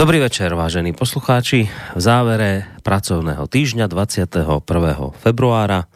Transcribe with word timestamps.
Dobrý 0.00 0.16
večer, 0.16 0.48
vážení 0.56 0.96
poslucháči. 0.96 1.68
V 1.68 2.00
závere 2.00 2.64
pracovného 2.80 3.44
týždňa 3.44 3.84
21. 3.84 4.48
februára, 5.12 5.92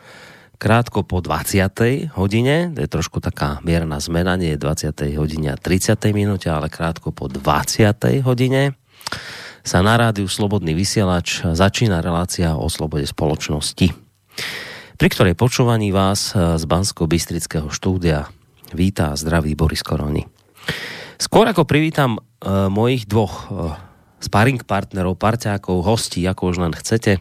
krátko 0.60 1.08
po 1.08 1.24
20. 1.24 2.12
hodine, 2.12 2.68
to 2.76 2.84
je 2.84 2.88
trošku 2.92 3.24
taká 3.24 3.64
mierna 3.64 3.96
zmena, 4.04 4.36
nie 4.36 4.52
je 4.52 4.60
20. 4.60 5.08
hodine 5.16 5.48
a 5.48 5.56
30. 5.56 5.96
minúte, 6.12 6.52
ale 6.52 6.68
krátko 6.68 7.16
po 7.16 7.32
20. 7.32 7.96
hodine, 8.28 8.76
sa 9.64 9.80
na 9.80 9.96
rádiu 9.96 10.28
Slobodný 10.28 10.76
vysielač 10.76 11.40
začína 11.40 12.04
relácia 12.04 12.60
o 12.60 12.68
slobode 12.68 13.08
spoločnosti, 13.08 13.88
pri 15.00 15.08
ktorej 15.08 15.32
počúvaní 15.32 15.96
vás 15.96 16.36
z 16.36 16.64
Bansko-Bystrického 16.68 17.72
štúdia 17.72 18.28
vítá 18.76 19.16
zdravý 19.16 19.56
Boris 19.56 19.80
Koroni. 19.80 20.28
Skôr 21.16 21.48
ako 21.48 21.64
privítam 21.64 22.20
e, 22.20 22.68
mojich 22.68 23.08
dvoch 23.08 23.48
e, 23.48 23.93
sparring 24.24 24.64
partnerov, 24.64 25.20
parťákov, 25.20 25.84
hostí, 25.84 26.24
ako 26.24 26.42
už 26.50 26.56
len 26.64 26.72
chcete, 26.72 27.20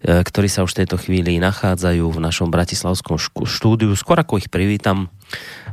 ktorí 0.00 0.48
sa 0.48 0.64
už 0.64 0.72
v 0.72 0.78
tejto 0.84 0.96
chvíli 0.96 1.36
nachádzajú 1.36 2.08
v 2.08 2.22
našom 2.24 2.48
bratislavskom 2.48 3.20
štúdiu. 3.44 3.92
Skôr 3.92 4.16
ako 4.16 4.40
ich 4.40 4.48
privítam, 4.48 5.12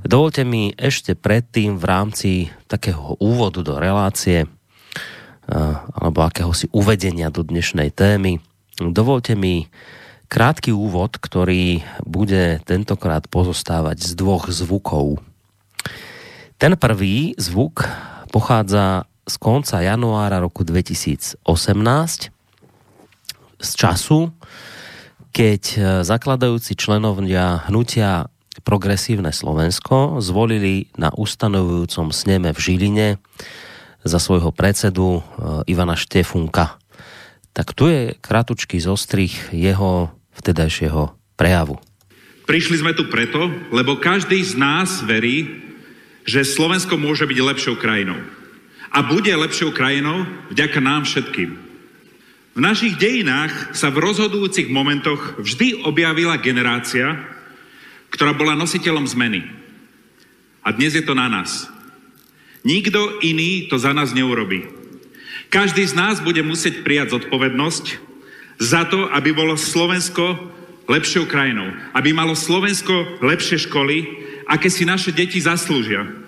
dovolte 0.03 0.43
mi 0.43 0.75
ešte 0.75 1.15
predtým 1.15 1.79
v 1.79 1.85
rámci 1.87 2.29
takého 2.67 3.15
úvodu 3.23 3.63
do 3.63 3.79
relácie 3.79 4.43
e, 4.43 4.47
alebo 5.95 6.27
akéhosi 6.27 6.67
uvedenia 6.75 7.31
do 7.31 7.47
dnešnej 7.47 7.95
témy, 7.95 8.43
dovolte 8.75 9.39
mi 9.39 9.71
krátky 10.27 10.73
úvod, 10.73 11.15
ktorý 11.21 11.85
bude 12.03 12.59
tentokrát 12.65 13.29
pozostávať 13.29 14.03
z 14.03 14.11
dvoch 14.17 14.49
zvukov. 14.51 15.21
Ten 16.57 16.73
prvý 16.79 17.35
zvuk 17.37 17.85
pochádza 18.31 19.07
z 19.25 19.35
konca 19.41 19.81
januára 19.81 20.37
roku 20.37 20.61
2018 20.61 21.41
z 23.57 23.71
času, 23.73 24.29
keď 25.33 25.61
e, 25.73 25.77
zakladajúci 26.05 26.77
členovia 26.77 27.65
hnutia 27.65 28.29
Progresívne 28.61 29.35
Slovensko 29.35 30.23
zvolili 30.23 30.89
na 30.95 31.11
ustanovujúcom 31.11 32.09
sneme 32.15 32.55
v 32.55 32.59
Žiline 32.61 33.07
za 34.05 34.19
svojho 34.21 34.53
predsedu 34.53 35.19
e, 35.19 35.21
Ivana 35.73 35.97
Štefunka. 35.97 36.77
Tak 37.57 37.73
tu 37.73 37.89
je 37.89 38.13
kratučký 38.21 38.77
zostrih 38.77 39.33
jeho 39.49 40.13
vtedajšieho 40.37 41.17
prejavu. 41.33 41.81
Prišli 42.45 42.77
sme 42.77 42.93
tu 42.93 43.09
preto, 43.09 43.49
lebo 43.73 43.97
každý 43.97 44.37
z 44.45 44.53
nás 44.53 45.01
verí, 45.01 45.65
že 46.29 46.45
Slovensko 46.45 47.01
môže 47.01 47.25
byť 47.25 47.39
lepšou 47.41 47.75
krajinou 47.81 48.44
a 48.95 49.03
bude 49.03 49.27
lepšou 49.27 49.75
krajinou 49.75 50.23
vďaka 50.47 50.79
nám 50.79 51.03
všetkým. 51.03 51.51
V 52.55 52.59
našich 52.63 52.95
dejinách 52.95 53.75
sa 53.75 53.91
v 53.91 53.99
rozhodujúcich 53.99 54.71
momentoch 54.71 55.35
vždy 55.35 55.83
objavila 55.83 56.39
generácia, 56.39 57.19
ktorá 58.07 58.31
bola 58.31 58.55
nositeľom 58.55 59.03
zmeny. 59.03 59.43
A 60.63 60.71
dnes 60.71 60.95
je 60.95 61.03
to 61.03 61.11
na 61.11 61.27
nás. 61.27 61.67
Nikto 62.63 63.19
iný 63.19 63.67
to 63.67 63.75
za 63.75 63.91
nás 63.91 64.15
neurobí. 64.15 64.63
Každý 65.51 65.83
z 65.83 65.93
nás 65.99 66.23
bude 66.23 66.39
musieť 66.47 66.79
prijať 66.87 67.19
zodpovednosť 67.19 67.85
za 68.63 68.87
to, 68.87 69.11
aby 69.11 69.35
bolo 69.35 69.59
Slovensko 69.59 70.39
lepšou 70.87 71.27
krajinou. 71.27 71.75
Aby 71.91 72.15
malo 72.15 72.33
Slovensko 72.33 73.19
lepšie 73.19 73.67
školy, 73.67 74.07
aké 74.47 74.71
si 74.71 74.87
naše 74.87 75.11
deti 75.11 75.43
zaslúžia 75.43 76.24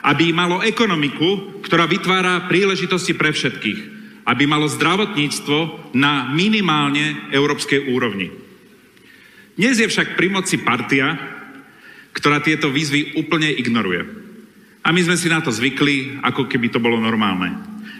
aby 0.00 0.32
malo 0.32 0.64
ekonomiku, 0.64 1.60
ktorá 1.64 1.84
vytvára 1.84 2.48
príležitosti 2.48 3.12
pre 3.12 3.32
všetkých, 3.32 3.80
aby 4.24 4.44
malo 4.48 4.68
zdravotníctvo 4.68 5.92
na 5.96 6.28
minimálne 6.32 7.28
európskej 7.32 7.92
úrovni. 7.92 8.32
Dnes 9.60 9.76
je 9.76 9.90
však 9.90 10.16
pri 10.16 10.32
moci 10.32 10.56
partia, 10.64 11.20
ktorá 12.16 12.40
tieto 12.40 12.72
výzvy 12.72 13.20
úplne 13.20 13.52
ignoruje. 13.52 14.02
A 14.80 14.88
my 14.88 15.00
sme 15.04 15.16
si 15.20 15.28
na 15.28 15.44
to 15.44 15.52
zvykli, 15.52 16.24
ako 16.24 16.48
keby 16.48 16.72
to 16.72 16.80
bolo 16.80 16.96
normálne. 16.96 17.52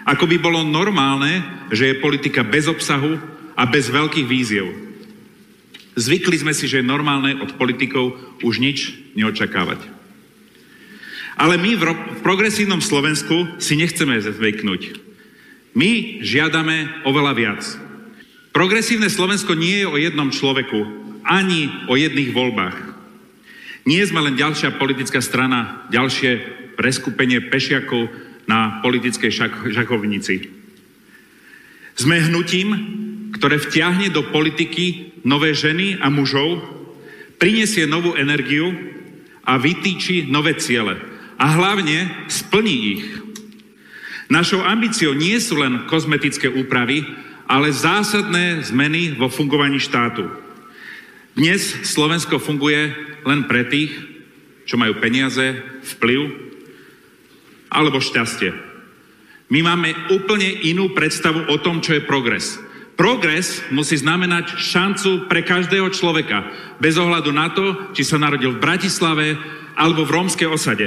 Ako 0.09 0.25
by 0.25 0.41
bolo 0.41 0.65
normálne, 0.65 1.45
že 1.69 1.93
je 1.93 2.01
politika 2.01 2.41
bez 2.41 2.65
obsahu 2.65 3.21
a 3.53 3.69
bez 3.69 3.93
veľkých 3.93 4.25
víziev. 4.25 4.73
Zvykli 6.01 6.41
sme 6.41 6.57
si, 6.57 6.65
že 6.65 6.81
je 6.81 6.89
normálne 6.89 7.37
od 7.45 7.61
politikov 7.61 8.17
už 8.41 8.57
nič 8.57 8.97
neočakávať. 9.13 10.00
Ale 11.41 11.57
my 11.57 11.73
v, 11.73 11.83
ro- 11.89 11.97
v 11.97 12.21
progresívnom 12.21 12.85
Slovensku 12.85 13.57
si 13.57 13.73
nechceme 13.81 14.21
zvyknúť. 14.21 15.01
My 15.73 16.21
žiadame 16.21 17.09
oveľa 17.09 17.33
viac. 17.33 17.63
Progresívne 18.53 19.09
Slovensko 19.09 19.57
nie 19.57 19.81
je 19.81 19.89
o 19.89 19.97
jednom 19.97 20.29
človeku, 20.29 20.85
ani 21.25 21.73
o 21.89 21.97
jedných 21.97 22.37
voľbách. 22.37 22.77
Nie 23.89 24.05
sme 24.05 24.21
len 24.21 24.37
ďalšia 24.37 24.77
politická 24.77 25.25
strana, 25.25 25.89
ďalšie 25.89 26.61
preskupenie 26.77 27.49
pešiakov 27.49 28.13
na 28.45 28.85
politickej 28.85 29.33
šak- 29.33 29.73
žakovnici. 29.73 30.53
Sme 31.97 32.21
hnutím, 32.21 32.69
ktoré 33.33 33.57
vtiahne 33.57 34.13
do 34.13 34.29
politiky 34.29 35.17
nové 35.25 35.57
ženy 35.57 35.97
a 36.05 36.13
mužov, 36.13 36.61
prinesie 37.41 37.89
novú 37.89 38.13
energiu 38.13 38.69
a 39.41 39.57
vytýči 39.57 40.29
nové 40.29 40.61
ciele 40.61 41.10
a 41.41 41.47
hlavne 41.57 42.29
splní 42.29 42.77
ich. 42.93 43.05
Našou 44.29 44.61
ambíciou 44.61 45.17
nie 45.17 45.41
sú 45.41 45.57
len 45.57 45.89
kozmetické 45.89 46.53
úpravy, 46.53 47.03
ale 47.49 47.73
zásadné 47.73 48.63
zmeny 48.63 49.17
vo 49.17 49.33
fungovaní 49.33 49.81
štátu. 49.81 50.29
Dnes 51.35 51.83
Slovensko 51.89 52.39
funguje 52.39 52.93
len 53.25 53.49
pre 53.49 53.67
tých, 53.67 53.91
čo 54.69 54.77
majú 54.79 55.01
peniaze, 55.01 55.59
vplyv 55.97 56.31
alebo 57.73 57.99
šťastie. 57.99 58.55
My 59.51 59.67
máme 59.67 59.91
úplne 60.15 60.47
inú 60.63 60.95
predstavu 60.95 61.51
o 61.51 61.57
tom, 61.59 61.83
čo 61.83 61.99
je 61.99 62.07
progres. 62.07 62.55
Progres 62.95 63.65
musí 63.75 63.99
znamenať 63.99 64.61
šancu 64.61 65.27
pre 65.27 65.43
každého 65.43 65.91
človeka, 65.91 66.47
bez 66.79 66.95
ohľadu 67.01 67.35
na 67.35 67.51
to, 67.51 67.91
či 67.97 68.07
sa 68.07 68.21
narodil 68.21 68.55
v 68.55 68.63
Bratislave 68.63 69.35
alebo 69.75 70.07
v 70.07 70.15
rómskej 70.15 70.47
osade. 70.47 70.87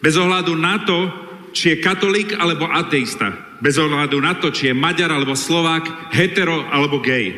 Bez 0.00 0.14
ohľadu 0.16 0.52
na 0.56 0.82
to, 0.84 1.08
či 1.56 1.72
je 1.72 1.82
katolík 1.82 2.36
alebo 2.36 2.68
ateista. 2.68 3.32
Bez 3.64 3.80
ohľadu 3.80 4.20
na 4.20 4.36
to, 4.36 4.52
či 4.52 4.68
je 4.68 4.74
Maďar 4.76 5.08
alebo 5.08 5.32
Slovák, 5.32 6.12
hetero 6.12 6.68
alebo 6.68 7.00
gay. 7.00 7.32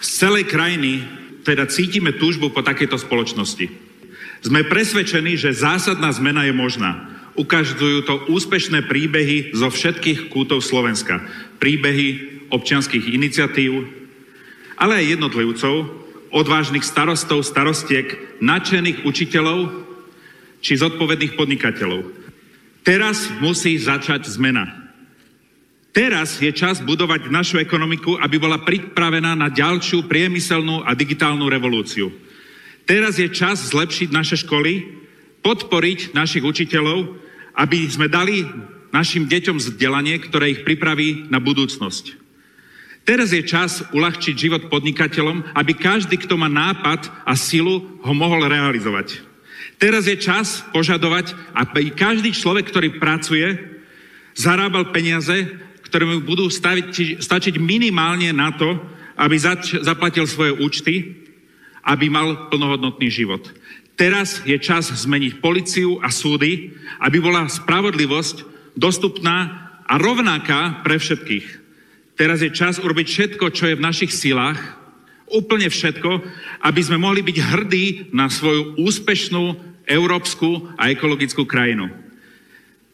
Z 0.00 0.24
celej 0.24 0.48
krajiny 0.48 1.04
teda 1.44 1.68
cítime 1.68 2.16
túžbu 2.16 2.48
po 2.48 2.64
takejto 2.64 2.96
spoločnosti. 2.96 3.68
Sme 4.44 4.64
presvedčení, 4.64 5.36
že 5.36 5.56
zásadná 5.56 6.08
zmena 6.12 6.48
je 6.48 6.56
možná. 6.56 7.12
Ukazujú 7.36 8.04
to 8.04 8.14
úspešné 8.32 8.88
príbehy 8.88 9.52
zo 9.52 9.68
všetkých 9.68 10.32
kútov 10.32 10.64
Slovenska. 10.64 11.20
Príbehy 11.60 12.08
občianských 12.52 13.12
iniciatív, 13.12 13.88
ale 14.78 15.02
aj 15.02 15.18
jednotlivcov, 15.18 15.74
odvážnych 16.34 16.82
starostov, 16.86 17.46
starostiek, 17.46 18.38
nadšených 18.42 19.06
učiteľov 19.06 19.83
či 20.64 20.80
zodpovedných 20.80 21.36
podnikateľov. 21.36 22.08
Teraz 22.80 23.28
musí 23.44 23.76
začať 23.76 24.24
zmena. 24.32 24.64
Teraz 25.92 26.40
je 26.40 26.50
čas 26.50 26.80
budovať 26.80 27.28
našu 27.28 27.60
ekonomiku, 27.60 28.16
aby 28.18 28.40
bola 28.40 28.58
pripravená 28.64 29.36
na 29.36 29.52
ďalšiu 29.52 30.08
priemyselnú 30.08 30.82
a 30.82 30.96
digitálnu 30.96 31.46
revolúciu. 31.46 32.10
Teraz 32.88 33.20
je 33.20 33.28
čas 33.30 33.70
zlepšiť 33.70 34.08
naše 34.10 34.40
školy, 34.42 35.04
podporiť 35.44 36.16
našich 36.16 36.42
učiteľov, 36.42 37.14
aby 37.54 37.86
sme 37.86 38.08
dali 38.10 38.42
našim 38.90 39.28
deťom 39.28 39.60
vzdelanie, 39.60 40.18
ktoré 40.18 40.50
ich 40.50 40.64
pripraví 40.66 41.28
na 41.30 41.38
budúcnosť. 41.38 42.24
Teraz 43.04 43.36
je 43.36 43.44
čas 43.44 43.84
uľahčiť 43.92 44.34
život 44.34 44.72
podnikateľom, 44.72 45.52
aby 45.52 45.72
každý, 45.76 46.16
kto 46.16 46.40
má 46.40 46.48
nápad 46.48 47.12
a 47.28 47.36
silu, 47.36 48.00
ho 48.00 48.12
mohol 48.16 48.48
realizovať. 48.48 49.33
Teraz 49.84 50.08
je 50.08 50.16
čas 50.16 50.64
požadovať, 50.72 51.36
aby 51.52 51.92
každý 51.92 52.32
človek, 52.32 52.72
ktorý 52.72 52.96
pracuje, 52.96 53.44
zarábal 54.32 54.88
peniaze, 54.96 55.44
ktoré 55.84 56.08
mu 56.08 56.24
budú 56.24 56.48
staviť, 56.48 57.20
stačiť 57.20 57.60
minimálne 57.60 58.32
na 58.32 58.48
to, 58.56 58.80
aby 59.20 59.36
zač- 59.36 59.76
zaplatil 59.84 60.24
svoje 60.24 60.56
účty, 60.56 61.20
aby 61.84 62.08
mal 62.08 62.48
plnohodnotný 62.48 63.12
život. 63.12 63.44
Teraz 63.92 64.40
je 64.48 64.56
čas 64.56 64.88
zmeniť 64.88 65.44
policiu 65.44 66.00
a 66.00 66.08
súdy, 66.08 66.72
aby 67.04 67.20
bola 67.20 67.44
spravodlivosť 67.44 68.40
dostupná 68.72 69.68
a 69.84 70.00
rovnaká 70.00 70.80
pre 70.80 70.96
všetkých. 70.96 71.46
Teraz 72.16 72.40
je 72.40 72.48
čas 72.56 72.80
urobiť 72.80 73.04
všetko, 73.04 73.52
čo 73.52 73.68
je 73.68 73.76
v 73.76 73.84
našich 73.84 74.16
silách, 74.16 74.56
úplne 75.28 75.68
všetko, 75.68 76.24
aby 76.64 76.80
sme 76.80 76.96
mohli 76.96 77.20
byť 77.20 77.36
hrdí 77.36 77.86
na 78.16 78.32
svoju 78.32 78.80
úspešnú 78.80 79.73
európsku 79.86 80.72
a 80.76 80.90
ekologickú 80.90 81.44
krajinu. 81.48 81.92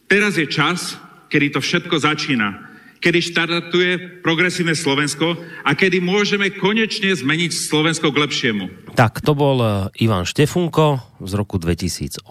Teraz 0.07 0.35
je 0.35 0.47
čas, 0.47 0.99
kedy 1.31 1.55
to 1.55 1.59
všetko 1.63 1.95
začína. 1.99 2.71
kedy 3.01 3.19
štartuje 3.33 4.21
progresívne 4.21 4.77
Slovensko 4.77 5.33
a 5.65 5.73
kedy 5.73 5.97
môžeme 6.05 6.53
konečne 6.53 7.09
zmeniť 7.09 7.49
Slovensko 7.49 8.13
k 8.13 8.21
lepšiemu. 8.21 8.93
Tak, 8.93 9.25
to 9.25 9.33
bol 9.33 9.57
e, 9.57 9.69
Ivan 10.05 10.29
Štefunko 10.29 11.17
z 11.17 11.33
roku 11.33 11.57
2018, 11.57 12.29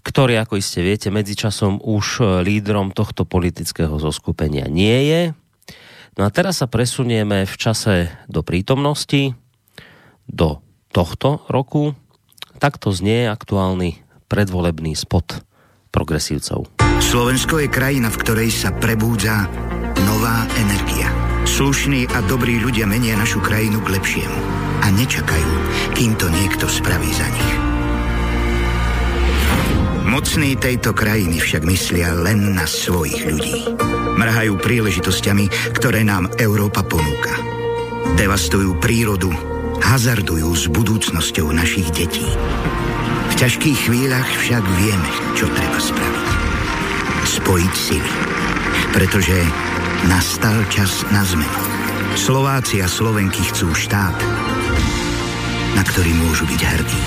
ktorý, 0.00 0.40
ako 0.40 0.56
iste 0.56 0.80
viete, 0.80 1.12
medzičasom 1.12 1.84
už 1.84 2.06
e, 2.18 2.40
lídrom 2.40 2.96
tohto 2.96 3.28
politického 3.28 4.00
zoskupenia 4.00 4.64
nie 4.64 5.12
je. 5.12 5.22
No 6.16 6.24
a 6.24 6.32
teraz 6.32 6.64
sa 6.64 6.66
presunieme 6.66 7.44
v 7.44 7.54
čase 7.60 8.08
do 8.32 8.40
prítomnosti, 8.40 9.36
do 10.24 10.64
tohto 10.88 11.44
roku. 11.52 11.92
Takto 12.66 12.90
znie 12.90 13.30
aktuálny 13.30 14.02
predvolebný 14.26 14.98
spot 14.98 15.38
progresívcov. 15.94 16.66
Slovensko 16.98 17.62
je 17.62 17.70
krajina, 17.70 18.10
v 18.10 18.18
ktorej 18.18 18.50
sa 18.50 18.74
prebúdza 18.74 19.46
nová 20.02 20.50
energia. 20.58 21.06
Slušní 21.46 22.10
a 22.10 22.26
dobrí 22.26 22.58
ľudia 22.58 22.90
menia 22.90 23.14
našu 23.14 23.38
krajinu 23.38 23.78
k 23.86 23.94
lepšiemu 23.94 24.38
a 24.82 24.90
nečakajú, 24.98 25.52
kým 25.94 26.18
to 26.18 26.26
niekto 26.26 26.66
spraví 26.66 27.06
za 27.14 27.30
nich. 27.30 27.52
Mocní 30.02 30.58
tejto 30.58 30.90
krajiny 30.90 31.38
však 31.38 31.62
myslia 31.70 32.18
len 32.18 32.58
na 32.58 32.66
svojich 32.66 33.30
ľudí. 33.30 33.78
Mrhajú 34.18 34.58
príležitosťami, 34.58 35.70
ktoré 35.70 36.02
nám 36.02 36.34
Európa 36.42 36.82
ponúka. 36.82 37.30
Devastujú 38.18 38.74
prírodu, 38.82 39.30
hazardujú 39.82 40.48
s 40.54 40.64
budúcnosťou 40.70 41.50
našich 41.52 41.88
detí 41.92 42.26
ťažkých 43.36 43.92
chvíľach 43.92 44.24
však 44.40 44.64
vieme, 44.80 45.10
čo 45.36 45.44
treba 45.52 45.76
spraviť. 45.76 46.28
Spojiť 47.28 47.72
sily. 47.76 48.12
Pretože 48.96 49.36
nastal 50.08 50.56
čas 50.72 51.04
na 51.12 51.20
zmenu. 51.20 51.60
Slováci 52.16 52.80
a 52.80 52.88
Slovenky 52.88 53.44
chcú 53.52 53.76
štát, 53.76 54.16
na 55.76 55.84
ktorý 55.84 56.16
môžu 56.16 56.48
byť 56.48 56.60
hrdí. 56.64 57.02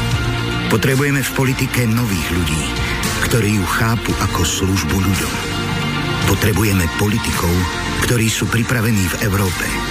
Potrebujeme 0.69 1.25
v 1.25 1.33
politike 1.33 1.89
nových 1.89 2.29
ľudí, 2.29 2.61
ktorí 3.25 3.57
ju 3.57 3.65
chápu 3.65 4.13
ako 4.29 4.45
službu 4.45 4.95
ľuďom. 5.01 5.33
Potrebujeme 6.29 6.85
politikov, 7.01 7.49
ktorí 8.05 8.29
sú 8.29 8.45
pripravení 8.45 9.01
v 9.01 9.15
Európe 9.25 9.88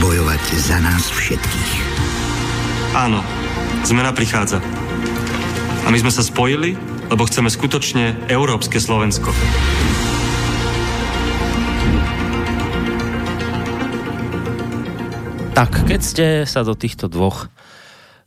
bojovať 0.00 0.42
za 0.58 0.78
nás 0.82 1.08
všetkých. 1.08 1.72
Áno, 2.92 3.24
zmena 3.88 4.12
prichádza. 4.12 4.60
A 5.82 5.90
my 5.90 5.98
sme 5.98 6.12
sa 6.12 6.22
spojili, 6.22 6.78
lebo 7.10 7.26
chceme 7.26 7.50
skutočne 7.50 8.28
európske 8.28 8.78
Slovensko. 8.78 9.32
Tak, 15.52 15.84
keď 15.84 16.00
ste 16.00 16.26
sa 16.48 16.64
do 16.64 16.72
týchto 16.72 17.12
dvoch 17.12 17.52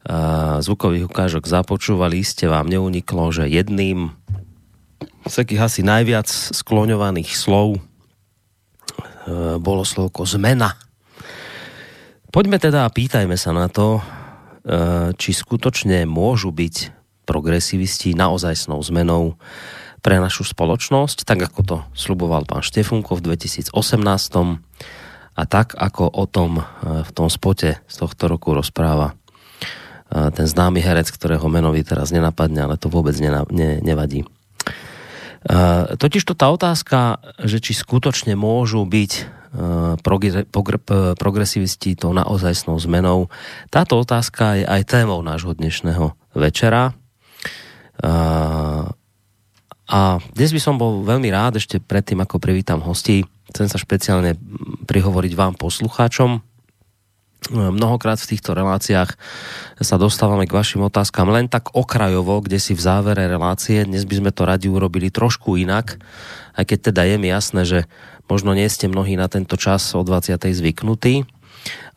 uh, 0.06 0.62
zvukových 0.62 1.10
ukážok 1.10 1.50
započúvali, 1.50 2.22
ste 2.22 2.46
vám 2.46 2.70
neuniklo, 2.70 3.34
že 3.34 3.50
jedným 3.50 4.14
z 5.26 5.34
takých 5.34 5.62
asi 5.66 5.82
najviac 5.82 6.30
skloňovaných 6.30 7.34
slov 7.34 7.82
uh, 7.82 9.58
bolo 9.58 9.82
slovko 9.82 10.30
zmena. 10.30 10.78
Poďme 12.36 12.60
teda 12.60 12.84
a 12.84 12.92
pýtajme 12.92 13.40
sa 13.40 13.56
na 13.56 13.72
to, 13.72 14.04
uh, 14.04 15.16
či 15.16 15.32
skutočne 15.32 16.04
môžu 16.04 16.52
byť 16.52 16.92
progresivisti 17.24 18.12
naozajstnou 18.12 18.76
zmenou 18.84 19.40
pre 20.04 20.20
našu 20.20 20.44
spoločnosť, 20.44 21.24
tak 21.24 21.48
ako 21.48 21.60
to 21.64 21.78
sluboval 21.96 22.44
pán 22.44 22.60
Štefunko 22.60 23.16
v 23.16 23.40
2018 23.40 23.72
a 25.32 25.44
tak 25.48 25.80
ako 25.80 26.12
o 26.12 26.28
tom 26.28 26.60
e, 26.60 26.64
v 27.08 27.12
tom 27.12 27.28
spote 27.28 27.82
z 27.82 27.96
tohto 27.98 28.30
roku 28.30 28.54
rozpráva 28.54 29.18
e, 30.14 30.30
ten 30.30 30.46
známy 30.46 30.80
herec, 30.86 31.10
ktorého 31.10 31.50
menovi 31.50 31.82
teraz 31.82 32.14
nenapadne, 32.14 32.70
ale 32.70 32.78
to 32.78 32.88
vôbec 32.88 33.18
ne, 33.18 33.34
ne, 33.50 33.82
nevadí. 33.82 34.22
E, 34.22 34.28
totižto 35.98 36.38
tá 36.38 36.54
otázka, 36.54 37.18
že 37.42 37.58
či 37.58 37.74
skutočne 37.74 38.38
môžu 38.38 38.86
byť 38.86 39.12
progresivisti 41.16 41.96
tou 41.96 42.12
naozajstnou 42.12 42.76
zmenou, 42.80 43.32
táto 43.72 43.96
otázka 44.00 44.60
je 44.60 44.66
aj 44.68 44.82
témou 44.88 45.24
nášho 45.24 45.56
dnešného 45.56 46.12
večera 46.36 46.92
a 49.86 50.02
dnes 50.36 50.52
by 50.52 50.60
som 50.60 50.76
bol 50.76 51.08
veľmi 51.08 51.32
rád, 51.32 51.62
ešte 51.62 51.80
predtým, 51.80 52.20
ako 52.20 52.42
privítam 52.42 52.84
hostí, 52.84 53.24
chcem 53.54 53.72
sa 53.72 53.80
špeciálne 53.80 54.36
prihovoriť 54.84 55.34
vám 55.38 55.56
poslucháčom. 55.56 56.44
Mnohokrát 57.54 58.18
v 58.18 58.34
týchto 58.34 58.58
reláciách 58.58 59.14
sa 59.78 59.96
dostávame 60.02 60.50
k 60.50 60.58
vašim 60.58 60.82
otázkam 60.82 61.30
len 61.30 61.46
tak 61.46 61.78
okrajovo, 61.78 62.42
kde 62.42 62.58
si 62.58 62.74
v 62.74 62.82
závere 62.82 63.30
relácie. 63.30 63.86
Dnes 63.86 64.02
by 64.10 64.16
sme 64.18 64.32
to 64.34 64.50
radi 64.50 64.66
urobili 64.66 65.14
trošku 65.14 65.54
inak, 65.54 66.02
aj 66.58 66.66
keď 66.66 66.90
teda 66.90 67.06
je 67.06 67.16
mi 67.22 67.30
jasné, 67.30 67.62
že 67.64 67.80
možno 68.30 68.54
nie 68.58 68.68
ste 68.70 68.90
mnohí 68.90 69.18
na 69.18 69.30
tento 69.30 69.58
čas 69.58 69.94
o 69.94 70.02
20. 70.02 70.38
zvyknutí, 70.42 71.26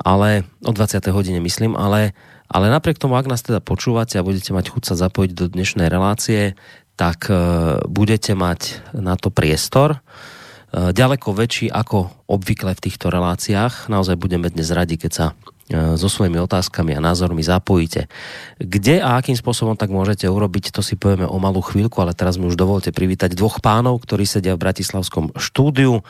ale 0.01 0.49
o 0.65 0.73
20. 0.73 1.05
hodine 1.13 1.41
myslím, 1.41 1.77
ale 1.77 2.17
ale 2.49 2.73
napriek 2.73 2.97
tomu, 2.97 3.21
ak 3.21 3.29
nás 3.29 3.45
teda 3.45 3.61
počúvate 3.61 4.17
a 4.17 4.25
budete 4.25 4.57
mať 4.57 4.73
chuť 4.73 4.83
sa 4.89 4.95
zapojiť 4.97 5.31
do 5.37 5.53
dnešnej 5.53 5.93
relácie, 5.93 6.57
tak 6.97 7.29
e, 7.29 7.37
budete 7.85 8.33
mať 8.33 8.81
na 8.97 9.21
to 9.21 9.29
priestor 9.29 10.01
e, 10.73 10.91
ďaleko 10.97 11.37
väčší 11.37 11.69
ako 11.69 12.09
obvykle 12.25 12.73
v 12.73 12.85
týchto 12.89 13.13
reláciách. 13.13 13.93
Naozaj 13.93 14.17
budeme 14.17 14.49
dnes 14.49 14.73
radi, 14.73 14.97
keď 14.97 15.13
sa 15.13 15.27
so 15.73 16.09
svojimi 16.09 16.41
otázkami 16.41 16.97
a 16.97 17.05
názormi 17.05 17.45
zapojíte. 17.45 18.09
Kde 18.57 19.05
a 19.05 19.21
akým 19.21 19.37
spôsobom 19.37 19.77
tak 19.77 19.93
môžete 19.93 20.25
urobiť, 20.25 20.73
to 20.73 20.81
si 20.81 20.97
povieme 20.97 21.29
o 21.29 21.37
malú 21.37 21.61
chvíľku, 21.61 22.01
ale 22.01 22.17
teraz 22.17 22.41
mi 22.41 22.49
už 22.49 22.57
dovolte 22.57 22.89
privítať 22.89 23.37
dvoch 23.37 23.61
pánov, 23.61 24.01
ktorí 24.03 24.25
sedia 24.25 24.57
v 24.57 24.65
Bratislavskom 24.65 25.37
štúdiu. 25.37 26.01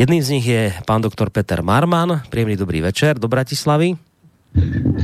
Jedným 0.00 0.22
z 0.24 0.28
nich 0.32 0.46
je 0.48 0.72
pán 0.88 1.04
doktor 1.04 1.28
Peter 1.28 1.60
Marman. 1.60 2.24
Príjemný 2.32 2.56
dobrý 2.56 2.80
večer 2.80 3.20
do 3.20 3.28
Bratislavy. 3.28 4.00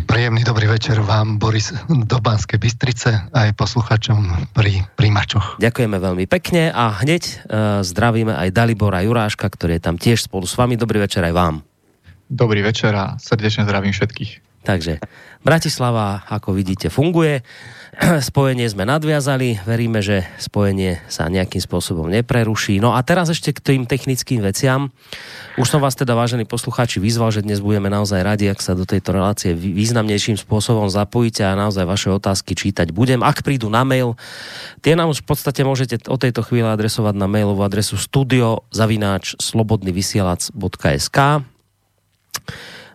Príjemný 0.04 0.44
dobrý 0.44 0.68
večer 0.68 1.00
vám, 1.00 1.40
Boris 1.40 1.72
do 1.88 2.20
Banskej 2.20 2.60
Bystrice 2.60 3.32
aj 3.32 3.56
posluchačom 3.56 4.52
pri 4.52 4.84
príjimačoch. 4.92 5.56
Ďakujeme 5.56 5.96
veľmi 5.96 6.28
pekne 6.28 6.68
a 6.68 6.92
hneď 7.00 7.22
uh, 7.24 7.80
zdravíme 7.80 8.36
aj 8.36 8.52
Dalibora 8.52 9.00
Juráška, 9.00 9.48
ktorý 9.48 9.80
je 9.80 9.82
tam 9.88 9.96
tiež 9.96 10.28
spolu 10.28 10.44
s 10.44 10.52
vami. 10.52 10.76
Dobrý 10.76 11.00
večer 11.00 11.24
aj 11.24 11.32
vám. 11.32 11.67
Dobrý 12.28 12.60
večer 12.60 12.92
a 12.92 13.16
srdečne 13.16 13.64
zdravím 13.64 13.96
všetkých. 13.96 14.48
Takže 14.68 15.00
Bratislava, 15.46 16.28
ako 16.28 16.52
vidíte, 16.52 16.90
funguje. 16.90 17.40
spojenie 18.28 18.68
sme 18.68 18.84
nadviazali, 18.84 19.62
veríme, 19.64 20.02
že 20.04 20.26
spojenie 20.36 21.00
sa 21.08 21.30
nejakým 21.30 21.62
spôsobom 21.62 22.10
nepreruší. 22.10 22.82
No 22.82 22.92
a 22.92 23.00
teraz 23.06 23.30
ešte 23.30 23.54
k 23.54 23.62
tým 23.62 23.82
technickým 23.88 24.42
veciam. 24.42 24.92
Už 25.56 25.70
som 25.70 25.80
vás 25.80 25.96
teda, 25.96 26.12
vážení 26.18 26.44
poslucháči, 26.44 27.00
vyzval, 27.00 27.32
že 27.32 27.46
dnes 27.46 27.64
budeme 27.64 27.88
naozaj 27.88 28.20
radi, 28.20 28.50
ak 28.50 28.60
sa 28.60 28.76
do 28.76 28.84
tejto 28.84 29.14
relácie 29.14 29.54
významnejším 29.56 30.36
spôsobom 30.36 30.90
zapojíte 30.90 31.46
a 31.46 31.56
naozaj 31.56 31.88
vaše 31.88 32.12
otázky 32.12 32.52
čítať 32.58 32.92
budem. 32.92 33.24
Ak 33.24 33.40
prídu 33.46 33.72
na 33.72 33.88
mail, 33.88 34.18
tie 34.84 34.98
nám 34.98 35.14
už 35.14 35.22
v 35.24 35.32
podstate 35.32 35.64
môžete 35.64 36.02
o 36.10 36.18
tejto 36.18 36.44
chvíle 36.44 36.68
adresovať 36.68 37.14
na 37.14 37.24
mailovú 37.30 37.64
adresu 37.64 37.96
studio 37.96 38.68
zavináč 38.74 39.32
slobodnyvysielac.sk 39.38 41.18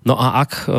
No 0.04 0.20
a 0.20 0.44
ak 0.44 0.52
e, 0.52 0.76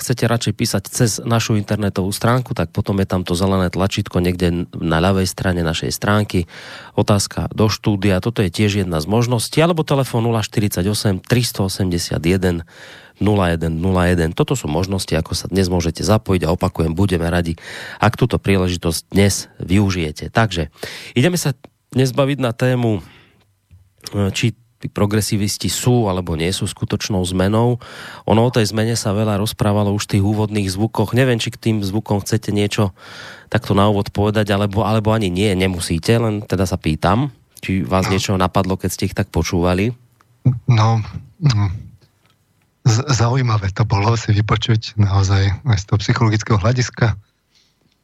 chcete 0.00 0.24
radšej 0.24 0.54
písať 0.56 0.82
cez 0.88 1.10
našu 1.20 1.60
internetovú 1.60 2.08
stránku, 2.08 2.56
tak 2.56 2.72
potom 2.72 2.96
je 2.96 3.04
tam 3.04 3.20
to 3.20 3.36
zelené 3.36 3.68
tlačítko 3.68 4.24
niekde 4.24 4.64
na 4.72 5.04
ľavej 5.04 5.28
strane 5.28 5.60
našej 5.60 5.92
stránky. 5.92 6.48
Otázka 6.96 7.52
do 7.52 7.68
štúdia, 7.68 8.24
toto 8.24 8.40
je 8.40 8.48
tiež 8.48 8.80
jedna 8.80 9.04
z 9.04 9.06
možností, 9.06 9.60
alebo 9.60 9.84
telefón 9.84 10.24
048 10.32 10.80
381 11.20 12.64
0101. 13.20 14.32
Toto 14.32 14.56
sú 14.56 14.66
možnosti, 14.66 15.12
ako 15.12 15.36
sa 15.36 15.46
dnes 15.46 15.68
môžete 15.68 16.00
zapojiť 16.00 16.48
a 16.48 16.52
opakujem, 16.56 16.96
budeme 16.96 17.28
radi, 17.28 17.60
ak 18.00 18.16
túto 18.16 18.40
príležitosť 18.40 19.12
dnes 19.12 19.52
využijete. 19.60 20.32
Takže 20.32 20.72
ideme 21.12 21.36
sa 21.36 21.52
dnes 21.92 22.10
baviť 22.16 22.38
na 22.40 22.56
tému, 22.56 23.04
e, 24.16 24.32
či 24.32 24.56
tí 24.84 24.92
progresivisti 24.92 25.72
sú 25.72 26.12
alebo 26.12 26.36
nie 26.36 26.52
sú 26.52 26.68
skutočnou 26.68 27.24
zmenou. 27.24 27.80
Ono 28.28 28.40
o 28.44 28.52
tej 28.52 28.68
zmene 28.68 28.92
sa 29.00 29.16
veľa 29.16 29.40
rozprávalo 29.40 29.96
už 29.96 30.04
v 30.04 30.12
tých 30.12 30.24
úvodných 30.28 30.68
zvukoch. 30.68 31.16
Neviem, 31.16 31.40
či 31.40 31.48
k 31.48 31.56
tým 31.56 31.76
zvukom 31.80 32.20
chcete 32.20 32.52
niečo 32.52 32.92
takto 33.48 33.72
na 33.72 33.88
úvod 33.88 34.12
povedať, 34.12 34.52
alebo, 34.52 34.84
alebo 34.84 35.16
ani 35.16 35.32
nie, 35.32 35.56
nemusíte, 35.56 36.20
len 36.20 36.44
teda 36.44 36.68
sa 36.68 36.76
pýtam, 36.76 37.32
či 37.64 37.80
vás 37.80 38.12
no. 38.12 38.12
niečo 38.12 38.36
napadlo, 38.36 38.76
keď 38.76 38.90
ste 38.92 39.08
ich 39.08 39.16
tak 39.16 39.32
počúvali. 39.32 39.96
No, 40.68 41.00
no. 41.40 41.64
Z- 42.84 43.08
zaujímavé 43.08 43.72
to 43.72 43.88
bolo 43.88 44.12
si 44.20 44.36
vypočuť 44.36 45.00
naozaj 45.00 45.64
aj 45.64 45.78
z 45.80 45.84
toho 45.88 45.98
psychologického 46.04 46.60
hľadiska, 46.60 47.16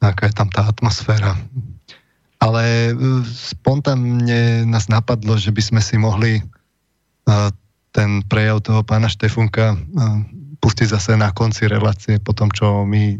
aká 0.01 0.23
je 0.25 0.33
tam 0.33 0.49
tá 0.49 0.65
atmosféra. 0.65 1.37
Ale 2.41 2.89
e, 2.89 2.91
spontánne 3.29 4.65
nás 4.65 4.89
napadlo, 4.89 5.37
že 5.37 5.53
by 5.53 5.61
sme 5.61 5.81
si 5.85 6.01
mohli 6.01 6.41
ten 7.91 8.09
prejav 8.25 8.63
toho 8.63 8.81
pána 8.87 9.11
Štefunka 9.11 9.75
pustiť 10.61 10.87
zase 10.93 11.11
na 11.17 11.33
konci 11.33 11.67
relácie 11.67 12.21
po 12.21 12.31
tom, 12.31 12.53
čo 12.53 12.85
my 12.85 13.17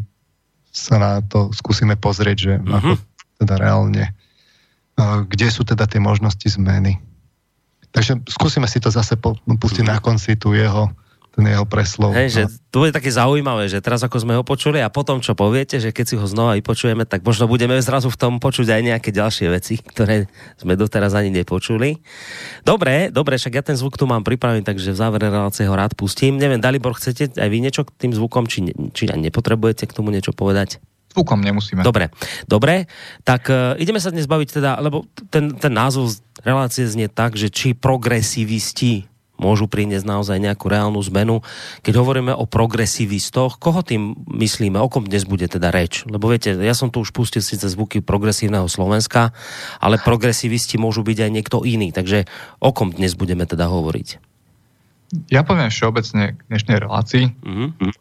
sa 0.72 0.96
na 0.96 1.10
to 1.20 1.52
skúsime 1.52 1.98
pozrieť, 2.00 2.36
že 2.38 2.52
uh-huh. 2.56 2.78
ako 2.80 2.92
teda 3.44 3.54
reálne, 3.60 4.04
kde 5.28 5.46
sú 5.52 5.66
teda 5.66 5.84
tie 5.84 6.00
možnosti 6.00 6.48
zmeny. 6.48 6.96
Takže 7.92 8.24
skúsime 8.24 8.64
si 8.64 8.80
to 8.80 8.88
zase 8.88 9.18
pustiť 9.20 9.84
uh-huh. 9.84 9.92
na 9.92 10.00
konci 10.00 10.38
tu 10.40 10.56
jeho 10.56 10.88
ten 11.32 11.48
jeho 11.48 11.64
preslov. 11.64 12.12
Hej, 12.12 12.28
že 12.28 12.42
to 12.68 12.84
je 12.84 12.92
také 12.92 13.08
zaujímavé, 13.08 13.64
že 13.64 13.80
teraz 13.80 14.04
ako 14.04 14.20
sme 14.20 14.36
ho 14.36 14.44
počuli 14.44 14.84
a 14.84 14.92
potom 14.92 15.24
čo 15.24 15.32
poviete, 15.32 15.80
že 15.80 15.88
keď 15.88 16.04
si 16.04 16.14
ho 16.20 16.26
znova 16.28 16.60
vypočujeme, 16.60 17.08
tak 17.08 17.24
možno 17.24 17.48
budeme 17.48 17.80
zrazu 17.80 18.12
v 18.12 18.20
tom 18.20 18.36
počuť 18.36 18.68
aj 18.68 18.80
nejaké 18.84 19.10
ďalšie 19.16 19.48
veci, 19.48 19.80
ktoré 19.80 20.28
sme 20.60 20.76
doteraz 20.76 21.16
ani 21.16 21.32
nepočuli. 21.32 22.04
Dobre, 22.68 23.08
dobre, 23.08 23.40
však 23.40 23.52
ja 23.56 23.64
ten 23.64 23.80
zvuk 23.80 23.96
tu 23.96 24.04
mám 24.04 24.20
pripravený, 24.28 24.60
takže 24.60 24.92
v 24.92 25.00
závere 25.00 25.32
relácie 25.32 25.64
ho 25.64 25.72
rád 25.72 25.96
pustím. 25.96 26.36
Neviem, 26.36 26.60
Dalibor, 26.60 26.92
chcete 26.92 27.32
aj 27.40 27.48
vy 27.48 27.58
niečo 27.64 27.88
k 27.88 27.96
tým 27.96 28.12
zvukom, 28.12 28.44
či, 28.44 28.68
či 28.92 29.08
nepotrebujete 29.08 29.88
k 29.88 29.96
tomu 29.96 30.12
niečo 30.12 30.36
povedať? 30.36 30.84
Zvukom 31.12 31.44
nemusíme. 31.44 31.84
Dobre, 31.84 32.08
dobre. 32.48 32.88
Tak 33.20 33.42
uh, 33.52 33.56
ideme 33.76 34.00
sa 34.00 34.08
dnes 34.08 34.24
baviť 34.24 34.48
teda, 34.60 34.80
lebo 34.80 35.04
ten, 35.28 35.52
ten 35.60 35.72
názov 35.72 36.08
relácie 36.40 36.88
znie 36.88 37.12
tak, 37.12 37.36
že 37.36 37.52
či 37.52 37.76
progresivisti 37.76 39.11
môžu 39.40 39.66
priniesť 39.66 40.06
naozaj 40.06 40.38
nejakú 40.38 40.70
reálnu 40.70 41.00
zmenu. 41.12 41.42
Keď 41.82 41.94
hovoríme 41.98 42.32
o 42.32 42.46
progresivistoch, 42.46 43.58
koho 43.58 43.82
tým 43.82 44.14
myslíme, 44.30 44.78
o 44.78 44.86
kom 44.86 45.08
dnes 45.08 45.26
bude 45.26 45.48
teda 45.48 45.74
reč? 45.74 46.06
Lebo 46.06 46.30
viete, 46.30 46.54
ja 46.54 46.76
som 46.76 46.92
tu 46.92 47.02
už 47.02 47.10
pustil 47.10 47.42
síce 47.42 47.66
zvuky 47.66 48.04
progresívneho 48.04 48.68
Slovenska, 48.70 49.34
ale 49.82 49.98
progresivisti 49.98 50.78
môžu 50.78 51.02
byť 51.02 51.18
aj 51.26 51.30
niekto 51.30 51.56
iný. 51.66 51.90
Takže 51.90 52.28
o 52.62 52.70
kom 52.70 52.94
dnes 52.94 53.18
budeme 53.18 53.48
teda 53.48 53.66
hovoriť? 53.66 54.32
Ja 55.28 55.44
poviem 55.44 55.68
všeobecne 55.68 56.36
k 56.36 56.40
dnešnej 56.48 56.78
relácii. 56.80 57.24
Mm-hmm. 57.44 57.92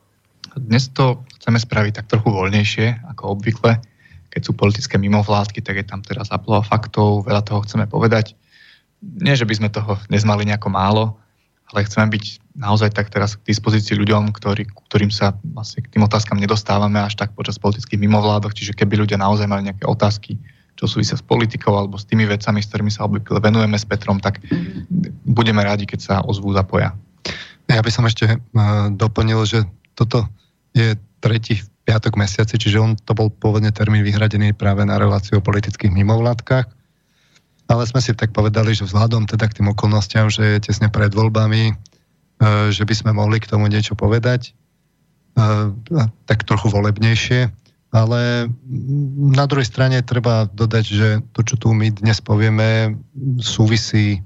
Dnes 0.55 0.91
to 0.91 1.23
chceme 1.39 1.59
spraviť 1.59 2.03
tak 2.03 2.07
trochu 2.07 2.31
voľnejšie, 2.31 3.07
ako 3.11 3.39
obvykle. 3.39 3.79
Keď 4.31 4.41
sú 4.47 4.51
politické 4.55 4.95
mimovládky, 4.95 5.59
tak 5.59 5.75
je 5.79 5.85
tam 5.87 5.99
teraz 5.99 6.31
zaplova 6.31 6.63
faktov, 6.63 7.27
veľa 7.27 7.43
toho 7.43 7.67
chceme 7.67 7.83
povedať. 7.83 8.35
Nie, 9.01 9.33
že 9.33 9.49
by 9.49 9.53
sme 9.57 9.69
toho 9.73 9.97
nezmali 10.13 10.45
nejako 10.45 10.69
málo, 10.69 11.17
ale 11.73 11.87
chceme 11.87 12.11
byť 12.11 12.53
naozaj 12.53 12.93
tak 12.93 13.09
teraz 13.09 13.39
k 13.39 13.47
dispozícii 13.47 13.95
ľuďom, 13.97 14.35
ktorý, 14.35 14.67
ktorým 14.91 15.09
sa 15.09 15.33
vlastne 15.41 15.81
k 15.81 15.97
tým 15.97 16.03
otázkam 16.05 16.37
nedostávame 16.37 16.99
až 17.01 17.17
tak 17.17 17.33
počas 17.33 17.57
politických 17.57 17.97
mimovládok, 17.97 18.53
čiže 18.53 18.75
keby 18.75 19.07
ľudia 19.07 19.17
naozaj 19.17 19.47
mali 19.47 19.71
nejaké 19.71 19.87
otázky, 19.87 20.35
čo 20.75 20.85
súvisia 20.85 21.15
s 21.15 21.23
politikou 21.23 21.73
alebo 21.73 21.95
s 21.95 22.05
tými 22.05 22.27
vecami, 22.27 22.59
s 22.59 22.69
ktorými 22.69 22.91
sa 22.91 23.07
obvykle 23.07 23.39
venujeme 23.39 23.79
s 23.79 23.87
Petrom, 23.87 24.19
tak 24.19 24.43
budeme 25.23 25.63
rádi, 25.63 25.87
keď 25.87 25.99
sa 25.99 26.15
ozvú 26.27 26.51
zapoja. 26.51 26.91
Ja 27.71 27.79
by 27.79 27.91
som 27.93 28.03
ešte 28.03 28.35
uh, 28.35 28.91
doplnil, 28.91 29.47
že 29.47 29.63
toto 29.95 30.27
je 30.75 30.99
tretí 31.23 31.63
piatok 31.87 32.19
mesiaci, 32.19 32.59
čiže 32.59 32.83
on 32.83 32.91
to 32.99 33.15
bol 33.15 33.31
pôvodne 33.31 33.71
termín 33.71 34.03
vyhradený 34.03 34.51
práve 34.51 34.83
na 34.83 34.99
reláciu 34.99 35.39
o 35.39 35.45
politických 35.45 35.89
mimovládkach 35.89 36.80
ale 37.71 37.87
sme 37.87 38.03
si 38.03 38.11
tak 38.11 38.35
povedali, 38.35 38.75
že 38.75 38.83
vzhľadom 38.83 39.31
teda 39.31 39.47
k 39.47 39.63
tým 39.63 39.71
okolnostiam, 39.71 40.27
že 40.27 40.59
je 40.59 40.67
tesne 40.67 40.91
pred 40.91 41.07
voľbami, 41.15 41.71
e, 41.71 41.73
že 42.67 42.83
by 42.83 42.91
sme 42.91 43.11
mohli 43.15 43.39
k 43.39 43.47
tomu 43.47 43.71
niečo 43.71 43.95
povedať, 43.95 44.51
e, 44.51 45.71
tak 46.27 46.43
trochu 46.43 46.67
volebnejšie, 46.67 47.47
ale 47.95 48.51
na 49.31 49.47
druhej 49.47 49.67
strane 49.67 50.03
treba 50.03 50.51
dodať, 50.51 50.83
že 50.83 51.07
to, 51.31 51.47
čo 51.47 51.55
tu 51.55 51.71
my 51.71 51.95
dnes 51.95 52.19
povieme, 52.19 52.99
súvisí 53.39 54.19
e, 54.19 54.21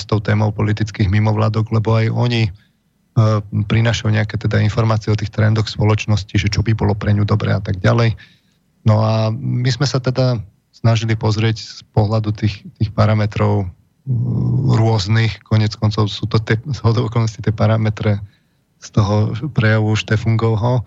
s 0.00 0.08
tou 0.08 0.24
témou 0.24 0.48
politických 0.48 1.12
mimovládok, 1.12 1.68
lebo 1.68 2.00
aj 2.00 2.08
oni 2.08 2.48
prinašajú 3.70 4.10
nejaké 4.10 4.34
teda 4.34 4.58
informácie 4.58 5.06
o 5.06 5.14
tých 5.14 5.30
trendoch 5.30 5.70
spoločnosti, 5.70 6.34
že 6.34 6.50
čo 6.50 6.66
by 6.66 6.74
bolo 6.74 6.98
pre 6.98 7.14
ňu 7.14 7.22
dobré 7.22 7.54
a 7.54 7.62
tak 7.62 7.78
ďalej. 7.78 8.18
No 8.82 9.06
a 9.06 9.30
my 9.30 9.70
sme 9.70 9.86
sa 9.86 10.02
teda 10.02 10.42
snažili 10.84 11.16
pozrieť 11.16 11.64
z 11.64 11.80
pohľadu 11.96 12.36
tých, 12.36 12.60
tých 12.76 12.92
parametrov 12.92 13.64
uh, 13.64 13.68
rôznych, 14.76 15.40
konec 15.48 15.72
koncov 15.80 16.12
sú 16.12 16.28
to 16.28 16.36
tie, 16.44 16.60
tie 16.60 17.54
parametre 17.56 18.20
z 18.84 18.88
toho 18.92 19.32
prejavu 19.56 19.96
Štefungovho, 19.96 20.84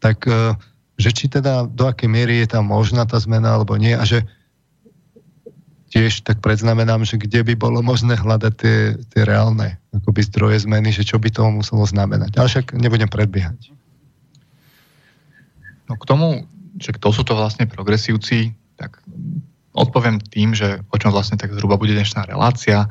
tak 0.00 0.24
uh, 0.24 0.56
že 0.96 1.12
či 1.12 1.28
teda 1.28 1.68
do 1.68 1.84
akej 1.92 2.08
miery 2.08 2.40
je 2.40 2.56
tam 2.56 2.72
možná 2.72 3.04
tá 3.04 3.20
zmena 3.20 3.52
alebo 3.52 3.76
nie 3.76 3.92
a 3.92 4.08
že 4.08 4.24
tiež 5.94 6.26
tak 6.26 6.42
predznamenám, 6.42 7.06
že 7.06 7.20
kde 7.20 7.46
by 7.46 7.54
bolo 7.54 7.78
možné 7.78 8.18
hľadať 8.18 8.52
tie, 8.58 8.78
tie 9.14 9.22
reálne 9.22 9.78
akoby 9.94 10.26
zdroje 10.26 10.66
zmeny, 10.66 10.90
že 10.90 11.06
čo 11.06 11.22
by 11.22 11.30
to 11.30 11.46
muselo 11.46 11.86
znamenať. 11.86 12.34
Ale 12.34 12.50
však 12.50 12.74
nebudem 12.74 13.06
predbiehať. 13.06 13.70
No 15.86 15.94
k 15.94 16.02
tomu, 16.02 16.50
že 16.82 16.90
kto 16.98 17.14
sú 17.14 17.22
to 17.22 17.38
vlastne 17.38 17.70
progresívci, 17.70 18.58
tak 18.76 19.02
odpoviem 19.74 20.22
tým, 20.22 20.54
že 20.54 20.82
o 20.90 20.96
čom 20.98 21.10
vlastne 21.10 21.34
tak 21.34 21.50
zhruba 21.50 21.74
bude 21.74 21.94
dnešná 21.94 22.26
relácia. 22.30 22.86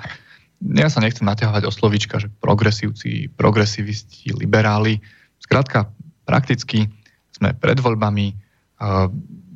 Ja 0.63 0.87
sa 0.87 0.99
nechcem 1.03 1.27
naťahovať 1.27 1.63
o 1.67 1.71
slovíčka, 1.71 2.19
že 2.19 2.31
progresívci, 2.39 3.31
progresivisti, 3.35 4.35
liberáli. 4.35 4.99
Skrátka, 5.39 5.91
prakticky 6.23 6.87
sme 7.35 7.55
pred 7.55 7.79
voľbami, 7.79 8.35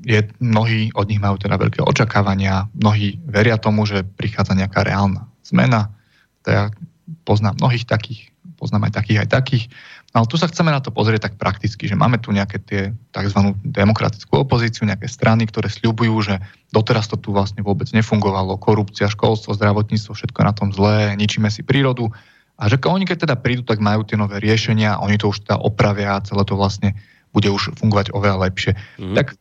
je, 0.08 0.20
mnohí 0.40 0.92
od 0.96 1.08
nich 1.12 1.20
majú 1.20 1.36
teda 1.36 1.60
veľké 1.60 1.84
očakávania, 1.84 2.72
mnohí 2.76 3.20
veria 3.28 3.60
tomu, 3.60 3.84
že 3.84 4.08
prichádza 4.08 4.56
nejaká 4.56 4.88
reálna 4.88 5.28
zmena. 5.44 5.92
Ja 6.48 6.72
poznám 7.28 7.60
mnohých 7.60 7.84
takých, 7.84 8.32
poznám 8.56 8.88
aj 8.88 9.04
takých, 9.04 9.28
aj 9.28 9.30
takých. 9.32 9.66
Ale 10.16 10.26
tu 10.26 10.40
sa 10.40 10.48
chceme 10.48 10.72
na 10.72 10.80
to 10.80 10.90
pozrieť 10.90 11.30
tak 11.30 11.36
prakticky, 11.36 11.84
že 11.86 12.00
máme 12.00 12.18
tu 12.18 12.32
nejaké 12.32 12.64
tie 12.64 12.82
tzv. 13.12 13.40
demokratickú 13.62 14.40
opozíciu, 14.40 14.88
nejaké 14.88 15.06
strany, 15.06 15.46
ktoré 15.46 15.68
sľubujú, 15.68 16.16
že 16.24 16.40
doteraz 16.72 17.12
to 17.12 17.20
tu 17.20 17.36
vlastne 17.36 17.60
vôbec 17.60 17.92
nefungovalo, 17.92 18.56
korupcia, 18.56 19.12
školstvo, 19.12 19.54
zdravotníctvo, 19.60 20.16
všetko 20.16 20.40
na 20.42 20.54
tom 20.56 20.72
zlé, 20.72 21.14
ničíme 21.20 21.52
si 21.52 21.62
prírodu. 21.62 22.08
A 22.58 22.72
že 22.72 22.82
oni 22.82 23.06
keď 23.06 23.30
teda 23.30 23.36
prídu, 23.38 23.62
tak 23.68 23.84
majú 23.84 24.02
tie 24.08 24.18
nové 24.18 24.42
riešenia, 24.42 24.98
oni 25.04 25.20
to 25.20 25.30
už 25.30 25.46
teda 25.46 25.62
opravia 25.62 26.18
a 26.18 26.24
celé 26.26 26.42
to 26.48 26.58
vlastne 26.58 26.98
bude 27.36 27.52
už 27.52 27.78
fungovať 27.78 28.16
oveľa 28.16 28.50
lepšie. 28.50 28.74
Mm. 28.98 29.14
Tak 29.14 29.38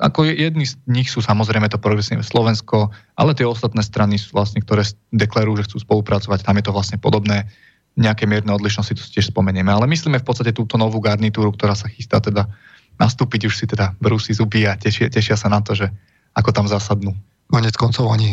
ako 0.00 0.24
jedni 0.24 0.64
z 0.64 0.78
nich 0.88 1.12
sú 1.12 1.20
samozrejme 1.20 1.68
to 1.68 1.76
progresívne 1.76 2.24
Slovensko, 2.24 2.90
ale 3.18 3.36
tie 3.36 3.44
ostatné 3.44 3.84
strany 3.84 4.16
sú 4.16 4.32
vlastne, 4.32 4.62
ktoré 4.64 4.86
deklarujú, 5.12 5.62
že 5.62 5.66
chcú 5.68 5.76
spolupracovať, 5.84 6.46
tam 6.46 6.56
je 6.56 6.64
to 6.64 6.72
vlastne 6.72 6.98
podobné 6.98 7.50
nejaké 7.96 8.24
mierne 8.24 8.56
odlišnosti 8.56 8.96
tu 8.96 9.04
tiež 9.04 9.32
spomenieme. 9.32 9.68
Ale 9.68 9.84
myslíme 9.84 10.16
v 10.20 10.26
podstate 10.26 10.56
túto 10.56 10.80
novú 10.80 11.00
garnitúru, 11.02 11.52
ktorá 11.52 11.76
sa 11.76 11.88
chystá 11.92 12.24
teda 12.24 12.48
nastúpiť, 12.96 13.48
už 13.48 13.54
si 13.56 13.64
teda 13.68 13.92
brúsi 14.00 14.32
zuby 14.32 14.64
a 14.68 14.76
tešia, 14.76 15.12
tešia 15.12 15.36
sa 15.36 15.52
na 15.52 15.60
to, 15.60 15.76
že 15.76 15.88
ako 16.32 16.50
tam 16.52 16.66
zasadnú. 16.68 17.12
Konec 17.52 17.76
koncov 17.76 18.08
oni 18.08 18.32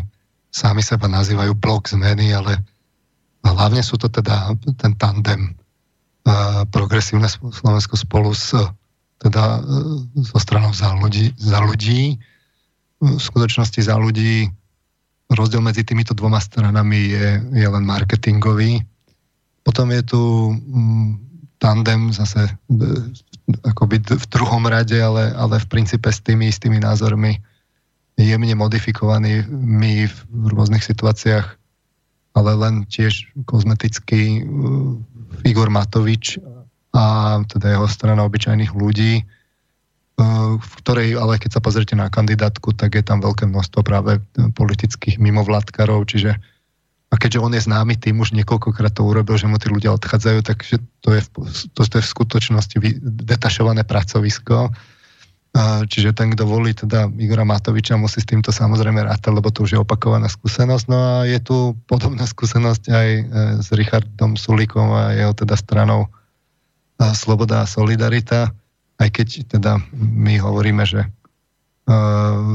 sami 0.49 0.79
seba 0.79 1.11
nazývajú 1.11 1.55
blok 1.59 1.91
zmeny, 1.91 2.31
ale 2.31 2.63
hlavne 3.43 3.83
sú 3.83 3.99
to 3.99 4.07
teda 4.07 4.55
ten 4.79 4.95
tandem 4.95 5.55
uh, 6.23 6.63
progresívne 6.71 7.27
Slovensko 7.29 7.99
spolu 7.99 8.31
s 8.31 8.55
teda 9.19 9.59
uh, 9.59 9.99
so 10.23 10.39
stranou 10.39 10.71
za 10.71 10.95
ľudí, 10.95 11.35
za 11.35 11.59
ľudí. 11.59 12.15
V 12.99 13.19
skutočnosti 13.19 13.79
za 13.79 13.95
ľudí 13.95 14.47
rozdiel 15.31 15.63
medzi 15.63 15.83
týmito 15.83 16.15
dvoma 16.15 16.39
stranami 16.39 17.15
je, 17.15 17.27
je 17.55 17.67
len 17.67 17.83
marketingový 17.83 18.83
potom 19.69 19.93
je 19.93 20.01
tu 20.01 20.21
mm, 20.57 21.21
tandem 21.61 22.09
zase 22.09 22.49
akoby 23.69 24.01
v 24.01 24.25
druhom 24.33 24.65
rade, 24.65 24.97
ale, 24.97 25.29
ale 25.37 25.61
v 25.61 25.69
princípe 25.69 26.09
s 26.09 26.25
tými 26.25 26.49
istými 26.49 26.81
názormi 26.81 27.37
jemne 28.17 28.55
modifikovaný. 28.57 29.45
My 29.53 30.09
v 30.09 30.45
rôznych 30.49 30.81
situáciách, 30.81 31.45
ale 32.33 32.51
len 32.57 32.89
tiež 32.89 33.29
kozmetický 33.45 34.21
e, 34.21 34.41
Igor 35.45 35.69
Matovič 35.69 36.41
a 36.97 37.37
teda 37.45 37.77
jeho 37.77 37.85
strana 37.85 38.25
obyčajných 38.25 38.73
ľudí, 38.73 39.21
e, 39.21 39.23
v 40.57 40.73
ktorej, 40.81 41.13
ale 41.15 41.37
keď 41.37 41.57
sa 41.57 41.61
pozrite 41.61 41.93
na 41.93 42.09
kandidátku, 42.09 42.73
tak 42.73 42.97
je 42.97 43.05
tam 43.05 43.21
veľké 43.21 43.45
množstvo 43.45 43.85
práve 43.85 44.17
politických 44.57 45.21
mimovládkarov, 45.21 46.09
čiže 46.09 46.41
a 47.09 47.15
keďže 47.17 47.41
on 47.41 47.53
je 47.57 47.65
známy 47.65 47.97
tým, 47.97 48.21
už 48.21 48.37
niekoľkokrát 48.37 48.93
to 48.93 49.01
urobil, 49.01 49.33
že 49.33 49.49
mu 49.49 49.57
tí 49.57 49.65
ľudia 49.65 49.89
odchádzajú, 49.97 50.39
takže 50.45 50.75
to 51.01 51.09
je 51.17 51.21
v, 51.25 51.29
to, 51.73 51.81
to 51.81 51.95
je 51.97 52.03
v 52.05 52.13
skutočnosti 52.13 52.77
detašované 53.01 53.81
pracovisko. 53.81 54.69
Čiže 55.89 56.13
ten, 56.13 56.29
kto 56.37 56.45
volí 56.45 56.77
teda 56.77 57.09
Igora 57.17 57.41
Matoviča, 57.41 57.97
musí 57.97 58.21
s 58.21 58.29
týmto 58.29 58.53
samozrejme 58.53 59.01
rátať, 59.01 59.33
lebo 59.33 59.49
to 59.49 59.65
už 59.65 59.73
je 59.73 59.81
opakovaná 59.81 60.29
skúsenosť. 60.29 60.85
No 60.85 60.97
a 61.01 61.13
je 61.25 61.41
tu 61.41 61.73
podobná 61.89 62.29
skúsenosť 62.29 62.83
aj 62.93 63.07
e, 63.09 63.21
s 63.57 63.73
Richardom 63.73 64.37
Sulikom 64.37 64.93
a 64.93 65.17
jeho 65.17 65.33
teda 65.33 65.57
stranou 65.57 66.05
Sloboda 67.01 67.65
a 67.65 67.69
Solidarita, 67.69 68.53
aj 69.01 69.09
keď 69.09 69.27
teda 69.57 69.81
my 69.97 70.37
hovoríme, 70.37 70.85
že 70.85 71.09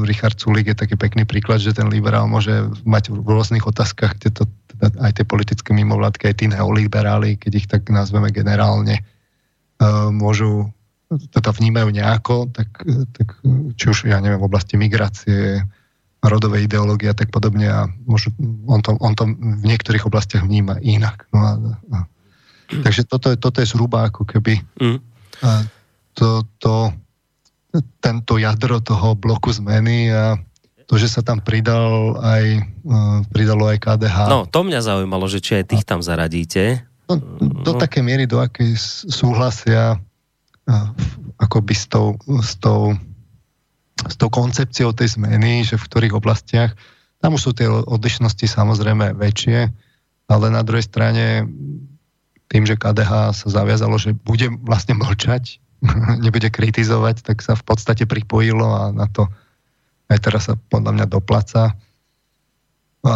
Richard 0.07 0.39
Sulik 0.39 0.71
je 0.71 0.77
taký 0.79 0.95
pekný 0.95 1.27
príklad, 1.27 1.59
že 1.59 1.75
ten 1.75 1.91
liberál 1.91 2.23
môže 2.31 2.71
mať 2.87 3.11
v 3.11 3.19
rôznych 3.19 3.67
otázkach, 3.67 4.15
kde 4.15 4.31
to 4.31 4.43
teda 4.71 4.95
aj 5.03 5.11
tie 5.19 5.25
politické 5.27 5.69
mimovládky, 5.75 6.31
aj 6.31 6.35
tí 6.39 6.45
neoliberáli, 6.47 7.35
keď 7.35 7.51
ich 7.51 7.67
tak 7.67 7.91
nazveme 7.91 8.31
generálne, 8.31 9.03
uh, 9.83 10.07
môžu, 10.07 10.71
teda 11.35 11.51
vnímajú 11.51 11.91
nejako, 11.91 12.47
tak, 12.55 12.79
tak 13.11 13.27
či 13.75 13.85
už, 13.91 14.07
ja 14.07 14.23
neviem, 14.23 14.39
v 14.39 14.47
oblasti 14.47 14.79
migrácie, 14.79 15.67
rodovej 16.25 16.65
ideológie 16.65 17.11
a 17.11 17.17
tak 17.17 17.29
podobne 17.29 17.69
a 17.69 17.85
môžu, 18.07 18.33
on, 18.65 18.81
to, 18.81 18.97
on 18.97 19.13
to 19.13 19.29
v 19.29 19.63
niektorých 19.65 20.09
oblastiach 20.09 20.41
vníma 20.41 20.81
inak. 20.81 21.29
No 21.29 21.39
a, 21.39 21.51
a, 21.93 21.97
takže 22.81 23.05
toto 23.05 23.29
je, 23.33 23.37
toto 23.37 23.61
je 23.61 23.69
zhruba 23.69 24.09
ako 24.09 24.25
keby 24.25 24.57
mm. 24.81 24.99
a 25.45 25.49
to, 26.15 26.41
to, 26.57 26.89
tento 28.03 28.37
jadro 28.37 28.83
toho 28.83 29.15
bloku 29.17 29.51
zmeny 29.51 30.11
a 30.11 30.37
to, 30.85 31.01
že 31.01 31.09
sa 31.09 31.21
tam 31.25 31.41
pridal 31.41 32.13
aj, 32.21 32.45
uh, 32.85 33.19
pridalo 33.33 33.65
aj 33.65 33.81
KDH. 33.81 34.17
No, 34.29 34.45
to 34.45 34.61
mňa 34.61 34.85
zaujímalo, 34.85 35.25
že 35.25 35.41
či 35.41 35.57
aj 35.63 35.73
tých 35.73 35.83
tam 35.83 36.05
zaradíte. 36.05 36.85
No, 37.09 37.17
do 37.41 37.73
no. 37.73 37.79
také 37.81 38.05
miery, 38.05 38.29
do 38.29 38.37
akej 38.37 38.77
súhlasia 39.09 39.97
uh, 39.97 40.87
akoby 41.41 41.73
s 41.73 41.89
tou, 41.89 42.13
s 42.41 42.53
tou 42.61 42.93
s 44.03 44.15
tou 44.19 44.27
koncepciou 44.27 44.91
tej 44.91 45.15
zmeny, 45.15 45.63
že 45.63 45.79
v 45.79 45.87
ktorých 45.87 46.17
oblastiach, 46.19 46.75
tam 47.23 47.39
už 47.39 47.41
sú 47.41 47.51
tie 47.55 47.65
odlišnosti 47.71 48.45
samozrejme 48.45 49.15
väčšie, 49.15 49.71
ale 50.27 50.45
na 50.51 50.61
druhej 50.61 50.85
strane 50.85 51.47
tým, 52.51 52.67
že 52.67 52.77
KDH 52.77 53.33
sa 53.33 53.47
zaviazalo, 53.49 53.97
že 53.97 54.13
bude 54.13 54.51
vlastne 54.61 54.93
mlčať, 54.99 55.57
nebude 56.25 56.49
kritizovať, 56.49 57.21
tak 57.25 57.41
sa 57.45 57.53
v 57.53 57.63
podstate 57.63 58.09
pripojilo 58.09 58.65
a 58.65 58.83
na 58.91 59.07
to 59.09 59.29
aj 60.09 60.19
teraz 60.21 60.49
sa 60.49 60.53
podľa 60.69 60.91
mňa 61.01 61.05
doplaca. 61.09 61.73
A 63.05 63.15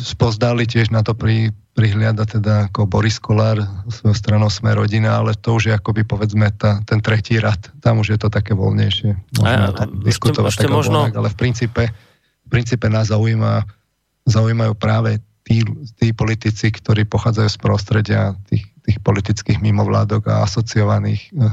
spozdali 0.00 0.64
tiež 0.64 0.88
na 0.88 1.04
to 1.04 1.12
pri, 1.12 1.52
prihliada 1.76 2.24
teda 2.24 2.72
ako 2.72 2.88
Boris 2.88 3.20
Kolár 3.20 3.60
svojou 3.92 4.16
stranou 4.16 4.48
Sme 4.48 4.72
rodina, 4.72 5.20
ale 5.20 5.36
to 5.36 5.60
už 5.60 5.68
je 5.68 5.72
akoby 5.76 6.08
povedzme 6.08 6.48
tá, 6.56 6.80
ten 6.88 7.04
tretí 7.04 7.36
rad. 7.36 7.60
Tam 7.84 8.00
už 8.00 8.16
je 8.16 8.18
to 8.20 8.32
také 8.32 8.56
voľnejšie. 8.56 9.12
Možno 9.36 9.64
a, 9.76 9.84
diskutovať 10.08 10.48
ešte, 10.48 10.64
ešte 10.64 10.72
možno... 10.72 11.04
voľnak, 11.04 11.14
ale 11.20 11.28
v 11.28 11.36
princípe, 11.36 11.82
v 12.44 12.48
princípe 12.48 12.86
nás 12.88 13.12
zaujíma, 13.12 13.68
zaujímajú 14.24 14.72
práve 14.76 15.20
tí, 15.44 15.60
tí 16.00 16.16
politici, 16.16 16.72
ktorí 16.72 17.04
pochádzajú 17.04 17.48
z 17.52 17.58
prostredia 17.60 18.22
tých, 18.48 18.64
tých 18.84 19.00
politických 19.00 19.58
mimovládok 19.64 20.28
a 20.28 20.44
asociovaných 20.44 21.32
eh, 21.32 21.50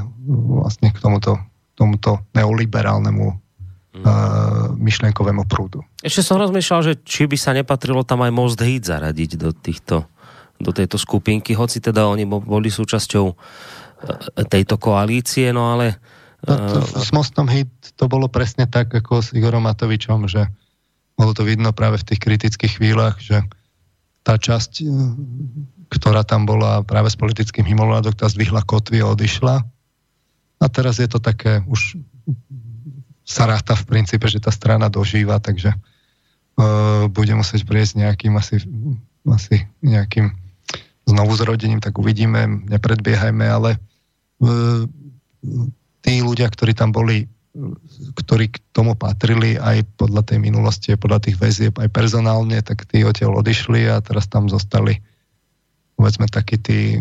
vlastne 0.60 0.92
k 0.92 0.98
tomuto, 1.00 1.40
tomuto 1.72 2.20
neoliberálnemu 2.36 3.26
uh, 3.32 4.76
myšlienkovému 4.76 5.48
prúdu. 5.48 5.80
Ešte 6.04 6.20
som 6.20 6.36
rozmýšľal, 6.36 6.80
že 6.84 6.94
či 7.00 7.24
by 7.24 7.36
sa 7.40 7.56
nepatrilo 7.56 8.04
tam 8.04 8.20
aj 8.20 8.32
Most 8.36 8.60
Hit 8.60 8.84
zaradiť 8.84 9.40
do 9.40 9.50
týchto 9.56 10.04
do 10.62 10.70
tejto 10.70 10.94
skupinky, 10.94 11.58
hoci 11.58 11.82
teda 11.82 12.06
oni 12.06 12.22
boli 12.22 12.70
súčasťou 12.70 13.24
uh, 13.26 13.36
tejto 14.46 14.78
koalície, 14.78 15.50
no 15.50 15.74
ale... 15.74 15.98
No, 16.46 16.54
to, 16.54 17.02
s 17.02 17.10
Mostom 17.10 17.50
Hit 17.50 17.94
to 17.98 18.06
bolo 18.06 18.30
presne 18.30 18.70
tak, 18.70 18.94
ako 18.94 19.22
s 19.22 19.34
Igorom 19.34 19.66
Matovičom, 19.66 20.30
že 20.30 20.46
bolo 21.18 21.34
to 21.34 21.46
vidno 21.46 21.70
práve 21.70 22.02
v 22.02 22.06
tých 22.14 22.20
kritických 22.22 22.78
chvíľach, 22.78 23.18
že 23.18 23.42
tá 24.22 24.38
časť, 24.38 24.86
ktorá 25.92 26.24
tam 26.24 26.48
bola 26.48 26.80
práve 26.80 27.12
s 27.12 27.20
politickým 27.20 27.68
mimovládok, 27.68 28.16
tá 28.16 28.24
zdvihla 28.24 28.64
kotvy 28.64 29.04
a 29.04 29.12
odišla. 29.12 29.54
A 30.62 30.66
teraz 30.72 30.96
je 30.96 31.08
to 31.10 31.20
také 31.20 31.60
už 31.68 32.00
sa 33.22 33.44
ráta 33.44 33.76
v 33.76 33.86
princípe, 33.86 34.24
že 34.26 34.40
tá 34.40 34.48
strana 34.48 34.88
dožíva, 34.88 35.38
takže 35.38 35.76
uh, 35.76 37.06
bude 37.12 37.32
musieť 37.36 37.62
prieť 37.68 38.00
nejakým 38.00 38.34
asi, 38.34 38.64
asi 39.28 39.68
nejakým 39.84 40.32
znovu 41.06 41.32
zrodením, 41.36 41.78
tak 41.78 41.98
uvidíme, 42.00 42.66
nepredbiehajme, 42.66 43.46
ale 43.46 43.76
uh, 44.42 44.84
tí 46.02 46.12
ľudia, 46.18 46.50
ktorí 46.50 46.74
tam 46.74 46.90
boli, 46.90 47.30
ktorí 48.16 48.50
k 48.50 48.56
tomu 48.74 48.98
patrili 48.98 49.54
aj 49.60 49.86
podľa 50.00 50.24
tej 50.34 50.38
minulosti, 50.42 50.98
podľa 50.98 51.30
tých 51.30 51.36
väzieb, 51.38 51.74
aj 51.78 51.90
personálne, 51.94 52.58
tak 52.64 52.88
tí 52.90 53.06
odtiaľ 53.06 53.44
odišli 53.44 53.86
a 53.86 54.02
teraz 54.02 54.26
tam 54.26 54.50
zostali 54.50 54.98
povedzme 56.02 56.26
takí 56.26 56.58
tí 56.58 56.98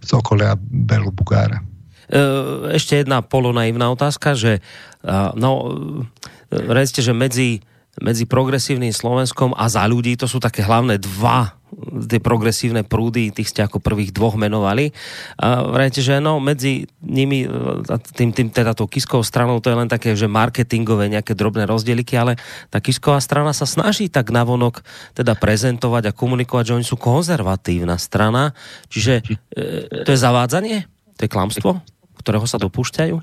z 0.00 0.10
okolia 0.16 0.56
Belu 0.56 1.12
Bugára. 1.12 1.60
E, 2.08 2.20
ešte 2.72 3.04
jedna 3.04 3.20
polonaivná 3.20 3.92
otázka, 3.92 4.32
že 4.32 4.64
no, 5.36 5.76
redzte, 6.48 7.04
že 7.04 7.12
medzi, 7.12 7.60
medzi 8.00 8.24
progresívnym 8.24 8.96
Slovenskom 8.96 9.52
a 9.52 9.68
za 9.68 9.84
ľudí 9.84 10.16
to 10.16 10.24
sú 10.24 10.40
také 10.40 10.64
hlavné 10.64 10.96
dva 10.96 11.60
tie 12.08 12.20
progresívne 12.20 12.84
prúdy, 12.84 13.32
tých 13.32 13.48
ste 13.48 13.64
ako 13.64 13.80
prvých 13.80 14.12
dvoch 14.12 14.36
menovali. 14.36 14.92
A 15.40 15.64
vrajte, 15.64 16.04
že 16.04 16.20
no, 16.20 16.38
medzi 16.38 16.84
nimi, 17.00 17.48
tým, 18.16 18.30
tým 18.30 18.48
teda 18.52 18.76
tou 18.76 18.86
Kiskovou 18.86 19.24
stranou, 19.24 19.58
to 19.58 19.72
je 19.72 19.78
len 19.78 19.88
také, 19.88 20.12
že 20.12 20.28
marketingové 20.28 21.08
nejaké 21.08 21.32
drobné 21.32 21.64
rozdieliky, 21.64 22.14
ale 22.16 22.36
tá 22.68 22.78
Kisková 22.78 23.18
strana 23.18 23.56
sa 23.56 23.64
snaží 23.64 24.12
tak 24.12 24.28
navonok 24.28 24.84
teda 25.16 25.32
prezentovať 25.34 26.12
a 26.12 26.16
komunikovať, 26.16 26.64
že 26.72 26.76
oni 26.78 26.86
sú 26.86 27.00
konzervatívna 27.00 27.96
strana. 27.96 28.52
Čiže 28.92 29.24
e, 29.56 30.04
to 30.04 30.10
je 30.12 30.18
zavádzanie? 30.20 30.84
To 31.16 31.20
je 31.24 31.30
klamstvo? 31.30 31.82
ktorého 32.22 32.46
sa 32.46 32.62
dopúšťajú? 32.62 33.16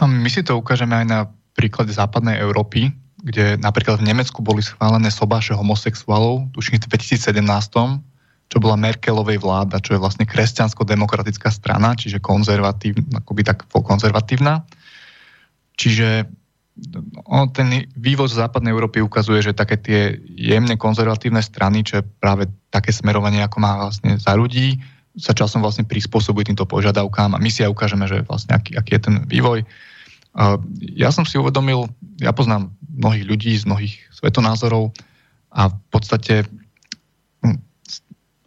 A 0.00 0.02
my 0.08 0.28
si 0.32 0.40
to 0.40 0.56
ukážeme 0.56 0.96
aj 0.96 1.06
na 1.06 1.20
príklade 1.52 1.92
západnej 1.92 2.40
Európy, 2.40 2.88
kde 3.20 3.60
napríklad 3.60 4.00
v 4.00 4.08
Nemecku 4.12 4.40
boli 4.40 4.64
schválené 4.64 5.12
sobáše 5.12 5.52
homosexuálov, 5.52 6.52
tuším 6.56 6.80
v 6.80 6.88
2017, 6.96 7.40
čo 8.50 8.56
bola 8.58 8.74
Merkelovej 8.74 9.38
vláda, 9.38 9.78
čo 9.78 9.94
je 9.94 10.02
vlastne 10.02 10.26
kresťansko-demokratická 10.26 11.54
strana, 11.54 11.94
čiže 11.94 12.18
konzervatívna, 12.18 13.22
akoby 13.22 13.42
tak 13.46 13.68
konzervatívna. 13.70 14.66
Čiže 15.78 16.26
on, 17.28 17.52
ten 17.52 17.86
vývoz 17.94 18.34
západnej 18.34 18.72
Európy 18.72 19.04
ukazuje, 19.04 19.44
že 19.44 19.56
také 19.56 19.76
tie 19.78 20.00
jemne 20.34 20.74
konzervatívne 20.80 21.44
strany, 21.44 21.84
čo 21.84 22.00
je 22.00 22.08
práve 22.18 22.48
také 22.72 22.90
smerovanie, 22.90 23.44
ako 23.44 23.56
má 23.60 23.86
vlastne 23.86 24.16
za 24.16 24.32
ľudí, 24.34 24.80
sa 25.18 25.34
časom 25.34 25.60
vlastne 25.60 25.84
prispôsobuje 25.84 26.48
týmto 26.48 26.64
požiadavkám 26.64 27.36
a 27.36 27.42
my 27.42 27.50
si 27.50 27.66
aj 27.66 27.74
ukážeme, 27.74 28.06
že 28.06 28.22
vlastne 28.24 28.56
aký, 28.56 28.78
aký 28.78 28.96
je 28.96 29.02
ten 29.10 29.16
vývoj. 29.26 29.66
Ja 30.94 31.10
som 31.10 31.26
si 31.26 31.34
uvedomil, 31.36 31.90
ja 32.22 32.30
poznám 32.30 32.70
mnohých 32.86 33.26
ľudí 33.26 33.52
z 33.58 33.66
mnohých 33.66 33.94
svetonázorov 34.14 34.94
a 35.50 35.72
v 35.72 35.86
podstate 35.90 36.46
hm, 37.42 37.58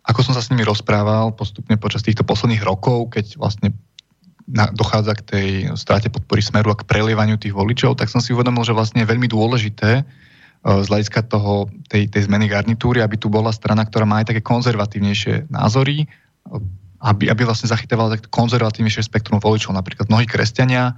ako 0.07 0.19
som 0.23 0.33
sa 0.35 0.43
s 0.43 0.51
nimi 0.51 0.63
rozprával 0.63 1.35
postupne 1.35 1.75
počas 1.75 2.03
týchto 2.03 2.23
posledných 2.23 2.63
rokov, 2.63 3.11
keď 3.11 3.35
vlastne 3.35 3.75
dochádza 4.75 5.13
k 5.19 5.27
tej 5.27 5.47
strate 5.79 6.11
podpory 6.11 6.43
smeru 6.43 6.75
a 6.75 6.79
k 6.79 6.87
prelievaniu 6.87 7.39
tých 7.39 7.55
voličov, 7.55 7.95
tak 7.95 8.11
som 8.11 8.19
si 8.19 8.35
uvedomil, 8.35 8.67
že 8.67 8.75
vlastne 8.75 9.03
je 9.03 9.11
veľmi 9.11 9.27
dôležité 9.31 10.03
z 10.63 10.87
hľadiska 10.87 11.27
toho, 11.27 11.67
tej, 11.91 12.07
tej 12.07 12.27
zmeny 12.27 12.47
garnitúry, 12.47 13.03
aby 13.03 13.19
tu 13.19 13.27
bola 13.27 13.51
strana, 13.51 13.83
ktorá 13.83 14.07
má 14.07 14.23
aj 14.23 14.31
také 14.31 14.41
konzervatívnejšie 14.43 15.51
názory, 15.51 16.07
aby, 17.03 17.27
aby 17.27 17.41
vlastne 17.43 17.67
zachytával 17.67 18.11
tak 18.15 18.31
konzervatívnejšie 18.31 19.03
spektrum 19.03 19.43
voličov, 19.43 19.75
napríklad 19.75 20.07
mnohí 20.07 20.23
kresťania, 20.23 20.95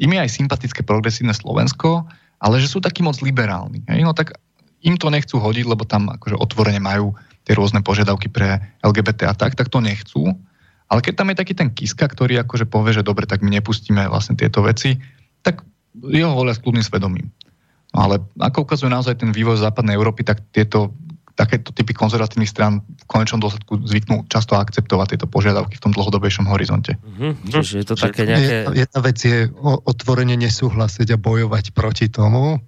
im 0.00 0.10
je 0.16 0.22
aj 0.24 0.30
sympatické 0.30 0.80
progresívne 0.86 1.36
Slovensko, 1.36 2.08
ale 2.42 2.58
že 2.58 2.70
sú 2.70 2.78
takí 2.82 3.04
moc 3.04 3.18
liberálni. 3.20 3.84
Hej? 3.86 4.02
No 4.02 4.16
tak 4.16 4.34
im 4.82 4.98
to 4.98 5.12
nechcú 5.12 5.38
hodiť, 5.38 5.66
lebo 5.66 5.86
tam 5.86 6.10
akože 6.10 6.38
otvorene 6.38 6.82
majú 6.82 7.14
tie 7.46 7.54
rôzne 7.54 7.82
požiadavky 7.82 8.30
pre 8.30 8.58
LGBT 8.82 9.30
a 9.30 9.34
tak, 9.34 9.54
tak 9.54 9.70
to 9.70 9.78
nechcú. 9.78 10.34
Ale 10.90 11.00
keď 11.00 11.22
tam 11.22 11.30
je 11.32 11.40
taký 11.40 11.54
ten 11.56 11.70
Kiska, 11.72 12.04
ktorý 12.04 12.42
akože 12.42 12.68
povie, 12.68 12.92
že 12.92 13.06
dobre, 13.06 13.24
tak 13.24 13.40
my 13.40 13.50
nepustíme 13.50 14.04
vlastne 14.10 14.36
tieto 14.36 14.60
veci, 14.60 14.98
tak 15.40 15.64
jeho 15.96 16.34
volia 16.34 16.52
s 16.52 16.60
kľudným 16.60 16.84
svedomím. 16.84 17.28
No 17.92 18.08
ale 18.08 18.24
ako 18.40 18.64
ukazuje 18.64 18.88
naozaj 18.88 19.20
ten 19.20 19.30
vývoj 19.30 19.60
západnej 19.60 19.96
Európy, 19.96 20.24
tak 20.24 20.40
tieto 20.52 20.96
takéto 21.32 21.72
typy 21.72 21.96
konzervatívnych 21.96 22.50
strán 22.50 22.84
v 22.84 23.04
konečnom 23.08 23.40
dôsledku 23.40 23.80
zvyknú 23.88 24.28
často 24.28 24.56
akceptovať 24.56 25.16
tieto 25.16 25.26
požiadavky 25.28 25.80
v 25.80 25.84
tom 25.88 25.92
dlhodobejšom 25.96 26.46
horizonte. 26.52 27.00
Mm-hmm. 27.00 27.48
Čiže 27.48 27.74
je 27.80 27.86
to 27.88 27.96
také 27.96 28.28
nejaké... 28.28 28.56
Jedna 28.76 29.00
vec 29.00 29.18
je 29.20 29.48
otvorene 29.62 30.36
nesúhlasiť 30.36 31.08
a 31.16 31.18
bojovať 31.18 31.72
proti 31.72 32.12
tomu 32.12 32.60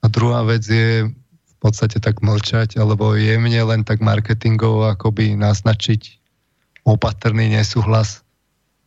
a 0.00 0.06
druhá 0.08 0.46
vec 0.48 0.64
je 0.64 1.08
v 1.08 1.56
podstate 1.60 2.00
tak 2.00 2.24
mlčať 2.24 2.78
alebo 2.80 3.12
jemne 3.18 3.60
len 3.66 3.82
tak 3.84 4.00
marketingovo 4.00 4.88
akoby 4.88 5.36
naznačiť 5.36 6.18
opatrný 6.88 7.52
nesúhlas 7.52 8.24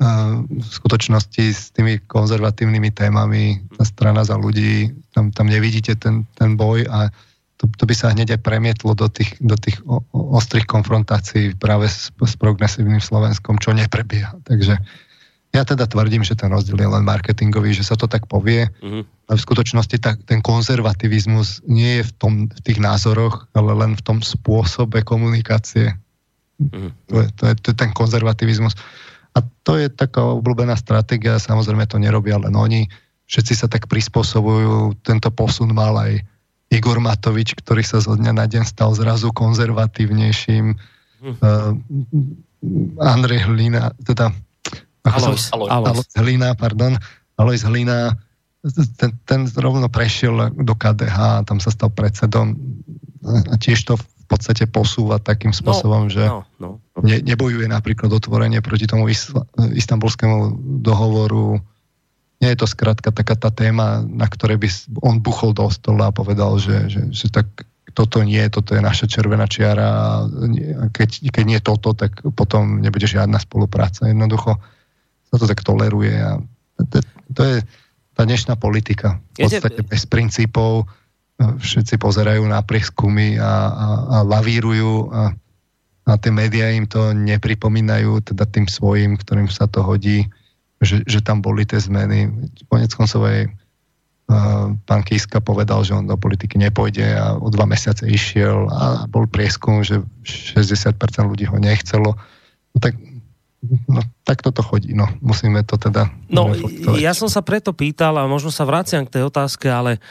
v 0.01 0.65
skutočnosti 0.65 1.45
s 1.53 1.69
tými 1.77 2.01
konzervatívnymi 2.09 2.89
témami, 2.89 3.61
tá 3.77 3.85
strana 3.85 4.25
za 4.25 4.33
ľudí, 4.33 4.89
tam, 5.13 5.29
tam 5.29 5.45
nevidíte 5.45 5.93
ten, 5.93 6.25
ten 6.33 6.57
boj 6.57 6.89
a 6.89 7.13
to, 7.61 7.69
to 7.77 7.85
by 7.85 7.93
sa 7.93 8.09
hneď 8.09 8.33
aj 8.33 8.41
premietlo 8.41 8.97
do 8.97 9.05
tých, 9.05 9.37
do 9.37 9.53
tých 9.53 9.77
o, 9.85 10.01
o, 10.01 10.33
ostrých 10.33 10.65
konfrontácií 10.65 11.53
práve 11.53 11.85
s, 11.85 12.09
s 12.09 12.33
progresívnym 12.33 12.97
Slovenskom, 12.97 13.61
čo 13.61 13.77
neprebieha. 13.77 14.33
Takže 14.41 14.81
Ja 15.51 15.67
teda 15.67 15.83
tvrdím, 15.83 16.23
že 16.23 16.39
ten 16.39 16.47
rozdiel 16.47 16.79
je 16.79 16.87
len 16.87 17.03
marketingový, 17.03 17.75
že 17.75 17.83
sa 17.83 17.99
to 17.99 18.07
tak 18.07 18.23
povie, 18.31 18.71
mm-hmm. 18.71 19.03
ale 19.03 19.35
v 19.35 19.45
skutočnosti 19.45 19.99
tak, 19.99 20.23
ten 20.23 20.39
konzervativizmus 20.39 21.59
nie 21.67 21.99
je 21.99 22.03
v, 22.07 22.11
tom, 22.15 22.33
v 22.47 22.59
tých 22.63 22.79
názoroch, 22.79 23.51
ale 23.51 23.75
len 23.75 23.99
v 23.99 24.01
tom 24.01 24.23
spôsobe 24.23 25.03
komunikácie. 25.03 25.91
Mm-hmm. 26.55 26.89
To, 27.11 27.15
je, 27.19 27.27
to, 27.35 27.43
je, 27.51 27.53
to 27.59 27.67
je 27.67 27.77
ten 27.77 27.91
konzervativizmus. 27.91 28.79
A 29.35 29.43
to 29.67 29.75
je 29.75 29.91
taká 29.91 30.23
obľúbená 30.23 30.79
stratégia, 30.79 31.35
samozrejme 31.35 31.83
to 31.83 31.99
nerobia 31.99 32.39
len 32.39 32.55
oni, 32.55 32.87
všetci 33.27 33.53
sa 33.55 33.67
tak 33.67 33.91
prispôsobujú, 33.91 35.03
tento 35.03 35.35
posun 35.35 35.75
mal 35.75 35.99
aj 35.99 36.23
Igor 36.71 37.03
Matovič, 37.03 37.59
ktorý 37.59 37.83
sa 37.83 37.99
zo 37.99 38.15
dňa 38.15 38.31
na 38.31 38.47
deň 38.47 38.63
stal 38.63 38.95
zrazu 38.95 39.35
konzervatívnejším. 39.35 40.65
Mm. 41.21 41.35
Uh, 41.43 41.75
Andrej 43.03 43.45
Hlina, 43.45 43.91
teda 44.01 44.31
Alois, 45.03 45.49
Alois. 45.51 45.69
Alois 45.69 46.09
Hlina, 46.15 46.53
pardon. 46.53 46.95
Alois 47.35 47.61
Hlina, 47.65 48.15
ten, 48.95 49.11
ten 49.25 49.41
rovno 49.57 49.89
prešiel 49.89 50.53
do 50.53 50.73
KDH, 50.77 51.49
tam 51.49 51.57
sa 51.57 51.73
stal 51.73 51.89
predsedom 51.89 52.53
a 53.25 53.55
tiež 53.57 53.81
to 53.85 53.97
v 53.97 54.25
podstate 54.29 54.69
posúva 54.69 55.17
takým 55.17 55.51
no, 55.51 55.57
spôsobom, 55.57 56.07
no, 56.07 56.13
že 56.13 56.23
no, 56.23 56.45
no, 56.61 56.69
no. 56.79 56.99
Ne, 57.01 57.19
nebojuje 57.19 57.67
napríklad 57.67 58.13
otvorenie 58.13 58.61
proti 58.61 58.85
tomu 58.85 59.09
istambulskému 59.57 60.61
dohovoru. 60.85 61.59
Nie 62.41 62.57
je 62.57 62.65
to 62.65 62.67
skrátka 62.67 63.13
taká 63.13 63.37
tá 63.37 63.53
téma, 63.53 64.01
na 64.01 64.25
ktorej 64.25 64.57
by 64.57 64.67
on 65.05 65.21
buchol 65.21 65.53
do 65.53 65.69
stola 65.69 66.09
a 66.09 66.15
povedal, 66.15 66.57
že, 66.57 66.89
že, 66.89 67.01
že 67.13 67.29
tak 67.29 67.45
toto 67.93 68.25
nie, 68.25 68.41
toto 68.49 68.73
je 68.73 68.81
naša 68.81 69.05
červená 69.05 69.45
čiara 69.45 69.87
a 69.87 70.25
keď, 70.89 71.29
keď 71.29 71.43
nie 71.45 71.59
toto, 71.61 71.93
tak 71.93 72.23
potom 72.33 72.81
nebude 72.81 73.05
žiadna 73.05 73.37
spolupráca. 73.37 74.09
Jednoducho 74.09 74.57
sa 75.31 75.35
to 75.37 75.45
tak 75.45 75.61
toleruje 75.61 76.17
a 76.17 76.41
to, 76.89 76.97
to 77.35 77.41
je 77.45 77.57
tá 78.15 78.23
dnešná 78.25 78.57
politika. 78.57 79.21
V 79.37 79.47
podstate 79.47 79.85
bez 79.85 80.03
princípov 80.09 80.89
všetci 81.41 81.97
pozerajú 81.97 82.43
na 82.45 82.61
prieskumy 82.61 83.37
a, 83.37 83.43
a, 83.43 83.87
a 84.07 84.17
lavírujú 84.25 85.09
a, 85.09 85.21
a 86.05 86.11
tie 86.17 86.31
médiá 86.33 86.69
im 86.73 86.85
to 86.85 87.13
nepripomínajú, 87.13 88.33
teda 88.33 88.45
tým 88.45 88.69
svojim, 88.69 89.17
ktorým 89.17 89.49
sa 89.49 89.65
to 89.65 89.81
hodí, 89.81 90.25
že, 90.81 91.05
že 91.05 91.21
tam 91.21 91.45
boli 91.45 91.63
tie 91.63 91.77
zmeny. 91.77 92.33
Konec 92.65 92.89
koncovej 92.97 93.47
uh, 93.47 94.73
pán 94.89 95.01
Kiska 95.05 95.37
povedal, 95.39 95.85
že 95.85 95.93
on 95.93 96.09
do 96.09 96.17
politiky 96.17 96.57
nepôjde 96.57 97.15
a 97.15 97.37
o 97.37 97.47
dva 97.53 97.69
mesiace 97.69 98.09
išiel 98.09 98.65
a 98.73 99.05
bol 99.05 99.29
prieskum, 99.29 99.85
že 99.85 100.01
60% 100.25 100.97
ľudí 101.29 101.45
ho 101.45 101.57
nechcelo. 101.61 102.17
No 102.73 102.77
tak 102.81 102.97
No, 103.61 104.01
tak 104.25 104.41
toto 104.41 104.65
chodí, 104.65 104.97
no. 104.97 105.05
Musíme 105.21 105.61
to 105.61 105.77
teda... 105.77 106.09
No, 106.33 106.49
ja 106.97 107.13
som 107.13 107.29
sa 107.29 107.45
preto 107.45 107.77
pýtal 107.77 108.17
a 108.17 108.25
možno 108.25 108.49
sa 108.49 108.65
vraciam 108.65 109.05
k 109.05 109.21
tej 109.21 109.23
otázke, 109.29 109.69
ale 109.69 110.01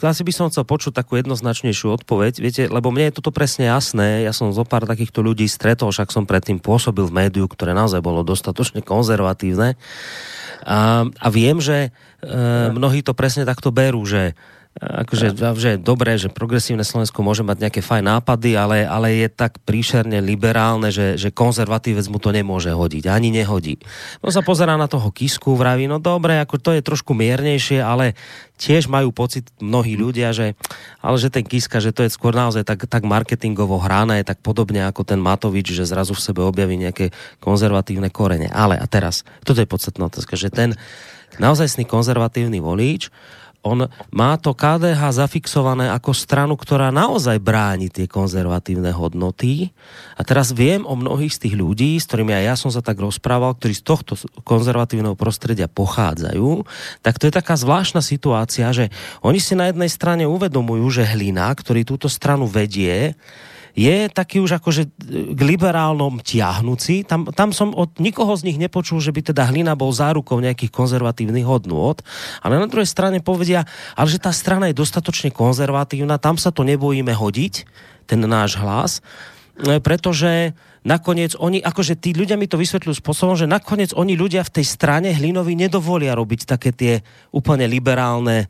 asi 0.00 0.24
by 0.24 0.32
som 0.32 0.48
chcel 0.48 0.64
počuť 0.64 0.96
takú 0.96 1.20
jednoznačnejšiu 1.20 2.00
odpoveď, 2.00 2.32
viete, 2.40 2.62
lebo 2.72 2.88
mne 2.88 3.12
je 3.12 3.20
toto 3.20 3.28
presne 3.28 3.68
jasné, 3.68 4.24
ja 4.24 4.32
som 4.32 4.56
zo 4.56 4.64
pár 4.64 4.88
takýchto 4.88 5.20
ľudí 5.20 5.44
stretol, 5.52 5.92
však 5.92 6.08
som 6.08 6.24
predtým 6.24 6.64
pôsobil 6.64 7.04
v 7.04 7.28
médiu, 7.28 7.44
ktoré 7.44 7.76
naozaj 7.76 8.00
bolo 8.00 8.24
dostatočne 8.24 8.80
konzervatívne. 8.80 9.76
A, 10.64 11.04
a 11.04 11.28
viem, 11.28 11.60
že 11.60 11.92
e, 12.24 12.30
mnohí 12.72 13.04
to 13.04 13.12
presne 13.12 13.44
takto 13.44 13.68
berú, 13.68 14.00
že 14.08 14.32
akože, 14.82 15.38
že 15.38 15.70
dobré, 15.78 16.18
že 16.18 16.26
progresívne 16.26 16.82
Slovensko 16.82 17.22
môže 17.22 17.46
mať 17.46 17.70
nejaké 17.70 17.80
fajn 17.86 18.02
nápady, 18.18 18.58
ale, 18.58 18.82
ale 18.82 19.14
je 19.14 19.28
tak 19.30 19.62
príšerne 19.62 20.18
liberálne, 20.18 20.90
že, 20.90 21.14
že 21.14 21.30
konzervatívec 21.30 22.10
mu 22.10 22.18
to 22.18 22.34
nemôže 22.34 22.74
hodiť, 22.74 23.06
ani 23.06 23.30
nehodí. 23.30 23.78
No 24.18 24.34
sa 24.34 24.42
pozerá 24.42 24.74
na 24.74 24.90
toho 24.90 25.14
Kisku, 25.14 25.54
vraví, 25.54 25.86
no 25.86 26.02
dobre, 26.02 26.42
ako 26.42 26.58
to 26.58 26.70
je 26.74 26.82
trošku 26.82 27.14
miernejšie, 27.14 27.78
ale 27.78 28.18
tiež 28.58 28.90
majú 28.90 29.14
pocit 29.14 29.46
mnohí 29.62 29.94
ľudia, 29.94 30.34
že, 30.34 30.58
ale 30.98 31.14
že 31.14 31.30
ten 31.30 31.46
Kiska, 31.46 31.78
že 31.78 31.94
to 31.94 32.02
je 32.02 32.10
skôr 32.10 32.34
naozaj 32.34 32.66
tak, 32.66 32.90
tak 32.90 33.06
marketingovo 33.06 33.78
hrané, 33.78 34.26
tak 34.26 34.42
podobne 34.42 34.82
ako 34.82 35.06
ten 35.06 35.22
Matovič, 35.22 35.70
že 35.70 35.86
zrazu 35.86 36.18
v 36.18 36.24
sebe 36.26 36.42
objaví 36.42 36.74
nejaké 36.74 37.14
konzervatívne 37.38 38.10
korene. 38.10 38.50
Ale 38.50 38.74
a 38.74 38.86
teraz, 38.90 39.22
toto 39.46 39.62
je 39.62 39.70
podstatná 39.70 40.10
otázka, 40.10 40.34
že 40.34 40.50
ten 40.50 40.74
naozajstný 41.40 41.88
konzervatívny 41.88 42.60
volič, 42.60 43.08
on 43.62 43.86
má 44.10 44.34
to 44.42 44.58
KDH 44.58 45.22
zafixované 45.22 45.86
ako 45.94 46.10
stranu, 46.10 46.58
ktorá 46.58 46.90
naozaj 46.90 47.38
bráni 47.38 47.94
tie 47.94 48.10
konzervatívne 48.10 48.90
hodnoty. 48.90 49.70
A 50.18 50.26
teraz 50.26 50.50
viem 50.50 50.82
o 50.82 50.98
mnohých 50.98 51.38
z 51.38 51.46
tých 51.46 51.54
ľudí, 51.54 51.94
s 51.94 52.10
ktorými 52.10 52.34
aj 52.34 52.44
ja 52.44 52.54
som 52.58 52.74
sa 52.74 52.82
tak 52.82 52.98
rozprával, 52.98 53.54
ktorí 53.54 53.78
z 53.78 53.86
tohto 53.86 54.18
konzervatívneho 54.42 55.14
prostredia 55.14 55.70
pochádzajú, 55.70 56.66
tak 57.06 57.22
to 57.22 57.30
je 57.30 57.38
taká 57.38 57.54
zvláštna 57.54 58.02
situácia, 58.02 58.66
že 58.74 58.90
oni 59.22 59.38
si 59.38 59.54
na 59.54 59.70
jednej 59.70 59.88
strane 59.88 60.26
uvedomujú, 60.26 61.02
že 61.02 61.06
Hlina, 61.06 61.54
ktorý 61.54 61.86
túto 61.86 62.10
stranu 62.10 62.50
vedie, 62.50 63.14
je 63.72 64.08
taký 64.12 64.44
už 64.44 64.60
akože 64.60 64.82
k 65.32 65.40
liberálnom 65.40 66.20
tiahnúci. 66.20 67.08
Tam, 67.08 67.24
tam 67.32 67.56
som 67.56 67.72
od 67.72 67.96
nikoho 67.96 68.36
z 68.36 68.52
nich 68.52 68.60
nepočul, 68.60 69.00
že 69.00 69.12
by 69.12 69.32
teda 69.32 69.48
Hlina 69.48 69.72
bol 69.72 69.88
zárukou 69.92 70.36
nejakých 70.44 70.68
konzervatívnych 70.68 71.48
hodnôt, 71.48 71.96
ale 72.44 72.60
na 72.60 72.68
druhej 72.68 72.88
strane 72.88 73.24
povedia, 73.24 73.64
ale 73.96 74.08
že 74.12 74.20
tá 74.20 74.30
strana 74.30 74.68
je 74.68 74.76
dostatočne 74.76 75.32
konzervatívna, 75.32 76.20
tam 76.20 76.36
sa 76.36 76.52
to 76.52 76.64
nebojíme 76.68 77.12
hodiť, 77.16 77.64
ten 78.04 78.20
náš 78.20 78.60
hlas, 78.60 79.00
pretože 79.84 80.56
nakoniec 80.82 81.38
oni, 81.38 81.62
akože 81.62 81.94
tí 81.94 82.10
ľudia 82.16 82.34
mi 82.34 82.50
to 82.50 82.58
vysvetľujú 82.58 82.98
spôsobom, 82.98 83.38
že 83.38 83.46
nakoniec 83.46 83.94
oni 83.94 84.18
ľudia 84.18 84.42
v 84.42 84.54
tej 84.60 84.66
strane 84.66 85.14
Hlinovi 85.14 85.54
nedovolia 85.54 86.16
robiť 86.18 86.40
také 86.48 86.74
tie 86.74 87.04
úplne 87.30 87.70
liberálne 87.70 88.44
e, 88.44 88.46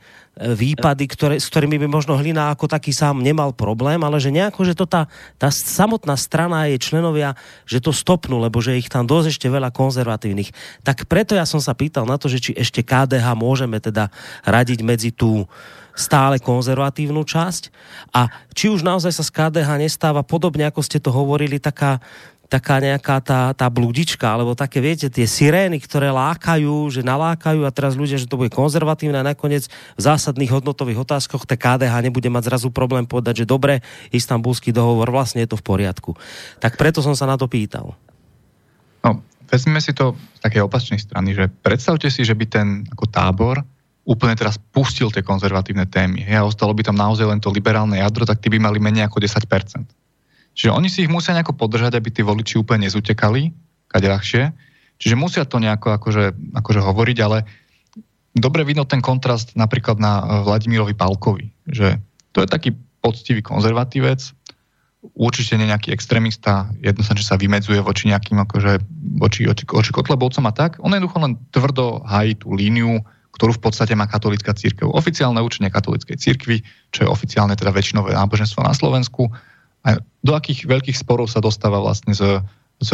výpady, 0.57 1.05
ktoré, 1.13 1.35
s 1.37 1.53
ktorými 1.53 1.77
by 1.77 1.89
možno 1.93 2.17
Hlina 2.17 2.49
ako 2.55 2.73
taký 2.73 2.95
sám 2.95 3.21
nemal 3.21 3.53
problém, 3.53 4.01
ale 4.01 4.17
že 4.17 4.33
nejako, 4.33 4.65
že 4.65 4.79
to 4.79 4.89
tá, 4.89 5.11
tá 5.37 5.53
samotná 5.53 6.17
strana 6.17 6.65
a 6.65 6.69
jej 6.73 6.81
členovia, 6.81 7.37
že 7.69 7.85
to 7.85 7.93
stopnú, 7.93 8.41
lebo 8.41 8.65
že 8.65 8.81
ich 8.81 8.89
tam 8.89 9.05
dosť 9.05 9.37
ešte 9.37 9.47
veľa 9.53 9.69
konzervatívnych. 9.69 10.81
Tak 10.87 11.05
preto 11.11 11.37
ja 11.37 11.45
som 11.45 11.61
sa 11.61 11.77
pýtal 11.77 12.09
na 12.09 12.17
to, 12.17 12.33
že 12.33 12.41
či 12.41 12.51
ešte 12.57 12.81
KDH 12.81 13.37
môžeme 13.37 13.77
teda 13.77 14.09
radiť 14.49 14.81
medzi 14.81 15.11
tú 15.13 15.45
stále 15.93 16.41
konzervatívnu 16.41 17.23
časť 17.25 17.69
a 18.13 18.29
či 18.57 18.73
už 18.73 18.85
naozaj 18.85 19.13
sa 19.13 19.25
z 19.25 19.31
KDH 19.33 19.69
nestáva 19.81 20.25
podobne, 20.25 20.69
ako 20.69 20.81
ste 20.81 21.01
to 21.01 21.13
hovorili, 21.13 21.61
taká, 21.61 22.01
taká 22.53 22.85
nejaká 22.85 23.25
tá, 23.25 23.41
tá 23.57 23.67
bludička, 23.73 24.29
alebo 24.29 24.53
také, 24.53 24.85
viete, 24.85 25.09
tie 25.09 25.25
sirény, 25.25 25.81
ktoré 25.81 26.13
lákajú, 26.13 26.93
že 26.93 27.01
nalákajú 27.01 27.65
a 27.65 27.73
teraz 27.73 27.97
ľudia, 27.97 28.21
že 28.21 28.29
to 28.29 28.37
bude 28.37 28.53
konzervatívne 28.53 29.21
a 29.21 29.31
nakoniec 29.33 29.73
v 29.97 30.01
zásadných 30.01 30.53
hodnotových 30.53 31.01
otázkoch 31.09 31.49
tá 31.49 31.57
KDH 31.57 32.05
nebude 32.05 32.29
mať 32.29 32.53
zrazu 32.53 32.69
problém 32.69 33.09
povedať, 33.09 33.45
že 33.45 33.47
dobre, 33.49 33.81
istambulský 34.13 34.73
dohovor, 34.73 35.09
vlastne 35.09 35.41
je 35.45 35.53
to 35.53 35.61
v 35.61 35.65
poriadku. 35.65 36.13
Tak 36.61 36.77
preto 36.77 37.01
som 37.01 37.17
sa 37.17 37.25
na 37.25 37.41
to 37.41 37.49
pýtal. 37.49 37.97
No, 39.01 39.25
vezmeme 39.49 39.81
si 39.81 39.97
to 39.97 40.13
z 40.37 40.41
takej 40.45 40.65
opačnej 40.65 41.01
strany, 41.01 41.33
že 41.33 41.49
predstavte 41.49 42.13
si, 42.13 42.21
že 42.21 42.37
by 42.37 42.45
ten 42.49 42.69
ako 42.93 43.05
tábor 43.09 43.65
úplne 44.03 44.35
teraz 44.35 44.59
pustil 44.59 45.15
tie 45.15 45.23
konzervatívne 45.23 45.87
témy. 45.87 46.27
Ja 46.27 46.43
ostalo 46.43 46.75
by 46.75 46.83
tam 46.83 46.99
naozaj 46.99 47.27
len 47.27 47.39
to 47.39 47.55
liberálne 47.55 47.99
jadro, 47.99 48.27
tak 48.27 48.43
tí 48.43 48.51
by 48.51 48.59
mali 48.59 48.83
menej 48.83 49.07
ako 49.07 49.23
10%. 49.23 49.87
Čiže 50.53 50.71
oni 50.75 50.89
si 50.91 51.07
ich 51.07 51.11
musia 51.13 51.33
nejako 51.33 51.55
podržať, 51.57 51.97
aby 51.97 52.11
tí 52.13 52.21
voliči 52.21 52.61
úplne 52.61 52.91
nezutekali, 52.91 53.55
kade 53.89 54.09
ľahšie. 54.11 54.53
Čiže 54.99 55.15
musia 55.17 55.47
to 55.47 55.63
nejako 55.63 55.97
akože, 55.97 56.35
akože 56.55 56.81
hovoriť, 56.83 57.19
ale 57.25 57.47
dobre 58.35 58.67
vidno 58.67 58.85
ten 58.85 59.01
kontrast 59.01 59.55
napríklad 59.55 60.03
na 60.03 60.13
eh, 60.19 60.25
Vladimirovi 60.45 60.93
Palkovi, 60.99 61.51
že 61.71 62.03
to 62.35 62.43
je 62.45 62.49
taký 62.51 62.71
poctivý 63.03 63.43
konzervatívec, 63.43 64.23
určite 65.19 65.59
nie 65.59 65.67
nejaký 65.67 65.91
extrémista, 65.91 66.71
jednoznačne 66.79 67.27
sa 67.27 67.41
vymedzuje 67.41 67.83
voči 67.83 68.07
nejakým 68.07 68.39
akože, 68.47 68.79
voči, 69.19 69.51
voči, 69.51 69.65
voči 69.67 69.91
Kotlebovcom 69.91 70.47
a 70.47 70.53
tak. 70.55 70.79
On 70.79 70.95
jednoducho 70.95 71.19
len 71.19 71.35
tvrdo 71.51 72.07
hají 72.07 72.39
tú 72.39 72.55
líniu, 72.55 73.03
ktorú 73.33 73.57
v 73.57 73.63
podstate 73.65 73.97
má 73.97 74.05
katolická 74.05 74.53
církev. 74.53 74.93
Oficiálne 74.93 75.41
učenie 75.41 75.73
katolíckej 75.73 76.21
církvy, 76.21 76.61
čo 76.93 77.05
je 77.05 77.09
oficiálne 77.09 77.57
teda 77.57 77.73
väčšinové 77.73 78.13
náboženstvo 78.13 78.61
na 78.61 78.77
Slovensku. 78.77 79.33
A 79.89 79.99
do 80.21 80.33
akých 80.37 80.69
veľkých 80.69 80.97
sporov 81.01 81.33
sa 81.33 81.41
dostáva 81.41 81.81
vlastne 81.81 82.13
s, 82.13 82.23
s 82.79 82.91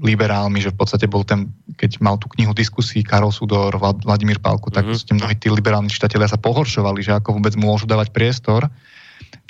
liberálmi, 0.00 0.62
že 0.62 0.72
v 0.72 0.78
podstate 0.78 1.10
bol 1.10 1.26
ten, 1.26 1.50
keď 1.74 1.98
mal 1.98 2.16
tú 2.16 2.30
knihu 2.38 2.54
diskusí 2.54 3.02
Karol 3.02 3.34
Sudor, 3.34 3.74
Vladimír 3.76 4.38
Pálko, 4.38 4.70
tak 4.70 4.86
mm-hmm. 4.86 5.20
mnohí 5.20 5.34
tí 5.36 5.50
liberálni 5.50 5.90
čitatelia 5.90 6.30
sa 6.30 6.40
pohoršovali, 6.40 7.02
že 7.02 7.18
ako 7.18 7.42
vôbec 7.42 7.58
môžu 7.58 7.84
dávať 7.90 8.14
priestor. 8.14 8.70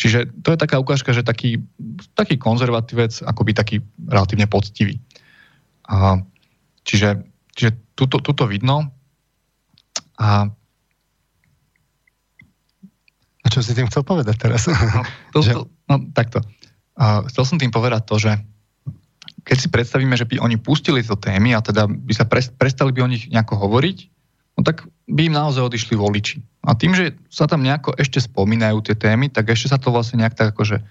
Čiže 0.01 0.33
to 0.41 0.57
je 0.57 0.59
taká 0.59 0.81
ukážka, 0.81 1.13
že 1.13 1.21
taký, 1.21 1.61
taký 2.17 2.41
konzervatívec, 2.41 3.21
akoby 3.23 3.53
taký 3.53 3.77
relatívne 4.09 4.49
poctivý. 4.49 4.97
A, 5.85 6.17
čiže 6.83 7.29
čiže 7.55 7.77
tuto, 7.93 8.25
tuto 8.25 8.49
vidno, 8.49 8.89
a, 10.21 10.53
a 13.41 13.47
čo 13.49 13.65
si 13.65 13.73
tým 13.73 13.89
chcel 13.89 14.05
povedať 14.05 14.37
teraz? 14.37 14.69
No, 14.69 14.77
to, 15.35 15.39
že... 15.41 15.53
to, 15.57 15.61
no 15.89 15.95
takto. 16.13 16.45
Uh, 17.01 17.25
chcel 17.33 17.49
som 17.49 17.57
tým 17.57 17.73
povedať 17.73 18.05
to, 18.05 18.21
že 18.21 18.33
keď 19.41 19.57
si 19.57 19.69
predstavíme, 19.73 20.13
že 20.21 20.29
by 20.29 20.37
oni 20.37 20.61
pustili 20.61 21.01
tieto 21.01 21.17
témy 21.17 21.57
a 21.57 21.65
teda 21.65 21.89
by 21.89 22.13
sa 22.13 22.29
prestali 22.29 22.93
by 22.93 23.01
o 23.01 23.09
nich 23.09 23.33
nejako 23.33 23.57
hovoriť, 23.57 23.99
no 24.55 24.61
tak 24.61 24.85
by 25.09 25.33
im 25.33 25.35
naozaj 25.35 25.65
odišli 25.65 25.97
voliči. 25.97 26.45
A 26.69 26.77
tým, 26.77 26.93
že 26.93 27.17
sa 27.33 27.49
tam 27.49 27.65
nejako 27.65 27.97
ešte 27.97 28.21
spomínajú 28.21 28.85
tie 28.85 28.93
témy, 29.01 29.33
tak 29.33 29.49
ešte 29.49 29.73
sa 29.73 29.81
to 29.81 29.89
vlastne 29.89 30.21
nejak 30.21 30.37
tak 30.37 30.53
akože 30.53 30.85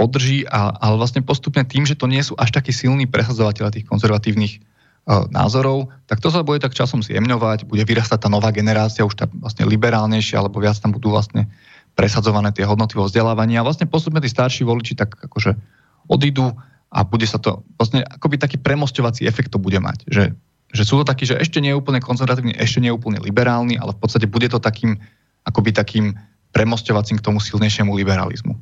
podrží, 0.00 0.48
a, 0.48 0.72
ale 0.72 0.96
vlastne 0.96 1.20
postupne 1.20 1.60
tým, 1.68 1.84
že 1.84 1.92
to 1.92 2.08
nie 2.08 2.24
sú 2.24 2.32
až 2.40 2.56
takí 2.56 2.72
silní 2.72 3.04
presadzovateľa 3.04 3.76
tých 3.76 3.84
konzervatívnych 3.84 4.64
názorov, 5.08 5.90
tak 6.06 6.20
to 6.22 6.28
sa 6.30 6.44
bude 6.46 6.62
tak 6.62 6.76
časom 6.76 7.02
zjemňovať, 7.02 7.66
bude 7.66 7.82
vyrastať 7.82 8.26
tá 8.26 8.28
nová 8.30 8.52
generácia, 8.54 9.02
už 9.02 9.16
tá 9.16 9.26
vlastne 9.40 9.66
liberálnejšia, 9.66 10.38
alebo 10.38 10.62
viac 10.62 10.78
tam 10.78 10.94
budú 10.94 11.10
vlastne 11.10 11.50
presadzované 11.98 12.54
tie 12.54 12.62
hodnoty 12.62 12.94
vo 12.94 13.10
vzdelávaní 13.10 13.58
a 13.58 13.66
vlastne 13.66 13.90
postupne 13.90 14.22
tí 14.22 14.30
starší 14.30 14.62
voliči 14.62 14.94
tak 14.94 15.18
akože 15.18 15.58
odídu 16.06 16.54
a 16.90 16.98
bude 17.02 17.26
sa 17.26 17.42
to, 17.42 17.66
vlastne 17.74 18.06
akoby 18.06 18.38
taký 18.38 18.56
premostovací 18.58 19.26
efekt 19.26 19.50
to 19.50 19.58
bude 19.58 19.78
mať, 19.82 20.06
že, 20.06 20.34
že 20.70 20.82
sú 20.86 21.02
to 21.02 21.04
takí, 21.06 21.26
že 21.26 21.38
ešte 21.38 21.58
nie 21.58 21.74
je 21.74 21.78
úplne 21.78 21.98
konzervatívny, 21.98 22.54
ešte 22.54 22.78
nie 22.78 22.94
je 22.94 22.98
úplne 22.98 23.18
liberálny, 23.18 23.78
ale 23.78 23.94
v 23.94 24.00
podstate 24.02 24.30
bude 24.30 24.46
to 24.46 24.62
takým, 24.62 24.98
akoby 25.46 25.74
takým 25.74 26.14
premostovacím 26.50 27.18
k 27.18 27.26
tomu 27.26 27.38
silnejšiemu 27.38 27.94
liberalizmu. 27.94 28.54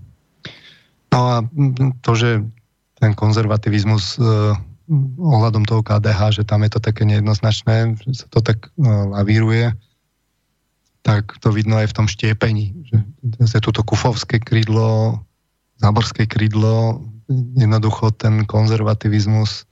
No 1.09 1.19
a 1.25 1.35
to, 2.05 2.13
že 2.13 2.45
ten 3.01 3.17
konzervativizmus 3.17 4.21
uh, 4.21 4.53
ohľadom 5.19 5.69
toho 5.69 5.85
KDH, 5.85 6.41
že 6.41 6.45
tam 6.49 6.65
je 6.65 6.71
to 6.73 6.81
také 6.81 7.05
nejednoznačné, 7.05 8.01
že 8.03 8.25
sa 8.25 8.27
to 8.33 8.41
tak 8.41 8.73
uh, 8.81 9.13
lavíruje, 9.13 9.77
tak 11.05 11.37
to 11.41 11.53
vidno 11.53 11.77
aj 11.79 11.93
v 11.93 11.97
tom 11.97 12.07
štiepení. 12.09 12.73
Že, 12.89 12.97
je 13.45 13.61
toto 13.61 13.85
kufovské 13.85 14.41
krídlo, 14.41 15.21
záborské 15.79 16.25
krídlo, 16.25 17.05
jednoducho 17.57 18.17
ten 18.17 18.49
konzervativizmus 18.49 19.69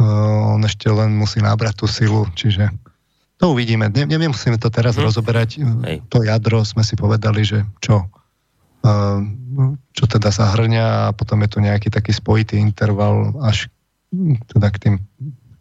uh, 0.00 0.56
on 0.56 0.64
ešte 0.64 0.88
len 0.88 1.12
musí 1.12 1.44
nábrať 1.44 1.74
tú 1.76 1.86
silu, 1.86 2.24
čiže 2.32 2.72
to 3.42 3.50
uvidíme. 3.50 3.90
Ne, 3.90 4.06
nemusíme 4.06 4.54
to 4.54 4.70
teraz 4.70 4.94
hmm. 4.94 5.02
rozoberať. 5.02 5.58
Hej. 5.82 6.06
To 6.14 6.22
jadro 6.22 6.62
sme 6.62 6.86
si 6.86 6.94
povedali, 6.94 7.42
že 7.42 7.66
čo, 7.82 8.06
čo 9.98 10.04
teda 10.06 10.30
zahrňa 10.30 11.10
a 11.10 11.10
potom 11.10 11.42
je 11.42 11.50
tu 11.50 11.58
nejaký 11.58 11.90
taký 11.90 12.14
spojitý 12.14 12.62
interval 12.62 13.34
až 13.42 13.66
teda 14.46 14.68
k 14.70 14.76
tým, 14.78 14.94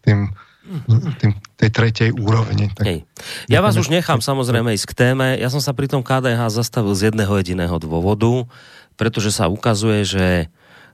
tým 0.03 0.19
tým, 1.19 1.35
tej 1.59 1.69
tretej 1.73 2.09
úrovni. 2.15 2.71
Tak 2.71 2.87
Hej. 2.87 3.03
Ja 3.51 3.59
vás 3.59 3.75
už 3.75 3.91
nechám 3.91 4.23
samozrejme 4.23 4.71
ísť 4.71 4.95
k 4.95 4.97
téme. 5.03 5.35
Ja 5.35 5.51
som 5.51 5.59
sa 5.59 5.75
pri 5.75 5.91
tom 5.91 5.99
KDH 5.99 6.47
zastavil 6.47 6.95
z 6.95 7.11
jedného 7.11 7.33
jediného 7.35 7.75
dôvodu, 7.75 8.47
pretože 8.95 9.35
sa 9.35 9.51
ukazuje, 9.51 10.07
že 10.07 10.25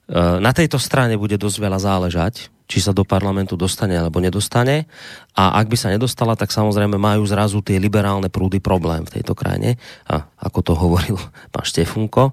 Eh, 0.08 0.40
na 0.40 0.56
tejto 0.56 0.80
strane 0.80 1.20
bude 1.20 1.36
dosť 1.36 1.58
veľa 1.60 1.80
záležať, 1.84 2.48
či 2.64 2.80
sa 2.80 2.96
do 2.96 3.04
parlamentu 3.04 3.60
dostane 3.60 3.92
alebo 3.92 4.24
nedostane. 4.24 4.88
A 5.36 5.60
ak 5.60 5.68
by 5.68 5.76
sa 5.76 5.92
nedostala, 5.92 6.40
tak 6.40 6.48
samozrejme 6.48 6.96
majú 6.96 7.28
zrazu 7.28 7.60
tie 7.60 7.76
liberálne 7.76 8.32
prúdy 8.32 8.64
problém 8.64 9.04
v 9.04 9.20
tejto 9.20 9.36
krajine. 9.36 9.76
A 10.08 10.32
ako 10.40 10.60
to 10.64 10.74
hovoril 10.80 11.20
pán 11.54 11.68
Štefunko 11.68 12.32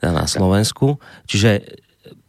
na 0.00 0.24
Slovensku. 0.24 0.96
Čiže 1.28 1.81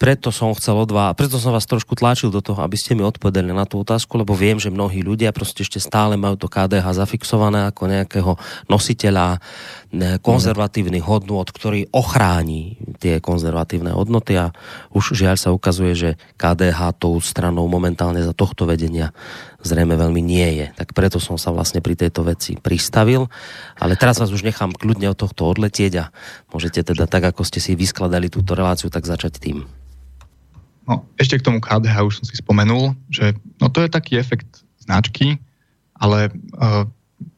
preto 0.04 0.36
som 0.36 0.52
chcel 0.52 0.76
od 0.76 0.92
vás, 0.92 1.16
preto 1.16 1.40
som 1.40 1.56
vás 1.56 1.64
trošku 1.64 1.96
tlačil 1.96 2.28
do 2.28 2.44
toho, 2.44 2.60
aby 2.60 2.76
ste 2.76 2.92
mi 2.92 3.08
odpovedali 3.08 3.56
na 3.56 3.64
tú 3.64 3.80
otázku, 3.88 4.20
lebo 4.20 4.36
viem, 4.36 4.60
že 4.60 4.68
mnohí 4.68 5.00
ľudia 5.00 5.32
proste 5.32 5.64
ešte 5.64 5.80
stále 5.80 6.20
majú 6.20 6.36
to 6.36 6.52
KDH 6.52 6.84
zafixované 7.00 7.72
ako 7.72 7.88
nejakého 7.88 8.36
nositeľa 8.68 9.40
konzervatívnych 10.20 11.08
hodnôt, 11.08 11.48
ktorý 11.48 11.88
ochrání 11.96 12.84
tie 13.00 13.24
konzervatívne 13.24 13.96
hodnoty 13.96 14.36
a 14.36 14.52
už 14.92 15.16
žiaľ 15.16 15.40
sa 15.40 15.56
ukazuje, 15.56 15.96
že 15.96 16.10
KDH 16.36 17.00
tou 17.00 17.16
stranou 17.24 17.64
momentálne 17.72 18.20
za 18.20 18.36
tohto 18.36 18.68
vedenia 18.68 19.16
zrejme 19.64 19.96
veľmi 19.96 20.20
nie 20.20 20.60
je. 20.60 20.68
Tak 20.76 20.92
preto 20.92 21.24
som 21.24 21.40
sa 21.40 21.56
vlastne 21.56 21.80
pri 21.80 21.96
tejto 21.96 22.28
veci 22.28 22.60
pristavil. 22.60 23.32
Ale 23.80 23.96
teraz 23.96 24.20
vás 24.20 24.36
už 24.36 24.44
nechám 24.44 24.76
kľudne 24.76 25.08
od 25.08 25.16
tohto 25.16 25.48
odletieť 25.48 25.94
a 25.96 26.06
môžete 26.52 26.84
teda 26.92 27.08
tak, 27.08 27.24
ako 27.24 27.48
ste 27.48 27.64
si 27.64 27.72
vyskladali 27.80 28.28
túto 28.28 28.52
reláciu, 28.52 28.92
tak 28.92 29.08
začať 29.08 29.40
tým. 29.40 29.64
No, 30.84 31.08
ešte 31.16 31.40
k 31.40 31.46
tomu 31.48 31.64
KDH 31.64 31.96
už 32.04 32.14
som 32.20 32.26
si 32.28 32.36
spomenul, 32.36 32.92
že 33.08 33.32
no 33.64 33.72
to 33.72 33.84
je 33.84 33.90
taký 33.90 34.20
efekt 34.20 34.68
značky, 34.84 35.40
ale 35.96 36.28
uh, 36.60 36.84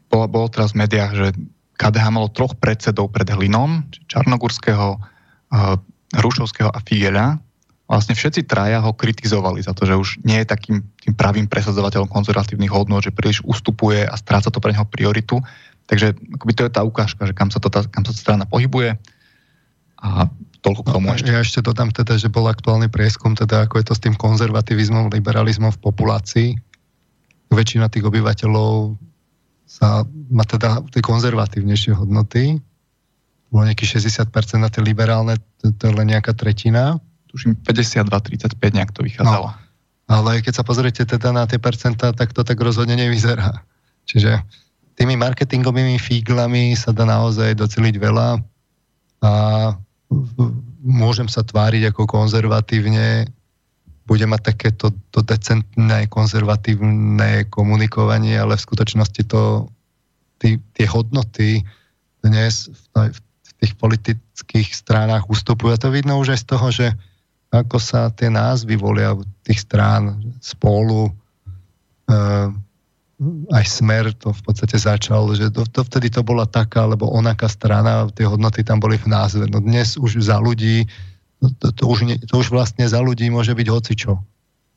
bolo, 0.10 0.26
bolo 0.26 0.48
teraz 0.50 0.74
v 0.74 0.86
médiách, 0.86 1.12
že 1.14 1.28
KDH 1.78 2.06
malo 2.10 2.34
troch 2.34 2.58
predsedov 2.58 3.14
pred 3.14 3.30
Hlinom, 3.30 3.86
Čarnogurského, 4.10 4.98
uh, 4.98 5.78
Rušovského 6.16 6.74
a 6.74 6.80
Figeľa. 6.82 7.38
Vlastne 7.86 8.18
všetci 8.18 8.50
traja 8.50 8.82
ho 8.82 8.98
kritizovali 8.98 9.62
za 9.62 9.78
to, 9.78 9.86
že 9.86 9.94
už 9.94 10.10
nie 10.26 10.42
je 10.42 10.50
takým 10.50 10.82
tým 11.06 11.14
pravým 11.14 11.46
presadzovateľom 11.46 12.10
konzervatívnych 12.10 12.74
hodnot, 12.74 13.06
že 13.06 13.14
príliš 13.14 13.46
ustupuje 13.46 14.02
a 14.10 14.16
stráca 14.18 14.50
to 14.50 14.58
pre 14.58 14.74
neho 14.74 14.90
prioritu. 14.90 15.38
Takže 15.86 16.18
akoby 16.18 16.54
to 16.58 16.66
je 16.66 16.72
tá 16.74 16.82
ukážka, 16.82 17.30
že 17.30 17.38
kam 17.38 17.54
sa, 17.54 17.62
to, 17.62 17.70
tá, 17.70 17.86
kam 17.86 18.02
sa 18.02 18.10
tá 18.10 18.18
strana 18.18 18.50
pohybuje. 18.50 18.98
A 20.02 20.26
toľko 20.66 20.82
k 20.82 20.90
tomu 20.98 21.08
no, 21.08 21.14
ešte. 21.14 21.30
Ja 21.30 21.40
ešte 21.46 21.62
dodám 21.62 21.94
teda, 21.94 22.18
že 22.18 22.34
bol 22.34 22.50
aktuálny 22.50 22.90
prieskum, 22.90 23.38
teda 23.38 23.70
ako 23.70 23.78
je 23.78 23.86
to 23.86 23.94
s 23.94 24.02
tým 24.02 24.18
konzervativizmom, 24.18 25.14
liberalizmom 25.14 25.70
v 25.70 25.80
populácii. 25.80 26.50
Väčšina 27.54 27.86
tých 27.94 28.02
obyvateľov 28.10 28.98
sa 29.70 30.02
má 30.34 30.42
teda 30.42 30.82
tie 30.90 31.06
konzervatívnejšie 31.06 31.94
hodnoty. 31.94 32.58
Bolo 33.54 33.70
nejaký 33.70 33.86
60% 33.86 34.26
na 34.58 34.74
tie 34.74 34.82
liberálne, 34.82 35.38
to, 35.62 35.70
to 35.78 35.84
je 35.90 35.94
len 35.94 36.10
nejaká 36.10 36.34
tretina. 36.34 36.98
Tuším 37.30 37.62
52-35 37.62 38.58
nejak 38.58 38.90
to 38.90 39.06
vychádzalo. 39.06 39.54
No, 39.54 39.54
ale 40.10 40.42
keď 40.42 40.62
sa 40.62 40.64
pozriete 40.66 41.06
teda 41.06 41.30
na 41.30 41.46
tie 41.46 41.62
percentá, 41.62 42.10
tak 42.10 42.34
to 42.34 42.42
tak 42.42 42.58
rozhodne 42.58 42.98
nevyzerá. 42.98 43.62
Čiže 44.06 44.42
tými 44.98 45.18
marketingovými 45.18 45.98
fíglami 46.02 46.74
sa 46.74 46.90
dá 46.96 47.06
naozaj 47.06 47.54
doceliť 47.58 47.96
veľa 48.00 48.28
a 49.26 49.32
môžem 50.86 51.26
sa 51.26 51.42
tváriť 51.42 51.92
ako 51.92 52.06
konzervatívne, 52.06 53.30
budem 54.06 54.30
mať 54.30 54.54
takéto 54.54 54.94
to 55.10 55.26
decentné, 55.26 56.06
konzervatívne 56.06 57.50
komunikovanie, 57.50 58.38
ale 58.38 58.54
v 58.54 58.66
skutočnosti 58.66 59.22
to, 59.26 59.66
tí, 60.38 60.62
tie 60.78 60.86
hodnoty 60.86 61.66
dnes 62.22 62.70
v, 62.70 63.10
v 63.10 63.52
tých 63.66 63.74
politických 63.82 64.70
stranách 64.70 65.26
ustupujú. 65.26 65.74
A 65.74 65.82
to 65.82 65.90
vidno 65.90 66.22
už 66.22 66.38
aj 66.38 66.40
z 66.42 66.48
toho, 66.48 66.68
že 66.70 66.88
ako 67.50 67.78
sa 67.82 68.14
tie 68.14 68.30
názvy 68.30 68.78
volia 68.78 69.18
tých 69.42 69.64
strán 69.66 70.22
spolu, 70.44 71.10
e, 71.10 71.14
aj 73.52 73.64
smer 73.64 74.12
to 74.12 74.36
v 74.36 74.42
podstate 74.44 74.76
začal, 74.76 75.32
že 75.32 75.48
to, 75.48 75.64
to 75.64 75.88
vtedy 75.88 76.12
to 76.12 76.20
bola 76.20 76.44
taká 76.44 76.84
alebo 76.84 77.08
onaká 77.08 77.48
strana, 77.48 78.12
tie 78.12 78.28
hodnoty 78.28 78.60
tam 78.62 78.84
boli 78.84 79.00
v 79.00 79.08
názve. 79.08 79.48
No 79.48 79.64
dnes 79.64 79.96
už 79.96 80.20
za 80.20 80.36
ľudí, 80.44 80.84
to, 81.40 81.48
to, 81.56 81.68
to, 81.72 81.84
už, 81.88 82.00
ne, 82.04 82.16
to 82.20 82.36
už 82.36 82.52
vlastne 82.52 82.84
za 82.84 83.00
ľudí 83.00 83.32
môže 83.32 83.56
byť 83.56 83.68
hocičo. 83.72 84.20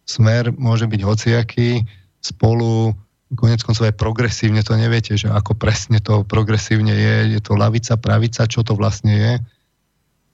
Smer 0.07 0.55
môže 0.55 0.87
byť 0.87 1.01
hociaký, 1.03 1.83
spolu, 2.23 2.95
konec 3.35 3.61
koncov 3.61 3.91
aj 3.91 3.99
progresívne, 3.99 4.63
to 4.63 4.79
neviete, 4.79 5.19
že 5.19 5.29
ako 5.29 5.59
presne 5.59 5.99
to 5.99 6.23
progresívne 6.25 6.95
je, 6.95 7.17
je 7.37 7.41
to 7.43 7.59
lavica, 7.59 7.99
pravica, 7.99 8.49
čo 8.49 8.63
to 8.63 8.79
vlastne 8.79 9.13
je. 9.13 9.33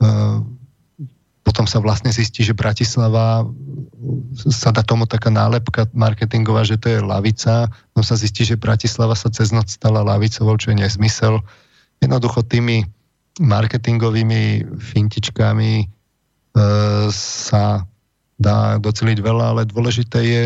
Uh, 0.04 0.44
potom 1.44 1.68
sa 1.68 1.76
vlastne 1.78 2.08
zistí, 2.08 2.40
že 2.40 2.56
Bratislava 2.56 3.44
sa 4.48 4.72
dá 4.72 4.80
tomu 4.80 5.04
taká 5.04 5.28
nálepka 5.28 5.84
marketingová, 5.92 6.64
že 6.64 6.80
to 6.80 6.88
je 6.88 7.04
lavica, 7.04 7.68
no 7.92 8.00
sa 8.00 8.16
zistí, 8.16 8.48
že 8.48 8.56
Bratislava 8.56 9.12
sa 9.12 9.28
cez 9.28 9.52
noc 9.52 9.68
stala 9.68 10.00
lavicovou, 10.00 10.56
čo 10.56 10.72
je 10.72 10.80
nezmysel. 10.80 11.44
Jednoducho 12.00 12.40
tými 12.48 12.88
marketingovými 13.44 14.72
fintičkami 14.80 15.72
e, 15.84 15.86
sa 17.12 17.84
dá 18.40 18.80
doceliť 18.80 19.18
veľa, 19.20 19.44
ale 19.54 19.62
dôležité 19.68 20.20
je, 20.24 20.44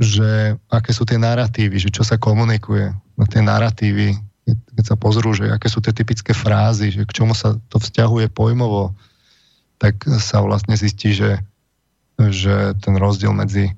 že 0.00 0.30
aké 0.66 0.90
sú 0.90 1.06
tie 1.06 1.20
narratívy, 1.20 1.78
že 1.78 1.94
čo 1.94 2.02
sa 2.02 2.18
komunikuje. 2.18 2.90
No 3.14 3.22
tie 3.28 3.44
narratívy, 3.44 4.18
keď 4.50 4.84
sa 4.84 4.96
pozrú, 4.98 5.30
že 5.30 5.46
aké 5.46 5.70
sú 5.70 5.78
tie 5.78 5.94
typické 5.94 6.34
frázy, 6.34 6.90
že 6.90 7.06
k 7.06 7.22
čomu 7.22 7.38
sa 7.38 7.54
to 7.68 7.76
vzťahuje 7.78 8.32
pojmovo, 8.32 8.96
tak 9.80 10.04
sa 10.20 10.44
vlastne 10.44 10.76
zistí, 10.76 11.16
že, 11.16 11.40
že 12.20 12.76
ten 12.84 12.94
rozdiel 13.00 13.32
medzi 13.32 13.72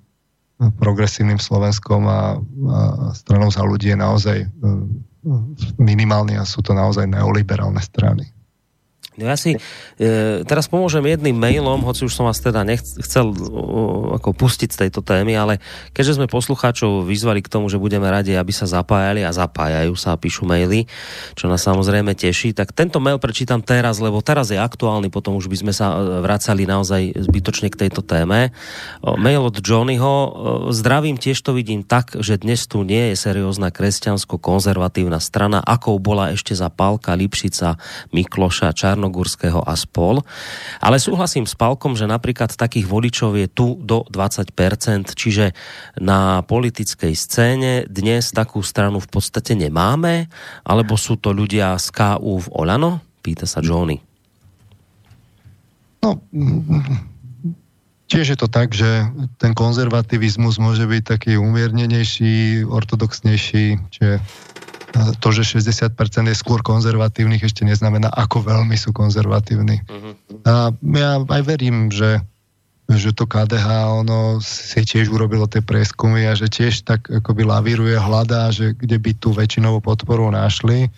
progresívnym 0.59 1.39
Slovenskom 1.39 2.07
a, 2.07 2.39
a 2.43 2.79
stranou 3.15 3.51
za 3.51 3.63
ľudí 3.63 3.95
je 3.95 3.99
naozaj 3.99 4.39
e, 4.43 4.47
minimálny 5.79 6.39
a 6.39 6.47
sú 6.47 6.63
to 6.63 6.75
naozaj 6.75 7.07
neoliberálne 7.07 7.83
strany. 7.83 8.31
No 9.13 9.29
ja 9.29 9.37
si 9.37 9.53
e, 9.53 9.61
teraz 10.49 10.73
pomôžem 10.73 11.05
jedným 11.05 11.37
mailom, 11.37 11.85
hoci 11.85 12.09
už 12.09 12.17
som 12.17 12.25
vás 12.25 12.41
teda 12.41 12.65
nechcel 12.65 13.29
uh, 13.29 14.17
ako 14.17 14.33
pustiť 14.33 14.73
z 14.73 14.81
tejto 14.89 15.05
témy, 15.05 15.37
ale 15.37 15.61
keďže 15.93 16.17
sme 16.17 16.33
poslucháčov 16.33 17.05
vyzvali 17.05 17.45
k 17.45 17.53
tomu, 17.53 17.69
že 17.69 17.77
budeme 17.77 18.09
radi, 18.09 18.33
aby 18.33 18.57
sa 18.57 18.65
zapájali 18.65 19.21
a 19.21 19.37
zapájajú 19.37 19.93
sa 20.01 20.17
a 20.17 20.21
píšu 20.21 20.49
maily, 20.49 20.89
čo 21.37 21.45
nás 21.45 21.61
samozrejme 21.61 22.17
teší, 22.17 22.57
tak 22.57 22.73
tento 22.73 23.05
mail 23.05 23.21
prečítam 23.21 23.61
teraz, 23.61 24.01
lebo 24.01 24.25
teraz 24.25 24.49
je 24.49 24.57
aktuálny, 24.57 25.13
potom 25.13 25.37
už 25.37 25.53
by 25.53 25.61
sme 25.61 25.73
sa 25.77 25.93
e, 25.93 26.25
vracali 26.25 26.65
naozaj 26.65 27.13
zbytočne 27.13 27.69
k 27.69 27.85
tejto 27.85 28.01
téme. 28.01 28.49
O, 29.05 29.21
mail 29.21 29.45
od 29.45 29.61
Johnnyho. 29.61 30.13
Zdravím, 30.73 31.21
tiež 31.21 31.37
to 31.45 31.53
vidím 31.53 31.85
tak, 31.85 32.17
že 32.17 32.41
dnes 32.41 32.65
tu 32.65 32.81
nie 32.81 33.13
je 33.13 33.21
seriózna 33.21 33.69
kresťansko-konzervatívna 33.77 35.21
strana, 35.21 35.61
akou 35.61 36.01
bola 36.01 36.33
ešte 36.33 36.57
za 36.57 36.73
Pálka, 36.73 37.13
Lipšica, 37.13 37.77
Mikloša, 38.17 38.73
Čarno 38.73 38.92
Čarnogurského 38.93 39.65
a 39.65 39.73
spol. 39.73 40.21
Ale 40.85 41.01
súhlasím 41.01 41.49
s 41.49 41.57
Palkom, 41.57 41.97
že 41.97 42.05
napríklad 42.05 42.53
takých 42.53 42.85
voličov 42.85 43.41
je 43.41 43.49
tu 43.49 43.81
do 43.81 44.05
20%, 44.13 44.53
čiže 45.17 45.57
na 45.97 46.45
politickej 46.45 47.17
scéne 47.17 47.89
dnes 47.89 48.29
takú 48.37 48.61
stranu 48.61 49.01
v 49.01 49.09
podstate 49.09 49.57
nemáme, 49.57 50.29
alebo 50.61 51.01
sú 51.01 51.17
to 51.17 51.33
ľudia 51.33 51.81
z 51.81 51.89
KU 51.89 52.37
v 52.45 52.49
Olano? 52.53 53.01
Pýta 53.25 53.49
sa 53.49 53.65
Johnny. 53.65 53.97
No, 56.03 56.19
tiež 58.11 58.35
je 58.35 58.39
to 58.39 58.51
tak, 58.51 58.75
že 58.75 59.07
ten 59.39 59.55
konzervativizmus 59.55 60.59
môže 60.59 60.85
byť 60.85 61.03
taký 61.07 61.33
umiernenejší, 61.39 62.67
ortodoxnejší, 62.67 63.79
čiže 63.89 64.19
to, 64.93 65.29
že 65.33 65.59
60% 65.59 65.97
je 66.29 66.37
skôr 66.37 66.61
konzervatívnych, 66.61 67.43
ešte 67.43 67.65
neznamená, 67.65 68.13
ako 68.13 68.45
veľmi 68.45 68.77
sú 68.77 68.93
konzervatívni. 68.93 69.81
Uh-huh. 69.89 70.13
A 70.45 70.53
ja 70.77 71.11
aj 71.25 71.43
verím, 71.49 71.89
že, 71.89 72.21
že 72.93 73.17
to 73.17 73.25
KDH 73.25 73.89
ono 74.05 74.39
si 74.45 74.85
tiež 74.85 75.09
urobilo 75.09 75.49
tie 75.49 75.65
prieskumy 75.65 76.29
a 76.29 76.37
že 76.37 76.53
tiež 76.53 76.85
tak 76.85 77.09
akoby 77.09 77.49
lavíruje, 77.49 77.97
hľadá, 77.97 78.53
že 78.53 78.77
kde 78.77 79.01
by 79.01 79.11
tú 79.17 79.33
väčšinovú 79.33 79.81
podporu 79.81 80.29
našli. 80.29 80.93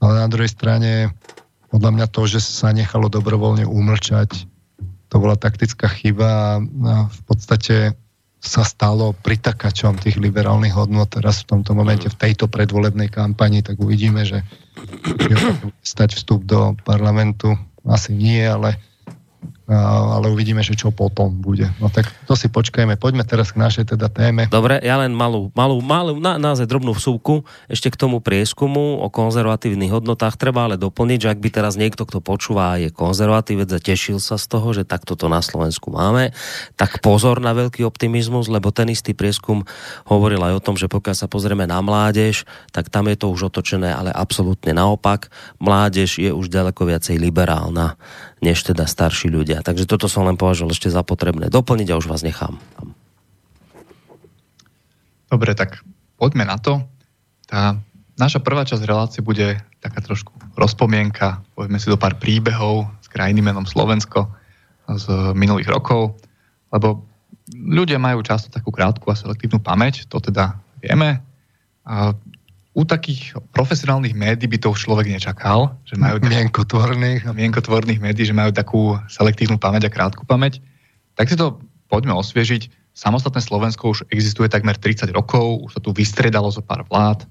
Ale 0.00 0.12
na 0.16 0.26
druhej 0.32 0.48
strane 0.48 1.12
podľa 1.70 1.90
mňa 1.94 2.06
to, 2.10 2.22
že 2.26 2.42
sa 2.42 2.74
nechalo 2.74 3.06
dobrovoľne 3.06 3.62
umlčať, 3.62 4.48
to 5.10 5.16
bola 5.18 5.38
taktická 5.38 5.86
chyba 5.90 6.58
a 6.62 6.94
v 7.06 7.20
podstate 7.26 7.94
sa 8.40 8.64
stalo 8.64 9.12
pritakačom 9.12 10.00
tých 10.00 10.16
liberálnych 10.16 10.72
hodnot 10.72 11.12
teraz 11.12 11.44
v 11.44 11.56
tomto 11.56 11.76
momente, 11.76 12.08
v 12.08 12.16
tejto 12.16 12.48
predvolebnej 12.48 13.12
kampani, 13.12 13.60
tak 13.60 13.76
uvidíme, 13.76 14.24
že 14.24 14.40
stať 15.92 16.16
vstup 16.16 16.48
do 16.48 16.72
parlamentu. 16.82 17.52
Asi 17.84 18.16
nie, 18.16 18.40
ale 18.40 18.80
ale 19.70 20.26
uvidíme, 20.34 20.66
že 20.66 20.74
čo 20.74 20.90
potom 20.90 21.30
bude. 21.30 21.70
No 21.78 21.86
tak 21.86 22.10
to 22.26 22.34
si 22.34 22.50
počkajme. 22.50 22.98
Poďme 22.98 23.22
teraz 23.22 23.54
k 23.54 23.62
našej 23.62 23.94
teda 23.94 24.10
téme. 24.10 24.50
Dobre, 24.50 24.82
ja 24.82 24.98
len 24.98 25.14
malú, 25.14 25.54
malú, 25.54 25.78
malú 25.78 26.18
na, 26.18 26.36
naozaj 26.42 26.66
drobnú 26.66 26.90
vsúku 26.90 27.46
ešte 27.70 27.94
k 27.94 27.96
tomu 27.96 28.18
prieskumu 28.18 28.98
o 28.98 29.06
konzervatívnych 29.06 29.94
hodnotách. 29.94 30.34
Treba 30.34 30.66
ale 30.66 30.74
doplniť, 30.74 31.18
že 31.22 31.30
ak 31.30 31.38
by 31.38 31.48
teraz 31.54 31.78
niekto, 31.78 32.02
kto 32.02 32.18
počúva, 32.18 32.82
je 32.82 32.90
konzervatívec 32.90 33.70
a 33.70 33.78
tešil 33.78 34.18
sa 34.18 34.34
z 34.34 34.46
toho, 34.50 34.74
že 34.74 34.82
takto 34.82 35.14
to 35.14 35.30
na 35.30 35.38
Slovensku 35.38 35.94
máme, 35.94 36.34
tak 36.74 36.98
pozor 36.98 37.38
na 37.38 37.54
veľký 37.54 37.86
optimizmus, 37.86 38.50
lebo 38.50 38.74
ten 38.74 38.90
istý 38.90 39.14
prieskum 39.14 39.62
hovoril 40.10 40.42
aj 40.42 40.58
o 40.58 40.64
tom, 40.64 40.74
že 40.74 40.90
pokiaľ 40.90 41.14
sa 41.14 41.30
pozrieme 41.30 41.70
na 41.70 41.78
mládež, 41.78 42.42
tak 42.74 42.90
tam 42.90 43.06
je 43.06 43.16
to 43.16 43.30
už 43.30 43.54
otočené, 43.54 43.94
ale 43.94 44.10
absolútne 44.10 44.74
naopak. 44.74 45.30
Mládež 45.62 46.18
je 46.18 46.34
už 46.34 46.50
ďaleko 46.50 46.90
viacej 46.90 47.22
liberálna 47.22 47.94
než 48.40 48.64
teda 48.64 48.88
starší 48.88 49.28
ľudia. 49.28 49.60
Takže 49.60 49.84
toto 49.84 50.08
som 50.08 50.24
len 50.24 50.36
považoval 50.40 50.72
ešte 50.72 50.88
za 50.88 51.04
potrebné 51.04 51.52
doplniť 51.52 51.88
a 51.92 51.98
už 52.00 52.08
vás 52.08 52.24
nechám. 52.24 52.56
Dobre, 55.30 55.54
tak 55.54 55.84
poďme 56.18 56.48
na 56.48 56.58
to. 56.58 56.82
Tá 57.46 57.78
naša 58.18 58.42
prvá 58.42 58.66
časť 58.66 58.82
relácie 58.82 59.20
bude 59.22 59.60
taká 59.80 60.00
trošku 60.02 60.32
rozpomienka. 60.56 61.40
Poďme 61.54 61.78
si 61.78 61.88
do 61.88 62.00
pár 62.00 62.18
príbehov 62.20 62.88
z 63.00 63.08
krajiny 63.08 63.40
menom 63.40 63.64
Slovensko 63.64 64.28
z 64.90 65.06
minulých 65.38 65.70
rokov, 65.70 66.18
lebo 66.74 67.06
ľudia 67.54 68.02
majú 68.02 68.26
často 68.26 68.50
takú 68.50 68.74
krátku 68.74 69.06
a 69.10 69.18
selektívnu 69.18 69.62
pamäť, 69.62 70.06
to 70.10 70.18
teda 70.18 70.58
vieme. 70.82 71.22
A 71.86 72.14
u 72.80 72.88
takých 72.88 73.36
profesionálnych 73.52 74.16
médií 74.16 74.48
by 74.48 74.56
to 74.56 74.72
už 74.72 74.88
človek 74.88 75.12
nečakal, 75.12 75.76
že 75.84 76.00
majú... 76.00 76.16
Mienkotvorných. 76.24 77.28
Mienkotvorných 77.40 78.00
médií, 78.00 78.24
že 78.24 78.32
majú 78.32 78.56
takú 78.56 78.96
selektívnu 79.12 79.60
pamäť 79.60 79.92
a 79.92 79.94
krátku 79.94 80.24
pamäť. 80.24 80.64
Tak 81.20 81.28
si 81.28 81.36
to 81.36 81.60
poďme 81.92 82.16
osviežiť. 82.16 82.72
Samostatné 82.96 83.44
Slovensko 83.44 83.92
už 83.92 84.08
existuje 84.08 84.48
takmer 84.48 84.80
30 84.80 85.12
rokov, 85.12 85.68
už 85.68 85.70
sa 85.76 85.80
tu 85.84 85.92
vystredalo 85.92 86.48
zo 86.48 86.64
pár 86.64 86.88
vlád. 86.88 87.28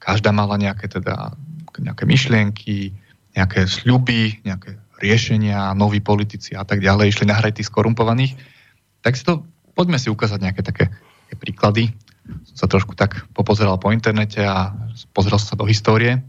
Každá 0.00 0.32
mala 0.32 0.56
nejaké, 0.56 0.88
teda, 0.88 1.36
nejaké 1.76 2.08
myšlienky, 2.08 2.96
nejaké 3.36 3.68
sľuby, 3.68 4.40
nejaké 4.48 4.80
riešenia, 5.04 5.76
noví 5.76 6.00
politici 6.00 6.56
a 6.56 6.64
tak 6.64 6.80
ďalej, 6.80 7.12
išli 7.12 7.28
nahrať 7.28 7.60
tých 7.60 7.68
skorumpovaných. 7.68 8.32
Tak 9.04 9.12
si 9.12 9.28
to, 9.28 9.44
poďme 9.76 10.00
si 10.00 10.08
ukázať 10.08 10.40
nejaké 10.40 10.62
také, 10.64 10.88
také 11.26 11.34
príklady. 11.34 11.90
Som 12.54 12.56
sa 12.62 12.66
trošku 12.70 12.94
tak 12.94 13.26
popozeral 13.34 13.74
po 13.82 13.90
internete 13.90 14.46
a 14.46 14.70
pozrel 15.10 15.42
sa 15.42 15.58
do 15.58 15.66
histórie, 15.66 16.22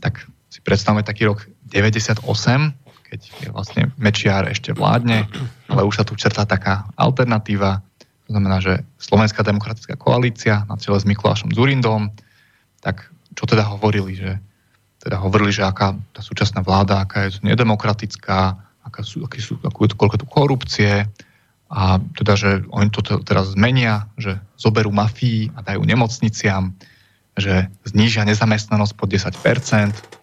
tak 0.00 0.24
si 0.48 0.64
predstavme 0.64 1.04
taký 1.04 1.28
rok 1.28 1.44
98, 1.68 2.24
keď 3.04 3.20
je 3.20 3.48
vlastne 3.52 3.92
Mečiar 4.00 4.48
ešte 4.48 4.72
vládne, 4.72 5.28
ale 5.68 5.84
už 5.84 6.00
sa 6.00 6.04
tu 6.08 6.16
čertá 6.16 6.48
taká 6.48 6.88
alternatíva, 6.96 7.84
to 8.24 8.32
znamená, 8.32 8.56
že 8.64 8.80
Slovenská 8.96 9.44
demokratická 9.44 10.00
koalícia 10.00 10.64
na 10.64 10.80
čele 10.80 10.96
s 10.96 11.04
Mikulášom 11.04 11.52
Zurindom, 11.52 12.08
tak 12.80 13.12
čo 13.36 13.44
teda 13.44 13.68
hovorili, 13.68 14.16
že 14.16 14.40
teda 15.04 15.20
hovorili, 15.20 15.52
že 15.52 15.68
aká 15.68 15.92
tá 16.16 16.24
súčasná 16.24 16.64
vláda, 16.64 17.04
aká 17.04 17.28
je 17.28 17.44
nedemokratická, 17.44 18.56
aká 18.80 19.00
sú, 19.04 19.20
aký 19.28 19.44
sú, 19.44 19.60
akú, 19.60 19.84
koľko 19.84 20.16
tu 20.16 20.26
korupcie, 20.28 21.04
a 21.72 21.98
teda, 22.16 22.34
že 22.36 22.50
oni 22.70 22.88
to 22.92 23.00
teraz 23.24 23.56
zmenia, 23.56 24.06
že 24.20 24.38
zoberú 24.60 24.92
mafii 24.92 25.50
a 25.56 25.64
dajú 25.64 25.82
nemocniciam, 25.82 26.76
že 27.34 27.66
znížia 27.88 28.22
nezamestnanosť 28.28 28.92
pod 28.94 29.08
10%, 29.10 29.40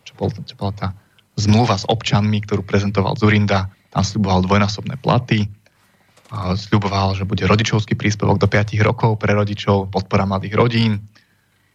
čo, 0.07 0.13
bol, 0.15 0.31
čo 0.31 0.55
bola 0.55 0.73
tá 0.73 0.87
zmluva 1.35 1.75
s 1.75 1.87
občanmi, 1.89 2.39
ktorú 2.45 2.63
prezentoval 2.63 3.19
Zurinda, 3.19 3.67
tam 3.91 4.03
sľuboval 4.05 4.47
dvojnásobné 4.47 4.95
platy, 5.01 5.49
a 6.31 6.55
sľuboval, 6.55 7.19
že 7.19 7.27
bude 7.27 7.43
rodičovský 7.43 7.99
príspevok 7.99 8.39
do 8.39 8.47
5 8.47 8.79
rokov 8.87 9.19
pre 9.19 9.35
rodičov, 9.35 9.91
podpora 9.91 10.23
mladých 10.23 10.55
rodín. 10.55 11.03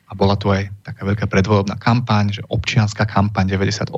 A 0.09 0.17
bola 0.17 0.39
tu 0.39 0.49
aj 0.49 0.71
taká 0.81 1.05
veľká 1.05 1.27
predvolebná 1.29 1.77
kampaň, 1.77 2.41
že 2.41 2.43
občianská 2.49 3.05
kampaň 3.05 3.53
98, 3.53 3.91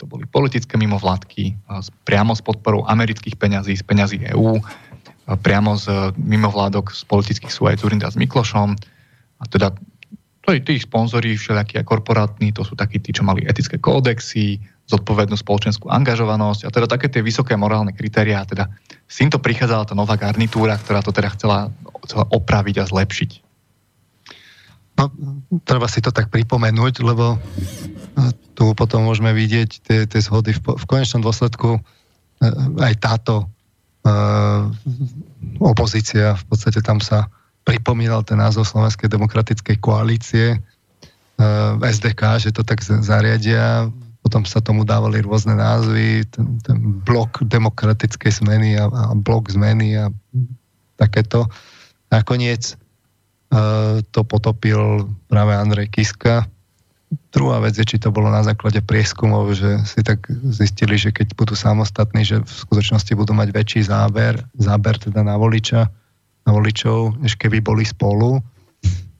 to 0.00 0.04
boli 0.08 0.26
politické 0.26 0.74
mimovládky 0.74 1.54
priamo 2.02 2.34
s 2.34 2.42
podporou 2.42 2.82
amerických 2.88 3.36
peňazí, 3.38 3.78
z 3.78 3.84
peňazí 3.84 4.18
EÚ, 4.32 4.58
priamo 5.26 5.78
z 5.78 6.14
mimovládok 6.18 6.90
z 6.90 7.02
politických 7.06 7.52
sú 7.52 7.70
aj 7.70 7.78
Zurinda 7.78 8.10
s 8.10 8.18
Miklošom. 8.18 8.74
A 9.38 9.44
teda 9.46 9.70
to 10.42 10.50
je 10.50 10.60
tých 10.62 10.90
sponzorí 10.90 11.38
všelijakí 11.38 11.78
aj 11.78 11.86
korporátni, 11.86 12.50
to 12.50 12.66
sú 12.66 12.74
takí 12.74 12.98
tí, 12.98 13.14
čo 13.14 13.22
mali 13.22 13.46
etické 13.46 13.78
kódexy, 13.78 14.58
zodpovednú 14.90 15.38
spoločenskú 15.38 15.86
angažovanosť 15.86 16.66
a 16.66 16.74
teda 16.74 16.86
také 16.90 17.06
tie 17.06 17.22
vysoké 17.22 17.54
morálne 17.54 17.94
kritériá. 17.94 18.42
Teda 18.42 18.66
s 19.06 19.22
týmto 19.22 19.38
prichádzala 19.38 19.86
tá 19.86 19.94
nová 19.94 20.18
garnitúra, 20.18 20.74
ktorá 20.74 20.98
to 21.06 21.14
teda 21.14 21.30
chcela, 21.38 21.70
chcela 22.02 22.26
opraviť 22.34 22.82
a 22.82 22.88
zlepšiť. 22.90 23.30
No, 24.98 25.08
treba 25.62 25.86
si 25.86 26.02
to 26.02 26.10
tak 26.10 26.28
pripomenúť, 26.28 27.00
lebo 27.06 27.38
tu 28.58 28.74
potom 28.74 29.06
môžeme 29.06 29.32
vidieť 29.32 29.70
tie, 29.80 29.98
tie 30.04 30.20
zhody. 30.20 30.52
V, 30.52 30.76
v 30.76 30.84
konečnom 30.84 31.24
dôsledku 31.24 31.78
e, 31.78 31.80
aj 32.82 32.94
táto 33.00 33.48
opozícia, 35.62 36.34
v 36.34 36.44
podstate 36.50 36.82
tam 36.82 36.98
sa 36.98 37.30
pripomínal 37.62 38.26
ten 38.26 38.42
názov 38.42 38.66
Slovenskej 38.66 39.06
demokratickej 39.06 39.76
koalície, 39.78 40.58
uh, 41.38 41.78
SDK, 41.78 42.42
že 42.42 42.50
to 42.50 42.66
tak 42.66 42.82
zariadia, 42.82 43.86
potom 44.22 44.42
sa 44.42 44.58
tomu 44.62 44.82
dávali 44.82 45.22
rôzne 45.22 45.54
názvy, 45.54 46.26
ten, 46.30 46.58
ten 46.62 46.78
blok 47.02 47.42
demokratickej 47.46 48.42
zmeny 48.42 48.78
a, 48.78 48.90
a 48.90 49.14
blok 49.14 49.50
zmeny 49.50 49.98
a 49.98 50.10
takéto. 50.98 51.46
Nakoniec 52.10 52.74
uh, 53.54 54.02
to 54.10 54.20
potopil 54.26 55.06
práve 55.30 55.54
Andrej 55.54 55.90
Kiska, 55.94 56.46
Druhá 57.32 57.64
vec 57.64 57.72
je, 57.80 57.88
či 57.88 57.96
to 57.96 58.12
bolo 58.12 58.28
na 58.28 58.44
základe 58.44 58.84
prieskumov, 58.84 59.56
že 59.56 59.80
si 59.88 60.04
tak 60.04 60.28
zistili, 60.52 61.00
že 61.00 61.08
keď 61.08 61.32
budú 61.32 61.56
samostatní, 61.56 62.28
že 62.28 62.44
v 62.44 62.52
skutočnosti 62.52 63.12
budú 63.16 63.32
mať 63.32 63.48
väčší 63.56 63.80
záber, 63.88 64.44
záber 64.60 65.00
teda 65.00 65.24
na 65.24 65.40
voliča, 65.40 65.88
na 66.44 66.50
voličov, 66.52 67.16
než 67.24 67.40
keby 67.40 67.64
boli 67.64 67.88
spolu. 67.88 68.44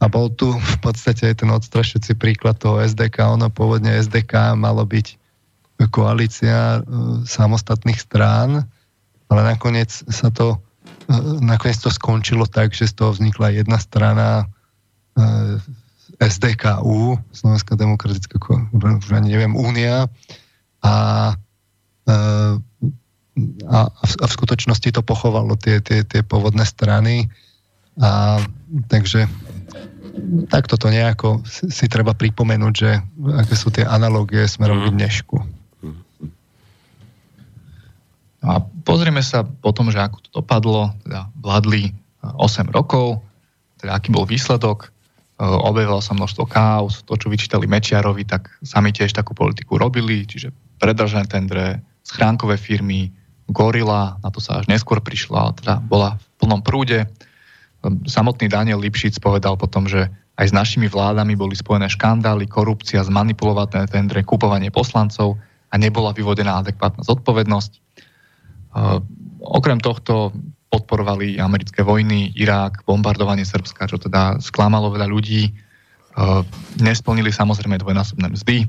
A 0.02 0.10
bol 0.12 0.28
tu 0.28 0.52
v 0.52 0.76
podstate 0.84 1.32
ten 1.32 1.48
odstrašujúci 1.48 2.12
príklad 2.18 2.60
toho 2.60 2.84
SDK. 2.84 3.32
Ono 3.32 3.48
pôvodne 3.48 3.96
SDK 3.96 4.60
malo 4.60 4.84
byť 4.84 5.16
koalícia 5.88 6.84
samostatných 7.24 7.96
strán, 7.96 8.66
ale 9.32 9.40
nakoniec 9.40 9.88
sa 9.90 10.28
to 10.28 10.60
nakoniec 11.40 11.78
to 11.80 11.90
skončilo 11.90 12.46
tak, 12.46 12.72
že 12.76 12.90
z 12.90 12.94
toho 13.02 13.10
vznikla 13.16 13.56
jedna 13.56 13.78
strana 13.80 14.46
SDKU, 16.29 17.18
Slovenská 17.35 17.75
demokratická, 17.75 18.39
už 18.73 19.11
ani 19.11 19.35
neviem, 19.35 19.55
Únia 19.59 20.07
a, 20.83 20.95
a, 22.07 23.79
a 23.91 24.25
v 24.27 24.35
skutočnosti 24.35 24.93
to 24.93 25.03
pochovalo 25.03 25.59
tie, 25.59 25.83
tie, 25.83 26.07
tie 26.07 26.23
pôvodné 26.23 26.62
strany 26.62 27.31
a 27.99 28.41
takže 28.89 29.29
takto 30.49 30.77
to 30.77 30.89
nejako 30.93 31.41
si, 31.49 31.89
treba 31.89 32.12
pripomenúť, 32.12 32.75
že 32.77 32.91
aké 33.37 33.55
sú 33.57 33.73
tie 33.73 33.85
analogie 33.85 34.45
smerom 34.45 34.85
k 34.85 34.89
mhm. 34.93 34.97
dnešku. 34.97 35.37
No 38.43 38.49
a 38.51 38.59
pozrieme 38.83 39.23
sa 39.23 39.47
potom, 39.47 39.95
že 39.95 40.03
ako 40.03 40.18
to 40.18 40.31
dopadlo. 40.43 40.91
Teda 41.07 41.31
vládli 41.39 41.95
8 42.27 42.75
rokov, 42.75 43.23
teda 43.79 43.95
aký 43.95 44.11
bol 44.11 44.27
výsledok. 44.27 44.91
Objavilo 45.43 45.99
sa 45.99 46.14
množstvo 46.14 46.47
chaos, 46.47 47.03
to, 47.03 47.18
čo 47.18 47.26
vyčítali 47.26 47.66
Mečiarovi, 47.66 48.22
tak 48.22 48.47
sami 48.62 48.95
tiež 48.95 49.11
takú 49.11 49.34
politiku 49.34 49.74
robili, 49.74 50.22
čiže 50.22 50.55
predržané 50.78 51.26
tendre, 51.26 51.82
schránkové 52.07 52.55
firmy, 52.55 53.11
Gorila, 53.51 54.22
na 54.22 54.30
to 54.30 54.38
sa 54.38 54.62
až 54.62 54.70
neskôr 54.70 55.03
prišla, 55.03 55.59
teda 55.59 55.82
bola 55.82 56.14
v 56.14 56.24
plnom 56.38 56.62
prúde. 56.62 57.11
Samotný 58.07 58.47
Daniel 58.47 58.78
Lipšic 58.78 59.18
povedal 59.18 59.59
potom, 59.59 59.90
že 59.90 60.07
aj 60.38 60.47
s 60.49 60.55
našimi 60.55 60.86
vládami 60.86 61.34
boli 61.34 61.59
spojené 61.59 61.90
škandály, 61.90 62.47
korupcia, 62.47 63.03
zmanipulované 63.03 63.90
tendre, 63.90 64.22
kupovanie 64.22 64.70
poslancov 64.70 65.43
a 65.68 65.74
nebola 65.74 66.14
vyvodená 66.14 66.62
adekvátna 66.62 67.03
zodpovednosť. 67.03 67.72
Okrem 69.43 69.82
tohto 69.82 70.30
podporovali 70.73 71.37
americké 71.37 71.85
vojny, 71.85 72.33
Irák, 72.33 72.89
bombardovanie 72.89 73.45
Srbska, 73.45 73.93
čo 73.93 74.01
teda 74.01 74.41
sklamalo 74.41 74.89
veľa 74.89 75.05
ľudí. 75.12 75.53
Nesplnili 76.81 77.29
samozrejme 77.29 77.77
dvojnásobné 77.77 78.33
mzdy 78.33 78.64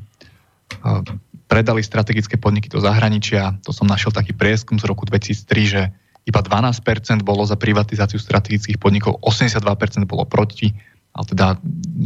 predali 1.47 1.85
strategické 1.85 2.33
podniky 2.39 2.65
do 2.65 2.81
zahraničia. 2.81 3.53
To 3.67 3.69
som 3.69 3.85
našiel 3.85 4.09
taký 4.09 4.33
prieskum 4.33 4.81
z 4.81 4.89
roku 4.89 5.05
2003, 5.05 5.69
že 5.69 5.81
iba 6.25 6.39
12% 6.41 6.81
bolo 7.21 7.43
za 7.45 7.59
privatizáciu 7.59 8.17
strategických 8.17 8.79
podnikov, 8.79 9.19
82% 9.21 9.61
bolo 10.07 10.23
proti, 10.25 10.71
ale 11.13 11.25
teda 11.29 11.59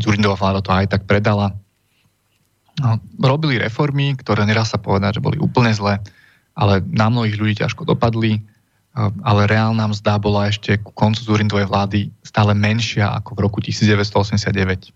Zurindová 0.04 0.36
vláda 0.36 0.60
to 0.66 0.74
aj 0.74 0.90
tak 0.90 1.08
predala. 1.08 1.54
No, 2.82 3.00
robili 3.22 3.62
reformy, 3.62 4.18
ktoré 4.20 4.44
neraz 4.44 4.74
sa 4.74 4.82
povedať, 4.82 5.22
že 5.22 5.26
boli 5.26 5.38
úplne 5.40 5.72
zlé, 5.72 6.02
ale 6.58 6.82
na 6.84 7.08
mnohých 7.08 7.38
ľudí 7.38 7.62
ťažko 7.62 7.88
dopadli, 7.88 8.42
ale 8.98 9.46
reálna 9.46 9.86
mzda 9.94 10.18
bola 10.18 10.50
ešte 10.50 10.82
ku 10.82 10.90
koncu 10.90 11.22
Zurindovej 11.22 11.70
vlády 11.70 12.10
stále 12.26 12.58
menšia 12.58 13.14
ako 13.14 13.38
v 13.38 13.40
roku 13.46 13.60
1989. 13.62 14.90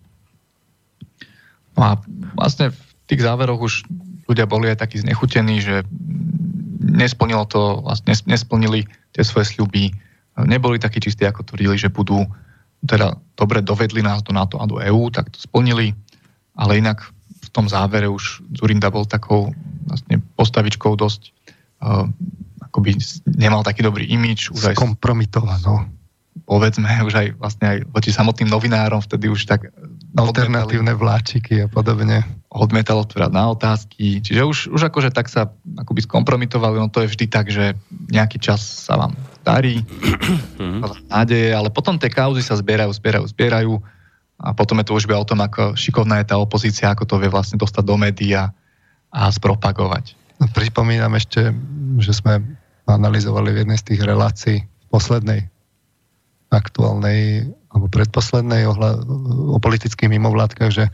No 1.78 1.82
a 1.86 1.92
vlastne 2.34 2.74
v 2.74 2.80
tých 3.06 3.22
záveroch 3.22 3.62
už 3.62 3.86
ľudia 4.26 4.50
boli 4.50 4.74
aj 4.74 4.82
takí 4.82 4.98
znechutení, 4.98 5.62
že 5.62 5.86
nesplnilo 6.82 7.46
to, 7.46 7.86
vlastne 7.86 8.18
nesplnili 8.26 8.90
tie 9.14 9.22
svoje 9.22 9.54
sľuby, 9.54 9.94
neboli 10.50 10.82
takí 10.82 10.98
čistí, 10.98 11.22
ako 11.28 11.46
tvrdili, 11.46 11.78
že 11.78 11.94
budú. 11.94 12.26
Teda 12.82 13.14
dobre 13.38 13.62
dovedli 13.62 14.02
nás 14.02 14.26
do 14.26 14.34
NATO 14.34 14.58
a 14.58 14.66
do 14.66 14.82
EÚ, 14.82 15.14
tak 15.14 15.30
to 15.30 15.38
splnili, 15.38 15.94
ale 16.58 16.82
inak 16.82 17.06
v 17.42 17.50
tom 17.54 17.70
závere 17.70 18.10
už 18.10 18.42
Zurinda 18.58 18.90
bol 18.90 19.06
takou 19.06 19.54
vlastne 19.86 20.18
postavičkou 20.34 20.98
dosť 20.98 21.30
uh, 21.86 22.10
akoby 22.72 22.96
nemal 23.28 23.68
taký 23.68 23.84
dobrý 23.84 24.08
imič. 24.08 24.56
Už 24.56 24.72
aj 24.72 24.76
Skompromitovaný. 24.80 25.92
Povedzme, 26.48 26.88
už 27.08 27.14
aj 27.14 27.28
vlastne 27.36 27.66
aj 27.68 27.78
voči 27.92 28.16
samotným 28.16 28.48
novinárom 28.48 29.04
vtedy 29.04 29.28
už 29.28 29.44
tak 29.44 29.68
alternatívne 30.16 30.96
vláčiky 30.96 31.68
a 31.68 31.68
podobne. 31.68 32.24
Odmietal 32.52 33.04
odpovedať 33.04 33.32
na 33.32 33.48
otázky, 33.52 34.20
čiže 34.20 34.42
už, 34.44 34.58
už 34.76 34.92
akože 34.92 35.12
tak 35.12 35.32
sa 35.32 35.52
akoby 35.80 36.04
skompromitovali, 36.04 36.84
no 36.84 36.92
to 36.92 37.04
je 37.04 37.12
vždy 37.12 37.26
tak, 37.32 37.48
že 37.48 37.80
nejaký 38.12 38.44
čas 38.44 38.60
sa 38.60 39.00
vám 39.00 39.16
darí, 39.40 39.80
nádeje, 41.16 41.56
ale 41.56 41.72
potom 41.72 41.96
tie 41.96 42.12
kauzy 42.12 42.44
sa 42.44 42.60
zbierajú, 42.60 42.92
zbierajú, 42.92 43.26
zbierajú 43.32 43.74
a 44.42 44.52
potom 44.58 44.82
je 44.82 44.86
to 44.90 44.98
už 44.98 45.06
o 45.06 45.30
tom, 45.30 45.40
ako 45.40 45.78
šikovná 45.78 46.20
je 46.20 46.34
tá 46.34 46.36
opozícia, 46.36 46.90
ako 46.92 47.06
to 47.06 47.16
vie 47.22 47.30
vlastne 47.30 47.62
dostať 47.62 47.84
do 47.86 47.96
médií 47.96 48.34
a, 48.34 48.50
a 49.14 49.30
spropagovať. 49.30 50.18
No, 50.42 50.50
pripomínam 50.50 51.14
ešte, 51.14 51.54
že 52.02 52.12
sme 52.18 52.42
analyzovali 52.96 53.56
v 53.56 53.60
jednej 53.66 53.80
z 53.80 53.86
tých 53.94 54.02
relácií 54.04 54.58
poslednej 54.92 55.48
aktuálnej 56.52 57.48
alebo 57.72 57.88
predposlednej 57.88 58.68
ohľa, 58.68 59.08
o 59.56 59.58
politických 59.64 60.12
mimovládkach, 60.12 60.72
že 60.76 60.92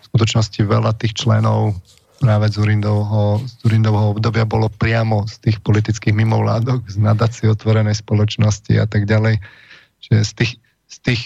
v 0.00 0.04
skutočnosti 0.08 0.56
veľa 0.64 0.96
tých 0.96 1.12
členov 1.12 1.76
práve 2.18 2.50
z 2.50 2.56
Urindovho, 2.58 3.44
z 3.44 3.62
Urindovho 3.68 4.16
obdobia 4.16 4.48
bolo 4.48 4.72
priamo 4.72 5.28
z 5.28 5.38
tých 5.44 5.58
politických 5.60 6.16
mimovládok, 6.16 6.88
z 6.88 6.96
nadácie 6.98 7.46
otvorenej 7.46 7.94
spoločnosti 7.94 8.74
a 8.80 8.88
tak 8.88 9.06
ďalej. 9.06 9.38
Že 10.02 10.14
z 10.24 10.32
tých, 10.34 10.52
z 10.88 10.96
tých 11.04 11.22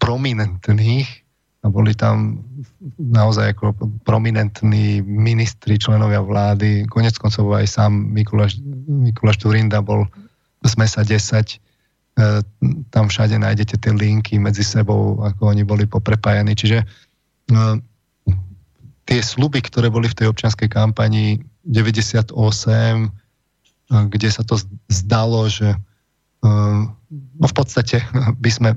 prominentných 0.00 1.27
boli 1.70 1.92
tam 1.94 2.44
naozaj 2.98 3.56
ako 3.56 3.74
prominentní 4.04 5.00
ministri, 5.02 5.78
členovia 5.78 6.20
vlády, 6.20 6.88
konec 6.88 7.14
koncov 7.16 7.52
aj 7.54 7.66
sám 7.68 7.92
Mikuláš, 7.92 8.60
Mikuláš 8.86 9.40
Turinda 9.40 9.82
bol 9.84 10.08
z 10.64 10.72
MESA 10.76 11.06
10 11.06 11.60
E, 12.18 12.42
tam 12.90 13.06
všade 13.06 13.38
nájdete 13.38 13.78
tie 13.78 13.94
linky 13.94 14.42
medzi 14.42 14.66
sebou, 14.66 15.22
ako 15.22 15.54
oni 15.54 15.62
boli 15.62 15.86
poprepájani. 15.86 16.58
Čiže 16.58 16.82
no, 17.54 17.78
tie 19.06 19.22
sluby, 19.22 19.62
ktoré 19.62 19.86
boli 19.86 20.10
v 20.10 20.18
tej 20.18 20.26
občianskej 20.34 20.66
kampani 20.66 21.38
98, 21.62 22.34
e, 22.34 23.06
kde 24.10 24.28
sa 24.34 24.42
to 24.42 24.58
zdalo, 24.90 25.46
že 25.46 25.78
no 26.38 27.46
v 27.50 27.54
podstate 27.54 28.02
by 28.42 28.50
sme, 28.50 28.70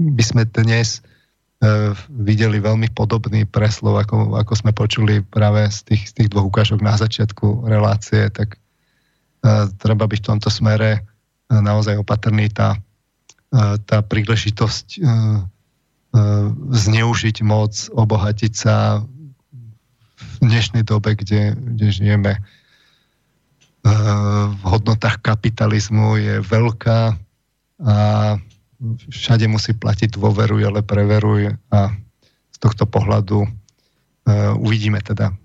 by 0.00 0.24
sme 0.24 0.48
dnes 0.56 1.04
videli 2.08 2.56
veľmi 2.56 2.88
podobný 2.96 3.44
preslov, 3.44 4.00
ako, 4.00 4.32
ako 4.40 4.52
sme 4.56 4.72
počuli 4.72 5.20
práve 5.20 5.68
z 5.68 5.92
tých, 5.92 6.02
z 6.08 6.12
tých 6.16 6.28
dvoch 6.32 6.48
ukážok 6.48 6.80
na 6.80 6.96
začiatku 6.96 7.68
relácie, 7.68 8.32
tak 8.32 8.56
treba 9.76 10.08
byť 10.08 10.20
v 10.24 10.28
tomto 10.32 10.48
smere 10.48 11.04
naozaj 11.52 12.00
opatrný, 12.00 12.48
tá, 12.48 12.80
tá 13.84 13.98
príležitosť 14.06 14.86
e, 14.94 14.98
e, 15.02 15.08
zneužiť 16.70 17.36
moc, 17.42 17.74
obohatiť 17.90 18.52
sa 18.54 19.02
v 20.20 20.34
dnešnej 20.38 20.86
dobe, 20.86 21.18
kde, 21.18 21.58
kde 21.58 21.86
žijeme 21.90 22.32
e, 22.38 22.40
v 24.54 24.62
hodnotách 24.62 25.18
kapitalizmu 25.18 26.22
je 26.22 26.34
veľká 26.46 27.18
a 27.80 27.96
všade 29.12 29.44
musí 29.46 29.76
platiť 29.76 30.16
dôveruj, 30.16 30.64
ale 30.64 30.80
preveruj 30.80 31.52
a 31.68 31.92
z 32.50 32.56
tohto 32.56 32.88
pohľadu 32.88 33.44
uh, 33.44 34.56
uvidíme 34.56 35.04
teda. 35.04 35.36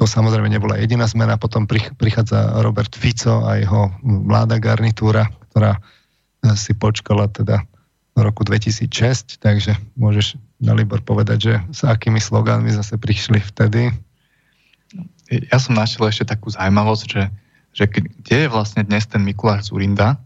To 0.00 0.04
samozrejme 0.08 0.48
nebola 0.48 0.80
jediná 0.80 1.04
zmena, 1.04 1.36
potom 1.36 1.68
prichádza 1.68 2.64
Robert 2.64 2.96
Fico 2.96 3.44
a 3.44 3.60
jeho 3.60 3.92
mladá 4.00 4.56
garnitúra, 4.56 5.28
ktorá 5.52 5.76
eh, 5.76 6.56
si 6.56 6.72
počkala 6.72 7.28
teda 7.28 7.64
v 8.16 8.26
roku 8.26 8.42
2006, 8.42 9.38
takže 9.38 9.76
môžeš, 9.94 10.36
Dalibor, 10.60 11.00
povedať, 11.00 11.38
že 11.40 11.54
s 11.72 11.80
akými 11.86 12.20
slogánmi 12.20 12.68
zase 12.68 13.00
prišli 13.00 13.40
vtedy? 13.40 13.88
Ja 15.30 15.56
som 15.62 15.78
našiel 15.78 16.10
ešte 16.10 16.26
takú 16.26 16.50
zaujímavosť, 16.50 17.06
že, 17.06 17.22
že 17.70 17.84
kde 17.86 18.36
je 18.44 18.48
vlastne 18.50 18.82
dnes 18.82 19.06
ten 19.06 19.22
Mikuláš 19.22 19.70
Zurinda? 19.70 20.18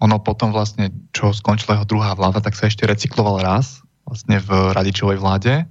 Ono 0.00 0.16
potom 0.24 0.50
vlastne, 0.50 0.90
čo 1.12 1.32
skončila 1.32 1.78
jeho 1.80 1.88
druhá 1.88 2.16
vláda, 2.16 2.40
tak 2.40 2.56
sa 2.56 2.66
ešte 2.68 2.88
recykloval 2.88 3.44
raz 3.44 3.84
vlastne 4.04 4.40
v 4.40 4.50
radičovej 4.72 5.18
vláde. 5.20 5.64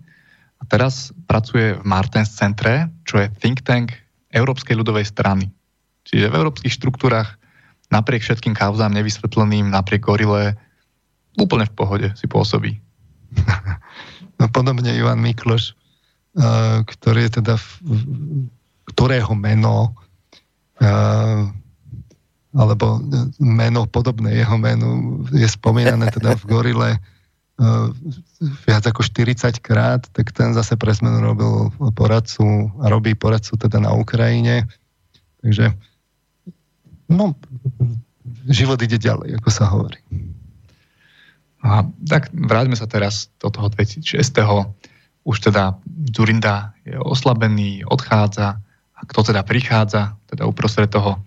A 0.58 0.64
teraz 0.66 1.12
pracuje 1.28 1.76
v 1.76 1.84
Martens 1.84 2.34
centre, 2.34 2.88
čo 3.04 3.20
je 3.20 3.28
think 3.42 3.62
tank 3.62 3.94
Európskej 4.32 4.80
ľudovej 4.80 5.06
strany. 5.06 5.52
Čiže 6.08 6.32
v 6.32 6.38
európskych 6.40 6.74
štruktúrach 6.74 7.38
napriek 7.94 8.26
všetkým 8.26 8.58
kauzám 8.58 8.96
nevysvetleným, 8.96 9.70
napriek 9.70 10.08
gorile, 10.08 10.58
úplne 11.38 11.70
v 11.70 11.74
pohode 11.78 12.08
si 12.18 12.26
pôsobí. 12.30 12.80
No 14.42 14.50
podobne 14.50 14.98
Ivan 14.98 15.22
Mikloš, 15.22 15.72
eh, 15.72 16.82
ktorý 16.84 17.30
je 17.30 17.32
teda, 17.40 17.56
ktorého 18.92 19.32
meno 19.38 19.94
eh, 20.82 21.54
alebo 22.54 23.02
meno 23.42 23.90
podobné 23.90 24.38
jeho 24.46 24.58
menu 24.62 25.22
je 25.34 25.50
spomínané 25.50 26.14
teda 26.14 26.38
v 26.38 26.44
gorile 26.46 26.90
viac 28.66 28.84
ako 28.90 29.06
40 29.06 29.62
krát, 29.62 30.02
tak 30.10 30.34
ten 30.34 30.54
zase 30.58 30.74
pre 30.74 30.94
zmenu 30.94 31.22
robil 31.22 31.70
poradcu 31.94 32.74
a 32.82 32.90
robí 32.90 33.14
poradcu 33.14 33.58
teda 33.58 33.78
na 33.78 33.94
Ukrajine. 33.94 34.66
Takže 35.42 35.74
no, 37.10 37.38
život 38.50 38.82
ide 38.82 38.98
ďalej, 38.98 39.38
ako 39.38 39.50
sa 39.54 39.66
hovorí. 39.70 40.02
A 41.64 41.88
tak 42.10 42.34
vráťme 42.34 42.76
sa 42.76 42.90
teraz 42.90 43.32
do 43.40 43.48
toho 43.48 43.70
2006. 43.72 44.04
Už 45.24 45.38
teda 45.40 45.80
Zurinda 46.12 46.76
je 46.84 47.00
oslabený, 47.00 47.88
odchádza. 47.88 48.60
A 48.98 49.00
kto 49.08 49.32
teda 49.32 49.48
prichádza, 49.48 50.20
teda 50.28 50.44
uprostred 50.44 50.92
toho 50.92 51.24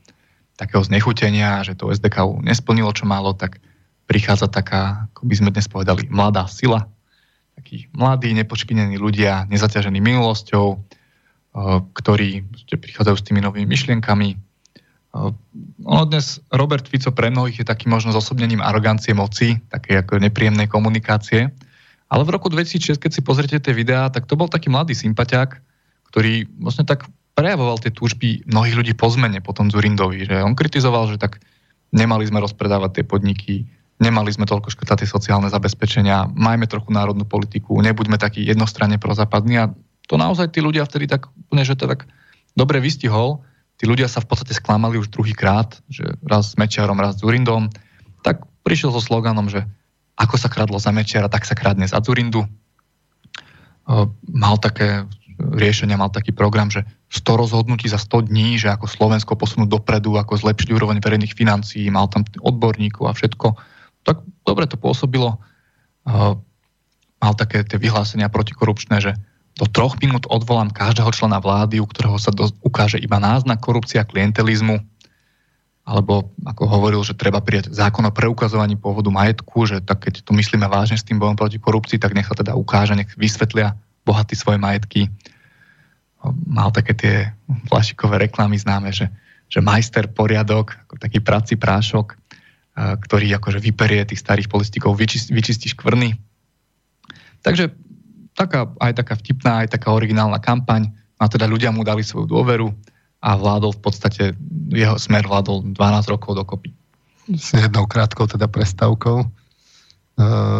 takého 0.56 0.82
znechutenia, 0.82 1.62
že 1.62 1.76
to 1.76 1.92
SDK 1.92 2.40
nesplnilo, 2.40 2.90
čo 2.96 3.04
malo, 3.04 3.36
tak 3.36 3.60
prichádza 4.08 4.48
taká, 4.48 5.08
ako 5.12 5.22
by 5.28 5.34
sme 5.36 5.50
dnes 5.52 5.68
povedali, 5.68 6.08
mladá 6.08 6.48
sila. 6.48 6.88
Takí 7.56 7.92
mladí, 7.92 8.32
nepočpinení 8.32 8.96
ľudia, 8.96 9.44
nezaťažení 9.48 10.00
minulosťou, 10.00 10.80
ktorí 11.96 12.44
prichádzajú 12.68 13.16
s 13.16 13.26
tými 13.26 13.40
novými 13.40 13.64
myšlienkami, 13.64 14.36
ono 15.86 16.04
dnes 16.04 16.36
Robert 16.52 16.84
Fico 16.84 17.08
pre 17.08 17.32
mnohých 17.32 17.64
je 17.64 17.66
taký 17.66 17.88
možno 17.88 18.12
zosobnením 18.12 18.60
arogancie 18.60 19.16
moci, 19.16 19.56
také 19.72 20.04
ako 20.04 20.20
nepríjemnej 20.20 20.68
komunikácie. 20.68 21.48
Ale 22.12 22.22
v 22.22 22.34
roku 22.36 22.52
2006, 22.52 23.00
keď 23.00 23.10
si 23.16 23.24
pozrite 23.24 23.56
tie 23.58 23.72
videá, 23.72 24.12
tak 24.12 24.28
to 24.28 24.36
bol 24.36 24.46
taký 24.46 24.68
mladý 24.68 24.92
sympatiák, 24.92 25.56
ktorý 26.12 26.46
vlastne 26.60 26.84
tak 26.84 27.08
prejavoval 27.36 27.76
tie 27.78 27.92
túžby 27.92 28.48
mnohých 28.48 28.76
ľudí 28.80 28.92
po 28.96 29.12
zmene, 29.12 29.44
potom 29.44 29.68
Zurindovi, 29.68 30.24
že 30.24 30.40
on 30.40 30.56
kritizoval, 30.56 31.12
že 31.12 31.20
tak 31.20 31.38
nemali 31.92 32.24
sme 32.24 32.40
rozpredávať 32.40 32.90
tie 32.96 33.04
podniky, 33.04 33.54
nemali 34.00 34.32
sme 34.32 34.48
toľko 34.48 34.72
škrtať 34.72 35.04
tie 35.04 35.08
sociálne 35.08 35.52
zabezpečenia, 35.52 36.32
majme 36.32 36.64
trochu 36.64 36.90
národnú 36.96 37.28
politiku, 37.28 37.76
nebuďme 37.84 38.16
takí 38.16 38.40
jednostranne 38.42 38.96
prozápadní 38.96 39.60
a 39.60 39.70
to 40.08 40.16
naozaj 40.16 40.48
tí 40.48 40.64
ľudia 40.64 40.88
vtedy 40.88 41.04
tak 41.04 41.28
úplne, 41.28 41.62
že 41.62 41.76
to 41.76 41.84
tak 41.84 42.08
dobre 42.56 42.80
vystihol, 42.80 43.44
tí 43.76 43.84
ľudia 43.84 44.08
sa 44.08 44.24
v 44.24 44.32
podstate 44.32 44.56
sklamali 44.56 44.96
už 44.96 45.12
druhýkrát, 45.12 45.76
že 45.92 46.16
raz 46.24 46.52
s 46.52 46.58
Mečiarom, 46.58 46.96
raz 46.96 47.20
s 47.20 47.20
Zurindom, 47.20 47.68
tak 48.24 48.48
prišiel 48.64 48.96
so 48.96 49.02
sloganom, 49.04 49.52
že 49.52 49.68
ako 50.16 50.40
sa 50.40 50.48
kradlo 50.48 50.80
za 50.80 50.88
Mečiara, 50.88 51.28
tak 51.28 51.44
sa 51.44 51.52
kradne 51.52 51.84
za 51.84 52.00
Zurindu. 52.00 52.48
Mal 54.32 54.56
také 54.64 55.04
riešenia, 55.36 56.00
mal 56.00 56.08
taký 56.08 56.32
program, 56.32 56.72
že 56.72 56.88
100 57.06 57.22
rozhodnutí 57.38 57.86
za 57.86 58.02
100 58.02 58.28
dní, 58.28 58.58
že 58.58 58.70
ako 58.70 58.90
Slovensko 58.90 59.38
posunúť 59.38 59.70
dopredu, 59.70 60.18
ako 60.18 60.42
zlepšiť 60.42 60.74
úroveň 60.74 60.98
verejných 60.98 61.38
financií, 61.38 61.86
mal 61.86 62.10
tam 62.10 62.26
odborníkov 62.42 63.06
a 63.06 63.14
všetko. 63.14 63.54
Tak 64.02 64.26
dobre 64.42 64.66
to 64.66 64.74
pôsobilo. 64.74 65.38
Mal 67.22 67.34
také 67.38 67.62
tie 67.62 67.78
vyhlásenia 67.78 68.26
protikorupčné, 68.26 68.98
že 68.98 69.14
do 69.56 69.64
troch 69.70 69.96
minút 70.02 70.28
odvolám 70.28 70.68
každého 70.68 71.08
člena 71.16 71.40
vlády, 71.40 71.80
u 71.80 71.86
ktorého 71.88 72.20
sa 72.20 72.28
ukáže 72.60 73.00
iba 73.00 73.16
náznak 73.16 73.62
korupcia 73.62 74.04
klientelizmu, 74.04 74.82
alebo 75.86 76.34
ako 76.42 76.66
hovoril, 76.66 77.00
že 77.06 77.14
treba 77.14 77.38
prijať 77.38 77.70
zákon 77.70 78.02
o 78.02 78.12
preukazovaní 78.12 78.74
pôvodu 78.74 79.06
majetku, 79.08 79.70
že 79.70 79.78
tak 79.78 80.10
keď 80.10 80.26
to 80.26 80.34
myslíme 80.34 80.66
vážne 80.66 80.98
s 80.98 81.06
tým 81.06 81.22
bojom 81.22 81.38
proti 81.38 81.62
korupcii, 81.62 82.02
tak 82.02 82.12
nech 82.12 82.26
sa 82.26 82.34
teda 82.34 82.58
ukáže, 82.58 82.98
nech 82.98 83.14
vysvetlia 83.14 83.78
bohatí 84.02 84.34
svoje 84.34 84.58
majetky. 84.58 85.06
Mal 86.46 86.70
také 86.74 86.92
tie 86.96 87.14
flašikové 87.70 88.26
reklamy 88.26 88.58
známe, 88.58 88.90
že, 88.90 89.10
že 89.46 89.62
majster 89.62 90.10
poriadok, 90.10 90.74
ako 90.86 90.94
taký 90.98 91.20
prací 91.22 91.54
prášok, 91.58 92.16
ktorý 92.76 93.32
akože 93.40 93.58
vyperie 93.60 94.04
tých 94.04 94.20
starých 94.20 94.52
politikov, 94.52 95.00
vyčistí, 95.00 95.32
vyčistí 95.32 95.66
škvrny. 95.72 96.12
Takže 97.40 97.72
taká, 98.36 98.68
aj 98.76 98.92
taká 99.00 99.14
vtipná, 99.16 99.64
aj 99.64 99.72
taká 99.72 99.96
originálna 99.96 100.36
kampaň. 100.42 100.92
A 101.16 101.24
teda 101.32 101.48
ľudia 101.48 101.72
mu 101.72 101.80
dali 101.80 102.04
svoju 102.04 102.28
dôveru 102.28 102.68
a 103.24 103.30
vládol 103.32 103.72
v 103.72 103.80
podstate, 103.80 104.24
jeho 104.68 105.00
smer 105.00 105.24
vládol 105.24 105.72
12 105.72 106.12
rokov 106.12 106.36
dokopy. 106.36 106.76
S 107.32 107.56
jednou 107.56 107.88
krátkou 107.88 108.28
teda 108.28 108.46
prestavkou 108.46 109.24
uh, 109.24 109.28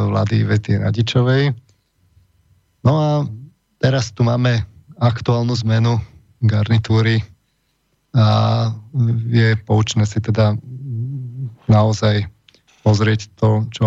vlády 0.08 0.42
Vety 0.48 0.80
Radičovej. 0.80 1.52
No 2.80 2.92
a 2.96 3.10
teraz 3.76 4.10
tu 4.16 4.24
máme 4.24 4.64
aktuálnu 4.97 5.53
zmenu 5.66 6.01
garnitúry 6.44 7.24
a 8.16 8.26
je 9.28 9.57
poučné 9.68 10.09
si 10.09 10.24
teda 10.24 10.57
naozaj 11.68 12.24
pozrieť 12.80 13.28
to, 13.36 13.68
čo 13.74 13.86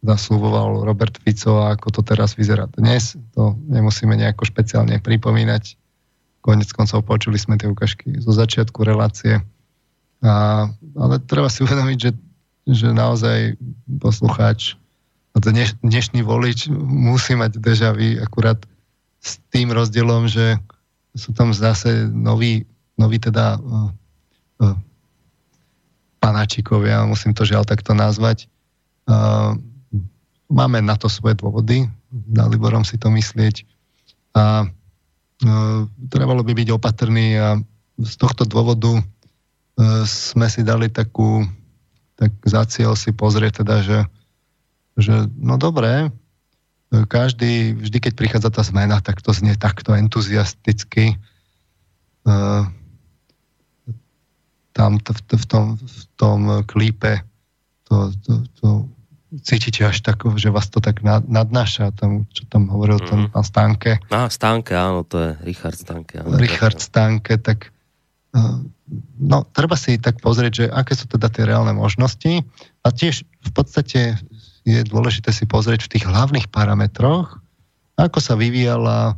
zasluboval 0.00 0.86
Robert 0.86 1.18
Fico 1.20 1.58
a 1.60 1.74
ako 1.74 2.00
to 2.00 2.00
teraz 2.06 2.38
vyzerá 2.38 2.70
dnes. 2.70 3.18
To 3.34 3.58
nemusíme 3.66 4.14
nejako 4.14 4.46
špeciálne 4.46 5.02
pripomínať. 5.02 5.74
Konec 6.40 6.70
koncov 6.70 7.02
počuli 7.04 7.36
sme 7.36 7.58
tie 7.58 7.66
ukážky 7.66 8.14
zo 8.22 8.30
začiatku 8.30 8.86
relácie. 8.86 9.42
A, 10.22 10.66
ale 10.94 11.14
treba 11.26 11.50
si 11.50 11.66
uvedomiť, 11.66 11.98
že, 11.98 12.10
že 12.70 12.88
naozaj 12.94 13.58
poslucháč 13.98 14.78
dneš, 15.34 15.74
dnešný 15.82 16.22
volič 16.22 16.70
musí 16.70 17.34
mať 17.34 17.58
dežavy 17.58 18.22
akurát 18.22 18.62
s 19.18 19.42
tým 19.50 19.74
rozdielom, 19.74 20.30
že 20.30 20.58
sú 21.14 21.34
tam 21.34 21.50
zase 21.50 22.06
noví, 22.08 22.62
noví 22.94 23.18
teda 23.18 23.58
uh, 23.58 23.90
uh, 24.62 24.78
panáčikovia, 26.22 27.08
musím 27.08 27.34
to 27.34 27.42
žiaľ 27.42 27.66
takto 27.66 27.94
nazvať, 27.94 28.46
uh, 29.10 29.58
Máme 30.48 30.80
na 30.80 30.96
to 30.96 31.12
svoje 31.12 31.36
dôvody, 31.36 31.84
Liborom 32.32 32.80
si 32.80 32.96
to 32.96 33.12
myslieť. 33.12 33.68
A 34.32 34.64
e, 34.64 34.66
trebalo 36.08 36.40
by 36.40 36.56
byť 36.56 36.68
opatrný 36.72 37.36
a 37.36 37.60
z 38.00 38.14
tohto 38.16 38.48
dôvodu 38.48 38.96
e, 38.96 39.02
sme 40.08 40.48
si 40.48 40.64
dali 40.64 40.88
takú, 40.88 41.44
tak 42.16 42.32
za 42.48 42.64
cieľ 42.64 42.96
si 42.96 43.12
pozrieť 43.12 43.60
teda, 43.60 43.76
že, 43.84 43.98
že 44.96 45.28
no 45.36 45.60
dobré, 45.60 46.08
každý, 46.88 47.76
vždy 47.76 47.98
keď 48.00 48.12
prichádza 48.16 48.48
tá 48.48 48.64
zmena, 48.64 49.04
tak 49.04 49.20
to 49.20 49.36
znie 49.36 49.56
takto 49.60 49.92
entuziasticky. 49.92 51.14
E, 51.14 51.16
tam 54.72 54.90
v, 55.02 55.44
tom, 55.44 55.76
v 55.76 56.02
tom 56.16 56.40
klípe 56.64 57.26
to, 57.84 58.12
to, 58.24 58.32
to 58.56 58.68
cítite 59.44 59.84
až 59.84 60.00
tak, 60.00 60.24
že 60.40 60.48
vás 60.48 60.72
to 60.72 60.80
tak 60.80 61.04
nadnáša, 61.04 61.92
tam, 61.92 62.24
čo 62.32 62.48
tam 62.48 62.72
hovoril 62.72 62.96
mm. 63.00 63.06
ten 63.08 63.20
mhm. 63.26 63.30
pán 63.32 63.44
Stánke. 63.44 63.90
Á, 64.08 64.32
Stánke, 64.32 64.72
áno, 64.72 65.04
to 65.04 65.16
je 65.20 65.30
Richard 65.44 65.76
Stánke. 65.76 66.24
Áno, 66.24 66.40
Richard 66.40 66.80
Stánke, 66.80 67.36
tak 67.36 67.68
eh, 68.32 68.58
no, 69.20 69.44
treba 69.52 69.76
si 69.76 70.00
tak 70.00 70.24
pozrieť, 70.24 70.52
že 70.52 70.64
aké 70.72 70.96
sú 70.96 71.04
teda 71.04 71.28
tie 71.28 71.44
reálne 71.44 71.76
možnosti 71.76 72.40
a 72.80 72.88
tiež 72.88 73.28
v 73.28 73.50
podstate 73.52 74.16
je 74.68 74.80
dôležité 74.84 75.32
si 75.32 75.48
pozrieť 75.48 75.88
v 75.88 75.92
tých 75.96 76.04
hlavných 76.04 76.52
parametroch, 76.52 77.40
ako 77.96 78.18
sa 78.20 78.36
vyvíjala 78.36 79.16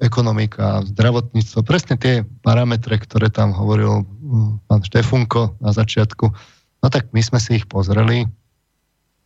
ekonomika, 0.00 0.82
zdravotníctvo, 0.88 1.60
presne 1.62 1.94
tie 2.00 2.24
parametre, 2.42 2.96
ktoré 2.96 3.28
tam 3.28 3.52
hovoril 3.52 4.02
hm, 4.02 4.64
pán 4.66 4.80
Štefunko 4.82 5.60
na 5.60 5.70
začiatku. 5.70 6.32
No 6.82 6.86
tak 6.88 7.12
my 7.12 7.20
sme 7.20 7.38
si 7.38 7.60
ich 7.60 7.68
pozreli, 7.68 8.26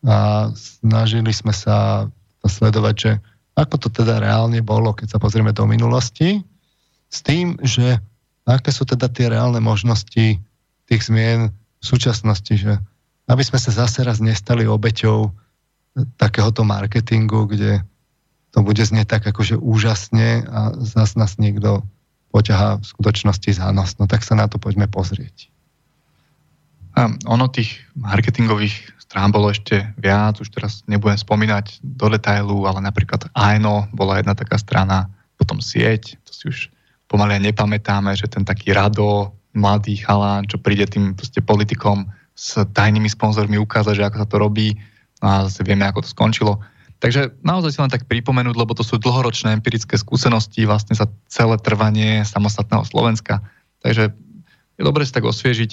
a 0.01 0.49
snažili 0.57 1.29
sme 1.29 1.53
sa 1.53 2.09
sledovať, 2.41 2.95
že 2.97 3.11
ako 3.53 3.75
to 3.77 3.87
teda 4.01 4.17
reálne 4.17 4.57
bolo, 4.65 4.97
keď 4.97 5.17
sa 5.17 5.21
pozrieme 5.21 5.53
do 5.53 5.69
minulosti, 5.69 6.41
s 7.11 7.19
tým, 7.21 7.59
že 7.61 8.01
aké 8.49 8.73
sú 8.73 8.87
teda 8.87 9.11
tie 9.11 9.29
reálne 9.29 9.61
možnosti 9.61 10.41
tých 10.89 11.01
zmien 11.05 11.53
v 11.53 11.85
súčasnosti, 11.85 12.53
že 12.57 12.81
aby 13.31 13.43
sme 13.47 13.57
sa 13.57 13.71
zase 13.71 14.03
raz 14.03 14.19
nestali 14.19 14.67
obeťou 14.67 15.31
takéhoto 16.19 16.67
marketingu, 16.67 17.47
kde 17.47 17.79
to 18.51 18.59
bude 18.59 18.83
znieť 18.83 19.07
tak 19.07 19.23
akože 19.31 19.55
úžasne 19.55 20.43
a 20.43 20.75
zase 20.83 21.15
nás 21.15 21.39
niekto 21.39 21.87
poťahá 22.35 22.79
v 22.79 22.85
skutočnosti 22.85 23.51
za 23.55 23.71
nos. 23.71 23.95
No 23.95 24.07
tak 24.07 24.27
sa 24.27 24.35
na 24.35 24.51
to 24.51 24.59
poďme 24.59 24.91
pozrieť. 24.91 25.47
A 26.91 27.07
ono 27.23 27.47
tých 27.47 27.79
marketingových 27.95 28.99
strán 28.99 29.31
bolo 29.31 29.51
ešte 29.51 29.87
viac, 29.95 30.43
už 30.43 30.51
teraz 30.51 30.83
nebudem 30.91 31.15
spomínať 31.15 31.79
do 31.79 32.11
detailu, 32.11 32.67
ale 32.67 32.83
napríklad 32.83 33.31
ANO 33.31 33.87
bola 33.95 34.19
jedna 34.19 34.35
taká 34.35 34.59
strana, 34.59 35.07
potom 35.39 35.63
sieť, 35.63 36.19
to 36.27 36.31
si 36.35 36.43
už 36.51 36.57
pomaly 37.07 37.39
nepamätáme, 37.39 38.11
že 38.15 38.27
ten 38.27 38.43
taký 38.43 38.75
rado, 38.75 39.31
mladý 39.55 39.99
chalán, 39.99 40.47
čo 40.47 40.59
príde 40.59 40.87
tým 40.87 41.15
politikom 41.43 42.07
s 42.41 42.57
tajnými 42.73 43.05
sponzormi 43.05 43.61
ukázať, 43.61 43.93
že 44.01 44.05
ako 44.09 44.17
sa 44.17 44.27
to 44.27 44.41
robí 44.41 44.73
no 45.21 45.25
a 45.29 45.35
zase 45.45 45.61
vieme, 45.61 45.85
ako 45.85 46.01
to 46.01 46.09
skončilo. 46.09 46.57
Takže 46.97 47.37
naozaj 47.45 47.77
si 47.77 47.79
len 47.81 47.93
tak 47.93 48.09
pripomenúť, 48.09 48.57
lebo 48.57 48.73
to 48.73 48.81
sú 48.81 48.97
dlhoročné 48.97 49.53
empirické 49.53 49.97
skúsenosti 49.97 50.65
vlastne 50.65 50.97
za 50.97 51.05
celé 51.29 51.57
trvanie 51.61 52.25
samostatného 52.25 52.85
Slovenska. 52.85 53.45
Takže 53.85 54.13
je 54.77 54.81
dobre 54.81 55.05
si 55.05 55.13
tak 55.13 55.25
osviežiť, 55.25 55.71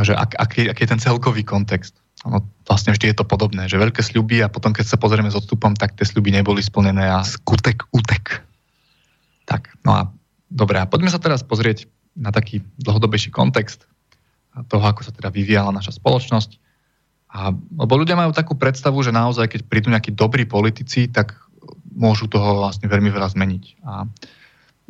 že 0.00 0.12
ak, 0.16 0.36
aký, 0.40 0.68
aký 0.68 0.88
je 0.88 0.92
ten 0.96 1.00
celkový 1.00 1.44
kontext. 1.44 1.96
ono 2.24 2.44
vlastne 2.64 2.96
vždy 2.96 3.12
je 3.12 3.16
to 3.20 3.28
podobné, 3.28 3.68
že 3.68 3.80
veľké 3.80 4.00
sľuby 4.00 4.40
a 4.40 4.52
potom 4.52 4.72
keď 4.72 4.88
sa 4.88 5.00
pozrieme 5.00 5.28
s 5.28 5.36
odstupom, 5.36 5.76
tak 5.76 5.96
tie 5.96 6.08
sľuby 6.08 6.32
neboli 6.32 6.64
splnené 6.64 7.08
a 7.08 7.24
skutek 7.24 7.88
utek. 7.92 8.44
Tak, 9.44 9.76
no 9.84 9.92
a 9.92 10.02
dobré, 10.48 10.80
a 10.80 10.88
poďme 10.88 11.12
sa 11.12 11.20
teraz 11.20 11.44
pozrieť 11.44 11.88
na 12.16 12.32
taký 12.32 12.64
dlhodobejší 12.80 13.32
kontext 13.32 13.88
toho, 14.70 14.84
ako 14.86 15.02
sa 15.02 15.10
teda 15.10 15.34
vyvíjala 15.34 15.74
naša 15.74 15.98
spoločnosť. 15.98 16.62
A, 17.34 17.50
lebo 17.50 17.98
ľudia 17.98 18.14
majú 18.14 18.30
takú 18.30 18.54
predstavu, 18.54 19.02
že 19.02 19.10
naozaj, 19.10 19.50
keď 19.50 19.60
prídu 19.66 19.90
nejakí 19.90 20.14
dobrí 20.14 20.46
politici, 20.46 21.10
tak 21.10 21.34
môžu 21.94 22.30
toho 22.30 22.62
vlastne 22.62 22.86
veľmi 22.86 23.10
veľa 23.10 23.34
zmeniť. 23.34 23.64
A 23.82 24.06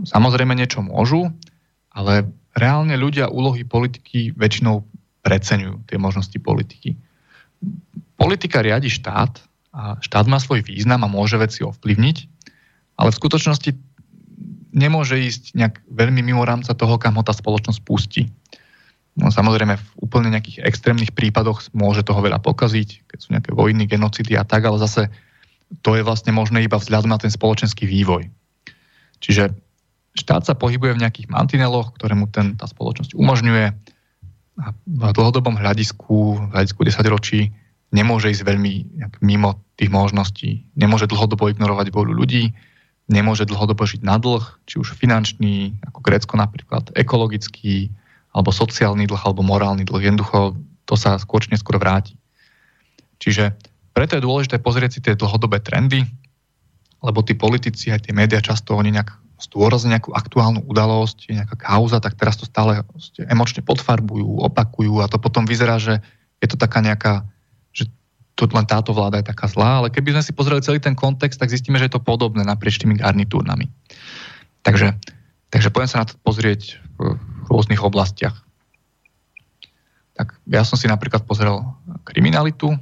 samozrejme 0.05 0.53
niečo 0.53 0.85
môžu, 0.85 1.33
ale 1.89 2.29
reálne 2.53 2.97
ľudia 3.01 3.33
úlohy 3.33 3.65
politiky 3.65 4.37
väčšinou 4.37 4.85
preceňujú 5.25 5.89
tie 5.89 5.97
možnosti 5.97 6.37
politiky. 6.37 7.01
Politika 8.21 8.61
riadi 8.61 8.93
štát 8.93 9.41
a 9.73 9.97
štát 10.05 10.29
má 10.29 10.37
svoj 10.37 10.61
význam 10.61 11.01
a 11.03 11.09
môže 11.09 11.41
veci 11.41 11.65
ovplyvniť, 11.65 12.17
ale 13.01 13.09
v 13.09 13.19
skutočnosti 13.19 13.71
nemôže 14.75 15.17
ísť 15.17 15.57
nejak 15.57 15.75
veľmi 15.87 16.21
mimo 16.21 16.43
rámca 16.45 16.75
toho, 16.77 16.99
kam 16.99 17.17
ho 17.17 17.25
tá 17.25 17.33
spoločnosť 17.33 17.81
pustí. 17.87 18.29
No, 19.15 19.31
samozrejme, 19.31 19.79
v 19.79 19.87
úplne 20.03 20.35
nejakých 20.35 20.67
extrémnych 20.67 21.15
prípadoch 21.15 21.71
môže 21.71 22.03
toho 22.03 22.19
veľa 22.19 22.43
pokaziť, 22.43 23.07
keď 23.07 23.19
sú 23.23 23.29
nejaké 23.31 23.55
vojny, 23.55 23.87
genocidy 23.87 24.35
a 24.35 24.43
tak, 24.43 24.67
ale 24.67 24.83
zase 24.83 25.07
to 25.87 25.95
je 25.95 26.03
vlastne 26.03 26.35
možné 26.35 26.67
iba 26.67 26.79
vzhľadom 26.79 27.15
na 27.15 27.19
ten 27.23 27.31
spoločenský 27.31 27.87
vývoj. 27.87 28.27
Čiže 29.23 29.55
štát 30.19 30.43
sa 30.47 30.59
pohybuje 30.59 30.99
v 30.99 31.03
nejakých 31.07 31.31
mantineloch, 31.31 31.95
ktoré 31.95 32.19
mu 32.19 32.27
ten, 32.27 32.59
tá 32.59 32.67
spoločnosť 32.67 33.15
umožňuje 33.15 33.67
a 34.55 34.67
v 34.71 35.03
dlhodobom 35.15 35.59
hľadisku, 35.59 36.39
v 36.39 36.51
hľadisku 36.55 36.81
10 36.87 37.03
ročí 37.11 37.51
nemôže 37.91 38.31
ísť 38.31 38.43
veľmi 38.47 38.73
mimo 39.23 39.59
tých 39.79 39.91
možností. 39.91 40.67
Nemôže 40.79 41.11
dlhodobo 41.11 41.51
ignorovať 41.51 41.91
voľu 41.91 42.15
ľudí, 42.15 42.55
nemôže 43.11 43.47
dlhodobo 43.47 43.87
žiť 43.87 44.03
na 44.07 44.19
dlh, 44.19 44.43
či 44.67 44.79
už 44.79 44.95
finančný, 44.95 45.75
ako 45.91 45.99
Grécko 46.03 46.35
napríklad, 46.39 46.95
ekologický, 46.95 47.91
alebo 48.35 48.51
sociálny 48.51 49.07
dlh, 49.07 49.23
alebo 49.23 49.47
morálny 49.47 49.87
dlh. 49.87 50.03
Jednoducho 50.11 50.59
to 50.85 50.99
sa 50.99 51.17
skôr 51.23 51.41
či 51.41 51.55
neskôr 51.55 51.79
vráti. 51.79 52.19
Čiže 53.23 53.55
preto 53.95 54.19
je 54.19 54.27
dôležité 54.27 54.59
pozrieť 54.59 54.99
si 54.99 55.01
tie 55.01 55.15
dlhodobé 55.15 55.63
trendy, 55.63 56.03
lebo 56.99 57.23
tí 57.23 57.39
politici 57.39 57.95
aj 57.95 58.11
tie 58.11 58.13
médiá 58.13 58.43
často 58.43 58.75
oni 58.75 58.91
nejak 58.91 59.15
zdôraznia 59.39 59.99
nejakú 59.99 60.11
aktuálnu 60.15 60.67
udalosť, 60.67 61.31
nejaká 61.31 61.57
kauza, 61.59 62.03
tak 62.03 62.19
teraz 62.19 62.35
to 62.39 62.47
stále 62.49 62.83
emočne 63.31 63.63
podfarbujú, 63.63 64.43
opakujú 64.51 64.99
a 65.03 65.11
to 65.11 65.19
potom 65.23 65.47
vyzerá, 65.47 65.79
že 65.79 66.03
je 66.43 66.49
to 66.51 66.57
taká 66.59 66.83
nejaká, 66.83 67.23
že 67.71 67.87
to 68.35 68.51
len 68.51 68.67
táto 68.67 68.91
vláda 68.91 69.23
je 69.23 69.31
taká 69.31 69.47
zlá, 69.47 69.85
ale 69.85 69.89
keby 69.95 70.17
sme 70.19 70.27
si 70.27 70.33
pozreli 70.35 70.65
celý 70.65 70.83
ten 70.83 70.99
kontext, 70.99 71.39
tak 71.39 71.53
zistíme, 71.53 71.79
že 71.79 71.87
je 71.87 71.95
to 71.95 72.03
podobné 72.03 72.43
naprieč 72.43 72.83
tými 72.83 72.99
garnitúrnami. 72.99 73.71
Takže, 74.65 74.97
takže 75.53 75.69
poďme 75.71 75.91
sa 75.91 76.01
na 76.03 76.09
to 76.09 76.15
pozrieť 76.25 76.81
v 76.99 77.19
rôznych 77.49 77.81
oblastiach. 77.81 78.35
Tak 80.15 80.39
ja 80.47 80.63
som 80.63 80.79
si 80.79 80.87
napríklad 80.87 81.27
pozrel 81.27 81.61
kriminalitu. 82.07 82.77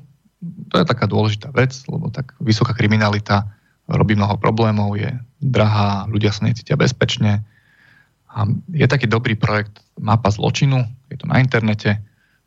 To 0.70 0.74
je 0.76 0.84
taká 0.84 1.08
dôležitá 1.08 1.48
vec, 1.54 1.72
lebo 1.88 2.12
tak 2.12 2.36
vysoká 2.42 2.76
kriminalita 2.76 3.48
robí 3.88 4.14
mnoho 4.14 4.38
problémov, 4.38 4.94
je 4.96 5.10
drahá, 5.42 6.06
ľudia 6.06 6.30
sa 6.30 6.46
necítia 6.46 6.78
bezpečne. 6.78 7.42
A 8.32 8.48
je 8.72 8.86
taký 8.88 9.10
dobrý 9.10 9.36
projekt 9.36 9.82
Mapa 10.00 10.32
zločinu, 10.32 10.86
je 11.12 11.16
to 11.20 11.28
na 11.28 11.40
internete, 11.42 12.00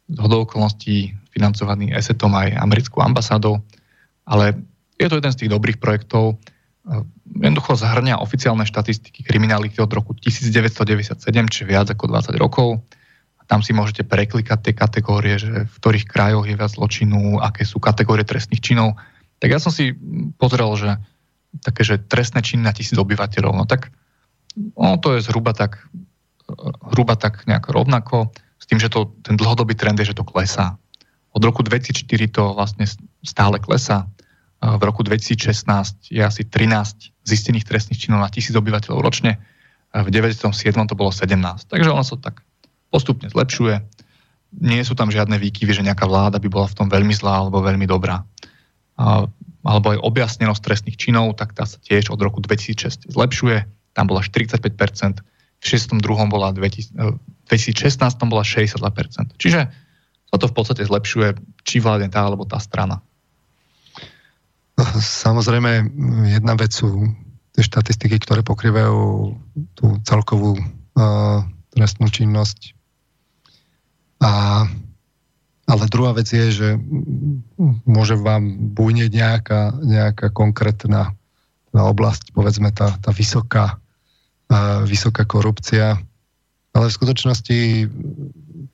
z 0.05 0.17
okolností 0.21 1.17
financovaný 1.33 1.93
ESETom 1.93 2.33
aj 2.33 2.61
americkou 2.61 3.01
ambasádou, 3.01 3.61
ale 4.25 4.53
je 5.01 5.07
to 5.09 5.17
jeden 5.17 5.33
z 5.33 5.39
tých 5.45 5.53
dobrých 5.53 5.77
projektov, 5.81 6.37
jednoducho 7.25 7.73
zahrňa 7.73 8.21
oficiálne 8.21 8.63
štatistiky 8.63 9.25
kriminality 9.25 9.81
od 9.81 9.89
roku 9.89 10.13
1997, 10.13 11.17
či 11.49 11.61
viac 11.65 11.89
ako 11.89 12.13
20 12.13 12.37
rokov. 12.37 12.85
Tam 13.45 13.61
si 13.61 13.77
môžete 13.77 14.05
preklikať 14.05 14.59
tie 14.69 14.73
kategórie, 14.73 15.37
že 15.37 15.69
v 15.69 15.75
ktorých 15.81 16.09
krajoch 16.09 16.45
je 16.49 16.57
viac 16.57 16.71
zločinu, 16.73 17.37
aké 17.41 17.61
sú 17.65 17.77
kategórie 17.77 18.25
trestných 18.25 18.61
činov. 18.61 18.97
Tak 19.37 19.49
ja 19.53 19.59
som 19.61 19.69
si 19.69 19.93
pozrel, 20.37 20.69
že 20.77 20.97
také, 21.61 21.85
že 21.85 22.01
trestné 22.01 22.41
činy 22.41 22.65
na 22.65 22.73
tisíc 22.73 22.97
obyvateľov, 22.97 23.53
no 23.53 23.65
tak 23.69 23.93
no, 24.57 24.97
to 24.97 25.17
je 25.17 25.25
zhruba 25.25 25.53
tak, 25.53 25.77
hruba 26.93 27.15
tak 27.15 27.45
nejak 27.45 27.69
rovnako, 27.69 28.33
s 28.57 28.65
tým, 28.65 28.81
že 28.81 28.89
to, 28.89 29.13
ten 29.21 29.37
dlhodobý 29.37 29.77
trend 29.77 30.01
je, 30.01 30.09
že 30.09 30.17
to 30.17 30.25
klesá. 30.25 30.81
Od 31.35 31.43
roku 31.43 31.61
2004 31.61 32.07
to 32.31 32.55
vlastne 32.55 32.87
stále 33.21 33.61
klesá 33.61 34.09
v 34.61 34.81
roku 34.81 35.03
2016 35.03 36.09
je 36.09 36.21
asi 36.23 36.41
13 36.47 37.27
zistených 37.27 37.65
trestných 37.67 37.99
činov 37.99 38.23
na 38.23 38.29
tisíc 38.31 38.55
obyvateľov 38.55 39.03
ročne. 39.03 39.37
V 39.95 40.07
97. 40.11 40.51
to 40.87 40.95
bolo 40.95 41.11
17. 41.11 41.35
Takže 41.67 41.89
ono 41.91 42.03
sa 42.03 42.15
tak 42.19 42.41
postupne 42.91 43.27
zlepšuje. 43.27 43.83
Nie 44.55 44.81
sú 44.87 44.95
tam 44.95 45.11
žiadne 45.11 45.35
výkyvy, 45.35 45.71
že 45.75 45.83
nejaká 45.83 46.07
vláda 46.07 46.39
by 46.39 46.47
bola 46.47 46.67
v 46.71 46.75
tom 46.75 46.87
veľmi 46.87 47.11
zlá 47.11 47.43
alebo 47.43 47.59
veľmi 47.59 47.83
dobrá. 47.85 48.23
Alebo 49.65 49.87
aj 49.91 49.99
objasnenosť 49.99 50.61
trestných 50.63 50.97
činov, 50.97 51.35
tak 51.35 51.51
tá 51.51 51.67
sa 51.67 51.81
tiež 51.81 52.13
od 52.13 52.19
roku 52.21 52.39
2006 52.39 53.11
zlepšuje. 53.11 53.67
Tam 53.95 54.07
bola 54.07 54.23
45%, 54.23 55.23
v 55.59 55.63
62. 55.63 56.03
bola 56.27 56.51
2016 56.51 57.15
bola 58.27 58.43
62%. 58.43 59.39
Čiže 59.39 59.59
sa 60.25 60.35
to 60.35 60.45
v 60.51 60.55
podstate 60.55 60.83
zlepšuje, 60.83 61.39
či 61.63 61.79
vládne 61.79 62.11
tá 62.11 62.27
alebo 62.27 62.43
tá 62.43 62.59
strana. 62.59 62.99
Samozrejme, 64.99 65.87
jedna 66.35 66.53
vec 66.59 66.75
sú 66.75 67.07
tie 67.55 67.63
štatistiky, 67.63 68.19
ktoré 68.19 68.43
pokrývajú 68.43 68.99
tú 69.79 69.85
celkovú 70.03 70.59
uh, 70.59 71.39
trestnú 71.71 72.11
činnosť. 72.11 72.75
A, 74.19 74.63
ale 75.63 75.83
druhá 75.87 76.11
vec 76.11 76.27
je, 76.27 76.51
že 76.51 76.69
môže 77.87 78.19
vám 78.19 78.75
bujnieť 78.75 79.11
nejaká, 79.15 79.61
nejaká 79.79 80.27
konkrétna 80.35 81.15
oblasť, 81.71 82.35
povedzme 82.35 82.75
tá, 82.75 82.99
tá 82.99 83.15
vysoká, 83.15 83.79
uh, 84.51 84.83
vysoká 84.83 85.23
korupcia. 85.23 85.95
Ale 86.75 86.91
v 86.91 86.97
skutočnosti, 86.99 87.87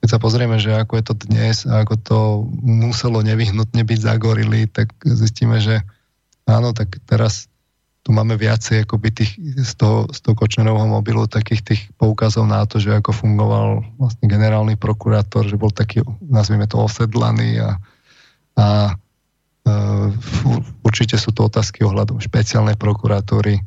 keď 0.02 0.08
sa 0.10 0.18
pozrieme, 0.18 0.58
že 0.58 0.74
ako 0.74 0.98
je 0.98 1.04
to 1.06 1.14
dnes 1.30 1.62
a 1.62 1.86
ako 1.86 1.94
to 2.02 2.18
muselo 2.66 3.22
nevyhnutne 3.22 3.86
byť 3.86 3.98
zagorili, 4.02 4.66
tak 4.66 4.90
zistíme, 5.06 5.62
že 5.62 5.86
áno, 6.42 6.74
tak 6.74 6.98
teraz 7.06 7.46
tu 8.02 8.10
máme 8.10 8.34
viacej 8.34 8.82
akoby 8.82 9.14
tých, 9.14 9.38
z 9.62 9.72
toho, 9.78 10.10
z 10.10 10.18
toho 10.18 10.34
Kočnerovho 10.34 10.90
mobilu 10.90 11.30
takých 11.30 11.62
tých 11.62 11.82
poukazov 11.94 12.50
na 12.50 12.66
to, 12.66 12.82
že 12.82 12.98
ako 12.98 13.14
fungoval 13.14 13.86
vlastne 13.94 14.26
generálny 14.26 14.74
prokurátor, 14.74 15.46
že 15.46 15.54
bol 15.54 15.70
taký, 15.70 16.02
nazvime 16.18 16.66
to, 16.66 16.82
osedlaný 16.82 17.62
a, 17.62 17.78
a 18.58 18.66
uh, 19.70 20.10
určite 20.82 21.14
sú 21.14 21.30
to 21.30 21.46
otázky 21.46 21.86
ohľadom 21.86 22.18
špeciálnej 22.18 22.74
prokuratúry, 22.74 23.62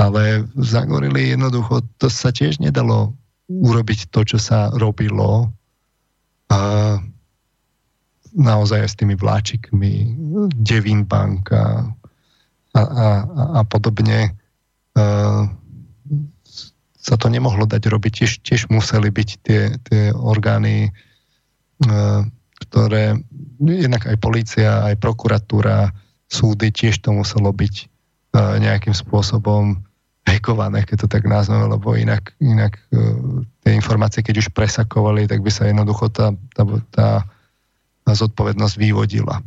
ale 0.00 0.48
zagorili 0.56 1.36
jednoducho, 1.36 1.84
to 2.00 2.08
sa 2.08 2.32
tiež 2.32 2.56
nedalo 2.56 3.12
urobiť 3.60 4.08
to, 4.08 4.24
čo 4.24 4.38
sa 4.40 4.72
robilo. 4.72 5.52
A 6.48 6.58
naozaj 8.32 8.88
s 8.88 8.96
tými 8.96 9.16
vláčikmi, 9.16 10.16
Devin 10.56 11.04
Bank 11.04 11.52
a, 11.52 11.88
a, 12.72 12.82
a, 13.60 13.62
podobne. 13.68 14.32
Uh, 14.96 15.48
sa 16.96 17.18
to 17.18 17.28
nemohlo 17.28 17.68
dať 17.68 17.82
robiť. 17.88 18.12
Tiež, 18.24 18.32
tiež 18.40 18.60
museli 18.72 19.12
byť 19.12 19.28
tie, 19.44 19.60
tie 19.84 20.02
orgány, 20.16 20.88
uh, 21.84 22.24
ktoré, 22.62 23.20
jednak 23.60 24.08
aj 24.08 24.16
policia, 24.22 24.86
aj 24.86 24.96
prokuratúra, 25.02 25.92
súdy, 26.32 26.72
tiež 26.72 27.04
to 27.04 27.12
muselo 27.12 27.52
byť 27.52 27.74
uh, 28.32 28.56
nejakým 28.56 28.96
spôsobom 28.96 29.84
hekované, 30.22 30.86
keď 30.86 31.06
to 31.06 31.08
tak 31.10 31.26
nazveme, 31.26 31.66
lebo 31.66 31.98
inak, 31.98 32.34
inak 32.38 32.78
uh, 32.94 33.42
tie 33.66 33.72
informácie, 33.74 34.22
keď 34.22 34.46
už 34.46 34.54
presakovali, 34.54 35.26
tak 35.26 35.42
by 35.42 35.50
sa 35.50 35.66
jednoducho 35.66 36.10
tá, 36.14 36.34
tá, 36.54 37.26
tá 38.02 38.12
zodpovednosť 38.12 38.74
vyvodila. 38.78 39.42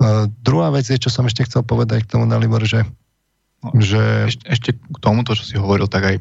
Uh, 0.00 0.28
druhá 0.44 0.72
vec 0.72 0.88
je, 0.88 1.00
čo 1.00 1.12
som 1.12 1.24
ešte 1.24 1.44
chcel 1.48 1.64
povedať 1.64 2.04
k 2.04 2.10
tomu, 2.16 2.28
Dalibor, 2.28 2.64
že... 2.64 2.84
No, 3.60 3.76
že... 3.80 4.28
Ešte, 4.28 4.44
ešte 4.48 4.70
k 4.76 4.98
tomuto, 5.00 5.36
čo 5.36 5.44
si 5.44 5.56
hovoril, 5.56 5.88
tak 5.88 6.04
aj 6.04 6.16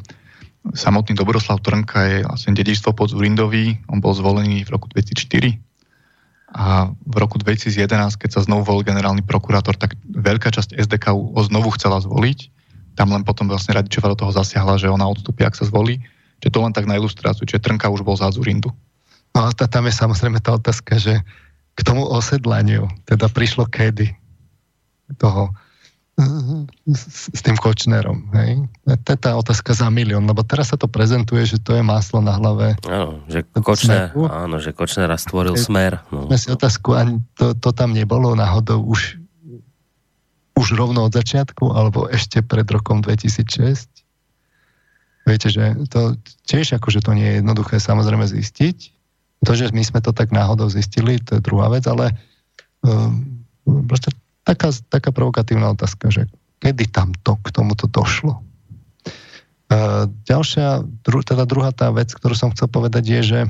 samotný 0.75 1.15
Dobroslav 1.15 1.63
Trnka 1.63 1.99
je 2.03 2.17
vlastne 2.27 2.51
dedičstvo 2.51 2.91
pod 2.91 3.11
Zurindový. 3.11 3.79
On 3.87 4.03
bol 4.03 4.11
zvolený 4.11 4.67
v 4.67 4.69
roku 4.75 4.91
2004 4.91 5.55
a 6.49 6.89
v 7.05 7.15
roku 7.21 7.37
2011, 7.37 8.17
keď 8.17 8.29
sa 8.33 8.41
znovu 8.41 8.65
volil 8.65 8.81
generálny 8.81 9.21
prokurátor, 9.21 9.77
tak 9.77 9.93
veľká 10.09 10.49
časť 10.49 10.73
SDK 10.73 11.13
ho 11.13 11.41
znovu 11.45 11.69
chcela 11.77 12.01
zvoliť. 12.01 12.58
Tam 12.99 13.15
len 13.15 13.23
potom 13.23 13.47
vlastne 13.47 13.79
Radičová 13.79 14.11
do 14.11 14.19
toho 14.19 14.35
zasiahla, 14.35 14.75
že 14.75 14.91
ona 14.91 15.07
odstúpi, 15.07 15.47
ak 15.47 15.55
sa 15.55 15.63
zvolí. 15.63 16.03
Čiže 16.43 16.51
to 16.51 16.59
len 16.59 16.75
tak 16.75 16.83
na 16.83 16.99
ilustráciu, 16.99 17.47
čiže 17.47 17.63
Trnka 17.63 17.87
už 17.87 18.03
bol 18.03 18.19
za 18.19 18.27
Zurindu. 18.27 18.75
No 19.31 19.47
a 19.47 19.55
tam 19.55 19.87
je 19.87 19.93
samozrejme 19.95 20.43
tá 20.43 20.59
otázka, 20.59 20.99
že 20.99 21.23
k 21.75 21.79
tomu 21.87 22.03
osedlaniu, 22.03 22.91
teda 23.07 23.31
prišlo 23.31 23.71
kedy 23.71 24.11
toho 25.15 25.55
s, 26.91 27.31
s 27.31 27.39
tým 27.39 27.55
Kočnerom. 27.55 28.27
Hej? 28.35 28.67
To 28.83 29.09
je 29.15 29.19
tá 29.19 29.31
otázka 29.39 29.71
za 29.71 29.87
milión, 29.87 30.27
lebo 30.27 30.43
teraz 30.43 30.75
sa 30.75 30.77
to 30.77 30.91
prezentuje, 30.91 31.47
že 31.47 31.57
to 31.63 31.79
je 31.79 31.83
máslo 31.83 32.19
na 32.19 32.35
hlave. 32.35 32.75
Áno, 32.83 33.23
že 33.31 33.47
Kočner, 33.55 34.11
áno, 34.15 34.59
že 34.59 34.75
Kočnera 34.75 35.15
stvoril 35.15 35.55
Hej, 35.55 35.71
smer. 35.71 36.03
No. 36.11 36.27
si 36.35 36.51
otázku, 36.51 36.99
ani 36.99 37.23
to, 37.39 37.55
to 37.55 37.71
tam 37.71 37.95
nebolo 37.95 38.35
náhodou 38.35 38.83
už, 38.83 39.18
už 40.59 40.75
rovno 40.75 41.07
od 41.07 41.15
začiatku, 41.15 41.71
alebo 41.71 42.11
ešte 42.11 42.43
pred 42.43 42.67
rokom 42.67 42.99
2006? 42.99 43.87
Viete, 45.23 45.47
že 45.47 45.79
to 45.87 46.19
tiež 46.43 46.75
akože 46.75 46.99
to 46.99 47.15
nie 47.15 47.23
je 47.23 47.35
jednoduché 47.39 47.79
samozrejme 47.79 48.27
zistiť, 48.27 48.77
to, 49.39 49.51
že 49.55 49.71
my 49.71 49.83
sme 49.87 50.03
to 50.03 50.11
tak 50.11 50.35
náhodou 50.35 50.67
zistili, 50.67 51.15
to 51.23 51.39
je 51.39 51.45
druhá 51.45 51.71
vec, 51.71 51.87
ale 51.87 52.11
um, 52.83 53.39
proste 53.87 54.11
taká, 54.43 54.75
taká 54.91 55.15
provokatívna 55.15 55.71
otázka, 55.71 56.11
že 56.11 56.27
kedy 56.59 56.91
tam 56.91 57.15
to, 57.23 57.39
k 57.39 57.55
tomuto 57.55 57.87
došlo? 57.87 58.43
Uh, 59.69 60.09
ďalšia, 60.27 60.83
dru, 61.05 61.23
teda 61.23 61.47
druhá 61.47 61.71
tá 61.71 61.87
vec, 61.93 62.11
ktorú 62.11 62.35
som 62.35 62.51
chcel 62.51 62.67
povedať 62.67 63.03
je, 63.05 63.21
že, 63.21 63.41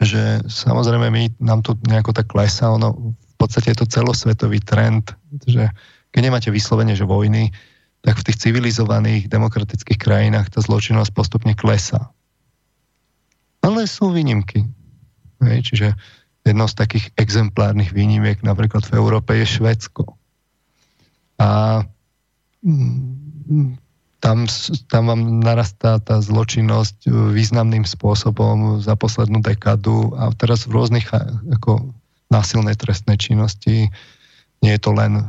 že 0.00 0.22
samozrejme 0.48 1.12
my, 1.12 1.24
nám 1.42 1.60
to 1.60 1.76
nejako 1.84 2.16
tak 2.16 2.30
klesá, 2.30 2.72
ono 2.72 3.12
v 3.12 3.36
podstate 3.36 3.74
je 3.74 3.84
to 3.84 3.90
celosvetový 3.90 4.62
trend, 4.62 5.12
že 5.44 5.68
keď 6.10 6.20
nemáte 6.20 6.50
vyslovene, 6.50 6.94
že 6.98 7.06
vojny, 7.06 7.54
tak 8.00 8.16
v 8.16 8.26
tých 8.30 8.40
civilizovaných 8.48 9.28
demokratických 9.28 10.00
krajinách 10.00 10.52
tá 10.52 10.60
zločinnosť 10.64 11.12
postupne 11.12 11.52
klesá. 11.52 12.08
Ale 13.60 13.84
sú 13.84 14.10
výnimky. 14.10 14.64
Hej, 15.44 15.72
čiže 15.72 15.88
jednou 16.44 16.68
z 16.68 16.74
takých 16.76 17.06
exemplárnych 17.20 17.92
výnimiek 17.92 18.40
napríklad 18.40 18.88
v 18.88 18.96
Európe 18.96 19.36
je 19.36 19.46
Švedsko. 19.46 20.16
A 21.36 21.82
mm, 22.64 23.76
tam, 24.20 24.44
tam 24.88 25.02
vám 25.08 25.40
narastá 25.40 25.96
tá 26.00 26.20
zločinnosť 26.20 27.08
významným 27.08 27.88
spôsobom 27.88 28.80
za 28.80 28.92
poslednú 28.96 29.40
dekadu 29.40 30.12
a 30.16 30.28
teraz 30.36 30.68
v 30.68 30.76
rôznych 30.76 31.08
ako 31.56 31.92
násilnej 32.28 32.76
trestnej 32.76 33.16
činnosti. 33.16 33.88
Nie 34.60 34.76
je 34.76 34.82
to 34.82 34.92
len 34.92 35.24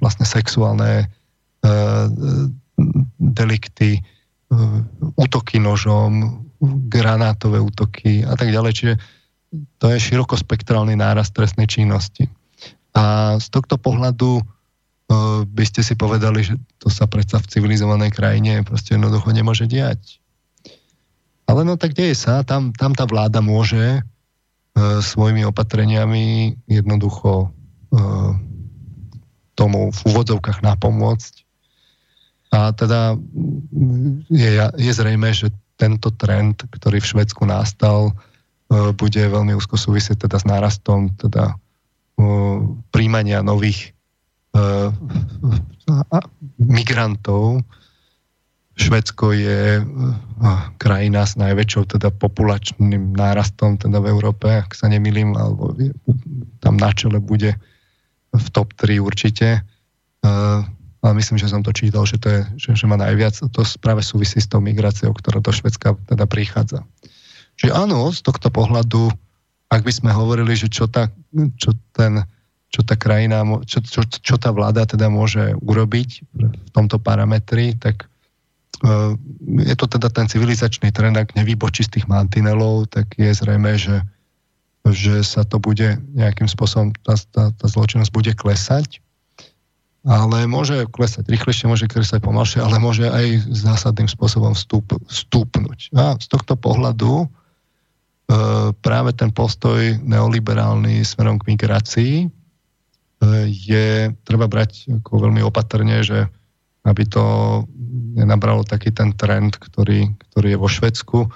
vlastne 0.00 0.24
sexuálne 0.24 1.04
uh, 1.04 2.04
delikty, 3.20 4.00
uh, 4.00 4.80
útoky 5.20 5.60
nožom, 5.60 6.44
granátové 6.88 7.60
útoky 7.60 8.24
a 8.24 8.36
tak 8.36 8.52
ďalej. 8.52 8.72
Čiže 8.72 8.94
to 9.80 9.88
je 9.90 9.98
širokospektrálny 9.98 10.96
nárast 10.96 11.32
trestnej 11.32 11.66
činnosti. 11.66 12.28
A 12.92 13.36
z 13.40 13.46
tohto 13.48 13.80
pohľadu 13.80 14.44
by 15.50 15.64
ste 15.66 15.82
si 15.82 15.98
povedali, 15.98 16.46
že 16.46 16.54
to 16.78 16.86
sa 16.86 17.10
predsa 17.10 17.42
v 17.42 17.50
civilizovanej 17.50 18.14
krajine 18.14 18.62
proste 18.62 18.94
jednoducho 18.94 19.34
nemôže 19.34 19.66
diať. 19.66 20.22
Ale 21.50 21.66
no 21.66 21.74
tak 21.74 21.98
deje 21.98 22.14
sa, 22.14 22.46
tam, 22.46 22.70
tam 22.70 22.94
tá 22.94 23.10
vláda 23.10 23.42
môže 23.42 23.98
uh, 23.98 25.02
svojimi 25.02 25.42
opatreniami 25.50 26.54
jednoducho 26.70 27.50
uh, 27.50 28.38
tomu 29.60 29.92
v 29.92 30.00
úvodzovkách 30.08 30.64
napomôcť. 30.64 31.44
A 32.56 32.72
teda 32.72 33.20
je, 34.32 34.50
je 34.64 34.92
zrejme, 34.96 35.28
že 35.36 35.52
tento 35.76 36.08
trend, 36.16 36.64
ktorý 36.72 37.04
v 37.04 37.10
Švedsku 37.12 37.44
nastal, 37.44 38.10
e, 38.10 38.12
bude 38.96 39.20
veľmi 39.20 39.52
úzko 39.52 39.76
súvisieť 39.76 40.26
teda 40.26 40.40
s 40.40 40.48
nárastom 40.48 41.12
teda 41.20 41.52
e, 41.52 41.54
príjmania 42.90 43.44
nových 43.44 43.92
e, 44.56 44.90
migrantov. 46.56 47.62
Švedsko 48.80 49.36
je 49.36 49.84
krajina 50.80 51.28
s 51.28 51.36
najväčšou 51.36 52.00
teda 52.00 52.08
populačným 52.16 53.12
nárastom 53.12 53.76
teda 53.76 54.00
v 54.00 54.08
Európe, 54.08 54.48
ak 54.48 54.72
sa 54.72 54.88
nemýlim, 54.88 55.36
alebo 55.36 55.76
tam 56.64 56.80
na 56.80 56.88
čele 56.96 57.20
bude 57.20 57.60
v 58.30 58.46
top 58.54 58.74
3 58.78 59.02
určite 59.02 59.66
ale 61.00 61.16
myslím, 61.16 61.40
že 61.40 61.48
som 61.48 61.64
to 61.64 61.72
čítal, 61.72 62.04
že, 62.04 62.20
to 62.20 62.28
je, 62.28 62.40
že, 62.60 62.70
že 62.76 62.84
má 62.84 63.00
najviac, 63.00 63.32
to 63.32 63.60
práve 63.80 64.04
súvisí 64.04 64.36
s 64.36 64.48
tou 64.48 64.60
migráciou, 64.60 65.16
ktorá 65.16 65.40
do 65.40 65.48
Švedska 65.48 65.96
teda 66.04 66.28
prichádza. 66.28 66.84
Čiže 67.56 67.72
áno, 67.72 68.12
z 68.12 68.20
tohto 68.20 68.52
pohľadu, 68.52 69.08
ak 69.72 69.80
by 69.80 69.92
sme 69.92 70.10
hovorili, 70.12 70.52
že 70.52 70.68
čo 70.68 70.88
tá, 70.92 71.08
čo 71.56 71.72
ten, 71.96 72.20
čo 72.68 72.84
tá 72.84 73.00
krajina, 73.00 73.44
čo, 73.64 73.80
čo, 73.80 74.04
čo 74.04 74.36
tá 74.36 74.52
vláda 74.52 74.84
teda 74.84 75.08
môže 75.08 75.56
urobiť 75.64 76.10
v 76.36 76.70
tomto 76.76 77.00
parametri, 77.00 77.72
tak 77.80 78.04
uh, 78.84 79.16
je 79.56 79.74
to 79.76 79.88
teda 79.88 80.12
ten 80.12 80.28
civilizačný 80.28 80.92
trend, 80.92 81.16
ak 81.16 81.32
nevybočí 81.32 81.88
z 81.88 81.96
tých 81.96 82.06
mantinelov, 82.12 82.92
tak 82.92 83.16
je 83.16 83.32
zrejme, 83.32 83.72
že, 83.80 84.04
že 84.88 85.20
sa 85.20 85.44
to 85.44 85.60
bude 85.60 86.00
nejakým 86.16 86.48
spôsobom, 86.48 86.96
tá, 87.04 87.18
tá, 87.34 87.52
tá 87.52 87.66
zločinnosť 87.68 88.12
bude 88.12 88.32
klesať 88.32 89.04
ale 90.08 90.48
môže 90.48 90.88
klesať 90.88 91.28
rýchlejšie, 91.28 91.68
môže 91.68 91.84
klesať 91.84 92.24
pomalšie, 92.24 92.64
ale 92.64 92.80
môže 92.80 93.04
aj 93.04 93.52
zásadným 93.52 94.08
spôsobom 94.08 94.56
vstúp, 94.56 94.96
vstúpnuť. 95.04 95.92
A 95.92 96.16
z 96.16 96.26
tohto 96.32 96.56
pohľadu 96.56 97.24
e, 97.24 97.26
práve 98.80 99.12
ten 99.12 99.28
postoj 99.28 100.00
neoliberálny 100.00 101.04
smerom 101.04 101.36
k 101.36 101.52
migrácii 101.52 102.14
e, 102.24 102.28
je 103.52 104.08
treba 104.24 104.48
brať 104.48 104.88
ako 105.04 105.28
veľmi 105.28 105.44
opatrne, 105.44 106.00
že 106.00 106.24
aby 106.88 107.04
to 107.04 107.24
nenabralo 108.16 108.64
taký 108.64 108.88
ten 108.96 109.12
trend, 109.12 109.60
ktorý, 109.60 110.16
ktorý 110.32 110.56
je 110.56 110.62
vo 110.64 110.68
Švedsku. 110.72 111.28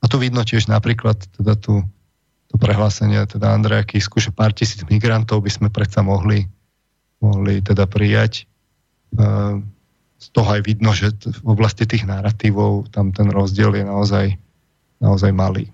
A 0.00 0.04
to 0.08 0.16
vidno 0.16 0.40
tiež 0.40 0.72
napríklad 0.72 1.20
teda 1.36 1.52
tu, 1.60 1.84
to 2.50 2.56
prehlásenie 2.58 3.22
teda 3.26 3.54
Andreja 3.54 3.82
Kisku, 3.82 4.22
že 4.22 4.30
pár 4.30 4.54
tisíc 4.54 4.82
migrantov 4.86 5.42
by 5.42 5.50
sme 5.50 5.68
predsa 5.70 6.02
mohli 6.04 6.46
mohli 7.20 7.64
teda 7.64 7.88
prijať. 7.88 8.44
Z 10.16 10.26
toho 10.32 10.48
aj 10.48 10.62
vidno, 10.64 10.92
že 10.96 11.12
v 11.12 11.48
oblasti 11.48 11.84
tých 11.84 12.08
narratívov 12.08 12.88
tam 12.92 13.12
ten 13.12 13.28
rozdiel 13.28 13.72
je 13.76 13.84
naozaj, 13.84 14.26
naozaj 15.00 15.30
malý. 15.32 15.68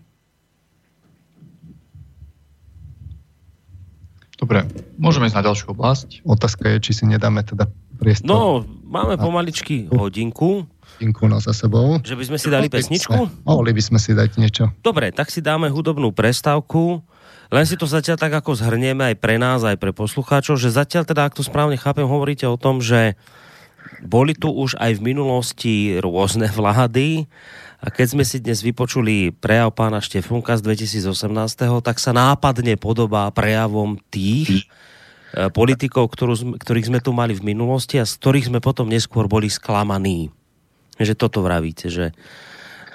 Dobre, 4.43 4.67
môžeme 4.99 5.31
ísť 5.31 5.39
na 5.39 5.47
ďalšiu 5.47 5.67
oblasť. 5.71 6.09
Otázka 6.27 6.67
je, 6.75 6.77
či 6.83 6.93
si 6.99 7.05
nedáme 7.07 7.47
teda 7.47 7.71
priestor. 8.03 8.27
No, 8.27 8.67
máme 8.83 9.15
pomaličky 9.15 9.87
hodinku. 9.87 10.67
Hodinku 11.03 11.27
no 11.27 11.43
za 11.43 11.51
sebou. 11.51 11.99
Že 11.99 12.15
by 12.15 12.25
sme 12.31 12.39
si 12.39 12.47
dali 12.47 12.71
pesničku? 12.71 13.43
Mohli 13.43 13.75
by 13.75 13.83
sme 13.83 13.99
si 13.99 14.15
dať 14.15 14.39
niečo. 14.39 14.71
Dobre, 14.87 15.11
tak 15.11 15.35
si 15.35 15.43
dáme 15.43 15.67
hudobnú 15.67 16.15
prestávku. 16.15 17.03
Len 17.51 17.67
si 17.67 17.75
to 17.75 17.91
zatiaľ 17.91 18.23
tak 18.23 18.31
ako 18.31 18.55
zhrnieme 18.55 19.11
aj 19.11 19.17
pre 19.19 19.35
nás, 19.35 19.67
aj 19.67 19.83
pre 19.83 19.91
poslucháčov, 19.91 20.63
že 20.63 20.71
zatiaľ 20.71 21.03
teda, 21.03 21.27
ak 21.27 21.35
to 21.35 21.43
správne 21.43 21.75
chápem, 21.75 22.07
hovoríte 22.07 22.47
o 22.47 22.55
tom, 22.55 22.79
že 22.79 23.19
boli 23.99 24.39
tu 24.39 24.47
už 24.55 24.79
aj 24.79 25.03
v 25.03 25.05
minulosti 25.11 25.75
rôzne 25.99 26.47
vlády 26.55 27.27
a 27.83 27.91
keď 27.91 28.07
sme 28.15 28.23
si 28.23 28.39
dnes 28.39 28.63
vypočuli 28.63 29.35
prejav 29.35 29.75
pána 29.75 29.99
Štefunka 29.99 30.55
z 30.55 30.87
2018, 30.87 31.83
tak 31.83 31.99
sa 31.99 32.15
nápadne 32.15 32.79
podobá 32.79 33.27
prejavom 33.35 33.99
tých 34.07 34.71
e, 35.35 35.51
politikov, 35.51 36.15
ktorú, 36.15 36.63
ktorých 36.63 36.89
sme 36.95 37.03
tu 37.03 37.11
mali 37.11 37.35
v 37.35 37.43
minulosti 37.43 37.99
a 37.99 38.07
z 38.07 38.15
ktorých 38.23 38.55
sme 38.55 38.63
potom 38.63 38.87
neskôr 38.87 39.27
boli 39.27 39.51
sklamaní. 39.51 40.31
Že 41.03 41.19
toto 41.19 41.43
vravíte, 41.43 41.91
že, 41.91 42.15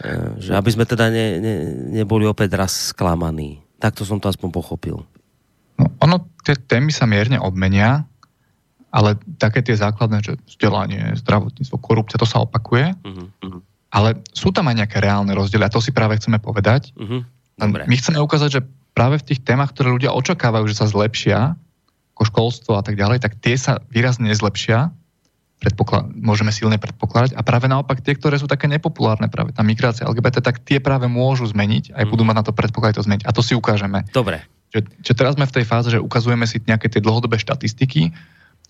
e, 0.01 0.39
že 0.39 0.55
aby 0.55 0.69
sme 0.71 0.87
teda 0.87 1.11
ne, 1.11 1.27
ne, 1.39 1.55
neboli 2.01 2.23
opäť 2.23 2.55
raz 2.55 2.95
sklamaní. 2.95 3.61
Takto 3.77 4.07
som 4.07 4.17
to 4.17 4.31
aspoň 4.31 4.49
pochopil. 4.49 5.03
No, 5.77 5.85
ono, 6.01 6.25
tie 6.41 6.57
témy 6.57 6.89
sa 6.89 7.05
mierne 7.05 7.37
obmenia, 7.37 8.07
ale 8.89 9.19
také 9.37 9.61
tie 9.61 9.77
základné, 9.77 10.25
že 10.25 10.33
vzdelanie, 10.49 11.13
zdravotníctvo, 11.21 11.77
korupcia, 11.77 12.17
to 12.17 12.25
sa 12.25 12.41
opakuje. 12.41 12.97
Uh-huh. 13.05 13.61
Ale 13.93 14.17
sú 14.33 14.49
tam 14.49 14.65
aj 14.71 14.81
nejaké 14.83 14.97
reálne 14.97 15.37
rozdiely 15.37 15.67
a 15.67 15.73
to 15.73 15.83
si 15.83 15.93
práve 15.93 16.17
chceme 16.17 16.41
povedať. 16.41 16.97
Uh-huh. 16.97 17.21
Dobre. 17.57 17.85
My 17.85 17.95
chceme 17.99 18.17
ukázať, 18.17 18.49
že 18.49 18.61
práve 18.97 19.21
v 19.21 19.27
tých 19.33 19.45
témach, 19.45 19.69
ktoré 19.69 19.93
ľudia 19.93 20.17
očakávajú, 20.17 20.65
že 20.65 20.79
sa 20.81 20.89
zlepšia, 20.89 21.53
ako 22.17 22.23
školstvo 22.33 22.71
a 22.73 22.81
tak 22.81 22.97
ďalej, 22.97 23.21
tak 23.21 23.37
tie 23.37 23.53
sa 23.53 23.77
výrazne 23.93 24.33
nezlepšia 24.33 24.89
predpoklad, 25.57 26.13
môžeme 26.13 26.53
silne 26.53 26.77
predpokladať. 26.77 27.33
A 27.33 27.41
práve 27.41 27.65
naopak 27.65 28.05
tie, 28.05 28.13
ktoré 28.13 28.37
sú 28.37 28.45
také 28.45 28.69
nepopulárne, 28.69 29.25
práve 29.25 29.53
tá 29.57 29.65
migrácia 29.65 30.05
LGBT, 30.05 30.45
tak 30.45 30.61
tie 30.61 30.77
práve 30.77 31.09
môžu 31.09 31.49
zmeniť, 31.49 31.97
aj 31.97 32.03
mm. 32.05 32.09
budú 32.13 32.23
mať 32.23 32.35
na 32.37 32.43
to 32.45 32.53
predpoklad 32.53 32.93
to 32.93 33.01
zmeniť. 33.01 33.25
A 33.25 33.33
to 33.33 33.41
si 33.41 33.57
ukážeme. 33.57 34.05
Dobre. 34.13 34.45
Že, 34.69 34.85
že 35.01 35.13
teraz 35.17 35.33
sme 35.33 35.49
v 35.49 35.55
tej 35.57 35.65
fáze, 35.65 35.89
že 35.89 35.97
ukazujeme 35.97 36.45
si 36.45 36.61
nejaké 36.61 36.93
tie 36.93 37.01
dlhodobé 37.01 37.41
štatistiky 37.41 38.13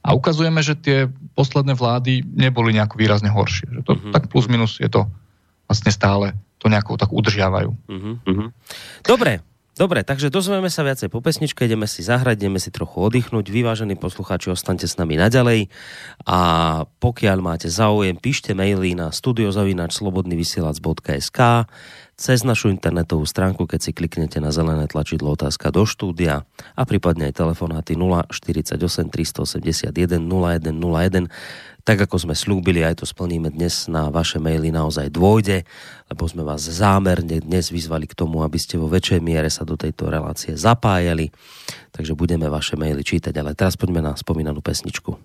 a 0.05 0.15
ukazujeme, 0.15 0.63
že 0.63 0.79
tie 0.79 1.11
posledné 1.35 1.75
vlády 1.75 2.23
neboli 2.23 2.71
nejako 2.71 2.95
výrazne 2.95 3.27
horšie. 3.27 3.67
Že 3.67 3.81
to 3.83 3.91
mm-hmm. 3.91 4.13
tak 4.15 4.23
plus 4.31 4.47
minus 4.47 4.79
je 4.79 4.87
to 4.87 5.09
vlastne 5.67 5.91
stále 5.91 6.31
to 6.57 6.71
nejako 6.71 6.95
tak 6.95 7.11
udržiavajú. 7.11 7.69
Mm-hmm. 7.91 8.47
Dobre, 9.03 9.43
Dobre, 9.77 10.01
takže 10.01 10.33
dozvieme 10.33 10.73
sa 10.73 10.81
viacej 10.81 11.13
po 11.13 11.21
pesničke, 11.21 11.69
ideme 11.69 11.85
si 11.85 12.01
zahrať, 12.01 12.41
ideme 12.41 12.57
si 12.57 12.73
trochu 12.73 12.97
oddychnúť. 12.97 13.53
Vyvážení 13.53 13.93
poslucháči, 13.93 14.49
ostaňte 14.49 14.89
s 14.89 14.97
nami 14.97 15.21
naďalej 15.21 15.69
a 16.25 16.39
pokiaľ 16.97 17.37
máte 17.45 17.69
záujem, 17.69 18.17
píšte 18.17 18.57
maily 18.57 18.97
na 18.97 19.13
studiozavinačslobodnyvysielac.sk 19.13 21.69
cez 22.17 22.41
našu 22.41 22.73
internetovú 22.73 23.23
stránku, 23.29 23.69
keď 23.69 23.79
si 23.79 23.91
kliknete 23.93 24.41
na 24.41 24.49
zelené 24.49 24.89
tlačidlo 24.89 25.37
otázka 25.37 25.69
do 25.69 25.85
štúdia 25.85 26.49
a 26.73 26.81
prípadne 26.83 27.29
aj 27.29 27.37
telefonáty 27.37 27.93
048 27.93 28.73
381 29.13 29.93
0101 30.25 31.29
tak 31.87 32.03
ako 32.03 32.19
sme 32.19 32.35
slúbili, 32.35 32.83
aj 32.83 32.99
to 32.99 33.05
splníme 33.07 33.47
dnes 33.47 33.87
na 33.87 34.11
vaše 34.11 34.43
maily 34.43 34.75
naozaj 34.75 35.07
dôjde, 35.07 35.63
lebo 36.11 36.27
sme 36.27 36.43
vás 36.43 36.59
zámerne 36.59 37.39
dnes 37.39 37.71
vyzvali 37.71 38.11
k 38.11 38.17
tomu, 38.17 38.43
aby 38.43 38.59
ste 38.59 38.75
vo 38.75 38.91
väčšej 38.91 39.23
miere 39.23 39.47
sa 39.47 39.63
do 39.63 39.79
tejto 39.79 40.11
relácie 40.11 40.51
zapájali. 40.59 41.31
Takže 41.95 42.11
budeme 42.11 42.51
vaše 42.51 42.75
maily 42.75 43.07
čítať, 43.07 43.31
ale 43.39 43.55
teraz 43.55 43.79
poďme 43.79 44.03
na 44.03 44.19
spomínanú 44.19 44.59
pesničku. 44.59 45.23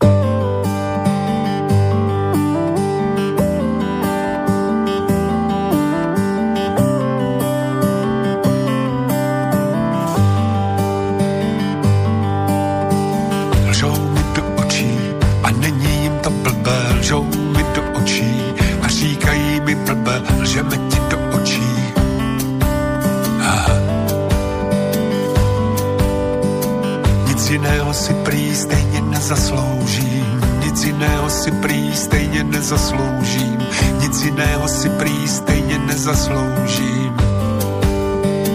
Jiného 27.53 27.93
si 27.95 28.15
prý 28.15 28.55
stejně 28.55 29.01
nezasloužím, 29.01 30.41
nic 30.65 30.85
jiného 30.85 31.31
si 31.31 31.51
prý 31.51 31.97
stejně 31.97 32.45
nezasloužím, 32.45 33.59
nic 34.01 34.23
jiného 34.23 34.69
si 34.69 34.89
prý 34.89 35.29
stejně 35.29 35.79
nezasloužím. 35.79 37.17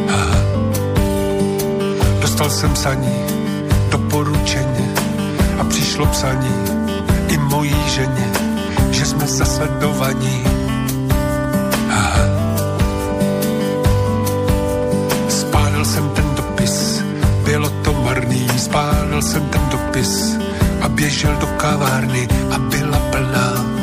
Aha. 0.09 0.39
Dostal 2.21 2.49
jsem 2.49 2.73
psaní, 2.73 3.25
doporučeně 3.89 4.93
a 5.59 5.63
přišlo 5.63 6.05
psaní 6.05 6.55
i 7.29 7.37
mojí 7.37 7.75
ženě, 7.87 8.46
že 8.91 9.05
jsme 9.05 9.27
zasledovaní. 9.27 10.43
Aha. 11.89 12.25
Spálil 15.29 15.85
jsem 15.85 16.09
ten 16.09 16.25
dopis, 16.35 17.03
bylo 17.43 17.69
to 17.69 17.93
marný, 17.93 18.47
spálil 18.57 19.21
jsem 19.21 19.43
ten 19.49 19.61
dopis 19.71 20.37
a 20.81 20.89
běžel 20.89 21.35
do 21.39 21.47
kavárny 21.47 22.27
a 22.51 22.57
byla 22.59 22.99
plná. 23.11 23.76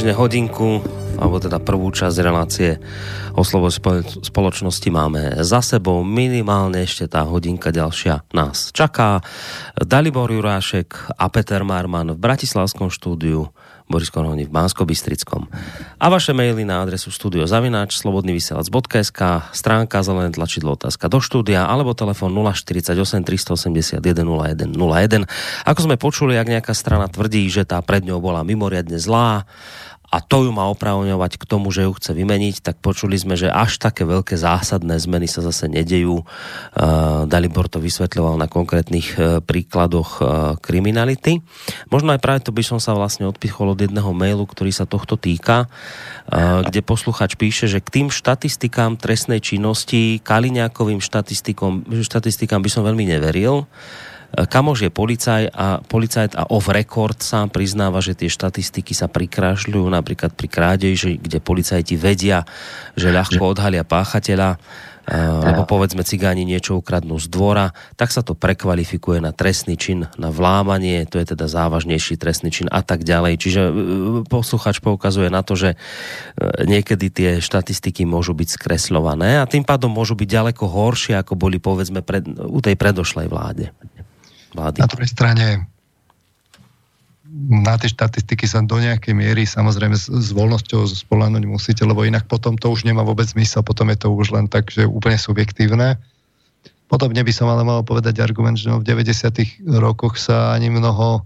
Približne 0.00 0.16
hodinku, 0.16 0.80
alebo 1.20 1.36
teda 1.36 1.60
prvú 1.60 1.92
časť 1.92 2.24
relácie 2.24 2.80
o 3.36 3.44
slovo 3.44 3.68
spo- 3.68 4.00
spoločnosti 4.00 4.88
máme 4.88 5.44
za 5.44 5.60
sebou. 5.60 6.00
Minimálne 6.00 6.80
ešte 6.80 7.04
tá 7.04 7.20
hodinka 7.28 7.68
ďalšia 7.68 8.24
nás 8.32 8.72
čaká. 8.72 9.20
Dalibor 9.76 10.32
Jurášek 10.32 11.12
a 11.20 11.28
Peter 11.28 11.60
Marman 11.68 12.16
v 12.16 12.16
Bratislavskom 12.16 12.88
štúdiu, 12.88 13.52
Boris 13.90 14.06
Korovni 14.06 14.46
v 14.46 14.54
bansko 14.54 14.86
bystrickom 14.86 15.50
A 15.98 16.06
vaše 16.06 16.30
maily 16.30 16.62
na 16.62 16.78
adresu 16.86 17.10
studiozavináč 17.10 17.98
slobodnyvysielac.sk 17.98 19.50
stránka 19.50 20.06
zelené 20.06 20.30
tlačidlo 20.30 20.78
otázka 20.78 21.10
do 21.10 21.18
štúdia 21.18 21.66
alebo 21.66 21.90
telefon 21.98 22.30
048 22.30 22.94
381 22.94 23.98
01 23.98 24.78
01. 24.78 25.26
Ako 25.66 25.80
sme 25.90 25.98
počuli, 25.98 26.38
ak 26.38 26.46
nejaká 26.46 26.70
strana 26.70 27.10
tvrdí, 27.10 27.50
že 27.50 27.66
tá 27.66 27.82
pred 27.82 28.06
ňou 28.06 28.22
bola 28.22 28.46
mimoriadne 28.46 28.96
zlá, 29.02 29.50
a 30.10 30.18
to 30.18 30.42
ju 30.44 30.50
má 30.50 30.66
opravňovať 30.74 31.38
k 31.38 31.44
tomu, 31.46 31.70
že 31.70 31.86
ju 31.86 31.94
chce 31.94 32.10
vymeniť, 32.18 32.66
tak 32.66 32.82
počuli 32.82 33.14
sme, 33.14 33.38
že 33.38 33.46
až 33.46 33.78
také 33.78 34.02
veľké 34.02 34.34
zásadné 34.34 34.98
zmeny 34.98 35.30
sa 35.30 35.38
zase 35.38 35.70
nedejú. 35.70 36.26
Uh, 36.26 37.30
Dalibor 37.30 37.70
to 37.70 37.78
vysvetľoval 37.78 38.34
na 38.34 38.50
konkrétnych 38.50 39.14
uh, 39.14 39.38
príkladoch 39.38 40.10
uh, 40.18 40.26
kriminality. 40.58 41.38
Možno 41.94 42.10
aj 42.10 42.20
práve 42.20 42.42
to 42.42 42.50
by 42.50 42.66
som 42.66 42.82
sa 42.82 42.90
vlastne 42.90 43.30
odpichol 43.30 43.72
od 43.72 43.78
jedného 43.78 44.10
mailu, 44.10 44.42
ktorý 44.50 44.74
sa 44.74 44.82
tohto 44.82 45.14
týka, 45.14 45.70
kde 46.66 46.80
posluchač 46.82 47.38
píše, 47.38 47.66
že 47.70 47.82
k 47.82 48.02
tým 48.02 48.08
štatistikám 48.10 48.98
trestnej 48.98 49.38
činnosti, 49.38 50.22
Kaliňákovým 50.22 51.02
štatistikom, 51.02 51.86
štatistikám 51.90 52.62
by 52.62 52.70
som 52.70 52.82
veľmi 52.86 53.06
neveril, 53.06 53.66
Kamož 54.30 54.86
je 54.86 54.90
policaj 54.94 55.50
a 55.50 55.82
policajt 55.82 56.38
a 56.38 56.46
off 56.54 56.70
record 56.70 57.18
sám 57.18 57.50
priznáva, 57.50 57.98
že 57.98 58.14
tie 58.14 58.30
štatistiky 58.30 58.94
sa 58.94 59.10
prikrášľujú 59.10 59.86
napríklad 59.90 60.38
pri 60.38 60.46
krádeži, 60.46 61.18
kde 61.18 61.42
policajti 61.42 61.98
vedia, 61.98 62.46
že 62.94 63.10
ľahko 63.10 63.42
odhalia 63.42 63.82
páchateľa, 63.82 64.62
lebo 65.42 65.66
povedzme 65.66 66.06
cigáni 66.06 66.46
niečo 66.46 66.78
ukradnú 66.78 67.18
z 67.18 67.26
dvora, 67.26 67.74
tak 67.98 68.14
sa 68.14 68.22
to 68.22 68.38
prekvalifikuje 68.38 69.18
na 69.18 69.34
trestný 69.34 69.74
čin, 69.74 70.06
na 70.14 70.30
vlámanie, 70.30 71.02
to 71.10 71.18
je 71.18 71.34
teda 71.34 71.50
závažnejší 71.50 72.14
trestný 72.14 72.54
čin 72.54 72.70
a 72.70 72.86
tak 72.86 73.02
ďalej. 73.02 73.34
Čiže 73.34 73.62
posluchač 74.30 74.78
poukazuje 74.78 75.26
na 75.26 75.42
to, 75.42 75.58
že 75.58 75.74
niekedy 76.62 77.10
tie 77.10 77.30
štatistiky 77.42 78.06
môžu 78.06 78.38
byť 78.38 78.54
skresľované 78.54 79.42
a 79.42 79.50
tým 79.50 79.66
pádom 79.66 79.90
môžu 79.90 80.14
byť 80.14 80.28
ďaleko 80.30 80.70
horšie, 80.70 81.18
ako 81.18 81.34
boli 81.34 81.58
povedzme 81.58 82.06
pred, 82.06 82.22
u 82.30 82.62
tej 82.62 82.78
predošlej 82.78 83.26
vláde 83.26 83.74
vlády. 84.54 84.78
Na 84.82 84.88
druhej 84.90 85.10
strane 85.10 85.70
na 87.50 87.78
tie 87.78 87.86
štatistiky 87.86 88.42
sa 88.42 88.58
do 88.66 88.82
nejakej 88.82 89.14
miery 89.14 89.46
samozrejme 89.46 89.94
s, 89.94 90.10
s 90.10 90.34
voľnosťou 90.34 90.82
spolahnuť 91.06 91.42
musíte, 91.46 91.82
lebo 91.86 92.02
inak 92.02 92.26
potom 92.26 92.58
to 92.58 92.66
už 92.74 92.82
nemá 92.82 93.06
vôbec 93.06 93.30
zmysel, 93.30 93.62
potom 93.62 93.86
je 93.94 94.02
to 94.02 94.10
už 94.10 94.34
len 94.34 94.50
tak, 94.50 94.66
že 94.66 94.82
úplne 94.82 95.14
subjektívne. 95.14 95.94
Podobne 96.90 97.22
by 97.22 97.30
som 97.30 97.46
ale 97.46 97.62
mal 97.62 97.86
povedať 97.86 98.18
argument, 98.18 98.58
že 98.58 98.66
no 98.66 98.82
v 98.82 98.88
90. 98.90 99.62
rokoch 99.78 100.18
sa 100.18 100.58
ani 100.58 100.74
mnoho 100.74 101.22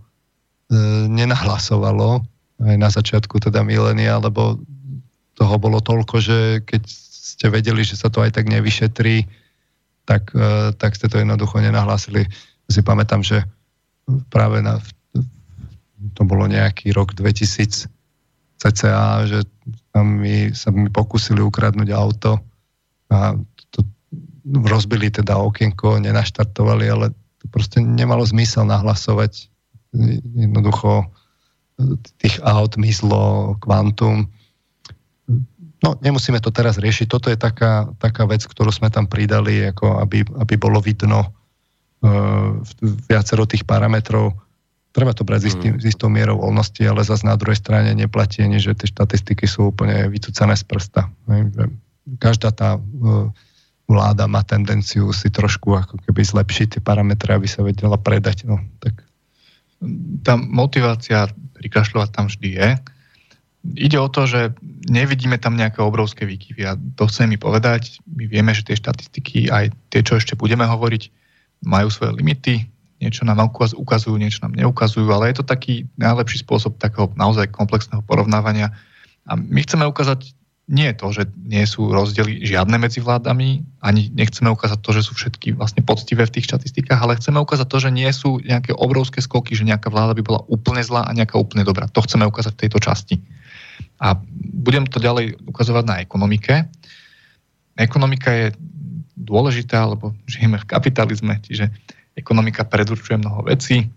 e, 0.68 1.09
nenahlasovalo, 1.09 2.20
aj 2.61 2.77
na 2.77 2.93
začiatku 2.93 3.41
teda 3.41 3.64
milénia, 3.64 4.20
lebo 4.20 4.61
toho 5.35 5.57
bolo 5.57 5.81
toľko, 5.81 6.20
že 6.20 6.39
keď 6.68 6.83
ste 6.85 7.49
vedeli, 7.49 7.81
že 7.81 7.97
sa 7.97 8.12
to 8.12 8.20
aj 8.20 8.37
tak 8.37 8.53
nevyšetrí, 8.53 9.25
tak, 10.05 10.37
e, 10.37 10.77
tak 10.77 11.01
ste 11.01 11.09
to 11.09 11.16
jednoducho 11.16 11.64
nenahlásili 11.64 12.29
si 12.68 12.80
pamätám, 12.80 13.20
že 13.20 13.44
práve 14.28 14.60
na, 14.60 14.80
to 16.16 16.22
bolo 16.24 16.48
nejaký 16.48 16.92
rok 16.92 17.16
2000 17.16 17.90
cca, 18.64 19.28
že 19.28 19.44
tam 19.92 20.24
mi, 20.24 20.54
sa 20.56 20.72
mi 20.72 20.88
pokúsili 20.88 21.44
ukradnúť 21.44 21.88
auto 21.92 22.40
a 23.12 23.36
to, 23.68 23.84
rozbili 24.64 25.12
teda 25.12 25.36
okienko, 25.36 26.00
nenaštartovali, 26.00 26.84
ale 26.88 27.06
to 27.42 27.44
proste 27.52 27.84
nemalo 27.84 28.24
zmysel 28.24 28.64
nahlasovať 28.64 29.52
jednoducho 30.34 31.06
tých 32.22 32.38
aut 32.42 32.78
mizlo 32.78 33.54
kvantum. 33.60 34.30
No, 35.84 35.90
nemusíme 36.00 36.40
to 36.40 36.48
teraz 36.48 36.80
riešiť. 36.80 37.06
Toto 37.10 37.28
je 37.28 37.36
taká, 37.36 37.92
taká 38.00 38.24
vec, 38.24 38.46
ktorú 38.46 38.72
sme 38.72 38.88
tam 38.88 39.04
pridali, 39.04 39.68
ako 39.68 40.00
aby, 40.00 40.24
aby 40.40 40.54
bolo 40.56 40.80
vidno 40.80 41.34
viacero 43.09 43.48
tých 43.48 43.64
parametrov. 43.64 44.36
Treba 44.94 45.11
to 45.11 45.26
brať 45.26 45.40
mm. 45.40 45.44
s, 45.44 45.48
istým, 45.50 45.72
s 45.80 45.84
istou 45.88 46.09
mierou 46.12 46.38
voľnosti, 46.38 46.82
ale 46.86 47.02
zase 47.02 47.26
na 47.26 47.34
druhej 47.34 47.59
strane 47.59 47.90
neplatí 47.96 48.44
ani, 48.44 48.62
že 48.62 48.76
tie 48.78 48.86
štatistiky 48.86 49.48
sú 49.48 49.74
úplne 49.74 50.07
vycúcané 50.12 50.55
z 50.55 50.64
prsta. 50.68 51.11
Každá 52.20 52.52
tá 52.52 52.76
uh, 52.78 53.32
vláda 53.88 54.24
má 54.28 54.44
tendenciu 54.44 55.12
si 55.12 55.28
trošku 55.28 55.76
ako 55.76 56.00
keby 56.05 56.22
zlepšiť 56.24 56.78
tie 56.78 56.82
parametre, 56.84 57.32
aby 57.34 57.48
sa 57.48 57.64
vedela 57.64 57.96
predať. 57.96 58.48
No, 58.48 58.61
tak 58.80 59.05
tá 60.24 60.40
motivácia 60.40 61.28
prikašľovať 61.61 62.09
tam 62.12 62.26
vždy 62.28 62.48
je. 62.57 62.68
Ide 63.64 63.96
o 63.96 64.12
to, 64.12 64.28
že 64.28 64.52
nevidíme 64.92 65.40
tam 65.40 65.57
nejaké 65.57 65.80
obrovské 65.80 66.28
výkyvy 66.28 66.62
a 66.68 66.76
to 66.76 67.09
chcem 67.09 67.32
mi 67.32 67.40
povedať. 67.40 67.96
My 68.05 68.28
vieme, 68.28 68.52
že 68.52 68.64
tie 68.64 68.76
štatistiky, 68.76 69.48
aj 69.48 69.72
tie, 69.88 70.00
čo 70.05 70.20
ešte 70.20 70.36
budeme 70.36 70.68
hovoriť, 70.68 71.24
majú 71.64 71.88
svoje 71.90 72.12
limity, 72.14 72.68
niečo 73.02 73.26
nám 73.26 73.52
ukazujú, 73.52 74.14
niečo 74.16 74.44
nám 74.46 74.56
neukazujú, 74.56 75.04
ale 75.10 75.32
je 75.32 75.42
to 75.42 75.44
taký 75.44 75.84
najlepší 76.00 76.40
spôsob 76.40 76.80
takého 76.80 77.12
naozaj 77.18 77.52
komplexného 77.52 78.00
porovnávania. 78.06 78.72
A 79.28 79.36
my 79.36 79.60
chceme 79.64 79.84
ukázať 79.84 80.32
nie 80.64 80.88
to, 80.96 81.12
že 81.12 81.28
nie 81.44 81.60
sú 81.68 81.92
rozdiely 81.92 82.40
žiadne 82.40 82.80
medzi 82.80 83.04
vládami, 83.04 83.60
ani 83.84 84.08
nechceme 84.16 84.48
ukázať 84.48 84.80
to, 84.80 84.90
že 84.96 85.02
sú 85.04 85.12
všetky 85.12 85.52
vlastne 85.52 85.84
poctivé 85.84 86.24
v 86.24 86.40
tých 86.40 86.48
štatistikách, 86.48 86.96
ale 86.96 87.20
chceme 87.20 87.36
ukázať 87.36 87.68
to, 87.68 87.78
že 87.84 87.90
nie 87.92 88.08
sú 88.08 88.40
nejaké 88.40 88.72
obrovské 88.72 89.20
skoky, 89.20 89.52
že 89.52 89.68
nejaká 89.68 89.92
vláda 89.92 90.16
by 90.16 90.24
bola 90.24 90.40
úplne 90.48 90.80
zlá 90.80 91.04
a 91.04 91.12
nejaká 91.12 91.36
úplne 91.36 91.68
dobrá. 91.68 91.84
To 91.92 92.00
chceme 92.00 92.24
ukázať 92.24 92.56
v 92.56 92.60
tejto 92.64 92.80
časti. 92.80 93.20
A 94.00 94.16
budem 94.56 94.88
to 94.88 94.96
ďalej 94.96 95.36
ukazovať 95.44 95.84
na 95.84 95.96
ekonomike. 96.00 96.64
Ekonomika 97.76 98.32
je 98.32 98.46
dôležitá, 99.14 99.86
lebo 99.86 100.12
žijeme 100.26 100.58
v 100.58 100.68
kapitalizme, 100.68 101.38
čiže 101.42 101.70
ekonomika 102.14 102.66
predurčuje 102.66 103.18
mnoho 103.18 103.46
vecí. 103.46 103.90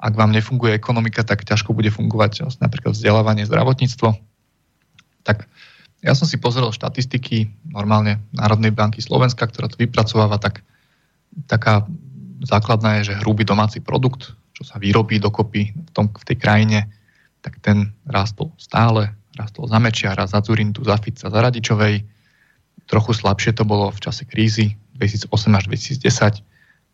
Ak 0.00 0.16
vám 0.16 0.32
nefunguje 0.32 0.72
ekonomika, 0.72 1.24
tak 1.24 1.44
ťažko 1.44 1.76
bude 1.76 1.92
fungovať 1.92 2.48
napríklad 2.60 2.96
vzdelávanie, 2.96 3.44
zdravotníctvo. 3.44 4.16
Tak 5.24 5.44
ja 6.00 6.16
som 6.16 6.24
si 6.24 6.40
pozrel 6.40 6.72
štatistiky 6.72 7.52
normálne 7.68 8.24
Národnej 8.32 8.72
banky 8.72 9.04
Slovenska, 9.04 9.44
ktorá 9.44 9.68
to 9.68 9.76
vypracováva, 9.76 10.40
tak 10.40 10.64
taká 11.44 11.84
základná 12.40 13.00
je, 13.00 13.12
že 13.12 13.20
hrubý 13.20 13.44
domáci 13.44 13.84
produkt, 13.84 14.32
čo 14.56 14.64
sa 14.64 14.80
vyrobí 14.80 15.20
dokopy 15.20 15.72
v, 15.76 15.90
tom, 15.92 16.08
v 16.08 16.24
tej 16.24 16.36
krajine, 16.40 16.88
tak 17.44 17.60
ten 17.60 17.92
rástol 18.08 18.52
stále, 18.56 19.12
rástol 19.36 19.68
za 19.68 19.76
Mečiara, 19.76 20.24
za 20.24 20.40
Zurindu, 20.40 20.84
za 20.84 20.96
Fica, 20.96 21.28
za 21.28 21.40
Radičovej. 21.40 22.04
Trochu 22.90 23.14
slabšie 23.14 23.54
to 23.54 23.62
bolo 23.62 23.94
v 23.94 24.02
čase 24.02 24.26
krízy 24.26 24.74
2008 24.98 25.30
až 25.54 25.64
2010, 25.70 26.42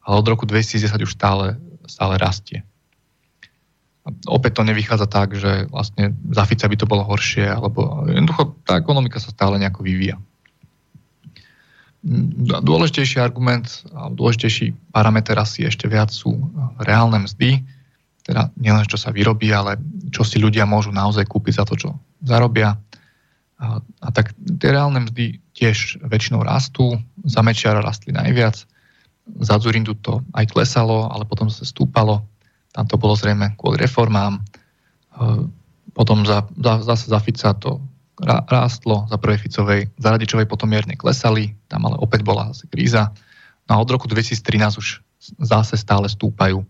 ale 0.04 0.14
od 0.14 0.26
roku 0.28 0.44
2010 0.44 0.92
už 1.00 1.16
stále, 1.16 1.56
stále 1.88 2.20
rastie 2.20 2.62
opäť 4.26 4.62
to 4.62 4.62
nevychádza 4.62 5.06
tak, 5.10 5.34
že 5.34 5.66
vlastne 5.66 6.14
za 6.30 6.46
Fica 6.46 6.70
by 6.70 6.76
to 6.78 6.86
bolo 6.86 7.02
horšie, 7.02 7.46
alebo 7.50 8.06
jednoducho 8.06 8.54
tá 8.62 8.78
ekonomika 8.78 9.18
sa 9.18 9.34
stále 9.34 9.58
nejako 9.58 9.82
vyvíja. 9.82 10.16
Dôležitejší 12.62 13.18
argument, 13.18 13.66
dôležitejší 13.90 14.94
parameter 14.94 15.34
asi 15.42 15.66
ešte 15.66 15.90
viac 15.90 16.14
sú 16.14 16.38
reálne 16.78 17.26
mzdy, 17.26 17.66
teda 18.22 18.54
nielen 18.54 18.86
čo 18.86 18.94
sa 18.94 19.10
vyrobí, 19.10 19.50
ale 19.50 19.78
čo 20.14 20.22
si 20.22 20.38
ľudia 20.38 20.70
môžu 20.70 20.94
naozaj 20.94 21.26
kúpiť 21.26 21.62
za 21.62 21.64
to, 21.66 21.74
čo 21.74 21.88
zarobia. 22.22 22.78
A, 23.56 23.80
a 23.80 24.08
tak 24.12 24.36
tie 24.36 24.68
reálne 24.68 25.08
mzdy 25.08 25.40
tiež 25.56 26.04
väčšinou 26.04 26.44
rastú, 26.44 27.00
za 27.24 27.40
Mečiara 27.40 27.80
rastli 27.80 28.12
najviac, 28.12 28.68
za 29.40 29.54
Zurindu 29.58 29.96
to 29.96 30.20
aj 30.36 30.46
klesalo, 30.52 31.08
ale 31.08 31.24
potom 31.24 31.48
sa 31.48 31.64
stúpalo 31.64 32.22
tam 32.76 32.84
to 32.84 33.00
bolo 33.00 33.16
zrejme 33.16 33.56
kvôli 33.56 33.80
reformám. 33.80 34.36
E, 34.36 34.40
potom 35.96 36.28
za, 36.28 36.44
za, 36.60 36.84
zase 36.84 37.08
za 37.08 37.16
Fica 37.24 37.56
to 37.56 37.80
rástlo, 38.20 39.08
za 39.08 39.16
prvej 39.16 39.40
Ficovej, 39.40 39.80
za 39.96 40.12
Radičovej 40.12 40.44
potom 40.44 40.68
mierne 40.68 40.96
klesali, 40.96 41.56
tam 41.72 41.88
ale 41.88 41.96
opäť 41.96 42.20
bola 42.20 42.52
zase 42.52 42.68
kríza. 42.68 43.16
No 43.64 43.76
a 43.76 43.80
od 43.80 43.88
roku 43.88 44.04
2013 44.08 44.76
už 44.76 45.00
zase 45.40 45.80
stále 45.80 46.08
stúpajú. 46.08 46.64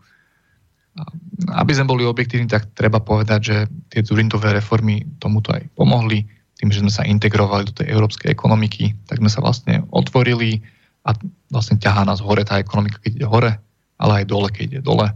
Aby 1.54 1.72
sme 1.74 1.90
boli 1.90 2.06
objektívni, 2.06 2.50
tak 2.50 2.70
treba 2.74 3.02
povedať, 3.02 3.40
že 3.42 3.56
tie 3.90 4.00
Zurindové 4.02 4.54
reformy 4.54 5.06
tomuto 5.18 5.54
aj 5.54 5.70
pomohli. 5.74 6.26
Tým, 6.56 6.72
že 6.72 6.80
sme 6.80 6.92
sa 6.92 7.04
integrovali 7.04 7.68
do 7.68 7.76
tej 7.76 7.92
európskej 7.92 8.32
ekonomiky, 8.32 8.96
tak 9.04 9.20
sme 9.20 9.28
sa 9.28 9.44
vlastne 9.44 9.84
otvorili 9.92 10.64
a 11.04 11.12
vlastne 11.52 11.76
ťahá 11.76 12.08
nás 12.08 12.24
hore 12.24 12.42
tá 12.42 12.58
ekonomika, 12.58 12.98
keď 12.98 13.12
ide 13.22 13.28
hore, 13.28 13.52
ale 14.00 14.12
aj 14.20 14.24
dole, 14.24 14.48
keď 14.50 14.64
ide 14.64 14.80
dole 14.82 15.12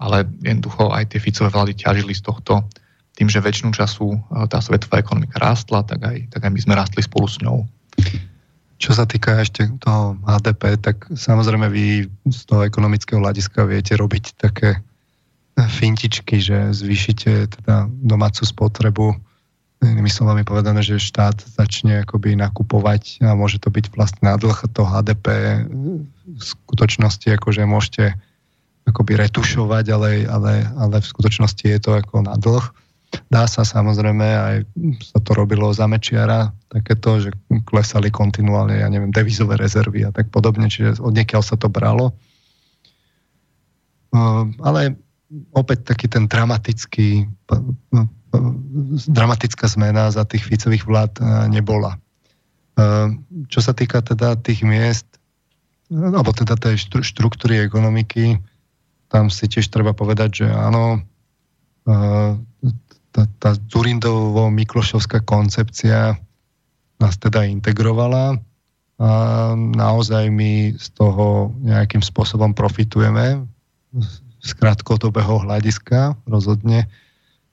ale 0.00 0.24
jednoducho 0.40 0.88
aj 0.90 1.12
tie 1.12 1.20
Ficové 1.20 1.52
vlády 1.52 1.76
ťažili 1.76 2.16
z 2.16 2.24
tohto 2.24 2.64
tým, 3.14 3.28
že 3.28 3.44
väčšinu 3.44 3.76
času 3.76 4.16
e, 4.16 4.18
tá 4.48 4.64
svetová 4.64 5.04
ekonomika 5.04 5.36
rástla, 5.36 5.84
tak 5.84 6.00
aj, 6.00 6.32
tak 6.32 6.40
aj 6.48 6.50
my 6.56 6.60
sme 6.64 6.74
rástli 6.74 7.04
spolu 7.04 7.28
s 7.28 7.36
ňou. 7.44 7.68
Čo 8.80 8.96
sa 8.96 9.04
týka 9.04 9.36
ešte 9.44 9.68
toho 9.84 10.16
HDP, 10.24 10.80
tak 10.80 11.04
samozrejme 11.12 11.68
vy 11.68 12.08
z 12.32 12.40
toho 12.48 12.64
ekonomického 12.64 13.20
hľadiska 13.20 13.68
viete 13.68 13.92
robiť 13.92 14.40
také 14.40 14.80
fintičky, 15.60 16.40
že 16.40 16.72
zvýšite 16.72 17.60
teda 17.60 17.92
domácu 17.92 18.48
spotrebu. 18.48 19.12
Inými 19.80 20.12
slovami 20.12 20.44
povedané, 20.44 20.84
že 20.84 21.00
štát 21.00 21.40
začne 21.56 22.04
akoby 22.04 22.36
nakupovať 22.36 23.24
a 23.24 23.32
môže 23.32 23.56
to 23.56 23.72
byť 23.72 23.96
vlastne 23.96 24.20
na 24.28 24.36
dlh 24.36 24.68
to 24.76 24.84
HDP 24.84 25.26
v 26.28 26.42
skutočnosti, 26.42 27.24
akože 27.24 27.64
môžete 27.64 28.12
akoby 28.84 29.16
retušovať, 29.16 29.84
ale, 29.88 30.10
ale, 30.28 30.68
ale 30.76 30.96
v 31.00 31.10
skutočnosti 31.10 31.64
je 31.64 31.80
to 31.80 31.96
ako 31.96 32.20
na 32.20 32.36
dlh. 32.36 32.64
Dá 33.32 33.48
sa 33.48 33.64
samozrejme, 33.64 34.22
aj 34.22 34.56
sa 35.00 35.18
to 35.24 35.32
robilo 35.34 35.72
za 35.72 35.88
Mečiara, 35.88 36.52
takéto, 36.68 37.18
že 37.18 37.34
klesali 37.66 38.12
kontinuálne, 38.12 38.84
ja 38.84 38.88
neviem, 38.92 39.10
devizové 39.10 39.58
rezervy 39.58 40.06
a 40.06 40.14
tak 40.14 40.30
podobne, 40.30 40.70
čiže 40.70 41.02
od 41.02 41.16
sa 41.42 41.56
to 41.58 41.66
bralo. 41.72 42.14
Ale 44.60 44.94
opäť 45.56 45.94
taký 45.94 46.06
ten 46.06 46.30
dramatický, 46.30 47.26
dramatická 49.10 49.66
zmena 49.66 50.10
za 50.10 50.22
tých 50.24 50.46
Ficových 50.46 50.86
vlád 50.86 51.12
nebola. 51.50 51.98
Čo 53.50 53.60
sa 53.60 53.74
týka 53.74 54.00
teda 54.00 54.38
tých 54.38 54.62
miest, 54.62 55.06
alebo 55.90 56.30
teda 56.30 56.54
tej 56.54 56.78
štruktúry 56.86 57.58
ekonomiky, 57.66 58.38
tam 59.10 59.26
si 59.26 59.50
tiež 59.50 59.66
treba 59.74 59.90
povedať, 59.90 60.46
že 60.46 60.46
áno, 60.46 61.02
tá, 63.10 63.22
tá 63.42 63.50
Zurindovo-Miklošovská 63.58 65.26
koncepcia 65.26 66.14
nás 67.02 67.14
teda 67.18 67.42
integrovala 67.48 68.38
a 69.00 69.10
naozaj 69.56 70.28
my 70.30 70.76
z 70.76 70.86
toho 70.92 71.50
nejakým 71.64 72.04
spôsobom 72.04 72.52
profitujeme 72.52 73.48
z 74.40 74.50
krátkodobého 74.60 75.40
hľadiska 75.42 76.20
rozhodne 76.28 76.86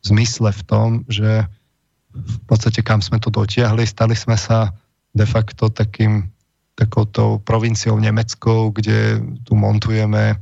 zmysle 0.07 0.49
v 0.55 0.61
tom, 0.63 0.87
že 1.11 1.45
v 2.15 2.37
podstate 2.49 2.81
kam 2.81 3.03
sme 3.03 3.21
to 3.21 3.29
dotiahli, 3.29 3.85
stali 3.85 4.15
sme 4.17 4.39
sa 4.39 4.73
de 5.13 5.25
facto 5.27 5.69
takým 5.69 6.27
takouto 6.77 7.41
provinciou 7.41 7.97
nemeckou, 7.97 8.69
kde 8.69 9.21
tu 9.45 9.53
montujeme 9.57 10.37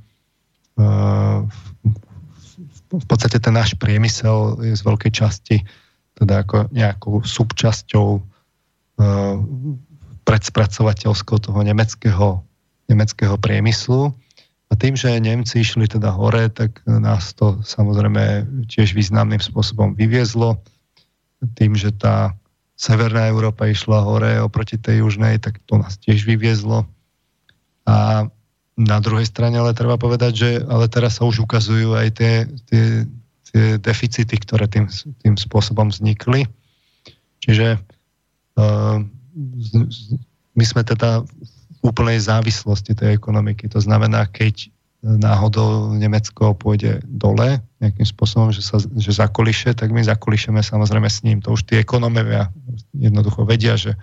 v 2.95 3.05
podstate 3.07 3.39
ten 3.39 3.55
náš 3.55 3.75
priemysel 3.79 4.59
je 4.59 4.75
z 4.75 4.83
veľkej 4.83 5.11
časti 5.11 5.57
teda 6.15 6.47
ako 6.47 6.71
nejakou 6.71 7.23
súčasťou 7.27 8.07
uh, 8.19 9.35
predspracovateľskou 10.23 11.37
toho 11.43 11.59
nemeckého, 11.59 12.39
nemeckého 12.87 13.35
priemyslu. 13.35 14.15
A 14.69 14.73
tým, 14.73 14.97
že 14.97 15.21
Nemci 15.21 15.61
išli 15.61 15.85
teda 15.85 16.09
hore, 16.09 16.49
tak 16.49 16.81
nás 16.89 17.37
to 17.37 17.61
samozrejme 17.61 18.47
tiež 18.65 18.97
významným 18.97 19.37
spôsobom 19.37 19.93
vyviezlo. 19.93 20.57
Tým, 21.53 21.77
že 21.77 21.93
tá 21.93 22.33
Severná 22.75 23.31
Európa 23.31 23.71
išla 23.71 24.03
hore 24.03 24.35
oproti 24.43 24.75
tej 24.75 25.05
južnej, 25.05 25.39
tak 25.39 25.63
to 25.63 25.79
nás 25.79 25.95
tiež 25.95 26.27
vyviezlo. 26.27 26.83
A 27.87 28.27
na 28.75 28.97
druhej 28.99 29.23
strane 29.23 29.55
ale 29.55 29.71
treba 29.71 29.95
povedať, 29.95 30.31
že 30.35 30.49
ale 30.67 30.91
teraz 30.91 31.21
sa 31.21 31.23
už 31.23 31.47
ukazujú 31.47 31.95
aj 31.95 32.07
tie, 32.11 32.33
tie, 32.67 32.83
tie 33.47 33.65
deficity, 33.79 34.35
ktoré 34.35 34.67
tým, 34.67 34.91
tým 35.23 35.39
spôsobom 35.39 35.87
vznikli. 35.87 36.43
Čiže 37.39 37.79
uh, 38.59 38.97
my 40.51 40.63
sme 40.67 40.81
teda 40.83 41.23
úplnej 41.85 42.17
závislosti 42.17 42.97
tej 42.97 43.13
ekonomiky. 43.13 43.69
To 43.69 43.77
znamená, 43.77 44.25
keď 44.25 44.73
náhodou 45.05 45.93
Nemecko 45.93 46.57
pôjde 46.57 46.97
dole 47.05 47.61
nejakým 47.77 48.09
spôsobom, 48.09 48.49
že 48.49 48.65
sa 48.65 48.81
že 48.81 49.13
zakoliše, 49.13 49.77
tak 49.77 49.93
my 49.93 50.01
zakolišeme 50.01 50.65
samozrejme 50.65 51.05
s 51.05 51.21
ním. 51.21 51.45
To 51.45 51.53
už 51.53 51.69
tí 51.69 51.77
ekonomovia 51.77 52.49
jednoducho 52.97 53.45
vedia, 53.45 53.77
že 53.77 53.93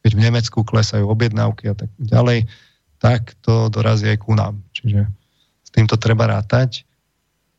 keď 0.00 0.10
v 0.16 0.24
Nemecku 0.24 0.64
klesajú 0.64 1.04
objednávky 1.04 1.68
a 1.68 1.76
tak 1.76 1.92
ďalej, 2.00 2.48
tak 2.96 3.36
to 3.44 3.68
dorazí 3.68 4.08
aj 4.08 4.18
ku 4.24 4.32
nám. 4.32 4.64
Čiže 4.72 5.04
s 5.62 5.70
týmto 5.70 6.00
treba 6.00 6.24
rátať. 6.24 6.88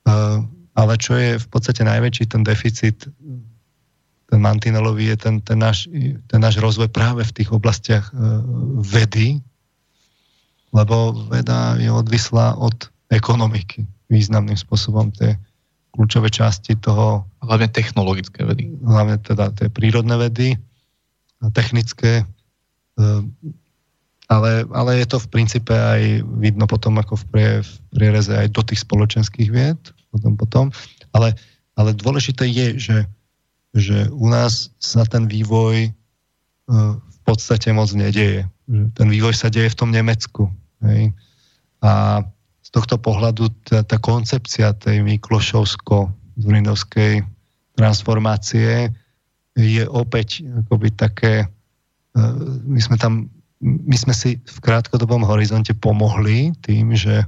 Uh, 0.10 0.42
ale 0.74 0.98
čo 0.98 1.14
je 1.14 1.38
v 1.38 1.48
podstate 1.52 1.86
najväčší 1.86 2.26
ten 2.26 2.42
deficit, 2.42 3.06
ten 4.30 4.40
mantinelový, 4.42 5.14
je 5.14 5.18
ten, 5.20 5.36
ten, 5.46 5.60
náš, 5.62 5.86
ten 6.26 6.40
náš 6.42 6.58
rozvoj 6.58 6.90
práve 6.90 7.22
v 7.22 7.36
tých 7.36 7.54
oblastiach 7.54 8.10
uh, 8.10 8.42
vedy, 8.82 9.46
lebo 10.70 11.26
veda 11.30 11.76
je 11.78 11.90
odvislá 11.90 12.58
od 12.58 12.90
ekonomiky 13.10 13.86
významným 14.10 14.58
spôsobom. 14.58 15.10
Tie 15.14 15.38
kľúčové 15.94 16.30
časti 16.30 16.78
toho... 16.78 17.26
Hlavne 17.42 17.70
technologické 17.72 18.46
vedy. 18.46 18.70
Hlavne 18.86 19.18
teda 19.22 19.50
tie 19.58 19.68
prírodné 19.74 20.16
vedy 20.18 20.54
technické. 21.56 22.28
Eh, 23.00 23.22
ale, 24.30 24.68
ale 24.70 25.02
je 25.02 25.08
to 25.10 25.18
v 25.18 25.32
princípe 25.32 25.74
aj 25.74 26.22
vidno 26.38 26.70
potom 26.70 27.02
ako 27.02 27.18
v, 27.18 27.26
prie, 27.34 27.52
v 27.66 27.72
priereze 27.96 28.34
aj 28.36 28.54
do 28.54 28.62
tých 28.62 28.86
spoločenských 28.86 29.50
vied. 29.50 29.80
Potom, 30.14 30.34
potom. 30.38 30.66
Ale, 31.16 31.34
ale 31.74 31.98
dôležité 31.98 32.46
je, 32.46 32.68
že, 32.78 32.98
že 33.74 33.98
u 34.14 34.30
nás 34.30 34.70
sa 34.78 35.08
ten 35.08 35.26
vývoj 35.26 35.90
eh, 35.90 35.92
v 37.00 37.20
podstate 37.26 37.74
moc 37.74 37.90
nedieje. 37.96 38.46
Ten 38.70 39.10
vývoj 39.10 39.34
sa 39.34 39.50
deje 39.50 39.74
v 39.74 39.80
tom 39.80 39.90
Nemecku. 39.90 40.46
Hej. 40.86 41.10
A 41.82 42.22
z 42.62 42.70
tohto 42.70 43.02
pohľadu 43.02 43.50
tá, 43.66 43.82
tá 43.82 43.98
koncepcia 43.98 44.78
tej 44.78 45.02
Miklošovsko-Zurindovskej 45.02 47.26
transformácie 47.74 48.94
je 49.58 49.84
opäť 49.90 50.46
akoby 50.46 50.94
také, 50.94 51.50
e, 52.14 52.22
my 52.70 52.78
sme 52.78 53.02
tam, 53.02 53.34
my 53.60 53.98
sme 53.98 54.14
si 54.14 54.38
v 54.38 54.58
krátkodobom 54.62 55.26
horizonte 55.26 55.74
pomohli 55.74 56.54
tým, 56.62 56.94
že 56.94 57.26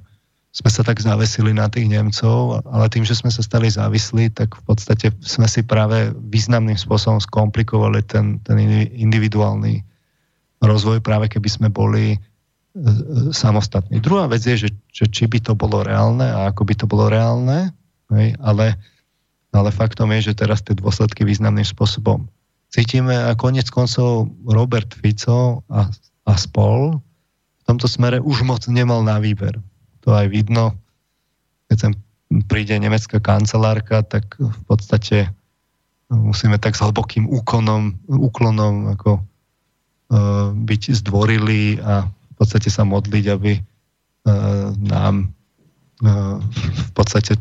sme 0.52 0.68
sa 0.68 0.84
tak 0.84 1.00
zavesili 1.00 1.56
na 1.56 1.72
tých 1.72 1.88
Nemcov, 1.88 2.60
ale 2.68 2.92
tým, 2.92 3.08
že 3.08 3.16
sme 3.16 3.32
sa 3.32 3.40
stali 3.40 3.72
závislí, 3.72 4.36
tak 4.36 4.60
v 4.60 4.64
podstate 4.68 5.08
sme 5.24 5.48
si 5.48 5.64
práve 5.64 6.12
významným 6.28 6.76
spôsobom 6.76 7.24
skomplikovali 7.24 8.04
ten, 8.04 8.36
ten 8.44 8.60
individuálny 8.92 9.80
rozvoj, 10.62 11.02
práve 11.02 11.28
keby 11.28 11.50
sme 11.50 11.68
boli 11.68 12.18
samostatný. 13.36 14.00
Druhá 14.00 14.32
vec 14.32 14.48
je, 14.48 14.56
že, 14.56 14.70
že 14.96 15.06
či 15.12 15.28
by 15.28 15.44
to 15.44 15.54
bolo 15.60 15.84
reálne 15.84 16.24
a 16.24 16.56
ako 16.56 16.64
by 16.64 16.74
to 16.80 16.86
bolo 16.88 17.12
reálne, 17.12 17.76
hej, 18.16 18.32
ale, 18.40 18.80
ale 19.52 19.70
faktom 19.76 20.08
je, 20.16 20.32
že 20.32 20.40
teraz 20.40 20.64
tie 20.64 20.72
dôsledky 20.72 21.28
významným 21.28 21.68
spôsobom 21.68 22.32
cítime 22.72 23.12
a 23.12 23.36
konec 23.36 23.68
koncov 23.68 24.32
Robert 24.48 24.88
Fico 24.96 25.68
a, 25.68 25.92
a 26.24 26.34
spol 26.40 27.04
v 27.60 27.64
tomto 27.68 27.92
smere 27.92 28.24
už 28.24 28.48
moc 28.48 28.64
nemal 28.72 29.04
na 29.04 29.20
výber. 29.20 29.60
To 30.08 30.16
aj 30.16 30.32
vidno, 30.32 30.80
keď 31.68 31.78
sem 31.78 31.94
príde 32.48 32.74
nemecká 32.80 33.20
kancelárka, 33.20 34.02
tak 34.08 34.40
v 34.40 34.62
podstate 34.66 35.28
musíme 36.08 36.56
tak 36.56 36.80
s 36.80 36.84
hlbokým 36.84 37.28
úkonom, 37.28 38.00
úklonom 38.08 38.96
ako, 38.96 39.20
byť 40.52 40.82
zdvorilí 40.92 41.80
a 41.80 42.12
podstate 42.42 42.74
sa 42.74 42.82
modliť, 42.82 43.26
aby 43.30 43.54
e, 43.54 43.62
nám 44.82 45.16
e, 45.22 45.26
v 46.74 46.92
podstate 46.98 47.38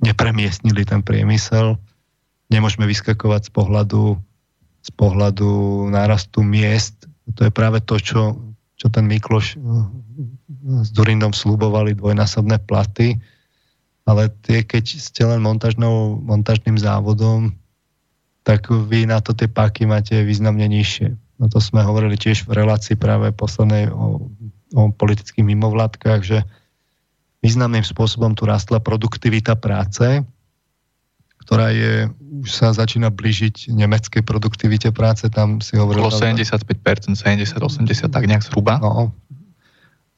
nepremiestnili 0.00 0.88
ten 0.88 1.04
priemysel. 1.04 1.76
Nemôžeme 2.48 2.88
vyskakovať 2.88 3.42
z 3.44 3.50
pohľadu, 3.52 4.16
z 4.80 4.90
pohľadu 4.96 5.84
nárastu 5.92 6.40
miest. 6.40 7.04
To 7.36 7.44
je 7.44 7.52
práve 7.52 7.84
to, 7.84 8.00
čo, 8.00 8.40
čo 8.80 8.88
ten 8.88 9.04
Mikloš 9.04 9.60
e, 9.60 9.68
s 10.80 10.88
Durindom 10.96 11.36
slúbovali 11.36 11.92
dvojnásobné 11.92 12.64
platy, 12.64 13.20
ale 14.08 14.32
tie, 14.48 14.64
keď 14.64 14.96
ste 14.96 15.28
len 15.28 15.44
montážnou, 15.44 16.16
montážným 16.24 16.80
závodom, 16.80 17.52
tak 18.48 18.72
vy 18.72 19.04
na 19.04 19.20
to 19.20 19.36
tie 19.36 19.46
páky 19.46 19.84
máte 19.84 20.16
významne 20.24 20.64
nižšie. 20.66 21.21
No 21.42 21.50
to 21.50 21.58
sme 21.58 21.82
hovorili 21.82 22.14
tiež 22.14 22.46
v 22.46 22.54
relácii 22.54 22.94
práve 22.94 23.34
poslednej 23.34 23.90
o, 23.90 24.30
o 24.78 24.82
politických 24.94 25.42
mimovládkach, 25.42 26.22
že 26.22 26.46
významným 27.42 27.82
spôsobom 27.82 28.38
tu 28.38 28.46
rastla 28.46 28.78
produktivita 28.78 29.58
práce, 29.58 30.22
ktorá 31.42 31.74
je, 31.74 32.06
už 32.46 32.46
sa 32.46 32.70
začína 32.70 33.10
blížiť 33.10 33.74
nemeckej 33.74 34.22
produktivite 34.22 34.94
práce, 34.94 35.26
tam 35.26 35.58
si 35.58 35.74
hovoril... 35.74 36.06
Okolo 36.06 36.14
75%, 36.14 37.18
70-80, 37.18 38.06
tak 38.06 38.24
nejak 38.30 38.46
zhruba. 38.46 38.78
No, 38.78 39.10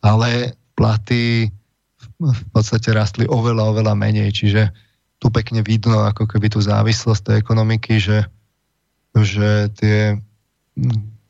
ale 0.05 0.53
platy 0.77 1.49
v 2.20 2.45
podstate 2.53 2.93
rastli 2.93 3.25
oveľa, 3.25 3.72
oveľa 3.72 3.97
menej, 3.97 4.29
čiže 4.37 4.68
tu 5.16 5.33
pekne 5.33 5.64
vidno 5.64 6.05
ako 6.05 6.29
keby 6.29 6.53
tú 6.53 6.61
závislosť 6.61 7.33
tej 7.33 7.37
ekonomiky, 7.41 7.97
že, 7.97 8.29
že 9.16 9.72
tie 9.81 10.20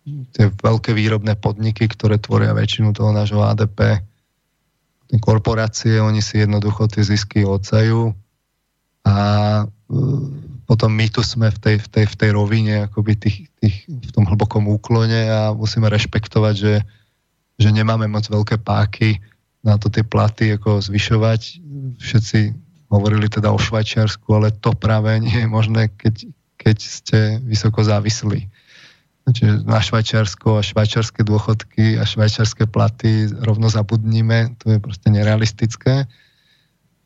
tie 0.04 0.52
veľké 0.52 0.92
výrobné 0.92 1.36
podniky, 1.40 1.88
ktoré 1.88 2.20
tvoria 2.20 2.52
väčšinu 2.52 2.92
toho 2.92 3.10
nášho 3.10 3.40
ADP, 3.40 4.04
tie 5.08 5.18
korporácie, 5.20 6.00
oni 6.00 6.20
si 6.20 6.44
jednoducho 6.44 6.88
tie 6.88 7.04
zisky 7.04 7.44
odsajú 7.44 8.12
a 9.04 9.16
e, 9.60 9.64
potom 10.64 10.90
my 10.92 11.06
tu 11.12 11.20
sme 11.20 11.52
v 11.52 11.58
tej, 11.60 11.76
v 11.80 11.88
tej, 11.88 12.04
v 12.08 12.16
tej 12.16 12.30
rovine, 12.32 12.74
akoby 12.88 13.12
tých, 13.20 13.38
tých, 13.60 13.76
v 13.88 14.10
tom 14.12 14.24
hlbokom 14.24 14.64
úklone 14.68 15.28
a 15.28 15.52
musíme 15.52 15.92
rešpektovať, 15.92 16.54
že, 16.56 16.74
že 17.60 17.68
nemáme 17.68 18.08
moc 18.08 18.24
veľké 18.24 18.60
páky 18.64 19.20
na 19.64 19.80
to 19.80 19.88
tie 19.88 20.04
platy 20.04 20.56
ako 20.56 20.84
zvyšovať. 20.84 21.40
Všetci 22.00 22.38
hovorili 22.92 23.32
teda 23.32 23.52
o 23.52 23.60
Švajčiarsku, 23.60 24.28
ale 24.36 24.52
to 24.52 24.76
práve 24.76 25.16
nie 25.20 25.44
je 25.44 25.48
možné, 25.48 25.88
keď, 25.96 26.28
keď 26.60 26.76
ste 26.80 27.18
vysoko 27.44 27.80
závislí. 27.80 28.48
Čiže 29.24 29.64
na 29.64 29.80
Švajčiarsko 29.80 30.60
a 30.60 30.66
švajčiarske 30.66 31.24
dôchodky 31.24 31.96
a 31.96 32.04
švajčiarske 32.04 32.68
platy 32.68 33.32
rovno 33.40 33.72
zabudníme, 33.72 34.60
to 34.60 34.76
je 34.76 34.78
proste 34.84 35.08
nerealistické. 35.08 36.04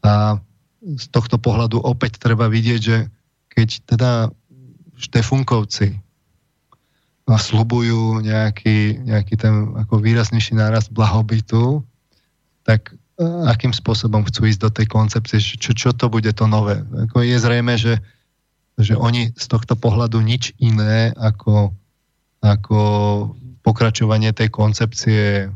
A 0.03 0.43
z 0.82 1.07
tohto 1.15 1.39
pohľadu 1.39 1.78
opäť 1.78 2.19
treba 2.19 2.51
vidieť, 2.51 2.81
že 2.82 3.07
keď 3.55 3.69
teda 3.86 4.11
Štefunkovci 4.99 5.95
slubujú 7.39 8.24
nejaký, 8.24 9.05
nejaký 9.05 9.35
ten 9.36 9.77
ako 9.77 10.01
výraznejší 10.01 10.57
nárast 10.57 10.89
blahobytu, 10.90 11.85
tak 12.65 12.97
e, 13.20 13.24
akým 13.47 13.77
spôsobom 13.77 14.24
chcú 14.24 14.49
ísť 14.49 14.61
do 14.65 14.70
tej 14.73 14.86
koncepcie, 14.89 15.39
čo, 15.39 15.77
čo 15.77 15.90
to 15.93 16.09
bude 16.09 16.32
to 16.32 16.45
nové. 16.49 16.81
Ako 17.05 17.20
je 17.20 17.36
zrejme, 17.36 17.77
že, 17.77 18.01
že 18.81 18.97
oni 18.97 19.36
z 19.36 19.47
tohto 19.47 19.77
pohľadu 19.77 20.24
nič 20.24 20.57
iné 20.57 21.12
ako 21.20 21.77
ako 22.43 22.81
pokračovanie 23.66 24.32
tej 24.32 24.48
koncepcie 24.48 25.51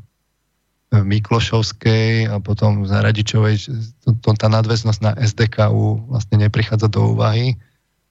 Miklošovskej 0.92 2.28
a 2.28 2.36
potom 2.36 2.84
Zaradičovej, 2.84 3.56
to, 4.04 4.12
to, 4.20 4.28
tá 4.36 4.52
nadväznosť 4.52 5.00
na 5.00 5.16
SDKU 5.16 6.12
vlastne 6.12 6.36
neprichádza 6.44 6.92
do 6.92 7.16
úvahy 7.16 7.56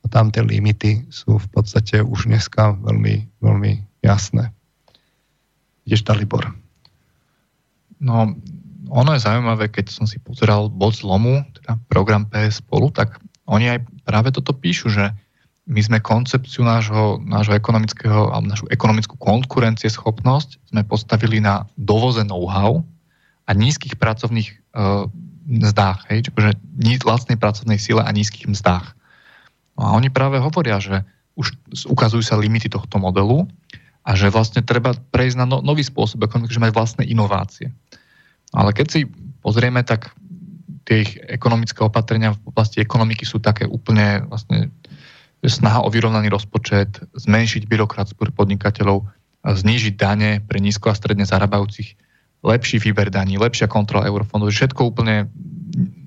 a 0.01 0.05
tam 0.09 0.33
tie 0.33 0.41
limity 0.41 1.05
sú 1.13 1.37
v 1.37 1.47
podstate 1.53 2.01
už 2.01 2.25
dneska 2.25 2.73
veľmi, 2.81 3.29
veľmi 3.37 3.71
jasné. 4.01 4.49
Ideš, 5.85 6.01
Dalibor. 6.01 6.49
No, 8.01 8.33
ono 8.89 9.09
je 9.13 9.21
zaujímavé, 9.21 9.69
keď 9.69 9.93
som 9.93 10.09
si 10.09 10.17
pozeral 10.17 10.73
bod 10.73 10.97
zlomu, 10.97 11.45
teda 11.61 11.77
program 11.85 12.25
PS 12.25 12.65
spolu, 12.65 12.89
tak 12.89 13.21
oni 13.45 13.77
aj 13.77 13.79
práve 14.09 14.33
toto 14.33 14.57
píšu, 14.57 14.89
že 14.89 15.13
my 15.71 15.79
sme 15.79 16.03
koncepciu 16.03 16.67
nášho, 16.67 17.23
nášho 17.23 17.55
ekonomického, 17.55 18.35
alebo 18.35 18.51
našu 18.51 18.67
ekonomickú 18.67 19.15
konkurencieschopnosť 19.15 20.67
sme 20.67 20.83
postavili 20.83 21.39
na 21.39 21.63
dovoze 21.79 22.27
know-how 22.27 22.83
a 23.47 23.51
nízkych 23.55 23.95
pracovných 23.95 24.51
uh, 24.75 25.07
mzdách, 25.47 26.11
hej, 26.11 26.27
čiže 26.27 26.59
vlastnej 27.07 27.39
pracovnej 27.39 27.79
sile 27.79 28.03
a 28.03 28.11
nízkych 28.11 28.51
mzdách. 28.51 28.91
No 29.79 29.81
a 29.87 29.89
oni 29.95 30.11
práve 30.11 30.43
hovoria, 30.43 30.83
že 30.83 31.07
už 31.39 31.55
ukazujú 31.87 32.21
sa 32.21 32.35
limity 32.35 32.67
tohto 32.67 32.99
modelu 32.99 33.47
a 34.03 34.11
že 34.19 34.27
vlastne 34.27 34.59
treba 34.59 34.91
prejsť 35.15 35.39
na 35.39 35.47
no, 35.47 35.63
nový 35.63 35.87
spôsob 35.87 36.27
ekonomiky, 36.27 36.59
že 36.59 36.63
mať 36.67 36.75
vlastné 36.75 37.03
inovácie. 37.07 37.71
Ale 38.51 38.75
keď 38.75 38.87
si 38.91 38.99
pozrieme, 39.39 39.79
tak 39.87 40.11
tie 40.83 41.07
ich 41.07 41.11
ekonomické 41.31 41.79
opatrenia 41.85 42.35
v 42.35 42.51
oblasti 42.51 42.83
ekonomiky 42.83 43.23
sú 43.23 43.39
také 43.39 43.63
úplne 43.63 44.27
vlastne 44.27 44.73
snaha 45.49 45.81
o 45.81 45.89
vyrovnaný 45.89 46.29
rozpočet, 46.29 47.01
zmenšiť 47.17 47.65
byrokrat 47.65 48.13
pre 48.13 48.29
podnikateľov, 48.29 49.09
znížiť 49.41 49.93
dane 49.97 50.31
pre 50.45 50.61
nízko 50.61 50.93
a 50.93 50.97
stredne 50.97 51.25
zarábajúcich 51.25 51.97
lepší 52.41 52.81
výber 52.81 53.09
daní, 53.13 53.37
lepšia 53.37 53.69
kontrola 53.69 54.09
eurofondov, 54.09 54.53
všetko 54.53 54.81
úplne 54.93 55.29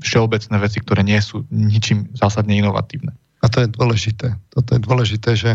všeobecné 0.03 0.57
veci, 0.59 0.79
ktoré 0.83 1.03
nie 1.07 1.19
sú 1.23 1.47
ničím 1.51 2.11
zásadne 2.15 2.59
inovatívne. 2.59 3.15
A 3.43 3.47
to 3.51 3.63
je 3.63 3.69
dôležité. 3.71 4.35
Toto 4.51 4.71
je 4.75 4.81
dôležité, 4.83 5.31
že 5.39 5.51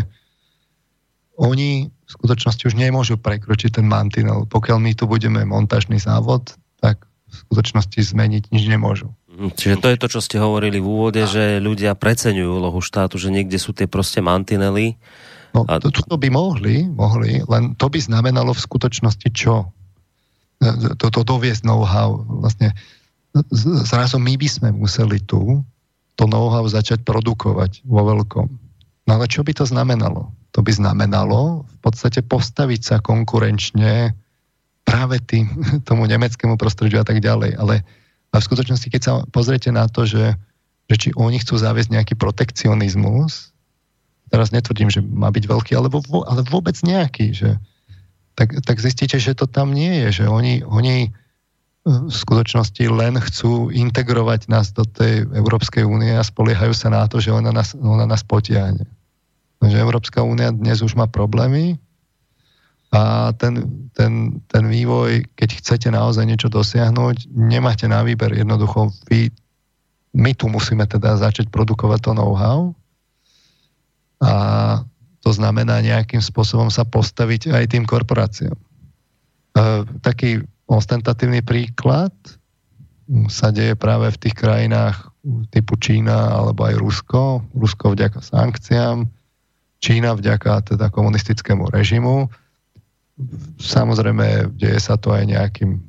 oni 1.40 1.88
v 1.88 2.10
skutočnosti 2.10 2.68
už 2.68 2.74
nemôžu 2.76 3.16
prekročiť 3.16 3.80
ten 3.80 3.86
mantinel. 3.88 4.44
Pokiaľ 4.44 4.78
my 4.82 4.92
tu 4.92 5.08
budeme 5.08 5.40
montážny 5.48 5.96
závod, 5.96 6.52
tak 6.84 7.08
v 7.30 7.34
skutočnosti 7.48 8.00
zmeniť 8.12 8.52
nič 8.52 8.64
nemôžu. 8.68 9.08
Čiže 9.40 9.80
to 9.80 9.88
je 9.88 9.96
to, 9.96 10.06
čo 10.12 10.20
ste 10.20 10.36
hovorili 10.36 10.76
v 10.76 10.86
úvode, 10.86 11.24
a... 11.24 11.30
že 11.30 11.64
ľudia 11.64 11.96
preceňujú 11.96 12.60
úlohu 12.60 12.84
štátu, 12.84 13.16
že 13.16 13.32
niekde 13.32 13.56
sú 13.56 13.72
tie 13.72 13.88
proste 13.88 14.20
mantinely. 14.20 15.00
No, 15.56 15.64
a... 15.64 15.80
to, 15.80 15.88
to 15.88 16.16
by 16.20 16.28
mohli, 16.28 16.84
mohli, 16.84 17.40
len 17.48 17.72
to 17.80 17.88
by 17.88 17.96
znamenalo 17.96 18.52
v 18.52 18.60
skutočnosti 18.60 19.28
čo? 19.32 19.72
Toto 21.00 21.24
doviesť 21.24 21.64
know-how. 21.64 22.20
Vlastne 22.44 22.76
zrazu 23.88 24.20
my 24.20 24.36
by 24.36 24.48
sme 24.50 24.68
museli 24.76 25.24
tu 25.24 25.64
to 26.20 26.24
know-how 26.28 26.68
začať 26.68 27.00
produkovať 27.00 27.80
vo 27.88 28.04
veľkom. 28.04 28.46
No 29.08 29.10
ale 29.16 29.24
čo 29.24 29.40
by 29.40 29.56
to 29.56 29.64
znamenalo? 29.64 30.28
To 30.52 30.60
by 30.60 30.68
znamenalo 30.76 31.64
v 31.64 31.76
podstate 31.80 32.20
postaviť 32.20 32.80
sa 32.84 32.96
konkurenčne 33.00 34.12
práve 34.84 35.16
tým, 35.24 35.48
tomu 35.88 36.04
nemeckému 36.04 36.60
prostrediu 36.60 37.00
a 37.00 37.06
tak 37.08 37.24
ďalej. 37.24 37.56
Ale 37.56 37.80
a 38.30 38.38
v 38.38 38.46
skutočnosti, 38.46 38.88
keď 38.88 39.02
sa 39.02 39.12
pozriete 39.34 39.74
na 39.74 39.90
to, 39.90 40.06
že, 40.06 40.38
že 40.86 40.96
či 40.96 41.08
oni 41.18 41.42
chcú 41.42 41.58
zaviesť 41.58 41.90
nejaký 41.90 42.14
protekcionizmus, 42.14 43.50
teraz 44.30 44.54
netvrdím, 44.54 44.86
že 44.86 45.02
má 45.02 45.34
byť 45.34 45.44
veľký, 45.50 45.72
ale, 45.74 45.90
ale 46.30 46.40
vôbec 46.46 46.78
nejaký, 46.78 47.34
že, 47.34 47.50
tak, 48.38 48.54
tak 48.62 48.78
zistíte, 48.78 49.18
že 49.18 49.34
to 49.34 49.50
tam 49.50 49.74
nie 49.74 50.06
je, 50.06 50.22
že 50.22 50.24
oni, 50.30 50.62
oni 50.62 51.10
v 51.82 52.12
skutočnosti 52.12 52.84
len 52.86 53.18
chcú 53.18 53.72
integrovať 53.72 54.52
nás 54.52 54.70
do 54.70 54.84
tej 54.84 55.26
Európskej 55.32 55.82
únie 55.82 56.12
a 56.12 56.22
spoliehajú 56.22 56.76
sa 56.76 56.92
na 56.92 57.08
to, 57.10 57.18
že 57.18 57.34
ona 57.34 57.50
nás, 57.50 57.72
ona 57.74 58.04
nás 58.04 58.22
potiahne. 58.22 58.84
Takže 59.58 59.76
Európska 59.76 60.22
únia 60.22 60.54
dnes 60.54 60.84
už 60.84 60.94
má 60.94 61.08
problémy 61.08 61.80
a 62.90 63.30
ten, 63.38 63.86
ten, 63.94 64.42
ten 64.50 64.64
vývoj, 64.66 65.22
keď 65.38 65.62
chcete 65.62 65.88
naozaj 65.94 66.26
niečo 66.26 66.50
dosiahnuť, 66.50 67.30
nemáte 67.30 67.86
na 67.86 68.02
výber. 68.02 68.34
Jednoducho 68.34 68.90
vy, 69.06 69.30
my 70.10 70.34
tu 70.34 70.50
musíme 70.50 70.82
teda 70.90 71.14
začať 71.14 71.54
produkovať 71.54 72.10
to 72.10 72.12
know-how 72.18 72.74
a 74.20 74.34
to 75.22 75.30
znamená 75.30 75.80
nejakým 75.80 76.18
spôsobom 76.18 76.68
sa 76.68 76.82
postaviť 76.82 77.54
aj 77.54 77.64
tým 77.70 77.84
korporáciám. 77.86 78.56
E, 78.56 78.62
taký 80.02 80.42
ostentatívny 80.66 81.46
príklad 81.46 82.12
sa 83.30 83.50
deje 83.50 83.74
práve 83.74 84.10
v 84.10 84.20
tých 84.22 84.34
krajinách 84.38 85.10
typu 85.50 85.76
Čína 85.76 86.42
alebo 86.42 86.66
aj 86.66 86.74
Rusko. 86.78 87.42
Rusko 87.54 87.94
vďaka 87.94 88.22
sankciám, 88.22 89.06
Čína 89.82 90.14
vďaka 90.14 90.74
teda 90.74 90.90
komunistickému 90.90 91.70
režimu. 91.70 92.30
Samozrejme, 93.60 94.56
deje 94.56 94.78
sa 94.80 94.96
to 94.96 95.12
aj 95.12 95.24
nejakým 95.28 95.80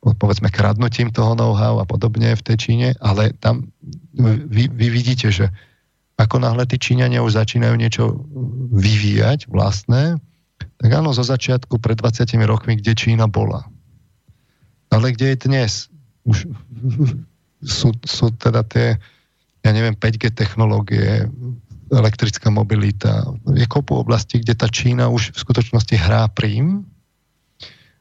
povedzme 0.00 0.48
kradnutím 0.48 1.12
toho 1.12 1.36
know-how 1.36 1.76
a 1.76 1.84
podobne 1.84 2.32
v 2.32 2.40
tej 2.40 2.56
Číne, 2.56 2.88
ale 3.04 3.36
tam 3.36 3.68
vy, 4.48 4.72
vy 4.72 4.86
vidíte, 4.88 5.28
že 5.28 5.52
ako 6.16 6.40
náhle 6.40 6.64
tí 6.64 6.80
Číňania 6.80 7.20
už 7.20 7.36
začínajú 7.36 7.76
niečo 7.76 8.24
vyvíjať 8.72 9.52
vlastné, 9.52 10.16
tak 10.80 10.88
áno, 10.88 11.12
zo 11.12 11.20
začiatku 11.20 11.76
pred 11.76 12.00
20 12.00 12.32
rokmi, 12.48 12.80
kde 12.80 12.96
Čína 12.96 13.28
bola 13.28 13.68
ale 14.90 15.14
kde 15.14 15.32
je 15.32 15.38
dnes? 15.46 15.72
Už 16.26 16.50
sú, 17.62 17.94
sú 18.04 18.26
teda 18.34 18.66
tie, 18.66 18.98
ja 19.62 19.70
neviem, 19.70 19.94
5G 19.94 20.34
technológie, 20.34 21.30
elektrická 21.90 22.50
mobilita. 22.50 23.26
Je 23.50 23.66
kopu 23.66 23.98
oblastí, 23.98 24.40
kde 24.40 24.54
tá 24.54 24.70
Čína 24.70 25.10
už 25.10 25.34
v 25.34 25.42
skutočnosti 25.42 25.94
hrá 25.98 26.30
prím 26.30 26.86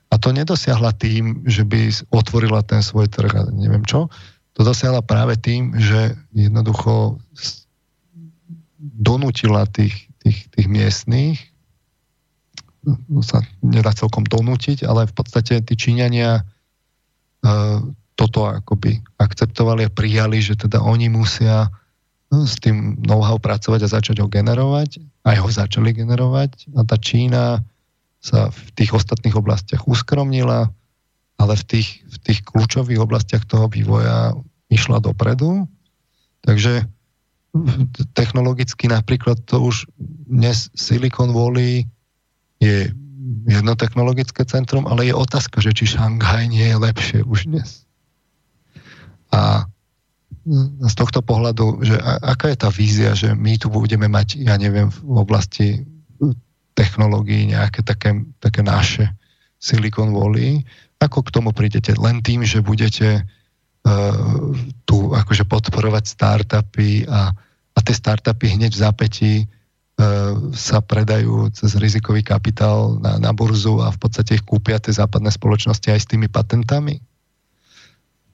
a 0.10 0.16
to 0.18 0.34
nedosiahla 0.34 0.94
tým, 0.98 1.46
že 1.46 1.66
by 1.66 1.90
otvorila 2.10 2.66
ten 2.66 2.82
svoj 2.82 3.10
trh 3.10 3.30
a 3.30 3.42
neviem 3.50 3.86
čo. 3.86 4.10
To 4.58 4.62
dosiahla 4.66 5.06
práve 5.06 5.38
tým, 5.38 5.78
že 5.78 6.18
jednoducho 6.34 7.22
donútila 8.80 9.70
tých, 9.70 10.10
tých, 10.22 10.50
tých 10.50 10.68
miestných 10.68 11.38
no 12.86 13.20
sa 13.20 13.44
nedá 13.60 13.92
celkom 13.92 14.24
donútiť, 14.24 14.88
ale 14.88 15.10
v 15.10 15.14
podstate 15.14 15.60
tí 15.62 15.74
Číňania 15.76 16.48
toto 18.20 18.40
akoby 18.52 19.00
akceptovali 19.16 19.88
a 19.88 19.94
prijali, 19.94 20.44
že 20.44 20.60
teda 20.60 20.84
oni 20.84 21.08
musia 21.08 21.72
s 22.30 22.62
tým 22.62 23.02
know-how 23.02 23.42
pracovať 23.42 23.86
a 23.86 23.94
začať 23.94 24.22
ho 24.22 24.28
generovať. 24.30 25.02
Aj 25.26 25.38
ho 25.42 25.50
začali 25.50 25.94
generovať 25.98 26.70
a 26.78 26.86
tá 26.86 26.96
Čína 26.96 27.66
sa 28.22 28.54
v 28.54 28.62
tých 28.78 28.94
ostatných 28.94 29.34
oblastiach 29.34 29.88
uskromnila, 29.90 30.70
ale 31.40 31.54
v 31.56 31.64
tých, 31.66 32.04
v 32.06 32.18
tých 32.22 32.40
kľúčových 32.46 33.00
oblastiach 33.00 33.48
toho 33.48 33.72
vývoja 33.72 34.36
išla 34.70 35.02
dopredu. 35.02 35.66
Takže 36.46 36.86
technologicky 38.14 38.86
napríklad 38.86 39.42
to 39.50 39.58
už 39.58 39.90
dnes 40.30 40.70
Silicon 40.78 41.34
Valley 41.34 41.90
je 42.62 42.94
jedno 43.50 43.74
technologické 43.74 44.46
centrum, 44.46 44.86
ale 44.86 45.10
je 45.10 45.16
otázka, 45.16 45.64
že 45.64 45.74
či 45.74 45.98
Šanghaj 45.98 46.46
nie 46.52 46.70
je 46.70 46.78
lepšie 46.78 47.20
už 47.26 47.50
dnes. 47.50 47.88
A 49.34 49.66
z 50.82 50.94
tohto 50.98 51.22
pohľadu, 51.22 51.86
že 51.86 51.96
aká 52.04 52.50
je 52.50 52.58
tá 52.58 52.70
vízia, 52.74 53.12
že 53.14 53.36
my 53.38 53.60
tu 53.60 53.70
budeme 53.70 54.10
mať, 54.10 54.42
ja 54.42 54.58
neviem, 54.58 54.90
v 54.90 55.00
oblasti 55.14 55.86
technológií 56.74 57.52
nejaké 57.52 57.84
také, 57.84 58.18
také 58.40 58.64
naše 58.64 59.12
Silicon 59.60 60.16
Valley, 60.16 60.64
ako 60.98 61.28
k 61.28 61.34
tomu 61.34 61.52
prídete? 61.52 61.92
Len 61.94 62.24
tým, 62.24 62.48
že 62.48 62.64
budete 62.64 63.24
uh, 63.24 64.56
tu 64.88 65.12
akože 65.12 65.44
podporovať 65.44 66.04
startupy 66.08 67.04
a, 67.06 67.36
a 67.76 67.80
tie 67.84 67.96
startupy 67.96 68.56
hneď 68.56 68.72
v 68.74 68.82
zapätí 68.82 69.34
E, 70.00 70.06
sa 70.56 70.80
predajú 70.80 71.52
cez 71.52 71.76
rizikový 71.76 72.24
kapitál 72.24 72.96
na, 73.04 73.20
na 73.20 73.36
burzu 73.36 73.84
a 73.84 73.92
v 73.92 74.00
podstate 74.00 74.40
ich 74.40 74.48
kúpia 74.48 74.80
tie 74.80 74.96
západné 74.96 75.28
spoločnosti 75.28 75.92
aj 75.92 76.00
s 76.00 76.08
tými 76.08 76.32
patentami? 76.32 77.04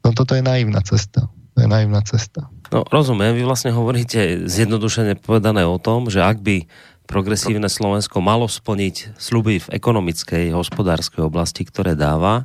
No 0.05 0.13
toto 0.13 0.37
je 0.37 0.45
naivná 0.45 0.85
cesta. 0.85 1.25
To 1.55 1.63
je 1.63 1.67
naivná 1.71 2.03
cesta. 2.03 2.51
No 2.69 2.83
rozumiem, 2.91 3.31
vy 3.31 3.47
vlastne 3.47 3.71
hovoríte 3.71 4.43
zjednodušene 4.43 5.15
povedané 5.23 5.63
o 5.63 5.79
tom, 5.79 6.11
že 6.11 6.19
ak 6.19 6.43
by 6.43 6.67
progresívne 7.07 7.71
Slovensko 7.71 8.19
malo 8.19 8.49
splniť 8.49 9.15
sluby 9.15 9.63
v 9.63 9.67
ekonomickej, 9.71 10.51
hospodárskej 10.51 11.23
oblasti, 11.23 11.63
ktoré 11.63 11.95
dáva, 11.95 12.43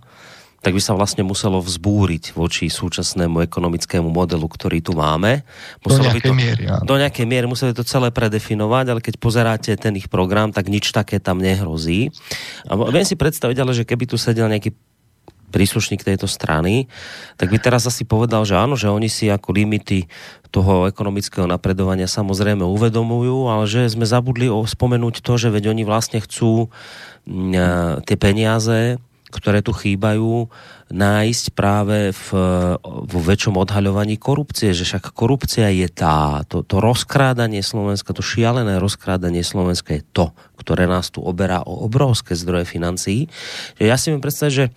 tak 0.60 0.76
by 0.76 0.82
sa 0.84 0.92
vlastne 0.92 1.24
muselo 1.24 1.56
vzbúriť 1.64 2.36
voči 2.36 2.68
súčasnému 2.68 3.40
ekonomickému 3.48 4.12
modelu, 4.12 4.44
ktorý 4.44 4.84
tu 4.84 4.92
máme. 4.92 5.40
Muselo 5.80 6.04
do 6.04 6.12
nejakej 6.12 6.20
by 6.20 6.28
to, 6.28 6.34
miery, 6.36 6.64
áno. 6.68 6.84
Do 6.84 6.96
nejakej 7.00 7.26
miery 7.26 7.46
museli 7.48 7.72
to 7.72 7.80
celé 7.80 8.12
predefinovať, 8.12 8.86
ale 8.92 9.00
keď 9.00 9.14
pozeráte 9.16 9.72
ten 9.80 9.96
ich 9.96 10.12
program, 10.12 10.52
tak 10.52 10.68
nič 10.68 10.92
také 10.92 11.16
tam 11.16 11.40
nehrozí. 11.40 12.12
A 12.68 12.76
viem 12.92 13.08
si 13.08 13.16
predstaviť, 13.16 13.56
ale 13.56 13.72
že 13.72 13.88
keby 13.88 14.04
tu 14.04 14.20
sedel 14.20 14.52
nejaký 14.52 14.76
príslušník 15.50 16.06
tejto 16.06 16.30
strany, 16.30 16.86
tak 17.36 17.50
by 17.50 17.58
teraz 17.58 17.84
asi 17.84 18.06
povedal, 18.06 18.46
že 18.46 18.56
áno, 18.56 18.78
že 18.78 18.88
oni 18.88 19.10
si 19.10 19.28
ako 19.28 19.52
limity 19.52 20.06
toho 20.50 20.90
ekonomického 20.90 21.46
napredovania 21.46 22.10
samozrejme 22.10 22.66
uvedomujú, 22.66 23.50
ale 23.50 23.70
že 23.70 23.86
sme 23.86 24.06
zabudli 24.06 24.50
spomenúť 24.50 25.22
to, 25.22 25.38
že 25.38 25.50
veď 25.50 25.74
oni 25.74 25.82
vlastne 25.86 26.18
chcú 26.18 26.70
mm, 27.26 28.02
tie 28.06 28.16
peniaze 28.18 28.98
ktoré 29.30 29.62
tu 29.62 29.70
chýbajú, 29.70 30.50
nájsť 30.90 31.54
práve 31.54 32.10
v, 32.10 32.28
v 32.82 33.14
väčšom 33.14 33.54
odhaľovaní 33.54 34.18
korupcie, 34.18 34.74
že 34.74 34.82
však 34.82 35.14
korupcia 35.14 35.70
je 35.70 35.86
tá, 35.86 36.42
to, 36.50 36.66
to 36.66 36.82
rozkrádanie 36.82 37.62
Slovenska, 37.62 38.10
to 38.10 38.26
šialené 38.26 38.82
rozkrádanie 38.82 39.46
Slovenska 39.46 39.94
je 39.94 40.02
to, 40.10 40.34
ktoré 40.60 40.84
nás 40.84 41.08
tu 41.08 41.24
oberá 41.24 41.64
o 41.64 41.88
obrovské 41.88 42.36
zdroje 42.36 42.68
financií. 42.68 43.32
Ja 43.80 43.96
si 43.96 44.12
viem 44.12 44.20
predstaviť, 44.20 44.52
že 44.52 44.68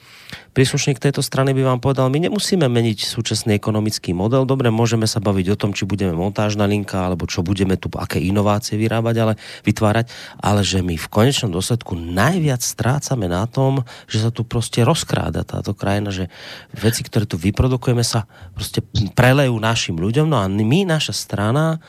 príslušník 0.56 1.02
tejto 1.02 1.20
strany 1.20 1.52
by 1.52 1.66
vám 1.66 1.80
povedal, 1.84 2.08
my 2.08 2.30
nemusíme 2.30 2.66
meniť 2.66 3.04
súčasný 3.04 3.58
ekonomický 3.60 4.16
model, 4.16 4.48
dobre, 4.48 4.72
môžeme 4.72 5.10
sa 5.10 5.20
baviť 5.20 5.54
o 5.54 5.60
tom, 5.60 5.72
či 5.76 5.84
budeme 5.84 6.16
montážna 6.16 6.70
linka, 6.70 7.04
alebo 7.04 7.28
čo 7.28 7.44
budeme 7.44 7.76
tu, 7.76 7.92
aké 7.94 8.22
inovácie 8.22 8.80
vyrábať, 8.80 9.16
ale 9.20 9.34
vytvárať, 9.68 10.10
ale 10.40 10.62
že 10.64 10.80
my 10.86 10.96
v 10.96 11.12
konečnom 11.12 11.52
dôsledku 11.52 11.98
najviac 11.98 12.62
strácame 12.64 13.28
na 13.28 13.44
tom, 13.50 13.84
že 14.06 14.22
sa 14.24 14.30
tu 14.30 14.46
proste 14.46 14.86
rozkráda 14.86 15.44
táto 15.44 15.74
krajina, 15.74 16.14
že 16.14 16.30
veci, 16.72 17.02
ktoré 17.02 17.26
tu 17.26 17.36
vyprodukujeme, 17.36 18.06
sa 18.06 18.30
proste 18.54 18.86
prelejú 19.18 19.58
našim 19.58 19.98
ľuďom, 19.98 20.30
no 20.30 20.38
a 20.40 20.46
my, 20.48 20.86
naša 20.86 21.14
strana, 21.18 21.82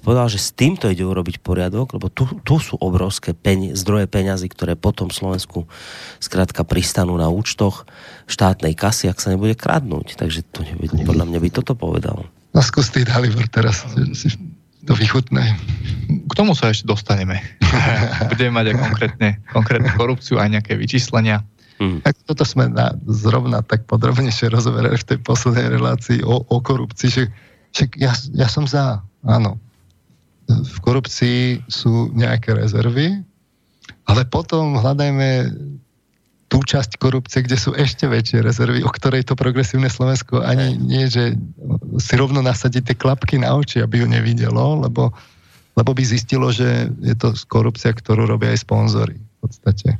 povedal, 0.00 0.28
že 0.28 0.40
s 0.40 0.52
týmto 0.52 0.88
ide 0.88 1.04
urobiť 1.04 1.40
poriadok, 1.44 1.96
lebo 1.96 2.08
tu, 2.08 2.28
tu 2.44 2.56
sú 2.60 2.76
obrovské 2.80 3.36
peň, 3.36 3.76
zdroje 3.76 4.08
peňazí, 4.08 4.48
ktoré 4.48 4.76
potom 4.76 5.08
Slovensku 5.12 5.68
skrátka 6.20 6.64
pristanú 6.64 7.16
na 7.16 7.28
účtoch 7.28 7.88
štátnej 8.28 8.76
kasy, 8.76 9.08
ak 9.08 9.20
sa 9.20 9.32
nebude 9.32 9.56
kradnúť. 9.56 10.16
Takže 10.16 10.40
to, 10.48 10.64
podľa 11.04 11.24
mňa 11.28 11.38
by 11.40 11.48
toto 11.52 11.72
povedal. 11.76 12.28
No 12.50 12.60
skús 12.64 12.90
ty, 12.90 13.06
Dalibor, 13.06 13.46
teraz 13.46 13.86
si 14.16 14.28
to 14.84 14.96
vychutné. 14.96 15.54
K 16.26 16.32
tomu 16.32 16.56
sa 16.56 16.72
ešte 16.72 16.88
dostaneme. 16.88 17.38
Budeme 18.32 18.56
mať 18.56 18.66
aj 18.72 18.76
konkrétne, 18.80 19.28
konkrétne 19.52 19.90
korupciu, 19.94 20.40
aj 20.40 20.60
nejaké 20.60 20.74
vyčíslenia. 20.74 21.44
Hmm. 21.80 22.04
Tak 22.04 22.12
toto 22.28 22.44
sme 22.44 22.68
na, 22.68 22.92
zrovna 23.08 23.64
tak 23.64 23.88
podrobnejšie 23.88 24.52
rozoberali 24.52 25.00
v 25.00 25.08
tej 25.08 25.18
poslednej 25.24 25.80
relácii 25.80 26.20
o, 26.20 26.44
o 26.44 26.56
korupcii, 26.60 27.08
že, 27.08 27.24
že 27.72 27.88
ja, 27.96 28.12
ja 28.36 28.48
som 28.52 28.68
za, 28.68 29.00
áno, 29.24 29.56
v 30.50 30.78
korupcii 30.82 31.68
sú 31.70 32.10
nejaké 32.12 32.54
rezervy, 32.54 33.22
ale 34.06 34.22
potom 34.26 34.78
hľadajme 34.78 35.54
tú 36.50 36.66
časť 36.66 36.98
korupcie, 36.98 37.46
kde 37.46 37.54
sú 37.54 37.70
ešte 37.78 38.10
väčšie 38.10 38.42
rezervy, 38.42 38.82
o 38.82 38.90
ktorej 38.90 39.22
to 39.22 39.38
progresívne 39.38 39.86
Slovensko 39.86 40.42
ani 40.42 40.74
nie, 40.74 41.06
že 41.06 41.38
si 42.02 42.12
rovno 42.18 42.42
nasadí 42.42 42.82
tie 42.82 42.98
klapky 42.98 43.38
na 43.38 43.54
oči, 43.54 43.78
aby 43.78 44.02
ju 44.02 44.06
nevidelo, 44.10 44.82
lebo, 44.82 45.14
lebo 45.78 45.90
by 45.94 46.02
zistilo, 46.02 46.50
že 46.50 46.90
je 47.06 47.14
to 47.14 47.38
korupcia, 47.46 47.94
ktorú 47.94 48.26
robia 48.26 48.50
aj 48.50 48.66
sponzory 48.66 49.14
v 49.14 49.36
podstate. 49.46 49.94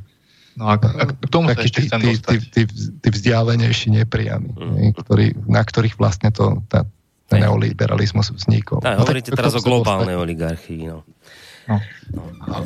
No 0.59 0.67
a 0.67 0.75
k 0.75 1.15
tomu 1.31 1.55
sa 1.55 1.63
ešte 1.63 1.87
chcem 1.87 1.99
tí, 2.03 2.11
tí, 2.19 2.35
tí, 2.51 2.61
tí 2.99 3.07
vzdialenejší 3.07 4.03
nepriami, 4.03 4.51
mm. 4.51 4.99
ktorí, 4.99 5.47
na 5.47 5.63
ktorých 5.63 5.95
vlastne 5.95 6.35
to, 6.35 6.59
tá, 6.67 6.83
ten 7.31 7.47
neoliberalizmus 7.47 8.35
vznikol. 8.35 8.83
Tak, 8.83 8.99
hovoríte 8.99 9.31
teraz 9.31 9.55
o 9.55 9.63
globálnej 9.63 10.19
oligarchii. 10.19 10.91
No. 10.91 11.07
No. 11.69 11.79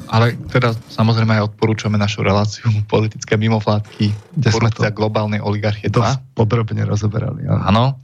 Ale 0.10 0.34
teda 0.50 0.74
samozrejme 0.74 1.38
aj 1.38 1.54
odporúčame 1.54 2.00
našu 2.00 2.26
reláciu 2.26 2.66
politické 2.94 3.38
mimovládky, 3.38 4.10
korupcia 4.50 4.90
globálnej 4.90 5.44
oligarchie 5.44 5.94
2. 5.94 6.34
podrobne 6.34 6.82
rozoberali. 6.88 7.46
Áno. 7.46 8.02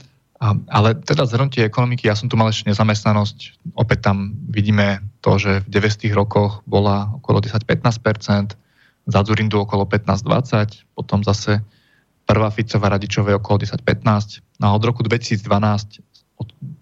Ale 0.66 0.98
teda 0.98 1.22
zhrnutie 1.22 1.62
ekonomiky, 1.62 2.10
ja 2.10 2.18
som 2.18 2.26
tu 2.26 2.34
mal 2.34 2.50
ešte 2.50 2.66
nezamestnanosť, 2.66 3.62
opäť 3.78 4.10
tam 4.10 4.34
vidíme 4.50 4.98
to, 5.22 5.38
že 5.38 5.62
v 5.62 5.70
90. 5.70 6.10
rokoch 6.18 6.66
bola 6.66 7.14
okolo 7.14 7.38
10-15%, 7.38 8.58
za 9.06 9.20
Zurindu 9.22 9.62
okolo 9.62 9.86
15-20, 9.86 10.98
potom 10.98 11.22
zase 11.22 11.62
prvá 12.26 12.50
Ficová 12.50 12.90
Radičové 12.90 13.34
okolo 13.38 13.62
10-15, 13.62 14.42
no 14.58 14.64
a 14.66 14.74
od 14.74 14.82
roku 14.82 15.06
2012 15.06 16.02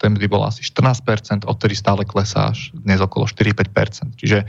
ten 0.00 0.16
by 0.16 0.26
bol 0.26 0.42
asi 0.44 0.64
14%, 0.64 1.44
odtedy 1.44 1.74
stále 1.76 2.04
klesá 2.04 2.52
až 2.52 2.72
dnes 2.72 3.00
okolo 3.00 3.26
4-5%. 3.26 4.16
Čiže 4.16 4.44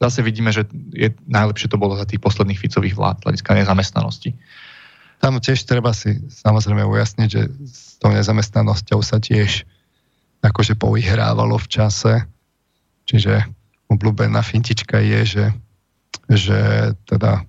zase 0.00 0.20
vidíme, 0.20 0.52
že 0.52 0.66
je, 0.92 1.12
najlepšie 1.28 1.70
to 1.70 1.80
bolo 1.80 1.96
za 1.96 2.04
tých 2.04 2.20
posledných 2.20 2.58
Ficových 2.58 2.96
vlád, 2.98 3.24
hľadiska 3.24 3.56
nezamestnanosti. 3.56 4.36
Tam 5.22 5.40
tiež 5.40 5.64
treba 5.64 5.94
si 5.96 6.20
samozrejme 6.28 6.84
ujasniť, 6.84 7.28
že 7.30 7.42
s 7.64 7.96
tou 7.96 8.12
nezamestnanosťou 8.12 9.00
sa 9.00 9.16
tiež 9.22 9.64
akože 10.44 10.76
povyhrávalo 10.76 11.56
v 11.56 11.70
čase. 11.70 12.12
Čiže 13.08 13.48
obľúbená 13.88 14.44
fintička 14.44 15.00
je, 15.00 15.20
že, 15.24 15.46
že 16.28 16.58
teda 17.08 17.48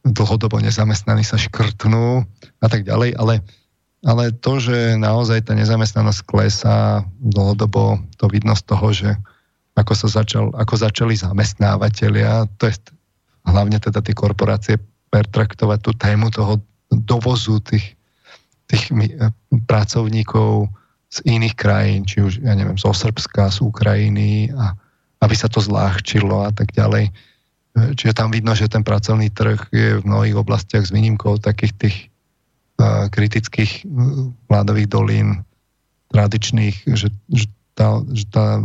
dlhodobo 0.00 0.56
nezamestnaní 0.64 1.24
sa 1.24 1.36
škrtnú 1.36 2.24
a 2.64 2.66
tak 2.72 2.88
ďalej, 2.88 3.16
ale 3.20 3.44
ale 4.00 4.32
to, 4.32 4.56
že 4.56 4.96
naozaj 4.96 5.44
tá 5.44 5.52
nezamestnanosť 5.52 6.20
klesá 6.24 7.04
dlhodobo, 7.20 8.00
to 8.16 8.32
vidno 8.32 8.56
z 8.56 8.62
toho, 8.64 8.86
že 8.96 9.10
ako, 9.76 9.92
sa 9.96 10.08
začal, 10.24 10.52
ako 10.56 10.74
začali 10.76 11.16
zamestnávateľia, 11.16 12.48
to 12.56 12.68
je 12.68 12.76
hlavne 13.44 13.76
teda 13.80 14.00
tie 14.00 14.16
korporácie 14.16 14.76
pertraktovať 15.12 15.78
tú 15.80 15.92
tému 15.96 16.32
toho 16.32 16.60
dovozu 16.90 17.60
tých, 17.60 17.96
tých 18.68 18.84
pracovníkov 19.68 20.68
z 21.10 21.18
iných 21.26 21.54
krajín, 21.58 22.06
či 22.06 22.22
už, 22.22 22.40
ja 22.40 22.54
neviem, 22.54 22.78
zo 22.78 22.94
Srbska, 22.94 23.50
z 23.50 23.58
Ukrajiny, 23.66 24.54
a 24.54 24.74
aby 25.20 25.34
sa 25.34 25.50
to 25.50 25.58
zľahčilo 25.60 26.46
a 26.46 26.50
tak 26.54 26.72
ďalej. 26.72 27.10
Čiže 27.74 28.14
tam 28.14 28.30
vidno, 28.30 28.54
že 28.54 28.70
ten 28.70 28.82
pracovný 28.82 29.30
trh 29.30 29.70
je 29.70 29.88
v 29.98 30.06
mnohých 30.06 30.38
oblastiach 30.38 30.86
s 30.86 30.94
výnimkou 30.94 31.38
takých 31.42 31.72
tých 31.78 31.96
kritických 33.10 33.84
vládových 34.48 34.88
dolín 34.88 35.28
tradičných, 36.10 36.90
že, 36.90 37.08
že, 37.30 37.46
tá, 37.78 38.02
že 38.10 38.26
tá 38.28 38.60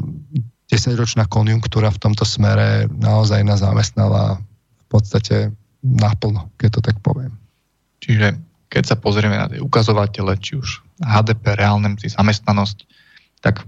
10-ročná 0.73 1.29
konjunktúra 1.29 1.93
v 1.93 2.01
tomto 2.01 2.25
smere 2.25 2.89
naozaj 2.89 3.45
nás 3.45 3.61
zamestnala 3.61 4.41
v 4.41 4.85
podstate 4.89 5.53
naplno, 5.85 6.49
keď 6.57 6.69
to 6.79 6.81
tak 6.81 6.97
poviem. 7.05 7.37
Čiže 8.01 8.41
keď 8.73 8.83
sa 8.83 8.95
pozrieme 8.97 9.37
na 9.37 9.47
tie 9.47 9.61
ukazovatele, 9.61 10.35
či 10.41 10.57
už 10.57 10.81
HDP, 11.05 11.53
reálne 11.53 11.93
mzdy, 11.93 12.09
zamestnanosť, 12.09 12.77
tak 13.45 13.61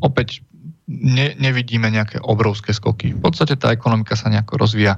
opäť 0.00 0.40
ne, 0.88 1.36
nevidíme 1.36 1.92
nejaké 1.92 2.18
obrovské 2.24 2.72
skoky. 2.72 3.12
V 3.12 3.20
podstate 3.20 3.60
tá 3.60 3.70
ekonomika 3.70 4.16
sa 4.16 4.32
nejako 4.32 4.56
rozvíja. 4.56 4.96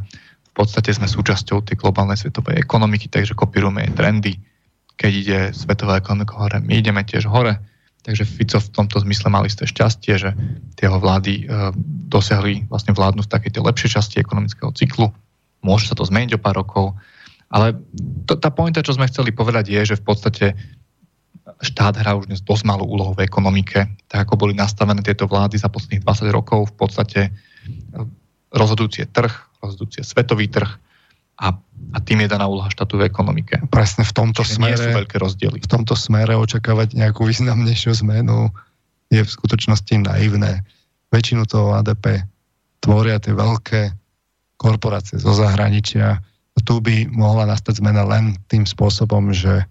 V 0.50 0.52
podstate 0.54 0.94
sme 0.94 1.10
súčasťou 1.10 1.66
tej 1.66 1.78
globálnej 1.78 2.18
svetovej 2.18 2.62
ekonomiky, 2.62 3.10
takže 3.10 3.34
kopírujeme 3.34 3.86
jej 3.86 3.92
trendy 3.94 4.32
keď 5.00 5.12
ide 5.16 5.38
svetová 5.56 5.96
ekonomika 5.96 6.36
hore, 6.36 6.60
my 6.60 6.76
ideme 6.76 7.00
tiež 7.00 7.24
hore. 7.24 7.56
Takže 8.04 8.28
Fico 8.28 8.60
v 8.60 8.72
tomto 8.72 9.00
zmysle 9.00 9.32
mali 9.32 9.48
ste 9.48 9.64
šťastie, 9.64 10.14
že 10.20 10.30
tie 10.76 10.88
vlády 10.88 11.48
e, 11.48 11.72
dosiahli 12.08 12.68
vlastne 12.68 12.92
vládnu 12.92 13.24
v 13.24 13.32
takej 13.32 13.56
tej 13.56 13.62
lepšej 13.64 13.90
časti 13.96 14.16
ekonomického 14.20 14.72
cyklu. 14.76 15.08
Môže 15.64 15.88
sa 15.88 15.96
to 15.96 16.04
zmeniť 16.04 16.36
o 16.36 16.42
pár 16.42 16.60
rokov, 16.60 16.96
ale 17.52 17.76
to, 18.24 18.36
tá 18.36 18.48
pointa, 18.52 18.84
čo 18.84 18.96
sme 18.96 19.08
chceli 19.08 19.36
povedať, 19.36 19.72
je, 19.72 19.80
že 19.92 20.00
v 20.00 20.04
podstate 20.04 20.46
štát 21.60 22.00
hrá 22.00 22.16
už 22.16 22.32
dnes 22.32 22.40
dosť 22.40 22.64
malú 22.64 22.88
úlohu 22.88 23.12
v 23.12 23.24
ekonomike, 23.24 23.84
tak 24.08 24.24
ako 24.24 24.48
boli 24.48 24.56
nastavené 24.56 25.04
tieto 25.04 25.28
vlády 25.28 25.60
za 25.60 25.68
posledných 25.68 26.04
20 26.04 26.28
rokov, 26.32 26.72
v 26.72 26.74
podstate 26.76 27.20
e, 27.28 27.30
rozhodujúci 28.52 29.04
je 29.04 29.08
trh, 29.12 29.32
rozhodujúci 29.60 30.00
je 30.00 30.08
svetový 30.08 30.48
trh, 30.48 30.72
a, 31.40 31.56
a 31.96 31.98
tým 32.04 32.20
je 32.22 32.28
daná 32.28 32.44
úloha 32.44 32.68
štátu 32.68 33.00
v 33.00 33.08
ekonomike. 33.08 33.64
Presne 33.72 34.04
v 34.04 34.12
tomto 34.12 34.44
Čiže 34.44 34.54
smere, 34.60 34.76
nie 34.76 34.84
sú 34.84 34.90
veľké 34.92 35.16
rozdiely. 35.16 35.58
V 35.64 35.70
tomto 35.72 35.96
smere 35.96 36.36
očakávať 36.36 36.92
nejakú 36.92 37.24
významnejšiu 37.24 37.96
zmenu 38.04 38.52
je 39.08 39.24
v 39.24 39.30
skutočnosti 39.30 39.94
naivné. 40.04 40.62
Väčšinu 41.08 41.48
toho 41.48 41.74
ADP 41.80 42.22
tvoria 42.84 43.16
tie 43.18 43.32
veľké 43.32 43.96
korporácie 44.60 45.16
zo 45.16 45.32
zahraničia. 45.32 46.20
Tu 46.60 46.74
by 46.76 47.08
mohla 47.08 47.48
nastať 47.48 47.80
zmena 47.80 48.04
len 48.04 48.36
tým 48.52 48.68
spôsobom, 48.68 49.32
že, 49.32 49.64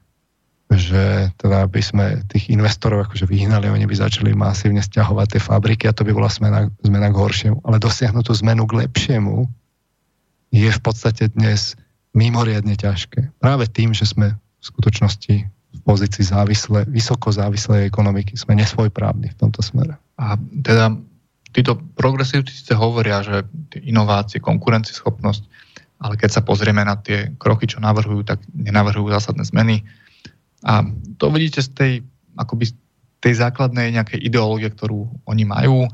že 0.73 1.29
teda 1.37 1.69
by 1.69 1.81
sme 1.85 2.05
tých 2.33 2.49
investorov 2.49 3.05
akože 3.05 3.29
vyhnali, 3.29 3.69
oni 3.69 3.85
by 3.85 3.93
začali 3.93 4.33
masívne 4.33 4.81
stiahovať 4.81 5.37
tie 5.37 5.41
fabriky 5.45 5.85
a 5.85 5.93
to 5.93 6.01
by 6.01 6.17
bola 6.17 6.33
zmena, 6.33 6.65
zmena 6.81 7.13
k 7.13 7.19
horšiemu. 7.21 7.61
Ale 7.61 7.77
dosiahnuť 7.77 8.25
tú 8.25 8.33
zmenu 8.41 8.65
k 8.65 8.89
lepšiemu 8.89 9.45
je 10.49 10.69
v 10.69 10.81
podstate 10.81 11.29
dnes 11.33 11.77
mimoriadne 12.17 12.73
ťažké. 12.73 13.37
Práve 13.37 13.69
tým, 13.69 13.93
že 13.93 14.09
sme 14.09 14.33
v 14.33 14.63
skutočnosti 14.63 15.35
v 15.69 15.81
pozícii 15.85 16.25
závislé, 16.25 16.89
vysoko 16.89 17.29
závislej 17.29 17.85
ekonomiky. 17.85 18.33
Sme 18.33 18.57
nesvojprávni 18.57 19.29
v 19.29 19.37
tomto 19.37 19.61
smere. 19.61 19.95
A 20.17 20.33
teda 20.65 20.97
títo 21.53 21.77
progresívci 21.93 22.73
hovoria, 22.73 23.21
že 23.21 23.45
inovácie, 23.77 24.41
konkurencieschopnosť, 24.41 25.43
ale 26.01 26.13
keď 26.17 26.29
sa 26.29 26.41
pozrieme 26.41 26.81
na 26.81 26.97
tie 26.97 27.29
kroky, 27.37 27.69
čo 27.69 27.77
navrhujú, 27.83 28.25
tak 28.25 28.41
nenavrhujú 28.55 29.13
zásadné 29.13 29.45
zmeny. 29.45 29.85
A 30.65 30.81
to 31.21 31.29
vidíte 31.29 31.61
z 31.61 31.69
tej, 31.71 31.91
akoby 32.39 32.73
tej 33.19 33.33
základnej 33.35 33.91
nejakej 33.93 34.19
ideológie, 34.23 34.71
ktorú 34.71 35.11
oni 35.27 35.43
majú, 35.43 35.85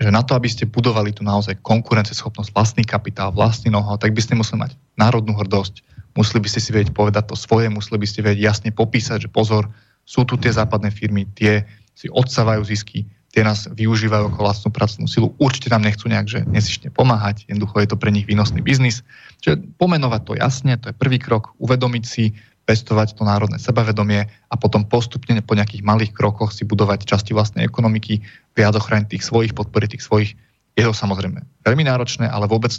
že 0.00 0.08
na 0.08 0.24
to, 0.24 0.32
aby 0.32 0.48
ste 0.48 0.64
budovali 0.64 1.12
tu 1.12 1.20
naozaj 1.20 1.60
konkurenceschopnosť, 1.60 2.56
vlastný 2.56 2.88
kapitál, 2.88 3.36
vlastný 3.36 3.68
noho, 3.68 4.00
tak 4.00 4.16
by 4.16 4.20
ste 4.24 4.32
museli 4.32 4.64
mať 4.64 4.72
národnú 4.96 5.36
hrdosť, 5.36 5.84
museli 6.16 6.40
by 6.40 6.48
ste 6.48 6.60
si 6.64 6.70
vedieť 6.72 6.96
povedať 6.96 7.28
to 7.28 7.36
svoje, 7.36 7.68
museli 7.68 8.00
by 8.00 8.08
ste 8.08 8.24
vedieť 8.24 8.40
jasne 8.40 8.70
popísať, 8.72 9.28
že 9.28 9.30
pozor, 9.30 9.68
sú 10.08 10.24
tu 10.24 10.40
tie 10.40 10.50
západné 10.50 10.88
firmy, 10.88 11.28
tie 11.36 11.68
si 11.92 12.08
odsávajú 12.08 12.64
zisky, 12.64 13.04
tie 13.30 13.46
nás 13.46 13.70
využívajú 13.70 14.32
ako 14.32 14.40
vlastnú 14.42 14.68
pracovnú 14.74 15.06
silu, 15.06 15.36
určite 15.38 15.70
nám 15.70 15.86
nechcú 15.86 16.10
nejak, 16.10 16.26
že 16.26 16.40
nezištne 16.48 16.90
pomáhať, 16.90 17.46
jednoducho 17.46 17.78
je 17.78 17.88
to 17.92 18.00
pre 18.00 18.10
nich 18.10 18.26
výnosný 18.26 18.58
biznis. 18.58 19.06
Čiže 19.44 19.62
pomenovať 19.78 20.20
to 20.26 20.32
jasne, 20.34 20.74
to 20.80 20.90
je 20.90 20.98
prvý 20.98 21.22
krok, 21.22 21.54
uvedomiť 21.62 22.04
si, 22.08 22.34
pestovať 22.70 23.18
to 23.18 23.26
národné 23.26 23.58
sebavedomie 23.58 24.30
a 24.30 24.54
potom 24.54 24.86
postupne 24.86 25.34
po 25.42 25.58
nejakých 25.58 25.82
malých 25.82 26.14
krokoch 26.14 26.54
si 26.54 26.62
budovať 26.62 27.02
časti 27.02 27.34
vlastnej 27.34 27.66
ekonomiky, 27.66 28.22
viac 28.54 28.78
ochrániť 28.78 29.18
tých 29.18 29.26
svojich, 29.26 29.58
podporiť 29.58 29.98
tých 29.98 30.06
svojich. 30.06 30.30
Je 30.78 30.86
to 30.86 30.94
samozrejme 30.94 31.42
veľmi 31.66 31.82
náročné, 31.82 32.30
ale 32.30 32.46
vôbec 32.46 32.70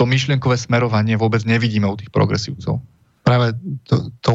to 0.00 0.08
myšlienkové 0.08 0.56
smerovanie 0.56 1.20
vôbec 1.20 1.44
nevidíme 1.44 1.84
u 1.84 2.00
tých 2.00 2.08
progresívcov. 2.08 2.80
Práve 3.28 3.52
to, 3.84 4.08
to, 4.24 4.34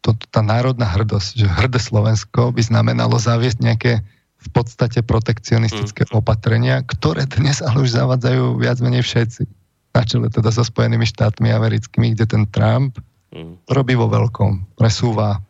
to, 0.00 0.16
tá 0.32 0.40
národná 0.40 0.88
hrdosť, 0.88 1.44
že 1.44 1.44
hrdé 1.44 1.76
Slovensko 1.76 2.56
by 2.56 2.64
znamenalo 2.64 3.20
zaviesť 3.20 3.60
nejaké 3.60 3.92
v 4.40 4.48
podstate 4.56 5.04
protekcionistické 5.04 6.08
mm. 6.08 6.16
opatrenia, 6.16 6.80
ktoré 6.80 7.28
dnes 7.28 7.60
ale 7.60 7.84
už 7.84 7.92
zavadzajú 7.92 8.56
viac 8.56 8.80
menej 8.80 9.04
všetci. 9.04 9.44
Na 9.92 10.00
čele 10.06 10.32
teda 10.32 10.48
so 10.48 10.64
Spojenými 10.64 11.04
štátmi 11.04 11.52
americkými, 11.52 12.16
kde 12.16 12.24
ten 12.24 12.48
Trump 12.48 12.96
mm. 13.34 13.66
robí 13.70 13.94
vo 13.96 14.06
veľkom. 14.06 14.76
Presúva 14.78 15.40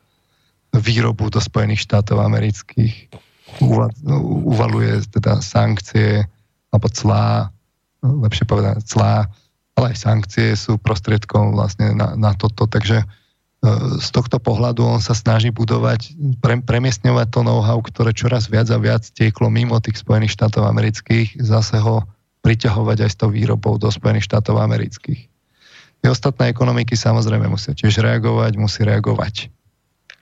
výrobu 0.71 1.29
do 1.29 1.43
Spojených 1.43 1.85
štátov 1.89 2.23
amerických, 2.23 3.11
uvaluje 4.47 5.03
teda 5.11 5.43
sankcie 5.43 6.23
alebo 6.71 6.87
clá, 6.87 7.51
lepšie 8.01 8.47
povedať 8.47 8.87
clá, 8.87 9.27
ale 9.75 9.91
aj 9.91 9.97
sankcie 9.99 10.55
sú 10.55 10.79
prostriedkom 10.79 11.59
vlastne 11.59 11.91
na, 11.99 12.15
na 12.15 12.31
toto. 12.39 12.71
Takže 12.71 13.03
z 14.01 14.09
tohto 14.17 14.41
pohľadu 14.41 14.81
on 14.81 15.01
sa 15.05 15.13
snaží 15.13 15.53
budovať, 15.53 16.17
pre, 16.41 16.65
premiestňovať 16.65 17.29
to 17.29 17.41
know-how, 17.45 17.77
ktoré 17.85 18.17
čoraz 18.17 18.49
viac 18.49 18.73
a 18.73 18.81
viac 18.81 19.05
tieklo 19.13 19.53
mimo 19.53 19.77
tých 19.85 20.01
Spojených 20.01 20.33
štátov 20.33 20.65
amerických, 20.65 21.37
zase 21.45 21.77
ho 21.77 22.09
priťahovať 22.41 23.05
aj 23.05 23.11
s 23.13 23.17
tou 23.21 23.29
výrobou 23.29 23.77
do 23.77 23.93
Spojených 23.93 24.33
štátov 24.33 24.57
amerických. 24.65 25.29
Tie 26.01 26.09
ostatné 26.09 26.49
ekonomiky 26.49 26.97
samozrejme 26.97 27.47
musia 27.49 27.77
tiež 27.77 28.01
reagovať, 28.01 28.53
musí 28.57 28.81
reagovať. 28.85 29.53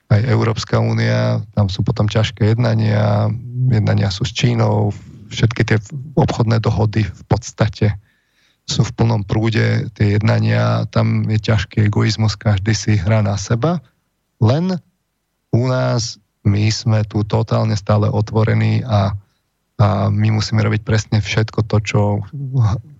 Aj 0.09 0.21
Európska 0.25 0.81
únia, 0.81 1.39
tam 1.55 1.71
sú 1.71 1.85
potom 1.85 2.09
ťažké 2.09 2.51
jednania, 2.51 3.31
jednania 3.71 4.09
sú 4.11 4.25
s 4.27 4.33
Čínou, 4.33 4.91
všetky 5.29 5.61
tie 5.63 5.77
obchodné 6.17 6.59
dohody 6.59 7.05
v 7.05 7.23
podstate 7.29 7.95
sú 8.69 8.85
v 8.85 8.93
plnom 8.93 9.25
prúde 9.25 9.89
tie 9.97 10.17
jednania, 10.17 10.85
tam 10.93 11.25
je 11.25 11.41
ťažký 11.41 11.89
egoizmus, 11.89 12.37
každý 12.37 12.77
si 12.77 13.01
hrá 13.01 13.25
na 13.25 13.33
seba, 13.33 13.81
len 14.37 14.77
u 15.49 15.63
nás 15.65 16.21
my 16.45 16.69
sme 16.69 17.01
tu 17.09 17.25
totálne 17.25 17.73
stále 17.73 18.05
otvorení 18.05 18.85
a, 18.85 19.17
a 19.81 19.87
my 20.13 20.37
musíme 20.37 20.61
robiť 20.61 20.85
presne 20.85 21.17
všetko 21.17 21.65
to, 21.65 21.77
čo 21.81 21.99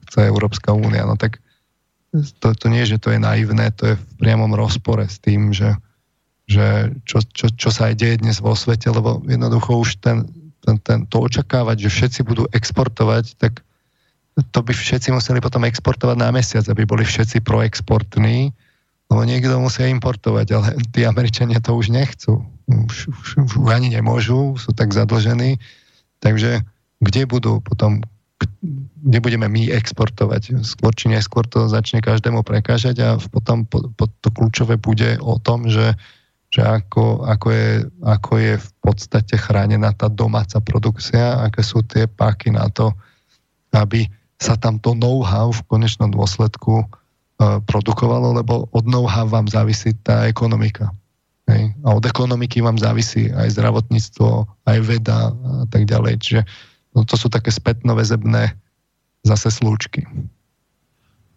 chce 0.10 0.26
Európska 0.26 0.73
únia. 0.73 1.06
No 1.06 1.15
tak 1.15 1.38
to, 2.11 2.48
to 2.57 2.68
nie, 2.68 2.84
že 2.86 2.98
to 2.98 3.14
je 3.14 3.19
naivné, 3.22 3.69
to 3.73 3.94
je 3.94 3.95
v 3.95 4.06
priamom 4.18 4.52
rozpore 4.57 5.06
s 5.06 5.22
tým, 5.22 5.53
že, 5.53 5.77
že 6.49 6.94
čo, 7.06 7.22
čo, 7.22 7.53
čo 7.53 7.69
sa 7.69 7.94
aj 7.94 7.95
deje 8.02 8.15
dnes 8.22 8.41
vo 8.41 8.57
svete, 8.57 8.90
lebo 8.90 9.22
jednoducho 9.30 9.77
už 9.77 10.02
ten, 10.02 10.26
ten, 10.65 10.76
ten, 10.81 11.06
to 11.06 11.22
očakávať, 11.22 11.86
že 11.86 11.90
všetci 11.94 12.19
budú 12.26 12.44
exportovať, 12.49 13.38
tak 13.38 13.61
to 14.40 14.60
by 14.64 14.72
všetci 14.72 15.11
museli 15.11 15.44
potom 15.44 15.68
exportovať 15.68 16.18
na 16.18 16.31
mesiac, 16.31 16.64
aby 16.72 16.88
boli 16.88 17.03
všetci 17.03 17.44
proexportní, 17.44 18.56
lebo 19.10 19.22
niekto 19.26 19.57
musia 19.57 19.90
importovať, 19.90 20.48
ale 20.53 20.68
tí 20.94 21.03
Američania 21.03 21.60
to 21.60 21.73
už 21.73 21.90
nechcú. 21.90 22.45
Už, 22.69 23.10
už, 23.10 23.27
už 23.49 23.73
ani 23.73 23.90
nemôžu, 23.90 24.53
sú 24.61 24.69
tak 24.77 24.94
zadlžení. 24.94 25.57
Takže 26.22 26.61
kde 27.02 27.22
budú 27.26 27.57
potom, 27.65 28.06
kde 28.99 29.20
budeme 29.20 29.48
my 29.48 29.72
exportovať? 29.72 30.64
Skôr 30.64 30.95
či 30.95 31.11
neskôr 31.11 31.44
to 31.48 31.68
začne 31.68 31.99
každému 31.99 32.44
prekážať 32.44 32.95
a 33.03 33.10
potom 33.20 33.68
po, 33.68 33.91
po, 33.95 34.07
to 34.20 34.30
kľúčové 34.32 34.80
bude 34.80 35.20
o 35.20 35.40
tom, 35.40 35.68
že, 35.68 35.95
že 36.52 36.64
ako, 36.64 37.28
ako, 37.28 37.48
je, 37.52 37.70
ako 38.03 38.32
je 38.40 38.53
v 38.60 38.70
podstate 38.80 39.36
chránená 39.36 39.91
tá 39.95 40.07
domáca 40.07 40.60
produkcia, 40.64 41.40
aké 41.44 41.64
sú 41.64 41.84
tie 41.84 42.07
páky 42.07 42.52
na 42.56 42.68
to, 42.72 42.91
aby 43.76 44.07
sa 44.40 44.56
tam 44.56 44.80
to 44.80 44.95
know-how 44.95 45.52
v 45.52 45.61
konečnom 45.68 46.16
dôsledku 46.16 46.84
uh, 46.84 47.60
produkovalo, 47.68 48.40
lebo 48.40 48.72
od 48.72 48.88
know-how 48.88 49.28
vám 49.28 49.52
závisí 49.52 49.91
tá 49.99 50.32
ekonomika. 50.32 50.95
Hej? 51.52 51.76
A 51.84 51.98
od 51.98 52.03
ekonomiky 52.07 52.64
vám 52.64 52.80
závisí 52.80 53.28
aj 53.36 53.60
zdravotníctvo, 53.60 54.48
aj 54.64 54.78
veda 54.86 55.36
a 55.36 55.66
tak 55.68 55.84
ďalej. 55.90 56.14
Čiže 56.24 56.41
no, 56.95 57.06
to 57.06 57.16
sú 57.18 57.28
také 57.30 57.53
spätnovezebné 57.53 58.56
zase 59.26 59.49
slúčky. 59.52 60.07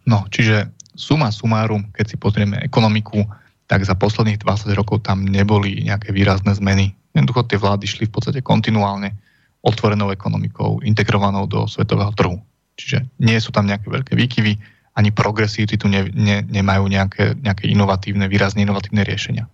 No, 0.03 0.27
čiže 0.31 0.71
suma 0.93 1.31
sumárum, 1.31 1.89
keď 1.95 2.05
si 2.05 2.15
pozrieme 2.19 2.59
ekonomiku, 2.61 3.23
tak 3.67 3.87
za 3.87 3.95
posledných 3.95 4.43
20 4.43 4.75
rokov 4.75 5.07
tam 5.07 5.23
neboli 5.23 5.81
nejaké 5.81 6.11
výrazné 6.11 6.53
zmeny. 6.53 6.91
Jednoducho 7.15 7.47
tie 7.47 7.57
vlády 7.57 7.85
šli 7.87 8.05
v 8.09 8.13
podstate 8.13 8.39
kontinuálne 8.43 9.15
otvorenou 9.63 10.11
ekonomikou, 10.11 10.83
integrovanou 10.83 11.47
do 11.47 11.65
svetového 11.65 12.11
trhu. 12.13 12.37
Čiže 12.75 13.07
nie 13.23 13.39
sú 13.39 13.55
tam 13.55 13.69
nejaké 13.69 13.87
veľké 13.87 14.13
výkyvy, 14.17 14.59
ani 14.93 15.09
progresívci 15.09 15.79
tu 15.79 15.89
ne, 15.89 16.05
ne, 16.13 16.45
nemajú 16.45 16.85
nejaké, 16.85 17.33
nejaké 17.41 17.65
inovatívne, 17.71 18.29
výrazne 18.29 18.61
inovatívne 18.61 19.01
riešenia. 19.01 19.49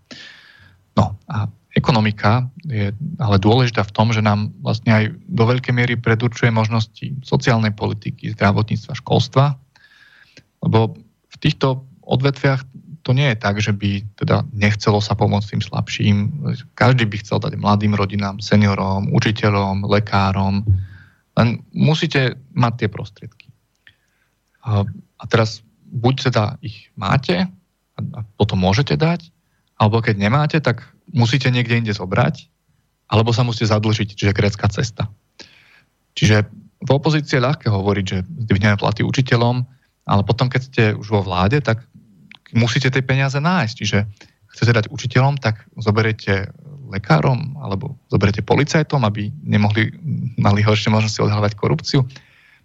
No 0.99 1.15
a 1.31 1.47
ekonomika 1.79 2.51
je 2.67 2.91
ale 3.17 3.37
dôležitá 3.39 3.87
v 3.87 3.95
tom, 3.95 4.11
že 4.11 4.19
nám 4.19 4.51
vlastne 4.59 4.91
aj 4.91 5.03
do 5.31 5.43
veľkej 5.47 5.71
miery 5.71 5.95
predurčuje 5.95 6.51
možnosti 6.51 7.15
sociálnej 7.23 7.71
politiky, 7.71 8.35
zdravotníctva, 8.35 8.99
školstva, 8.99 9.55
lebo 10.59 10.99
v 11.31 11.35
týchto 11.39 11.87
odvetviach 12.03 12.67
to 13.07 13.15
nie 13.15 13.31
je 13.31 13.37
tak, 13.39 13.55
že 13.63 13.71
by 13.71 14.03
teda 14.19 14.43
nechcelo 14.51 14.99
sa 14.99 15.15
pomôcť 15.15 15.55
tým 15.55 15.63
slabším. 15.63 16.15
Každý 16.75 17.07
by 17.07 17.15
chcel 17.23 17.39
dať 17.39 17.55
mladým 17.55 17.95
rodinám, 17.95 18.43
seniorom, 18.43 19.15
učiteľom, 19.15 19.87
lekárom, 19.87 20.67
len 21.39 21.63
musíte 21.71 22.35
mať 22.51 22.73
tie 22.85 22.89
prostriedky. 22.91 23.47
A, 24.67 24.83
teraz 25.31 25.63
buď 25.87 26.29
teda 26.29 26.43
ich 26.59 26.91
máte 26.99 27.47
a 27.97 28.19
potom 28.35 28.59
môžete 28.59 28.99
dať, 28.99 29.31
alebo 29.79 30.03
keď 30.03 30.15
nemáte, 30.19 30.59
tak 30.59 30.83
musíte 31.13 31.49
niekde 31.49 31.77
inde 31.79 31.93
zobrať, 31.93 32.49
alebo 33.09 33.33
sa 33.33 33.41
musíte 33.41 33.69
zadlžiť, 33.69 34.09
čiže 34.13 34.37
grécka 34.37 34.69
cesta. 34.69 35.09
Čiže 36.13 36.45
v 36.79 36.89
opozícii 36.89 37.37
je 37.37 37.45
ľahké 37.45 37.67
hovoriť, 37.67 38.05
že 38.05 38.17
zdvihneme 38.47 38.79
platy 38.79 39.03
učiteľom, 39.03 39.65
ale 40.09 40.21
potom, 40.23 40.47
keď 40.47 40.61
ste 40.61 40.83
už 40.95 41.07
vo 41.09 41.21
vláde, 41.21 41.59
tak 41.61 41.85
musíte 42.53 42.89
tie 42.89 43.03
peniaze 43.05 43.37
nájsť. 43.37 43.75
Čiže 43.75 43.99
chcete 44.55 44.71
dať 44.73 44.85
učiteľom, 44.89 45.37
tak 45.37 45.65
zoberiete 45.77 46.49
lekárom 46.89 47.53
alebo 47.61 48.01
zoberiete 48.09 48.41
policajtom, 48.41 49.05
aby 49.05 49.29
nemohli, 49.45 49.93
mali 50.41 50.65
horšie 50.65 50.89
možnosti 50.89 51.21
odhalovať 51.21 51.53
korupciu, 51.53 52.01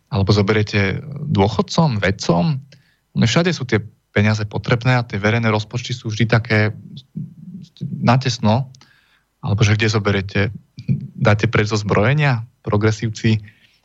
alebo 0.08 0.32
zoberiete 0.32 1.04
dôchodcom, 1.28 2.00
vedcom. 2.00 2.56
No 3.12 3.24
všade 3.28 3.52
sú 3.52 3.68
tie 3.68 3.84
peniaze 4.14 4.46
potrebné 4.48 4.96
a 4.96 5.04
tie 5.04 5.20
verejné 5.20 5.50
rozpočty 5.50 5.92
sú 5.92 6.08
vždy 6.08 6.24
také 6.30 6.72
natesno, 7.82 8.70
alebo 9.44 9.60
že 9.64 9.76
kde 9.76 9.88
zoberiete, 9.92 10.40
dáte 11.16 11.48
preč 11.48 11.72
zo 11.72 11.78
zbrojenia, 11.80 12.44
progresívci, 12.64 13.44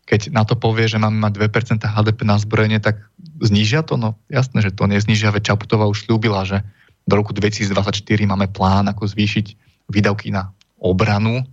keď 0.09 0.33
na 0.33 0.41
to 0.41 0.57
povie, 0.57 0.89
že 0.89 0.97
máme 0.97 1.21
mať 1.21 1.37
2% 1.37 1.85
HDP 1.85 2.19
na 2.25 2.41
zbrojenie, 2.41 2.81
tak 2.81 3.05
znížia 3.37 3.85
to? 3.85 3.99
No 3.99 4.17
jasné, 4.25 4.65
že 4.65 4.73
to 4.73 4.89
neznížia, 4.89 5.29
veď 5.29 5.53
Čaputová 5.53 5.85
už 5.85 6.09
slúbila, 6.09 6.49
že 6.49 6.65
do 7.05 7.13
roku 7.13 7.29
2024 7.33 7.93
máme 8.25 8.49
plán, 8.49 8.89
ako 8.89 9.05
zvýšiť 9.05 9.45
výdavky 9.89 10.33
na 10.33 10.49
obranu 10.81 11.45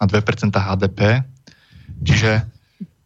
na 0.00 0.04
2% 0.08 0.50
HDP. 0.50 1.22
Čiže, 2.02 2.32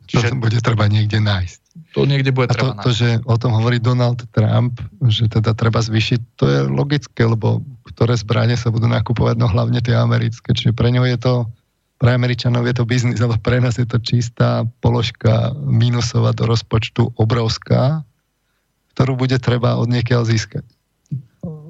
čiže... 0.06 0.26
To 0.32 0.38
bude 0.38 0.60
treba 0.62 0.86
niekde 0.86 1.18
nájsť. 1.18 1.63
To 1.94 2.02
niekde 2.10 2.34
bude 2.34 2.50
a 2.50 2.54
treba 2.54 2.74
to, 2.82 2.90
to, 2.90 2.90
že 2.90 3.08
o 3.22 3.38
tom 3.38 3.54
hovorí 3.54 3.78
Donald 3.78 4.26
Trump, 4.34 4.82
že 5.06 5.30
teda 5.30 5.54
treba 5.54 5.78
zvýšiť, 5.78 6.20
to 6.34 6.44
je 6.50 6.58
logické, 6.66 7.22
lebo 7.22 7.62
ktoré 7.86 8.18
zbranie 8.18 8.58
sa 8.58 8.74
budú 8.74 8.90
nakupovať, 8.90 9.38
no 9.38 9.46
hlavne 9.46 9.78
tie 9.78 9.94
americké. 9.94 10.50
Čiže 10.50 10.74
pre 10.74 10.90
ňo 10.90 11.06
je 11.06 11.18
to, 11.22 11.34
pre 12.02 12.10
Američanov 12.10 12.66
je 12.66 12.74
to 12.74 12.82
biznis, 12.82 13.22
ale 13.22 13.38
pre 13.38 13.62
nás 13.62 13.78
je 13.78 13.86
to 13.86 14.02
čistá 14.02 14.66
položka 14.82 15.54
minusová 15.62 16.34
do 16.34 16.50
rozpočtu 16.50 17.14
obrovská, 17.14 18.02
ktorú 18.98 19.14
bude 19.14 19.38
treba 19.38 19.78
od 19.78 19.86
niekiaľ 19.86 20.26
získať. 20.26 20.66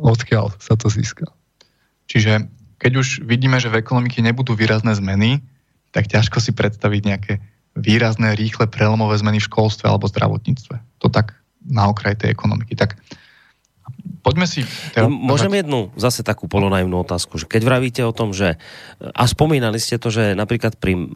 Odkiaľ 0.00 0.56
sa 0.56 0.80
to 0.80 0.88
získa. 0.88 1.28
Čiže 2.08 2.48
keď 2.80 2.92
už 2.96 3.28
vidíme, 3.28 3.60
že 3.60 3.68
v 3.68 3.80
ekonomike 3.84 4.24
nebudú 4.24 4.56
výrazné 4.56 4.96
zmeny, 4.96 5.44
tak 5.92 6.08
ťažko 6.08 6.40
si 6.40 6.56
predstaviť 6.56 7.00
nejaké 7.04 7.32
výrazné, 7.74 8.38
rýchle, 8.38 8.70
prelomové 8.70 9.18
zmeny 9.18 9.42
v 9.42 9.48
školstve 9.50 9.90
alebo 9.90 10.06
zdravotníctve. 10.06 11.02
To 11.02 11.08
tak 11.10 11.34
na 11.66 11.90
okraj 11.90 12.14
tej 12.14 12.30
ekonomiky. 12.30 12.78
Tak 12.78 12.94
poďme 14.22 14.46
si... 14.46 14.62
Teo, 14.94 15.10
Môžem 15.10 15.52
jednu 15.52 15.90
zase 15.98 16.22
takú 16.22 16.46
polonajmnú 16.46 17.02
otázku, 17.02 17.36
že 17.36 17.50
keď 17.50 17.62
vravíte 17.66 18.02
o 18.06 18.14
tom, 18.14 18.32
že 18.32 18.56
a 19.00 19.24
spomínali 19.26 19.76
ste 19.82 19.98
to, 19.98 20.08
že 20.08 20.38
napríklad 20.38 20.78
pri, 20.78 21.10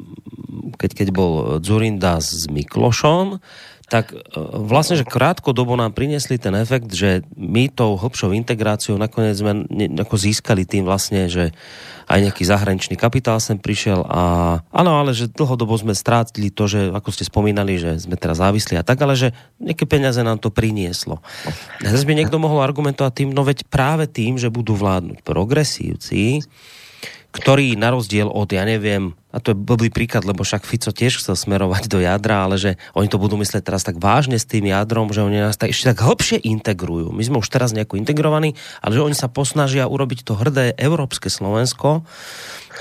keď, 0.77 0.91
keď 1.05 1.09
bol 1.15 1.33
Zurinda 1.63 2.19
s 2.19 2.51
Miklošom, 2.51 3.41
tak 3.89 4.13
e, 4.13 4.21
vlastne, 4.69 5.01
že 5.01 5.09
krátko 5.09 5.57
dobo 5.57 5.73
nám 5.73 5.97
priniesli 5.97 6.37
ten 6.37 6.53
efekt, 6.61 6.93
že 6.93 7.25
my 7.35 7.73
tou 7.73 7.97
hlbšou 7.97 8.37
integráciou 8.37 9.01
nakoniec 9.01 9.41
sme 9.41 9.65
ako 9.97 10.15
získali 10.15 10.69
tým 10.69 10.85
vlastne, 10.85 11.27
že 11.33 11.57
aj 12.09 12.21
nejaký 12.25 12.45
zahraničný 12.45 12.97
kapitál 13.01 13.41
sem 13.41 13.57
prišiel 13.57 14.05
a 14.05 14.21
áno, 14.73 14.93
ale 15.01 15.17
že 15.17 15.29
dlhodobo 15.29 15.77
sme 15.77 15.97
strátili 15.97 16.53
to, 16.53 16.69
že 16.69 16.93
ako 16.93 17.09
ste 17.13 17.25
spomínali, 17.29 17.81
že 17.81 17.97
sme 18.01 18.17
teraz 18.17 18.41
závislí 18.45 18.77
a 18.77 18.85
tak, 18.85 19.01
ale 19.01 19.17
že 19.17 19.33
nejaké 19.61 19.89
peniaze 19.89 20.21
nám 20.21 20.41
to 20.41 20.53
prinieslo. 20.53 21.21
Zase 21.81 22.05
by 22.05 22.17
niekto 22.17 22.37
mohol 22.37 22.65
argumentovať 22.65 23.13
tým, 23.13 23.31
no 23.33 23.45
veď 23.45 23.69
práve 23.69 24.09
tým, 24.09 24.37
že 24.37 24.53
budú 24.53 24.77
vládnuť 24.77 25.25
progresívci, 25.25 26.45
ktorý 27.39 27.79
na 27.79 27.95
rozdiel 27.95 28.27
od, 28.27 28.51
ja 28.51 28.67
neviem, 28.67 29.15
a 29.29 29.39
to 29.45 29.53
je 29.53 29.61
blbý 29.61 29.93
príklad, 29.93 30.25
lebo 30.25 30.41
však 30.41 30.65
Fico 30.65 30.89
tiež 30.89 31.21
chcel 31.21 31.37
smerovať 31.37 31.87
do 31.87 32.01
jadra, 32.01 32.49
ale 32.49 32.57
že 32.57 32.81
oni 32.97 33.13
to 33.13 33.21
budú 33.21 33.37
mysleť 33.39 33.61
teraz 33.61 33.85
tak 33.85 34.01
vážne 34.01 34.41
s 34.41 34.49
tým 34.49 34.67
jadrom, 34.67 35.13
že 35.13 35.21
oni 35.21 35.39
nás 35.45 35.55
tak, 35.61 35.71
ešte 35.71 35.93
tak 35.95 36.01
hlbšie 36.01 36.41
integrujú. 36.43 37.13
My 37.13 37.23
sme 37.23 37.39
už 37.39 37.49
teraz 37.53 37.77
nejako 37.77 38.01
integrovaní, 38.01 38.57
ale 38.81 38.97
že 38.97 39.05
oni 39.05 39.13
sa 39.13 39.29
posnažia 39.29 39.85
urobiť 39.85 40.25
to 40.25 40.33
hrdé 40.33 40.73
európske 40.81 41.29
Slovensko, 41.29 42.09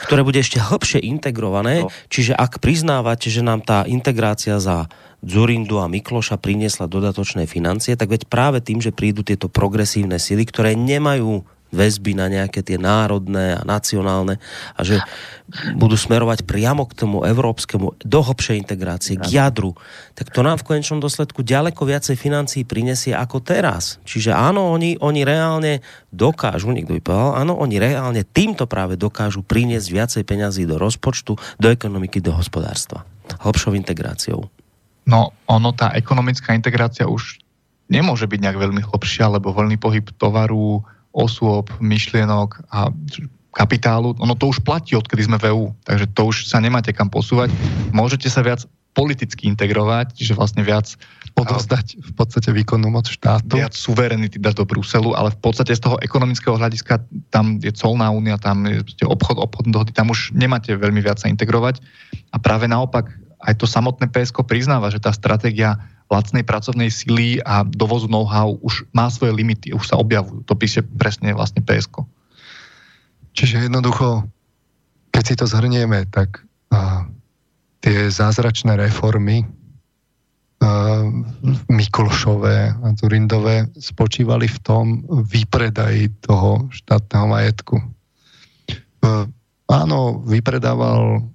ktoré 0.07 0.23
bude 0.23 0.39
ešte 0.39 0.63
hlbšie 0.63 1.03
integrované. 1.03 1.83
No. 1.83 1.91
Čiže 2.07 2.33
ak 2.33 2.63
priznávate, 2.63 3.27
že 3.27 3.43
nám 3.43 3.61
tá 3.67 3.83
integrácia 3.83 4.57
za 4.63 4.87
Zurindu 5.19 5.83
a 5.83 5.91
Mikloša 5.91 6.39
priniesla 6.39 6.87
dodatočné 6.87 7.43
financie, 7.49 7.99
tak 7.99 8.07
veď 8.07 8.29
práve 8.31 8.63
tým, 8.63 8.79
že 8.79 8.95
prídu 8.95 9.25
tieto 9.25 9.51
progresívne 9.51 10.15
sily, 10.15 10.47
ktoré 10.47 10.79
nemajú 10.79 11.43
väzby 11.71 12.15
na 12.15 12.31
nejaké 12.31 12.63
tie 12.63 12.79
národné 12.79 13.59
a 13.59 13.61
nacionálne 13.67 14.39
a 14.75 14.81
že 14.83 15.03
budú 15.75 15.95
smerovať 15.95 16.43
priamo 16.43 16.83
k 16.87 16.93
tomu 16.95 17.23
európskemu, 17.23 18.03
do 18.03 18.19
hlbšej 18.19 18.59
integrácie, 18.59 19.15
k 19.15 19.39
jadru, 19.39 19.79
tak 20.11 20.31
to 20.31 20.43
nám 20.43 20.59
v 20.59 20.75
konečnom 20.75 20.99
dôsledku 20.99 21.43
ďaleko 21.43 21.87
viacej 21.87 22.19
financií 22.19 22.67
prinesie 22.67 23.15
ako 23.15 23.39
teraz. 23.39 24.03
Čiže 24.03 24.35
áno, 24.35 24.75
oni, 24.75 24.99
oni 24.99 25.23
reálne 25.23 25.79
dokážu, 26.11 26.75
niekto 26.75 26.99
by 26.99 27.01
povedal, 27.03 27.31
áno, 27.39 27.53
oni 27.55 27.79
reálne 27.79 28.27
týmto 28.27 28.67
práve 28.67 28.99
dokážu 28.99 29.39
priniesť 29.43 29.87
viacej 29.87 30.23
peňazí 30.27 30.67
do 30.67 30.75
rozpočtu, 30.75 31.39
do 31.39 31.67
ekonomiky, 31.71 32.19
do 32.19 32.35
hospodárstva. 32.35 33.07
Hlbšou 33.27 33.75
integráciou. 33.75 34.51
No, 35.07 35.31
ono, 35.47 35.71
tá 35.71 35.95
ekonomická 35.95 36.51
integrácia 36.51 37.07
už 37.07 37.39
nemôže 37.87 38.27
byť 38.27 38.39
nejak 38.43 38.59
veľmi 38.59 38.81
hlbšia, 38.83 39.31
lebo 39.31 39.55
voľný 39.55 39.79
pohyb 39.79 40.03
tovaru, 40.19 40.83
osôb, 41.17 41.73
myšlienok 41.81 42.69
a 42.69 42.93
kapitálu, 43.57 44.13
ono 44.21 44.37
to 44.37 44.53
už 44.53 44.61
platí, 44.61 44.93
odkedy 44.93 45.25
sme 45.25 45.41
v 45.41 45.49
EU, 45.49 45.65
takže 45.81 46.05
to 46.13 46.29
už 46.29 46.45
sa 46.45 46.61
nemáte 46.61 46.93
kam 46.93 47.09
posúvať. 47.09 47.49
Môžete 47.89 48.29
sa 48.29 48.45
viac 48.45 48.61
politicky 48.93 49.49
integrovať, 49.49 50.17
že 50.17 50.33
vlastne 50.33 50.61
viac 50.65 50.93
odozdať 51.37 52.01
v 52.01 52.11
podstate 52.17 52.49
výkonnú 52.49 52.89
moc 52.89 53.05
štátu. 53.05 53.61
Viac 53.61 53.77
suverenity 53.77 54.41
dať 54.41 54.57
do 54.57 54.65
Bruselu, 54.65 55.13
ale 55.13 55.29
v 55.29 55.37
podstate 55.37 55.77
z 55.77 55.85
toho 55.85 56.01
ekonomického 56.01 56.57
hľadiska 56.57 57.05
tam 57.29 57.61
je 57.61 57.69
colná 57.77 58.09
únia, 58.09 58.41
tam 58.41 58.65
je 58.65 58.81
obchod, 59.05 59.37
obchodné 59.37 59.69
dohody, 59.69 59.93
tam 59.93 60.09
už 60.09 60.33
nemáte 60.33 60.73
veľmi 60.73 60.97
viac 60.97 61.21
sa 61.21 61.29
integrovať. 61.29 61.77
A 62.33 62.41
práve 62.41 62.65
naopak 62.65 63.13
aj 63.45 63.53
to 63.61 63.69
samotné 63.69 64.09
PSK 64.09 64.41
priznáva, 64.49 64.89
že 64.89 64.97
tá 64.97 65.13
stratégia 65.13 65.77
lacnej 66.07 66.43
pracovnej 66.43 66.87
sily 66.87 67.43
a 67.43 67.67
dovozu 67.67 68.07
know-how 68.07 68.55
už 68.63 68.87
má 68.95 69.11
svoje 69.11 69.35
limity, 69.35 69.75
už 69.75 69.91
sa 69.91 69.99
objavujú. 69.99 70.47
To 70.47 70.55
píše 70.55 70.83
presne 70.83 71.35
vlastne 71.35 71.59
PSK. 71.59 72.07
Čiže 73.35 73.67
jednoducho, 73.67 74.23
keď 75.11 75.23
si 75.23 75.35
to 75.35 75.45
zhrnieme, 75.45 76.07
tak 76.09 76.41
a, 76.71 77.05
tie 77.83 78.07
zázračné 78.07 78.79
reformy 78.79 79.43
a, 80.63 81.03
Miklošové 81.67 82.71
a 82.71 82.87
Zurindové 82.95 83.67
spočívali 83.75 84.47
v 84.47 84.57
tom 84.63 84.85
výpredaji 85.27 86.23
toho 86.23 86.71
štátneho 86.71 87.27
majetku. 87.27 87.77
A, 89.03 89.27
áno, 89.67 90.23
vypredával 90.23 91.27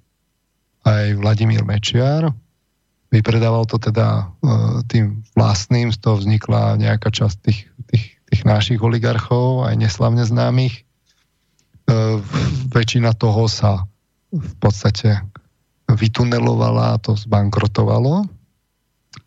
aj 0.83 1.15
Vladimír 1.15 1.63
Mečiar, 1.63 2.33
vypredával 3.13 3.69
to 3.69 3.77
teda 3.77 4.25
uh, 4.25 4.81
tým 4.89 5.21
vlastným, 5.37 5.93
z 5.93 6.01
toho 6.01 6.17
vznikla 6.17 6.81
nejaká 6.81 7.13
časť 7.13 7.37
tých, 7.45 7.69
tých, 7.93 8.05
tých 8.33 8.41
našich 8.41 8.81
oligarchov, 8.81 9.69
aj 9.69 9.77
neslavne 9.77 10.25
známych. 10.25 10.81
Uh, 11.85 12.17
väčšina 12.73 13.13
toho 13.13 13.45
sa 13.45 13.85
v 14.33 14.53
podstate 14.57 15.21
vytunelovala 15.85 16.97
a 16.97 17.01
to 17.01 17.13
zbankrotovalo. 17.13 18.25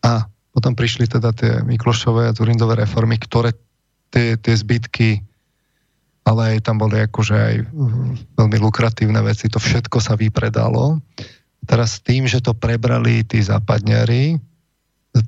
A 0.03 0.27
potom 0.51 0.75
prišli 0.75 1.07
teda 1.07 1.31
tie 1.31 1.63
Miklošové 1.63 2.27
a 2.27 2.35
Zurindové 2.35 2.83
reformy, 2.83 3.15
ktoré 3.15 3.55
tie, 4.11 4.35
tie 4.35 4.51
zbytky 4.51 5.23
ale 6.27 6.59
aj 6.59 6.67
tam 6.67 6.75
boli 6.75 6.99
akože 7.07 7.35
aj 7.39 7.55
veľmi 8.35 8.57
lukratívne 8.59 9.23
veci, 9.23 9.47
to 9.47 9.63
všetko 9.63 10.03
sa 10.03 10.19
vypredalo 10.19 10.99
Teraz 11.67 11.99
tým, 11.99 12.25
že 12.25 12.39
to 12.39 12.55
prebrali 12.55 13.27
tí 13.27 13.43
západňari, 13.43 14.39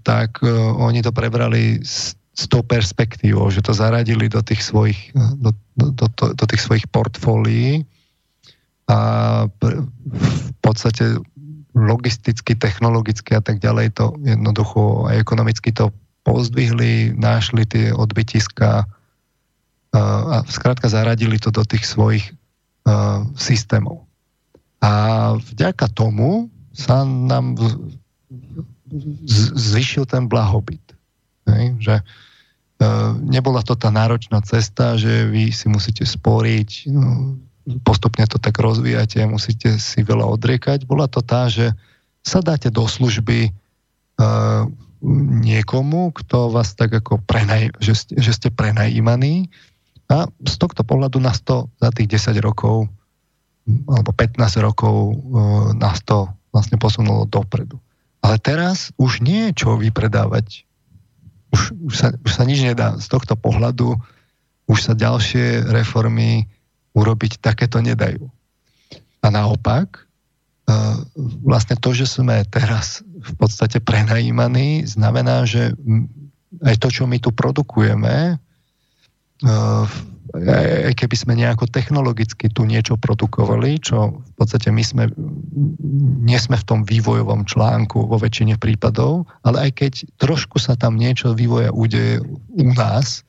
tak 0.08 0.40
uh, 0.40 0.50
oni 0.80 1.04
to 1.04 1.12
prebrali 1.12 1.84
s, 1.84 2.16
s 2.34 2.48
tou 2.48 2.64
perspektívou, 2.64 3.52
že 3.52 3.60
to 3.60 3.76
zaradili 3.76 4.32
do 4.32 4.40
tých 4.40 4.64
svojich, 4.64 5.12
do, 5.14 5.52
do, 5.76 6.08
do, 6.08 6.26
do 6.34 6.46
tých 6.48 6.62
svojich 6.64 6.88
portfólií 6.88 7.84
a 8.90 9.00
v 9.46 10.52
podstate 10.64 11.22
logisticky, 11.78 12.58
technologicky 12.58 13.38
a 13.38 13.42
tak 13.44 13.62
ďalej 13.62 13.94
to 13.94 14.18
jednoducho 14.26 15.06
a 15.06 15.20
ekonomicky 15.20 15.70
to 15.70 15.94
pozdvihli, 16.26 17.14
našli 17.14 17.70
tie 17.70 17.94
odbytiska 17.94 18.90
a 19.94 20.46
skrátka 20.46 20.86
zaradili 20.90 21.42
to 21.42 21.50
do 21.50 21.66
tých 21.66 21.86
svojich 21.86 22.26
uh, 22.86 23.26
systémov. 23.34 24.09
A 24.80 24.92
vďaka 25.36 25.92
tomu 25.92 26.48
sa 26.72 27.04
nám 27.04 27.60
zvyšil 29.56 30.08
ten 30.08 30.26
blahobyt. 30.26 30.82
Hej? 31.46 31.66
Že 31.84 31.96
e, 32.00 32.04
nebola 33.28 33.62
to 33.62 33.76
tá 33.76 33.92
náročná 33.92 34.40
cesta, 34.42 34.96
že 34.96 35.28
vy 35.28 35.52
si 35.52 35.68
musíte 35.68 36.08
sporiť, 36.08 36.90
no, 36.90 37.36
postupne 37.84 38.26
to 38.26 38.42
tak 38.42 38.58
rozvíjate, 38.58 39.22
musíte 39.28 39.78
si 39.78 40.00
veľa 40.02 40.26
odriekať. 40.26 40.88
Bola 40.88 41.06
to 41.06 41.22
tá, 41.22 41.52
že 41.52 41.76
sa 42.24 42.40
dáte 42.40 42.72
do 42.72 42.88
služby 42.88 43.50
e, 43.50 43.52
niekomu, 45.44 46.12
kto 46.12 46.52
vás 46.52 46.76
tak 46.76 46.92
ako 46.92 47.24
prenaj, 47.24 47.72
že, 47.80 48.10
že 48.16 48.32
ste 48.36 48.50
prenajímaní 48.52 49.48
a 50.10 50.26
z 50.26 50.56
tohto 50.58 50.82
pohľadu 50.84 51.22
nás 51.22 51.40
to 51.46 51.70
za 51.78 51.94
tých 51.94 52.20
10 52.20 52.42
rokov 52.42 52.90
alebo 53.88 54.12
15 54.14 54.40
rokov 54.66 54.94
e, 54.94 55.14
nás 55.78 56.02
to 56.02 56.30
vlastne 56.50 56.82
posunulo 56.82 57.30
dopredu. 57.30 57.78
Ale 58.20 58.42
teraz 58.42 58.92
už 59.00 59.24
nie 59.24 59.50
je 59.50 59.64
čo 59.66 59.80
vypredávať. 59.80 60.68
Už, 61.56 61.62
už, 61.88 61.94
sa, 61.96 62.08
už 62.14 62.32
sa 62.32 62.44
nič 62.46 62.62
nedá. 62.62 62.98
Z 63.00 63.08
tohto 63.10 63.34
pohľadu 63.40 63.96
už 64.70 64.80
sa 64.86 64.94
ďalšie 64.94 65.66
reformy 65.72 66.46
urobiť 66.94 67.42
takéto 67.42 67.82
nedajú. 67.82 68.30
A 69.24 69.28
naopak, 69.30 69.98
e, 69.98 70.02
vlastne 71.46 71.80
to, 71.80 71.96
že 71.96 72.06
sme 72.10 72.46
teraz 72.50 73.02
v 73.06 73.34
podstate 73.36 73.82
prenajímaní, 73.82 74.86
znamená, 74.86 75.44
že 75.44 75.74
aj 76.66 76.76
to, 76.82 76.88
čo 76.90 77.04
my 77.06 77.18
tu 77.22 77.30
produkujeme, 77.34 78.36
e, 78.36 78.36
aj 80.34 80.94
keby 80.94 81.16
sme 81.18 81.34
nejako 81.34 81.66
technologicky 81.66 82.50
tu 82.54 82.66
niečo 82.66 82.96
produkovali, 82.98 83.82
čo 83.82 84.22
v 84.22 84.34
podstate 84.38 84.70
my 84.70 84.84
sme, 84.86 85.04
nie 86.22 86.40
sme 86.40 86.58
v 86.58 86.68
tom 86.68 86.80
vývojovom 86.86 87.50
článku 87.50 88.06
vo 88.06 88.18
väčšine 88.22 88.62
prípadov, 88.62 89.26
ale 89.42 89.70
aj 89.70 89.72
keď 89.82 89.94
trošku 90.22 90.62
sa 90.62 90.78
tam 90.78 90.96
niečo 90.96 91.34
vývoja 91.34 91.74
udeje 91.74 92.22
u 92.54 92.70
nás, 92.74 93.26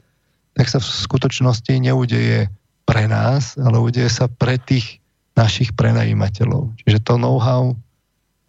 tak 0.54 0.68
sa 0.68 0.82
v 0.82 0.86
skutočnosti 0.86 1.72
neudeje 1.80 2.52
pre 2.84 3.06
nás, 3.08 3.56
ale 3.56 3.80
udeje 3.80 4.10
sa 4.10 4.26
pre 4.28 4.60
tých 4.60 5.00
našich 5.38 5.72
prenajímateľov. 5.72 6.74
Čiže 6.84 7.00
to 7.00 7.14
know-how 7.16 7.72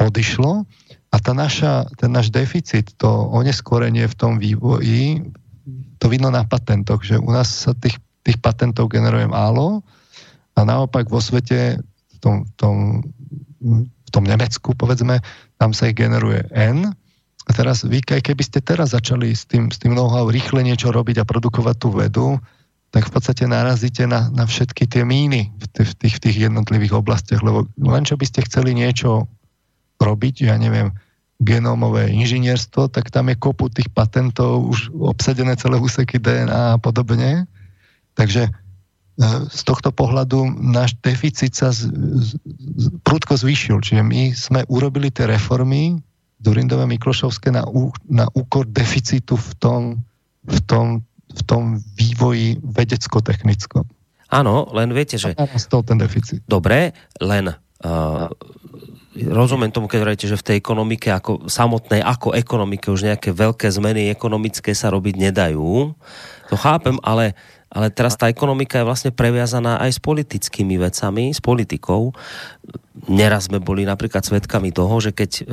odišlo 0.02 0.65
a 1.14 1.15
tá 1.22 1.32
naša, 1.32 1.88
ten 1.95 2.11
náš 2.11 2.34
deficit, 2.34 2.91
to 2.98 3.07
oneskorenie 3.32 4.10
v 4.10 4.18
tom 4.18 4.41
vývoji, 4.41 5.22
to 6.02 6.10
vidno 6.10 6.34
na 6.34 6.41
patentoch, 6.41 7.06
že 7.06 7.22
u 7.22 7.30
nás 7.30 7.48
sa 7.48 7.78
tých 7.78 8.02
tých 8.26 8.38
patentov 8.41 8.91
generuje 8.91 9.26
málo 9.26 9.81
a 10.57 10.60
naopak 10.61 11.07
vo 11.07 11.23
svete, 11.23 11.80
v 11.81 12.18
tom, 12.22 12.35
v 12.45 12.53
tom, 12.60 12.76
v 13.81 14.10
tom 14.11 14.23
Nemecku, 14.27 14.76
povedzme, 14.76 15.23
tam 15.57 15.72
sa 15.72 15.89
ich 15.89 15.98
generuje 15.98 16.45
N. 16.52 16.91
A 17.49 17.52
teraz 17.57 17.81
vy, 17.81 18.06
aj 18.06 18.22
keby 18.22 18.43
ste 18.45 18.61
teraz 18.61 18.93
začali 18.93 19.34
s 19.34 19.49
tým, 19.49 19.73
s 19.73 19.81
tým 19.81 19.98
know-how 19.98 20.30
rýchle 20.30 20.61
niečo 20.61 20.93
robiť 20.93 21.22
a 21.22 21.27
produkovať 21.27 21.76
tú 21.81 21.89
vedu, 21.89 22.27
tak 22.91 23.07
v 23.07 23.11
podstate 23.18 23.48
narazíte 23.48 24.03
na, 24.03 24.27
na 24.35 24.43
všetky 24.43 24.84
tie 24.85 25.07
míny 25.07 25.49
v 25.56 25.65
tých, 25.72 26.19
v 26.19 26.19
tých, 26.27 26.38
jednotlivých 26.38 26.91
oblastiach, 26.99 27.39
lebo 27.39 27.65
len 27.80 28.03
čo 28.03 28.19
by 28.19 28.26
ste 28.27 28.43
chceli 28.45 28.76
niečo 28.76 29.31
robiť, 30.03 30.52
ja 30.52 30.60
neviem, 30.60 30.91
genómové 31.41 32.11
inžinierstvo, 32.14 32.91
tak 32.91 33.10
tam 33.10 33.31
je 33.31 33.39
kopu 33.39 33.72
tých 33.72 33.89
patentov, 33.89 34.68
už 34.69 34.93
obsadené 34.93 35.57
celé 35.57 35.80
úseky 35.81 36.22
DNA 36.22 36.77
a 36.77 36.80
podobne. 36.84 37.49
Takže 38.16 38.48
e, 38.48 38.52
z 39.50 39.62
tohto 39.64 39.92
pohľadu 39.96 40.52
náš 40.60 40.98
deficit 41.00 41.56
sa 41.56 41.72
z, 41.72 41.90
z, 41.92 42.30
z, 42.78 42.86
prudko 43.06 43.38
zvýšil. 43.38 43.80
Čiže 43.80 44.04
my 44.04 44.22
sme 44.36 44.62
urobili 44.68 45.12
tie 45.12 45.28
reformy 45.28 46.00
Durindové 46.42 46.90
Miklošovské 46.90 47.54
na, 47.54 47.62
na 48.10 48.26
úkor 48.34 48.66
deficitu 48.66 49.38
v 49.38 49.52
tom, 49.62 49.82
v 50.50 50.60
tom, 50.66 50.86
v 51.30 51.42
tom 51.46 51.78
vývoji 51.94 52.58
vedecko-technickom. 52.66 53.86
Áno, 54.32 54.66
len 54.74 54.90
viete, 54.96 55.20
že... 55.20 55.36
A 55.38 55.46
ten 55.46 55.98
deficit. 56.00 56.40
Dobre, 56.48 56.96
len 57.20 57.52
uh, 57.52 58.32
rozumiem 59.16 59.70
tomu, 59.70 59.92
keď 59.92 60.00
hovoríte, 60.02 60.28
že 60.32 60.40
v 60.40 60.48
tej 60.48 60.56
ekonomike 60.64 61.12
ako 61.12 61.52
samotnej, 61.52 62.00
ako 62.00 62.32
ekonomike 62.32 62.88
už 62.88 63.12
nejaké 63.12 63.36
veľké 63.36 63.68
zmeny 63.68 64.08
ekonomické 64.08 64.72
sa 64.72 64.88
robiť 64.88 65.30
nedajú. 65.30 65.92
To 66.52 66.60
chápem, 66.60 66.99
ale 66.99 67.34
ale 67.72 67.88
teraz 67.88 68.19
tá 68.19 68.28
ekonomika 68.28 68.84
je 68.84 68.88
vlastne 68.88 69.11
previazaná 69.15 69.80
aj 69.80 69.95
s 69.95 69.99
politickými 70.03 70.76
vecami, 70.76 71.32
s 71.32 71.40
politikou. 71.40 72.11
Neraz 73.07 73.48
sme 73.48 73.64
boli 73.64 73.88
napríklad 73.88 74.28
svedkami 74.28 74.76
toho, 74.76 74.99
že 74.99 75.15
keď 75.15 75.32
e, 75.40 75.44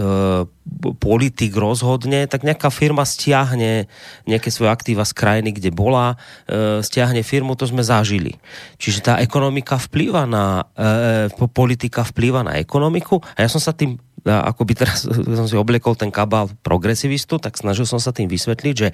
politik 0.98 1.54
rozhodne, 1.54 2.26
tak 2.26 2.42
nejaká 2.42 2.74
firma 2.74 3.06
stiahne 3.06 3.86
nejaké 4.26 4.50
svoje 4.50 4.74
aktíva 4.74 5.06
z 5.06 5.14
krajiny, 5.14 5.54
kde 5.54 5.70
bola, 5.70 6.18
e, 6.50 6.82
stiahne 6.82 7.22
firmu, 7.22 7.54
to 7.54 7.70
sme 7.70 7.86
zažili. 7.86 8.34
Čiže 8.82 8.98
tá 9.06 9.14
ekonomika 9.22 9.78
vplýva 9.78 10.26
na, 10.26 10.66
e, 10.74 11.30
politika 11.54 12.02
vplýva 12.02 12.42
na 12.42 12.58
ekonomiku 12.58 13.22
a 13.38 13.46
ja 13.46 13.48
som 13.48 13.62
sa 13.62 13.70
tým 13.70 13.94
ako 14.26 14.66
by 14.66 14.74
teraz 14.74 15.06
som 15.38 15.46
si 15.46 15.56
obliekol 15.56 15.94
ten 15.94 16.10
kabál 16.10 16.50
progresivistu, 16.66 17.38
tak 17.38 17.54
snažil 17.56 17.86
som 17.86 18.02
sa 18.02 18.10
tým 18.10 18.26
vysvetliť, 18.26 18.74
že 18.74 18.90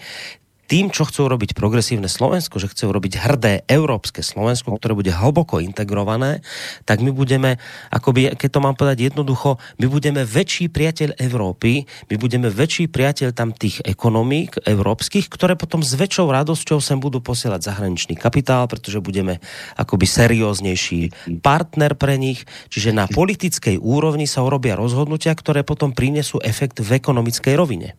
tým, 0.64 0.88
čo 0.88 1.04
chcú 1.04 1.28
robiť 1.28 1.52
progresívne 1.52 2.08
Slovensko, 2.08 2.56
že 2.56 2.72
chcú 2.72 2.92
robiť 2.92 3.20
hrdé 3.20 3.52
európske 3.68 4.24
Slovensko, 4.24 4.76
ktoré 4.80 4.96
bude 4.96 5.12
hlboko 5.12 5.60
integrované, 5.60 6.40
tak 6.88 7.04
my 7.04 7.12
budeme, 7.12 7.60
akoby, 7.92 8.32
keď 8.36 8.48
to 8.48 8.64
mám 8.64 8.76
povedať 8.76 9.12
jednoducho, 9.12 9.60
my 9.80 9.86
budeme 9.86 10.24
väčší 10.24 10.72
priateľ 10.72 11.20
Európy, 11.20 11.84
my 12.08 12.16
budeme 12.16 12.48
väčší 12.48 12.88
priateľ 12.88 13.36
tam 13.36 13.52
tých 13.52 13.84
ekonomík 13.84 14.64
európskych, 14.64 15.28
ktoré 15.28 15.54
potom 15.54 15.84
s 15.84 15.92
väčšou 15.92 16.32
radosťou 16.32 16.80
sem 16.80 16.96
budú 16.96 17.20
posielať 17.20 17.60
zahraničný 17.60 18.16
kapitál, 18.16 18.64
pretože 18.64 19.04
budeme 19.04 19.44
akoby 19.76 20.06
serióznejší 20.08 21.12
partner 21.44 21.92
pre 21.94 22.16
nich. 22.16 22.48
Čiže 22.72 22.96
na 22.96 23.04
politickej 23.04 23.76
úrovni 23.80 24.24
sa 24.24 24.40
urobia 24.40 24.78
rozhodnutia, 24.78 25.36
ktoré 25.36 25.60
potom 25.60 25.92
prinesú 25.92 26.40
efekt 26.40 26.80
v 26.80 26.96
ekonomickej 26.96 27.54
rovine 27.54 27.94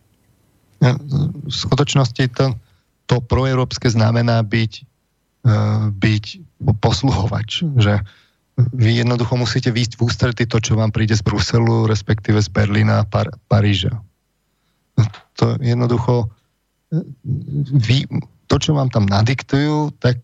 v 0.80 1.52
skutočnosti 1.52 2.24
to, 2.36 2.52
to 3.08 3.16
proeurópske 3.24 3.88
znamená 3.88 4.44
byť, 4.44 4.72
e, 5.46 5.52
byť 5.94 6.24
posluhovač, 6.82 7.64
že 7.80 8.02
vy 8.56 9.04
jednoducho 9.04 9.36
musíte 9.36 9.68
výjsť 9.68 10.00
v 10.00 10.04
ústretí 10.04 10.44
to, 10.48 10.56
čo 10.60 10.80
vám 10.80 10.88
príde 10.88 11.12
z 11.12 11.20
Bruselu, 11.20 11.84
respektíve 11.88 12.40
z 12.40 12.48
Berlína 12.48 13.04
a 13.04 13.08
Par- 13.08 13.32
Paríža. 13.48 14.00
To 15.40 15.60
jednoducho 15.60 16.28
e, 16.92 17.04
vy, 17.76 18.08
to, 18.48 18.56
čo 18.60 18.76
vám 18.76 18.88
tam 18.92 19.04
nadiktujú, 19.08 19.96
tak, 20.00 20.20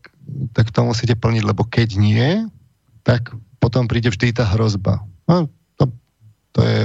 tak 0.56 0.72
to 0.72 0.80
musíte 0.84 1.16
plniť, 1.16 1.42
lebo 1.44 1.64
keď 1.64 1.96
nie, 1.96 2.48
tak 3.04 3.32
potom 3.60 3.86
príde 3.86 4.10
vždy 4.10 4.36
tá 4.36 4.44
hrozba. 4.48 5.04
No, 5.28 5.46
to, 5.76 5.92
to 6.56 6.60
je 6.60 6.80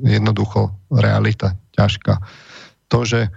jednoducho 0.00 0.72
realita 0.88 1.56
ťažká 1.76 2.20
to, 2.90 3.06
že, 3.06 3.30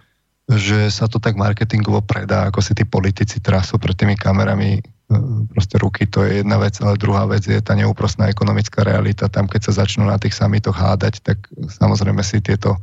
že 0.50 0.90
sa 0.90 1.06
to 1.06 1.22
tak 1.22 1.38
marketingovo 1.38 2.02
predá, 2.02 2.50
ako 2.50 2.60
si 2.60 2.74
tí 2.74 2.84
politici 2.84 3.38
trasú 3.38 3.78
pred 3.78 3.94
tými 3.94 4.18
kamerami 4.18 4.82
e, 4.82 4.82
proste 5.54 5.78
ruky, 5.78 6.10
to 6.10 6.26
je 6.26 6.42
jedna 6.42 6.58
vec, 6.58 6.82
ale 6.82 6.98
druhá 6.98 7.30
vec 7.30 7.46
je 7.46 7.62
tá 7.62 7.78
neúprostná 7.78 8.28
ekonomická 8.28 8.82
realita. 8.82 9.30
Tam, 9.30 9.46
keď 9.46 9.70
sa 9.70 9.86
začnú 9.86 10.10
na 10.10 10.18
tých 10.18 10.34
samitoch 10.34 10.74
hádať, 10.74 11.22
tak 11.22 11.46
samozrejme 11.54 12.26
si 12.26 12.42
tieto, 12.42 12.82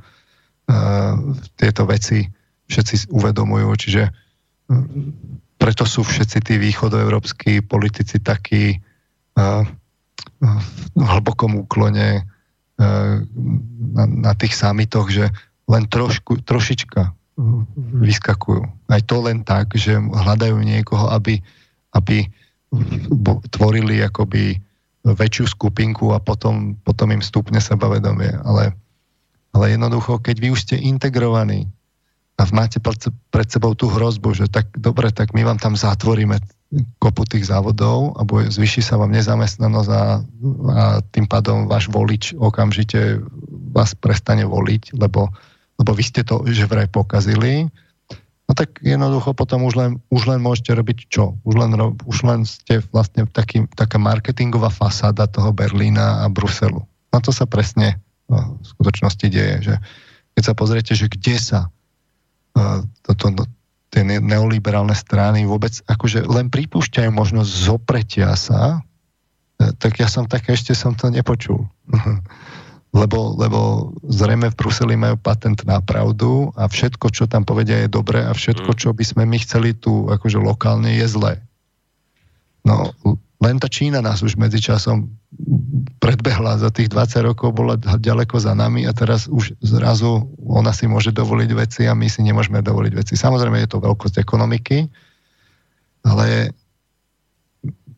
uh, 0.70 1.18
tieto 1.58 1.82
veci 1.84 2.30
všetci 2.70 3.10
uvedomujú, 3.10 3.68
čiže 3.74 4.02
uh, 4.06 4.86
preto 5.58 5.84
sú 5.84 6.06
všetci 6.06 6.38
tí 6.46 6.54
východoeurópsky 6.56 7.66
politici 7.66 8.22
takí 8.22 8.78
uh, 9.36 9.66
v 10.96 11.04
hlbokom 11.04 11.52
úklone 11.60 12.24
na, 12.80 14.04
na 14.08 14.32
tých 14.32 14.56
samitoch, 14.56 15.12
že 15.12 15.28
len 15.70 15.86
trošku, 15.86 16.42
trošička 16.42 17.14
vyskakujú. 18.02 18.62
Aj 18.90 19.00
to 19.06 19.16
len 19.24 19.46
tak, 19.46 19.72
že 19.78 19.96
hľadajú 19.96 20.60
niekoho, 20.60 21.08
aby, 21.14 21.40
aby 21.96 22.28
tvorili 23.54 24.02
akoby 24.04 24.60
väčšiu 25.00 25.46
skupinku 25.48 26.12
a 26.12 26.20
potom, 26.20 26.76
potom 26.84 27.08
im 27.14 27.24
stupne 27.24 27.56
sebavedomie. 27.56 28.36
Ale, 28.44 28.76
ale 29.56 29.64
jednoducho, 29.72 30.20
keď 30.20 30.36
vy 30.36 30.48
už 30.52 30.60
ste 30.68 30.76
integrovaní 30.76 31.70
a 32.36 32.44
máte 32.56 32.80
pred 33.32 33.48
sebou 33.48 33.76
tú 33.76 33.92
hrozbu, 33.92 34.32
že 34.32 34.46
tak 34.48 34.72
dobre, 34.76 35.12
tak 35.12 35.36
my 35.36 35.44
vám 35.44 35.60
tam 35.60 35.76
zatvoríme 35.76 36.40
kopu 37.02 37.26
tých 37.26 37.50
závodov 37.50 38.14
a 38.16 38.24
bude, 38.24 38.48
zvyši 38.48 38.80
sa 38.80 38.96
vám 38.96 39.12
nezamestnanosť 39.12 39.90
a, 39.90 40.04
a 40.70 40.84
tým 41.12 41.26
pádom 41.26 41.66
váš 41.66 41.90
volič 41.90 42.32
okamžite 42.38 43.20
vás 43.74 43.92
prestane 43.98 44.46
voliť, 44.46 44.96
lebo 44.96 45.28
lebo 45.80 45.96
vy 45.96 46.04
ste 46.04 46.20
to 46.20 46.44
že 46.44 46.68
vraj 46.68 46.86
pokazili, 46.92 47.72
no 48.44 48.52
tak 48.52 48.76
jednoducho 48.84 49.32
potom 49.32 49.64
už 49.64 49.74
len, 49.80 49.90
už 50.12 50.28
len 50.28 50.44
môžete 50.44 50.76
robiť 50.76 50.98
čo? 51.08 51.40
Už 51.48 51.54
len, 51.56 51.72
už 52.04 52.18
len 52.28 52.44
ste 52.44 52.84
vlastne 52.92 53.24
taký, 53.24 53.64
taká 53.72 53.96
marketingová 53.96 54.68
fasáda 54.68 55.24
toho 55.24 55.56
Berlína 55.56 56.20
a 56.22 56.28
Bruselu. 56.28 56.84
Na 57.10 57.18
to 57.24 57.32
sa 57.32 57.48
presne 57.48 57.96
no, 58.28 58.60
v 58.60 58.64
skutočnosti 58.76 59.26
deje, 59.26 59.56
že 59.72 59.74
keď 60.36 60.42
sa 60.44 60.54
pozriete, 60.54 60.92
že 60.92 61.08
kde 61.08 61.36
sa 61.40 61.60
uh, 62.54 62.84
toto, 63.02 63.32
no, 63.32 63.48
tie 63.90 64.06
neoliberálne 64.06 64.94
strany 64.94 65.42
vôbec 65.48 65.74
akože 65.90 66.28
len 66.30 66.46
pripúšťajú 66.46 67.10
možnosť 67.10 67.50
zopretia 67.50 68.30
sa, 68.38 68.78
e, 69.58 69.74
tak 69.74 69.98
ja 69.98 70.06
som 70.06 70.30
tak 70.30 70.46
ešte 70.46 70.78
som 70.78 70.94
to 70.94 71.10
nepočul. 71.10 71.66
lebo, 72.90 73.38
lebo 73.38 73.90
zrejme 74.10 74.50
v 74.50 74.58
Bruseli 74.58 74.98
majú 74.98 75.14
patent 75.22 75.62
na 75.62 75.78
pravdu 75.78 76.50
a 76.58 76.66
všetko, 76.66 77.14
čo 77.14 77.30
tam 77.30 77.46
povedia, 77.46 77.86
je 77.86 77.88
dobré 77.90 78.26
a 78.26 78.34
všetko, 78.34 78.74
mm. 78.74 78.78
čo 78.78 78.90
by 78.90 79.04
sme 79.06 79.22
my 79.30 79.38
chceli 79.38 79.78
tu 79.78 80.10
akože 80.10 80.42
lokálne, 80.42 80.90
je 80.98 81.06
zlé. 81.06 81.38
No, 82.66 82.90
len 83.40 83.56
tá 83.56 83.70
Čína 83.70 84.02
nás 84.04 84.20
už 84.20 84.36
medzičasom 84.36 85.08
predbehla 86.02 86.58
za 86.60 86.68
tých 86.68 86.92
20 86.92 87.30
rokov, 87.30 87.54
bola 87.56 87.78
ďaleko 87.78 88.36
za 88.36 88.52
nami 88.52 88.84
a 88.84 88.92
teraz 88.92 89.30
už 89.30 89.56
zrazu 89.62 90.28
ona 90.42 90.74
si 90.74 90.90
môže 90.90 91.14
dovoliť 91.14 91.50
veci 91.54 91.82
a 91.86 91.96
my 91.96 92.10
si 92.10 92.20
nemôžeme 92.26 92.60
dovoliť 92.60 92.92
veci. 92.92 93.14
Samozrejme 93.16 93.62
je 93.64 93.70
to 93.70 93.78
veľkosť 93.80 94.20
ekonomiky, 94.20 94.90
ale 96.04 96.52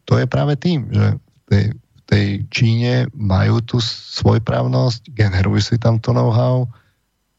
to 0.07 0.21
je 0.21 0.27
práve 0.29 0.55
tým, 0.61 0.93
že 0.93 1.07
v 1.17 1.45
tej 1.49 1.65
tej 2.07 2.45
Číne 2.51 3.07
majú 3.15 3.63
tú 3.63 3.79
svojprávnosť, 3.83 5.15
generujú 5.15 5.61
si 5.63 5.77
tam 5.79 6.03
to 6.03 6.11
know-how 6.11 6.67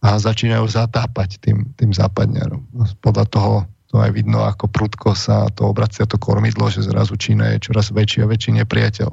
a 0.04 0.20
začínajú 0.20 0.68
zatápať 0.68 1.40
tým, 1.40 1.72
tým 1.76 1.92
západňarom. 1.96 2.64
Podľa 3.00 3.26
toho 3.30 3.54
to 3.94 4.02
aj 4.02 4.10
vidno, 4.10 4.42
ako 4.42 4.74
prudko 4.74 5.14
sa 5.14 5.54
to 5.54 5.70
obracia 5.70 6.10
to 6.10 6.18
kormidlo, 6.18 6.66
že 6.74 6.82
zrazu 6.82 7.14
Čína 7.14 7.54
je 7.54 7.70
čoraz 7.70 7.94
väčší 7.94 8.26
a 8.26 8.30
väčší 8.32 8.58
nepriateľ. 8.58 9.10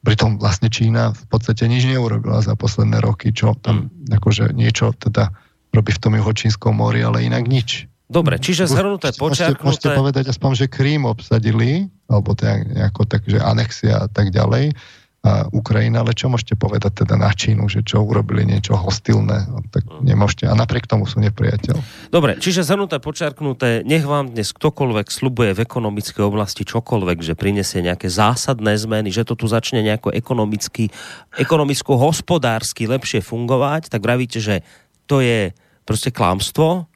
Pritom 0.00 0.40
vlastne 0.40 0.72
Čína 0.72 1.12
v 1.12 1.24
podstate 1.28 1.68
nič 1.68 1.84
neurobila 1.84 2.40
za 2.40 2.56
posledné 2.56 3.04
roky, 3.04 3.36
čo 3.36 3.52
tam 3.60 3.92
akože 4.08 4.56
niečo 4.56 4.96
teda 4.96 5.28
robí 5.76 5.92
v 5.92 6.02
tom 6.02 6.16
juhočínskom 6.16 6.72
mori, 6.72 7.04
ale 7.04 7.28
inak 7.28 7.44
nič. 7.44 7.89
Dobre, 8.10 8.42
čiže 8.42 8.66
zhrnuté, 8.66 9.14
počiarknuté... 9.14 9.62
Môžete, 9.62 9.86
môžete 9.86 9.88
povedať 9.94 10.24
aspoň, 10.34 10.50
že 10.58 10.66
Krím 10.66 11.06
obsadili, 11.06 11.86
alebo 12.10 12.34
tak, 12.34 12.66
nejako 12.66 13.06
tak, 13.06 13.22
že 13.22 13.38
anexia 13.38 14.02
a 14.02 14.08
tak 14.10 14.34
ďalej, 14.34 14.74
a 15.20 15.44
Ukrajina, 15.52 16.00
ale 16.00 16.16
čo 16.16 16.32
môžete 16.32 16.56
povedať 16.56 17.04
teda 17.04 17.20
na 17.20 17.28
Čínu, 17.28 17.68
že 17.68 17.84
čo 17.84 18.00
urobili 18.00 18.48
niečo 18.48 18.72
hostilné, 18.72 19.52
tak 19.68 19.84
nemôžete. 20.00 20.48
A 20.48 20.56
napriek 20.56 20.88
tomu 20.88 21.04
sú 21.04 21.20
nepriateľ. 21.20 21.76
Dobre, 22.08 22.40
čiže 22.40 22.64
zhrnuté, 22.64 23.04
počiarknuté, 23.04 23.84
nech 23.84 24.08
vám 24.08 24.32
dnes 24.32 24.48
ktokoľvek 24.56 25.12
slubuje 25.12 25.52
v 25.52 25.60
ekonomickej 25.60 26.24
oblasti 26.24 26.64
čokoľvek, 26.64 27.20
že 27.20 27.36
prinesie 27.36 27.84
nejaké 27.84 28.08
zásadné 28.08 28.80
zmeny, 28.80 29.12
že 29.12 29.28
to 29.28 29.36
tu 29.36 29.44
začne 29.44 29.84
nejako 29.84 30.08
ekonomicky, 30.08 30.88
ekonomicko-hospodársky 31.36 32.88
lepšie 32.88 33.20
fungovať, 33.20 33.92
tak 33.92 34.00
vravíte, 34.00 34.40
že 34.40 34.64
to 35.04 35.20
je 35.20 35.52
proste 35.84 36.16
klamstvo, 36.16 36.88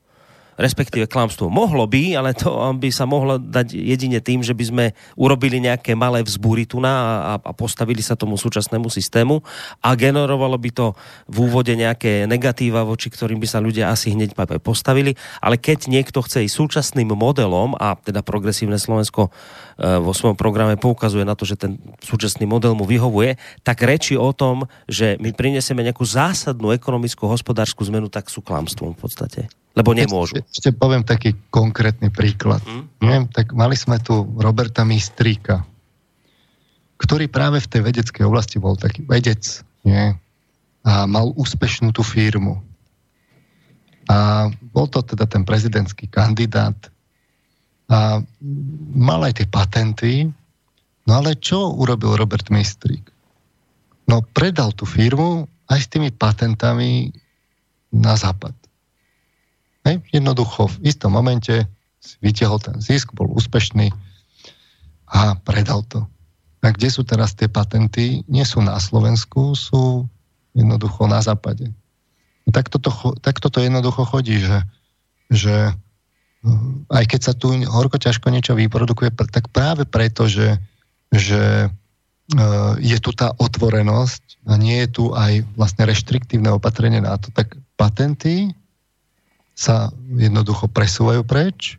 respektíve 0.54 1.10
klamstvo. 1.10 1.50
Mohlo 1.50 1.86
by, 1.90 2.18
ale 2.18 2.30
to 2.34 2.50
by 2.78 2.88
sa 2.90 3.04
mohlo 3.04 3.38
dať 3.38 3.74
jedine 3.74 4.22
tým, 4.22 4.40
že 4.42 4.54
by 4.54 4.64
sme 4.64 4.84
urobili 5.18 5.58
nejaké 5.58 5.98
malé 5.98 6.22
vzbúry 6.22 6.66
tu 6.66 6.78
a, 6.84 7.36
a 7.38 7.50
postavili 7.54 8.02
sa 8.02 8.14
tomu 8.14 8.38
súčasnému 8.38 8.86
systému 8.90 9.42
a 9.82 9.88
generovalo 9.98 10.54
by 10.58 10.70
to 10.70 10.86
v 11.26 11.36
úvode 11.50 11.72
nejaké 11.74 12.26
negatíva, 12.30 12.86
voči 12.86 13.10
ktorým 13.10 13.38
by 13.42 13.48
sa 13.48 13.58
ľudia 13.62 13.90
asi 13.90 14.14
hneď 14.14 14.36
postavili. 14.62 15.18
Ale 15.42 15.58
keď 15.58 15.90
niekto 15.90 16.22
chce 16.22 16.46
ísť 16.46 16.54
súčasným 16.54 17.10
modelom 17.14 17.74
a 17.78 17.98
teda 17.98 18.22
progresívne 18.22 18.78
Slovensko 18.78 19.28
e, 19.28 19.30
vo 20.02 20.12
svojom 20.14 20.38
programe 20.38 20.78
poukazuje 20.78 21.26
na 21.26 21.34
to, 21.38 21.46
že 21.46 21.58
ten 21.58 21.78
súčasný 22.02 22.46
model 22.46 22.78
mu 22.78 22.86
vyhovuje, 22.86 23.40
tak 23.66 23.82
reči 23.82 24.14
o 24.14 24.30
tom, 24.30 24.66
že 24.86 25.16
my 25.18 25.34
prinesieme 25.34 25.82
nejakú 25.82 26.04
zásadnú 26.06 26.70
ekonomickú 26.74 27.26
hospodárskú 27.26 27.82
zmenu, 27.88 28.06
tak 28.10 28.28
sú 28.30 28.44
klamstvom 28.44 28.94
v 28.94 29.00
podstate. 29.00 29.63
Lebo 29.74 29.90
nemôžu. 29.90 30.38
Ešte, 30.38 30.70
ešte 30.70 30.70
poviem 30.70 31.02
taký 31.02 31.34
konkrétny 31.50 32.08
príklad. 32.14 32.62
Hmm? 32.62 32.86
Nie, 33.02 33.26
tak 33.34 33.50
mali 33.58 33.74
sme 33.74 33.98
tu 33.98 34.22
Roberta 34.38 34.86
Mistríka, 34.86 35.66
ktorý 37.02 37.26
práve 37.26 37.58
v 37.58 37.70
tej 37.70 37.80
vedeckej 37.82 38.24
oblasti 38.24 38.62
bol 38.62 38.78
taký 38.78 39.02
vedec 39.02 39.42
nie? 39.82 40.14
a 40.86 41.10
mal 41.10 41.34
úspešnú 41.34 41.90
tú 41.90 42.06
firmu. 42.06 42.62
A 44.06 44.46
bol 44.70 44.86
to 44.86 45.02
teda 45.02 45.26
ten 45.26 45.42
prezidentský 45.42 46.06
kandidát 46.06 46.76
a 47.90 48.20
mal 48.94 49.20
aj 49.26 49.42
tie 49.42 49.48
patenty. 49.48 50.12
No 51.04 51.20
ale 51.20 51.36
čo 51.36 51.74
urobil 51.74 52.16
Robert 52.16 52.48
Mistrík? 52.48 53.10
No 54.08 54.20
predal 54.22 54.72
tú 54.76 54.84
firmu 54.84 55.48
aj 55.68 55.78
s 55.80 55.90
tými 55.90 56.12
patentami 56.12 57.12
na 57.92 58.16
západ. 58.16 58.52
Hej, 59.84 60.00
jednoducho 60.16 60.72
v 60.72 60.88
istom 60.88 61.12
momente 61.12 61.68
si 62.00 62.16
vytiahol 62.24 62.60
ten 62.60 62.80
zisk, 62.80 63.12
bol 63.12 63.28
úspešný 63.32 63.92
a 65.08 65.36
predal 65.44 65.84
to. 65.88 66.08
A 66.64 66.72
kde 66.72 66.88
sú 66.88 67.04
teraz 67.04 67.36
tie 67.36 67.48
patenty? 67.52 68.24
Nie 68.24 68.48
sú 68.48 68.64
na 68.64 68.80
Slovensku, 68.80 69.52
sú 69.52 70.08
jednoducho 70.56 71.04
na 71.04 71.20
západe. 71.20 71.68
No 72.48 72.50
tak, 72.52 72.72
toto, 72.72 72.88
tak 73.20 73.36
toto 73.40 73.60
jednoducho 73.60 74.08
chodí, 74.08 74.40
že, 74.40 74.64
že 75.28 75.76
hm, 76.40 76.88
aj 76.88 77.04
keď 77.04 77.20
sa 77.20 77.32
tu 77.36 77.52
horko 77.68 78.00
ťažko 78.00 78.32
niečo 78.32 78.56
vyprodukuje, 78.56 79.12
tak 79.12 79.52
práve 79.52 79.84
preto, 79.84 80.24
že, 80.24 80.56
že 81.12 81.68
hm, 82.32 82.80
je 82.80 82.96
tu 82.96 83.12
tá 83.12 83.36
otvorenosť 83.36 84.48
a 84.48 84.56
nie 84.56 84.80
je 84.84 84.88
tu 84.88 85.04
aj 85.12 85.44
vlastne 85.60 85.84
reštriktívne 85.84 86.48
opatrenie 86.48 87.04
na 87.04 87.20
to, 87.20 87.28
tak 87.28 87.60
patenty 87.76 88.56
sa 89.54 89.90
jednoducho 90.18 90.66
presúvajú 90.70 91.22
preč. 91.22 91.78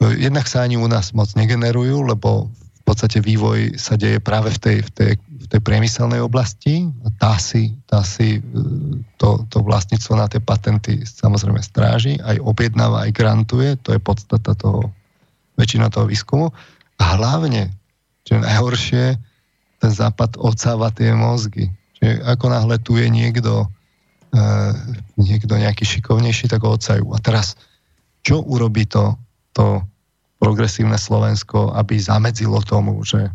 Jednak 0.00 0.48
sa 0.48 0.64
ani 0.64 0.80
u 0.80 0.88
nás 0.88 1.12
moc 1.12 1.32
negenerujú, 1.36 2.04
lebo 2.04 2.48
v 2.52 2.82
podstate 2.88 3.20
vývoj 3.20 3.76
sa 3.76 3.96
deje 3.96 4.20
práve 4.20 4.52
v 4.56 4.58
tej, 4.58 4.76
v 4.84 4.90
tej, 4.92 5.12
v 5.20 5.46
tej 5.48 5.60
priemyselnej 5.60 6.20
oblasti. 6.24 6.88
Tá 7.20 7.36
si, 7.36 7.76
tá 7.84 8.00
si 8.00 8.40
e, 8.40 8.40
to, 9.20 9.44
to 9.52 9.60
vlastníctvo 9.60 10.12
na 10.16 10.26
tie 10.26 10.40
patenty 10.40 11.04
samozrejme 11.04 11.60
stráži, 11.60 12.16
aj 12.24 12.40
objednáva, 12.40 13.06
aj 13.06 13.14
grantuje, 13.14 13.76
to 13.84 13.94
je 13.94 14.00
podstata 14.00 14.56
toho, 14.56 14.90
väčšina 15.60 15.92
toho 15.92 16.08
výskumu. 16.08 16.50
A 16.98 17.04
hlavne, 17.20 17.70
čo 18.24 18.40
je 18.40 18.44
najhoršie, 18.44 19.04
ten 19.80 19.92
západ 19.92 20.36
odsáva 20.40 20.92
tie 20.92 21.12
mozgy. 21.16 21.72
Čiže 22.00 22.24
ako 22.24 22.46
náhle 22.52 22.76
tu 22.80 22.96
je 22.96 23.08
niekto, 23.08 23.68
niekto 25.18 25.54
nejaký 25.58 25.82
šikovnejší, 25.82 26.46
tak 26.50 26.62
ho 26.62 26.74
odsajú. 26.78 27.10
A 27.14 27.18
teraz, 27.18 27.58
čo 28.22 28.42
urobí 28.42 28.86
to, 28.86 29.18
to 29.54 29.82
progresívne 30.38 30.96
Slovensko, 30.96 31.74
aby 31.74 31.98
zamedzilo 31.98 32.62
tomu, 32.62 33.02
že, 33.02 33.28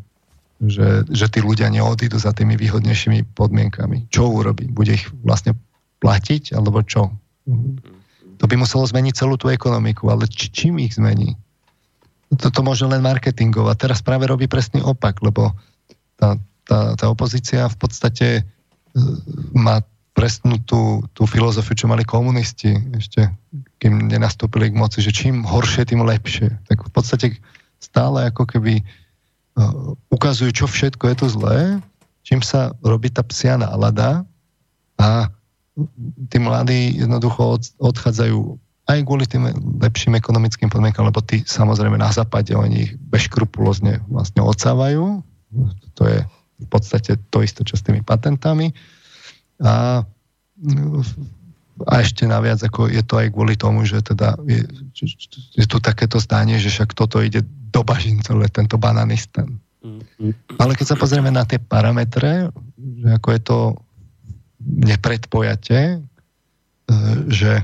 že, 0.64 1.04
že 1.12 1.28
tí 1.28 1.44
ľudia 1.44 1.68
neodídu 1.70 2.18
za 2.18 2.32
tými 2.32 2.56
výhodnejšími 2.56 3.36
podmienkami? 3.36 4.08
Čo 4.10 4.32
urobí? 4.32 4.72
Bude 4.72 4.96
ich 4.96 5.06
vlastne 5.22 5.54
platiť, 6.00 6.56
alebo 6.56 6.82
čo? 6.82 7.12
To 8.36 8.46
by 8.48 8.56
muselo 8.58 8.88
zmeniť 8.88 9.14
celú 9.16 9.36
tú 9.36 9.52
ekonomiku, 9.52 10.10
ale 10.10 10.28
či, 10.32 10.50
čím 10.52 10.82
ich 10.82 10.96
zmení? 10.96 11.36
Toto 12.36 12.66
môže 12.66 12.84
len 12.90 13.06
marketingov 13.06 13.70
a 13.70 13.78
teraz 13.78 14.02
práve 14.02 14.28
robí 14.28 14.50
presný 14.50 14.82
opak, 14.82 15.22
lebo 15.22 15.54
tá, 16.18 16.36
tá, 16.66 16.98
tá 16.98 17.06
opozícia 17.08 17.70
v 17.70 17.78
podstate 17.78 18.28
eh, 18.42 18.46
má 19.56 19.86
presnú 20.16 20.64
tú, 20.64 21.04
tú 21.12 21.28
filozofiu, 21.28 21.76
čo 21.76 21.92
mali 21.92 22.08
komunisti 22.08 22.72
ešte, 22.96 23.28
kým 23.84 24.08
nenastúpili 24.08 24.72
k 24.72 24.80
moci, 24.80 25.04
že 25.04 25.12
čím 25.12 25.44
horšie, 25.44 25.84
tým 25.92 26.08
lepšie. 26.08 26.56
Tak 26.72 26.88
v 26.88 26.92
podstate 26.96 27.26
stále 27.84 28.32
ako 28.32 28.48
keby 28.48 28.80
uh, 28.80 29.92
ukazujú, 30.08 30.56
čo 30.56 30.66
všetko 30.72 31.12
je 31.12 31.16
to 31.20 31.28
zlé, 31.28 31.60
čím 32.24 32.40
sa 32.40 32.72
robí 32.80 33.12
tá 33.12 33.28
psia 33.28 33.60
nálada 33.60 34.24
a 34.96 35.28
tí 36.32 36.40
mladí 36.40 36.96
jednoducho 36.96 37.60
od, 37.60 37.64
odchádzajú 37.84 38.56
aj 38.88 39.04
kvôli 39.04 39.28
tým 39.28 39.52
lepším 39.84 40.16
ekonomickým 40.16 40.72
podmienkam, 40.72 41.12
lebo 41.12 41.20
tí 41.20 41.44
samozrejme 41.44 42.00
na 42.00 42.16
západe 42.16 42.56
oni 42.56 42.88
ich 42.88 42.92
bezkrupulózne 43.12 44.00
vlastne 44.08 44.46
odsávajú. 44.46 45.26
To 46.00 46.04
je 46.08 46.24
v 46.56 46.68
podstate 46.72 47.20
to 47.28 47.44
isté, 47.44 47.68
čo 47.68 47.76
s 47.76 47.84
tými 47.84 48.00
patentami 48.00 48.72
a, 49.62 50.04
a 51.86 51.94
ešte 52.00 52.28
naviac, 52.28 52.60
ako 52.64 52.88
je 52.92 53.04
to 53.04 53.20
aj 53.20 53.28
kvôli 53.32 53.56
tomu, 53.56 53.84
že 53.88 54.04
teda 54.04 54.36
je, 54.48 54.64
je 55.56 55.66
tu 55.68 55.78
takéto 55.80 56.20
zdanie, 56.20 56.60
že 56.60 56.72
však 56.72 56.96
toto 56.96 57.20
ide 57.20 57.44
do 57.72 57.82
bažin 57.84 58.20
celé, 58.24 58.48
tento 58.52 58.80
bananisten. 58.80 59.60
Mm-hmm. 59.84 60.58
Ale 60.58 60.74
keď 60.74 60.96
sa 60.96 60.98
pozrieme 60.98 61.30
na 61.30 61.44
tie 61.46 61.60
parametre, 61.60 62.50
že 62.80 63.08
ako 63.12 63.28
je 63.32 63.42
to 63.44 63.60
nepredpojate, 64.66 65.80
e, 65.96 66.98
že, 67.30 67.62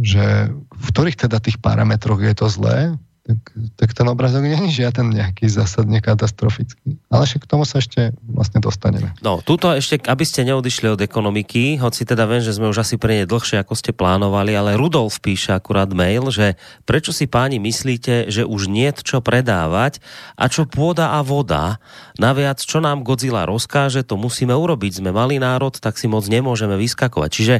že 0.00 0.24
v 0.54 0.86
ktorých 0.94 1.28
teda 1.28 1.42
tých 1.42 1.60
parametroch 1.60 2.22
je 2.22 2.34
to 2.34 2.46
zlé, 2.48 2.96
tak, 3.26 3.42
tak 3.74 3.90
ten 3.90 4.06
obrazok 4.06 4.46
je 4.46 4.54
žiaden 4.70 5.10
nejaký 5.10 5.50
zásadne 5.50 5.98
katastrofický. 5.98 6.94
Ale 7.10 7.26
však 7.26 7.42
k 7.42 7.50
tomu 7.50 7.66
sa 7.66 7.82
ešte 7.82 8.14
vlastne 8.22 8.62
dostaneme. 8.62 9.10
No, 9.18 9.42
túto 9.42 9.66
ešte, 9.74 9.98
aby 10.06 10.22
ste 10.22 10.46
neodišli 10.46 10.94
od 10.94 11.02
ekonomiky, 11.02 11.82
hoci 11.82 12.06
teda 12.06 12.22
viem, 12.30 12.38
že 12.38 12.54
sme 12.54 12.70
už 12.70 12.86
asi 12.86 12.94
pre 12.94 13.18
ne 13.18 13.26
dlhšie, 13.26 13.58
ako 13.58 13.74
ste 13.74 13.90
plánovali, 13.90 14.54
ale 14.54 14.78
Rudolf 14.78 15.18
píše 15.18 15.50
akurát 15.50 15.90
mail, 15.90 16.30
že 16.30 16.54
prečo 16.86 17.10
si 17.10 17.26
páni 17.26 17.58
myslíte, 17.58 18.30
že 18.30 18.46
už 18.46 18.70
nie 18.70 18.88
čo 18.94 19.18
predávať 19.18 19.98
a 20.38 20.46
čo 20.46 20.62
pôda 20.62 21.18
a 21.18 21.26
voda, 21.26 21.82
naviac 22.22 22.62
čo 22.62 22.78
nám 22.78 23.02
Godzilla 23.02 23.42
rozkáže, 23.42 24.06
to 24.06 24.14
musíme 24.14 24.54
urobiť. 24.54 25.02
Sme 25.02 25.10
malý 25.10 25.42
národ, 25.42 25.74
tak 25.74 25.98
si 25.98 26.06
moc 26.06 26.22
nemôžeme 26.30 26.78
vyskakovať. 26.78 27.30
Čiže 27.34 27.54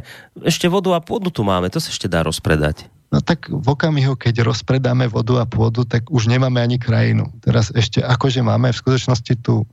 ešte 0.47 0.71
vodu 0.71 0.95
a 0.95 1.03
pôdu 1.03 1.27
tu 1.27 1.43
máme, 1.43 1.67
to 1.67 1.83
sa 1.83 1.91
ešte 1.91 2.07
dá 2.07 2.23
rozpredať. 2.23 2.87
No 3.07 3.23
tak 3.23 3.47
v 3.47 3.63
okamihu, 3.63 4.19
keď 4.19 4.43
rozpredáme 4.43 5.07
vodu 5.07 5.39
a 5.39 5.47
pôdu, 5.47 5.87
tak 5.87 6.11
už 6.11 6.27
nemáme 6.27 6.59
ani 6.59 6.75
krajinu. 6.75 7.31
Teraz 7.39 7.71
ešte 7.71 8.03
akože 8.03 8.43
máme 8.43 8.75
v 8.75 8.79
skutočnosti 8.83 9.33
tú 9.39 9.63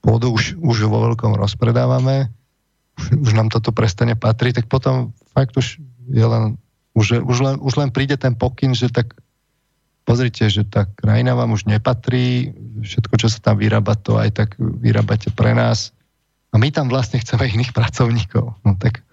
pôdu 0.00 0.32
už, 0.32 0.56
už 0.56 0.88
vo 0.88 1.04
veľkom 1.12 1.36
rozpredávame, 1.36 2.32
už, 2.96 3.28
už 3.28 3.30
nám 3.36 3.52
toto 3.52 3.76
prestane 3.76 4.16
patriť, 4.16 4.64
tak 4.64 4.66
potom 4.72 5.12
fakt 5.36 5.52
už 5.60 5.84
je 6.08 6.24
len, 6.24 6.56
už, 6.96 7.20
už, 7.20 7.38
len, 7.44 7.54
už 7.60 7.76
len 7.76 7.92
príde 7.92 8.16
ten 8.16 8.32
pokyn, 8.32 8.72
že 8.72 8.88
tak 8.88 9.12
pozrite, 10.08 10.48
že 10.48 10.64
tá 10.64 10.88
krajina 10.88 11.36
vám 11.36 11.52
už 11.52 11.68
nepatrí, 11.68 12.56
všetko, 12.80 13.14
čo 13.20 13.28
sa 13.28 13.52
tam 13.52 13.60
vyrába, 13.60 14.00
to 14.00 14.16
aj 14.16 14.32
tak 14.32 14.56
vyrábate 14.58 15.28
pre 15.36 15.52
nás. 15.52 15.92
A 16.50 16.58
my 16.58 16.72
tam 16.72 16.88
vlastne 16.88 17.20
chceme 17.20 17.46
iných 17.46 17.76
pracovníkov. 17.76 18.58
No 18.64 18.72
tak 18.80 19.04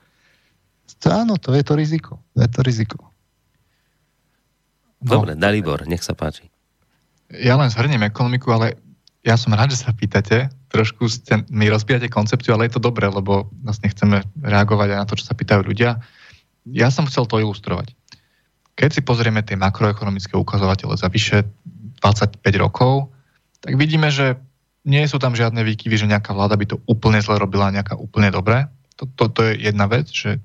to, 0.98 1.14
áno, 1.14 1.38
to 1.38 1.54
je 1.54 1.62
to 1.62 1.74
riziko. 1.78 2.18
To 2.34 2.40
je 2.42 2.50
to 2.50 2.62
riziko. 2.66 2.98
No. 5.02 5.22
Dobre, 5.22 5.38
Dalibor, 5.38 5.86
nech 5.86 6.02
sa 6.02 6.18
páči. 6.18 6.50
Ja 7.30 7.60
len 7.60 7.70
zhrniem 7.70 8.02
ekonomiku, 8.08 8.50
ale 8.56 8.80
ja 9.22 9.36
som 9.36 9.54
rád, 9.54 9.76
že 9.76 9.84
sa 9.84 9.92
pýtate. 9.92 10.48
Trošku 10.72 11.06
ste, 11.12 11.44
mi 11.52 11.68
rozbíjate 11.68 12.08
koncepciu, 12.08 12.56
ale 12.56 12.72
je 12.72 12.80
to 12.80 12.86
dobré, 12.88 13.12
lebo 13.12 13.52
vlastne 13.62 13.92
chceme 13.92 14.24
reagovať 14.42 14.88
aj 14.96 15.00
na 15.00 15.08
to, 15.08 15.20
čo 15.20 15.28
sa 15.28 15.38
pýtajú 15.38 15.62
ľudia. 15.68 16.00
Ja 16.68 16.88
som 16.88 17.08
chcel 17.08 17.28
to 17.28 17.40
ilustrovať. 17.40 17.92
Keď 18.78 18.90
si 18.94 19.02
pozrieme 19.04 19.44
tie 19.44 19.60
makroekonomické 19.60 20.38
ukazovatele 20.38 20.96
za 20.96 21.12
vyše 21.12 21.44
25 22.00 22.40
rokov, 22.62 23.10
tak 23.60 23.76
vidíme, 23.76 24.08
že 24.14 24.38
nie 24.88 25.04
sú 25.04 25.20
tam 25.20 25.36
žiadne 25.36 25.60
výkyvy, 25.68 26.00
že 26.00 26.08
nejaká 26.08 26.32
vláda 26.32 26.56
by 26.56 26.64
to 26.64 26.78
úplne 26.88 27.20
zle 27.20 27.36
robila, 27.36 27.74
nejaká 27.74 28.00
úplne 28.00 28.32
dobré. 28.32 28.72
To, 28.96 29.04
to, 29.20 29.28
to 29.34 29.40
je 29.52 29.68
jedna 29.68 29.92
vec, 29.92 30.08
že, 30.08 30.40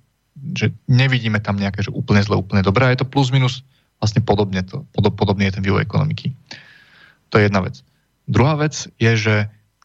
že 0.58 0.74
nevidíme 0.90 1.38
tam 1.38 1.54
nejaké, 1.54 1.86
že 1.86 1.94
úplne 1.94 2.24
zle, 2.26 2.34
úplne 2.34 2.66
dobré. 2.66 2.90
A 2.90 2.92
je 2.92 3.04
to 3.04 3.08
plus 3.08 3.30
minus 3.30 3.62
vlastne 4.02 4.18
podobne 4.18 4.66
to, 4.66 4.82
podob, 4.90 5.14
podobný 5.14 5.46
je 5.46 5.54
ten 5.54 5.62
vývoj 5.62 5.86
ekonomiky. 5.86 6.34
To 7.30 7.38
je 7.38 7.46
jedna 7.46 7.62
vec. 7.62 7.86
Druhá 8.26 8.58
vec 8.58 8.90
je, 8.98 9.12
že 9.14 9.34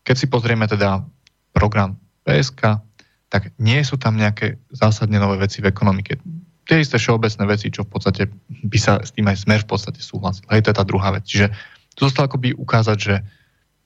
keď 0.02 0.16
si 0.18 0.26
pozrieme 0.26 0.66
teda 0.66 1.06
program 1.54 2.02
PSK, 2.26 2.82
tak 3.30 3.54
nie 3.62 3.78
sú 3.86 4.02
tam 4.02 4.18
nejaké 4.18 4.58
zásadne 4.74 5.22
nové 5.22 5.38
veci 5.38 5.62
v 5.62 5.70
ekonomike. 5.70 6.18
Tie 6.66 6.82
isté 6.82 6.98
všeobecné 6.98 7.44
veci, 7.46 7.70
čo 7.70 7.86
v 7.86 7.92
podstate 7.94 8.26
by 8.50 8.80
sa 8.82 9.00
s 9.06 9.14
tým 9.14 9.30
aj 9.30 9.46
smer 9.46 9.62
v 9.64 9.70
podstate 9.70 10.02
súhlasil. 10.02 10.50
Hej, 10.50 10.66
to 10.66 10.70
je 10.74 10.80
tá 10.82 10.86
druhá 10.88 11.14
vec. 11.14 11.24
Čiže 11.30 11.54
tu 11.94 12.10
zostalo 12.10 12.28
akoby 12.28 12.58
ukázať, 12.58 12.98
že 12.98 13.16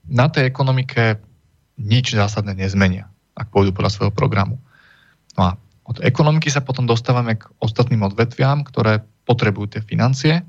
na 0.08 0.32
tej 0.32 0.49
ekonomike 0.49 1.22
nič 1.78 2.14
zásadné 2.16 2.58
nezmenia, 2.58 3.10
ak 3.38 3.52
pôjdu 3.53 3.76
podľa 3.76 3.94
svojho 3.94 4.14
programu. 4.14 4.58
No 5.38 5.41
a 5.44 5.52
od 5.86 5.98
ekonomiky 6.02 6.49
sa 6.53 6.62
potom 6.62 6.86
dostávame 6.86 7.38
k 7.38 7.49
ostatným 7.62 8.06
odvetviam, 8.06 8.62
ktoré 8.62 9.02
potrebujú 9.32 9.80
tie 9.80 9.82
financie. 9.82 10.44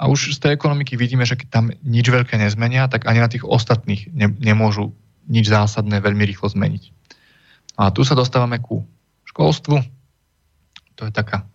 A 0.00 0.08
už 0.08 0.36
z 0.36 0.38
tej 0.40 0.52
ekonomiky 0.56 0.96
vidíme, 0.96 1.24
že 1.24 1.36
keď 1.36 1.48
tam 1.48 1.66
nič 1.80 2.06
veľké 2.08 2.36
nezmenia, 2.36 2.88
tak 2.88 3.08
ani 3.08 3.20
na 3.20 3.28
tých 3.32 3.44
ostatných 3.44 4.12
ne, 4.12 4.28
nemôžu 4.28 4.92
nič 5.28 5.48
zásadné 5.48 6.00
veľmi 6.04 6.24
rýchlo 6.28 6.52
zmeniť. 6.52 6.92
A 7.80 7.88
tu 7.92 8.04
sa 8.04 8.12
dostávame 8.12 8.60
ku 8.60 8.84
školstvu. 9.28 9.76
To 11.00 11.02
je 11.08 11.12
taká 11.12 11.48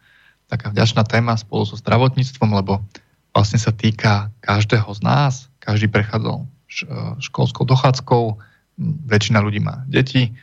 taká 0.46 0.70
vďačná 0.70 1.04
téma 1.06 1.34
spolu 1.38 1.66
so 1.66 1.76
zdravotníctvom, 1.78 2.50
lebo 2.54 2.82
vlastne 3.34 3.58
sa 3.58 3.74
týka 3.74 4.30
každého 4.46 4.88
z 4.94 5.02
nás, 5.02 5.34
každý 5.60 5.90
prechádzal 5.90 6.46
školskou 7.20 7.66
dochádzkou, 7.66 8.38
väčšina 9.10 9.40
ľudí 9.42 9.64
má 9.64 9.88
deti 9.88 10.36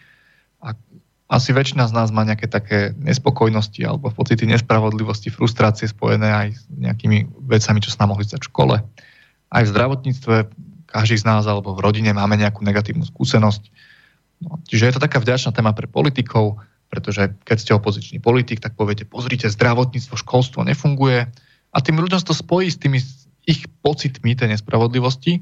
asi 1.33 1.57
väčšina 1.57 1.89
z 1.89 1.97
nás 1.97 2.13
má 2.13 2.29
nejaké 2.29 2.45
také 2.45 2.93
nespokojnosti 3.01 3.81
alebo 3.89 4.13
pocity 4.13 4.45
nespravodlivosti, 4.45 5.33
frustrácie 5.33 5.89
spojené 5.89 6.29
aj 6.29 6.49
s 6.53 6.63
nejakými 6.69 7.49
vecami, 7.49 7.81
čo 7.81 7.89
sa 7.89 8.05
nám 8.05 8.13
mohli 8.13 8.29
stať 8.29 8.45
v 8.45 8.51
škole. 8.53 8.77
Aj 9.49 9.63
v 9.65 9.73
zdravotníctve 9.73 10.35
každý 10.93 11.17
z 11.17 11.25
nás 11.25 11.49
alebo 11.49 11.73
v 11.73 11.81
rodine 11.81 12.13
máme 12.13 12.37
nejakú 12.37 12.61
negatívnu 12.61 13.09
skúsenosť. 13.09 13.65
No, 14.45 14.61
čiže 14.69 14.93
je 14.93 14.95
to 14.95 15.05
taká 15.09 15.25
vďačná 15.25 15.57
téma 15.57 15.73
pre 15.73 15.89
politikov, 15.89 16.61
pretože 16.93 17.33
keď 17.49 17.57
ste 17.57 17.73
opozičný 17.73 18.21
politik, 18.21 18.61
tak 18.61 18.77
poviete, 18.77 19.09
pozrite, 19.09 19.49
zdravotníctvo, 19.49 20.13
školstvo 20.21 20.61
nefunguje 20.69 21.33
a 21.73 21.79
tým 21.81 21.97
ľuďom 21.97 22.21
to 22.21 22.37
spojí 22.37 22.69
s 22.69 22.77
tými 22.77 23.01
ich 23.49 23.65
pocitmi 23.81 24.37
tej 24.37 24.53
nespravodlivosti. 24.53 25.41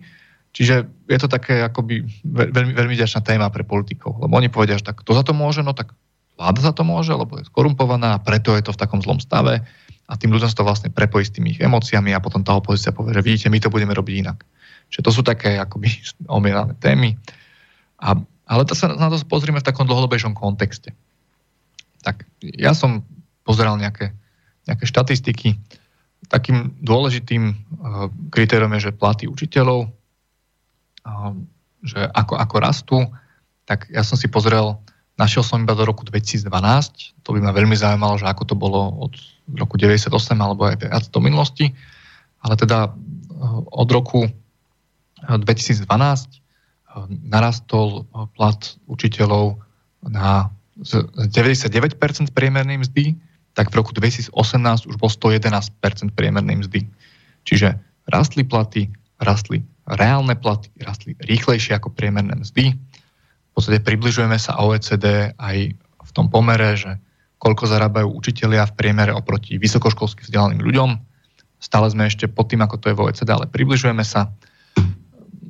Čiže 0.50 0.74
je 1.06 1.18
to 1.18 1.30
také 1.30 1.62
akoby 1.62 2.02
veľmi, 2.26 2.74
veľmi 2.74 2.96
ďačná 2.98 3.22
téma 3.22 3.46
pre 3.54 3.62
politikov, 3.62 4.18
lebo 4.18 4.34
oni 4.34 4.50
povedia, 4.50 4.74
že 4.74 4.90
tak 4.90 5.06
to 5.06 5.14
za 5.14 5.22
to 5.22 5.30
môže, 5.30 5.62
no 5.62 5.70
tak 5.70 5.94
vláda 6.34 6.60
za 6.64 6.72
to 6.74 6.82
môže, 6.82 7.14
lebo 7.14 7.38
je 7.38 7.46
skorumpovaná 7.46 8.18
a 8.18 8.22
preto 8.22 8.58
je 8.58 8.66
to 8.66 8.74
v 8.74 8.80
takom 8.80 8.98
zlom 8.98 9.22
stave 9.22 9.62
a 10.10 10.12
tým 10.18 10.34
ľuďom 10.34 10.50
to 10.50 10.66
vlastne 10.66 10.90
prepojí 10.90 11.22
s 11.22 11.30
tými 11.30 11.54
ich 11.54 11.62
emóciami 11.62 12.10
a 12.10 12.18
potom 12.18 12.42
tá 12.42 12.58
opozícia 12.58 12.90
povie, 12.90 13.14
že 13.14 13.22
vidíte, 13.22 13.52
my 13.52 13.62
to 13.62 13.70
budeme 13.70 13.94
robiť 13.94 14.14
inak. 14.26 14.42
Čiže 14.90 15.06
to 15.06 15.10
sú 15.14 15.22
také 15.22 15.54
akoby 15.54 15.86
omielané 16.26 16.74
témy. 16.82 17.14
A, 18.02 18.18
ale 18.50 18.62
to 18.66 18.74
sa 18.74 18.90
na 18.90 19.06
to 19.06 19.22
pozrieme 19.30 19.62
v 19.62 19.68
takom 19.70 19.86
dlhodobejšom 19.86 20.34
kontexte. 20.34 20.90
Tak 22.02 22.26
ja 22.42 22.74
som 22.74 23.06
pozeral 23.46 23.78
nejaké, 23.78 24.10
nejaké 24.66 24.88
štatistiky. 24.88 25.54
Takým 26.26 26.74
dôležitým 26.80 27.42
uh, 27.52 27.54
kritériom 28.32 28.72
je, 28.76 28.88
že 28.90 28.96
platy 28.96 29.28
učiteľov, 29.28 29.92
že 31.80 32.00
ako, 32.12 32.36
ako 32.36 32.56
rastú, 32.60 32.98
tak 33.64 33.88
ja 33.88 34.04
som 34.04 34.18
si 34.18 34.28
pozrel, 34.28 34.76
našiel 35.16 35.44
som 35.46 35.62
iba 35.62 35.72
do 35.72 35.86
roku 35.86 36.04
2012, 36.04 36.44
to 37.24 37.28
by 37.32 37.40
ma 37.40 37.52
veľmi 37.54 37.76
zaujímalo, 37.76 38.20
že 38.20 38.28
ako 38.28 38.42
to 38.44 38.54
bolo 38.58 38.92
od 39.00 39.14
roku 39.56 39.80
98 39.80 40.10
alebo 40.36 40.68
aj 40.68 40.76
viac 40.84 41.04
do 41.08 41.20
minulosti, 41.22 41.72
ale 42.44 42.54
teda 42.56 42.88
uh, 42.88 43.60
od 43.70 43.88
roku 43.92 44.28
2012 45.28 45.84
narastol 47.28 48.08
plat 48.34 48.58
učiteľov 48.90 49.60
na 50.08 50.50
z 50.80 51.04
99% 51.28 52.32
priemernej 52.32 52.80
mzdy, 52.80 53.12
tak 53.52 53.68
v 53.68 53.84
roku 53.84 53.92
2018 53.92 54.32
už 54.88 54.96
bol 54.96 55.12
111% 55.12 55.76
priemernej 56.16 56.64
mzdy. 56.64 56.88
Čiže 57.44 57.76
rastli 58.08 58.48
platy, 58.48 58.88
rastli 59.20 59.60
reálne 59.90 60.38
platy, 60.38 60.70
rastli 60.78 61.18
rýchlejšie 61.18 61.74
ako 61.74 61.90
priemerné 61.90 62.38
mzdy. 62.38 62.74
V 62.74 63.52
podstate 63.52 63.82
približujeme 63.82 64.38
sa 64.38 64.58
OECD 64.62 65.34
aj 65.34 65.56
v 65.78 66.10
tom 66.14 66.30
pomere, 66.30 66.78
že 66.78 66.98
koľko 67.40 67.66
zarábajú 67.66 68.12
učitelia 68.12 68.68
v 68.68 68.76
priemere 68.76 69.10
oproti 69.16 69.56
vysokoškolsky 69.56 70.28
vzdelaným 70.28 70.60
ľuďom. 70.60 70.90
Stále 71.60 71.88
sme 71.92 72.06
ešte 72.06 72.28
pod 72.28 72.52
tým, 72.52 72.62
ako 72.62 72.76
to 72.78 72.86
je 72.92 72.96
v 72.96 73.02
OECD, 73.08 73.28
ale 73.32 73.50
približujeme 73.50 74.04
sa. 74.04 74.30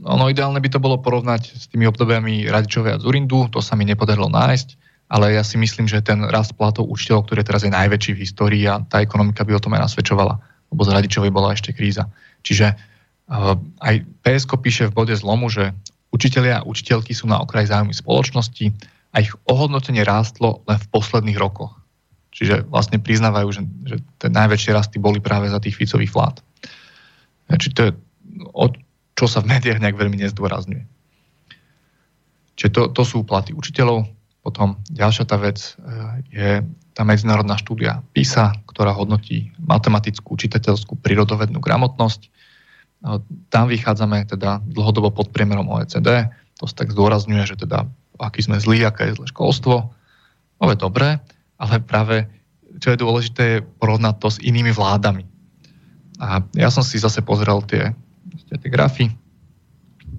Ono 0.06 0.24
ideálne 0.32 0.62
by 0.62 0.70
to 0.72 0.80
bolo 0.80 0.96
porovnať 0.96 1.42
s 1.54 1.68
tými 1.68 1.84
obdobiami 1.84 2.48
Radičovej 2.48 2.96
a 2.96 3.00
Zurindu, 3.02 3.52
to 3.52 3.60
sa 3.60 3.76
mi 3.76 3.84
nepodarilo 3.84 4.32
nájsť, 4.32 4.68
ale 5.12 5.36
ja 5.36 5.44
si 5.44 5.60
myslím, 5.60 5.90
že 5.90 6.00
ten 6.00 6.24
rast 6.24 6.56
platov 6.56 6.88
učiteľov, 6.88 7.28
ktorý 7.28 7.40
teraz 7.44 7.66
je 7.66 7.74
najväčší 7.74 8.16
v 8.16 8.22
histórii 8.24 8.64
a 8.64 8.80
tá 8.80 9.04
ekonomika 9.04 9.44
by 9.44 9.58
o 9.58 9.62
tom 9.62 9.76
aj 9.76 9.90
nasvedčovala, 9.90 10.34
lebo 10.72 10.80
z 10.86 10.90
Radičovej 10.94 11.34
bola 11.34 11.52
ešte 11.52 11.76
kríza. 11.76 12.08
Čiže 12.46 12.89
aj 13.78 13.94
PSK 14.26 14.50
píše 14.58 14.84
v 14.90 14.96
bode 14.96 15.14
zlomu, 15.14 15.46
že 15.46 15.70
učitelia 16.10 16.60
a 16.60 16.66
učiteľky 16.66 17.14
sú 17.14 17.30
na 17.30 17.38
okraji 17.38 17.70
záujmy 17.70 17.94
spoločnosti 17.94 18.74
a 19.14 19.16
ich 19.22 19.30
ohodnotenie 19.46 20.02
rástlo 20.02 20.66
len 20.66 20.78
v 20.78 20.90
posledných 20.90 21.38
rokoch. 21.38 21.78
Čiže 22.34 22.66
vlastne 22.66 22.98
priznávajú, 22.98 23.48
že, 23.54 23.62
že 23.86 23.96
tie 24.18 24.30
najväčšie 24.30 24.74
rasty 24.74 24.96
boli 24.98 25.22
práve 25.22 25.50
za 25.50 25.62
tých 25.62 25.78
Ficových 25.78 26.14
vlád. 26.14 26.42
Čiže 27.50 27.74
to 27.74 27.82
je 27.86 27.92
od 28.54 28.78
čo 29.20 29.28
sa 29.28 29.44
v 29.44 29.52
médiách 29.52 29.84
nejak 29.84 30.00
veľmi 30.00 30.16
nezdôrazňuje. 30.16 30.80
Čiže 32.56 32.70
to, 32.72 32.82
to 32.96 33.02
sú 33.04 33.20
platy 33.20 33.52
učiteľov. 33.52 34.08
Potom 34.40 34.80
ďalšia 34.88 35.28
tá 35.28 35.36
vec 35.36 35.60
e, 35.60 35.72
je 36.32 36.50
tá 36.96 37.04
medzinárodná 37.04 37.60
štúdia 37.60 38.00
PISA, 38.16 38.56
ktorá 38.72 38.96
hodnotí 38.96 39.52
matematickú, 39.60 40.40
čitateľskú, 40.40 40.96
prírodovednú 41.04 41.60
gramotnosť. 41.60 42.32
E, 43.00 43.20
tam 43.52 43.68
vychádzame 43.68 44.28
teda 44.28 44.60
dlhodobo 44.64 45.10
pod 45.10 45.32
priemerom 45.32 45.68
OECD. 45.68 46.30
To 46.60 46.64
sa 46.68 46.84
tak 46.84 46.92
zdôrazňuje, 46.92 47.44
že 47.48 47.56
teda 47.56 47.88
aký 48.20 48.44
sme 48.44 48.60
zlí, 48.60 48.84
aké 48.84 49.10
je 49.10 49.16
zlé 49.16 49.26
školstvo. 49.32 49.92
No 50.60 50.64
je 50.68 50.76
dobré, 50.76 51.20
ale 51.56 51.80
práve 51.80 52.28
čo 52.80 52.94
je 52.94 53.02
dôležité 53.02 53.42
je 53.58 53.64
porovnať 53.82 54.14
to 54.22 54.28
s 54.30 54.38
inými 54.40 54.70
vládami. 54.70 55.26
A 56.20 56.44
ja 56.54 56.68
som 56.68 56.84
si 56.84 57.00
zase 57.00 57.24
pozrel 57.24 57.64
tie 57.64 57.96
tie 58.58 58.70
grafy. 58.70 59.06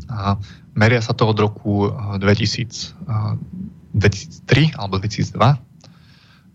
A 0.07 0.39
meria 0.71 1.03
sa 1.03 1.11
to 1.11 1.27
od 1.27 1.35
roku 1.35 1.91
2000, 1.91 2.95
eh, 3.07 3.35
2003 3.91 4.71
eh, 4.71 4.79
alebo 4.79 4.99
2002 5.03 5.59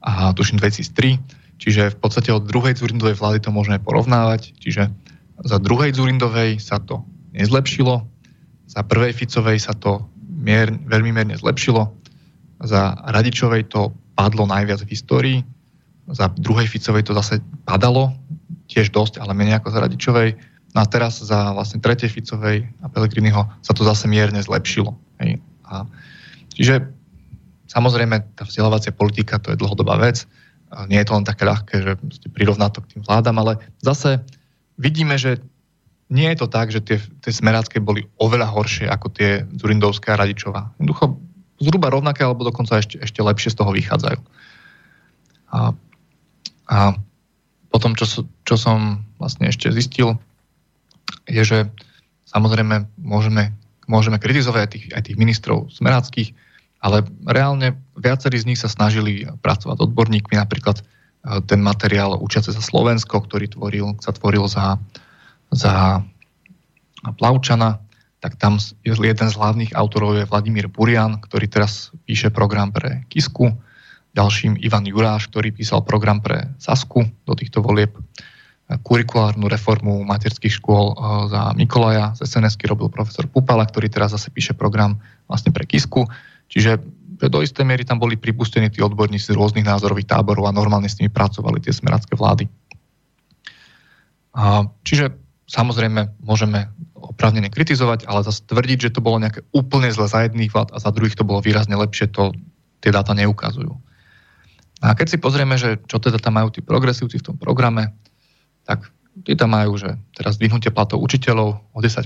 a 0.06 0.32
tuším 0.32 0.56
2003, 0.56 1.20
čiže 1.60 1.92
v 1.92 1.98
podstate 1.98 2.30
od 2.32 2.46
druhej 2.46 2.78
Zurindovej 2.78 3.18
vlády 3.18 3.42
to 3.42 3.50
môžeme 3.52 3.76
porovnávať, 3.82 4.54
čiže 4.56 4.88
za 5.44 5.58
druhej 5.60 5.92
Zurindovej 5.92 6.62
sa 6.62 6.80
to 6.80 7.04
nezlepšilo, 7.36 8.04
za 8.66 8.80
prvej 8.86 9.12
Ficovej 9.12 9.60
sa 9.60 9.76
to 9.76 10.06
mier, 10.24 10.72
veľmi 10.72 11.12
mierne 11.12 11.36
zlepšilo, 11.36 11.92
za 12.64 12.96
Radičovej 13.04 13.68
to 13.68 13.92
padlo 14.16 14.48
najviac 14.48 14.80
v 14.84 14.90
histórii, 14.92 15.38
za 16.08 16.32
druhej 16.40 16.70
Ficovej 16.70 17.04
to 17.04 17.12
zase 17.12 17.42
padalo, 17.68 18.16
tiež 18.66 18.88
dosť, 18.90 19.20
ale 19.20 19.36
menej 19.36 19.60
ako 19.60 19.68
za 19.74 19.82
Radičovej 19.84 20.30
No 20.76 20.84
a 20.84 20.86
teraz 20.92 21.24
za 21.24 21.56
vlastne 21.56 21.80
tretej 21.80 22.12
Ficovej 22.12 22.68
a 22.84 22.86
Pelegriniho 22.92 23.48
sa 23.64 23.72
to 23.72 23.80
zase 23.80 24.04
mierne 24.12 24.44
zlepšilo. 24.44 24.92
Hej. 25.24 25.40
A, 25.64 25.88
čiže 26.52 26.84
samozrejme 27.72 28.36
tá 28.36 28.44
vzdelávacia 28.44 28.92
politika 28.92 29.40
to 29.40 29.56
je 29.56 29.60
dlhodobá 29.60 29.96
vec. 29.96 30.28
Nie 30.92 31.00
je 31.00 31.08
to 31.08 31.16
len 31.16 31.24
také 31.24 31.48
ľahké, 31.48 31.74
že 31.80 31.92
prirovná 32.28 32.68
to 32.68 32.84
k 32.84 32.92
tým 32.92 33.08
vládam, 33.08 33.40
ale 33.40 33.56
zase 33.80 34.20
vidíme, 34.80 35.16
že 35.16 35.40
nie 36.06 36.30
je 36.30 36.38
to 36.38 36.46
tak, 36.46 36.70
že 36.70 36.80
tie, 36.86 37.02
tie 37.02 37.32
smerácké 37.34 37.82
boli 37.82 38.06
oveľa 38.22 38.46
horšie 38.54 38.86
ako 38.86 39.10
tie 39.10 39.42
Zurindovské 39.58 40.14
a 40.14 40.20
Radičová. 40.20 40.70
Jednoducho 40.78 41.18
zhruba 41.58 41.90
rovnaké, 41.90 42.22
alebo 42.22 42.46
dokonca 42.46 42.78
ešte, 42.78 43.02
ešte 43.02 43.20
lepšie 43.24 43.50
z 43.52 43.58
toho 43.58 43.74
vychádzajú. 43.74 44.20
A, 45.50 45.74
a 46.70 46.76
potom, 47.72 47.98
čo, 47.98 48.06
čo 48.46 48.54
som 48.54 49.02
vlastne 49.18 49.50
ešte 49.50 49.72
zistil, 49.74 50.14
je, 51.26 51.42
že 51.42 51.58
samozrejme 52.30 52.86
môžeme, 53.02 53.50
môžeme 53.90 54.22
kritizovať 54.22 54.60
aj 54.62 54.70
tých, 54.70 54.86
aj 54.94 55.02
tých 55.10 55.18
ministrov 55.18 55.72
smeráckých, 55.74 56.30
ale 56.84 57.02
reálne 57.26 57.74
viacerí 57.98 58.38
z 58.38 58.46
nich 58.52 58.60
sa 58.60 58.70
snažili 58.70 59.26
pracovať 59.42 59.90
odborníkmi, 59.90 60.38
napríklad 60.38 60.86
ten 61.46 61.60
materiál 61.60 62.18
Učiace 62.18 62.54
za 62.54 62.62
Slovensko, 62.62 63.22
ktorý 63.22 63.50
tvoril, 63.50 63.98
sa 63.98 64.14
tvoril 64.14 64.46
za, 64.46 64.78
za 65.50 66.00
Plavčana, 67.02 67.82
tak 68.22 68.38
tam 68.38 68.58
jeden 68.86 69.28
z 69.28 69.38
hlavných 69.38 69.74
autorov 69.74 70.18
je 70.18 70.28
Vladimír 70.28 70.66
Burian, 70.70 71.18
ktorý 71.20 71.46
teraz 71.46 71.94
píše 72.08 72.30
program 72.32 72.74
pre 72.74 73.06
Kisku, 73.12 73.54
ďalším 74.16 74.56
Ivan 74.64 74.88
Juráš, 74.88 75.28
ktorý 75.28 75.52
písal 75.52 75.84
program 75.84 76.24
pre 76.24 76.50
Sasku 76.56 77.04
do 77.28 77.32
týchto 77.36 77.60
volieb 77.60 77.92
kurikulárnu 78.66 79.46
reformu 79.46 80.02
materských 80.02 80.58
škôl 80.58 80.90
eh, 80.90 80.96
za 81.30 81.54
Mikolaja. 81.54 82.18
Z 82.18 82.26
sns 82.26 82.58
robil 82.66 82.90
profesor 82.90 83.30
Pupala, 83.30 83.62
ktorý 83.62 83.86
teraz 83.86 84.10
zase 84.10 84.32
píše 84.34 84.58
program 84.58 84.98
vlastne 85.30 85.54
pre 85.54 85.62
Kisku. 85.68 86.08
Čiže 86.50 86.82
do 87.06 87.38
istej 87.40 87.64
miery 87.64 87.86
tam 87.86 88.02
boli 88.02 88.18
pripustení 88.18 88.68
tí 88.68 88.82
odborníci 88.82 89.32
z 89.32 89.38
rôznych 89.38 89.64
názorových 89.64 90.10
táborov 90.10 90.50
a 90.50 90.56
normálne 90.56 90.90
s 90.90 90.98
nimi 90.98 91.08
pracovali 91.08 91.62
tie 91.62 91.72
smeracké 91.72 92.18
vlády. 92.18 92.50
Čiže 94.84 95.16
samozrejme 95.48 96.20
môžeme 96.20 96.68
oprávnene 96.92 97.48
kritizovať, 97.48 98.04
ale 98.04 98.26
zase 98.26 98.44
tvrdiť, 98.44 98.90
že 98.90 98.92
to 98.92 99.00
bolo 99.00 99.22
nejaké 99.22 99.46
úplne 99.54 99.88
zle 99.94 100.10
za 100.10 100.26
jedných 100.26 100.52
vlád 100.52 100.74
a 100.74 100.82
za 100.82 100.90
druhých 100.92 101.16
to 101.16 101.24
bolo 101.24 101.40
výrazne 101.40 101.78
lepšie, 101.78 102.12
to 102.12 102.36
tie 102.84 102.92
dáta 102.92 103.16
neukazujú. 103.16 103.72
A 104.84 104.92
keď 104.92 105.16
si 105.16 105.18
pozrieme, 105.22 105.56
že 105.56 105.80
čo 105.88 105.96
teda 105.96 106.20
tam 106.20 106.36
majú 106.36 106.52
tí 106.52 106.60
progresívci 106.60 107.16
v 107.22 107.26
tom 107.32 107.36
programe, 107.40 107.96
tak 108.68 108.92
tí 109.24 109.32
tam 109.32 109.56
majú, 109.56 109.80
že 109.80 109.96
teraz 110.12 110.36
vyhnutie 110.36 110.68
platov 110.68 111.00
učiteľov 111.00 111.64
o 111.72 111.78
10%, 111.80 112.04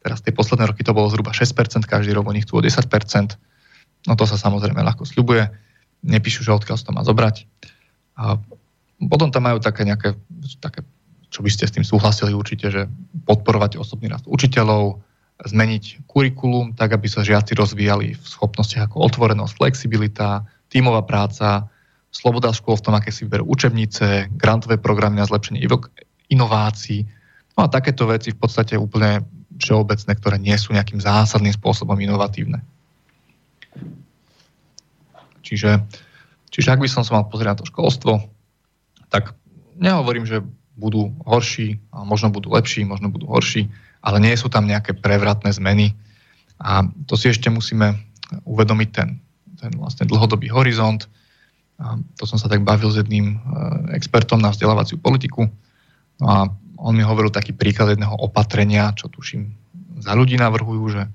teraz 0.00 0.18
tie 0.24 0.32
posledné 0.32 0.64
roky 0.72 0.80
to 0.80 0.96
bolo 0.96 1.12
zhruba 1.12 1.36
6%, 1.36 1.84
každý 1.84 2.16
rok 2.16 2.24
oni 2.24 2.40
chcú 2.40 2.56
o 2.56 2.64
10%, 2.64 2.80
no 4.06 4.12
to 4.18 4.24
sa 4.26 4.36
samozrejme 4.38 4.80
ľahko 4.82 5.06
sľubuje, 5.06 5.48
nepíšu, 6.02 6.42
že 6.42 6.54
odkiaľ 6.54 6.76
to 6.78 6.94
má 6.94 7.02
zobrať. 7.06 7.46
A 8.18 8.38
potom 8.98 9.30
tam 9.30 9.46
majú 9.46 9.58
také 9.58 9.86
nejaké, 9.86 10.14
také, 10.58 10.86
čo 11.30 11.42
by 11.42 11.50
ste 11.50 11.66
s 11.66 11.74
tým 11.74 11.86
súhlasili 11.86 12.34
určite, 12.34 12.70
že 12.70 12.90
podporovať 13.26 13.78
osobný 13.78 14.10
rast 14.10 14.26
učiteľov, 14.26 15.02
zmeniť 15.42 16.06
kurikulum 16.06 16.78
tak, 16.78 16.94
aby 16.94 17.10
sa 17.10 17.26
žiaci 17.26 17.58
rozvíjali 17.58 18.14
v 18.14 18.26
schopnostiach 18.26 18.86
ako 18.86 19.02
otvorenosť, 19.10 19.58
flexibilita, 19.58 20.46
tímová 20.70 21.02
práca, 21.02 21.66
sloboda 22.14 22.54
škôl 22.54 22.78
v 22.78 22.84
tom, 22.84 22.94
aké 22.94 23.10
si 23.10 23.26
vyberú 23.26 23.48
učebnice, 23.50 24.30
grantové 24.36 24.78
programy 24.78 25.18
na 25.18 25.26
zlepšenie 25.26 25.64
inovácií. 26.30 27.08
No 27.58 27.66
a 27.66 27.72
takéto 27.72 28.06
veci 28.06 28.30
v 28.30 28.38
podstate 28.38 28.78
úplne 28.78 29.24
všeobecné, 29.58 30.12
ktoré 30.16 30.36
nie 30.38 30.56
sú 30.56 30.72
nejakým 30.72 31.00
zásadným 31.00 31.52
spôsobom 31.52 31.96
inovatívne. 31.98 32.62
Čiže, 35.42 35.82
čiže 36.48 36.68
ak 36.70 36.80
by 36.80 36.88
som 36.88 37.02
sa 37.02 37.18
mal 37.18 37.26
pozrieť 37.28 37.50
na 37.52 37.58
to 37.58 37.68
školstvo, 37.68 38.22
tak 39.12 39.36
nehovorím, 39.76 40.24
že 40.24 40.40
budú 40.78 41.12
horší, 41.28 41.78
možno 41.92 42.32
budú 42.32 42.48
lepší, 42.54 42.88
možno 42.88 43.12
budú 43.12 43.28
horší, 43.28 43.68
ale 44.00 44.18
nie 44.18 44.34
sú 44.34 44.48
tam 44.48 44.64
nejaké 44.64 44.96
prevratné 44.96 45.52
zmeny. 45.52 45.92
A 46.62 46.86
to 47.06 47.14
si 47.18 47.28
ešte 47.28 47.52
musíme 47.52 47.98
uvedomiť 48.48 48.88
ten, 48.90 49.20
ten 49.60 49.72
vlastne 49.76 50.08
dlhodobý 50.08 50.48
horizont. 50.48 51.06
A 51.76 51.98
to 52.16 52.24
som 52.24 52.40
sa 52.40 52.48
tak 52.48 52.64
bavil 52.64 52.88
s 52.88 52.98
jedným 52.98 53.36
e, 53.36 53.36
expertom 53.98 54.40
na 54.40 54.54
vzdelávaciu 54.54 54.96
politiku. 54.96 55.50
No 56.22 56.26
a 56.26 56.38
on 56.82 56.94
mi 56.96 57.04
hovoril 57.04 57.30
taký 57.30 57.52
príklad 57.54 57.94
jedného 57.94 58.14
opatrenia, 58.18 58.94
čo 58.96 59.10
tuším 59.12 59.50
za 60.02 60.18
ľudí 60.18 60.34
navrhujú, 60.34 60.84
že 60.90 61.02
e, 61.06 61.10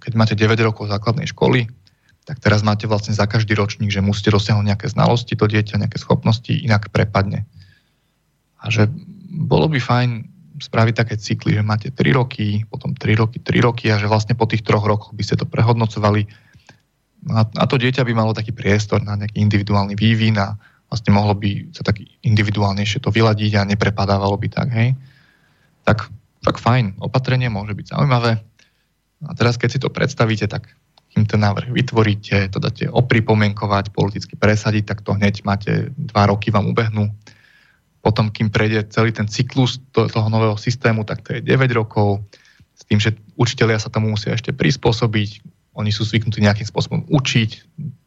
keď 0.00 0.12
máte 0.16 0.34
9 0.34 0.54
rokov 0.66 0.90
základnej 0.90 1.28
školy, 1.30 1.70
tak 2.30 2.38
teraz 2.38 2.62
máte 2.62 2.86
vlastne 2.86 3.10
za 3.10 3.26
každý 3.26 3.58
ročník, 3.58 3.90
že 3.90 3.98
musíte 3.98 4.30
dosiahnuť 4.30 4.62
nejaké 4.62 4.86
znalosti 4.86 5.34
to 5.34 5.50
dieťa, 5.50 5.82
nejaké 5.82 5.98
schopnosti, 5.98 6.54
inak 6.54 6.86
prepadne. 6.94 7.42
A 8.62 8.70
že 8.70 8.86
bolo 9.34 9.66
by 9.66 9.82
fajn 9.82 10.30
spraviť 10.62 10.94
také 10.94 11.18
cykly, 11.18 11.58
že 11.58 11.66
máte 11.66 11.90
3 11.90 12.06
roky, 12.14 12.62
potom 12.70 12.94
3 12.94 13.18
roky, 13.18 13.42
3 13.42 13.66
roky 13.66 13.90
a 13.90 13.98
že 13.98 14.06
vlastne 14.06 14.38
po 14.38 14.46
tých 14.46 14.62
troch 14.62 14.86
rokoch 14.86 15.10
by 15.10 15.26
ste 15.26 15.42
to 15.42 15.42
prehodnocovali. 15.42 16.30
A, 17.34 17.42
a 17.50 17.64
to 17.66 17.82
dieťa 17.82 18.06
by 18.06 18.14
malo 18.14 18.30
taký 18.30 18.54
priestor 18.54 19.02
na 19.02 19.18
nejaký 19.18 19.42
individuálny 19.42 19.98
vývin 19.98 20.38
a 20.38 20.54
vlastne 20.86 21.10
mohlo 21.10 21.34
by 21.34 21.74
sa 21.74 21.82
tak 21.82 21.98
individuálnejšie 22.22 23.02
to 23.02 23.10
vyladiť 23.10 23.58
a 23.58 23.66
neprepadávalo 23.66 24.38
by 24.38 24.48
tak, 24.54 24.70
hej. 24.70 24.94
Tak, 25.82 26.06
tak 26.46 26.62
fajn, 26.62 27.02
opatrenie 27.02 27.50
môže 27.50 27.74
byť 27.74 27.90
zaujímavé. 27.90 28.38
A 29.26 29.30
teraz, 29.34 29.58
keď 29.58 29.68
si 29.74 29.82
to 29.82 29.90
predstavíte, 29.90 30.46
tak 30.46 30.70
kým 31.10 31.26
ten 31.26 31.42
návrh 31.42 31.74
vytvoríte, 31.74 32.48
to 32.54 32.62
dáte 32.62 32.86
opripomienkovať, 32.86 33.90
politicky 33.90 34.38
presadiť, 34.38 34.84
tak 34.86 34.98
to 35.02 35.18
hneď 35.18 35.42
máte 35.42 35.90
dva 35.98 36.30
roky 36.30 36.54
vám 36.54 36.70
ubehnú 36.70 37.10
potom, 38.00 38.32
kým 38.32 38.48
prejde 38.48 38.88
celý 38.88 39.12
ten 39.12 39.28
cyklus 39.28 39.80
toho 39.92 40.28
nového 40.32 40.56
systému, 40.56 41.04
tak 41.04 41.20
to 41.20 41.36
je 41.36 41.40
9 41.44 41.68
rokov, 41.76 42.24
s 42.72 42.88
tým, 42.88 42.96
že 42.96 43.12
učiteľia 43.36 43.76
sa 43.76 43.92
tomu 43.92 44.08
musia 44.08 44.32
ešte 44.32 44.56
prispôsobiť, 44.56 45.44
oni 45.76 45.92
sú 45.92 46.08
zvyknutí 46.08 46.40
nejakým 46.40 46.64
spôsobom 46.64 47.04
učiť, 47.12 47.50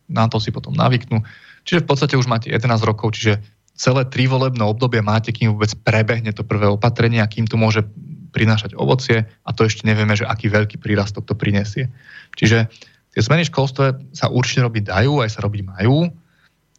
na 0.10 0.26
to 0.26 0.42
si 0.42 0.50
potom 0.50 0.74
navyknú. 0.74 1.22
Čiže 1.64 1.86
v 1.86 1.88
podstate 1.88 2.18
už 2.18 2.26
máte 2.26 2.50
11 2.50 2.66
rokov, 2.82 3.16
čiže 3.16 3.40
celé 3.78 4.04
tri 4.10 4.26
volebné 4.26 4.66
obdobie 4.66 5.06
máte, 5.06 5.30
kým 5.30 5.54
vôbec 5.54 5.72
prebehne 5.86 6.34
to 6.34 6.42
prvé 6.42 6.66
opatrenie 6.68 7.22
a 7.22 7.30
kým 7.30 7.46
to 7.46 7.56
môže 7.56 7.86
prinášať 8.34 8.74
ovocie 8.74 9.30
a 9.46 9.50
to 9.54 9.70
ešte 9.70 9.86
nevieme, 9.86 10.18
že 10.18 10.26
aký 10.26 10.50
veľký 10.50 10.82
prírastok 10.82 11.30
to 11.30 11.38
prinesie. 11.38 11.94
Čiže 12.34 12.66
tie 13.14 13.22
zmeny 13.22 13.46
v 13.46 13.52
školstve 13.54 13.86
sa 14.12 14.28
určite 14.28 14.66
robiť 14.66 14.84
dajú, 14.90 15.22
aj 15.22 15.38
sa 15.38 15.46
robiť 15.46 15.62
majú, 15.70 16.10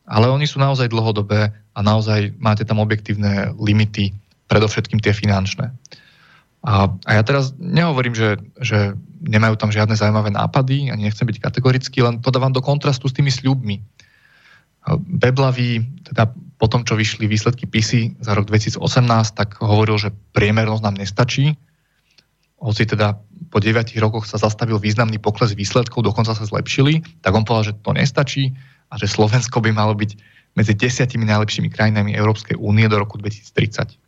ale 0.05 0.27
oni 0.28 0.44
sú 0.44 0.61
naozaj 0.61 0.93
dlhodobé 0.93 1.48
a 1.51 1.78
naozaj 1.81 2.36
máte 2.36 2.66
tam 2.66 2.82
objektívne 2.82 3.55
limity, 3.56 4.12
predovšetkým 4.51 5.01
tie 5.01 5.16
finančné. 5.16 5.73
A, 6.65 6.89
a 6.89 7.11
ja 7.20 7.23
teraz 7.24 7.52
nehovorím, 7.61 8.16
že, 8.16 8.40
že 8.61 8.97
nemajú 9.20 9.56
tam 9.61 9.69
žiadne 9.69 9.97
zaujímavé 9.97 10.32
nápady, 10.32 10.89
ani 10.89 11.09
nechcem 11.09 11.28
byť 11.28 11.40
kategorický, 11.40 12.01
len 12.05 12.20
to 12.24 12.32
dávam 12.32 12.52
do 12.52 12.65
kontrastu 12.65 13.09
s 13.09 13.16
tými 13.16 13.28
sľubmi. 13.28 13.81
Beblavý, 15.01 15.81
teda 16.09 16.28
po 16.61 16.66
tom, 16.69 16.85
čo 16.85 16.97
vyšli 16.97 17.24
výsledky 17.24 17.65
PISy 17.69 18.16
za 18.20 18.36
rok 18.36 18.48
2018, 18.48 18.81
tak 19.32 19.61
hovoril, 19.61 19.97
že 19.97 20.12
priemernosť 20.36 20.82
nám 20.85 20.97
nestačí. 21.01 21.56
Hoci 22.65 22.89
teda 22.89 23.20
po 23.53 23.61
9 23.61 23.93
rokoch 24.01 24.24
sa 24.24 24.41
zastavil 24.41 24.81
významný 24.81 25.20
pokles 25.20 25.53
výsledkov, 25.53 26.01
dokonca 26.01 26.32
sa 26.32 26.49
zlepšili, 26.49 27.05
tak 27.20 27.36
on 27.36 27.45
povedal, 27.45 27.77
že 27.77 27.78
to 27.85 27.93
nestačí 27.93 28.57
a 28.89 28.97
že 28.97 29.05
Slovensko 29.05 29.61
by 29.61 29.70
malo 29.70 29.93
byť 29.93 30.16
medzi 30.57 30.73
desiatimi 30.73 31.28
najlepšími 31.28 31.69
krajinami 31.69 32.16
Európskej 32.16 32.57
únie 32.57 32.89
do 32.89 32.97
roku 32.97 33.20
2030. 33.20 34.01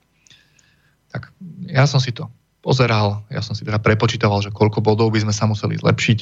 Tak 1.12 1.22
ja 1.68 1.84
som 1.84 2.00
si 2.00 2.16
to 2.16 2.32
pozeral, 2.64 3.22
ja 3.30 3.44
som 3.44 3.54
si 3.54 3.62
teda 3.62 3.78
prepočítoval, 3.78 4.42
že 4.42 4.50
koľko 4.50 4.82
bodov 4.82 5.12
by 5.12 5.22
sme 5.22 5.34
sa 5.36 5.46
museli 5.46 5.78
zlepšiť. 5.78 6.18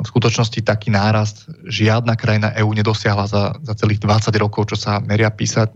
V 0.00 0.08
skutočnosti 0.08 0.64
taký 0.64 0.88
nárast 0.88 1.44
žiadna 1.68 2.16
krajina 2.16 2.56
EÚ 2.56 2.72
nedosiahla 2.72 3.28
za, 3.28 3.52
za 3.60 3.74
celých 3.76 4.00
20 4.00 4.32
rokov, 4.40 4.72
čo 4.72 4.76
sa 4.80 4.96
meria 4.98 5.28
písať, 5.28 5.70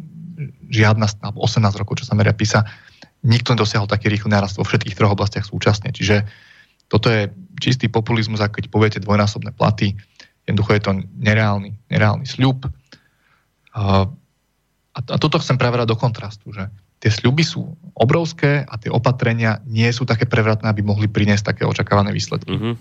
žiadna, 0.73 1.07
alebo 1.21 1.45
18 1.45 1.61
rokov, 1.77 2.03
čo 2.03 2.09
sa 2.09 2.17
meria 2.17 2.33
písa, 2.33 2.65
nikto 3.25 3.57
nedosiahol 3.57 3.89
taký 3.89 4.13
rýchly 4.13 4.29
nárast 4.29 4.61
vo 4.61 4.69
všetkých 4.69 4.95
troch 4.95 5.17
oblastiach 5.17 5.49
súčasne. 5.49 5.91
Čiže 5.91 6.29
toto 6.93 7.09
je 7.09 7.33
čistý 7.59 7.89
populizmus, 7.89 8.45
ako 8.45 8.61
keď 8.61 8.65
poviete 8.69 8.99
dvojnásobné 9.01 9.57
platy, 9.57 9.97
Jednoducho 10.45 10.77
je 10.77 10.83
to 10.85 10.93
nereálny, 11.17 11.73
nereálny 11.89 12.29
sľub. 12.29 12.69
A, 13.75 14.07
a 14.93 14.99
toto 15.17 15.41
chcem 15.41 15.57
preverať 15.57 15.89
do 15.89 15.97
kontrastu, 15.97 16.53
že 16.53 16.69
tie 17.01 17.09
sľuby 17.09 17.45
sú 17.45 17.73
obrovské 17.97 18.65
a 18.69 18.75
tie 18.77 18.93
opatrenia 18.93 19.65
nie 19.65 19.89
sú 19.89 20.05
také 20.05 20.29
prevratné, 20.29 20.69
aby 20.69 20.85
mohli 20.85 21.09
priniesť 21.09 21.57
také 21.57 21.65
očakávané 21.65 22.13
výsledky. 22.13 22.53
Uh-huh. 22.53 22.77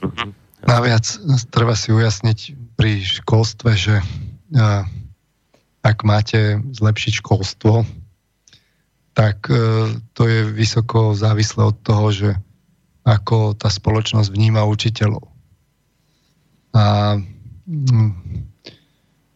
Naviac 0.64 1.04
treba 1.52 1.76
si 1.76 1.92
ujasniť 1.92 2.40
pri 2.76 3.04
školstve, 3.04 3.72
že 3.76 3.96
ak 5.84 5.98
máte 6.08 6.60
zlepšiť 6.72 7.20
školstvo, 7.20 7.84
tak 9.14 9.50
uh, 9.50 9.94
to 10.18 10.26
je 10.26 10.50
vysoko 10.50 11.14
závislé 11.14 11.70
od 11.70 11.78
toho, 11.86 12.08
že 12.10 12.30
ako 13.04 13.54
tá 13.54 13.68
spoločnosť 13.68 14.32
vníma 14.32 14.64
učiteľov. 14.66 15.28
A 16.74 17.16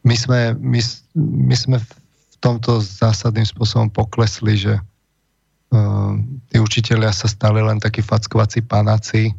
my 0.02 0.16
sme, 0.16 0.56
my, 0.58 0.80
my 1.20 1.56
sme 1.56 1.78
v 1.78 2.36
tomto 2.40 2.80
zásadným 2.82 3.45
spôsobom 3.45 3.91
poklesli, 3.91 4.58
že 4.58 4.74
uh, 4.80 6.14
tí 6.49 6.58
učiteľia 6.58 7.12
sa 7.14 7.28
stali 7.30 7.62
len 7.62 7.78
takí 7.78 8.02
fackovací 8.02 8.64
panáci. 8.66 9.36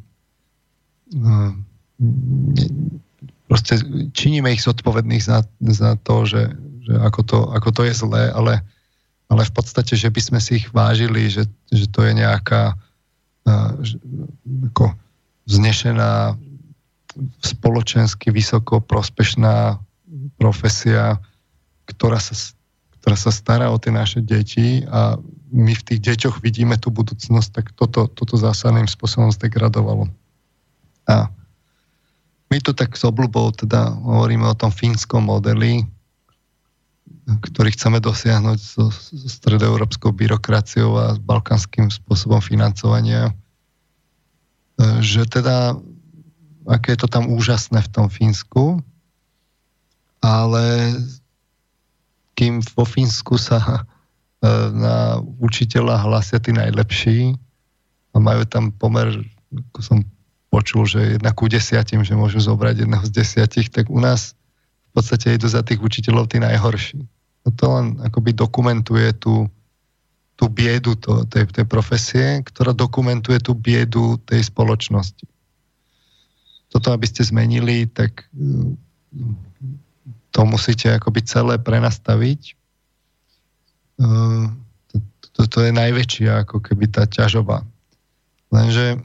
Uh, 1.16 1.56
proste 3.48 3.80
činíme 4.12 4.52
ich 4.52 4.62
zodpovedných 4.62 5.24
za, 5.24 5.42
za 5.72 5.96
to, 6.04 6.28
že, 6.28 6.52
že 6.84 6.94
ako, 7.00 7.20
to, 7.24 7.38
ako 7.56 7.68
to 7.72 7.82
je 7.88 7.94
zlé, 7.96 8.22
ale, 8.30 8.60
ale 9.28 9.44
v 9.44 9.52
podstate, 9.52 9.92
že 9.92 10.08
by 10.08 10.20
sme 10.20 10.40
si 10.40 10.64
ich 10.64 10.72
vážili, 10.72 11.28
že, 11.28 11.44
že 11.68 11.86
to 11.92 12.04
je 12.04 12.12
nejaká 12.16 12.72
uh, 12.74 13.72
ako 14.72 14.96
vznešená 15.48 16.36
spoločensky 17.42 18.32
vysoko 18.32 18.80
prospešná 18.80 19.76
profesia, 20.40 21.20
ktorá 21.88 22.20
sa, 22.20 22.34
ktorá 23.00 23.16
sa 23.16 23.32
stará 23.32 23.66
o 23.72 23.80
tie 23.80 23.92
naše 23.92 24.20
deti 24.20 24.84
a 24.88 25.16
my 25.48 25.72
v 25.72 25.86
tých 25.92 26.00
deťoch 26.04 26.44
vidíme 26.44 26.76
tú 26.76 26.92
budúcnosť, 26.92 27.48
tak 27.52 27.66
toto, 27.72 28.06
toto 28.12 28.36
zásadným 28.36 28.84
spôsobom 28.84 29.32
zdegradovalo. 29.32 30.12
A 31.08 31.32
my 32.52 32.58
tu 32.60 32.76
tak 32.76 32.96
s 32.96 33.04
obľubou 33.04 33.52
teda 33.56 33.92
hovoríme 33.96 34.44
o 34.44 34.56
tom 34.56 34.68
fínskom 34.68 35.24
modeli, 35.24 35.88
ktorý 37.28 37.76
chceme 37.76 38.00
dosiahnuť 38.00 38.58
so, 38.58 38.88
so 38.88 39.28
stredoeurópskou 39.28 40.16
byrokraciou 40.16 40.96
a 40.96 41.04
s 41.12 41.20
balkánskym 41.20 41.92
spôsobom 41.92 42.40
financovania, 42.40 43.36
že 45.04 45.28
teda 45.28 45.76
aké 46.68 46.94
je 46.94 47.00
to 47.00 47.08
tam 47.08 47.32
úžasné 47.32 47.80
v 47.80 47.92
tom 47.92 48.06
Fínsku, 48.12 48.84
ale 50.20 50.94
kým 52.36 52.60
vo 52.76 52.84
Fínsku 52.84 53.40
sa 53.40 53.58
e, 53.58 53.82
na 54.76 55.18
učiteľa 55.40 56.04
hlasia 56.06 56.38
tí 56.38 56.52
najlepší 56.52 57.34
a 58.12 58.16
majú 58.20 58.44
tam 58.44 58.70
pomer, 58.70 59.24
ako 59.72 59.80
som 59.80 59.98
počul, 60.52 60.84
že 60.84 61.18
jedna 61.18 61.32
ku 61.32 61.48
desiatim, 61.48 62.04
že 62.04 62.14
môžu 62.16 62.38
zobrať 62.44 62.84
jedného 62.84 63.04
z 63.08 63.12
desiatich, 63.12 63.68
tak 63.72 63.88
u 63.88 63.98
nás 63.98 64.36
v 64.92 65.00
podstate 65.00 65.34
idú 65.34 65.48
za 65.48 65.64
tých 65.64 65.80
učiteľov 65.80 66.30
tí 66.30 66.38
najhorší. 66.40 67.04
No 67.48 67.56
to 67.56 67.64
len 67.80 67.96
akoby 68.04 68.36
dokumentuje 68.36 69.16
tú, 69.16 69.48
tú 70.36 70.44
biedu 70.52 70.92
to, 71.00 71.24
tej, 71.24 71.48
tej 71.48 71.64
profesie, 71.64 72.44
ktorá 72.44 72.76
dokumentuje 72.76 73.40
tú 73.40 73.56
biedu 73.56 74.20
tej 74.28 74.44
spoločnosti 74.44 75.24
toto, 76.68 76.92
aby 76.92 77.06
ste 77.08 77.24
zmenili, 77.24 77.88
tak 77.88 78.28
mm, 78.36 78.76
to 80.30 80.40
musíte 80.44 80.92
akoby 80.92 81.24
celé 81.24 81.56
prenastaviť. 81.56 82.54
to, 84.92 84.96
to, 85.32 85.40
to 85.48 85.58
je 85.64 85.72
najväčšia 85.72 86.44
ako 86.44 86.60
keby 86.60 86.86
tá 86.92 87.08
ťažoba. 87.08 87.64
Lenže 88.52 89.00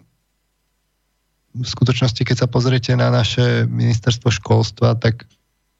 v 1.53 1.68
skutočnosti, 1.68 2.20
keď 2.22 2.45
sa 2.45 2.48
pozriete 2.52 2.91
na 2.94 3.10
naše 3.10 3.65
ministerstvo 3.70 4.30
školstva, 4.30 4.99
tak 4.99 5.24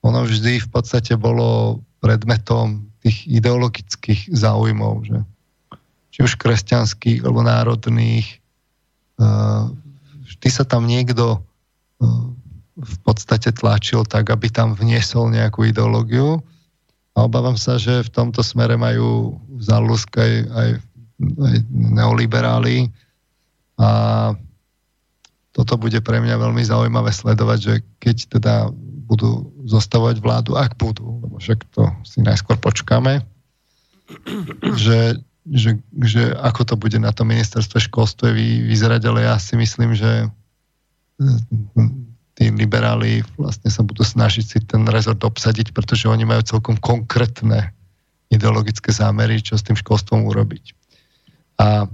ono 0.04 0.28
vždy 0.28 0.60
v 0.60 0.70
podstate 0.70 1.16
bolo 1.16 1.80
predmetom 2.04 2.84
tých 3.00 3.24
ideologických 3.32 4.36
záujmov, 4.36 5.08
že 5.08 5.18
či 6.14 6.20
už 6.22 6.38
kresťanských 6.38 7.26
alebo 7.26 7.42
národných. 7.42 8.28
Vždy 10.28 10.50
sa 10.52 10.68
tam 10.68 10.86
niekto 10.86 11.42
v 12.74 12.96
podstate 13.02 13.50
tlačil 13.56 14.04
tak, 14.06 14.30
aby 14.30 14.52
tam 14.52 14.76
vniesol 14.76 15.32
nejakú 15.32 15.66
ideológiu. 15.66 16.44
A 17.14 17.30
obávam 17.30 17.56
sa, 17.56 17.78
že 17.78 18.06
v 18.06 18.14
tomto 18.14 18.42
smere 18.42 18.74
majú 18.74 19.38
v 19.54 19.62
aj, 20.18 20.34
aj, 20.50 20.70
aj 21.22 21.56
neoliberáli. 21.70 22.90
A 23.78 23.90
toto 25.54 25.78
bude 25.78 26.02
pre 26.02 26.18
mňa 26.18 26.42
veľmi 26.42 26.66
zaujímavé 26.66 27.14
sledovať, 27.14 27.60
že 27.62 27.74
keď 28.02 28.18
teda 28.38 28.56
budú 29.06 29.53
zostavovať 29.64 30.19
vládu, 30.19 30.60
ak 30.60 30.76
budú, 30.76 31.23
lebo 31.23 31.40
však 31.40 31.64
to 31.72 31.88
si 32.03 32.19
najskôr 32.19 32.60
počkáme, 32.60 33.23
že, 34.76 35.23
že, 35.48 35.80
že 36.03 36.23
ako 36.38 36.61
to 36.68 36.76
bude 36.76 36.99
na 36.99 37.15
tom 37.15 37.31
ministerstve 37.31 37.80
školstve 37.88 38.35
vyzerať, 38.68 39.02
ale 39.07 39.26
ja 39.26 39.35
si 39.40 39.56
myslím, 39.56 39.95
že 39.95 40.27
tí 42.34 42.49
liberáli 42.52 43.23
vlastne 43.40 43.69
sa 43.69 43.85
budú 43.85 44.03
snažiť 44.03 44.45
si 44.45 44.57
ten 44.65 44.84
rezort 44.90 45.22
obsadiť, 45.22 45.72
pretože 45.72 46.10
oni 46.10 46.26
majú 46.27 46.41
celkom 46.44 46.76
konkrétne 46.81 47.72
ideologické 48.34 48.90
zámery, 48.90 49.40
čo 49.40 49.56
s 49.56 49.65
tým 49.65 49.77
školstvom 49.77 50.26
urobiť. 50.26 50.73
A 51.61 51.85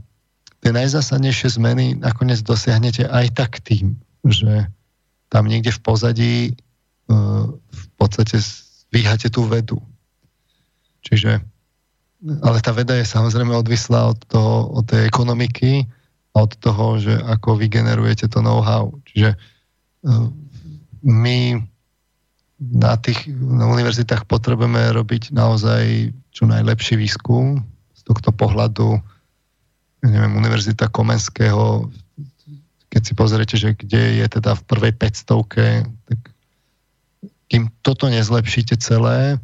tie 0.64 0.72
najzásadnejšie 0.72 1.60
zmeny 1.60 2.00
nakoniec 2.00 2.40
dosiahnete 2.40 3.06
aj 3.12 3.36
tak 3.36 3.60
tým, 3.60 4.00
že 4.24 4.72
tam 5.28 5.46
niekde 5.46 5.76
v 5.76 5.84
pozadí 5.84 6.36
v 7.10 7.86
podstate 7.98 8.38
zvíhate 8.40 9.34
tú 9.34 9.50
vedu. 9.50 9.82
Čiže, 11.02 11.42
ale 12.46 12.58
tá 12.62 12.70
veda 12.70 12.94
je 12.98 13.08
samozrejme 13.08 13.50
odvislá 13.56 14.14
od, 14.14 14.20
toho, 14.30 14.70
od 14.78 14.86
tej 14.86 15.10
ekonomiky 15.10 15.90
a 16.38 16.46
od 16.46 16.54
toho, 16.62 17.02
že 17.02 17.18
ako 17.18 17.58
vy 17.58 17.66
generujete 17.72 18.30
to 18.30 18.46
know-how. 18.46 18.94
Čiže 19.10 19.34
e, 19.34 19.38
my 21.02 21.58
na 22.60 22.94
tých 23.00 23.32
na 23.32 23.72
univerzitách 23.72 24.28
potrebujeme 24.28 24.92
robiť 24.92 25.32
naozaj 25.32 26.12
čo 26.36 26.44
najlepší 26.44 27.00
výskum 27.00 27.64
z 27.96 28.02
tohto 28.04 28.36
pohľadu 28.36 29.00
neviem, 30.04 30.36
Univerzita 30.36 30.92
Komenského, 30.92 31.88
keď 32.92 33.02
si 33.04 33.14
pozriete, 33.16 33.56
že 33.56 33.76
kde 33.76 34.24
je 34.24 34.26
teda 34.28 34.56
v 34.60 34.66
prvej 34.68 34.94
500 34.96 35.88
tak 36.08 36.20
kým 37.50 37.74
toto 37.82 38.08
nezlepšíte 38.08 38.78
celé, 38.78 39.42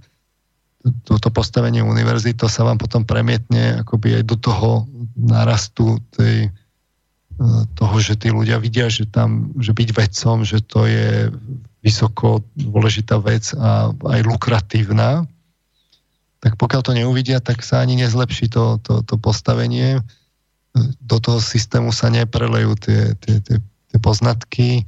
toto 1.03 1.33
postavenie 1.33 1.81
univerzity, 1.81 2.37
to 2.37 2.45
sa 2.45 2.61
vám 2.61 2.77
potom 2.77 3.01
premietne 3.01 3.81
akoby 3.81 4.21
aj 4.21 4.23
do 4.29 4.37
toho 4.37 4.69
narastu 5.17 5.97
tej, 6.13 6.47
e, 6.47 6.49
toho, 7.73 7.95
že 7.97 8.13
tí 8.21 8.29
ľudia 8.29 8.61
vidia, 8.61 8.85
že 8.85 9.09
tam, 9.09 9.49
že 9.57 9.73
byť 9.73 9.89
vedcom, 9.97 10.45
že 10.45 10.61
to 10.61 10.85
je 10.85 11.33
vysoko 11.81 12.45
dôležitá 12.53 13.17
vec 13.17 13.49
a 13.57 13.89
aj 13.89 14.21
lukratívna, 14.29 15.25
tak 16.45 16.61
pokiaľ 16.61 16.81
to 16.85 16.93
neuvidia, 16.93 17.41
tak 17.41 17.65
sa 17.65 17.81
ani 17.81 17.97
nezlepší 17.97 18.53
to, 18.53 18.77
to, 18.85 19.01
to 19.01 19.17
postavenie 19.17 20.05
do 21.01 21.17
toho 21.23 21.39
systému 21.39 21.95
sa 21.95 22.11
neprelejú 22.11 22.75
tie, 22.77 23.01
tie, 23.23 23.35
tie, 23.39 23.57
tie 23.63 23.99
poznatky. 23.99 24.83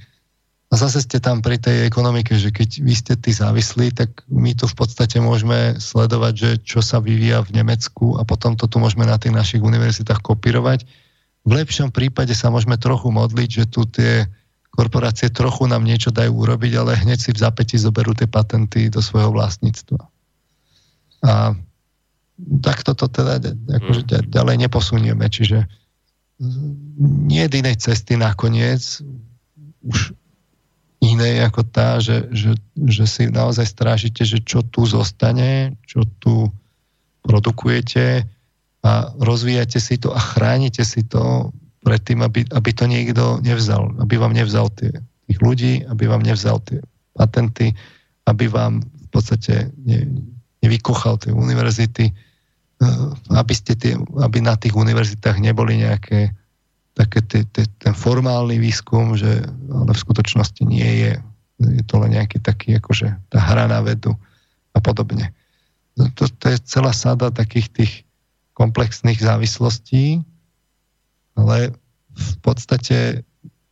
A 0.68 0.74
zase 0.76 1.00
ste 1.00 1.24
tam 1.24 1.40
pri 1.40 1.56
tej 1.56 1.88
ekonomike, 1.88 2.36
že 2.36 2.52
keď 2.52 2.84
vy 2.84 2.92
ste 2.92 3.14
tí 3.16 3.32
závislí, 3.32 3.96
tak 3.96 4.28
my 4.28 4.52
tu 4.52 4.68
v 4.68 4.76
podstate 4.76 5.16
môžeme 5.24 5.80
sledovať, 5.80 6.34
že 6.36 6.50
čo 6.60 6.80
sa 6.84 7.00
vyvíja 7.00 7.40
v 7.48 7.64
Nemecku 7.64 8.20
a 8.20 8.28
potom 8.28 8.60
to 8.60 8.68
tu 8.68 8.76
môžeme 8.76 9.08
na 9.08 9.16
tých 9.16 9.32
našich 9.32 9.64
univerzitách 9.64 10.20
kopírovať. 10.20 10.84
V 11.48 11.52
lepšom 11.56 11.96
prípade 11.96 12.36
sa 12.36 12.52
môžeme 12.52 12.76
trochu 12.76 13.08
modliť, 13.08 13.50
že 13.64 13.66
tu 13.72 13.88
tie 13.88 14.28
korporácie 14.76 15.32
trochu 15.32 15.72
nám 15.72 15.88
niečo 15.88 16.12
dajú 16.12 16.36
urobiť, 16.36 16.72
ale 16.76 17.00
hneď 17.00 17.18
si 17.18 17.32
v 17.32 17.42
zapäti 17.42 17.80
zoberú 17.80 18.12
tie 18.12 18.28
patenty 18.28 18.92
do 18.92 19.00
svojho 19.00 19.32
vlastníctva. 19.32 20.04
A 21.24 21.56
tak 22.62 22.84
toto 22.84 23.08
teda 23.08 23.40
akože 23.72 24.04
mm. 24.04 24.30
ďalej 24.30 24.56
neposunieme. 24.68 25.26
Čiže 25.32 25.66
nie 27.26 27.42
je 27.42 27.56
inej 27.56 27.82
cesty 27.82 28.14
nakoniec 28.14 29.02
už 29.82 30.14
inej 30.98 31.46
ako 31.46 31.62
tá, 31.70 32.02
že, 32.02 32.26
že, 32.34 32.58
že 32.74 33.06
si 33.06 33.24
naozaj 33.30 33.70
strážite, 33.70 34.26
že 34.26 34.42
čo 34.42 34.66
tu 34.66 34.86
zostane, 34.90 35.78
čo 35.86 36.02
tu 36.18 36.50
produkujete 37.22 38.26
a 38.82 38.92
rozvíjate 39.22 39.78
si 39.78 40.02
to 40.02 40.14
a 40.16 40.20
chránite 40.22 40.82
si 40.82 41.06
to 41.06 41.54
pred 41.86 42.02
tým, 42.02 42.26
aby, 42.26 42.44
aby 42.50 42.70
to 42.74 42.90
niekto 42.90 43.38
nevzal, 43.46 43.94
aby 44.02 44.18
vám 44.18 44.34
nevzal 44.34 44.74
tie, 44.74 44.90
tých 45.30 45.40
ľudí, 45.40 45.86
aby 45.86 46.10
vám 46.10 46.26
nevzal 46.26 46.58
tie 46.66 46.82
patenty, 47.14 47.78
aby 48.26 48.50
vám 48.50 48.82
v 48.82 49.08
podstate 49.14 49.70
ne, 49.86 50.26
nevykochal 50.66 51.22
tie 51.22 51.32
univerzity, 51.32 52.10
Eh, 52.78 53.10
aby, 53.34 53.54
ste 53.58 53.74
tie, 53.74 53.98
aby 53.98 54.38
na 54.38 54.54
tých 54.54 54.78
univerzitách 54.78 55.42
neboli 55.42 55.82
nejaké 55.82 56.37
také 56.98 57.22
tie, 57.22 57.42
tie, 57.54 57.70
ten 57.78 57.94
formálny 57.94 58.58
výskum, 58.58 59.14
že 59.14 59.46
ale 59.70 59.94
v 59.94 60.02
skutočnosti 60.02 60.66
nie 60.66 61.06
je. 61.06 61.14
Je 61.62 61.84
to 61.86 62.02
len 62.02 62.18
nejaký 62.18 62.42
taký, 62.42 62.82
akože 62.82 63.14
tá 63.30 63.38
hra 63.38 63.70
na 63.70 63.86
vedu 63.86 64.18
a 64.74 64.82
podobne. 64.82 65.30
No, 65.94 66.10
to, 66.18 66.26
to 66.26 66.54
je 66.54 66.58
celá 66.66 66.90
sada 66.94 67.30
takých 67.30 67.70
tých 67.70 67.94
komplexných 68.58 69.22
závislostí, 69.22 70.26
ale 71.38 71.78
v 72.18 72.36
podstate 72.42 73.22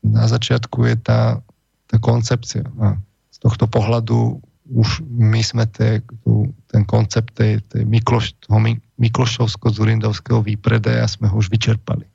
na 0.05 0.29
začiatku 0.29 0.85
je 0.85 0.95
tá, 1.01 1.41
tá 1.89 1.97
koncepcia. 1.97 2.61
A 2.77 2.93
z 3.33 3.37
tohto 3.41 3.65
pohľadu 3.65 4.37
už 4.69 5.05
my 5.05 5.41
sme 5.45 5.65
te, 5.69 6.01
tu, 6.25 6.49
ten 6.69 6.85
koncept 6.85 7.33
tej, 7.37 7.61
tej 7.69 7.85
Mikloš, 7.85 8.37
toho 8.45 8.61
Miklošovsko-Zurindovského 8.97 10.41
výpredaja 10.41 11.05
sme 11.05 11.29
ho 11.29 11.37
už 11.37 11.53
vyčerpali. 11.53 12.05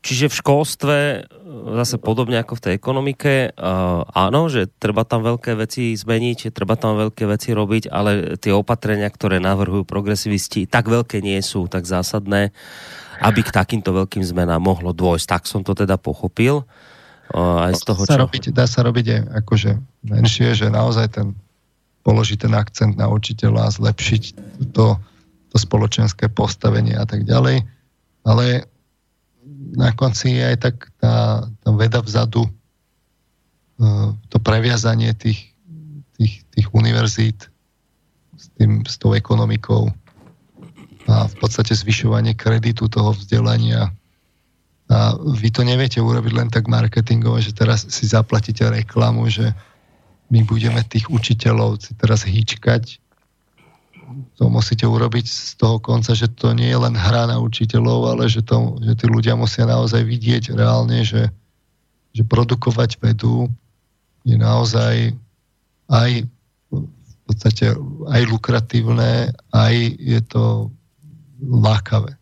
Čiže 0.00 0.32
v 0.32 0.38
školstve, 0.40 0.96
zase 1.76 2.00
podobne 2.00 2.40
ako 2.40 2.56
v 2.56 2.62
tej 2.64 2.72
ekonomike, 2.80 3.52
uh, 3.52 4.00
áno, 4.16 4.48
že 4.48 4.64
treba 4.80 5.04
tam 5.04 5.20
veľké 5.20 5.52
veci 5.60 5.92
zmeniť, 5.92 6.56
treba 6.56 6.72
tam 6.80 6.96
veľké 6.96 7.28
veci 7.28 7.52
robiť, 7.52 7.92
ale 7.92 8.40
tie 8.40 8.48
opatrenia, 8.56 9.12
ktoré 9.12 9.44
navrhujú 9.44 9.84
progresivisti, 9.84 10.64
tak 10.64 10.88
veľké 10.88 11.20
nie 11.20 11.36
sú, 11.44 11.68
tak 11.68 11.84
zásadné, 11.84 12.48
aby 13.20 13.40
k 13.44 13.52
takýmto 13.52 13.92
veľkým 13.92 14.24
zmenám 14.24 14.64
mohlo 14.64 14.96
dôjsť. 14.96 15.26
Tak 15.28 15.42
som 15.44 15.60
to 15.60 15.76
teda 15.76 16.00
pochopil. 16.00 16.64
Uh, 17.28 17.68
aj 17.68 17.76
z 17.76 17.84
toho, 17.84 18.02
sa 18.08 18.16
čo... 18.16 18.24
robiť, 18.24 18.56
dá 18.56 18.64
sa 18.64 18.80
robiť 18.80 19.06
aj 19.12 19.20
akože 19.44 19.70
menšie, 20.08 20.56
že 20.56 20.72
naozaj 20.72 21.12
ten 21.12 21.36
položiť 22.00 22.48
ten 22.48 22.54
akcent 22.56 22.96
na 22.96 23.12
učiteľa, 23.12 23.76
zlepšiť 23.76 24.22
to, 24.72 24.96
to 25.52 25.56
spoločenské 25.56 26.32
postavenie 26.32 26.96
a 26.96 27.04
tak 27.04 27.28
ďalej. 27.28 27.68
Ale 28.24 28.68
na 29.76 29.90
konci 29.94 30.36
je 30.36 30.44
aj 30.44 30.56
tak 30.60 30.76
tá, 31.00 31.46
tá 31.46 31.68
veda 31.72 32.00
vzadu, 32.02 32.44
e, 32.44 32.50
to 34.28 34.36
previazanie 34.42 35.14
tých, 35.14 35.54
tých, 36.18 36.44
tých 36.52 36.68
univerzít 36.74 37.48
s, 38.36 38.46
tým, 38.58 38.84
s 38.84 38.96
tou 39.00 39.16
ekonomikou 39.16 39.92
a 41.10 41.26
v 41.26 41.34
podstate 41.42 41.74
zvyšovanie 41.74 42.38
kreditu 42.38 42.86
toho 42.86 43.10
vzdelania. 43.10 43.90
A 44.90 45.14
vy 45.18 45.50
to 45.50 45.66
neviete 45.66 45.98
urobiť 45.98 46.32
len 46.34 46.48
tak 46.50 46.70
marketingovo, 46.70 47.42
že 47.42 47.54
teraz 47.54 47.86
si 47.90 48.06
zaplatíte 48.06 48.66
reklamu, 48.70 49.26
že 49.26 49.50
my 50.30 50.46
budeme 50.46 50.78
tých 50.86 51.10
učiteľov 51.10 51.82
si 51.82 51.92
teraz 51.98 52.22
hýčkať. 52.22 53.02
To 54.10 54.50
musíte 54.50 54.84
urobiť 54.84 55.26
z 55.26 55.52
toho 55.56 55.78
konca, 55.78 56.12
že 56.12 56.28
to 56.28 56.52
nie 56.52 56.68
je 56.68 56.78
len 56.78 56.94
hra 56.94 57.30
na 57.30 57.38
učiteľov, 57.38 58.16
ale 58.16 58.24
že, 58.28 58.44
to, 58.44 58.76
že 58.82 58.98
tí 58.98 59.06
ľudia 59.08 59.38
musia 59.38 59.64
naozaj 59.64 60.02
vidieť 60.02 60.54
reálne, 60.54 61.00
že, 61.06 61.30
že 62.12 62.22
produkovať 62.26 63.00
vedu 63.00 63.48
je 64.26 64.36
naozaj 64.36 65.16
aj 65.88 66.10
v 66.70 67.14
podstate 67.24 67.72
aj 68.10 68.22
lukratívne, 68.28 69.32
aj 69.54 69.74
je 69.96 70.20
to 70.28 70.68
lákavé. 71.40 72.19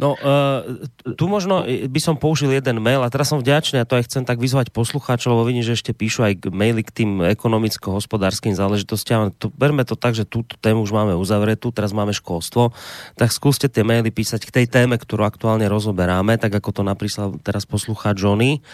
No, 0.00 0.16
uh, 0.16 0.64
tu 1.12 1.28
možno 1.28 1.60
by 1.68 2.00
som 2.00 2.16
použil 2.16 2.56
jeden 2.56 2.80
mail 2.80 3.04
a 3.04 3.12
teraz 3.12 3.28
som 3.28 3.36
vďačný 3.36 3.84
a 3.84 3.84
to 3.84 4.00
aj 4.00 4.08
chcem 4.08 4.24
tak 4.24 4.40
vyzvať 4.40 4.72
poslucháčov, 4.72 5.36
lebo 5.36 5.44
vidím, 5.44 5.60
že 5.60 5.76
ešte 5.76 5.92
píšu 5.92 6.24
aj 6.24 6.48
maily 6.48 6.80
k 6.80 7.04
tým 7.04 7.20
ekonomicko-hospodárským 7.20 8.56
záležitostiam. 8.56 9.28
To, 9.36 9.52
berme 9.52 9.84
to 9.84 10.00
tak, 10.00 10.16
že 10.16 10.24
túto 10.24 10.56
tému 10.56 10.88
už 10.88 10.96
máme 10.96 11.12
uzavretú, 11.20 11.68
teraz 11.68 11.92
máme 11.92 12.16
školstvo, 12.16 12.72
tak 13.20 13.28
skúste 13.28 13.68
tie 13.68 13.84
maily 13.84 14.08
písať 14.08 14.48
k 14.48 14.64
tej 14.64 14.66
téme, 14.72 14.96
ktorú 14.96 15.28
aktuálne 15.28 15.68
rozoberáme, 15.68 16.40
tak 16.40 16.56
ako 16.56 16.80
to 16.80 16.82
napísal 16.82 17.36
teraz 17.44 17.68
poslucháč 17.68 18.24
Johnny, 18.24 18.64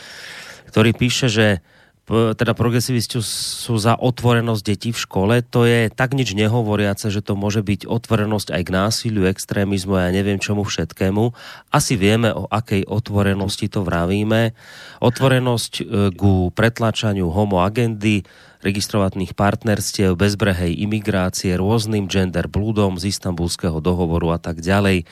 ktorý 0.71 0.95
píše, 0.95 1.27
že 1.27 1.59
teda 2.07 2.55
progresivisti 2.55 3.19
sú 3.19 3.75
za 3.83 3.99
otvorenosť 3.99 4.63
detí 4.63 4.91
v 4.95 5.03
škole, 5.03 5.35
to 5.43 5.67
je 5.67 5.91
tak 5.91 6.15
nič 6.15 6.39
nehovoriace, 6.39 7.11
že 7.11 7.19
to 7.19 7.35
môže 7.35 7.67
byť 7.67 7.91
otvorenosť 7.91 8.55
aj 8.55 8.63
k 8.63 8.71
násiliu, 8.71 9.27
extrémizmu 9.27 9.99
a 9.99 10.07
ja 10.07 10.15
neviem 10.15 10.39
čomu 10.39 10.63
všetkému. 10.63 11.35
Asi 11.75 11.99
vieme, 11.99 12.31
o 12.31 12.47
akej 12.47 12.87
otvorenosti 12.87 13.67
to 13.67 13.83
vravíme. 13.83 14.55
Otvorenosť 15.03 15.73
e, 15.83 15.85
ku 16.15 16.55
pretlačaniu 16.55 17.27
homo 17.35 17.67
agendy, 17.67 18.23
registrovaných 18.63 19.35
partnerstiev, 19.35 20.15
bezbrehej 20.15 20.79
imigrácie, 20.79 21.59
rôznym 21.59 22.07
gender 22.07 22.47
blúdom 22.47 23.03
z 23.03 23.11
istambulského 23.11 23.83
dohovoru 23.83 24.35
a 24.35 24.39
tak 24.39 24.63
ďalej. 24.63 25.07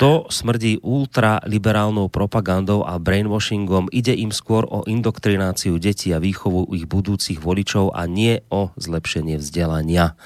To 0.00 0.26
smrdí 0.32 0.80
ultraliberálnou 0.80 2.08
propagandou 2.08 2.86
a 2.86 2.96
brainwashingom. 2.96 3.92
Ide 3.92 4.16
im 4.16 4.32
skôr 4.32 4.64
o 4.64 4.86
indoktrináciu 4.88 5.76
detí 5.76 6.14
a 6.14 6.22
výchovu 6.22 6.70
ich 6.72 6.88
budúcich 6.88 7.42
voličov 7.42 7.92
a 7.92 8.08
nie 8.08 8.40
o 8.48 8.72
zlepšenie 8.78 9.36
vzdelania. 9.36 10.16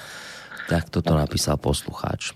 Tak 0.67 0.91
toto 0.91 1.15
napísal 1.15 1.59
poslucháč. 1.59 2.35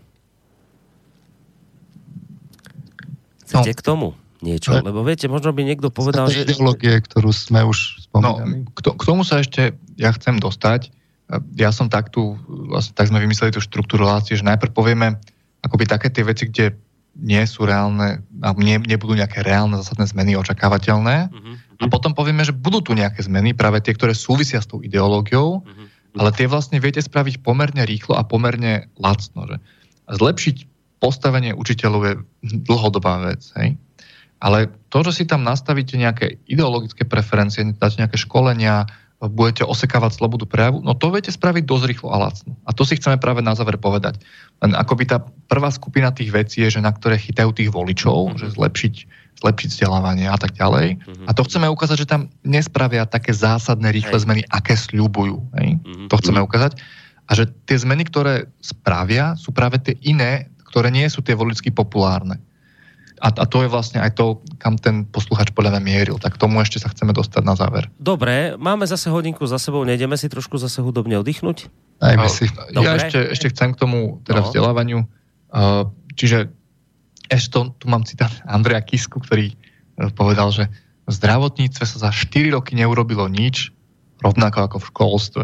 Chcete 3.43 3.71
no. 3.71 3.77
k 3.77 3.81
tomu 3.83 4.07
niečo? 4.39 4.71
Lebo 4.79 5.03
viete, 5.03 5.27
možno 5.27 5.51
by 5.51 5.67
niekto 5.67 5.91
povedal, 5.91 6.31
že... 6.31 6.47
ideológie, 6.47 7.03
ktorú 7.03 7.35
sme 7.35 7.67
už 7.67 8.07
spomínali. 8.07 8.65
No, 8.65 8.95
k 8.95 9.03
tomu 9.03 9.27
sa 9.27 9.43
ešte 9.43 9.75
ja 9.99 10.09
chcem 10.15 10.39
dostať. 10.39 10.89
Ja 11.55 11.71
som 11.71 11.87
tak 11.87 12.11
tu, 12.11 12.35
vlastne 12.47 12.91
tak 12.91 13.07
sme 13.07 13.23
vymysleli 13.23 13.55
tú 13.55 13.63
štruktúru 13.63 14.03
relácie, 14.03 14.35
že 14.35 14.43
najprv 14.43 14.71
povieme 14.75 15.15
akoby 15.63 15.87
také 15.87 16.11
tie 16.11 16.27
veci, 16.27 16.49
kde 16.49 16.75
nie 17.15 17.43
sú 17.43 17.67
reálne, 17.67 18.23
nie, 18.57 18.79
nebudú 18.79 19.19
nejaké 19.19 19.43
reálne 19.43 19.75
zásadné 19.83 20.07
zmeny 20.07 20.31
očakávateľné. 20.39 21.27
Uh-huh. 21.27 21.55
A 21.83 21.85
potom 21.91 22.15
povieme, 22.15 22.47
že 22.47 22.55
budú 22.55 22.79
tu 22.79 22.91
nejaké 22.95 23.19
zmeny, 23.25 23.51
práve 23.51 23.83
tie, 23.83 23.91
ktoré 23.91 24.15
súvisia 24.15 24.63
s 24.63 24.69
tou 24.69 24.79
ideológiou, 24.79 25.61
uh-huh. 25.61 25.85
ale 26.15 26.31
tie 26.31 26.47
vlastne 26.47 26.79
viete 26.79 27.03
spraviť 27.03 27.43
pomerne 27.43 27.83
rýchlo 27.83 28.15
a 28.15 28.23
pomerne 28.23 28.87
lacno. 28.95 29.43
Že? 29.43 29.57
Zlepšiť 30.07 30.55
postavenie 31.03 31.51
učiteľov 31.51 32.01
je 32.07 32.13
dlhodobá 32.63 33.25
vec. 33.27 33.43
Hej? 33.59 33.75
Ale 34.41 34.71
to, 34.89 35.05
že 35.05 35.21
si 35.21 35.23
tam 35.27 35.45
nastavíte 35.45 35.99
nejaké 35.99 36.41
ideologické 36.47 37.05
preferencie, 37.05 37.65
dáte 37.75 38.01
nejaké 38.01 38.17
školenia, 38.17 38.89
budete 39.29 39.61
osekávať 39.61 40.17
slobodu 40.17 40.49
prejavu, 40.49 40.81
no 40.81 40.97
to 40.97 41.13
viete 41.13 41.29
spraviť 41.29 41.61
dosť 41.61 41.85
rýchlo 41.85 42.09
a 42.09 42.17
lacno. 42.25 42.57
A 42.65 42.73
to 42.73 42.81
si 42.81 42.97
chceme 42.97 43.21
práve 43.21 43.45
na 43.45 43.53
záver 43.53 43.77
povedať. 43.77 44.17
Len 44.65 44.73
akoby 44.73 45.13
tá 45.13 45.21
prvá 45.45 45.69
skupina 45.69 46.09
tých 46.09 46.33
vecí 46.33 46.65
je, 46.65 46.77
že 46.77 46.81
na 46.81 46.89
ktoré 46.89 47.21
chytajú 47.21 47.53
tých 47.53 47.69
voličov, 47.69 48.33
mm-hmm. 48.33 48.39
že 48.41 48.57
zlepšiť, 48.57 48.95
zlepšiť 49.45 49.69
vzdelávanie 49.77 50.25
a 50.25 50.37
tak 50.41 50.57
ďalej. 50.57 50.97
Mm-hmm. 50.97 51.27
A 51.29 51.31
to 51.37 51.45
chceme 51.45 51.69
ukázať, 51.69 51.97
že 52.01 52.09
tam 52.09 52.33
nespravia 52.41 53.05
také 53.05 53.29
zásadné 53.29 53.93
rýchle 53.93 54.17
Hej. 54.17 54.25
zmeny, 54.25 54.41
aké 54.49 54.73
sľubujú. 54.73 55.37
Hej? 55.61 55.77
Mm-hmm. 55.77 56.07
To 56.09 56.15
chceme 56.17 56.41
ukázať. 56.41 56.81
A 57.29 57.31
že 57.37 57.45
tie 57.69 57.77
zmeny, 57.77 58.09
ktoré 58.09 58.49
spravia, 58.57 59.37
sú 59.37 59.53
práve 59.53 59.77
tie 59.77 59.93
iné, 60.01 60.49
ktoré 60.65 60.89
nie 60.89 61.05
sú 61.05 61.21
tie 61.21 61.37
voličsky 61.37 61.69
populárne. 61.69 62.41
A, 63.21 63.29
a 63.29 63.45
to 63.45 63.61
je 63.61 63.69
vlastne 63.69 64.01
aj 64.01 64.17
to, 64.17 64.41
kam 64.57 64.81
ten 64.81 65.05
posluchač 65.05 65.53
podľa 65.53 65.77
mňa 65.77 65.81
mieril. 65.85 66.17
Tak 66.17 66.41
tomu 66.41 66.57
ešte 66.57 66.81
sa 66.81 66.89
chceme 66.89 67.13
dostať 67.13 67.45
na 67.45 67.53
záver. 67.53 67.85
Dobre, 68.01 68.57
máme 68.57 68.89
zase 68.89 69.13
hodinku 69.13 69.45
za 69.45 69.61
sebou, 69.61 69.85
nejdeme 69.85 70.17
si 70.17 70.25
trošku 70.25 70.57
zase 70.57 70.81
hudobne 70.81 71.21
oddychnúť? 71.21 71.69
Dajme 72.01 72.27
si. 72.33 72.49
Ja 72.73 72.97
ešte, 72.97 73.29
ešte 73.29 73.53
chcem 73.53 73.77
k 73.77 73.77
tomu 73.77 74.25
teda 74.25 74.41
no. 74.41 74.45
vzdelávaniu. 74.49 74.99
Čiže 76.17 76.49
ešte 77.31 77.49
to, 77.53 77.59
tu 77.77 77.85
mám 77.87 78.03
citát 78.03 78.33
Andreja 78.43 78.83
Kisku, 78.83 79.23
ktorý 79.23 79.53
e, 79.53 79.55
povedal, 80.11 80.51
že 80.51 80.67
v 81.07 81.11
zdravotníctve 81.15 81.83
sa 81.87 81.97
za 82.07 82.11
4 82.11 82.51
roky 82.51 82.75
neurobilo 82.75 83.31
nič, 83.31 83.71
rovnako 84.19 84.67
ako 84.67 84.77
v 84.83 84.89
školstve. 84.91 85.43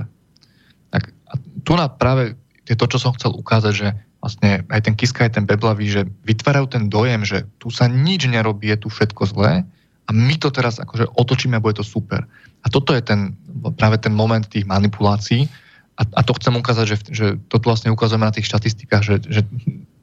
Tak 0.91 1.03
a 1.31 1.33
tu 1.63 1.71
na 1.79 1.87
práve 1.87 2.35
je 2.67 2.75
to, 2.75 2.85
čo 2.91 2.99
som 2.99 3.15
chcel 3.15 3.31
ukázať, 3.31 3.73
že 3.73 3.87
vlastne 4.27 4.67
aj 4.67 4.81
ten 4.83 4.93
Kiska, 4.99 5.23
aj 5.23 5.39
ten 5.39 5.47
Beblavý, 5.47 5.87
že 5.87 6.03
vytvárajú 6.27 6.67
ten 6.67 6.91
dojem, 6.91 7.23
že 7.23 7.47
tu 7.63 7.71
sa 7.71 7.87
nič 7.87 8.27
nerobí, 8.27 8.67
je 8.67 8.83
tu 8.83 8.91
všetko 8.91 9.23
zlé 9.31 9.63
a 10.03 10.09
my 10.11 10.35
to 10.35 10.51
teraz 10.51 10.83
akože 10.83 11.07
otočíme 11.15 11.55
a 11.55 11.63
bude 11.63 11.79
to 11.79 11.87
super. 11.87 12.27
A 12.61 12.67
toto 12.67 12.91
je 12.91 12.99
ten, 12.99 13.39
práve 13.79 14.03
ten 14.03 14.11
moment 14.11 14.43
tých 14.43 14.67
manipulácií 14.67 15.47
a, 15.95 16.03
a 16.03 16.21
to 16.27 16.35
chcem 16.35 16.59
ukázať, 16.59 16.85
že, 16.85 16.97
že 17.07 17.25
to 17.47 17.63
vlastne 17.63 17.87
ukazujeme 17.87 18.27
na 18.27 18.35
tých 18.35 18.51
štatistikách, 18.51 19.03
že, 19.07 19.15
že 19.31 19.41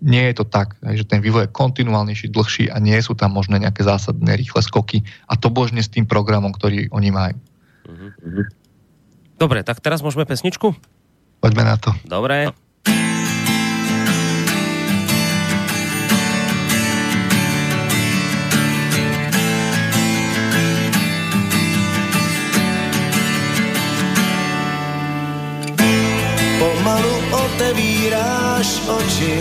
nie 0.00 0.24
je 0.32 0.40
to 0.40 0.48
tak, 0.48 0.80
že 0.80 1.04
ten 1.04 1.20
vývoj 1.20 1.46
je 1.46 1.54
kontinuálnejší, 1.54 2.32
dlhší 2.32 2.72
a 2.72 2.80
nie 2.80 2.96
sú 3.04 3.12
tam 3.12 3.36
možné 3.36 3.60
nejaké 3.60 3.84
zásadné 3.84 4.40
rýchle 4.40 4.64
skoky 4.64 5.04
a 5.28 5.36
to 5.36 5.52
božne 5.52 5.84
s 5.84 5.92
tým 5.92 6.08
programom, 6.08 6.56
ktorý 6.56 6.88
oni 6.88 7.12
majú. 7.12 7.36
Mhm. 7.92 8.64
Dobre, 9.36 9.60
tak 9.66 9.84
teraz 9.84 10.00
môžeme 10.00 10.24
pesničku? 10.24 10.72
Poďme 11.44 11.62
na 11.68 11.76
to. 11.76 11.92
Dobre. 12.08 12.63
Otevíráš 27.74 28.86
oči, 28.86 29.34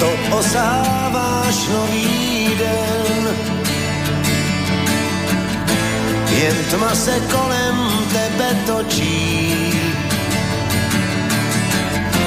to 0.00 0.36
osáváš 0.36 1.56
nový 1.72 2.50
den. 2.58 3.24
Jen 6.28 6.56
tma 6.70 6.94
se 6.94 7.20
kolem 7.32 7.76
tebe 8.12 8.48
točí, 8.66 9.56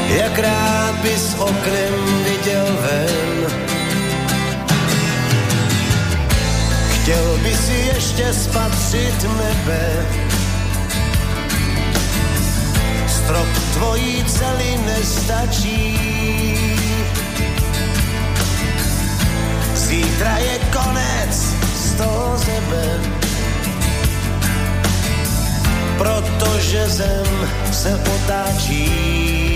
jak 0.10 0.40
rád 0.40 0.96
bys 1.02 1.36
oknem 1.38 1.94
viděl 2.24 2.66
ven. 2.82 3.52
Chtěl 6.90 7.38
by 7.44 7.56
si 7.56 7.74
ještě 7.74 8.34
spatřit 8.34 9.24
nebe, 9.38 10.06
strop 13.30 13.48
tvojí 13.74 14.26
cely 14.26 14.78
nestačí. 14.86 16.00
Zítra 19.76 20.38
je 20.38 20.60
konec 20.74 21.34
z 21.76 21.94
toho 21.94 22.38
zeme, 22.38 22.88
protože 25.98 26.90
zem 26.90 27.50
se 27.72 28.02
otáčí. 28.16 29.49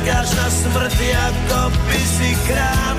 Čekáš 0.00 0.30
na 0.30 0.50
smrt 0.50 1.00
jako 1.00 1.72
si 2.18 2.38
krát. 2.48 2.96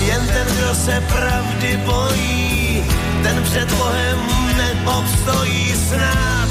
Jen 0.00 0.26
ten, 0.26 0.46
kdo 0.56 0.74
se 0.74 1.00
pravdy 1.00 1.80
bojí, 1.84 2.84
ten 3.22 3.42
před 3.42 3.72
Bohem 3.72 4.18
neobstojí 4.56 5.74
snad. 5.88 6.48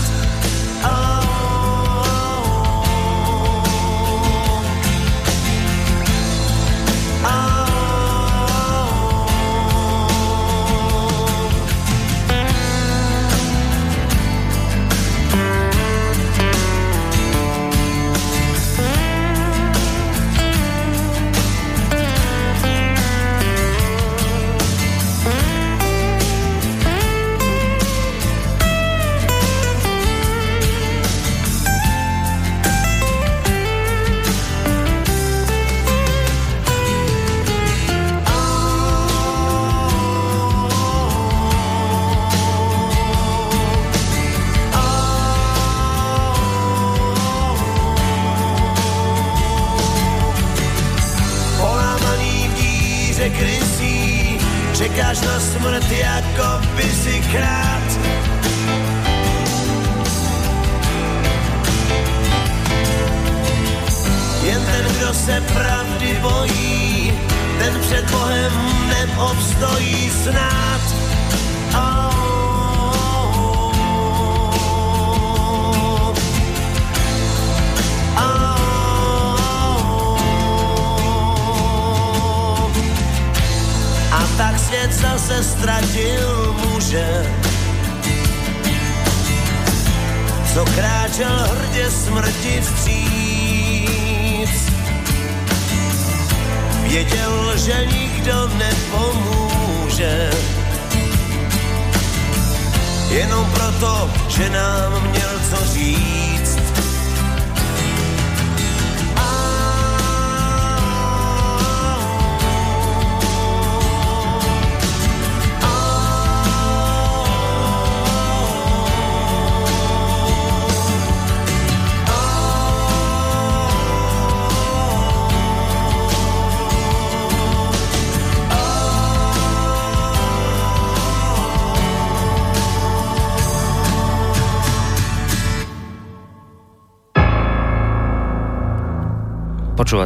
Oh. 0.84 1.17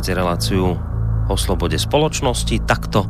Počúvate 0.02 0.18
reláciu 0.18 0.82
o 1.30 1.36
slobode 1.38 1.78
spoločnosti. 1.78 2.58
Takto 2.66 3.06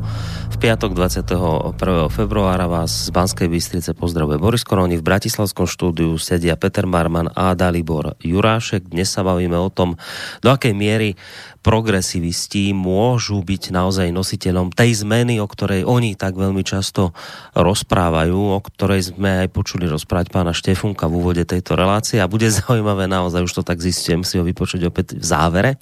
v 0.52 0.56
piatok 0.60 0.92
21. 0.92 2.12
februára 2.12 2.68
vás 2.68 3.08
z 3.08 3.16
Banskej 3.16 3.48
Bystrice 3.48 3.96
pozdravuje 3.96 4.36
Boris 4.36 4.60
Koroni. 4.60 5.00
V 5.00 5.08
Bratislavskom 5.08 5.64
štúdiu 5.64 6.20
sedia 6.20 6.52
Peter 6.60 6.84
Marman 6.84 7.32
a 7.32 7.56
Dalibor 7.56 8.20
Jurášek. 8.20 8.92
Dnes 8.92 9.08
sa 9.08 9.24
bavíme 9.24 9.56
o 9.56 9.72
tom, 9.72 9.96
do 10.44 10.52
akej 10.52 10.76
miery 10.76 11.16
progresivisti 11.62 12.74
môžu 12.74 13.38
byť 13.38 13.70
naozaj 13.70 14.10
nositeľom 14.10 14.74
tej 14.74 15.06
zmeny, 15.06 15.38
o 15.38 15.46
ktorej 15.46 15.86
oni 15.86 16.18
tak 16.18 16.34
veľmi 16.34 16.66
často 16.66 17.14
rozprávajú, 17.54 18.34
o 18.34 18.58
ktorej 18.58 19.14
sme 19.14 19.46
aj 19.46 19.54
počuli 19.54 19.86
rozprávať 19.86 20.34
pána 20.34 20.50
Štefunka 20.50 21.06
v 21.06 21.22
úvode 21.22 21.46
tejto 21.46 21.78
relácie 21.78 22.18
a 22.18 22.26
bude 22.26 22.50
zaujímavé 22.58 23.06
naozaj, 23.06 23.46
už 23.46 23.62
to 23.62 23.64
tak 23.64 23.78
zistím, 23.78 24.26
si 24.26 24.42
ho 24.42 24.44
vypočuť 24.44 24.90
opäť 24.90 25.14
v 25.14 25.24
závere. 25.24 25.78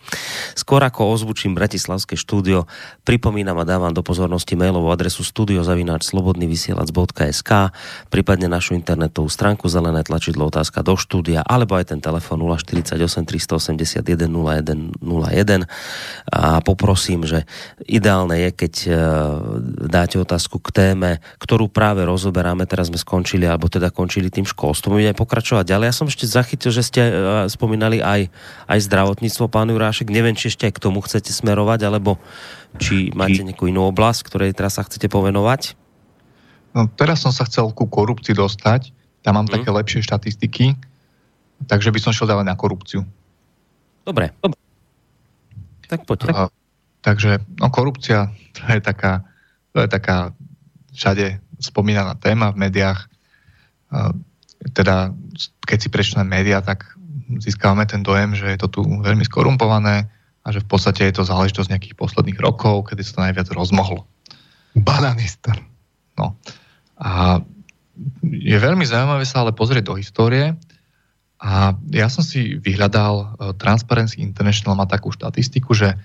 Skôr 0.52 0.84
ako 0.84 1.16
ozvučím 1.16 1.56
Bratislavské 1.56 2.20
štúdio, 2.20 2.68
pripomínam 3.08 3.56
a 3.56 3.64
dávam 3.64 3.96
do 3.96 4.04
pozornosti 4.04 4.60
mailovú 4.60 4.92
adresu 4.92 5.24
studiozavináč.slobodnyvysielac.sk 5.24 7.50
prípadne 8.12 8.52
našu 8.52 8.76
internetovú 8.76 9.32
stránku 9.32 9.64
zelené 9.72 10.04
tlačidlo 10.04 10.52
otázka 10.52 10.84
do 10.84 11.00
štúdia 11.00 11.40
alebo 11.40 11.80
aj 11.80 11.96
ten 11.96 12.04
telefon 12.04 12.44
048 12.44 13.00
381 13.00 14.28
0101 14.28 15.69
a 16.30 16.62
poprosím, 16.62 17.26
že 17.26 17.48
ideálne 17.88 18.38
je, 18.46 18.50
keď 18.54 18.74
e, 18.86 18.90
dáte 19.90 20.16
otázku 20.20 20.62
k 20.62 20.70
téme, 20.70 21.10
ktorú 21.42 21.66
práve 21.66 22.06
rozoberáme, 22.06 22.68
teraz 22.68 22.92
sme 22.92 23.00
skončili, 23.00 23.48
alebo 23.48 23.66
teda 23.66 23.90
končili 23.90 24.30
tým 24.30 24.46
školstvom. 24.46 25.00
Budeme 25.00 25.16
pokračovať 25.16 25.64
ďalej. 25.66 25.86
Ja 25.90 25.96
som 25.96 26.06
ešte 26.06 26.30
zachytil, 26.30 26.70
že 26.70 26.86
ste 26.86 27.02
e, 27.02 27.12
spomínali 27.50 27.98
aj, 27.98 28.30
aj 28.70 28.78
zdravotníctvo, 28.86 29.50
pán 29.50 29.72
Jurášek. 29.72 30.12
Neviem, 30.12 30.38
či 30.38 30.52
ešte 30.52 30.70
aj 30.70 30.76
k 30.78 30.82
tomu 30.82 31.02
chcete 31.02 31.34
smerovať, 31.34 31.80
alebo 31.88 32.20
či 32.78 33.10
máte 33.16 33.42
nejakú 33.42 33.66
inú 33.66 33.90
oblasť, 33.90 34.20
ktorej 34.30 34.54
teraz 34.54 34.78
sa 34.78 34.86
chcete 34.86 35.10
povenovať? 35.10 35.74
No, 36.70 36.86
teraz 36.86 37.26
som 37.26 37.34
sa 37.34 37.42
chcel 37.48 37.74
ku 37.74 37.90
korupcii 37.90 38.36
dostať. 38.36 38.94
Tam 39.26 39.34
mám 39.34 39.50
mm. 39.50 39.54
také 39.58 39.68
lepšie 39.74 40.06
štatistiky, 40.06 40.78
takže 41.66 41.90
by 41.90 41.98
som 41.98 42.14
šiel 42.14 42.30
dávať 42.30 42.46
na 42.46 42.54
korupciu. 42.54 43.02
Dobre. 44.06 44.30
Dobre. 44.38 44.59
Tak 45.90 46.06
poďte. 46.06 46.30
A, 46.30 46.46
takže 47.02 47.42
no, 47.58 47.66
korupcia 47.74 48.30
to 48.54 48.62
je 48.70 48.78
taká, 48.78 49.26
to 49.74 49.82
je 49.82 49.88
taká 49.90 50.30
všade 50.94 51.42
spomínaná 51.58 52.14
téma 52.14 52.54
v 52.54 52.70
médiách. 52.70 53.10
A, 53.90 54.14
teda 54.70 55.10
keď 55.66 55.78
si 55.82 55.88
prečítame 55.90 56.30
médiá, 56.30 56.62
tak 56.62 56.94
získavame 57.42 57.86
ten 57.90 58.06
dojem, 58.06 58.38
že 58.38 58.46
je 58.54 58.58
to 58.58 58.68
tu 58.70 58.80
veľmi 58.86 59.26
skorumpované 59.26 60.06
a 60.40 60.48
že 60.54 60.62
v 60.62 60.68
podstate 60.70 61.10
je 61.10 61.20
to 61.20 61.28
záležitosť 61.28 61.70
nejakých 61.70 61.98
posledných 61.98 62.38
rokov, 62.38 62.90
kedy 62.90 63.02
sa 63.02 63.12
to 63.18 63.24
najviac 63.26 63.48
rozmohlo. 63.50 64.06
Bananister. 64.74 65.58
No. 66.14 66.38
A 67.00 67.42
je 68.24 68.56
veľmi 68.56 68.84
zaujímavé 68.86 69.24
sa 69.28 69.44
ale 69.44 69.52
pozrieť 69.52 69.92
do 69.92 69.94
histórie 69.98 70.56
a 71.40 71.72
ja 71.88 72.12
som 72.12 72.20
si 72.20 72.60
vyhľadal, 72.60 73.14
e, 73.16 73.26
Transparency 73.56 74.20
International 74.20 74.76
má 74.76 74.84
takú 74.84 75.08
štatistiku, 75.08 75.72
že 75.72 75.96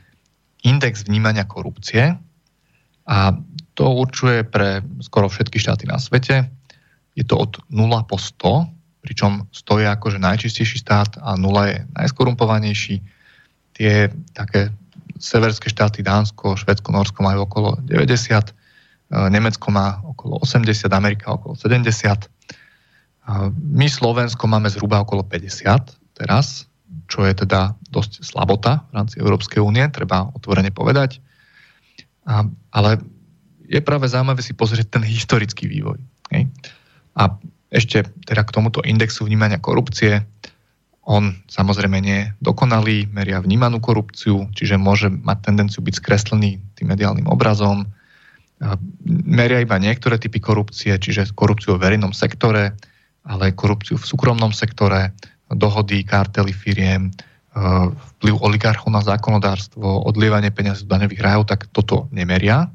index 0.64 1.04
vnímania 1.04 1.44
korupcie 1.44 2.16
a 3.04 3.18
to 3.76 3.86
určuje 3.92 4.48
pre 4.48 4.80
skoro 5.04 5.28
všetky 5.28 5.60
štáty 5.60 5.84
na 5.92 6.00
svete. 6.00 6.48
Je 7.20 7.28
to 7.28 7.36
od 7.36 7.60
0 7.68 7.84
po 8.08 8.16
100, 8.16 8.72
pričom 9.04 9.52
100 9.52 9.84
je 9.84 9.88
akože 9.92 10.18
najčistejší 10.24 10.80
štát 10.88 11.20
a 11.20 11.36
0 11.36 11.52
je 11.68 11.78
najskorumpovanejší. 12.00 13.04
Tie 13.76 13.94
také 14.32 14.72
severské 15.20 15.68
štáty 15.68 16.00
Dánsko, 16.00 16.56
Švedsko, 16.56 16.96
Norsko 16.96 17.20
majú 17.28 17.44
okolo 17.44 17.76
90, 17.84 18.16
e, 18.16 18.54
Nemecko 19.28 19.68
má 19.68 20.00
okolo 20.00 20.40
80, 20.40 20.88
Amerika 20.96 21.36
okolo 21.36 21.60
70 21.60 22.32
my 23.58 23.88
Slovensko 23.90 24.46
máme 24.46 24.70
zhruba 24.70 25.02
okolo 25.02 25.26
50 25.26 26.18
teraz, 26.18 26.70
čo 27.10 27.26
je 27.26 27.34
teda 27.34 27.74
dosť 27.90 28.22
slabota 28.22 28.86
v 28.90 29.02
rámci 29.02 29.16
Európskej 29.22 29.62
únie, 29.62 29.86
treba 29.90 30.30
otvorene 30.34 30.70
povedať. 30.70 31.22
Ale 32.74 33.02
je 33.66 33.82
práve 33.82 34.06
zaujímavé 34.10 34.42
si 34.46 34.54
pozrieť 34.54 34.98
ten 34.98 35.04
historický 35.06 35.66
vývoj. 35.70 35.98
A 37.18 37.24
ešte 37.74 38.06
teda 38.30 38.46
k 38.46 38.54
tomuto 38.54 38.86
indexu 38.86 39.26
vnímania 39.26 39.58
korupcie, 39.58 40.22
on 41.06 41.38
samozrejme 41.46 41.98
nie 42.02 42.18
je 42.26 42.32
dokonalý, 42.42 43.06
meria 43.14 43.38
vnímanú 43.38 43.78
korupciu, 43.78 44.50
čiže 44.58 44.82
môže 44.82 45.10
mať 45.10 45.38
tendenciu 45.50 45.86
byť 45.86 45.94
skreslený 46.02 46.58
tým 46.74 46.88
mediálnym 46.90 47.30
obrazom. 47.30 47.86
Meria 49.06 49.62
iba 49.62 49.78
niektoré 49.78 50.18
typy 50.18 50.42
korupcie, 50.42 50.98
čiže 50.98 51.30
korupciu 51.38 51.78
v 51.78 51.86
verejnom 51.86 52.10
sektore, 52.10 52.74
ale 53.26 53.54
korupciu 53.58 53.98
v 53.98 54.06
súkromnom 54.06 54.54
sektore, 54.54 55.12
dohody, 55.50 56.06
kartely 56.06 56.54
firiem, 56.54 57.10
e, 57.10 57.12
vplyv 58.18 58.36
oligarchov 58.42 58.94
na 58.94 59.02
zákonodárstvo, 59.02 60.06
odlievanie 60.06 60.54
peniazí 60.54 60.86
z 60.86 60.92
daňových 60.92 61.22
rajov, 61.22 61.44
tak 61.50 61.70
toto 61.74 62.10
nemeria. 62.14 62.70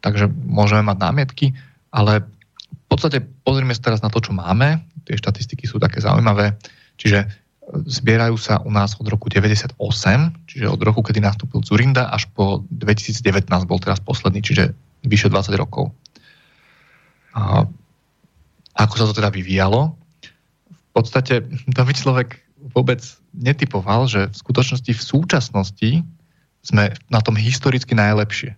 Takže 0.00 0.28
môžeme 0.48 0.84
mať 0.84 0.96
námietky, 1.00 1.46
ale 1.92 2.24
v 2.24 2.84
podstate 2.88 3.20
pozrieme 3.44 3.76
sa 3.76 3.92
teraz 3.92 4.00
na 4.00 4.08
to, 4.08 4.20
čo 4.20 4.32
máme. 4.32 4.80
Tie 5.04 5.16
štatistiky 5.16 5.68
sú 5.68 5.76
také 5.76 6.00
zaujímavé. 6.00 6.56
Čiže 6.96 7.28
zbierajú 7.72 8.36
sa 8.36 8.60
u 8.60 8.70
nás 8.70 8.96
od 9.00 9.08
roku 9.08 9.32
98, 9.32 9.76
čiže 10.44 10.66
od 10.68 10.80
roku, 10.84 11.00
kedy 11.00 11.20
nastúpil 11.24 11.64
Zurinda, 11.64 12.12
až 12.12 12.28
po 12.32 12.62
2019 12.68 13.48
bol 13.64 13.80
teraz 13.80 13.98
posledný, 14.04 14.44
čiže 14.44 14.76
vyše 15.04 15.32
20 15.32 15.56
rokov. 15.56 15.92
Ako 18.74 18.94
sa 18.98 19.04
to 19.10 19.16
teda 19.16 19.30
vyvíjalo. 19.30 19.94
V 20.70 20.90
podstate 20.94 21.46
to 21.76 21.82
by 21.82 21.92
človek 21.94 22.42
vôbec 22.74 23.00
netypoval, 23.34 24.08
že 24.08 24.30
v 24.30 24.36
skutočnosti 24.36 24.92
v 24.94 25.02
súčasnosti 25.02 25.90
sme 26.64 26.96
na 27.12 27.20
tom 27.20 27.36
historicky 27.36 27.92
najlepšie. 27.92 28.56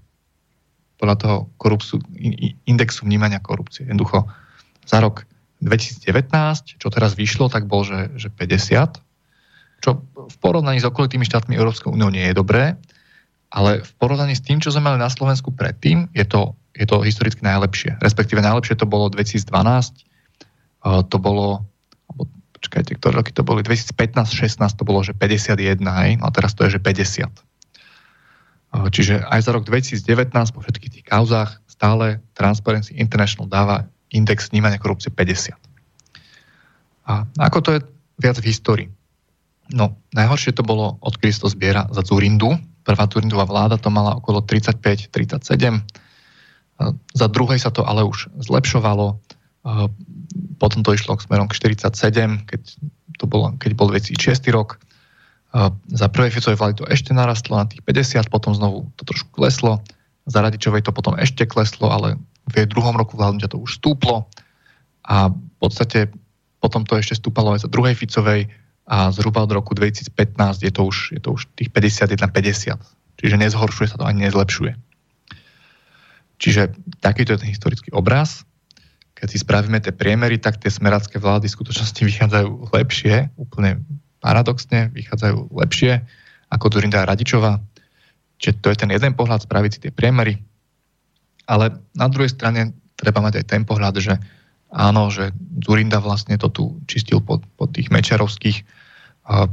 Podľa 0.96 1.16
toho 1.18 1.36
korupciu, 1.58 2.00
indexu 2.64 3.04
vnímania 3.04 3.42
korupcie. 3.42 3.84
Jednoducho 3.84 4.30
za 4.86 5.02
rok 5.02 5.26
2019, 5.60 6.78
čo 6.78 6.88
teraz 6.88 7.18
vyšlo, 7.18 7.50
tak 7.50 7.66
bol, 7.66 7.82
že, 7.82 8.14
že 8.14 8.30
50, 8.30 9.02
čo 9.82 9.90
v 10.14 10.36
porovnaní 10.40 10.80
s 10.80 10.88
okolitými 10.88 11.26
štátmi 11.26 11.58
Európskej 11.58 11.92
únie 11.92 12.22
nie 12.22 12.26
je 12.30 12.38
dobré, 12.38 12.78
ale 13.52 13.82
v 13.82 13.92
porovnaní 14.00 14.36
s 14.36 14.44
tým, 14.44 14.62
čo 14.62 14.72
sme 14.72 14.88
mali 14.88 14.98
na 15.00 15.10
Slovensku 15.10 15.52
predtým, 15.52 16.08
je 16.16 16.24
to 16.24 16.56
je 16.76 16.86
to 16.86 17.00
historicky 17.00 17.40
najlepšie. 17.40 17.96
Respektíve 17.98 18.44
najlepšie 18.44 18.76
to 18.76 18.84
bolo 18.84 19.08
2012, 19.08 19.48
to 20.84 21.16
bolo, 21.16 21.64
počkajte, 22.60 23.00
ktoré 23.00 23.12
roky 23.18 23.32
to 23.32 23.40
boli, 23.42 23.64
2015-16 23.64 24.60
to 24.76 24.84
bolo, 24.84 25.00
že 25.00 25.16
51, 25.16 25.80
hej, 25.80 26.10
no 26.20 26.28
a 26.28 26.30
teraz 26.30 26.52
to 26.52 26.68
je, 26.68 26.76
že 26.76 26.80
50. 26.84 27.32
Čiže 28.76 29.24
aj 29.24 29.40
za 29.40 29.50
rok 29.56 29.64
2019 29.64 30.36
po 30.52 30.60
všetkých 30.60 30.92
tých 31.00 31.06
kauzách 31.08 31.64
stále 31.64 32.20
Transparency 32.36 32.92
International 33.00 33.48
dáva 33.48 33.88
index 34.12 34.52
vnímania 34.52 34.76
korupcie 34.76 35.08
50. 35.08 35.56
A 37.08 37.24
ako 37.40 37.58
to 37.64 37.70
je 37.72 37.80
viac 38.20 38.36
v 38.36 38.48
histórii? 38.52 38.88
No, 39.72 39.96
najhoršie 40.14 40.52
to 40.52 40.62
bolo, 40.62 41.00
odkedy 41.02 41.34
to 41.34 41.48
zbiera 41.50 41.88
za 41.90 42.04
Zurindu. 42.04 42.54
Prvá 42.86 43.10
Zurindová 43.10 43.48
vláda 43.48 43.80
to 43.80 43.90
mala 43.90 44.14
okolo 44.14 44.44
35-37. 44.44 46.05
Za 47.16 47.26
druhej 47.32 47.58
sa 47.60 47.72
to 47.72 47.84
ale 47.84 48.04
už 48.04 48.28
zlepšovalo. 48.40 49.16
Potom 50.60 50.80
to 50.84 50.92
išlo 50.92 51.16
k 51.16 51.24
smerom 51.24 51.48
k 51.48 51.56
47, 51.56 52.46
keď, 52.46 52.60
to 53.16 53.24
bolo, 53.24 53.56
keď 53.56 53.70
bol 53.74 53.88
2006 53.88 54.46
rok. 54.52 54.78
Za 55.88 56.06
prvej 56.12 56.36
Ficovej 56.36 56.60
vlády 56.60 56.74
to 56.84 56.86
ešte 56.86 57.16
narastlo 57.16 57.56
na 57.56 57.66
tých 57.66 57.80
50, 57.80 58.28
potom 58.28 58.52
znovu 58.52 58.92
to 59.00 59.08
trošku 59.08 59.32
kleslo. 59.32 59.80
Za 60.28 60.44
Radičovej 60.44 60.84
to 60.84 60.92
potom 60.92 61.16
ešte 61.16 61.48
kleslo, 61.48 61.88
ale 61.88 62.20
v 62.50 62.62
jej 62.62 62.68
druhom 62.68 62.94
roku 62.94 63.16
vládnutia 63.16 63.48
to 63.48 63.62
už 63.62 63.80
stúplo. 63.80 64.28
A 65.06 65.32
v 65.32 65.56
podstate 65.62 66.12
potom 66.60 66.84
to 66.84 66.98
ešte 66.98 67.16
stúpalo 67.16 67.56
aj 67.56 67.64
za 67.64 67.72
druhej 67.72 67.96
Ficovej, 67.96 68.52
a 68.86 69.10
zhruba 69.10 69.42
od 69.42 69.50
roku 69.50 69.74
2015 69.74 70.62
je 70.62 70.70
to 70.70 70.86
už, 70.86 71.18
je 71.18 71.20
to 71.20 71.34
už 71.34 71.50
tých 71.58 71.74
51-50. 71.74 72.78
Čiže 73.18 73.36
nezhoršuje 73.42 73.86
sa 73.90 73.98
to 73.98 74.06
ani 74.06 74.30
nezlepšuje. 74.30 74.78
Čiže 76.36 76.76
takýto 77.00 77.36
je 77.36 77.42
ten 77.42 77.50
historický 77.52 77.90
obraz. 77.96 78.44
Keď 79.16 79.28
si 79.32 79.38
spravíme 79.40 79.80
tie 79.80 79.96
priemery, 79.96 80.36
tak 80.36 80.60
tie 80.60 80.68
smeracké 80.68 81.16
vlády 81.16 81.48
v 81.48 81.56
skutočnosti 81.56 82.00
vychádzajú 82.10 82.50
lepšie, 82.72 83.32
úplne 83.40 83.80
paradoxne, 84.20 84.92
vychádzajú 84.92 85.52
lepšie 85.52 86.02
ako 86.52 86.70
Zurinda 86.70 87.02
a 87.02 87.08
Radičová. 87.08 87.58
Čiže 88.36 88.60
to 88.60 88.68
je 88.70 88.76
ten 88.84 88.90
jeden 88.92 89.12
pohľad, 89.16 89.42
spraviť 89.48 89.70
si 89.72 89.82
tie 89.88 89.92
priemery. 89.92 90.38
Ale 91.48 91.78
na 91.96 92.06
druhej 92.10 92.34
strane 92.34 92.74
treba 92.98 93.24
mať 93.24 93.40
aj 93.42 93.46
ten 93.48 93.62
pohľad, 93.64 93.96
že 94.02 94.14
áno, 94.70 95.08
že 95.08 95.32
Zurinda 95.62 96.02
vlastne 96.02 96.36
to 96.36 96.52
tu 96.52 96.64
čistil 96.84 97.22
pod, 97.22 97.42
pod 97.56 97.72
tých 97.72 97.88
mečarovských. 97.88 98.66
A 99.26 99.48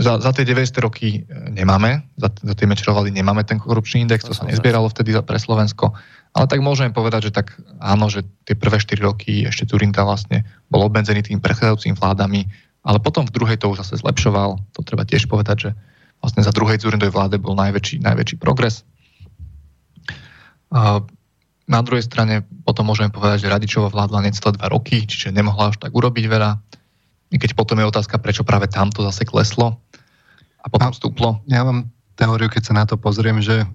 za, 0.00 0.18
za 0.18 0.30
tie 0.32 0.44
900 0.48 0.86
roky 0.86 1.08
e, 1.24 1.50
nemáme, 1.52 2.04
za, 2.16 2.32
za 2.32 2.54
tie 2.56 2.66
mečarovali 2.66 3.12
nemáme 3.12 3.44
ten 3.44 3.60
korupčný 3.60 4.04
index, 4.04 4.24
to 4.24 4.34
sa 4.34 4.48
nezbieralo 4.48 4.88
vtedy 4.90 5.14
pre 5.22 5.38
Slovensko. 5.38 5.92
Ale 6.36 6.44
tak 6.48 6.60
môžeme 6.60 6.92
povedať, 6.92 7.32
že 7.32 7.32
tak 7.32 7.56
áno, 7.80 8.12
že 8.12 8.24
tie 8.44 8.52
prvé 8.52 8.76
4 8.76 9.00
roky 9.00 9.48
ešte 9.48 9.64
Zurinda 9.64 10.04
vlastne 10.04 10.44
bol 10.68 10.84
obmedzený 10.84 11.24
tým 11.24 11.40
prechádzajúcim 11.40 11.96
vládami, 11.96 12.44
ale 12.84 12.98
potom 13.00 13.24
v 13.24 13.32
druhej 13.32 13.56
to 13.56 13.72
už 13.72 13.88
zase 13.88 14.04
zlepšoval. 14.04 14.60
To 14.76 14.80
treba 14.84 15.08
tiež 15.08 15.26
povedať, 15.32 15.56
že 15.56 15.70
vlastne 16.20 16.44
za 16.44 16.52
druhej 16.52 16.76
Zurindovej 16.76 17.12
vláde 17.12 17.36
bol 17.40 17.56
najväčší, 17.56 18.04
najväčší 18.04 18.36
progres. 18.36 18.84
Na 21.66 21.80
druhej 21.82 22.06
strane 22.06 22.46
potom 22.62 22.86
môžeme 22.86 23.10
povedať, 23.10 23.46
že 23.46 23.52
Radičova 23.52 23.90
vládla 23.90 24.28
necelé 24.28 24.54
dva 24.54 24.70
roky, 24.70 25.02
čiže 25.02 25.34
nemohla 25.34 25.74
až 25.74 25.82
tak 25.82 25.90
urobiť 25.90 26.24
veľa. 26.30 26.50
Keď 27.32 27.58
potom 27.58 27.78
je 27.82 27.90
otázka, 27.90 28.22
prečo 28.22 28.46
práve 28.46 28.70
tamto 28.70 29.02
zase 29.02 29.26
kleslo 29.26 29.82
a 30.62 30.66
potom 30.70 30.94
stúplo. 30.94 31.42
Ja 31.50 31.66
mám 31.66 31.90
teóriu, 32.14 32.46
keď 32.46 32.62
sa 32.70 32.74
na 32.74 32.84
to 32.86 32.94
pozriem, 32.96 33.42
že 33.42 33.66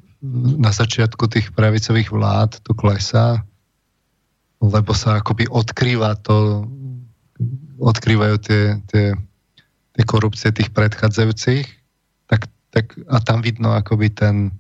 na 0.57 0.69
začiatku 0.69 1.25
tých 1.27 1.49
pravicových 1.51 2.13
vlád 2.13 2.61
to 2.61 2.77
klesá, 2.77 3.41
lebo 4.61 4.93
sa 4.93 5.17
akoby 5.17 5.49
odkrýva 5.49 6.13
to, 6.21 6.69
odkrývajú 7.81 8.35
tie, 8.37 8.63
tie, 8.85 9.05
tie 9.97 10.03
korupcie 10.05 10.53
tých 10.53 10.69
predchádzajúcich, 10.69 11.65
tak, 12.29 12.45
tak 12.69 12.93
a 13.09 13.17
tam 13.25 13.41
vidno 13.41 13.73
akoby 13.73 14.13
ten, 14.13 14.53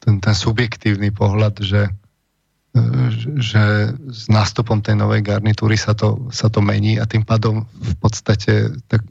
ten, 0.00 0.18
ten 0.18 0.34
subjektívny 0.34 1.12
pohľad, 1.12 1.60
že 1.60 1.92
že 3.36 3.92
s 4.08 4.32
nástupom 4.32 4.80
tej 4.80 4.96
novej 4.96 5.20
garnitúry 5.20 5.76
sa 5.76 5.92
to, 5.92 6.32
sa 6.32 6.48
to 6.48 6.64
mení 6.64 6.96
a 6.96 7.04
tým 7.04 7.20
pádom 7.20 7.68
v 7.68 7.94
podstate 8.00 8.72
tak 8.88 9.04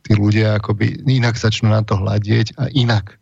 tí 0.00 0.16
ľudia 0.16 0.56
akoby 0.56 1.04
inak 1.04 1.36
začnú 1.36 1.68
na 1.68 1.84
to 1.84 2.00
hľadieť 2.00 2.56
a 2.56 2.72
inak 2.72 3.20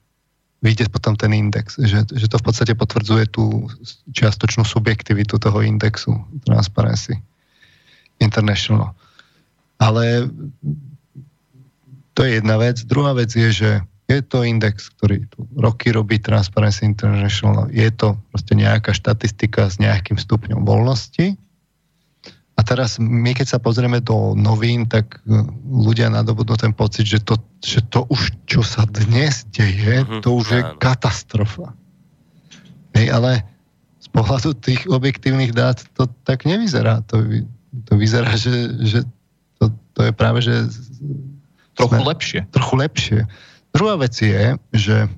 vyjde 0.65 0.89
potom 0.89 1.13
ten 1.13 1.37
index, 1.37 1.77
že, 1.77 2.09
že 2.09 2.27
to 2.31 2.41
v 2.41 2.45
podstate 2.49 2.73
potvrdzuje 2.73 3.29
tú 3.29 3.69
čiastočnú 4.17 4.65
subjektivitu 4.65 5.37
toho 5.37 5.61
indexu 5.61 6.17
Transparency 6.49 7.21
International. 8.17 8.97
Ale 9.77 10.33
to 12.17 12.25
je 12.25 12.41
jedna 12.41 12.57
vec. 12.57 12.81
Druhá 12.89 13.13
vec 13.13 13.29
je, 13.37 13.51
že 13.53 13.71
je 14.05 14.21
to 14.21 14.45
index, 14.45 14.93
ktorý 15.01 15.25
tu 15.33 15.49
roky 15.57 15.89
robí 15.89 16.21
Transparency 16.21 16.85
International. 16.85 17.73
Je 17.73 17.89
to 17.89 18.21
proste 18.29 18.53
nejaká 18.53 18.93
štatistika 18.93 19.73
s 19.73 19.81
nejakým 19.81 20.21
stupňom 20.21 20.61
voľnosti. 20.69 21.41
A 22.55 22.61
teraz 22.63 23.03
my, 23.03 23.35
keď 23.35 23.57
sa 23.57 23.59
pozrieme 23.59 23.99
do 23.99 24.37
novín, 24.37 24.87
tak 24.87 25.19
e, 25.27 25.43
ľudia 25.67 26.07
nadobudnú 26.13 26.55
ten 26.55 26.71
pocit, 26.71 27.09
že 27.09 27.19
to, 27.25 27.35
že 27.65 27.83
to 27.91 28.07
už, 28.13 28.31
čo 28.47 28.63
sa 28.63 28.87
dnes 28.87 29.43
deje, 29.51 30.05
mm-hmm, 30.05 30.23
to 30.23 30.29
už 30.39 30.47
je 30.53 30.61
katastrofa. 30.79 31.75
Hej, 32.95 33.11
ale 33.11 33.43
z 33.99 34.09
pohľadu 34.15 34.55
tých 34.63 34.87
objektívnych 34.87 35.51
dát 35.51 35.83
to 35.99 36.07
tak 36.23 36.47
nevyzerá. 36.47 37.03
To, 37.11 37.27
to 37.91 37.93
vyzerá, 37.99 38.39
že, 38.39 38.71
že 38.87 39.03
to, 39.59 39.75
to 39.97 40.01
je 40.07 40.13
práve, 40.15 40.39
že... 40.45 40.55
Trochu 41.75 42.07
lepšie. 42.07 42.41
Trochu 42.55 42.75
lepšie. 42.79 43.21
Druhá 43.75 43.99
vec 43.99 44.15
je, 44.15 44.55
že 44.73 45.11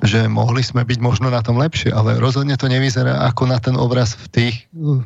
že 0.00 0.24
mohli 0.28 0.64
sme 0.64 0.80
byť 0.80 0.98
možno 1.00 1.28
na 1.28 1.44
tom 1.44 1.60
lepšie, 1.60 1.92
ale 1.92 2.16
rozhodne 2.16 2.56
to 2.56 2.72
nevyzerá 2.72 3.28
ako 3.28 3.42
na 3.44 3.60
ten 3.60 3.76
obraz 3.76 4.16
v 4.16 4.26
tých 4.32 4.56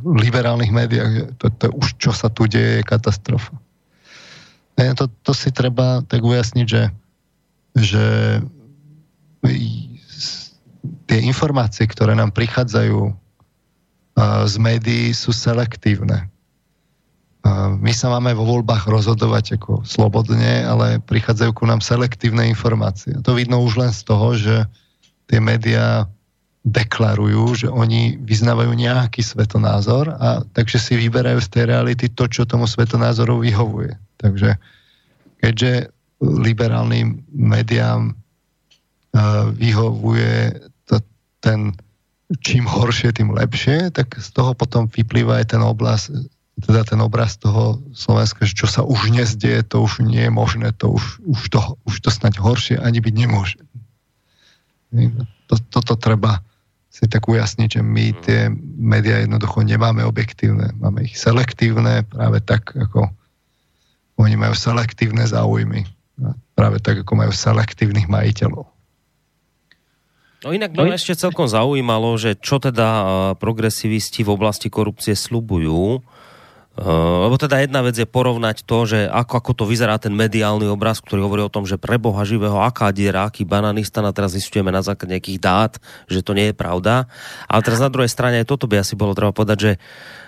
liberálnych 0.07 0.71
médiách. 0.71 1.35
To, 1.43 1.51
to 1.51 1.67
už, 1.75 1.99
čo 1.99 2.15
sa 2.15 2.31
tu 2.31 2.47
deje, 2.47 2.83
je 2.83 2.87
katastrofa. 2.87 3.55
To, 4.79 5.11
to 5.27 5.33
si 5.35 5.51
treba 5.51 6.07
tak 6.07 6.23
ujasniť, 6.23 6.67
že, 6.71 6.83
že 7.75 8.07
tie 11.11 11.19
informácie, 11.27 11.83
ktoré 11.91 12.15
nám 12.15 12.31
prichádzajú 12.31 13.11
z 14.47 14.55
médií, 14.63 15.11
sú 15.11 15.35
selektívne 15.35 16.31
my 17.79 17.93
sa 17.95 18.11
máme 18.11 18.35
vo 18.35 18.45
voľbách 18.45 18.91
rozhodovať 18.91 19.61
ako 19.61 19.87
slobodne, 19.87 20.67
ale 20.67 20.99
prichádzajú 21.05 21.51
ku 21.55 21.65
nám 21.69 21.85
selektívne 21.85 22.49
informácie. 22.51 23.15
To 23.23 23.37
vidno 23.37 23.63
už 23.63 23.79
len 23.79 23.93
z 23.95 24.03
toho, 24.05 24.35
že 24.35 24.67
tie 25.29 25.39
médiá 25.39 26.09
deklarujú, 26.67 27.65
že 27.65 27.69
oni 27.71 28.19
vyznávajú 28.21 28.75
nejaký 28.75 29.23
svetonázor 29.25 30.13
a 30.19 30.43
takže 30.53 30.79
si 30.83 30.93
vyberajú 30.99 31.41
z 31.41 31.49
tej 31.49 31.65
reality 31.71 32.07
to, 32.13 32.29
čo 32.29 32.45
tomu 32.45 32.69
svetonázoru 32.69 33.41
vyhovuje. 33.41 33.97
Takže 34.19 34.59
keďže 35.41 35.95
liberálnym 36.21 37.25
médiám 37.31 38.13
uh, 38.13 39.49
vyhovuje 39.55 40.61
to, 40.91 40.99
ten 41.39 41.79
čím 42.45 42.69
horšie, 42.69 43.15
tým 43.15 43.33
lepšie, 43.33 43.89
tak 43.95 44.19
z 44.19 44.29
toho 44.35 44.53
potom 44.53 44.91
vyplýva 44.91 45.41
aj 45.41 45.57
ten 45.57 45.63
obraz 45.65 46.13
teda 46.59 46.83
ten 46.83 46.99
obraz 46.99 47.39
toho 47.39 47.79
Slovenska, 47.95 48.43
že 48.43 48.55
čo 48.55 48.67
sa 48.67 48.83
už 48.83 49.15
deje, 49.39 49.63
to 49.63 49.87
už 49.87 50.03
nie 50.03 50.27
je 50.27 50.33
možné, 50.33 50.75
to 50.75 50.91
už, 50.91 51.23
už, 51.23 51.43
to, 51.55 51.61
už 51.87 51.95
to 52.03 52.11
snať 52.11 52.35
horšie 52.43 52.77
ani 52.83 52.99
byť 52.99 53.15
nemôže. 53.15 53.59
To, 55.49 55.55
toto 55.71 55.95
treba 55.95 56.43
si 56.89 57.07
tak 57.07 57.31
ujasniť, 57.31 57.79
že 57.79 57.83
my 57.85 58.07
tie 58.25 58.51
médiá 58.75 59.23
jednoducho 59.23 59.63
nemáme 59.63 60.03
objektívne, 60.03 60.75
máme 60.83 61.07
ich 61.07 61.15
selektívne, 61.15 62.03
práve 62.11 62.43
tak, 62.43 62.75
ako 62.75 63.07
oni 64.19 64.35
majú 64.35 64.55
selektívne 64.59 65.23
záujmy. 65.31 65.87
Práve 66.59 66.83
tak, 66.83 67.07
ako 67.07 67.13
majú 67.15 67.31
selektívnych 67.31 68.11
majiteľov. 68.11 68.67
No 70.43 70.55
inak 70.55 70.75
by 70.75 70.91
no, 70.91 70.95
ešte 70.95 71.19
celkom 71.19 71.47
zaujímalo, 71.47 72.19
že 72.19 72.35
čo 72.35 72.59
teda 72.59 73.35
progresivisti 73.39 74.27
v 74.27 74.35
oblasti 74.35 74.67
korupcie 74.67 75.15
slubujú 75.15 76.03
Uh, 76.03 76.18
lebo 76.79 77.35
teda 77.35 77.59
jedna 77.59 77.83
vec 77.83 77.99
je 77.99 78.07
porovnať 78.07 78.63
to, 78.63 78.79
že 78.87 79.11
ako, 79.11 79.43
ako 79.43 79.53
to 79.59 79.65
vyzerá 79.67 79.99
ten 79.99 80.15
mediálny 80.15 80.71
obraz, 80.71 81.03
ktorý 81.03 81.27
hovorí 81.27 81.43
o 81.43 81.51
tom, 81.51 81.67
že 81.67 81.75
pre 81.75 81.99
Boha 81.99 82.23
živého 82.23 82.63
aká 82.63 82.95
diera, 82.95 83.27
aký 83.27 83.43
bananista 83.43 83.99
a 83.99 84.15
teraz 84.15 84.39
zistujeme 84.39 84.71
na 84.71 84.79
základe 84.79 85.19
nejakých 85.19 85.43
dát, 85.43 85.73
že 86.07 86.23
to 86.23 86.39
nie 86.39 86.51
je 86.51 86.55
pravda. 86.55 87.11
Ale 87.51 87.67
teraz 87.67 87.83
na 87.83 87.91
druhej 87.91 88.11
strane 88.11 88.39
aj 88.39 88.47
toto 88.47 88.71
by 88.71 88.79
asi 88.79 88.95
bolo 88.95 89.11
treba 89.11 89.35
povedať, 89.35 89.59
že 89.59 89.73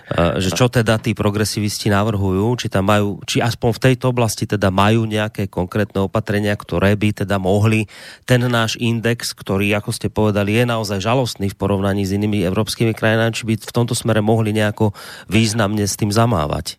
že 0.13 0.51
čo 0.51 0.67
teda 0.67 0.99
tí 0.99 1.15
progresivisti 1.15 1.87
navrhujú, 1.87 2.59
či 2.59 2.67
tam 2.67 2.91
majú, 2.91 3.23
či 3.23 3.39
aspoň 3.39 3.69
v 3.75 3.83
tejto 3.89 4.05
oblasti 4.11 4.43
teda 4.43 4.67
majú 4.67 5.07
nejaké 5.07 5.47
konkrétne 5.47 6.03
opatrenia, 6.03 6.55
ktoré 6.55 6.99
by 6.99 7.23
teda 7.23 7.39
mohli 7.39 7.87
ten 8.27 8.43
náš 8.45 8.75
index, 8.77 9.31
ktorý, 9.31 9.71
ako 9.77 9.89
ste 9.95 10.07
povedali, 10.11 10.57
je 10.57 10.63
naozaj 10.67 10.99
žalostný 10.99 11.51
v 11.51 11.59
porovnaní 11.59 12.03
s 12.03 12.15
inými 12.15 12.43
európskymi 12.43 12.91
krajinami, 12.91 13.35
či 13.35 13.47
by 13.47 13.53
v 13.55 13.75
tomto 13.75 13.95
smere 13.95 14.19
mohli 14.19 14.51
nejako 14.51 14.91
významne 15.31 15.83
s 15.87 15.95
tým 15.95 16.11
zamávať. 16.11 16.75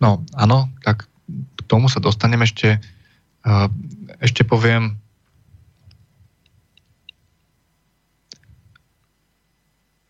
No, 0.00 0.24
áno, 0.36 0.68
tak 0.84 1.08
k 1.28 1.60
tomu 1.64 1.88
sa 1.88 2.00
dostanem 2.00 2.44
ešte. 2.44 2.80
Eh, 3.46 3.68
ešte 4.18 4.42
poviem, 4.42 4.98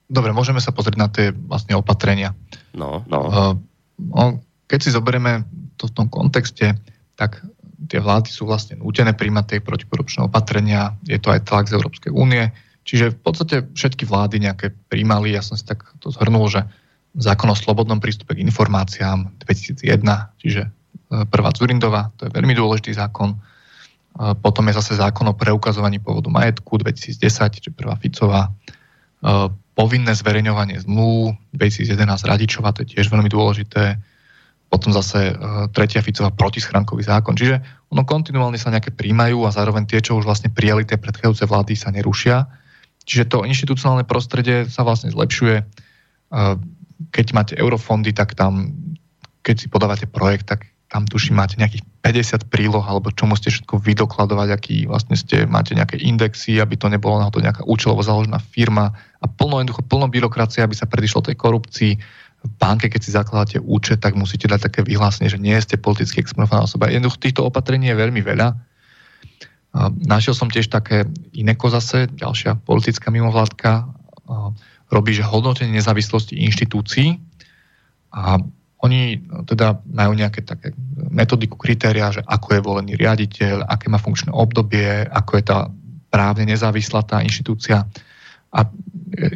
Dobre, 0.06 0.30
môžeme 0.30 0.62
sa 0.62 0.70
pozrieť 0.70 0.98
na 0.98 1.08
tie 1.10 1.34
vlastne 1.34 1.74
opatrenia. 1.74 2.30
No, 2.74 3.02
no. 3.10 3.20
Uh, 3.26 4.38
keď 4.70 4.78
si 4.82 4.90
zoberieme 4.94 5.42
to 5.74 5.90
v 5.90 5.94
tom 5.94 6.06
kontexte, 6.06 6.78
tak 7.18 7.42
tie 7.84 8.00
vlády 8.00 8.32
sú 8.32 8.48
vlastne 8.48 8.80
nútené 8.80 9.12
príjmať 9.12 9.44
tie 9.46 9.58
protikorupčné 9.60 10.26
opatrenia, 10.26 10.96
je 11.04 11.20
to 11.20 11.30
aj 11.30 11.44
tlak 11.44 11.68
z 11.68 11.76
Európskej 11.76 12.12
únie, 12.12 12.50
čiže 12.88 13.14
v 13.14 13.18
podstate 13.20 13.56
všetky 13.76 14.08
vlády 14.08 14.42
nejaké 14.42 14.72
príjmali, 14.88 15.36
ja 15.36 15.44
som 15.44 15.54
si 15.54 15.64
tak 15.64 15.84
to 16.00 16.08
zhrnul, 16.08 16.48
že 16.48 16.64
zákon 17.16 17.48
o 17.48 17.56
slobodnom 17.56 18.00
prístupe 18.00 18.36
k 18.36 18.44
informáciám 18.44 19.40
2001, 19.44 20.04
čiže 20.40 20.62
e, 20.64 20.70
prvá 21.28 21.52
Zurindová, 21.52 22.12
to 22.16 22.28
je 22.28 22.34
veľmi 22.34 22.52
dôležitý 22.52 22.96
zákon, 22.96 23.36
e, 23.36 23.38
potom 24.40 24.68
je 24.68 24.76
zase 24.76 25.00
zákon 25.00 25.24
o 25.28 25.36
preukazovaní 25.36 26.00
pôvodu 26.00 26.28
majetku 26.28 26.80
2010, 26.80 27.20
čiže 27.60 27.70
prvá 27.72 27.96
Ficová, 27.96 28.48
e, 28.48 28.52
povinné 29.77 30.16
zverejňovanie 30.16 30.81
zmluv, 30.89 31.36
2011 31.53 32.01
Radičova, 32.24 32.73
to 32.73 32.82
je 32.82 32.97
tiež 32.97 33.12
veľmi 33.12 33.28
dôležité, 33.28 34.01
potom 34.73 34.90
zase 34.90 35.36
uh, 35.36 35.69
tretia 35.70 36.03
Ficová 36.03 36.32
protischránkový 36.32 37.07
zákon. 37.07 37.39
Čiže 37.39 37.62
ono 37.93 38.03
kontinuálne 38.03 38.59
sa 38.59 38.73
nejaké 38.73 38.90
príjmajú 38.90 39.47
a 39.47 39.55
zároveň 39.55 39.86
tie, 39.86 40.03
čo 40.03 40.19
už 40.19 40.27
vlastne 40.27 40.51
prijali 40.51 40.82
tie 40.82 40.98
predchádzajúce 40.98 41.44
vlády, 41.47 41.73
sa 41.78 41.94
nerušia. 41.94 42.48
Čiže 43.07 43.31
to 43.31 43.47
inštitucionálne 43.47 44.03
prostredie 44.03 44.66
sa 44.66 44.82
vlastne 44.82 45.12
zlepšuje. 45.15 45.62
Uh, 45.62 46.59
keď 47.12 47.27
máte 47.36 47.55
eurofondy, 47.55 48.11
tak 48.11 48.35
tam, 48.35 48.74
keď 49.44 49.57
si 49.61 49.66
podávate 49.70 50.09
projekt, 50.11 50.51
tak 50.51 50.66
tam 50.97 51.05
tuším 51.05 51.36
máte 51.36 51.60
nejakých 51.60 51.85
50 52.01 52.48
príloh, 52.48 52.81
alebo 52.81 53.12
čo 53.12 53.28
musíte 53.28 53.52
všetko 53.52 53.85
vydokladovať, 53.85 54.48
aký 54.48 54.89
vlastne 54.89 55.12
ste, 55.12 55.44
máte 55.44 55.77
nejaké 55.77 56.01
indexy, 56.01 56.56
aby 56.56 56.81
to 56.81 56.89
nebolo 56.89 57.20
na 57.20 57.28
to 57.28 57.44
nejaká 57.44 57.68
účelovo 57.68 58.01
založená 58.01 58.40
firma 58.40 58.97
a 59.20 59.28
plno, 59.28 59.60
jednoducho, 59.60 59.85
plno 59.85 60.09
byrokracie, 60.09 60.64
aby 60.64 60.73
sa 60.73 60.89
predišlo 60.89 61.20
tej 61.20 61.36
korupcii. 61.36 61.93
V 62.48 62.51
banke, 62.56 62.89
keď 62.89 63.01
si 63.05 63.12
zakladáte 63.12 63.60
účet, 63.60 64.01
tak 64.01 64.16
musíte 64.16 64.48
dať 64.48 64.73
také 64.73 64.81
vyhlásenie, 64.89 65.28
že 65.28 65.36
nie 65.36 65.52
ste 65.60 65.77
politicky 65.77 66.24
exponovaná 66.24 66.64
osoba. 66.64 66.89
Jednoducho 66.89 67.20
týchto 67.20 67.44
opatrení 67.44 67.93
je 67.93 68.01
veľmi 68.01 68.24
veľa. 68.24 68.56
Našiel 70.09 70.32
som 70.32 70.48
tiež 70.48 70.73
také 70.73 71.05
Ineko 71.36 71.68
zase, 71.68 72.09
ďalšia 72.09 72.56
politická 72.64 73.12
mimovládka, 73.12 73.85
robí, 74.89 75.12
že 75.12 75.28
hodnotenie 75.28 75.77
nezávislosti 75.77 76.40
inštitúcií 76.40 77.20
a 78.16 78.40
oni 78.86 79.20
no, 79.26 79.42
teda 79.42 79.82
majú 79.90 80.14
nejaké 80.14 80.46
také 80.46 80.70
metodiku, 81.10 81.58
kritéria, 81.58 82.14
že 82.14 82.22
ako 82.22 82.48
je 82.54 82.60
volený 82.62 82.92
riaditeľ, 82.94 83.66
aké 83.66 83.90
má 83.90 83.98
funkčné 83.98 84.30
obdobie, 84.30 85.04
ako 85.10 85.32
je 85.36 85.44
tá 85.44 85.58
právne 86.08 86.46
nezávislá 86.46 87.02
tá 87.02 87.20
inštitúcia. 87.20 87.84
A 88.54 88.60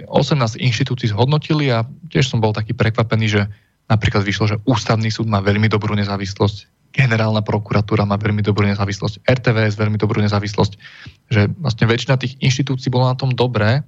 18 0.09 0.57
e, 0.57 0.65
inštitúcií 0.65 1.11
zhodnotili 1.11 1.69
a 1.75 1.85
tiež 2.09 2.31
som 2.31 2.39
bol 2.39 2.55
taký 2.55 2.73
prekvapený, 2.73 3.27
že 3.27 3.43
napríklad 3.91 4.23
vyšlo, 4.23 4.47
že 4.47 4.61
ústavný 4.65 5.11
súd 5.11 5.27
má 5.27 5.43
veľmi 5.43 5.67
dobrú 5.67 5.93
nezávislosť, 5.99 6.91
generálna 6.95 7.43
prokuratúra 7.43 8.07
má 8.07 8.15
veľmi 8.15 8.43
dobrú 8.43 8.67
nezávislosť, 8.71 9.27
RTVS 9.27 9.75
veľmi 9.79 9.99
dobrú 9.99 10.23
nezávislosť, 10.23 10.73
že 11.31 11.51
vlastne 11.59 11.85
väčšina 11.91 12.15
tých 12.19 12.39
inštitúcií 12.39 12.91
bola 12.91 13.15
na 13.15 13.17
tom 13.19 13.35
dobré 13.35 13.83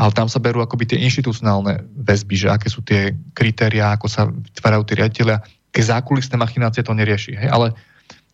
ale 0.00 0.16
tam 0.16 0.32
sa 0.32 0.40
berú 0.40 0.64
akoby 0.64 0.96
tie 0.96 0.98
inštitucionálne 1.04 1.84
väzby, 1.92 2.34
že 2.40 2.48
aké 2.48 2.72
sú 2.72 2.80
tie 2.80 3.12
kritériá, 3.36 3.92
ako 3.92 4.08
sa 4.08 4.32
vytvárajú 4.32 4.82
tí 4.88 4.92
riaditeľia. 4.96 5.44
Keď 5.68 5.82
zákulisné 5.84 6.40
machinácie 6.40 6.80
to 6.80 6.96
nerieši. 6.96 7.36
Hej? 7.36 7.52
Ale 7.52 7.76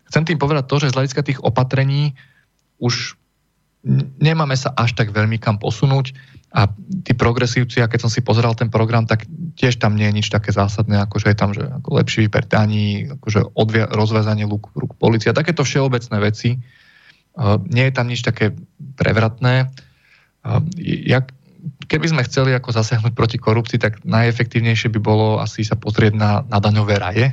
chcem 0.06 0.22
tým 0.22 0.38
povedať 0.38 0.70
to, 0.70 0.76
že 0.78 0.94
z 0.94 0.97
hľadiska 0.97 1.26
tých 1.26 1.43
opatrení 1.43 2.14
už 2.78 3.18
nemáme 4.22 4.55
sa 4.55 4.70
až 4.78 4.94
tak 4.94 5.10
veľmi 5.10 5.43
kam 5.43 5.59
posunúť 5.59 6.14
a 6.56 6.70
tí 7.05 7.12
progresívci, 7.12 7.84
a 7.84 7.90
keď 7.90 8.09
som 8.09 8.10
si 8.10 8.24
pozeral 8.24 8.56
ten 8.56 8.72
program, 8.72 9.05
tak 9.05 9.28
tiež 9.60 9.76
tam 9.76 9.93
nie 9.93 10.09
je 10.09 10.16
nič 10.22 10.26
také 10.32 10.56
zásadné, 10.56 10.97
ako 11.05 11.20
že 11.20 11.28
je 11.34 11.36
tam 11.36 11.51
že 11.52 11.68
ako 11.68 12.01
lepší 12.01 12.26
výber 12.26 12.48
daní, 12.48 13.12
akože 13.12 13.52
odvia, 13.52 13.84
rozvezanie 13.93 14.48
lúk, 14.48 14.72
rúk 14.72 14.97
policia, 14.97 15.36
takéto 15.36 15.68
všeobecné 15.68 16.16
veci. 16.16 16.56
Uh, 17.36 17.60
nie 17.68 17.84
je 17.84 17.93
tam 17.93 18.09
nič 18.09 18.24
také 18.24 18.56
prevratné. 18.97 19.68
Uh, 20.40 20.64
jak, 20.80 21.36
keby 21.87 22.07
sme 22.11 22.27
chceli 22.27 22.53
ako 22.53 22.75
zasiahnuť 22.75 23.13
proti 23.15 23.39
korupcii, 23.39 23.79
tak 23.79 24.03
najefektívnejšie 24.03 24.91
by 24.99 25.01
bolo 25.01 25.39
asi 25.39 25.63
sa 25.63 25.79
pozrieť 25.79 26.15
na, 26.19 26.43
na 26.47 26.59
daňové 26.59 26.99
raje, 26.99 27.27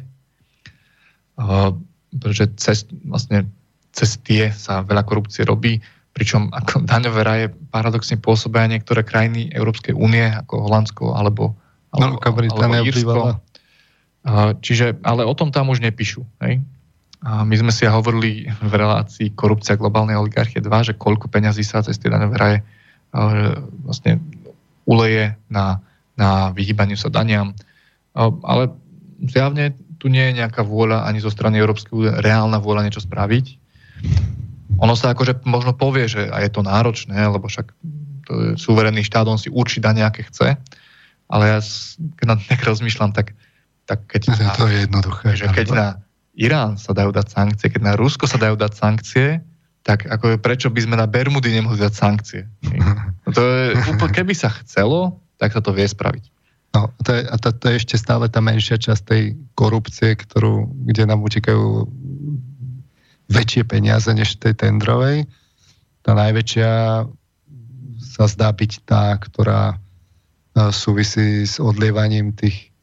uh, 1.37 1.73
pretože 2.13 2.53
cez, 2.57 2.77
vlastne 3.05 3.49
cez 3.93 4.17
tie 4.21 4.53
sa 4.53 4.85
veľa 4.85 5.03
korupcie 5.05 5.45
robí, 5.45 5.81
pričom 6.13 6.53
ako 6.53 6.85
daňové 6.91 7.21
raje 7.25 7.45
paradoxne 7.73 8.21
pôsobia 8.21 8.69
niektoré 8.69 9.01
krajiny 9.01 9.49
Európskej 9.51 9.97
únie, 9.97 10.29
ako 10.29 10.69
Holandsko 10.69 11.03
alebo, 11.17 11.57
alebo, 11.91 12.17
no, 12.17 12.53
alebo 12.57 12.85
Írsko. 12.85 13.19
Uh, 14.23 14.55
čiže, 14.63 14.95
ale 15.03 15.27
o 15.27 15.35
tom 15.35 15.51
tam 15.51 15.67
už 15.67 15.83
nepíšu. 15.83 16.23
Hej? 16.47 16.63
A 17.27 17.43
my 17.43 17.55
sme 17.59 17.71
si 17.75 17.83
hovorili 17.83 18.47
v 18.47 18.71
relácii 18.71 19.35
korupcia 19.35 19.75
globálnej 19.75 20.15
oligarchie 20.15 20.63
2, 20.63 20.87
že 20.87 20.93
koľko 20.95 21.27
peňazí 21.27 21.63
sa 21.63 21.83
cez 21.83 21.99
tie 21.99 22.07
daňové 22.07 22.35
raje 22.39 22.59
vlastne 23.85 24.17
uleje 24.83 25.35
na, 25.47 25.79
na 26.19 26.51
vyhýbaniu 26.51 26.99
sa 26.99 27.09
daniam. 27.09 27.55
Ale 28.17 28.71
zjavne 29.25 29.73
tu 29.97 30.11
nie 30.11 30.19
je 30.31 30.43
nejaká 30.43 30.67
vôľa 30.67 31.07
ani 31.07 31.23
zo 31.23 31.31
strany 31.31 31.63
Európskej 31.63 31.93
únie, 31.95 32.11
reálna 32.19 32.59
vôľa 32.59 32.83
niečo 32.83 32.99
spraviť. 32.99 33.45
Ono 34.83 34.93
sa 34.99 35.15
akože 35.15 35.47
možno 35.47 35.71
povie, 35.71 36.11
že 36.11 36.27
a 36.27 36.43
je 36.43 36.51
to 36.51 36.59
náročné, 36.59 37.15
lebo 37.15 37.47
však 37.47 37.71
to 38.27 38.31
je 38.35 38.49
suverénny 38.59 38.99
štát, 38.99 39.23
on 39.27 39.39
si 39.39 39.47
určí 39.47 39.79
dania, 39.79 40.11
aké 40.11 40.27
chce, 40.27 40.59
ale 41.31 41.43
ja 41.47 41.59
keď 42.19 42.25
na 42.27 42.35
tak 42.51 42.61
rozmýšľam, 42.67 43.15
tak, 43.15 43.31
tak 43.87 44.03
keď... 44.11 44.35
Na, 44.35 44.51
to 44.59 44.67
je 44.67 44.77
jednoduché. 44.83 45.27
Že 45.39 45.47
keď 45.55 45.67
na 45.71 45.87
Irán 46.35 46.75
sa 46.75 46.91
dajú 46.91 47.15
dať 47.15 47.27
sankcie, 47.29 47.71
keď 47.71 47.81
na 47.87 47.93
Rusko 47.95 48.25
sa 48.27 48.41
dajú 48.41 48.59
dať 48.59 48.71
sankcie, 48.75 49.39
tak 49.83 50.07
ako 50.07 50.39
prečo 50.39 50.71
by 50.71 50.79
sme 50.79 50.95
na 50.95 51.05
Bermudy 51.05 51.51
nemohli 51.51 51.77
dať 51.77 51.93
sankcie? 51.93 52.43
To 53.23 53.39
je, 53.39 53.79
keby 54.11 54.35
sa 54.35 54.51
chcelo, 54.51 55.23
tak 55.39 55.55
sa 55.55 55.63
to 55.63 55.71
vie 55.71 55.87
spraviť. 55.87 56.27
No, 56.75 56.91
to 57.07 57.15
je, 57.15 57.21
a 57.23 57.35
to, 57.39 57.55
to 57.55 57.71
je 57.71 57.79
ešte 57.79 57.95
stále 57.95 58.27
tá 58.27 58.43
menšia 58.43 58.75
časť 58.75 59.01
tej 59.05 59.23
korupcie, 59.55 60.11
ktorú, 60.19 60.67
kde 60.91 61.07
nám 61.07 61.23
utekajú 61.23 61.87
väčšie 63.31 63.63
peniaze 63.63 64.11
než 64.11 64.35
tej 64.37 64.59
tendrovej. 64.59 65.23
Tá 66.03 66.11
najväčšia 66.19 66.71
sa 68.03 68.25
zdá 68.27 68.51
byť 68.51 68.71
tá, 68.83 69.15
ktorá 69.15 69.73
e, 69.73 69.75
súvisí 70.75 71.47
s 71.47 71.63
odlievaním 71.63 72.35
tých, 72.35 72.75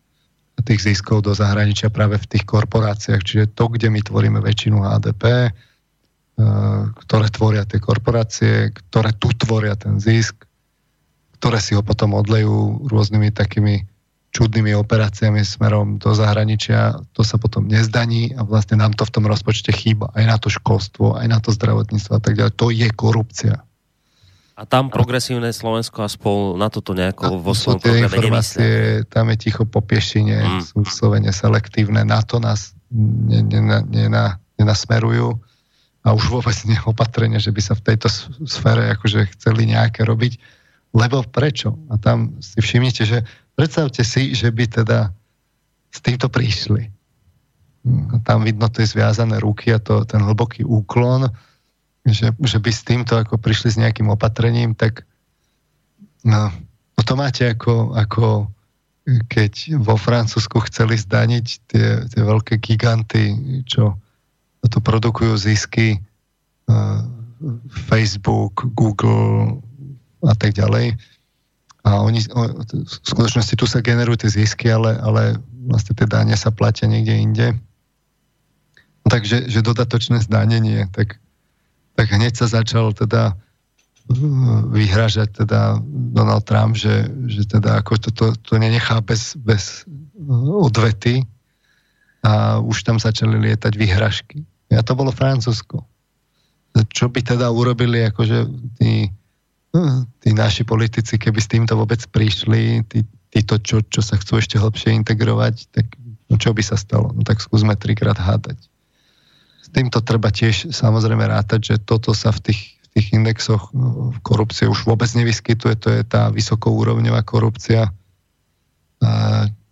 tých 0.64 0.80
ziskov 0.80 1.28
do 1.28 1.36
zahraničia 1.36 1.92
práve 1.92 2.16
v 2.16 2.26
tých 2.32 2.48
korporáciách. 2.48 3.22
Čiže 3.22 3.52
to, 3.52 3.68
kde 3.68 3.92
my 3.92 4.00
tvoríme 4.00 4.40
väčšinu 4.40 4.80
HDP, 4.80 5.52
ktoré 7.06 7.26
tvoria 7.28 7.64
tie 7.68 7.80
korporácie, 7.82 8.70
ktoré 8.72 9.12
tu 9.16 9.30
tvoria 9.34 9.76
ten 9.76 10.00
zisk, 10.00 10.46
ktoré 11.40 11.56
si 11.56 11.72
ho 11.72 11.80
potom 11.80 12.12
odlejú 12.12 12.84
rôznymi 12.88 13.32
takými 13.32 13.88
čudnými 14.30 14.70
operáciami 14.78 15.42
smerom 15.42 15.98
do 15.98 16.14
zahraničia, 16.14 17.02
to 17.16 17.26
sa 17.26 17.34
potom 17.34 17.66
nezdaní 17.66 18.30
a 18.38 18.46
vlastne 18.46 18.78
nám 18.78 18.94
to 18.94 19.02
v 19.02 19.10
tom 19.10 19.26
rozpočte 19.26 19.74
chýba. 19.74 20.14
Aj 20.14 20.22
na 20.22 20.38
to 20.38 20.46
školstvo, 20.46 21.18
aj 21.18 21.26
na 21.26 21.42
to 21.42 21.50
zdravotníctvo 21.50 22.12
a 22.14 22.20
tak 22.22 22.38
ďalej. 22.38 22.52
To 22.54 22.66
je 22.70 22.88
korupcia. 22.94 23.56
A 24.60 24.68
tam 24.68 24.92
progresívne 24.92 25.50
Slovensko 25.56 26.04
a 26.04 26.08
spol 26.12 26.60
na 26.60 26.68
toto 26.68 26.92
nejako 26.92 27.22
a 27.26 27.28
vo 27.40 27.56
svojom 27.56 27.80
programe 27.80 28.12
informácie, 28.12 29.02
Tam 29.08 29.32
je 29.32 29.36
ticho 29.40 29.64
po 29.64 29.80
piešine, 29.80 30.36
mm. 30.36 30.60
sú 30.68 30.84
vyslovene 30.84 31.32
selektívne, 31.32 32.04
na 32.04 32.20
to 32.20 32.38
nás 32.38 32.76
nenasmerujú 34.60 35.40
a 36.00 36.16
už 36.16 36.32
vôbec 36.32 36.56
neopatrenie, 36.64 37.36
že 37.36 37.52
by 37.52 37.60
sa 37.60 37.74
v 37.76 37.84
tejto 37.92 38.08
sfére 38.48 38.88
akože 38.96 39.28
chceli 39.36 39.68
nejaké 39.68 40.04
robiť. 40.08 40.40
Lebo 40.96 41.22
prečo? 41.22 41.76
A 41.92 42.00
tam 42.00 42.40
si 42.40 42.58
všimnite, 42.58 43.02
že 43.04 43.18
predstavte 43.54 44.02
si, 44.02 44.32
že 44.32 44.48
by 44.50 44.64
teda 44.80 45.12
s 45.92 45.98
týmto 46.00 46.32
prišli. 46.32 46.88
Hm, 47.84 48.24
tam 48.24 48.42
vidno 48.42 48.66
tie 48.72 48.88
zviazané 48.88 49.38
ruky 49.38 49.76
a 49.76 49.78
to, 49.78 50.08
ten 50.08 50.24
hlboký 50.24 50.64
úklon, 50.64 51.28
že, 52.04 52.32
že 52.32 52.58
by 52.58 52.70
s 52.72 52.82
týmto 52.82 53.20
ako 53.20 53.36
prišli 53.36 53.68
s 53.76 53.80
nejakým 53.80 54.08
opatrením, 54.08 54.72
tak 54.72 55.04
no, 56.24 56.48
no 56.96 57.00
to 57.04 57.12
máte 57.12 57.44
ako, 57.44 57.92
ako 57.92 58.48
keď 59.28 59.80
vo 59.80 59.96
Francúzsku 60.00 60.60
chceli 60.68 60.96
zdaniť 60.96 61.46
tie, 61.68 61.86
tie 62.08 62.22
veľké 62.22 62.60
giganty, 62.60 63.36
čo 63.68 63.96
to 64.68 64.78
produkujú 64.82 65.38
zisky, 65.40 65.96
uh, 66.68 67.00
Facebook, 67.88 68.68
Google 68.76 69.62
a 70.20 70.36
tak 70.36 70.52
ďalej. 70.52 71.00
A 71.80 72.04
oni, 72.04 72.20
v 72.28 72.84
skutočnosti 73.08 73.56
tu 73.56 73.64
sa 73.64 73.80
generujú 73.80 74.28
tie 74.28 74.44
zisky, 74.44 74.68
ale, 74.68 75.00
ale 75.00 75.40
vlastne 75.64 75.96
tie 75.96 76.04
dane 76.04 76.36
sa 76.36 76.52
platia 76.52 76.84
niekde 76.84 77.14
inde. 77.16 77.48
Takže 79.08 79.48
že 79.48 79.64
dodatočné 79.64 80.20
zdanenie, 80.20 80.84
tak, 80.92 81.16
tak 81.96 82.12
hneď 82.12 82.36
sa 82.36 82.52
začal 82.52 82.92
teda 82.92 83.32
vyhražať 84.74 85.46
teda 85.46 85.78
Donald 86.12 86.44
Trump, 86.44 86.74
že, 86.74 87.08
že 87.30 87.46
teda 87.46 87.80
ako 87.80 87.96
to, 87.96 88.10
to, 88.10 88.26
to 88.42 88.52
nenechá 88.58 88.98
bez, 89.00 89.38
bez 89.38 89.86
odvety 90.60 91.24
a 92.26 92.58
už 92.60 92.84
tam 92.84 92.98
začali 92.98 93.38
lietať 93.38 93.72
vyhražky. 93.78 94.44
A 94.70 94.82
to 94.86 94.92
bolo 94.94 95.10
Francúzsko. 95.10 95.82
Čo 96.94 97.10
by 97.10 97.20
teda 97.26 97.50
urobili 97.50 98.06
akože 98.06 98.46
tí, 98.78 99.10
tí 100.22 100.30
naši 100.30 100.62
politici, 100.62 101.18
keby 101.18 101.38
s 101.42 101.50
týmto 101.50 101.74
vôbec 101.74 101.98
prišli, 102.14 102.86
tí, 102.86 103.02
títo, 103.34 103.58
čo, 103.58 103.82
čo 103.82 104.00
sa 104.00 104.14
chcú 104.14 104.38
ešte 104.38 104.56
hlbšie 104.62 104.94
integrovať, 105.02 105.74
tak 105.74 105.86
no 106.30 106.38
čo 106.38 106.54
by 106.54 106.62
sa 106.62 106.78
stalo? 106.78 107.10
No 107.10 107.26
tak 107.26 107.42
skúsme 107.42 107.74
trikrát 107.74 108.18
hádať. 108.18 108.58
S 109.60 109.68
týmto 109.74 109.98
treba 110.02 110.30
tiež 110.30 110.70
samozrejme 110.70 111.26
rátať, 111.26 111.74
že 111.74 111.76
toto 111.82 112.14
sa 112.14 112.30
v 112.30 112.50
tých 112.50 112.80
tých 112.90 113.14
indexoch 113.14 113.70
no, 113.70 114.10
korupcie 114.26 114.66
už 114.66 114.82
vôbec 114.86 115.06
nevyskytuje, 115.14 115.74
to 115.78 115.88
je 115.94 116.02
tá 116.02 116.26
vysokourovňová 116.34 117.22
korupcia. 117.22 117.94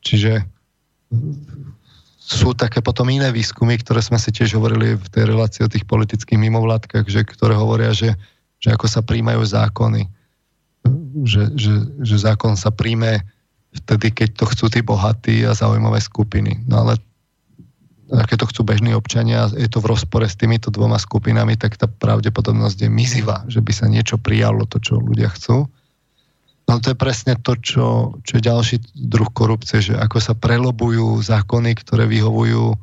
Čiže 0.06 0.46
sú 2.28 2.52
také 2.52 2.84
potom 2.84 3.08
iné 3.08 3.32
výskumy, 3.32 3.80
ktoré 3.80 4.04
sme 4.04 4.20
si 4.20 4.28
tiež 4.28 4.60
hovorili 4.60 5.00
v 5.00 5.08
tej 5.08 5.32
relácii 5.32 5.64
o 5.64 5.72
tých 5.72 5.88
politických 5.88 6.36
mimovládkach, 6.36 7.08
že, 7.08 7.24
ktoré 7.24 7.56
hovoria, 7.56 7.96
že, 7.96 8.12
že 8.60 8.68
ako 8.68 8.84
sa 8.84 9.00
príjmajú 9.00 9.40
zákony. 9.48 10.04
Že, 11.24 11.42
že, 11.56 11.72
že 12.04 12.16
zákon 12.20 12.52
sa 12.60 12.68
príjme 12.68 13.24
vtedy, 13.72 14.12
keď 14.12 14.28
to 14.36 14.44
chcú 14.44 14.66
tí 14.68 14.80
bohatí 14.84 15.40
a 15.48 15.56
zaujímavé 15.56 16.04
skupiny. 16.04 16.68
No 16.68 16.84
ale 16.84 17.00
keď 18.08 18.44
to 18.44 18.50
chcú 18.52 18.60
bežní 18.64 18.92
občania, 18.92 19.48
je 19.52 19.68
to 19.68 19.80
v 19.80 19.96
rozpore 19.96 20.24
s 20.24 20.36
týmito 20.36 20.68
dvoma 20.68 21.00
skupinami, 21.00 21.56
tak 21.56 21.80
tá 21.80 21.88
pravdepodobnosť 21.88 22.88
je 22.88 22.90
mizivá, 22.92 23.44
že 23.48 23.64
by 23.64 23.72
sa 23.72 23.88
niečo 23.88 24.20
prijalo, 24.20 24.68
to, 24.68 24.80
čo 24.80 25.00
ľudia 25.00 25.32
chcú. 25.32 25.68
No 26.68 26.76
to 26.84 26.92
je 26.92 27.00
presne 27.00 27.34
to, 27.40 27.56
čo, 27.56 28.12
čo 28.22 28.32
je 28.36 28.44
ďalší 28.44 28.76
druh 28.92 29.28
korupcie, 29.32 29.80
že 29.80 29.96
ako 29.96 30.20
sa 30.20 30.36
prelobujú 30.36 31.16
zákony, 31.24 31.72
ktoré 31.80 32.04
vyhovujú 32.04 32.76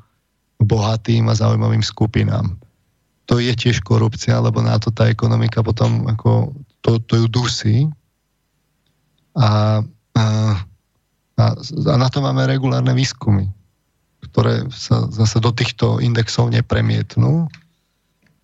bohatým 0.58 1.30
a 1.30 1.38
zaujímavým 1.38 1.86
skupinám. 1.86 2.58
To 3.30 3.38
je 3.38 3.54
tiež 3.54 3.86
korupcia, 3.86 4.42
lebo 4.42 4.66
na 4.66 4.82
to 4.82 4.90
tá 4.90 5.06
ekonomika 5.06 5.62
potom 5.62 6.10
ako 6.10 6.58
to, 6.82 6.98
to 7.06 7.14
ju 7.22 7.28
dusí. 7.30 7.78
A, 9.38 9.82
a, 10.18 10.26
a, 11.38 11.44
na 11.78 12.08
to 12.10 12.26
máme 12.26 12.50
regulárne 12.50 12.94
výskumy 12.98 13.54
ktoré 14.36 14.68
sa 14.68 15.08
zase 15.16 15.40
do 15.40 15.56
týchto 15.56 16.04
indexov 16.04 16.52
nepremietnú, 16.52 17.48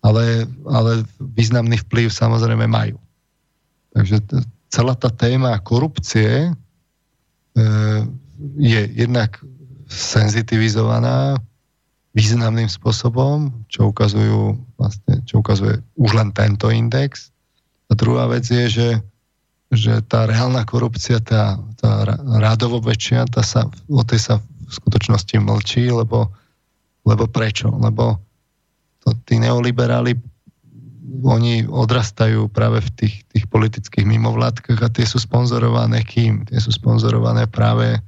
ale, 0.00 0.48
ale 0.64 1.04
významný 1.20 1.84
vplyv 1.84 2.08
samozrejme 2.08 2.64
majú. 2.64 2.96
Takže 3.92 4.24
celá 4.72 4.96
tá 4.96 5.12
téma 5.12 5.60
korupcie 5.60 6.48
e, 6.48 6.50
je 8.56 8.80
jednak 8.96 9.36
senzitivizovaná 9.92 11.36
významným 12.16 12.72
spôsobom, 12.72 13.52
čo 13.68 13.92
ukazujú 13.92 14.56
vlastne, 14.80 15.20
čo 15.28 15.44
ukazuje 15.44 15.84
už 16.00 16.10
len 16.16 16.32
tento 16.32 16.72
index. 16.72 17.28
A 17.88 17.96
druhá 17.96 18.24
vec 18.32 18.48
je, 18.48 18.64
že, 18.68 18.88
že 19.68 20.00
tá 20.08 20.24
reálna 20.24 20.64
korupcia, 20.64 21.20
tá, 21.20 21.60
tá 21.76 22.08
rádovo 22.40 22.80
väčšia, 22.80 23.28
tá 23.28 23.44
sa, 23.44 23.68
o 23.92 24.04
tej 24.04 24.20
sa 24.20 24.34
v 24.40 24.72
skutočnosti 24.72 25.36
mlčí, 25.36 25.92
lebo, 25.92 26.32
lebo 27.04 27.28
prečo? 27.28 27.68
Lebo 27.68 28.16
to, 29.04 29.12
tí 29.28 29.36
neoliberáli 29.36 30.16
oni 31.20 31.68
odrastajú 31.68 32.48
práve 32.48 32.80
v 32.80 32.90
tých, 32.96 33.14
tých 33.28 33.44
politických 33.52 34.08
mimovládkach 34.08 34.80
a 34.80 34.88
tie 34.88 35.04
sú 35.04 35.20
sponzorované 35.20 36.00
kým? 36.06 36.48
Tie 36.48 36.56
sú 36.56 36.72
sponzorované 36.72 37.44
práve 37.50 38.00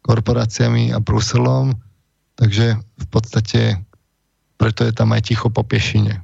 korporáciami 0.00 0.96
a 0.96 0.98
Bruselom, 1.02 1.76
takže 2.40 2.78
v 2.78 3.06
podstate 3.12 3.60
preto 4.60 4.84
je 4.84 4.92
tam 4.92 5.12
aj 5.16 5.32
ticho 5.32 5.48
po 5.48 5.64
piešine. 5.64 6.20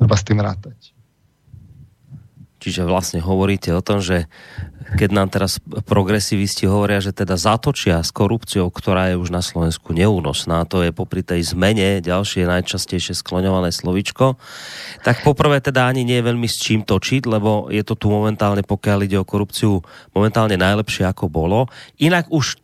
Treba 0.00 0.16
s 0.16 0.24
tým 0.24 0.40
rátať. 0.40 0.81
Čiže 2.62 2.86
vlastne 2.86 3.18
hovoríte 3.18 3.74
o 3.74 3.82
tom, 3.82 3.98
že 3.98 4.30
keď 4.94 5.10
nám 5.10 5.34
teraz 5.34 5.58
progresivisti 5.82 6.70
hovoria, 6.70 7.02
že 7.02 7.10
teda 7.10 7.34
zatočia 7.34 7.98
s 7.98 8.14
korupciou, 8.14 8.70
ktorá 8.70 9.10
je 9.10 9.18
už 9.18 9.34
na 9.34 9.42
Slovensku 9.42 9.90
neúnosná, 9.90 10.62
to 10.62 10.86
je 10.86 10.94
popri 10.94 11.26
tej 11.26 11.42
zmene 11.42 11.98
ďalšie 11.98 12.46
najčastejšie 12.46 13.18
skloňované 13.18 13.74
slovičko, 13.74 14.38
tak 15.02 15.26
poprvé 15.26 15.58
teda 15.58 15.90
ani 15.90 16.06
nie 16.06 16.22
je 16.22 16.28
veľmi 16.30 16.46
s 16.46 16.62
čím 16.62 16.86
točiť, 16.86 17.26
lebo 17.26 17.66
je 17.66 17.82
to 17.82 17.98
tu 17.98 18.06
momentálne, 18.14 18.62
pokiaľ 18.62 19.10
ide 19.10 19.18
o 19.18 19.26
korupciu, 19.26 19.82
momentálne 20.14 20.54
najlepšie 20.54 21.02
ako 21.10 21.26
bolo. 21.26 21.66
Inak 21.98 22.30
už 22.30 22.62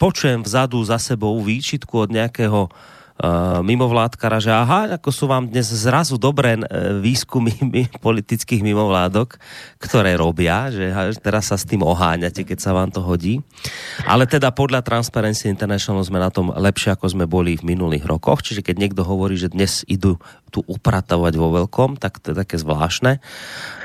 počujem 0.00 0.48
vzadu 0.48 0.80
za 0.80 0.96
sebou 0.96 1.36
výčitku 1.44 2.08
od 2.08 2.08
nejakého 2.08 2.72
uh, 2.72 2.95
mimovládkara, 3.64 4.44
že 4.44 4.52
aha, 4.52 5.00
ako 5.00 5.08
sú 5.08 5.24
vám 5.24 5.48
dnes 5.48 5.72
zrazu 5.72 6.20
dobré 6.20 6.60
uh, 6.60 7.00
výskumy 7.00 7.52
politických 8.06 8.60
mimovládok, 8.60 9.40
ktoré 9.80 10.20
robia, 10.20 10.68
že 10.68 10.92
teraz 11.24 11.48
sa 11.48 11.56
s 11.56 11.64
tým 11.64 11.80
oháňate, 11.80 12.44
keď 12.44 12.58
sa 12.60 12.76
vám 12.76 12.92
to 12.92 13.00
hodí. 13.00 13.40
Ale 14.04 14.28
teda 14.28 14.52
podľa 14.52 14.84
Transparency 14.84 15.48
International 15.48 16.04
sme 16.04 16.20
na 16.20 16.28
tom 16.28 16.52
lepšie, 16.52 16.92
ako 16.92 17.16
sme 17.16 17.24
boli 17.24 17.56
v 17.56 17.72
minulých 17.72 18.04
rokoch, 18.04 18.44
čiže 18.44 18.60
keď 18.60 18.76
niekto 18.84 19.00
hovorí, 19.00 19.40
že 19.40 19.48
dnes 19.48 19.80
idú 19.88 20.20
tu 20.52 20.60
upratovať 20.68 21.32
vo 21.40 21.56
veľkom, 21.56 21.96
tak 21.96 22.20
to 22.20 22.32
je 22.32 22.36
také 22.36 22.60
zvláštne. 22.60 23.24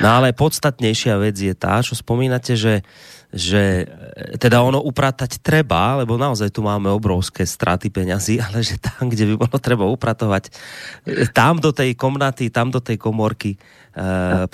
No 0.03 0.07
ale 0.11 0.35
podstatnejšia 0.35 1.15
vec 1.23 1.39
je 1.39 1.55
tá, 1.55 1.79
čo 1.79 1.95
spomínate, 1.95 2.59
že 2.59 2.83
že 3.31 3.87
e, 3.87 4.35
teda 4.35 4.59
ono 4.59 4.83
upratať 4.83 5.39
treba, 5.39 6.03
lebo 6.03 6.19
naozaj 6.19 6.51
tu 6.51 6.59
máme 6.59 6.91
obrovské 6.91 7.47
straty 7.47 7.87
peňazí, 7.87 8.37
ale 8.45 8.59
že 8.59 8.75
tam, 8.77 9.07
kde 9.07 9.33
by 9.33 9.35
bolo 9.47 9.57
treba 9.57 9.87
upratovať, 9.87 10.51
e, 11.07 11.25
tam 11.31 11.63
do 11.63 11.71
tej 11.71 11.95
komnaty, 11.95 12.51
tam 12.51 12.69
do 12.69 12.83
tej 12.83 12.99
komorky 12.99 13.55
uh, 13.95 14.47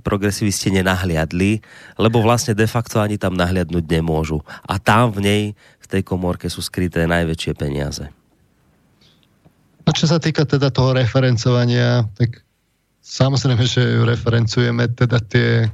progresivisti 0.00 0.68
nenahliadli, 0.72 1.60
lebo 2.00 2.24
vlastne 2.24 2.56
de 2.56 2.68
facto 2.68 3.00
ani 3.00 3.20
tam 3.20 3.36
nahliadnúť 3.36 3.84
nemôžu. 3.84 4.40
A 4.64 4.80
tam 4.80 5.12
v 5.12 5.20
nej, 5.24 5.42
v 5.80 5.86
tej 5.86 6.02
komorke 6.04 6.48
sú 6.52 6.64
skryté 6.64 7.04
najväčšie 7.08 7.52
peniaze. 7.56 8.04
A 9.88 9.90
čo 9.96 10.04
sa 10.04 10.20
týka 10.20 10.44
teda 10.44 10.68
toho 10.68 10.92
referencovania, 10.92 12.04
tak 12.12 12.44
samozrejme, 13.00 13.64
že 13.64 14.04
referencujeme 14.04 14.84
teda 14.92 15.16
tie 15.24 15.64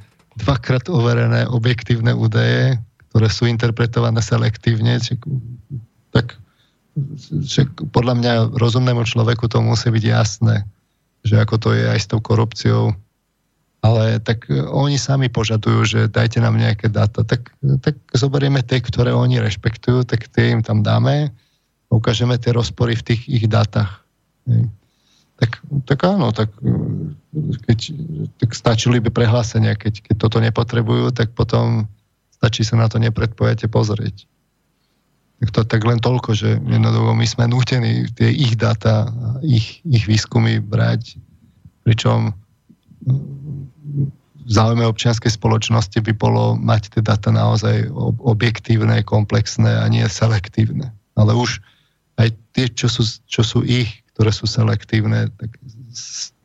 dvakrát 0.40 0.90
overené 0.90 1.46
objektívne 1.46 2.14
údaje, 2.14 2.78
ktoré 3.10 3.28
sú 3.30 3.46
interpretované 3.46 4.18
selektívne, 4.18 4.98
či, 4.98 5.14
tak 6.10 6.38
že 7.42 7.66
podľa 7.90 8.14
mňa 8.22 8.32
rozumnému 8.54 9.02
človeku 9.02 9.50
to 9.50 9.58
musí 9.58 9.90
byť 9.90 10.04
jasné, 10.06 10.62
že 11.26 11.42
ako 11.42 11.58
to 11.58 11.68
je 11.74 11.90
aj 11.90 11.98
s 11.98 12.06
tou 12.06 12.22
korupciou. 12.22 12.94
Ale 13.84 14.16
tak 14.22 14.48
oni 14.48 14.96
sami 14.96 15.28
požadujú, 15.28 15.80
že 15.84 16.00
dajte 16.08 16.40
nám 16.40 16.56
nejaké 16.56 16.88
dáta. 16.88 17.20
Tak, 17.20 17.52
tak 17.84 18.00
zoberieme 18.16 18.64
tie, 18.64 18.80
ktoré 18.80 19.12
oni 19.12 19.42
rešpektujú, 19.42 20.08
tak 20.08 20.30
tie 20.32 20.56
im 20.56 20.64
tam 20.64 20.80
dáme 20.80 21.28
a 21.28 21.90
ukážeme 21.92 22.40
tie 22.40 22.54
rozpory 22.56 22.96
v 22.96 23.12
tých 23.12 23.28
ich 23.28 23.44
dátach. 23.44 24.00
Tak, 25.34 25.50
tak 25.90 25.98
áno, 26.06 26.30
tak, 26.30 26.54
keď, 27.66 27.78
tak 28.38 28.50
stačili 28.54 29.02
by 29.02 29.10
prehlásenia, 29.10 29.74
keď, 29.74 30.06
keď 30.06 30.16
toto 30.22 30.38
nepotrebujú, 30.38 31.10
tak 31.10 31.34
potom 31.34 31.90
stačí 32.30 32.62
sa 32.62 32.78
na 32.78 32.86
to 32.86 33.02
nepredpojate 33.02 33.66
pozrieť. 33.66 34.30
Tak 35.42 35.48
to 35.50 35.60
tak 35.66 35.82
len 35.82 35.98
toľko, 35.98 36.30
že 36.38 36.62
jednoducho 36.62 37.12
my 37.18 37.26
sme 37.26 37.44
nútení 37.50 38.06
tie 38.14 38.30
ich 38.30 38.54
data, 38.54 39.10
ich, 39.42 39.82
ich 39.82 40.06
výskumy 40.06 40.62
brať, 40.62 41.18
pričom 41.82 42.30
v 44.44 44.50
záujme 44.52 44.86
občianskej 44.86 45.34
spoločnosti 45.34 45.98
by 45.98 46.12
bolo 46.14 46.54
mať 46.54 47.00
teda 47.00 47.16
to 47.16 47.32
naozaj 47.32 47.88
objektívne, 48.22 49.00
komplexné 49.02 49.82
a 49.82 49.88
nie 49.88 50.04
selektívne. 50.04 50.92
Ale 51.16 51.32
už 51.34 51.58
aj 52.20 52.30
tie, 52.54 52.70
čo 52.70 52.86
sú, 52.86 53.02
čo 53.26 53.42
sú 53.42 53.64
ich, 53.64 54.03
ktoré 54.14 54.30
sú 54.30 54.46
selektívne, 54.46 55.28
tak 55.34 55.50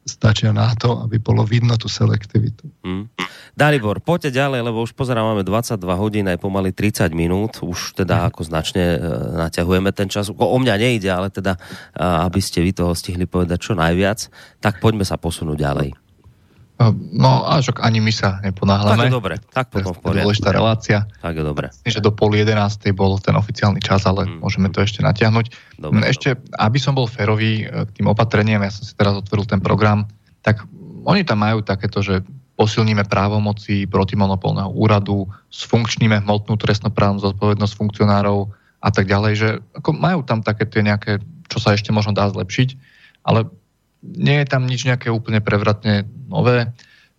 stačia 0.09 0.49
na 0.49 0.73
to, 0.73 1.05
aby 1.05 1.21
bolo 1.21 1.45
vidno 1.45 1.77
tú 1.77 1.85
selektivitu. 1.85 2.65
Hmm. 2.81 3.05
Dalibor, 3.53 4.01
poďte 4.01 4.41
ďalej, 4.41 4.65
lebo 4.65 4.81
už 4.81 4.97
pozerám, 4.97 5.37
máme 5.37 5.45
22 5.45 5.77
hodín, 5.93 6.25
aj 6.25 6.41
pomaly 6.41 6.73
30 6.73 7.13
minút, 7.13 7.61
už 7.61 7.93
teda 7.93 8.25
hmm. 8.25 8.27
ako 8.33 8.41
značne 8.41 8.83
e, 8.97 8.99
naťahujeme 9.45 9.93
ten 9.93 10.09
čas. 10.09 10.33
O, 10.33 10.33
o 10.33 10.57
mňa 10.57 10.75
nejde, 10.81 11.09
ale 11.13 11.29
teda, 11.29 11.61
a, 11.93 12.25
aby 12.25 12.41
ste 12.41 12.65
vy 12.65 12.73
toho 12.73 12.97
stihli 12.97 13.29
povedať 13.29 13.69
čo 13.69 13.73
najviac, 13.77 14.33
tak 14.57 14.81
poďme 14.81 15.05
sa 15.05 15.21
posunúť 15.21 15.57
ďalej. 15.61 16.08
No 17.11 17.43
až 17.43 17.75
ani 17.83 17.99
my 17.99 18.07
sa 18.07 18.39
neponáhľame. 18.39 19.03
Tak 19.03 19.11
je 19.11 19.17
dobre, 19.19 19.35
tak 19.51 19.67
potom 19.67 19.91
v 19.91 19.99
poriadku. 19.99 20.31
Dôležitá 20.31 20.49
relácia. 20.55 20.97
Tak 21.19 21.35
je 21.35 21.43
dobre. 21.43 21.67
Myslím, 21.75 21.91
že 21.91 21.99
do 21.99 22.15
pol 22.15 22.31
jedenástej 22.31 22.95
bol 22.95 23.19
ten 23.19 23.35
oficiálny 23.35 23.83
čas, 23.83 24.07
ale 24.07 24.23
mm. 24.23 24.39
môžeme 24.39 24.71
to 24.71 24.79
ešte 24.79 25.03
natiahnuť. 25.03 25.75
Dobre, 25.75 26.07
ešte, 26.07 26.39
dobre. 26.39 26.55
aby 26.55 26.79
som 26.79 26.95
bol 26.95 27.03
férový 27.03 27.67
e, 27.67 27.83
k 27.83 27.89
tým 27.99 28.07
opatreniam, 28.07 28.63
ja 28.63 28.71
som 28.71 28.87
si 28.87 28.95
teraz 28.95 29.11
otvoril 29.11 29.43
ten 29.43 29.59
program, 29.59 30.07
tak 30.39 30.63
oni 31.03 31.27
tam 31.27 31.43
majú 31.43 31.59
takéto, 31.59 31.99
že 31.99 32.23
posilníme 32.55 33.03
právomoci 33.11 33.83
protimonopolného 33.83 34.71
úradu, 34.71 35.27
sfunkčníme 35.51 36.23
hmotnú 36.23 36.55
trestnoprávnu 36.55 37.19
zodpovednosť 37.19 37.73
funkcionárov 37.75 38.47
a 38.79 38.89
tak 38.91 39.11
ďalej, 39.11 39.33
že 39.35 39.49
ako 39.75 39.99
majú 39.99 40.23
tam 40.23 40.39
také 40.39 40.63
tie 40.63 40.79
nejaké, 40.79 41.19
čo 41.51 41.59
sa 41.59 41.75
ešte 41.75 41.91
možno 41.91 42.15
dá 42.15 42.31
zlepšiť, 42.31 42.69
ale 43.27 43.51
nie 44.03 44.37
je 44.43 44.47
tam 44.47 44.63
nič 44.65 44.87
nejaké 44.87 45.11
úplne 45.11 45.43
prevratne 45.43 46.07
nové, 46.27 46.65
e, 46.65 46.67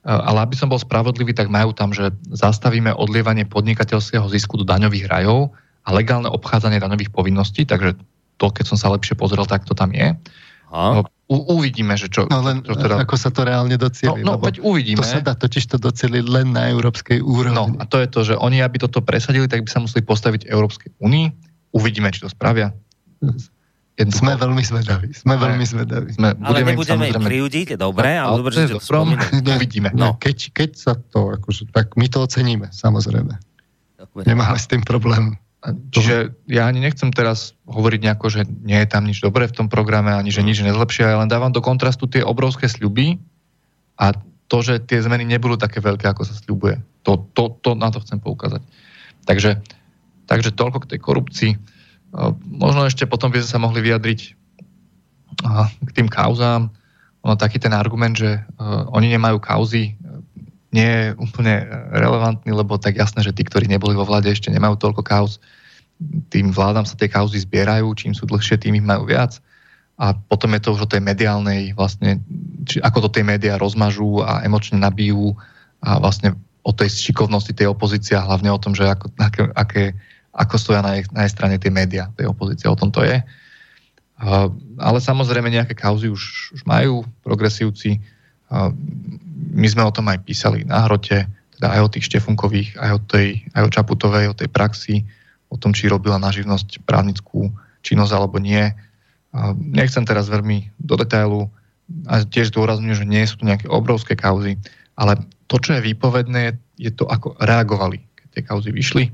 ale 0.06 0.44
aby 0.44 0.54
som 0.56 0.72
bol 0.72 0.80
spravodlivý, 0.80 1.36
tak 1.36 1.52
majú 1.52 1.76
tam, 1.76 1.92
že 1.92 2.12
zastavíme 2.32 2.92
odlievanie 2.96 3.44
podnikateľského 3.44 4.26
zisku 4.32 4.60
do 4.60 4.64
daňových 4.64 5.08
rajov 5.08 5.52
a 5.84 5.88
legálne 5.92 6.28
obchádzanie 6.28 6.80
daňových 6.80 7.12
povinností, 7.12 7.64
takže 7.68 7.96
to, 8.40 8.46
keď 8.48 8.64
som 8.72 8.78
sa 8.80 8.88
lepšie 8.92 9.16
pozrel, 9.16 9.44
tak 9.44 9.68
to 9.68 9.76
tam 9.76 9.92
je. 9.92 10.16
Aha. 10.70 10.90
No, 10.96 11.00
u, 11.30 11.60
uvidíme, 11.60 11.94
že 11.94 12.10
čo, 12.10 12.30
no 12.30 12.42
len, 12.42 12.62
čo 12.62 12.78
teda... 12.78 13.02
ako 13.02 13.14
sa 13.18 13.30
to 13.30 13.42
reálne 13.42 13.74
docieli. 13.74 14.22
No, 14.22 14.34
no 14.34 14.42
veď 14.42 14.62
uvidíme. 14.62 15.02
To 15.02 15.06
sa 15.06 15.22
dá 15.22 15.34
totiž 15.34 15.66
to 15.66 15.76
docieliť 15.78 16.24
len 16.26 16.54
na 16.54 16.70
európskej 16.70 17.22
úrovni. 17.22 17.54
No 17.54 17.74
a 17.78 17.84
to 17.86 17.98
je 18.02 18.08
to, 18.10 18.20
že 18.22 18.34
oni, 18.34 18.62
aby 18.62 18.82
toto 18.82 19.02
presadili, 19.02 19.50
tak 19.50 19.66
by 19.66 19.70
sa 19.70 19.82
museli 19.82 20.02
postaviť 20.06 20.46
Európskej 20.46 20.98
únii. 21.02 21.26
Uvidíme, 21.74 22.10
či 22.10 22.22
to 22.22 22.30
spravia. 22.30 22.74
Jednoducho. 24.00 24.24
Sme 24.24 24.32
veľmi 24.40 24.62
zvedaví. 24.64 25.08
Sme 25.12 25.34
ne, 25.36 25.42
veľmi 25.44 25.64
zvedaví. 25.68 26.08
Sme, 26.16 26.28
ale 26.40 26.58
nebudeme 26.64 27.04
ich 27.12 27.20
kriudiť, 27.20 27.68
dobre, 27.76 28.16
ale, 28.16 28.32
ale 28.32 28.36
dobre, 28.40 28.52
že 28.56 28.72
to. 28.80 29.04
Uvidíme. 29.44 29.92
No. 29.92 30.16
Keď, 30.16 30.56
keď 30.56 30.70
sa 30.72 30.92
to, 30.96 31.36
akože, 31.36 31.68
tak 31.68 32.00
my 32.00 32.08
to 32.08 32.24
oceníme, 32.24 32.72
samozrejme. 32.72 33.36
Dobre. 34.00 34.22
Nemáme 34.24 34.56
s 34.56 34.64
tým 34.64 34.80
problém. 34.80 35.36
Čiže 35.92 36.32
ja 36.48 36.64
ani 36.64 36.80
nechcem 36.80 37.12
teraz 37.12 37.52
hovoriť 37.68 38.00
nejako, 38.00 38.26
že 38.32 38.48
nie 38.64 38.80
je 38.80 38.88
tam 38.88 39.04
nič 39.04 39.20
dobré 39.20 39.44
v 39.44 39.52
tom 39.52 39.68
programe, 39.68 40.08
ani 40.16 40.32
že 40.32 40.40
nič 40.40 40.64
nezlepšia, 40.64 41.12
ja 41.12 41.20
len 41.20 41.28
dávam 41.28 41.52
do 41.52 41.60
kontrastu 41.60 42.08
tie 42.08 42.24
obrovské 42.24 42.64
sľuby 42.64 43.20
a 44.00 44.16
to, 44.48 44.58
že 44.64 44.80
tie 44.88 45.04
zmeny 45.04 45.28
nebudú 45.28 45.60
také 45.60 45.84
veľké, 45.84 46.08
ako 46.08 46.24
sa 46.24 46.32
sľubuje. 46.32 46.80
To, 47.04 47.28
to, 47.36 47.60
to, 47.60 47.76
na 47.76 47.92
to 47.92 48.00
chcem 48.00 48.18
poukázať. 48.24 48.64
Takže, 49.28 49.60
takže 50.24 50.56
toľko 50.56 50.88
k 50.88 50.96
tej 50.96 51.00
korupcii. 51.04 51.52
Možno 52.46 52.86
ešte 52.86 53.06
potom 53.06 53.30
by 53.30 53.38
sme 53.42 53.50
sa 53.50 53.62
mohli 53.62 53.80
vyjadriť 53.86 54.20
k 55.86 55.90
tým 55.94 56.10
kauzám. 56.10 56.68
Ono 57.22 57.34
taký 57.36 57.60
ten 57.60 57.76
argument, 57.76 58.16
že 58.18 58.42
oni 58.90 59.12
nemajú 59.12 59.38
kauzy, 59.38 59.94
nie 60.70 60.86
je 60.86 61.04
úplne 61.18 61.66
relevantný, 61.90 62.54
lebo 62.54 62.78
tak 62.78 62.94
jasné, 62.94 63.26
že 63.26 63.34
tí, 63.34 63.42
ktorí 63.42 63.66
neboli 63.66 63.98
vo 63.98 64.06
vláde, 64.06 64.30
ešte 64.30 64.54
nemajú 64.54 64.78
toľko 64.78 65.02
kauz. 65.02 65.42
Tým 66.30 66.54
vládam 66.54 66.86
sa 66.86 66.94
tie 66.94 67.10
kauzy 67.10 67.42
zbierajú, 67.42 67.90
čím 67.98 68.14
sú 68.14 68.24
dlhšie, 68.24 68.56
tým 68.56 68.78
ich 68.78 68.86
majú 68.86 69.04
viac. 69.04 69.42
A 70.00 70.16
potom 70.16 70.54
je 70.56 70.62
to 70.64 70.72
už 70.72 70.86
o 70.86 70.90
tej 70.90 71.04
mediálnej, 71.04 71.76
vlastne, 71.76 72.22
či 72.64 72.80
ako 72.80 73.04
to 73.04 73.20
tie 73.20 73.26
médiá 73.26 73.60
rozmažú 73.60 74.24
a 74.24 74.40
emočne 74.46 74.80
nabijú 74.80 75.36
a 75.84 76.00
vlastne 76.00 76.38
o 76.64 76.72
tej 76.72 76.88
šikovnosti 76.88 77.52
tej 77.52 77.68
opozície 77.68 78.16
a 78.16 78.24
hlavne 78.24 78.48
o 78.48 78.62
tom, 78.62 78.72
že 78.72 78.88
ako, 78.88 79.12
aké, 79.20 79.42
aké 79.52 79.84
ako 80.40 80.56
stoja 80.56 80.80
na 80.80 80.96
na 81.12 81.28
jej 81.28 81.32
strane 81.36 81.60
tie 81.60 81.68
médiá, 81.68 82.08
tej 82.16 82.32
opozície, 82.32 82.64
o 82.64 82.78
tom 82.78 82.88
to 82.88 83.04
je. 83.04 83.20
Ale 84.80 84.98
samozrejme 85.00 85.48
nejaké 85.48 85.76
kauzy 85.76 86.08
už, 86.08 86.56
už 86.56 86.60
majú 86.68 87.04
progresívci. 87.24 88.00
My 89.52 89.66
sme 89.68 89.84
o 89.84 89.92
tom 89.92 90.08
aj 90.08 90.24
písali 90.24 90.64
na 90.64 90.84
hrote, 90.84 91.28
teda 91.56 91.66
aj 91.76 91.80
o 91.84 91.92
tých 91.92 92.04
Štefunkových, 92.08 92.76
aj 92.80 92.90
o, 92.96 93.00
tej, 93.00 93.28
aj 93.52 93.62
o 93.68 93.72
Čaputovej, 93.72 94.32
o 94.32 94.36
tej 94.36 94.48
praxi, 94.48 95.04
o 95.48 95.56
tom, 95.56 95.72
či 95.72 95.88
robila 95.88 96.20
na 96.20 96.28
živnosť 96.32 96.84
právnickú 96.84 97.52
činnosť 97.80 98.12
alebo 98.12 98.36
nie. 98.40 98.68
Nechcem 99.56 100.04
teraz 100.04 100.28
veľmi 100.28 100.72
do 100.80 101.00
detailu 101.00 101.48
a 102.06 102.22
tiež 102.22 102.54
zdôrazňujem, 102.54 102.96
že 103.02 103.08
nie 103.08 103.24
sú 103.26 103.40
to 103.40 103.48
nejaké 103.48 103.66
obrovské 103.66 104.14
kauzy, 104.14 104.60
ale 104.94 105.16
to, 105.50 105.58
čo 105.58 105.74
je 105.74 105.86
výpovedné, 105.90 106.54
je 106.78 106.90
to, 106.94 107.08
ako 107.08 107.34
reagovali, 107.40 107.98
keď 108.14 108.26
tie 108.30 108.42
kauzy 108.46 108.70
vyšli. 108.70 109.04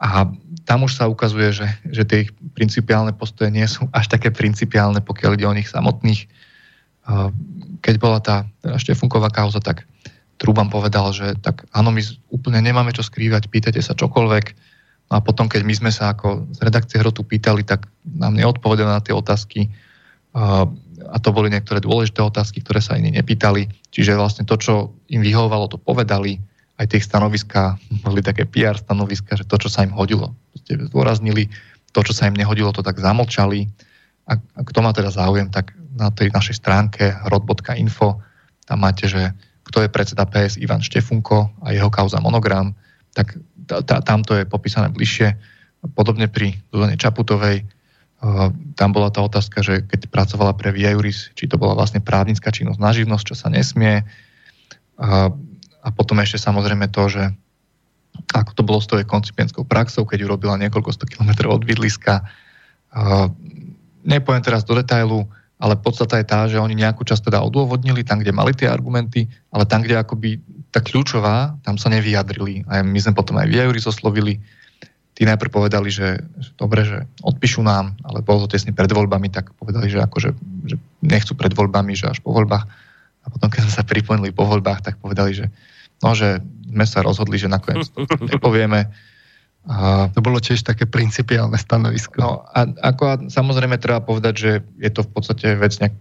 A 0.00 0.32
tam 0.64 0.88
už 0.88 0.96
sa 0.96 1.12
ukazuje, 1.12 1.52
že, 1.52 1.68
že 1.92 2.08
tie 2.08 2.18
ich 2.24 2.30
principiálne 2.56 3.12
postoje 3.12 3.52
nie 3.52 3.68
sú 3.68 3.84
až 3.92 4.08
také 4.08 4.32
principiálne, 4.32 5.04
pokiaľ 5.04 5.36
ide 5.36 5.46
o 5.46 5.56
nich 5.56 5.68
samotných. 5.68 6.24
Keď 7.84 7.94
bola 8.00 8.18
tá 8.24 8.48
Štefunková 8.64 9.28
kauza, 9.28 9.60
tak 9.60 9.84
Truban 10.40 10.72
povedal, 10.72 11.12
že 11.12 11.36
tak 11.44 11.68
áno, 11.76 11.92
my 11.92 12.00
úplne 12.32 12.64
nemáme 12.64 12.96
čo 12.96 13.04
skrývať, 13.04 13.52
pýtajte 13.52 13.84
sa 13.84 13.92
čokoľvek. 13.92 14.46
No 15.12 15.18
a 15.18 15.20
potom, 15.20 15.52
keď 15.52 15.68
my 15.68 15.74
sme 15.76 15.90
sa 15.92 16.16
ako 16.16 16.48
z 16.54 16.58
redakcie 16.64 16.96
Hrotu 16.96 17.20
pýtali, 17.20 17.60
tak 17.60 17.84
nám 18.08 18.40
neodpovedali 18.40 18.88
na 18.88 19.04
tie 19.04 19.12
otázky. 19.12 19.68
A 20.32 21.16
to 21.20 21.28
boli 21.34 21.52
niektoré 21.52 21.84
dôležité 21.84 22.24
otázky, 22.24 22.64
ktoré 22.64 22.80
sa 22.80 22.96
iní 22.96 23.12
nepýtali. 23.12 23.68
Čiže 23.92 24.16
vlastne 24.16 24.48
to, 24.48 24.56
čo 24.56 24.96
im 25.12 25.20
vyhovovalo, 25.20 25.68
to 25.68 25.76
povedali 25.76 26.40
aj 26.80 26.86
tie 26.88 27.00
stanoviska 27.04 27.76
boli 28.00 28.24
také 28.24 28.48
PR 28.48 28.80
stanoviska, 28.80 29.36
že 29.36 29.44
to, 29.44 29.60
čo 29.60 29.68
sa 29.68 29.84
im 29.84 29.92
hodilo, 29.92 30.32
zdôraznili, 30.64 31.52
to, 31.92 32.00
čo 32.00 32.16
sa 32.16 32.32
im 32.32 32.36
nehodilo, 32.40 32.72
to 32.72 32.80
tak 32.80 32.96
zamlčali. 32.96 33.68
A, 34.24 34.40
a 34.40 34.60
kto 34.64 34.80
má 34.80 34.96
teda 34.96 35.12
záujem, 35.12 35.52
tak 35.52 35.76
na 35.92 36.08
tej 36.08 36.32
našej 36.32 36.56
stránke 36.56 37.12
rod.info 37.28 38.24
tam 38.64 38.78
máte, 38.80 39.10
že 39.10 39.36
kto 39.68 39.84
je 39.84 39.92
predseda 39.92 40.24
PS 40.24 40.56
Ivan 40.56 40.80
Štefunko 40.80 41.52
a 41.60 41.76
jeho 41.76 41.92
kauza 41.92 42.16
monogram, 42.22 42.72
tak 43.12 43.36
tamto 43.84 44.38
je 44.38 44.48
popísané 44.48 44.88
bližšie. 44.88 45.36
Podobne 45.92 46.30
pri 46.30 46.56
Zuzane 46.70 46.96
Čaputovej, 46.96 47.66
uh, 47.66 48.50
tam 48.78 48.90
bola 48.94 49.10
tá 49.12 49.20
otázka, 49.26 49.62
že 49.62 49.82
keď 49.84 50.08
pracovala 50.08 50.54
pre 50.54 50.70
Vieuris, 50.70 51.34
či 51.34 51.50
to 51.50 51.58
bola 51.58 51.74
vlastne 51.74 52.02
právnická 52.02 52.54
činnosť 52.54 52.80
na 52.80 52.90
živnosť, 52.94 53.24
čo 53.26 53.34
sa 53.36 53.50
nesmie. 53.50 54.06
A 55.80 55.88
potom 55.88 56.20
ešte 56.20 56.36
samozrejme 56.36 56.92
to, 56.92 57.08
že 57.08 57.22
ako 58.34 58.52
to 58.52 58.62
bolo 58.66 58.80
s 58.82 58.88
tou 58.90 59.00
koncipientskou 59.00 59.64
praxou, 59.64 60.04
keď 60.04 60.26
ju 60.26 60.28
robila 60.28 60.60
niekoľko 60.60 60.90
sto 60.92 61.06
kilometrov 61.08 61.56
od 61.56 61.62
bydliska. 61.64 62.26
Nepoviem 64.04 64.44
teraz 64.44 64.66
do 64.66 64.76
detailu, 64.76 65.24
ale 65.60 65.76
podstata 65.76 66.16
je 66.20 66.26
tá, 66.26 66.48
že 66.48 66.56
oni 66.56 66.72
nejakú 66.72 67.04
časť 67.04 67.30
teda 67.30 67.44
odôvodnili 67.44 68.00
tam, 68.00 68.20
kde 68.20 68.32
mali 68.32 68.56
tie 68.56 68.68
argumenty, 68.68 69.28
ale 69.52 69.68
tam, 69.68 69.84
kde 69.84 70.00
akoby 70.00 70.40
tá 70.72 70.80
kľúčová, 70.80 71.58
tam 71.66 71.76
sa 71.76 71.90
nevyjadrili. 71.92 72.64
A 72.70 72.80
my 72.80 72.98
sme 72.98 73.12
potom 73.12 73.36
aj 73.36 73.50
v 73.50 73.78
zoslovili. 73.82 74.40
Tí 75.12 75.28
najprv 75.28 75.52
povedali, 75.52 75.92
že, 75.92 76.16
že 76.40 76.50
dobre, 76.56 76.86
že 76.86 77.04
odpíšu 77.20 77.60
nám, 77.60 77.92
ale 78.06 78.24
bolo 78.24 78.46
to 78.46 78.56
tesne 78.56 78.72
pred 78.72 78.88
voľbami, 78.88 79.28
tak 79.28 79.52
povedali, 79.58 79.92
že, 79.92 80.00
akože, 80.00 80.30
že 80.64 80.76
nechcú 81.04 81.36
pred 81.36 81.52
voľbami, 81.52 81.92
že 81.92 82.08
až 82.08 82.24
po 82.24 82.32
voľbách. 82.32 82.64
A 83.20 83.26
potom, 83.28 83.52
keď 83.52 83.68
sme 83.68 83.74
sa 83.74 83.84
pripojili 83.84 84.32
po 84.32 84.48
voľbách, 84.48 84.80
tak 84.80 84.96
povedali, 84.96 85.36
že 85.36 85.52
no, 86.00 86.10
že 86.16 86.40
sme 86.70 86.86
sa 86.86 87.02
rozhodli, 87.02 87.36
že 87.36 87.50
nakoniec 87.50 87.90
to 87.90 88.04
nepovieme. 88.20 88.88
A, 89.68 90.08
to 90.08 90.24
bolo 90.24 90.40
tiež 90.40 90.64
také 90.64 90.88
principiálne 90.88 91.56
stanovisko. 91.60 92.16
No 92.16 92.30
a 92.48 92.64
ako 92.64 93.02
a 93.04 93.14
samozrejme 93.28 93.76
treba 93.76 94.00
povedať, 94.00 94.34
že 94.34 94.50
je 94.80 94.90
to 94.90 95.04
v 95.04 95.10
podstate 95.12 95.46
vec 95.60 95.76
nejak, 95.76 95.96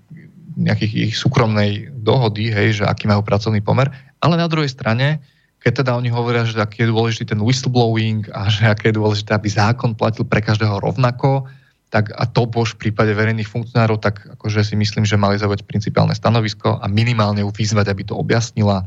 nejakých 0.59 0.93
ich 1.11 1.13
súkromnej 1.15 1.91
dohody, 1.91 2.51
hej, 2.51 2.81
že 2.81 2.83
aký 2.87 3.07
majú 3.07 3.23
pracovný 3.23 3.59
pomer, 3.59 3.91
ale 4.19 4.35
na 4.39 4.47
druhej 4.47 4.71
strane, 4.71 5.19
keď 5.59 5.83
teda 5.83 5.91
oni 5.95 6.07
hovoria, 6.07 6.47
že 6.47 6.59
aký 6.59 6.87
je 6.87 6.91
dôležitý 6.91 7.35
ten 7.35 7.39
whistleblowing 7.43 8.31
a 8.31 8.47
že 8.47 8.67
aké 8.67 8.91
je 8.91 8.99
dôležité, 8.99 9.35
aby 9.35 9.51
zákon 9.51 9.91
platil 9.95 10.23
pre 10.23 10.39
každého 10.39 10.79
rovnako, 10.79 11.47
tak 11.89 12.13
a 12.13 12.23
to 12.29 12.45
bož 12.45 12.77
v 12.77 12.87
prípade 12.87 13.09
verejných 13.11 13.49
funkcionárov, 13.49 13.97
tak 13.97 14.21
akože 14.37 14.61
si 14.61 14.75
myslím, 14.77 15.03
že 15.03 15.17
mali 15.17 15.41
zaujať 15.41 15.65
principiálne 15.65 16.13
stanovisko 16.13 16.77
a 16.77 16.85
minimálne 16.85 17.41
ju 17.41 17.49
vyzvať, 17.49 17.89
aby 17.89 18.03
to 18.05 18.13
objasnila. 18.13 18.85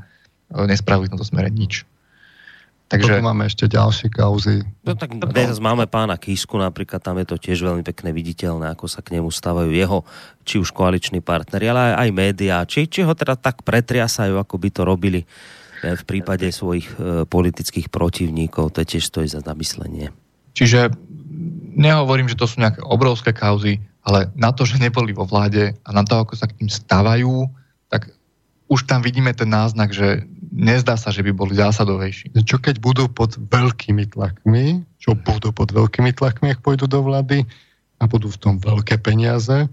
E, 0.52 0.66
nespravili 0.68 1.08
v 1.08 1.12
tomto 1.16 1.26
smere 1.26 1.48
nič. 1.48 1.88
Takže... 2.92 3.08
Potom 3.08 3.24
máme 3.24 3.48
ešte 3.48 3.72
ďalšie 3.72 4.12
kauzy. 4.12 4.68
No 4.84 4.92
tak 4.92 5.16
dnes 5.16 5.56
máme 5.56 5.88
pána 5.88 6.20
Kísku 6.20 6.60
napríklad, 6.60 7.00
tam 7.00 7.16
je 7.16 7.24
to 7.24 7.40
tiež 7.40 7.64
veľmi 7.64 7.80
pekne 7.80 8.12
viditeľné, 8.12 8.68
ako 8.76 8.84
sa 8.84 9.00
k 9.00 9.16
nemu 9.16 9.32
stavajú 9.32 9.72
jeho, 9.72 10.04
či 10.44 10.60
už 10.60 10.76
koaliční 10.76 11.24
partneri, 11.24 11.72
ale 11.72 11.80
aj, 11.88 11.94
aj 12.04 12.08
médiá, 12.12 12.56
či, 12.68 12.84
či 12.84 13.00
ho 13.00 13.16
teda 13.16 13.40
tak 13.40 13.64
pretriasajú, 13.64 14.36
ako 14.36 14.54
by 14.60 14.68
to 14.68 14.82
robili 14.84 15.24
v 15.82 16.02
prípade 16.04 16.46
svojich 16.52 16.84
e, 16.94 17.24
politických 17.24 17.88
protivníkov, 17.88 18.76
to 18.76 18.84
tiež 18.84 19.08
stojí 19.08 19.26
za 19.26 19.40
zamyslenie. 19.40 20.12
Čiže 20.52 20.92
nehovorím, 21.72 22.28
že 22.28 22.36
to 22.36 22.44
sú 22.44 22.60
nejaké 22.60 22.84
obrovské 22.84 23.32
kauzy, 23.32 23.80
ale 24.04 24.28
na 24.36 24.52
to, 24.52 24.68
že 24.68 24.76
neboli 24.76 25.16
vo 25.16 25.24
vláde 25.24 25.72
a 25.80 25.88
na 25.96 26.04
to, 26.04 26.20
ako 26.20 26.36
sa 26.36 26.44
k 26.44 26.60
tým 26.60 26.70
stávajú, 26.70 27.48
tak 27.88 28.12
už 28.68 28.84
tam 28.84 29.00
vidíme 29.00 29.32
ten 29.32 29.48
náznak, 29.48 29.90
že 29.90 30.28
nezdá 30.52 31.00
sa, 31.00 31.08
že 31.08 31.24
by 31.24 31.32
boli 31.32 31.56
zásadovejší. 31.56 32.36
Čo 32.44 32.60
keď 32.60 32.78
budú 32.78 33.08
pod 33.08 33.40
veľkými 33.40 34.12
tlakmi, 34.12 34.84
čo 35.00 35.16
budú 35.16 35.50
pod 35.50 35.72
veľkými 35.72 36.12
tlakmi, 36.12 36.52
ak 36.52 36.60
pôjdu 36.60 36.84
do 36.84 37.00
vlády 37.00 37.48
a 37.96 38.04
budú 38.04 38.28
v 38.28 38.38
tom 38.38 38.54
veľké 38.60 39.00
peniaze, 39.00 39.66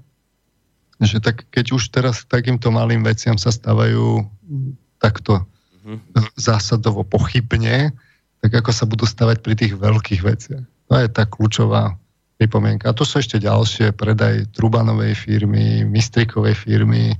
že 0.99 1.19
tak 1.19 1.43
keď 1.51 1.75
už 1.75 1.91
teraz 1.91 2.23
k 2.23 2.31
takýmto 2.39 2.71
malým 2.71 3.03
veciam 3.03 3.35
sa 3.35 3.51
stávajú 3.51 4.23
takto 4.99 5.43
mm-hmm. 5.83 6.35
zásadovo 6.39 7.03
pochybne, 7.03 7.91
tak 8.39 8.51
ako 8.55 8.71
sa 8.71 8.87
budú 8.87 9.03
stavať 9.03 9.43
pri 9.43 9.53
tých 9.59 9.73
veľkých 9.75 10.21
veciach. 10.23 10.63
To 10.63 10.93
je 10.95 11.07
tá 11.11 11.27
kľúčová 11.27 11.99
pripomienka. 12.39 12.91
A 12.91 12.95
to 12.95 13.03
sú 13.03 13.19
ešte 13.19 13.39
ďalšie, 13.39 13.91
predaj 13.95 14.47
Trubanovej 14.55 15.11
firmy, 15.15 15.83
Mistrikovej 15.83 16.55
firmy, 16.55 17.15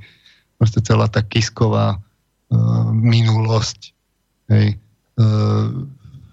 proste 0.56 0.80
celá 0.84 1.12
tá 1.12 1.24
kisková 1.24 2.00
uh, 2.00 2.09
minulosť. 2.94 3.94
Hej. 4.50 4.82
Uh, 5.20 5.86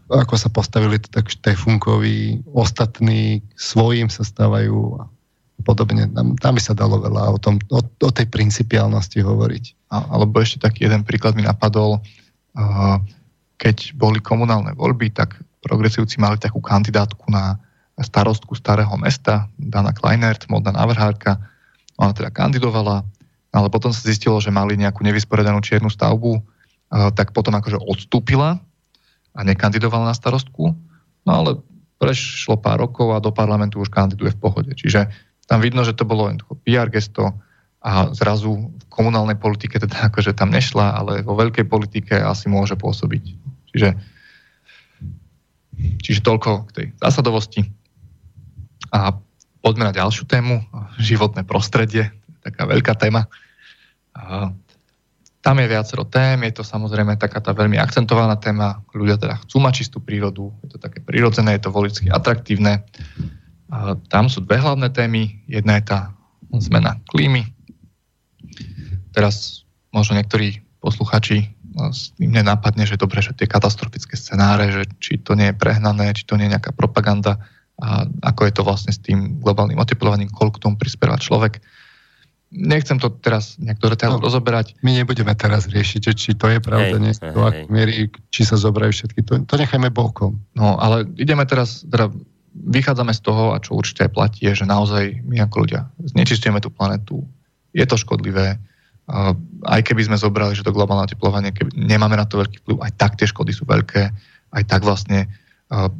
ako 0.06 0.38
sa 0.38 0.48
postavili 0.48 1.02
tak 1.02 1.28
Štefunkovi, 1.28 2.46
ostatní 2.54 3.42
svojím 3.58 4.06
sa 4.06 4.22
stávajú 4.22 5.02
a 5.02 5.10
podobne. 5.66 6.06
Tam, 6.14 6.38
tam 6.38 6.52
by 6.54 6.62
sa 6.62 6.78
dalo 6.78 7.02
veľa 7.02 7.34
o, 7.34 7.38
tom, 7.42 7.58
o, 7.74 7.82
o 7.82 8.10
tej 8.14 8.30
principiálnosti 8.30 9.18
hovoriť. 9.18 9.64
A, 9.90 10.14
alebo 10.14 10.38
ešte 10.38 10.62
taký 10.62 10.86
jeden 10.86 11.02
príklad 11.02 11.34
mi 11.34 11.42
napadol. 11.42 11.98
Uh, 12.54 13.02
keď 13.58 13.96
boli 13.98 14.22
komunálne 14.22 14.72
voľby, 14.78 15.10
tak 15.10 15.36
progresívci 15.66 16.22
mali 16.22 16.38
takú 16.38 16.62
kandidátku 16.62 17.26
na 17.32 17.58
starostku 17.98 18.52
starého 18.54 18.92
mesta, 19.00 19.48
Dana 19.56 19.90
Kleinert, 19.90 20.46
modná 20.52 20.70
návrhárka. 20.70 21.40
Ona 21.96 22.12
teda 22.12 22.28
kandidovala, 22.28 23.02
ale 23.56 23.72
potom 23.72 23.88
sa 23.88 24.04
zistilo, 24.04 24.36
že 24.36 24.52
mali 24.52 24.76
nejakú 24.76 25.00
nevysporiadanú 25.00 25.64
čiernu 25.64 25.88
stavbu, 25.88 26.44
tak 27.16 27.32
potom 27.32 27.56
akože 27.56 27.80
odstúpila 27.80 28.60
a 29.32 29.40
nekandidovala 29.40 30.12
na 30.12 30.14
starostku. 30.14 30.76
No 31.24 31.30
ale 31.32 31.64
prešlo 31.96 32.60
pár 32.60 32.84
rokov 32.84 33.16
a 33.16 33.24
do 33.24 33.32
parlamentu 33.32 33.80
už 33.80 33.88
kandiduje 33.88 34.36
v 34.36 34.40
pohode. 34.44 34.70
Čiže 34.76 35.08
tam 35.48 35.64
vidno, 35.64 35.80
že 35.88 35.96
to 35.96 36.04
bolo 36.04 36.28
len 36.28 36.36
PR 36.68 36.92
gesto 36.92 37.32
a 37.80 38.12
zrazu 38.12 38.68
v 38.68 38.84
komunálnej 38.92 39.40
politike 39.40 39.80
teda 39.80 40.12
akože 40.12 40.36
tam 40.36 40.52
nešla, 40.52 40.92
ale 40.92 41.12
vo 41.24 41.32
veľkej 41.32 41.64
politike 41.64 42.12
asi 42.20 42.52
môže 42.52 42.76
pôsobiť. 42.76 43.24
Čiže, 43.72 43.88
čiže 46.04 46.20
toľko 46.20 46.68
k 46.68 46.70
tej 46.76 46.86
zásadovosti. 47.00 47.64
A 48.92 49.16
poďme 49.64 49.88
na 49.88 49.96
ďalšiu 49.96 50.28
tému, 50.28 50.60
životné 51.00 51.46
prostredie, 51.48 52.12
taká 52.44 52.68
veľká 52.68 52.92
téma. 52.98 53.30
Tam 55.44 55.56
je 55.62 55.66
viacero 55.70 56.02
tém, 56.02 56.42
je 56.50 56.58
to 56.58 56.64
samozrejme 56.66 57.14
taká 57.20 57.38
tá 57.38 57.54
veľmi 57.54 57.78
akcentovaná 57.78 58.34
téma, 58.34 58.82
ľudia 58.90 59.14
teda 59.14 59.38
chcú 59.46 59.62
mať 59.62 59.72
čistú 59.78 59.98
prírodu, 60.02 60.50
je 60.66 60.74
to 60.74 60.78
také 60.82 60.98
prirodzené, 60.98 61.54
je 61.54 61.62
to 61.62 61.70
volicky 61.70 62.10
atraktívne. 62.10 62.82
A 63.70 63.94
tam 64.10 64.26
sú 64.26 64.42
dve 64.42 64.58
hlavné 64.58 64.90
témy, 64.90 65.38
jedna 65.46 65.78
je 65.78 65.84
tá 65.86 66.00
zmena 66.58 66.98
klímy. 67.06 67.46
Teraz 69.14 69.62
možno 69.94 70.18
niektorí 70.18 70.66
posluchači 70.82 71.54
im 72.16 72.32
nenápadne, 72.32 72.88
že 72.88 72.96
dobre, 72.96 73.20
že 73.20 73.36
tie 73.36 73.44
katastrofické 73.44 74.16
scenáre, 74.16 74.72
že 74.72 74.82
či 74.96 75.20
to 75.20 75.36
nie 75.36 75.52
je 75.52 75.60
prehnané, 75.60 76.16
či 76.16 76.24
to 76.24 76.40
nie 76.40 76.48
je 76.48 76.56
nejaká 76.56 76.72
propaganda 76.72 77.36
a 77.76 78.08
ako 78.24 78.48
je 78.48 78.52
to 78.56 78.62
vlastne 78.64 78.92
s 78.92 79.00
tým 79.04 79.36
globálnym 79.36 79.76
oteplovaním, 79.76 80.32
koľko 80.32 80.56
tomu 80.56 80.80
prispieva 80.80 81.20
človek. 81.20 81.60
Nechcem 82.54 83.02
to 83.02 83.10
teraz 83.10 83.58
nejak 83.58 83.82
do 83.82 83.90
no, 83.90 84.22
rozoberať. 84.22 84.78
My 84.78 84.94
nebudeme 84.94 85.34
teraz 85.34 85.66
riešiť, 85.66 86.02
či 86.14 86.38
to 86.38 86.46
je 86.46 86.62
pravda, 86.62 86.96
nie, 87.02 87.10
to, 87.10 87.40
ak 87.42 87.66
mierí, 87.66 88.06
či 88.30 88.46
sa 88.46 88.54
zobrajú 88.54 88.94
všetky, 88.94 89.20
to, 89.26 89.32
to 89.42 89.54
nechajme 89.58 89.90
bokom. 89.90 90.38
No, 90.54 90.78
ale 90.78 91.10
ideme 91.18 91.42
teraz, 91.42 91.82
teda 91.82 92.06
vychádzame 92.54 93.12
z 93.12 93.20
toho, 93.20 93.44
a 93.52 93.58
čo 93.58 93.74
určite 93.74 94.06
aj 94.06 94.14
platí, 94.14 94.40
je, 94.46 94.62
že 94.62 94.64
naozaj 94.64 95.26
my 95.26 95.42
ako 95.42 95.66
ľudia 95.66 95.90
znečistujeme 96.00 96.62
tú 96.62 96.70
planetu, 96.70 97.26
je 97.74 97.84
to 97.84 97.98
škodlivé, 97.98 98.56
aj 99.66 99.80
keby 99.86 100.02
sme 100.02 100.18
zobrali, 100.18 100.56
že 100.56 100.66
to 100.66 100.74
globálne 100.74 101.06
oteplovanie, 101.06 101.54
keby 101.54 101.74
nemáme 101.78 102.18
na 102.18 102.26
to 102.26 102.42
veľký 102.42 102.62
vplyv, 102.62 102.76
aj 102.82 102.92
tak 102.98 103.14
tie 103.14 103.28
škody 103.30 103.54
sú 103.54 103.62
veľké, 103.68 104.02
aj 104.54 104.62
tak 104.66 104.82
vlastne 104.82 105.30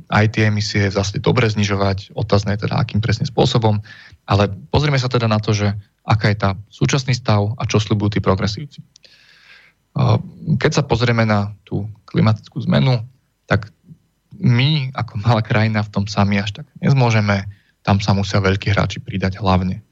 aj 0.06 0.24
tie 0.30 0.46
emisie 0.46 0.86
zase 0.86 1.18
dobre 1.18 1.50
znižovať, 1.50 2.14
otázne 2.14 2.54
je 2.54 2.70
teda 2.70 2.78
akým 2.78 3.02
presne 3.02 3.26
spôsobom, 3.26 3.82
ale 4.30 4.46
pozrieme 4.70 4.98
sa 4.98 5.10
teda 5.10 5.26
na 5.26 5.42
to, 5.42 5.50
že 5.50 5.74
aká 6.06 6.30
je 6.30 6.38
tá 6.38 6.50
súčasný 6.70 7.18
stav 7.18 7.50
a 7.58 7.66
čo 7.66 7.82
sľubujú 7.82 8.14
tí 8.14 8.20
progresívci. 8.22 8.78
Keď 10.60 10.70
sa 10.70 10.86
pozrieme 10.86 11.26
na 11.26 11.50
tú 11.66 11.90
klimatickú 12.06 12.62
zmenu, 12.62 13.02
tak 13.50 13.74
my 14.38 14.94
ako 14.94 15.18
malá 15.18 15.42
krajina 15.42 15.82
v 15.82 15.92
tom 15.92 16.04
sami 16.06 16.38
až 16.38 16.62
tak 16.62 16.66
nezmôžeme, 16.78 17.48
tam 17.82 17.98
sa 17.98 18.14
musia 18.14 18.38
veľkí 18.38 18.70
hráči 18.70 19.02
pridať 19.02 19.42
hlavne. 19.42 19.82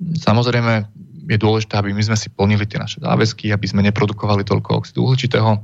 Samozrejme 0.00 0.88
je 1.26 1.36
dôležité, 1.40 1.74
aby 1.76 1.90
my 1.90 2.00
sme 2.04 2.16
si 2.16 2.30
plnili 2.30 2.64
tie 2.64 2.78
naše 2.78 3.02
záväzky, 3.02 3.50
aby 3.50 3.66
sme 3.66 3.84
neprodukovali 3.90 4.46
toľko 4.46 4.84
oxidu 4.84 5.04
uhličitého, 5.04 5.58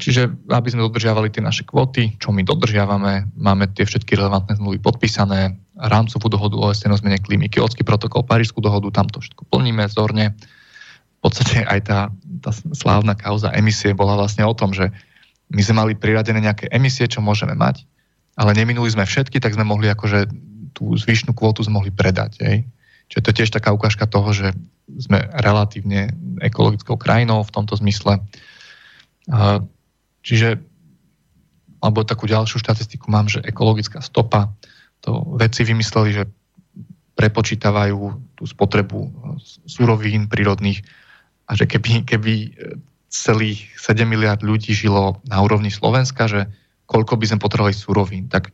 Čiže 0.00 0.48
aby 0.48 0.68
sme 0.72 0.88
dodržiavali 0.88 1.28
tie 1.28 1.44
naše 1.44 1.68
kvoty, 1.68 2.16
čo 2.16 2.32
my 2.32 2.40
dodržiavame, 2.48 3.28
máme 3.36 3.68
tie 3.76 3.84
všetky 3.84 4.16
relevantné 4.16 4.56
zmluvy 4.56 4.80
podpísané, 4.80 5.52
rámcovú 5.76 6.32
dohodu 6.32 6.56
OSN 6.56 6.96
o 6.96 6.98
zmene 6.98 7.20
klímy, 7.20 7.52
Kyotský 7.52 7.84
protokol, 7.84 8.24
Parížskú 8.24 8.64
dohodu, 8.64 8.88
tam 8.88 9.04
to 9.12 9.20
všetko 9.20 9.44
plníme 9.52 9.84
zorne. 9.92 10.32
V 10.32 11.20
podstate 11.20 11.60
aj 11.60 11.80
tá, 11.84 11.98
tá 12.40 12.50
slávna 12.72 13.12
kauza 13.12 13.52
emisie 13.52 13.92
bola 13.92 14.16
vlastne 14.16 14.48
o 14.48 14.56
tom, 14.56 14.72
že 14.72 14.88
my 15.52 15.60
sme 15.60 15.76
mali 15.84 15.92
priradené 15.92 16.40
nejaké 16.40 16.72
emisie, 16.72 17.04
čo 17.04 17.20
môžeme 17.20 17.52
mať, 17.52 17.84
ale 18.40 18.56
neminuli 18.56 18.88
sme 18.88 19.04
všetky, 19.04 19.44
tak 19.44 19.52
sme 19.52 19.68
mohli 19.68 19.92
akože 19.92 20.24
tú 20.72 20.94
zvyšnú 20.96 21.36
kvotu 21.36 21.60
sme 21.60 21.84
mohli 21.84 21.92
predať. 21.92 22.40
Hej. 22.40 22.64
Čiže 23.12 23.22
to 23.24 23.28
je 23.28 23.36
tiež 23.42 23.50
taká 23.52 23.76
ukážka 23.76 24.08
toho, 24.08 24.32
že 24.32 24.56
sme 25.00 25.20
relatívne 25.36 26.16
ekologickou 26.40 26.96
krajinou 26.96 27.44
v 27.44 27.52
tomto 27.52 27.76
zmysle. 27.76 28.24
Čiže, 30.24 30.58
alebo 31.84 32.02
takú 32.02 32.24
ďalšiu 32.24 32.58
štatistiku 32.58 33.12
mám, 33.12 33.28
že 33.28 33.44
ekologická 33.44 34.00
stopa, 34.00 34.52
to 35.04 35.22
vedci 35.38 35.62
vymysleli, 35.62 36.10
že 36.10 36.24
prepočítavajú 37.14 37.98
tú 38.38 38.44
spotrebu 38.46 39.10
surovín 39.66 40.30
prírodných 40.30 40.86
a 41.50 41.58
že 41.58 41.66
keby, 41.66 42.06
keby 42.06 42.54
celých 43.10 43.72
7 43.80 44.04
miliard 44.04 44.38
ľudí 44.44 44.70
žilo 44.76 45.18
na 45.26 45.40
úrovni 45.40 45.72
Slovenska, 45.72 46.28
že 46.28 46.46
koľko 46.86 47.18
by 47.18 47.24
sme 47.26 47.42
potrebovali 47.42 47.74
surovín, 47.74 48.30
tak 48.30 48.52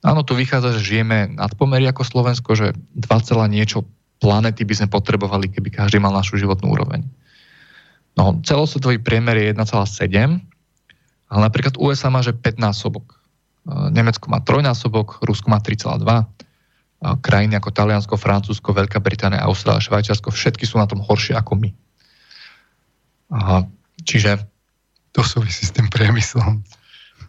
áno, 0.00 0.24
tu 0.24 0.32
vychádza, 0.32 0.80
že 0.80 0.96
žijeme 0.96 1.36
nad 1.36 1.52
pomery 1.58 1.86
ako 1.90 2.02
Slovensko, 2.06 2.56
že 2.56 2.72
2, 2.96 3.04
niečo 3.50 3.84
planety 4.20 4.64
by 4.64 4.74
sme 4.80 4.88
potrebovali, 4.88 5.48
keby 5.52 5.68
každý 5.68 6.00
mal 6.00 6.12
našu 6.12 6.40
životnú 6.40 6.72
úroveň. 6.72 7.04
No, 8.18 8.38
celosvetový 8.42 8.98
priemer 8.98 9.38
je 9.38 9.54
1,7, 9.54 10.42
ale 11.30 11.40
napríklad 11.46 11.78
USA 11.78 12.10
má 12.10 12.22
že 12.24 12.34
5 12.34 12.58
násobok. 12.58 13.06
E, 13.12 13.16
Nemecko 13.94 14.26
má 14.30 14.42
trojnásobok, 14.42 15.22
Rusko 15.22 15.50
má 15.50 15.62
3,2. 15.62 16.02
E, 16.02 16.24
krajiny 17.22 17.54
ako 17.56 17.70
Taliansko, 17.70 18.14
Francúzsko, 18.18 18.74
Veľká 18.74 18.98
Británia, 18.98 19.46
Austrália, 19.46 19.82
Švajčiarsko, 19.82 20.34
všetky 20.34 20.66
sú 20.66 20.82
na 20.82 20.90
tom 20.90 21.00
horšie 21.00 21.38
ako 21.38 21.54
my. 21.58 21.70
Čiže... 24.02 24.50
To 25.10 25.26
súvisí 25.26 25.66
s 25.66 25.74
tým 25.74 25.90
priemyslom. 25.90 26.62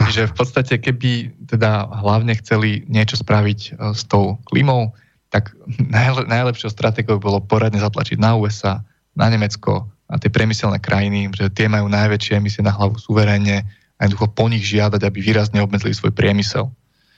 Čiže 0.06 0.30
v 0.30 0.36
podstate, 0.38 0.78
keby 0.78 1.34
teda 1.50 1.90
hlavne 2.02 2.34
chceli 2.38 2.86
niečo 2.86 3.18
spraviť 3.20 3.60
e, 3.60 3.70
s 3.94 4.06
tou 4.06 4.38
klímou, 4.46 4.94
tak 5.34 5.54
najle, 5.98 6.30
najlepšou 6.30 6.70
stratégiou 6.72 7.18
bolo 7.18 7.42
poradne 7.42 7.82
zatlačiť 7.82 8.18
na 8.22 8.38
USA, 8.38 8.86
na 9.18 9.28
Nemecko, 9.28 9.91
a 10.12 10.20
tie 10.20 10.28
priemyselné 10.28 10.84
krajiny, 10.84 11.32
že 11.32 11.48
tie 11.48 11.72
majú 11.72 11.88
najväčšie 11.88 12.38
emisie 12.38 12.60
na 12.60 12.76
hlavu 12.76 13.00
suverénne 13.00 13.64
a 13.64 14.00
jednoducho 14.04 14.28
po 14.36 14.52
nich 14.52 14.68
žiadať, 14.68 15.02
aby 15.08 15.24
výrazne 15.24 15.64
obmedzili 15.64 15.96
svoj 15.96 16.12
priemysel. 16.12 16.68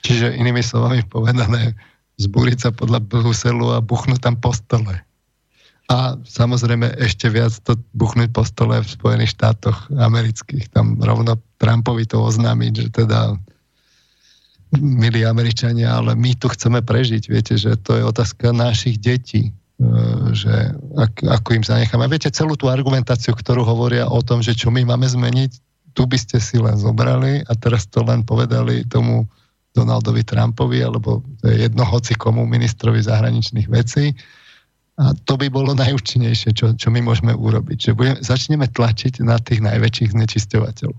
Čiže 0.06 0.38
inými 0.38 0.62
slovami 0.62 1.02
povedané, 1.08 1.74
zbúriť 2.22 2.58
sa 2.60 2.70
podľa 2.70 3.02
Bruselu 3.02 3.74
a 3.74 3.82
buchnúť 3.82 4.22
tam 4.22 4.36
po 4.38 4.54
stole. 4.54 5.02
A 5.92 6.16
samozrejme 6.24 6.96
ešte 7.02 7.28
viac 7.28 7.52
to 7.66 7.76
buchnúť 7.98 8.30
po 8.32 8.46
stole 8.48 8.80
v 8.80 8.88
Spojených 8.88 9.36
štátoch 9.36 9.92
amerických. 9.92 10.72
Tam 10.72 11.02
rovno 11.02 11.36
Trumpovi 11.60 12.08
to 12.08 12.24
oznámiť, 12.24 12.72
že 12.72 12.88
teda 13.04 13.36
milí 14.80 15.22
Američania, 15.28 16.00
ale 16.00 16.16
my 16.16 16.34
tu 16.40 16.50
chceme 16.50 16.82
prežiť. 16.82 17.24
Viete, 17.30 17.54
že 17.60 17.76
to 17.78 18.00
je 18.00 18.04
otázka 18.04 18.56
našich 18.56 18.98
detí. 18.98 19.54
Že 20.34 20.74
ak, 20.98 21.24
ako 21.24 21.50
im 21.60 21.64
zanecháme. 21.64 22.10
Viete, 22.10 22.34
celú 22.34 22.58
tú 22.58 22.68
argumentáciu, 22.72 23.36
ktorú 23.36 23.64
hovoria 23.66 24.10
o 24.10 24.20
tom, 24.24 24.42
že 24.42 24.58
čo 24.58 24.74
my 24.74 24.84
máme 24.84 25.06
zmeniť, 25.06 25.52
tu 25.94 26.10
by 26.10 26.18
ste 26.18 26.42
si 26.42 26.58
len 26.58 26.76
zobrali 26.76 27.46
a 27.46 27.54
teraz 27.54 27.86
to 27.86 28.02
len 28.02 28.26
povedali 28.26 28.82
tomu 28.90 29.30
Donaldovi 29.74 30.22
Trumpovi, 30.22 30.86
alebo 30.86 31.26
jedno 31.42 31.86
hoci 31.86 32.14
komu 32.14 32.46
ministrovi 32.46 33.02
zahraničných 33.02 33.70
vecí. 33.70 34.14
A 35.02 35.18
to 35.26 35.34
by 35.34 35.50
bolo 35.50 35.74
najúčinnejšie, 35.74 36.54
čo, 36.54 36.78
čo 36.78 36.94
my 36.94 37.02
môžeme 37.02 37.34
urobiť. 37.34 37.90
Že 37.90 37.92
budeme, 37.98 38.18
začneme 38.22 38.70
tlačiť 38.70 39.26
na 39.26 39.42
tých 39.42 39.66
najväčších 39.66 40.14
znečisťovateľov. 40.14 40.98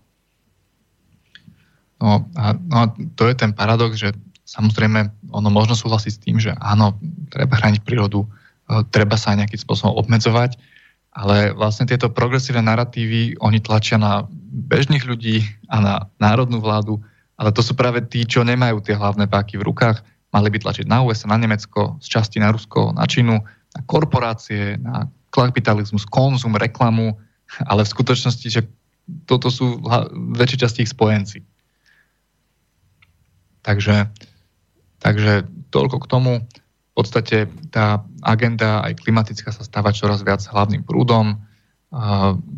No 2.02 2.26
a, 2.34 2.58
no 2.58 2.76
a 2.82 2.84
to 3.14 3.30
je 3.30 3.34
ten 3.38 3.54
paradox, 3.54 3.94
že 3.94 4.10
samozrejme 4.42 5.30
ono 5.30 5.48
možno 5.48 5.78
súhlasiť 5.78 6.12
s 6.12 6.22
tým, 6.22 6.36
že 6.42 6.50
áno, 6.58 6.98
treba 7.30 7.54
chrániť 7.54 7.86
prírodu, 7.86 8.26
e, 8.26 8.28
treba 8.82 9.14
sa 9.14 9.36
aj 9.36 9.46
nejakým 9.46 9.60
spôsobom 9.62 9.94
obmedzovať, 9.94 10.58
ale 11.14 11.54
vlastne 11.54 11.86
tieto 11.86 12.10
progresívne 12.10 12.66
narratívy, 12.66 13.38
oni 13.38 13.62
tlačia 13.62 13.94
na 13.94 14.26
bežných 14.66 15.06
ľudí 15.06 15.46
a 15.70 15.76
na 15.78 15.94
národnú 16.18 16.58
vládu, 16.58 16.98
ale 17.38 17.54
to 17.54 17.62
sú 17.62 17.78
práve 17.78 18.02
tí, 18.10 18.26
čo 18.26 18.42
nemajú 18.42 18.82
tie 18.82 18.98
hlavné 18.98 19.30
páky 19.30 19.54
v 19.58 19.66
rukách. 19.70 20.02
Mali 20.34 20.50
by 20.50 20.58
tlačiť 20.66 20.90
na 20.90 21.06
USA, 21.06 21.30
na 21.30 21.38
Nemecko, 21.38 21.94
z 22.02 22.06
časti 22.10 22.42
na 22.42 22.50
Rusko, 22.50 22.90
na 22.98 23.06
Čínu, 23.06 23.38
na 23.46 23.80
korporácie, 23.86 24.74
na 24.82 25.06
kapitalizmus, 25.30 26.06
konzum, 26.06 26.58
reklamu, 26.58 27.14
ale 27.62 27.86
v 27.86 27.92
skutočnosti, 27.94 28.48
že 28.50 28.66
toto 29.26 29.50
sú 29.50 29.82
väčšej 30.34 30.60
časti 30.66 30.80
ich 30.86 30.90
spojenci. 30.90 31.42
Takže, 33.62 34.10
takže 35.02 35.46
toľko 35.70 35.96
k 36.02 36.10
tomu. 36.10 36.32
V 36.94 37.02
podstate 37.02 37.50
tá 37.74 38.06
agenda 38.22 38.78
aj 38.86 39.02
klimatická 39.02 39.50
sa 39.50 39.66
stáva 39.66 39.90
čoraz 39.90 40.22
viac 40.22 40.46
hlavným 40.46 40.86
prúdom. 40.86 41.42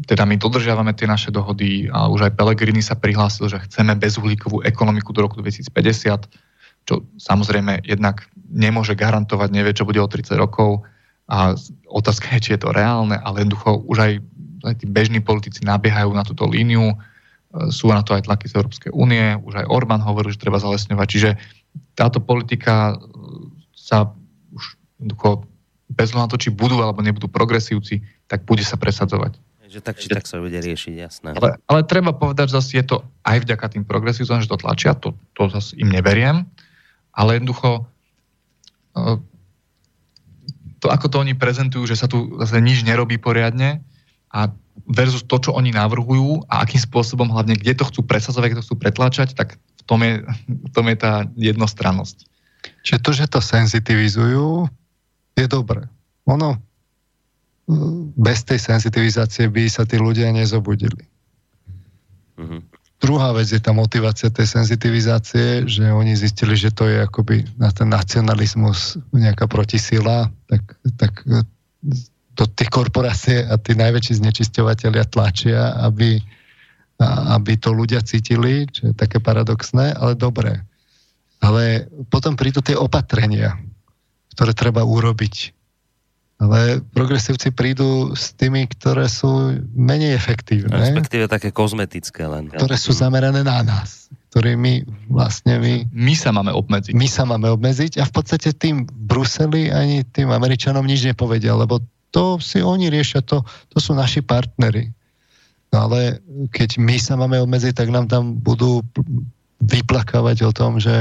Teda 0.05 0.29
my 0.29 0.37
dodržiavame 0.37 0.93
tie 0.93 1.09
naše 1.09 1.33
dohody 1.33 1.89
a 1.89 2.13
už 2.13 2.29
aj 2.29 2.37
Pelegrini 2.37 2.85
sa 2.85 3.01
prihlásil, 3.01 3.49
že 3.49 3.65
chceme 3.65 3.97
bezuhlíkovú 3.97 4.61
ekonomiku 4.61 5.17
do 5.17 5.25
roku 5.25 5.41
2050, 5.41 6.29
čo 6.85 6.95
samozrejme 7.17 7.89
jednak 7.89 8.29
nemôže 8.53 8.93
garantovať, 8.93 9.49
nevie, 9.57 9.73
čo 9.73 9.89
bude 9.89 10.05
o 10.05 10.09
30 10.09 10.37
rokov. 10.37 10.85
A 11.33 11.57
otázka 11.89 12.37
je, 12.37 12.45
či 12.45 12.51
je 12.55 12.61
to 12.61 12.77
reálne, 12.77 13.17
ale 13.17 13.41
jednoducho 13.41 13.89
už 13.89 13.99
aj, 13.99 14.13
aj 14.69 14.75
tí 14.79 14.87
bežní 14.87 15.25
politici 15.25 15.65
nabiehajú 15.65 16.13
na 16.13 16.23
túto 16.23 16.47
líniu, 16.47 16.93
e, 16.93 16.97
sú 17.75 17.91
na 17.91 18.07
to 18.07 18.15
aj 18.15 18.29
tlaky 18.31 18.47
z 18.47 18.57
Európskej 18.63 18.93
únie, 18.95 19.35
už 19.43 19.65
aj 19.65 19.67
Orbán 19.67 20.05
hovorí, 20.05 20.31
že 20.31 20.39
treba 20.39 20.63
zalesňovať, 20.63 21.09
čiže 21.09 21.31
táto 21.99 22.23
politika 22.23 22.95
sa 23.75 24.15
jednoducho 24.99 25.47
bez 25.86 26.10
na 26.10 26.26
to, 26.26 26.34
či 26.34 26.50
budú 26.50 26.83
alebo 26.83 26.99
nebudú 26.99 27.31
progresívci, 27.31 28.02
tak 28.26 28.42
bude 28.42 28.66
sa 28.66 28.75
presadzovať. 28.75 29.39
Že 29.66 29.81
tak 29.83 29.97
či 29.99 30.08
tak 30.10 30.26
sa 30.26 30.39
bude 30.39 30.55
riešiť, 30.55 30.94
jasné. 30.94 31.28
Ale, 31.34 31.58
ale 31.66 31.81
treba 31.86 32.15
povedať, 32.15 32.50
že 32.50 32.57
zase 32.58 32.70
je 32.78 32.84
to 32.86 32.97
aj 33.26 33.42
vďaka 33.42 33.66
tým 33.70 33.84
progresívcom, 33.86 34.42
že 34.42 34.50
to 34.50 34.62
tlačia, 34.62 34.94
to, 34.94 35.15
to 35.34 35.50
zase 35.50 35.75
im 35.78 35.91
neveriem, 35.91 36.47
ale 37.10 37.39
jednoducho 37.39 37.83
e, 38.94 39.18
to, 40.78 40.86
ako 40.86 41.07
to 41.10 41.16
oni 41.18 41.34
prezentujú, 41.34 41.83
že 41.86 41.99
sa 41.99 42.07
tu 42.07 42.39
zase 42.39 42.62
nič 42.62 42.86
nerobí 42.86 43.18
poriadne 43.18 43.83
a 44.31 44.55
versus 44.86 45.26
to, 45.26 45.39
čo 45.42 45.50
oni 45.50 45.75
navrhujú 45.75 46.47
a 46.47 46.62
akým 46.62 46.78
spôsobom, 46.78 47.26
hlavne 47.26 47.58
kde 47.58 47.75
to 47.75 47.89
chcú 47.91 48.07
presazovať, 48.07 48.55
kde 48.55 48.58
to 48.62 48.66
chcú 48.70 48.76
pretláčať, 48.78 49.34
tak 49.34 49.58
v 49.58 49.83
tom 49.83 49.99
je, 50.07 50.23
v 50.66 50.70
tom 50.70 50.86
je 50.86 50.97
tá 50.99 51.26
jednostrannosť. 51.34 52.26
Čiže 52.86 52.99
to, 53.02 53.10
že 53.15 53.26
to 53.26 53.41
senzitivizujú, 53.42 54.70
je 55.37 55.47
dobré. 55.47 55.85
Ono, 56.27 56.57
bez 58.17 58.47
tej 58.47 58.63
sensitivizácie 58.63 59.51
by 59.53 59.69
sa 59.69 59.85
tí 59.85 60.01
ľudia 60.01 60.33
nezobudili. 60.33 61.03
Mm-hmm. 62.41 62.61
Druhá 62.97 63.37
vec 63.37 63.53
je 63.53 63.61
tá 63.61 63.77
motivácia 63.77 64.33
tej 64.33 64.49
senzitivizácie, 64.57 65.69
že 65.69 65.85
oni 65.85 66.17
zistili, 66.17 66.57
že 66.57 66.73
to 66.73 66.89
je 66.89 67.05
akoby 67.05 67.45
na 67.61 67.69
ten 67.69 67.93
nacionalizmus 67.93 68.97
nejaká 69.13 69.45
protisila, 69.45 70.33
tak, 70.49 70.65
tak 70.97 71.13
to 72.33 72.43
tie 72.57 72.69
korporácie 72.73 73.45
a 73.45 73.61
tí 73.61 73.77
najväčší 73.77 74.17
znečisťovateľia 74.17 75.05
tlačia, 75.13 75.77
aby, 75.85 76.25
aby 77.37 77.53
to 77.61 77.77
ľudia 77.77 78.01
cítili, 78.01 78.65
čo 78.65 78.89
je 78.89 78.95
také 78.97 79.21
paradoxné, 79.21 79.93
ale 79.93 80.17
dobré. 80.17 80.65
Ale 81.45 81.93
potom 82.09 82.33
prídu 82.33 82.65
tie 82.65 82.81
opatrenia, 82.81 83.61
ktoré 84.37 84.53
treba 84.53 84.85
urobiť. 84.85 85.57
Ale 86.37 86.85
progresívci 86.93 87.49
prídu 87.49 88.13
s 88.13 88.37
tými, 88.37 88.69
ktoré 88.69 89.09
sú 89.09 89.57
menej 89.73 90.13
efektívne. 90.13 90.69
Respektíve 90.69 91.25
také 91.33 91.49
kozmetické 91.49 92.29
len. 92.29 92.53
Ktoré 92.53 92.77
sú 92.77 92.93
zamerané 92.93 93.41
na 93.41 93.65
nás. 93.65 94.13
Ktorými 94.37 94.85
vlastne 95.09 95.57
my... 95.57 95.89
My 95.97 96.13
sa 96.13 96.37
máme 96.37 96.53
obmedziť. 96.53 96.93
My 96.93 97.09
sa 97.09 97.25
máme 97.25 97.49
obmedziť 97.57 97.97
a 97.97 98.05
v 98.05 98.13
podstate 98.13 98.53
tým 98.53 98.85
Bruseli 98.85 99.73
ani 99.73 100.05
tým 100.13 100.29
Američanom 100.29 100.85
nič 100.85 101.09
nepovedia, 101.09 101.57
lebo 101.57 101.81
to 102.13 102.37
si 102.37 102.61
oni 102.61 102.93
riešia, 102.93 103.25
to, 103.25 103.41
to 103.73 103.81
sú 103.81 103.97
naši 103.97 104.21
partnery. 104.21 104.93
No 105.73 105.89
ale 105.89 106.21
keď 106.53 106.77
my 106.77 107.01
sa 107.01 107.17
máme 107.17 107.41
obmedziť, 107.41 107.81
tak 107.81 107.89
nám 107.89 108.13
tam 108.13 108.37
budú 108.37 108.85
vyplakávať 109.65 110.45
o 110.45 110.53
tom, 110.53 110.77
že 110.77 111.01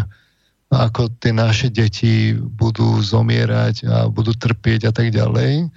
ako 0.74 1.14
tie 1.22 1.32
naše 1.32 1.69
deti 1.69 2.34
budú 2.34 2.98
zomierať 3.00 3.76
a 3.85 3.95
budú 4.10 4.34
trpieť 4.34 4.90
a 4.90 4.92
tak 4.92 5.14
ďalej, 5.14 5.69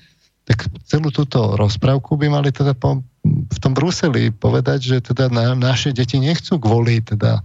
tak 0.49 0.65
celú 0.89 1.12
túto 1.12 1.60
rozprávku 1.60 2.17
by 2.17 2.33
mali 2.33 2.49
teda 2.49 2.73
po, 2.73 3.05
v 3.28 3.58
tom 3.60 3.76
Bruseli 3.76 4.33
povedať, 4.33 4.81
že 4.81 4.97
teda 5.12 5.28
na, 5.28 5.52
naše 5.52 5.92
deti 5.92 6.17
nechcú 6.17 6.57
kvôli 6.57 7.05
teda 7.05 7.44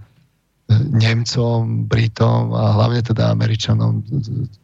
Nemcom, 0.71 1.85
Britom 1.85 2.55
a 2.55 2.79
hlavne 2.79 3.03
teda 3.03 3.29
Američanom 3.35 4.01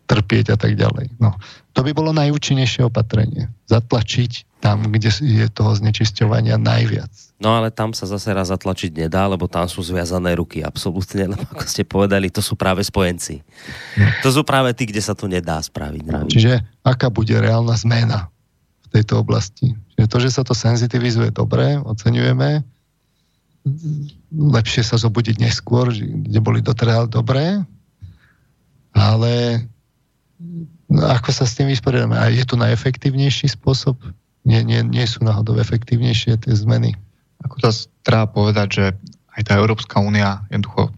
trpieť 0.07 0.55
a 0.55 0.57
tak 0.57 0.79
ďalej. 0.79 1.19
No, 1.19 1.35
to 1.75 1.83
by 1.83 1.91
bolo 1.91 2.15
najúčinnejšie 2.15 2.87
opatrenie. 2.87 3.51
Zatlačiť 3.67 4.48
tam, 4.59 4.83
kde 4.91 5.09
je 5.23 5.47
toho 5.47 5.71
znečisťovania 5.71 6.59
najviac. 6.59 7.09
No 7.39 7.55
ale 7.55 7.71
tam 7.71 7.95
sa 7.95 8.03
zase 8.03 8.35
raz 8.35 8.51
zatlačiť 8.51 8.91
nedá, 9.07 9.23
lebo 9.31 9.47
tam 9.47 9.63
sú 9.71 9.79
zviazané 9.79 10.35
ruky, 10.35 10.59
absolútne, 10.59 11.27
lebo 11.33 11.47
ako 11.55 11.65
ste 11.65 11.87
povedali, 11.87 12.27
to 12.27 12.43
sú 12.43 12.59
práve 12.59 12.83
spojenci. 12.83 13.41
To 14.21 14.29
sú 14.29 14.43
práve 14.43 14.75
tí, 14.75 14.83
kde 14.85 14.99
sa 14.99 15.15
to 15.15 15.31
nedá 15.31 15.63
spraviť. 15.63 16.27
Čiže 16.27 16.83
aká 16.83 17.07
bude 17.07 17.33
reálna 17.39 17.73
zmena 17.79 18.27
v 18.91 18.99
tejto 18.99 19.23
oblasti? 19.23 19.73
Čiže 19.95 20.07
to, 20.11 20.17
že 20.19 20.29
sa 20.35 20.43
to 20.43 20.51
senzitivizuje 20.51 21.31
dobre, 21.31 21.79
oceňujeme, 21.79 22.63
lepšie 24.35 24.83
sa 24.83 24.99
zobudiť 24.99 25.39
neskôr, 25.39 25.91
kde 25.95 26.39
boli 26.43 26.59
doteraz 26.59 27.07
dobré, 27.07 27.63
ale 28.91 29.63
ako 30.89 31.29
sa 31.29 31.45
s 31.45 31.55
tým 31.55 31.69
vysporiadame? 31.69 32.17
A 32.17 32.31
je 32.31 32.43
to 32.43 32.57
najefektívnejší 32.57 33.51
spôsob? 33.51 33.99
Nie, 34.47 34.63
nie, 34.63 34.81
nie 34.85 35.05
sú 35.05 35.23
náhodou 35.23 35.59
efektívnejšie 35.59 36.39
tie 36.39 36.53
zmeny? 36.55 36.95
Ako 37.43 37.59
to 37.59 37.69
treba 38.03 38.27
povedať, 38.27 38.67
že 38.71 38.85
aj 39.35 39.41
tá 39.47 39.53
Európska 39.55 39.99
únia, 40.03 40.43
jednoducho, 40.51 40.91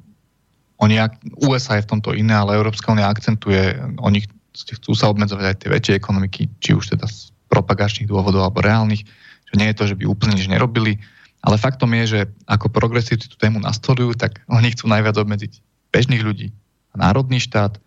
oni, 0.82 0.98
USA 1.46 1.78
je 1.78 1.86
v 1.86 1.92
tomto 1.94 2.18
iné, 2.18 2.34
ale 2.34 2.58
Európska 2.58 2.90
únia 2.90 3.06
akcentuje, 3.06 3.78
oni 4.02 4.26
chcú 4.54 4.98
sa 4.98 5.14
obmedzovať 5.14 5.46
aj 5.46 5.58
tie 5.62 5.70
väčšie 5.70 5.94
ekonomiky, 6.02 6.50
či 6.58 6.74
už 6.74 6.98
teda 6.98 7.06
z 7.06 7.30
propagačných 7.54 8.10
dôvodov 8.10 8.42
alebo 8.42 8.66
reálnych, 8.66 9.06
že 9.52 9.56
nie 9.60 9.70
je 9.70 9.78
to, 9.78 9.84
že 9.94 9.98
by 10.00 10.10
úplne 10.10 10.34
nič 10.40 10.50
nerobili, 10.50 10.98
ale 11.46 11.62
faktom 11.62 11.94
je, 12.02 12.06
že 12.08 12.20
ako 12.50 12.74
progresívci 12.74 13.30
tú 13.30 13.38
tému 13.38 13.62
nastolujú, 13.62 14.18
tak 14.18 14.42
oni 14.50 14.74
chcú 14.74 14.90
najviac 14.90 15.18
obmedziť 15.22 15.62
bežných 15.94 16.24
ľudí, 16.24 16.50
národný 16.96 17.38
štát 17.44 17.78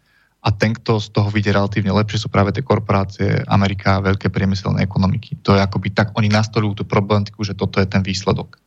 a 0.45 0.53
ten, 0.53 0.77
kto 0.77 1.01
z 1.01 1.09
toho 1.09 1.33
vidie 1.33 1.57
relatívne 1.57 1.89
lepšie, 1.97 2.21
sú 2.21 2.29
práve 2.29 2.53
tie 2.53 2.61
korporácie, 2.61 3.41
Amerika, 3.49 4.05
veľké 4.05 4.29
priemyselné 4.29 4.85
ekonomiky. 4.85 5.41
To 5.41 5.57
je 5.57 5.65
akoby 5.65 5.97
tak, 5.97 6.13
oni 6.13 6.29
nastolujú 6.29 6.81
tú 6.81 6.85
problematiku, 6.85 7.41
že 7.41 7.57
toto 7.57 7.81
je 7.81 7.89
ten 7.89 8.05
výsledok. 8.05 8.61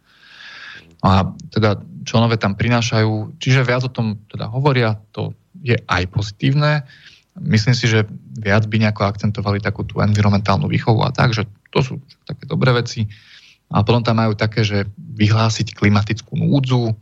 A 1.06 1.30
teda 1.53 1.77
členové 2.01 2.41
tam 2.41 2.57
prinášajú, 2.57 3.38
čiže 3.38 3.61
viac 3.61 3.85
o 3.85 3.93
tom 3.93 4.17
teda 4.25 4.49
hovoria, 4.49 4.97
to 5.14 5.38
je 5.61 5.77
aj 5.77 6.09
pozitívne. 6.09 6.81
Myslím 7.38 7.77
si, 7.77 7.85
že 7.85 8.09
viac 8.41 8.65
by 8.65 8.81
nejako 8.81 9.06
akcentovali 9.06 9.61
takú 9.61 9.85
tú 9.85 10.01
environmentálnu 10.01 10.65
výchovu 10.65 11.06
a 11.06 11.14
tak, 11.14 11.38
že 11.38 11.45
to 11.69 11.85
sú 11.85 11.93
také 12.25 12.49
dobré 12.49 12.73
veci. 12.73 13.06
A 13.69 13.85
potom 13.85 14.01
tam 14.01 14.17
majú 14.17 14.33
také, 14.33 14.65
že 14.65 14.89
vyhlásiť 14.97 15.77
klimatickú 15.77 16.33
núdzu, 16.33 16.97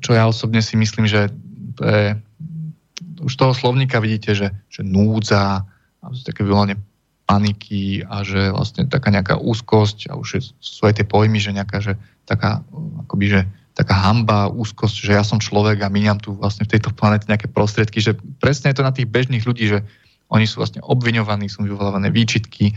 čo 0.00 0.10
ja 0.16 0.24
osobne 0.24 0.64
si 0.64 0.80
myslím, 0.80 1.04
že 1.04 1.28
to 1.76 1.82
je 1.84 2.04
už 3.22 3.32
toho 3.38 3.54
slovníka 3.54 4.02
vidíte, 4.02 4.34
že, 4.34 4.48
že 4.68 4.82
núdza, 4.82 5.64
také 6.26 6.42
vyvolanie 6.42 6.76
paniky 7.24 8.02
a 8.02 8.26
že 8.26 8.50
vlastne 8.50 8.90
taká 8.90 9.14
nejaká 9.14 9.38
úzkosť 9.38 10.10
a 10.10 10.18
už 10.18 10.42
sú 10.58 10.80
aj 10.84 11.00
tie 11.00 11.06
pojmy, 11.06 11.38
že 11.38 11.54
nejaká, 11.54 11.78
že 11.78 11.94
taká, 12.26 12.66
akoby, 13.06 13.26
že 13.30 13.40
taká 13.72 13.94
hamba, 13.94 14.52
úzkosť, 14.52 14.96
že 15.00 15.12
ja 15.16 15.24
som 15.24 15.40
človek 15.40 15.80
a 15.80 15.92
míňam 15.92 16.20
tu 16.20 16.36
vlastne 16.36 16.68
v 16.68 16.76
tejto 16.76 16.92
planete 16.92 17.30
nejaké 17.30 17.48
prostriedky, 17.48 18.04
že 18.04 18.18
presne 18.42 18.74
je 18.74 18.82
to 18.82 18.84
na 18.84 18.92
tých 18.92 19.08
bežných 19.08 19.46
ľudí, 19.46 19.70
že 19.70 19.80
oni 20.28 20.44
sú 20.44 20.60
vlastne 20.60 20.84
obviňovaní, 20.84 21.48
sú 21.48 21.64
vyvolávané 21.64 22.12
výčitky 22.12 22.76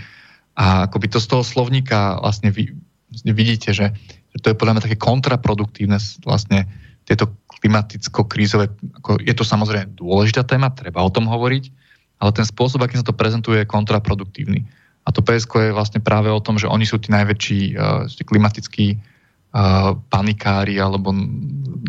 a 0.56 0.88
akoby 0.88 1.12
to 1.12 1.20
z 1.20 1.28
toho 1.28 1.44
slovníka 1.44 2.22
vlastne 2.24 2.54
vy, 2.54 2.72
vlastne 3.12 3.32
vidíte, 3.36 3.76
že, 3.76 3.92
že 4.32 4.38
to 4.40 4.54
je 4.54 4.60
podľa 4.60 4.80
mňa 4.80 4.86
také 4.88 4.98
kontraproduktívne 5.00 6.00
vlastne 6.24 6.64
tieto 7.06 7.30
klimaticko-krízové, 7.66 8.70
ako 9.02 9.18
je 9.18 9.34
to 9.34 9.42
samozrejme 9.42 9.98
dôležitá 9.98 10.46
téma, 10.46 10.70
treba 10.70 11.02
o 11.02 11.10
tom 11.10 11.26
hovoriť, 11.26 11.74
ale 12.22 12.30
ten 12.30 12.46
spôsob, 12.46 12.86
akým 12.86 13.02
sa 13.02 13.10
to 13.10 13.18
prezentuje, 13.18 13.66
je 13.66 13.66
kontraproduktívny. 13.66 14.62
A 15.06 15.10
to 15.10 15.26
PSK 15.26 15.74
je 15.74 15.78
vlastne 15.78 15.98
práve 15.98 16.30
o 16.30 16.38
tom, 16.38 16.62
že 16.62 16.70
oni 16.70 16.86
sú 16.86 17.02
tí 17.02 17.10
najväčší 17.10 17.60
uh, 17.74 18.06
klimatickí 18.06 18.98
uh, 18.98 19.98
panikári 20.14 20.78
alebo 20.78 21.10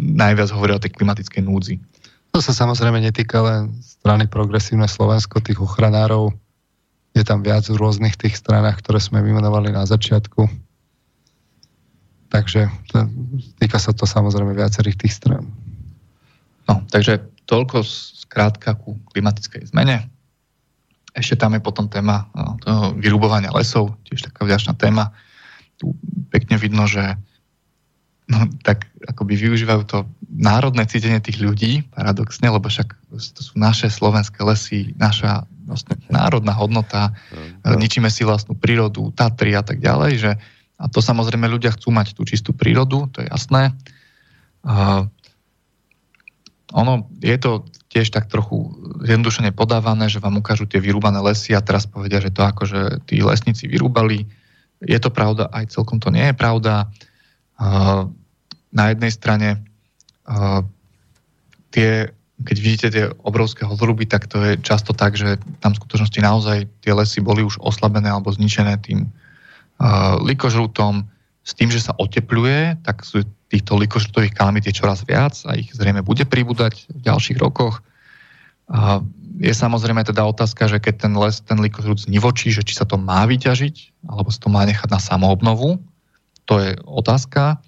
najviac 0.00 0.48
hovoria 0.56 0.80
o 0.80 0.82
tej 0.82 0.96
klimatickej 0.96 1.44
núdzi. 1.44 1.76
To 2.32 2.40
sa 2.40 2.56
samozrejme 2.56 3.00
netýka 3.00 3.40
len 3.44 3.76
strany 3.80 4.28
Progresívne 4.28 4.88
Slovensko, 4.88 5.44
tých 5.44 5.60
ochranárov. 5.60 6.32
Je 7.16 7.24
tam 7.24 7.40
viac 7.40 7.64
v 7.64 7.80
rôznych 7.80 8.16
tých 8.16 8.36
stranách, 8.36 8.84
ktoré 8.84 9.00
sme 9.00 9.24
vymenovali 9.24 9.72
na 9.72 9.88
začiatku. 9.88 10.44
Takže 12.36 12.68
to, 12.92 13.08
týka 13.56 13.80
sa 13.80 13.96
to 13.96 14.04
samozrejme 14.04 14.52
viacerých 14.52 15.00
tých 15.00 15.16
stran. 15.16 15.48
No, 16.68 16.84
takže 16.92 17.24
toľko 17.48 17.80
skrátka 18.28 18.76
ku 18.76 19.00
klimatickej 19.16 19.72
zmene. 19.72 20.04
Ešte 21.16 21.40
tam 21.40 21.56
je 21.56 21.64
potom 21.64 21.88
téma 21.88 22.28
no, 22.36 22.60
toho 22.60 22.92
vyrubovania 22.92 23.48
lesov, 23.56 23.96
tiež 24.04 24.28
taká 24.28 24.44
vďačná 24.44 24.76
téma. 24.76 25.16
Tu 25.80 25.88
pekne 26.28 26.60
vidno, 26.60 26.84
že 26.84 27.16
no, 28.28 28.52
tak 28.60 28.84
akoby 29.08 29.38
využívajú 29.48 29.82
to 29.88 30.04
národné 30.28 30.84
cítenie 30.84 31.22
tých 31.24 31.40
ľudí, 31.40 31.88
paradoxne, 31.94 32.52
lebo 32.52 32.68
však 32.68 32.92
to 33.16 33.40
sú 33.40 33.56
naše 33.56 33.88
slovenské 33.88 34.44
lesy, 34.44 34.92
naša 35.00 35.48
vlastne 35.64 35.96
národná 36.12 36.52
hodnota, 36.52 37.16
no. 37.64 37.80
ničíme 37.80 38.12
si 38.12 38.22
vlastnú 38.28 38.52
prírodu, 38.54 39.08
Tatry 39.16 39.56
a 39.56 39.64
tak 39.64 39.80
ďalej, 39.80 40.12
že 40.20 40.30
a 40.76 40.84
to 40.92 41.00
samozrejme 41.00 41.48
ľudia 41.48 41.72
chcú 41.72 41.88
mať 41.88 42.12
tú 42.12 42.28
čistú 42.28 42.52
prírodu, 42.52 43.08
to 43.08 43.24
je 43.24 43.28
jasné. 43.32 43.72
Uh, 44.60 45.08
ono 46.76 47.08
je 47.24 47.36
to 47.40 47.64
tiež 47.88 48.12
tak 48.12 48.28
trochu 48.28 48.76
zjednodušene 49.06 49.56
podávané, 49.56 50.12
že 50.12 50.20
vám 50.20 50.36
ukážu 50.42 50.68
tie 50.68 50.82
vyrúbané 50.82 51.22
lesy 51.24 51.56
a 51.56 51.64
teraz 51.64 51.88
povedia, 51.88 52.20
že 52.20 52.34
to 52.34 52.44
akože 52.44 53.08
tí 53.08 53.24
lesníci 53.24 53.70
vyrúbali. 53.70 54.28
Je 54.84 54.98
to 55.00 55.08
pravda, 55.08 55.48
aj 55.48 55.72
celkom 55.72 55.96
to 55.96 56.12
nie 56.12 56.28
je 56.28 56.34
pravda. 56.36 56.92
Na 58.68 58.84
jednej 58.92 59.08
strane 59.14 59.64
tie, 61.72 62.12
keď 62.44 62.56
vidíte 62.60 62.88
tie 62.92 63.04
obrovské 63.24 63.64
hodruby, 63.64 64.04
tak 64.04 64.28
to 64.28 64.42
je 64.44 64.52
často 64.60 64.92
tak, 64.92 65.16
že 65.16 65.40
tam 65.64 65.72
v 65.72 65.80
skutočnosti 65.80 66.20
naozaj 66.20 66.58
tie 66.84 66.92
lesy 66.92 67.24
boli 67.24 67.40
už 67.46 67.62
oslabené 67.64 68.12
alebo 68.12 68.34
zničené 68.34 68.76
tým 68.84 69.08
likožrutom, 70.24 71.08
s 71.46 71.54
tým, 71.54 71.70
že 71.70 71.78
sa 71.78 71.94
otepluje, 71.94 72.74
tak 72.82 73.06
sú 73.06 73.22
týchto 73.46 73.78
likožrutových 73.78 74.34
kalamít 74.34 74.66
je 74.66 74.74
čoraz 74.74 75.06
viac 75.06 75.38
a 75.46 75.54
ich 75.54 75.70
zrejme 75.70 76.02
bude 76.02 76.26
pribúdať 76.26 76.90
v 76.90 77.00
ďalších 77.06 77.38
rokoch. 77.38 77.78
A 78.66 78.98
je 79.38 79.54
samozrejme 79.54 80.02
teda 80.02 80.26
otázka, 80.26 80.66
že 80.66 80.82
keď 80.82 81.06
ten 81.06 81.14
les, 81.14 81.38
ten 81.46 81.62
likožrut 81.62 82.02
znivočí, 82.02 82.50
že 82.50 82.66
či 82.66 82.74
sa 82.74 82.82
to 82.82 82.98
má 82.98 83.22
vyťažiť, 83.30 84.02
alebo 84.10 84.34
sa 84.34 84.40
to 84.42 84.48
má 84.50 84.66
nechať 84.66 84.90
na 84.90 84.98
samoobnovu, 84.98 85.78
to 86.50 86.54
je 86.58 86.74
otázka. 86.82 87.62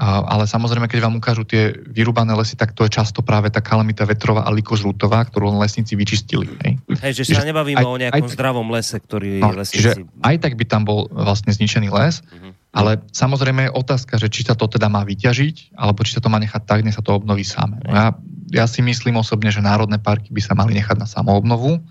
Ale 0.00 0.48
samozrejme, 0.48 0.88
keď 0.88 1.04
vám 1.04 1.20
ukážu 1.20 1.44
tie 1.44 1.76
vyrúbané 1.76 2.32
lesy, 2.32 2.56
tak 2.56 2.72
to 2.72 2.88
je 2.88 2.96
často 2.96 3.20
práve 3.20 3.52
tá 3.52 3.60
kalamita 3.60 4.08
vetrová 4.08 4.48
a 4.48 4.50
likožrutová, 4.50 5.28
ktorú 5.28 5.52
lesníci 5.60 5.92
vyčistili. 5.92 6.48
Hej, 6.64 6.80
hej 7.04 7.12
že 7.20 7.36
sa 7.36 7.44
nebavíme 7.44 7.84
aj, 7.84 7.84
o 7.84 8.00
nejakom 8.00 8.24
aj, 8.24 8.32
zdravom 8.32 8.68
lese, 8.72 8.96
ktorý 8.96 9.44
no, 9.44 9.52
lesníci... 9.52 10.08
aj 10.24 10.36
tak 10.40 10.56
by 10.56 10.64
tam 10.64 10.88
bol 10.88 11.04
vlastne 11.12 11.52
zničený 11.52 11.92
les, 11.92 12.24
uh-huh. 12.24 12.56
Ale 12.70 13.02
samozrejme 13.10 13.66
je 13.66 13.74
otázka, 13.74 14.14
že 14.14 14.30
či 14.30 14.46
sa 14.46 14.54
to 14.54 14.70
teda 14.70 14.86
má 14.86 15.02
vyťažiť, 15.02 15.74
alebo 15.74 16.06
či 16.06 16.14
sa 16.14 16.22
to 16.22 16.30
má 16.30 16.38
nechať 16.38 16.62
tak, 16.62 16.86
nech 16.86 16.94
sa 16.94 17.02
to 17.02 17.18
obnoví 17.18 17.42
samé. 17.42 17.82
No 17.82 17.90
ja, 17.90 18.08
ja 18.54 18.64
si 18.70 18.78
myslím 18.78 19.18
osobne, 19.18 19.50
že 19.50 19.58
národné 19.58 19.98
parky 19.98 20.30
by 20.30 20.38
sa 20.38 20.54
mali 20.54 20.78
nechať 20.78 20.94
na 20.94 21.10
samoobnovu, 21.10 21.82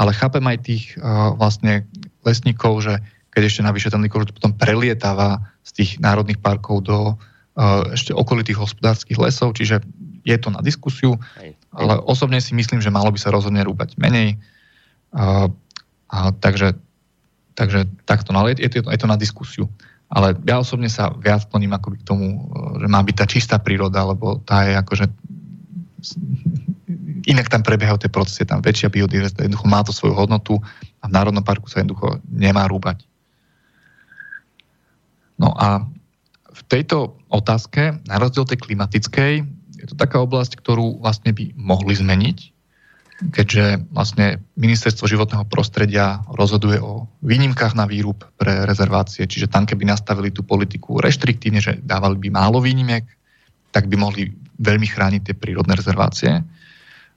ale 0.00 0.10
chápem 0.16 0.40
aj 0.48 0.58
tých 0.64 0.96
uh, 0.96 1.36
vlastne 1.36 1.84
lesníkov, 2.24 2.88
že 2.88 3.04
keď 3.28 3.42
ešte 3.44 3.62
navyše 3.62 3.92
ten 3.92 4.00
likožut 4.00 4.32
potom 4.32 4.56
prelietáva 4.56 5.44
z 5.68 5.70
tých 5.76 5.90
národných 6.00 6.40
parkov 6.40 6.88
do 6.88 7.12
uh, 7.12 7.84
ešte 7.92 8.16
okolitých 8.16 8.56
hospodárskych 8.56 9.20
lesov, 9.20 9.52
čiže 9.52 9.84
je 10.24 10.36
to 10.40 10.48
na 10.48 10.64
diskusiu, 10.64 11.20
ale 11.72 12.00
osobne 12.08 12.40
si 12.40 12.56
myslím, 12.56 12.80
že 12.80 12.92
malo 12.92 13.12
by 13.12 13.20
sa 13.20 13.32
rozhodne 13.32 13.60
rúbať 13.60 14.00
menej. 14.00 14.40
Uh, 15.12 15.52
a 16.08 16.32
takže, 16.32 16.72
takže 17.52 17.84
takto, 18.08 18.32
no 18.32 18.44
ale 18.44 18.56
je, 18.56 18.64
je, 18.64 18.80
to, 18.80 18.88
je 18.88 19.00
to 19.00 19.08
na 19.08 19.20
diskusiu. 19.20 19.68
Ale 20.08 20.32
ja 20.48 20.56
osobne 20.56 20.88
sa 20.88 21.12
viac 21.12 21.44
kloním 21.52 21.76
akoby 21.76 22.00
k 22.00 22.08
tomu, 22.08 22.26
e, 22.32 22.80
že 22.80 22.86
má 22.88 23.04
byť 23.04 23.16
tá 23.20 23.26
čistá 23.28 23.56
príroda, 23.60 24.08
lebo 24.08 24.40
tá 24.40 24.64
je 24.64 24.72
akože 24.72 25.04
inak 27.28 27.52
tam 27.52 27.60
prebiehajú 27.60 28.00
tie 28.00 28.10
procesy, 28.12 28.48
tam 28.48 28.64
väčšia 28.64 28.88
biodiverzita, 28.88 29.44
jednoducho 29.44 29.68
má 29.68 29.84
to 29.84 29.92
svoju 29.92 30.16
hodnotu 30.16 30.56
a 31.04 31.10
v 31.10 31.12
Národnom 31.12 31.44
parku 31.44 31.68
sa 31.68 31.84
jednoducho 31.84 32.24
nemá 32.24 32.64
rúbať. 32.64 33.04
No 35.38 35.54
a 35.54 35.86
v 36.50 36.62
tejto 36.66 37.18
otázke, 37.30 38.02
na 38.04 38.16
rozdiel 38.18 38.44
tej 38.44 38.58
klimatickej, 38.58 39.32
je 39.78 39.86
to 39.86 39.94
taká 39.94 40.18
oblasť, 40.18 40.58
ktorú 40.58 40.98
vlastne 40.98 41.30
by 41.30 41.54
mohli 41.54 41.94
zmeniť, 41.94 42.38
keďže 43.30 43.90
vlastne 43.90 44.42
ministerstvo 44.54 45.10
životného 45.10 45.46
prostredia 45.50 46.22
rozhoduje 46.30 46.78
o 46.78 47.10
výnimkách 47.22 47.74
na 47.74 47.86
výrub 47.86 48.22
pre 48.38 48.66
rezervácie, 48.66 49.26
čiže 49.26 49.50
tam 49.50 49.66
keby 49.66 49.86
nastavili 49.86 50.30
tú 50.30 50.46
politiku 50.46 51.02
reštriktívne, 51.02 51.58
že 51.58 51.78
dávali 51.82 52.18
by 52.18 52.28
málo 52.30 52.62
výnimiek, 52.62 53.06
tak 53.74 53.90
by 53.90 53.98
mohli 53.98 54.34
veľmi 54.58 54.86
chrániť 54.86 55.22
tie 55.30 55.34
prírodné 55.34 55.74
rezervácie. 55.78 56.42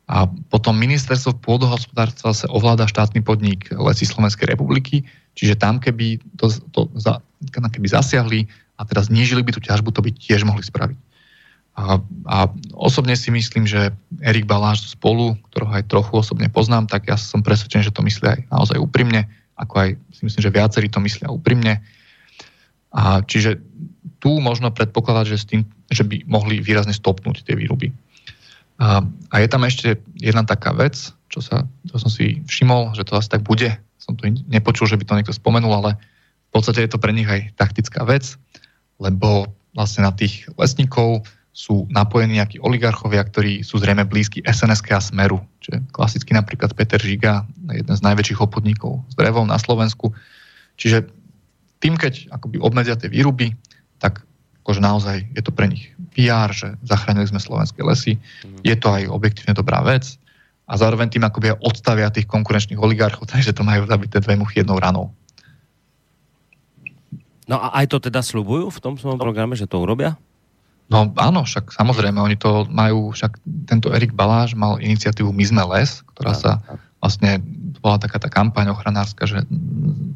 A 0.09 0.17
potom 0.49 0.75
ministerstvo 0.75 1.37
pôdohospodárstva 1.39 2.33
sa 2.33 2.49
ovláda 2.49 2.89
štátny 2.89 3.21
podnik 3.21 3.69
Lesy 3.71 4.09
Slovenskej 4.09 4.49
republiky, 4.49 5.05
čiže 5.37 5.55
tam 5.57 5.77
keby, 5.77 6.19
to, 6.35 6.49
to, 6.73 6.89
keby 7.49 7.87
zasiahli 7.89 8.45
a 8.77 8.85
teda 8.85 9.01
znížili 9.05 9.41
by 9.41 9.51
tú 9.57 9.61
ťažbu, 9.61 9.89
to 9.89 10.05
by 10.05 10.13
tiež 10.13 10.45
mohli 10.45 10.61
spraviť. 10.61 10.97
A, 11.71 12.03
a 12.27 12.37
osobne 12.75 13.15
si 13.15 13.31
myslím, 13.31 13.63
že 13.63 13.95
Erik 14.19 14.43
Baláš 14.43 14.91
spolu, 14.91 15.39
ktorého 15.49 15.71
aj 15.71 15.87
trochu 15.87 16.13
osobne 16.19 16.51
poznám, 16.51 16.91
tak 16.91 17.07
ja 17.07 17.15
som 17.15 17.39
presvedčený, 17.39 17.87
že 17.87 17.95
to 17.95 18.03
myslí 18.03 18.27
aj 18.27 18.39
naozaj 18.51 18.77
úprimne, 18.77 19.31
ako 19.55 19.73
aj 19.79 19.89
si 20.11 20.21
myslím, 20.27 20.41
že 20.43 20.51
viacerí 20.51 20.87
to 20.91 20.99
myslia 20.99 21.31
úprimne. 21.31 21.79
A 22.91 23.23
čiže 23.23 23.63
tu 24.19 24.43
možno 24.43 24.69
predpokladať, 24.69 25.25
že, 25.31 25.37
s 25.39 25.45
tým, 25.47 25.61
že 25.87 26.03
by 26.03 26.27
mohli 26.27 26.59
výrazne 26.59 26.91
stopnúť 26.91 27.47
tie 27.47 27.55
výruby. 27.55 27.95
A, 28.81 29.01
a 29.31 29.35
je 29.39 29.47
tam 29.47 29.63
ešte 29.63 30.01
jedna 30.19 30.43
taká 30.43 30.75
vec, 30.75 30.97
čo, 31.31 31.39
sa, 31.39 31.63
čo 31.87 31.95
som 31.95 32.11
si 32.11 32.43
všimol, 32.43 32.91
že 32.93 33.07
to 33.07 33.15
asi 33.15 33.31
tak 33.31 33.47
bude. 33.47 33.71
Som 33.95 34.19
to 34.19 34.27
nepočul, 34.51 34.91
že 34.91 34.99
by 34.99 35.07
to 35.07 35.15
niekto 35.15 35.33
spomenul, 35.33 35.71
ale 35.71 35.95
v 36.51 36.59
podstate 36.59 36.83
je 36.83 36.91
to 36.91 36.99
pre 36.99 37.15
nich 37.15 37.31
aj 37.31 37.55
taktická 37.55 38.03
vec, 38.03 38.35
lebo 38.99 39.47
vlastne 39.71 40.03
na 40.03 40.11
tých 40.11 40.51
lesníkov 40.59 41.23
sú 41.51 41.87
napojení 41.91 42.39
nejakí 42.39 42.59
oligarchovia, 42.59 43.23
ktorí 43.23 43.63
sú 43.63 43.79
zrejme 43.79 44.03
blízki 44.03 44.43
SNSK 44.43 44.87
a 44.95 44.99
Smeru. 44.99 45.39
Čiže 45.63 45.83
klasicky 45.95 46.31
napríklad 46.35 46.75
Peter 46.75 46.99
Žiga, 46.99 47.47
jeden 47.71 47.95
z 47.95 48.01
najväčších 48.03 48.39
obchodníkov 48.39 49.03
s 49.07 49.15
drevom 49.15 49.47
na 49.47 49.59
Slovensku. 49.59 50.11
Čiže 50.75 51.07
tým, 51.79 51.95
keď 51.95 52.31
akoby 52.35 52.59
obmedzia 52.59 52.99
tie 52.99 53.07
výruby, 53.07 53.55
tak 53.99 54.23
akože 54.63 54.79
naozaj 54.83 55.17
je 55.35 55.41
to 55.43 55.51
pre 55.51 55.71
nich 55.71 55.91
PR, 56.15 56.51
že 56.51 56.75
zachránili 56.83 57.27
sme 57.27 57.39
slovenské 57.39 57.79
lesy. 57.83 58.19
Mm. 58.43 58.59
Je 58.67 58.75
to 58.75 58.87
aj 58.91 59.11
objektívne 59.11 59.55
dobrá 59.55 59.83
vec. 59.83 60.19
A 60.71 60.79
zároveň 60.79 61.11
tým 61.11 61.27
akoby 61.27 61.51
odstavia 61.59 62.13
tých 62.13 62.31
konkurenčných 62.31 62.79
oligarchov, 62.79 63.27
takže 63.31 63.51
to 63.51 63.67
majú 63.67 63.87
zabité 63.87 64.23
dve 64.23 64.39
muchy 64.39 64.63
jednou 64.63 64.79
ranou. 64.79 65.11
No 67.49 67.57
a 67.57 67.73
aj 67.81 67.85
to 67.89 67.97
teda 67.97 68.21
slubujú 68.21 68.69
v 68.69 68.81
tom 68.81 68.93
svojom 68.97 69.17
programe, 69.17 69.57
že 69.57 69.65
to 69.65 69.81
urobia? 69.81 70.17
No 70.91 71.07
áno, 71.15 71.47
však 71.47 71.71
samozrejme, 71.71 72.19
oni 72.19 72.35
to 72.35 72.67
majú, 72.67 73.15
však 73.15 73.39
tento 73.63 73.95
Erik 73.95 74.11
Baláš 74.11 74.59
mal 74.59 74.75
iniciatívu 74.83 75.31
My 75.31 75.45
sme 75.47 75.63
les, 75.77 76.03
ktorá 76.11 76.35
sa 76.35 76.51
vlastne 77.01 77.41
bola 77.81 77.97
taká 77.97 78.21
tá 78.21 78.29
kampaň 78.29 78.69
ochranárska, 78.69 79.25
že 79.25 79.41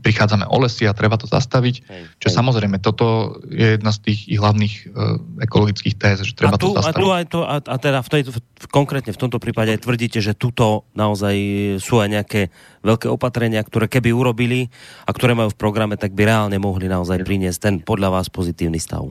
prichádzame 0.06 0.46
o 0.46 0.58
lesy 0.62 0.86
a 0.86 0.94
treba 0.94 1.18
to 1.18 1.26
zastaviť. 1.26 1.76
Hej, 1.82 2.02
čo 2.22 2.30
hej. 2.30 2.36
samozrejme, 2.38 2.78
toto 2.78 3.36
je 3.50 3.82
jedna 3.82 3.90
z 3.90 4.06
tých 4.06 4.20
ich 4.30 4.38
hlavných 4.38 4.74
uh, 4.94 5.18
ekologických 5.42 5.96
téz, 5.98 6.22
že 6.22 6.38
treba 6.38 6.56
a 6.56 6.62
tu, 6.62 6.78
to 6.78 6.78
zastaviť. 6.78 6.94
A, 6.94 7.02
tu 7.02 7.08
aj 7.10 7.26
to, 7.26 7.40
a, 7.42 7.58
a 7.58 7.76
teda 7.82 8.00
v 8.06 8.10
tejto, 8.14 8.30
v, 8.38 8.40
konkrétne 8.70 9.12
v 9.18 9.20
tomto 9.20 9.42
prípade 9.42 9.74
aj 9.74 9.82
tvrdíte, 9.82 10.22
že 10.22 10.38
tuto 10.38 10.86
naozaj 10.94 11.36
sú 11.82 12.06
aj 12.06 12.22
nejaké 12.22 12.42
veľké 12.86 13.10
opatrenia, 13.10 13.66
ktoré 13.66 13.90
keby 13.90 14.14
urobili 14.14 14.70
a 15.10 15.10
ktoré 15.10 15.34
majú 15.34 15.50
v 15.50 15.58
programe, 15.58 15.98
tak 15.98 16.14
by 16.14 16.30
reálne 16.30 16.62
mohli 16.62 16.86
naozaj 16.86 17.26
priniesť 17.26 17.60
ten 17.60 17.76
podľa 17.82 18.22
vás 18.22 18.30
pozitívny 18.30 18.78
stav. 18.78 19.10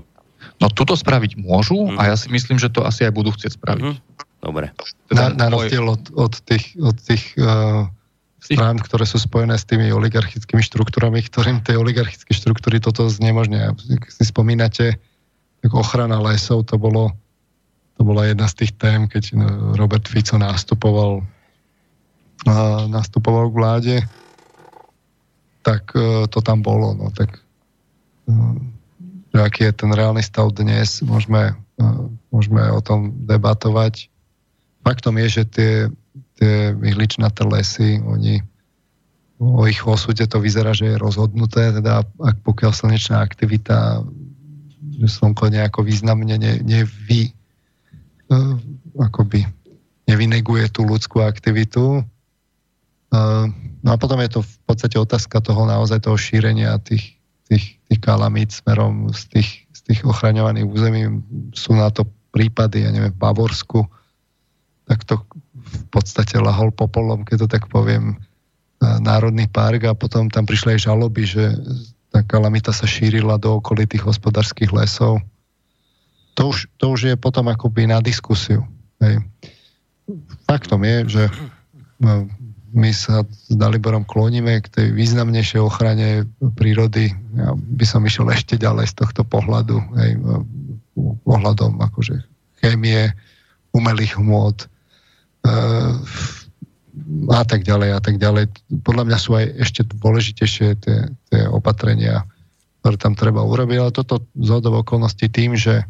No 0.62 0.70
tuto 0.70 0.94
spraviť 0.94 1.40
môžu 1.40 1.90
mm. 1.90 1.98
a 1.98 2.14
ja 2.14 2.16
si 2.16 2.30
myslím, 2.30 2.60
že 2.60 2.70
to 2.70 2.86
asi 2.86 3.02
aj 3.08 3.12
budú 3.16 3.34
chcieť 3.34 3.58
spraviť. 3.58 3.82
Mm. 3.82 3.96
Dobre. 4.44 4.76
Teda 5.08 5.32
na, 5.32 5.48
na 5.48 5.56
rozdiel 5.56 5.88
od, 5.88 6.04
od 6.12 6.36
tých, 6.44 6.76
od 6.76 6.92
tých 7.00 7.32
uh, 7.40 7.88
strán, 8.44 8.76
ktoré 8.76 9.08
sú 9.08 9.16
spojené 9.16 9.56
s 9.56 9.64
tými 9.64 9.88
oligarchickými 9.88 10.60
štruktúrami, 10.60 11.24
ktorým 11.24 11.64
tie 11.64 11.80
oligarchické 11.80 12.36
štruktúry 12.36 12.76
toto 12.76 13.08
znemožňujú. 13.08 13.96
Ak 13.96 14.04
si 14.12 14.24
spomínate, 14.28 15.00
tak 15.64 15.70
ochrana 15.72 16.20
lesov, 16.20 16.68
to 16.68 16.76
bolo 16.76 17.16
to 17.94 18.02
bola 18.02 18.26
jedna 18.26 18.46
z 18.50 18.54
tých 18.64 18.72
tém, 18.74 19.06
keď 19.06 19.24
no, 19.38 19.46
Robert 19.78 20.06
Fico 20.10 20.34
nastupoval, 20.34 21.22
nastupoval 22.90 23.50
k 23.50 23.54
vláde, 23.54 23.96
tak 25.62 25.94
e, 25.94 26.26
to 26.26 26.38
tam 26.42 26.60
bolo. 26.60 26.92
No, 26.98 27.14
tak, 27.14 27.38
e, 28.26 29.38
aký 29.38 29.70
je 29.70 29.72
ten 29.78 29.90
reálny 29.94 30.26
stav 30.26 30.50
dnes, 30.52 31.00
môžeme, 31.06 31.54
e, 31.78 31.84
môžeme 32.34 32.62
o 32.74 32.82
tom 32.82 33.14
debatovať. 33.24 34.10
Faktom 34.84 35.16
je, 35.24 35.40
že 35.40 35.42
tie, 35.48 35.72
tie 36.36 36.76
ihličnaté 36.76 37.48
lesy, 37.48 38.04
oni 38.04 38.44
o 39.40 39.66
ich 39.66 39.82
osude 39.82 40.22
to 40.30 40.38
vyzerá, 40.38 40.76
že 40.76 40.94
je 40.94 41.02
rozhodnuté, 41.02 41.74
teda 41.74 42.06
ak 42.22 42.36
pokiaľ 42.46 42.70
slnečná 42.70 43.18
aktivita 43.18 44.04
že 44.94 45.10
slnko 45.10 45.50
nejako 45.50 45.82
významne 45.82 46.38
ne, 46.38 46.62
nevy, 46.62 47.34
E, 48.24 48.36
akoby 48.96 49.44
nevyneguje 50.08 50.72
tú 50.72 50.88
ľudskú 50.88 51.20
aktivitu. 51.20 52.00
E, 52.00 52.02
no 53.84 53.88
a 53.92 53.96
potom 54.00 54.16
je 54.24 54.38
to 54.38 54.40
v 54.40 54.56
podstate 54.64 54.96
otázka 54.96 55.44
toho 55.44 55.68
naozaj 55.68 56.00
toho 56.08 56.16
šírenia 56.16 56.80
tých, 56.80 57.20
tých, 57.48 57.76
tých 57.84 58.00
kalamít 58.00 58.52
smerom 58.52 59.12
z 59.12 59.22
tých, 59.28 59.50
z 59.76 59.80
tých 59.92 60.00
ochraňovaných 60.08 60.64
území. 60.64 61.02
Sú 61.52 61.76
na 61.76 61.92
to 61.92 62.08
prípady, 62.32 62.88
ja 62.88 62.90
neviem, 62.90 63.12
v 63.12 63.20
Bavorsku, 63.20 63.84
tak 64.84 65.04
to 65.08 65.20
v 65.54 65.84
podstate 65.88 66.36
lahol 66.40 66.68
popolom, 66.72 67.24
keď 67.24 67.46
to 67.46 67.48
tak 67.48 67.64
poviem, 67.72 68.20
Národný 68.84 69.48
park 69.48 69.88
a 69.88 69.96
potom 69.96 70.28
tam 70.28 70.44
prišli 70.44 70.76
aj 70.76 70.92
žaloby, 70.92 71.24
že 71.24 71.56
tá 72.12 72.20
kalamita 72.20 72.68
sa 72.68 72.84
šírila 72.84 73.40
do 73.40 73.56
okolitých 73.56 74.04
hospodárskych 74.04 74.68
lesov 74.76 75.24
to 76.34 76.50
už, 76.50 76.66
to 76.76 76.84
už 76.90 77.00
je 77.02 77.14
potom 77.14 77.46
akoby 77.48 77.86
na 77.86 78.02
diskusiu. 78.02 78.66
Hej. 78.98 79.22
Faktom 80.44 80.82
je, 80.82 80.96
že 81.08 81.22
no, 82.02 82.26
my 82.74 82.90
sa 82.90 83.22
s 83.22 83.54
Daliborom 83.54 84.02
kloníme 84.02 84.58
k 84.60 84.66
tej 84.68 84.86
významnejšej 84.92 85.60
ochrane 85.62 86.26
prírody. 86.58 87.14
Ja 87.38 87.54
by 87.54 87.86
som 87.86 88.02
išiel 88.02 88.28
ešte 88.34 88.58
ďalej 88.58 88.90
z 88.90 88.94
tohto 88.98 89.22
pohľadu. 89.22 89.78
Hej, 89.94 90.10
pohľadom 91.22 91.78
akože 91.78 92.18
chémie, 92.60 93.14
umelých 93.70 94.18
hmôt 94.18 94.66
a 97.28 97.42
tak 97.44 97.64
ďalej 97.68 97.88
a 97.92 98.00
tak 98.00 98.16
ďalej. 98.16 98.44
Podľa 98.80 99.04
mňa 99.08 99.18
sú 99.20 99.36
aj 99.36 99.46
ešte 99.60 99.84
dôležitejšie 99.84 100.68
tie, 100.80 100.98
tie 101.28 101.42
opatrenia, 101.52 102.24
ktoré 102.80 102.96
tam 102.96 103.12
treba 103.12 103.44
urobiť, 103.44 103.76
ale 103.80 103.92
toto 103.92 104.24
z 104.36 104.50
okolností 104.64 105.28
tým, 105.28 105.52
že 105.56 105.84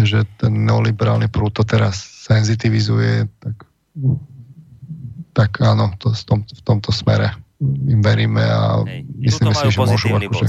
že 0.00 0.24
ten 0.40 0.64
neoliberálny 0.64 1.28
prúd 1.28 1.52
to 1.52 1.68
teraz 1.68 2.24
senzitivizuje, 2.24 3.28
tak, 3.44 3.56
tak 5.36 5.50
áno, 5.60 5.92
to 6.00 6.16
v, 6.16 6.22
tom, 6.24 6.38
v 6.48 6.62
tomto 6.64 6.88
smere 6.94 7.36
im 7.62 8.00
veríme 8.00 8.42
a 8.42 8.82
Hej, 8.88 9.06
myslíme 9.20 9.54
si, 9.54 9.68
že 9.70 9.78
môžu 9.78 10.08
akože 10.16 10.46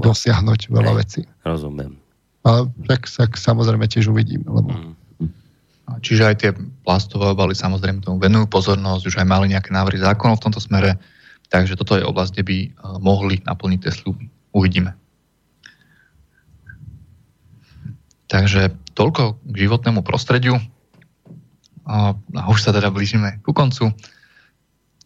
dosiahnuť 0.00 0.60
veľa 0.70 0.92
Hej, 0.94 0.98
vecí. 1.02 1.20
Rozumiem. 1.42 1.98
Ale 2.46 2.70
tak, 2.86 3.10
tak 3.10 3.34
samozrejme 3.34 3.90
tiež 3.90 4.06
uvidíme, 4.06 4.46
lebo 4.46 4.70
mm. 4.70 4.94
Čiže 5.86 6.22
aj 6.26 6.36
tie 6.42 6.50
plastové 6.82 7.30
obaly 7.30 7.54
samozrejme 7.54 8.02
tomu 8.02 8.18
venujú 8.18 8.50
pozornosť, 8.50 9.06
už 9.06 9.16
aj 9.22 9.26
mali 9.30 9.54
nejaké 9.54 9.70
návrhy 9.70 10.02
zákonov 10.02 10.42
v 10.42 10.44
tomto 10.50 10.58
smere, 10.58 10.98
takže 11.46 11.78
toto 11.78 11.94
je 11.94 12.02
oblasť, 12.02 12.32
kde 12.34 12.44
by 12.44 12.58
eh, 12.58 12.70
mohli 12.98 13.38
naplniť 13.46 13.80
tie 13.86 13.92
sluby. 13.94 14.26
Uvidíme. 14.50 14.98
Takže 18.26 18.74
toľko 18.98 19.38
k 19.38 19.54
životnému 19.54 20.02
prostrediu. 20.02 20.58
A 21.86 22.18
už 22.50 22.66
sa 22.66 22.74
teda 22.74 22.90
blížime 22.90 23.38
ku 23.46 23.54
koncu. 23.54 23.94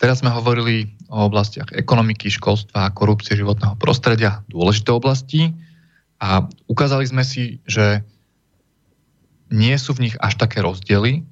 Teraz 0.01 0.25
sme 0.25 0.33
hovorili 0.33 0.97
o 1.13 1.29
oblastiach 1.29 1.69
ekonomiky, 1.77 2.33
školstva 2.33 2.89
a 2.89 2.95
korupcie 2.95 3.37
životného 3.37 3.77
prostredia, 3.77 4.41
dôležité 4.49 4.89
oblasti. 4.89 5.53
A 6.17 6.49
ukázali 6.73 7.05
sme 7.05 7.21
si, 7.21 7.61
že 7.69 8.01
nie 9.51 9.75
sú 9.77 9.95
v 9.95 10.09
nich 10.09 10.15
až 10.23 10.39
také 10.39 10.63
rozdiely 10.63 11.27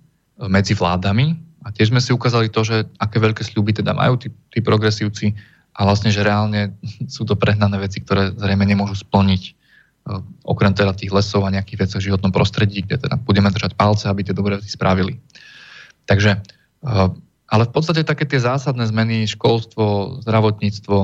medzi 0.46 0.74
vládami. 0.74 1.38
A 1.66 1.74
tiež 1.74 1.90
sme 1.90 2.02
si 2.02 2.14
ukázali 2.14 2.50
to, 2.50 2.62
že 2.62 2.86
aké 3.02 3.18
veľké 3.18 3.42
sľuby 3.42 3.74
teda 3.74 3.94
majú 3.94 4.18
tí, 4.18 4.30
tí 4.50 4.62
progresívci 4.62 5.34
a 5.78 5.86
vlastne, 5.86 6.10
že 6.10 6.26
reálne 6.26 6.74
sú 7.14 7.26
to 7.26 7.38
prehnané 7.38 7.78
veci, 7.78 8.02
ktoré 8.02 8.34
zrejme 8.34 8.66
nemôžu 8.66 8.98
splniť. 8.98 9.42
Eh, 10.08 10.20
okrem 10.48 10.72
teda 10.72 10.96
tých 10.96 11.12
lesov 11.12 11.44
a 11.44 11.52
nejakých 11.52 11.84
vecí 11.84 11.94
v 12.00 12.06
životnom 12.12 12.32
prostredí, 12.32 12.80
kde 12.80 12.96
teda 12.96 13.20
budeme 13.20 13.52
držať 13.52 13.76
palce, 13.76 14.08
aby 14.08 14.24
tie 14.24 14.32
dobré 14.32 14.56
veci 14.56 14.72
spravili. 14.72 15.20
Takže, 16.08 16.32
eh, 16.38 17.08
ale 17.48 17.62
v 17.68 17.72
podstate 17.72 18.08
také 18.08 18.24
tie 18.24 18.40
zásadné 18.40 18.88
zmeny, 18.88 19.28
školstvo, 19.28 20.18
zdravotníctvo, 20.24 20.96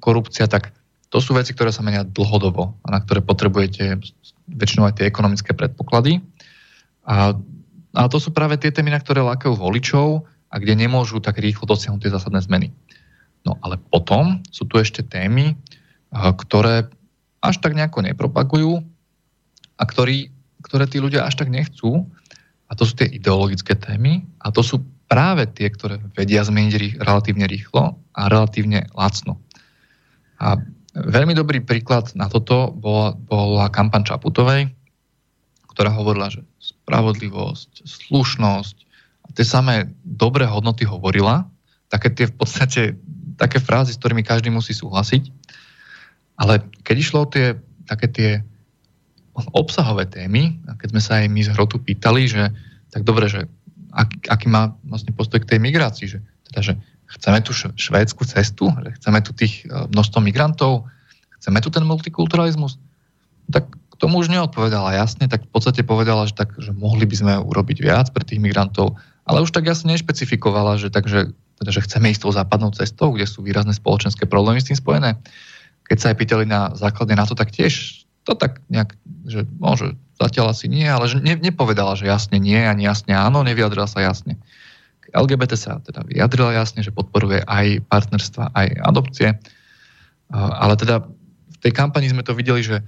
korupcia, 0.00 0.46
tak 0.46 0.72
to 1.10 1.18
sú 1.18 1.34
veci, 1.34 1.52
ktoré 1.52 1.74
sa 1.74 1.82
menia 1.82 2.06
dlhodobo 2.06 2.78
a 2.86 2.88
na 2.94 3.02
ktoré 3.02 3.18
potrebujete 3.20 3.98
väčšinou 4.46 4.86
aj 4.88 5.02
tie 5.02 5.10
ekonomické 5.10 5.50
predpoklady. 5.52 6.22
A, 7.06 7.34
a 7.96 8.02
to 8.08 8.18
sú 8.20 8.30
práve 8.34 8.60
tie 8.60 8.72
témy, 8.74 8.92
na 8.92 9.00
ktoré 9.00 9.24
lákajú 9.24 9.56
voličov 9.56 10.24
a 10.50 10.54
kde 10.58 10.74
nemôžu 10.74 11.22
tak 11.22 11.38
rýchlo 11.38 11.64
dosiahnuť 11.68 12.00
tie 12.02 12.14
zásadné 12.14 12.40
zmeny. 12.42 12.68
No 13.46 13.56
ale 13.64 13.80
potom 13.80 14.44
sú 14.52 14.68
tu 14.68 14.76
ešte 14.76 15.00
témy, 15.00 15.56
ktoré 16.12 16.90
až 17.40 17.56
tak 17.62 17.72
nejako 17.72 18.04
nepropagujú 18.04 18.84
a 19.80 19.82
ktorý, 19.88 20.28
ktoré 20.60 20.84
tí 20.84 21.00
ľudia 21.00 21.24
až 21.24 21.40
tak 21.40 21.48
nechcú. 21.48 22.04
A 22.70 22.76
to 22.78 22.86
sú 22.86 22.94
tie 22.94 23.08
ideologické 23.08 23.74
témy 23.74 24.22
a 24.38 24.54
to 24.54 24.62
sú 24.62 24.84
práve 25.10 25.42
tie, 25.50 25.66
ktoré 25.66 25.98
vedia 26.14 26.46
zmeniť 26.46 27.02
relatívne 27.02 27.50
rýchlo 27.50 27.98
a 28.14 28.20
relatívne 28.30 28.86
lacno. 28.94 29.42
A 30.38 30.54
veľmi 30.94 31.34
dobrý 31.34 31.58
príklad 31.66 32.14
na 32.14 32.30
toto 32.30 32.70
bola, 32.70 33.18
bola 33.18 33.66
kampaň 33.74 34.06
Čaputovej, 34.06 34.70
ktorá 35.70 35.94
hovorila, 35.94 36.28
že 36.28 36.42
spravodlivosť, 36.58 37.86
slušnosť 37.86 38.76
a 39.24 39.28
tie 39.30 39.46
samé 39.46 39.94
dobré 40.02 40.44
hodnoty 40.44 40.82
hovorila, 40.82 41.46
také 41.86 42.10
tie 42.10 42.26
v 42.26 42.34
podstate 42.34 42.82
také 43.38 43.62
frázy, 43.62 43.94
s 43.94 44.00
ktorými 44.02 44.26
každý 44.26 44.50
musí 44.52 44.74
súhlasiť. 44.74 45.30
Ale 46.36 46.60
keď 46.84 46.96
išlo 46.98 47.18
o 47.24 47.30
tie 47.30 47.56
také 47.88 48.06
tie 48.10 48.30
obsahové 49.54 50.04
témy, 50.06 50.60
a 50.68 50.76
keď 50.76 50.88
sme 50.92 51.02
sa 51.02 51.12
aj 51.22 51.26
my 51.30 51.40
z 51.42 51.52
Hrotu 51.54 51.80
pýtali, 51.80 52.28
že 52.28 52.52
tak 52.92 53.06
dobre, 53.06 53.30
že 53.30 53.46
ak, 53.94 54.30
aký 54.30 54.46
má 54.50 54.74
vlastne 54.86 55.14
postoj 55.14 55.42
k 55.42 55.56
tej 55.56 55.58
migrácii, 55.58 56.06
že, 56.06 56.18
teda, 56.50 56.60
že 56.62 56.72
chceme 57.18 57.38
tu 57.42 57.50
švédsku 57.54 58.22
cestu, 58.26 58.70
že 58.86 58.90
chceme 59.00 59.18
tu 59.22 59.34
tých 59.34 59.66
e, 59.66 59.90
množstvo 59.90 60.18
migrantov, 60.22 60.86
chceme 61.40 61.58
tu 61.58 61.72
ten 61.72 61.82
multikulturalizmus, 61.82 62.78
tak 63.50 63.66
tomu 64.00 64.24
už 64.24 64.32
neodpovedala 64.32 64.96
jasne, 64.96 65.28
tak 65.28 65.44
v 65.44 65.50
podstate 65.52 65.84
povedala, 65.84 66.24
že, 66.24 66.32
tak, 66.32 66.56
že 66.56 66.72
mohli 66.72 67.04
by 67.04 67.16
sme 67.16 67.32
urobiť 67.36 67.84
viac 67.84 68.08
pre 68.16 68.24
tých 68.24 68.40
migrantov, 68.40 68.96
ale 69.28 69.44
už 69.44 69.52
tak 69.52 69.68
jasne 69.68 69.92
nešpecifikovala, 69.92 70.80
že, 70.80 70.88
takže, 70.88 71.36
teda, 71.60 71.70
že 71.70 71.84
chceme 71.84 72.08
ísť 72.08 72.24
tou 72.24 72.32
západnou 72.32 72.72
cestou, 72.72 73.12
kde 73.12 73.28
sú 73.28 73.44
výrazné 73.44 73.76
spoločenské 73.76 74.24
problémy 74.24 74.64
s 74.64 74.72
tým 74.72 74.78
spojené 74.80 75.20
keď 75.90 75.98
sa 75.98 76.08
aj 76.14 76.16
pýtali 76.22 76.44
na 76.46 76.70
základe 76.78 77.18
na 77.18 77.26
to, 77.26 77.34
tak 77.34 77.50
tiež 77.50 78.06
to 78.22 78.38
tak 78.38 78.62
nejak, 78.70 78.94
že 79.26 79.42
môže, 79.58 79.98
zatiaľ 80.22 80.54
asi 80.54 80.70
nie, 80.70 80.86
ale 80.86 81.10
že 81.10 81.18
ne, 81.18 81.34
nepovedala, 81.34 81.98
že 81.98 82.06
jasne 82.06 82.38
nie, 82.38 82.62
ani 82.62 82.86
jasne 82.86 83.18
áno, 83.18 83.42
nevyjadrila 83.42 83.90
sa 83.90 83.98
jasne. 83.98 84.38
LGBT 85.10 85.58
sa 85.58 85.82
teda 85.82 86.06
vyjadrila 86.06 86.54
jasne, 86.54 86.86
že 86.86 86.94
podporuje 86.94 87.42
aj 87.42 87.82
partnerstva, 87.90 88.54
aj 88.54 88.66
adopcie, 88.86 89.34
ale 90.30 90.78
teda 90.78 91.02
v 91.50 91.58
tej 91.58 91.72
kampani 91.74 92.06
sme 92.06 92.22
to 92.22 92.38
videli, 92.38 92.62
že 92.62 92.86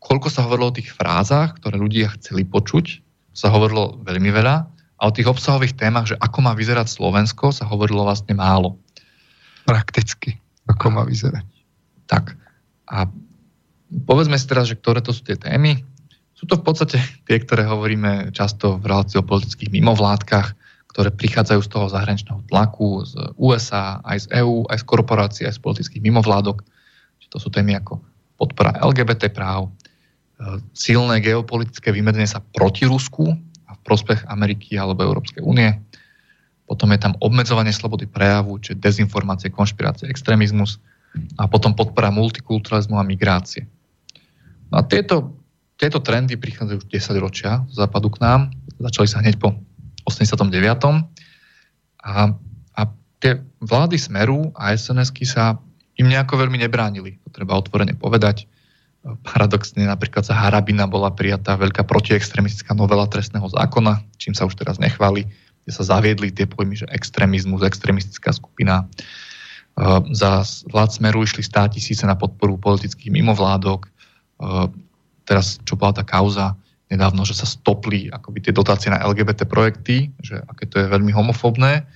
koľko 0.00 0.32
sa 0.32 0.48
hovorilo 0.48 0.72
o 0.72 0.76
tých 0.76 0.90
frázach, 0.90 1.60
ktoré 1.60 1.76
ľudia 1.76 2.10
chceli 2.16 2.48
počuť, 2.48 3.04
sa 3.36 3.52
hovorilo 3.52 4.00
veľmi 4.02 4.32
veľa 4.32 4.56
a 5.00 5.02
o 5.06 5.14
tých 5.14 5.28
obsahových 5.28 5.76
témach, 5.76 6.08
že 6.08 6.16
ako 6.18 6.44
má 6.44 6.52
vyzerať 6.56 6.88
Slovensko, 6.88 7.52
sa 7.52 7.68
hovorilo 7.68 8.04
vlastne 8.04 8.32
málo. 8.34 8.80
Prakticky, 9.68 10.40
ako 10.66 10.86
má 10.92 11.02
vyzerať. 11.04 11.46
Tak. 12.08 12.34
A 12.90 13.06
povedzme 14.08 14.34
si 14.40 14.48
teraz, 14.48 14.66
že 14.66 14.76
ktoré 14.76 15.04
to 15.04 15.14
sú 15.14 15.22
tie 15.22 15.38
témy. 15.38 15.84
Sú 16.34 16.48
to 16.48 16.56
v 16.56 16.64
podstate 16.64 16.96
tie, 17.28 17.36
ktoré 17.36 17.68
hovoríme 17.68 18.32
často 18.32 18.80
v 18.80 18.88
relácii 18.88 19.20
o 19.20 19.28
politických 19.28 19.70
mimovládkach, 19.70 20.56
ktoré 20.90 21.14
prichádzajú 21.14 21.60
z 21.62 21.70
toho 21.70 21.86
zahraničného 21.86 22.40
tlaku, 22.50 23.06
z 23.06 23.14
USA, 23.38 24.02
aj 24.02 24.26
z 24.26 24.42
EÚ, 24.42 24.66
aj 24.66 24.78
z 24.80 24.84
korporácií, 24.88 25.42
aj 25.46 25.60
z 25.60 25.62
politických 25.62 26.02
mimovládok. 26.02 26.66
Čiže 27.22 27.28
to 27.30 27.38
sú 27.38 27.48
témy 27.52 27.78
ako 27.78 28.02
podpora 28.40 28.74
LGBT 28.80 29.30
práv, 29.30 29.70
silné 30.72 31.20
geopolitické 31.20 31.92
vymedzenie 31.92 32.28
sa 32.28 32.40
proti 32.40 32.88
Rusku 32.88 33.28
a 33.68 33.70
v 33.76 33.80
prospech 33.84 34.24
Ameriky 34.28 34.80
alebo 34.80 35.04
Európskej 35.04 35.44
únie, 35.44 35.76
potom 36.64 36.88
je 36.94 37.02
tam 37.02 37.18
obmedzovanie 37.18 37.74
slobody 37.74 38.06
prejavu, 38.06 38.62
čiže 38.62 38.78
dezinformácie, 38.78 39.50
konšpirácie, 39.50 40.06
extrémizmus 40.06 40.78
a 41.36 41.50
potom 41.50 41.74
podpora 41.74 42.14
multikulturalizmu 42.14 42.94
a 42.94 43.04
migrácie. 43.04 43.66
No 44.70 44.78
a 44.78 44.82
tieto, 44.86 45.34
tieto 45.74 45.98
trendy 45.98 46.38
prichádzajú 46.38 46.78
už 46.78 46.86
10 46.86 47.18
ročia 47.18 47.66
z 47.66 47.74
západu 47.74 48.14
k 48.14 48.22
nám, 48.22 48.40
začali 48.78 49.08
sa 49.10 49.18
hneď 49.18 49.42
po 49.42 49.58
89. 50.06 50.46
A, 52.06 52.32
a 52.78 52.82
tie 53.18 53.32
vlády 53.60 53.98
Smeru 54.00 54.54
a 54.56 54.72
sns 54.72 55.12
sa 55.28 55.58
im 56.00 56.06
nejako 56.08 56.40
veľmi 56.40 56.56
nebránili. 56.56 57.20
To 57.26 57.34
treba 57.34 57.58
otvorene 57.58 57.92
povedať. 57.92 58.48
Paradoxne 59.00 59.88
napríklad 59.88 60.28
za 60.28 60.36
Harabina 60.36 60.84
bola 60.84 61.08
prijatá 61.08 61.56
veľká 61.56 61.88
protiextremistická 61.88 62.76
novela 62.76 63.08
trestného 63.08 63.48
zákona, 63.48 64.04
čím 64.20 64.36
sa 64.36 64.44
už 64.44 64.60
teraz 64.60 64.76
nechváli 64.76 65.24
kde 65.64 65.72
sa 65.76 65.84
zaviedli 65.96 66.32
tie 66.32 66.48
pojmy, 66.48 66.74
že 66.82 66.86
extrémizmus, 66.90 67.62
extrémistická 67.62 68.32
skupina. 68.32 68.88
Za 70.12 70.42
vlád 70.66 70.90
Smeru 70.90 71.24
išli 71.24 71.44
stá 71.44 71.68
tisíce 71.70 72.04
na 72.04 72.16
podporu 72.16 72.58
politických 72.58 73.12
mimovládok. 73.12 73.88
Teraz, 75.24 75.60
čo 75.62 75.78
bola 75.78 75.94
tá 75.94 76.04
kauza 76.04 76.56
nedávno, 76.90 77.22
že 77.22 77.38
sa 77.38 77.46
stopli 77.46 78.10
akoby 78.10 78.50
tie 78.50 78.52
dotácie 78.56 78.90
na 78.90 78.98
LGBT 79.06 79.46
projekty, 79.46 80.10
že 80.18 80.42
aké 80.42 80.66
to 80.66 80.82
je 80.82 80.90
veľmi 80.90 81.14
homofobné, 81.14 81.86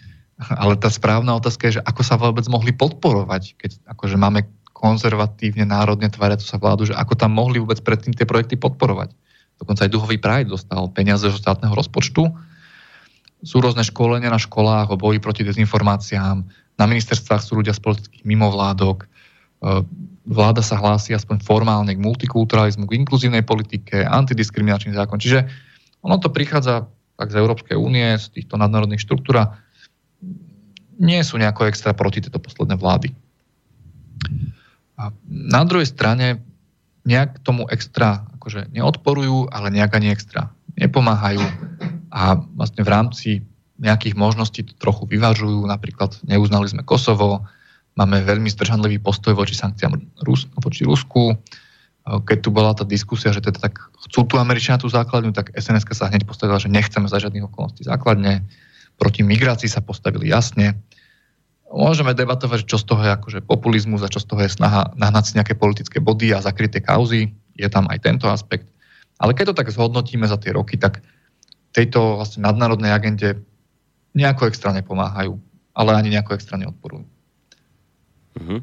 ale 0.55 0.79
tá 0.79 0.87
správna 0.87 1.35
otázka 1.35 1.67
je, 1.67 1.83
že 1.83 1.87
ako 1.87 2.03
sa 2.07 2.15
vôbec 2.15 2.47
mohli 2.47 2.71
podporovať, 2.71 3.59
keď 3.59 3.71
akože 3.91 4.15
máme 4.15 4.47
konzervatívne, 4.85 5.65
národne 5.65 6.13
tváriacu 6.13 6.45
sa 6.45 6.61
vládu, 6.61 6.93
že 6.93 6.95
ako 6.95 7.17
tam 7.17 7.33
mohli 7.33 7.57
vôbec 7.57 7.81
predtým 7.81 8.13
tie 8.13 8.29
projekty 8.29 8.61
podporovať. 8.61 9.17
Dokonca 9.57 9.89
aj 9.89 9.91
Duhový 9.97 10.21
Pride 10.21 10.53
dostal 10.53 10.85
peniaze 10.93 11.25
zo 11.25 11.41
štátneho 11.41 11.73
rozpočtu 11.73 12.29
sú 13.45 13.61
rôzne 13.61 13.85
školenia 13.85 14.33
na 14.33 14.41
školách 14.41 14.93
o 14.93 15.01
boji 15.01 15.21
proti 15.21 15.45
dezinformáciám, 15.45 16.45
na 16.81 16.85
ministerstvách 16.89 17.45
sú 17.45 17.61
ľudia 17.61 17.77
z 17.77 17.85
politických 17.85 18.25
mimovládok, 18.25 19.05
e, 19.05 19.07
vláda 20.25 20.65
sa 20.65 20.81
hlási 20.81 21.13
aspoň 21.13 21.45
formálne 21.45 21.93
k 21.93 22.01
multikulturalizmu, 22.01 22.89
k 22.89 22.97
inkluzívnej 23.05 23.45
politike, 23.45 24.03
antidiskriminačný 24.03 24.97
zákon. 24.97 25.21
Čiže 25.21 25.47
ono 26.01 26.17
to 26.19 26.33
prichádza 26.33 26.89
tak 27.15 27.31
z 27.31 27.39
Európskej 27.39 27.77
únie, 27.79 28.19
z 28.19 28.27
týchto 28.33 28.59
nadnárodných 28.59 29.05
štruktúr 29.05 29.55
nie 30.99 31.21
sú 31.23 31.39
nejako 31.39 31.71
extra 31.71 31.95
proti 31.95 32.25
tieto 32.25 32.43
posledné 32.43 32.75
vlády. 32.75 33.15
A 34.95 35.11
na 35.27 35.63
druhej 35.67 35.91
strane 35.91 36.43
nejak 37.05 37.43
tomu 37.45 37.67
extra 37.69 38.25
akože 38.41 38.73
neodporujú, 38.73 39.51
ale 39.53 39.75
nejak 39.75 39.93
ani 39.99 40.15
extra 40.15 40.55
nepomáhajú 40.79 41.43
a 42.15 42.39
vlastne 42.55 42.83
v 42.83 42.91
rámci 42.91 43.31
nejakých 43.79 44.15
možností 44.15 44.63
to 44.63 44.75
trochu 44.79 45.07
vyvažujú. 45.11 45.67
Napríklad 45.67 46.15
neuznali 46.27 46.71
sme 46.71 46.87
Kosovo, 46.87 47.43
máme 47.99 48.23
veľmi 48.23 48.47
zdržanlivý 48.51 49.03
postoj 49.03 49.35
voči 49.35 49.55
sankciám 49.59 49.99
Rus, 50.23 50.47
voči 50.59 50.87
Rusku. 50.87 51.35
Keď 52.05 52.39
tu 52.45 52.51
bola 52.55 52.77
tá 52.77 52.85
diskusia, 52.87 53.33
že 53.33 53.41
teda 53.41 53.59
tak 53.59 53.81
chcú 54.07 54.29
tu 54.29 54.35
Američania 54.37 54.79
tú 54.79 54.87
základňu, 54.93 55.33
tak 55.33 55.51
SNS 55.57 55.89
sa 55.97 56.11
hneď 56.13 56.29
postavila, 56.29 56.61
že 56.61 56.71
nechceme 56.71 57.09
za 57.09 57.19
žiadnych 57.19 57.49
okolností 57.49 57.83
základne. 57.83 58.45
Proti 58.95 59.27
migrácii 59.27 59.67
sa 59.67 59.83
postavili 59.83 60.31
jasne. 60.31 60.79
Môžeme 61.75 62.15
debatovať, 62.15 62.71
čo 62.71 62.79
z 62.79 62.87
toho 62.87 63.03
je 63.03 63.11
akože 63.19 63.39
populizmus 63.43 64.07
a 64.07 64.13
čo 64.13 64.23
z 64.23 64.31
toho 64.31 64.47
je 64.47 64.55
snaha 64.55 64.95
nahnať 64.95 65.25
si 65.27 65.33
nejaké 65.35 65.59
politické 65.59 65.99
body 65.99 66.31
a 66.31 66.39
zakryté 66.39 66.79
kauzy. 66.79 67.35
Je 67.59 67.67
tam 67.67 67.91
aj 67.91 67.99
tento 67.99 68.31
aspekt. 68.31 68.71
Ale 69.19 69.35
keď 69.35 69.51
to 69.51 69.59
tak 69.59 69.75
zhodnotíme 69.75 70.23
za 70.31 70.39
tie 70.39 70.55
roky, 70.55 70.79
tak 70.79 71.03
tejto 71.75 72.23
vlastne 72.23 72.47
nadnárodnej 72.47 72.95
agende 72.95 73.43
nejako 74.15 74.47
extra 74.47 74.71
nepomáhajú, 74.71 75.35
ale 75.75 75.91
ani 75.99 76.15
nejako 76.15 76.39
extra 76.39 76.55
neodporujú. 76.55 77.03
Mm-hmm. 78.39 78.59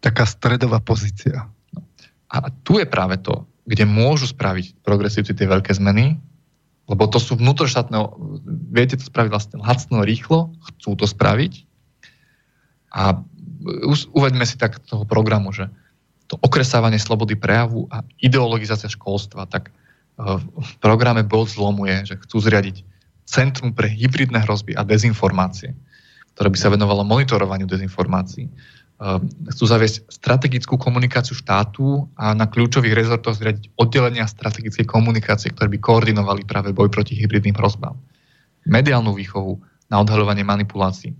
Taká 0.00 0.24
stredová 0.24 0.80
pozícia. 0.80 1.52
No. 1.76 1.84
A 2.32 2.48
tu 2.64 2.80
je 2.80 2.88
práve 2.88 3.20
to, 3.20 3.44
kde 3.68 3.84
môžu 3.84 4.32
spraviť 4.32 4.80
progresívci 4.80 5.36
tie 5.36 5.44
veľké 5.44 5.76
zmeny, 5.76 6.16
lebo 6.88 7.06
to 7.06 7.22
sú 7.22 7.38
vnútroštátne, 7.38 7.96
viete 8.72 8.98
to 8.98 9.04
spraviť 9.06 9.30
vlastne 9.30 9.56
lacno, 9.62 10.02
rýchlo, 10.02 10.50
chcú 10.58 10.98
to 10.98 11.06
spraviť. 11.06 11.69
A 12.90 13.22
uvedme 14.12 14.44
si 14.46 14.58
tak 14.58 14.82
toho 14.84 15.06
programu, 15.06 15.54
že 15.54 15.70
to 16.30 16.38
okresávanie 16.38 16.98
slobody 16.98 17.34
prejavu 17.34 17.90
a 17.90 18.06
ideologizácia 18.22 18.86
školstva, 18.86 19.50
tak 19.50 19.74
v 20.20 20.72
programe 20.78 21.24
bod 21.24 21.50
zlomu 21.50 21.88
je, 21.88 22.14
že 22.14 22.20
chcú 22.22 22.38
zriadiť 22.44 22.86
Centrum 23.30 23.70
pre 23.70 23.86
hybridné 23.86 24.42
hrozby 24.42 24.74
a 24.74 24.82
dezinformácie, 24.82 25.70
ktoré 26.34 26.48
by 26.50 26.58
sa 26.58 26.68
venovalo 26.70 27.06
monitorovaniu 27.06 27.66
dezinformácií. 27.66 28.50
Chcú 29.54 29.64
zaviesť 29.64 30.12
strategickú 30.12 30.76
komunikáciu 30.76 31.32
štátu 31.32 32.04
a 32.18 32.34
na 32.36 32.44
kľúčových 32.50 32.92
rezortoch 32.92 33.38
zriadiť 33.38 33.72
oddelenia 33.80 34.28
strategickej 34.28 34.84
komunikácie, 34.84 35.54
ktoré 35.54 35.72
by 35.72 35.78
koordinovali 35.80 36.44
práve 36.44 36.74
boj 36.74 36.92
proti 36.92 37.16
hybridným 37.16 37.56
hrozbám. 37.56 37.96
Mediálnu 38.68 39.16
výchovu 39.16 39.56
na 39.88 40.04
odhaľovanie 40.04 40.44
manipulácií. 40.44 41.16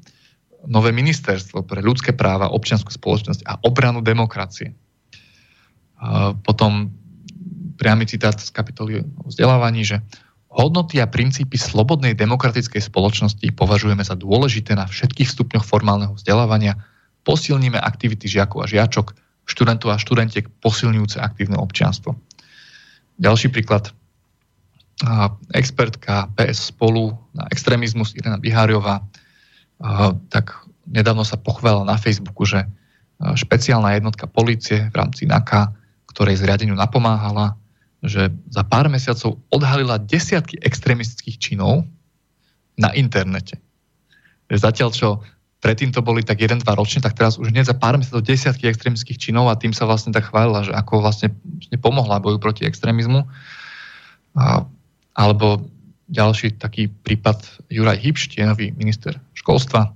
Nové 0.68 0.92
ministerstvo 0.92 1.64
pre 1.64 1.80
ľudské 1.80 2.12
práva, 2.12 2.52
občianskú 2.52 2.92
spoločnosť 2.92 3.48
a 3.48 3.56
obranu 3.64 4.04
demokracie. 4.04 4.76
Potom 6.44 6.92
priamy 7.80 8.04
citát 8.04 8.36
z 8.36 8.52
kapitoly 8.52 9.00
o 9.00 9.32
vzdelávaní, 9.32 9.88
že 9.88 10.04
hodnoty 10.52 11.00
a 11.00 11.08
princípy 11.08 11.56
slobodnej 11.56 12.12
demokratickej 12.12 12.82
spoločnosti 12.82 13.46
považujeme 13.56 14.04
za 14.04 14.18
dôležité 14.18 14.76
na 14.76 14.84
všetkých 14.84 15.32
stupňoch 15.32 15.64
formálneho 15.64 16.12
vzdelávania, 16.12 16.76
posilníme 17.24 17.80
aktivity 17.80 18.28
žiakov 18.28 18.64
a 18.64 18.70
žiačok, 18.70 19.16
študentov 19.48 19.96
a 19.96 20.00
študentiek 20.00 20.48
posilňujúce 20.60 21.20
aktívne 21.20 21.56
občianstvo. 21.56 22.16
Ďalší 23.16 23.48
príklad. 23.52 23.92
Expertka 25.56 26.28
PS 26.36 26.72
spolu 26.72 27.16
na 27.32 27.48
extrémizmus 27.48 28.12
Irena 28.12 28.36
Biháriová 28.36 29.00
tak 30.28 30.68
nedávno 30.84 31.24
sa 31.24 31.40
pochválila 31.40 31.88
na 31.88 31.96
Facebooku, 31.96 32.44
že 32.44 32.68
špeciálna 33.20 33.96
jednotka 33.96 34.28
policie 34.28 34.88
v 34.92 34.94
rámci 34.96 35.24
NAKA, 35.24 35.72
ktorej 36.12 36.40
zriadeniu 36.40 36.76
napomáhala, 36.76 37.56
že 38.00 38.32
za 38.48 38.64
pár 38.64 38.88
mesiacov 38.88 39.40
odhalila 39.52 40.00
desiatky 40.00 40.56
extrémistických 40.60 41.36
činov 41.36 41.84
na 42.80 42.92
internete. 42.96 43.60
Zatiaľ, 44.48 44.90
čo 44.90 45.08
predtým 45.60 45.92
to 45.92 46.00
boli 46.00 46.24
tak 46.24 46.40
jeden, 46.40 46.64
dva 46.64 46.72
ročne, 46.72 47.04
tak 47.04 47.12
teraz 47.12 47.36
už 47.36 47.52
nie 47.52 47.60
za 47.60 47.76
pár 47.76 48.00
mesiacov 48.00 48.24
desiatky 48.24 48.72
extrémistických 48.72 49.20
činov 49.20 49.52
a 49.52 49.60
tým 49.60 49.76
sa 49.76 49.84
vlastne 49.84 50.16
tak 50.16 50.32
chválila, 50.32 50.64
že 50.64 50.72
ako 50.72 51.04
vlastne 51.04 51.36
pomohla 51.76 52.24
boju 52.24 52.40
proti 52.40 52.64
extrémizmu. 52.64 53.28
A, 54.32 54.64
alebo 55.12 55.60
ďalší 56.10 56.58
taký 56.58 56.90
prípad 56.90 57.38
Juraj 57.70 57.98
Hipš, 58.02 58.34
nový 58.42 58.74
minister 58.74 59.16
školstva, 59.32 59.94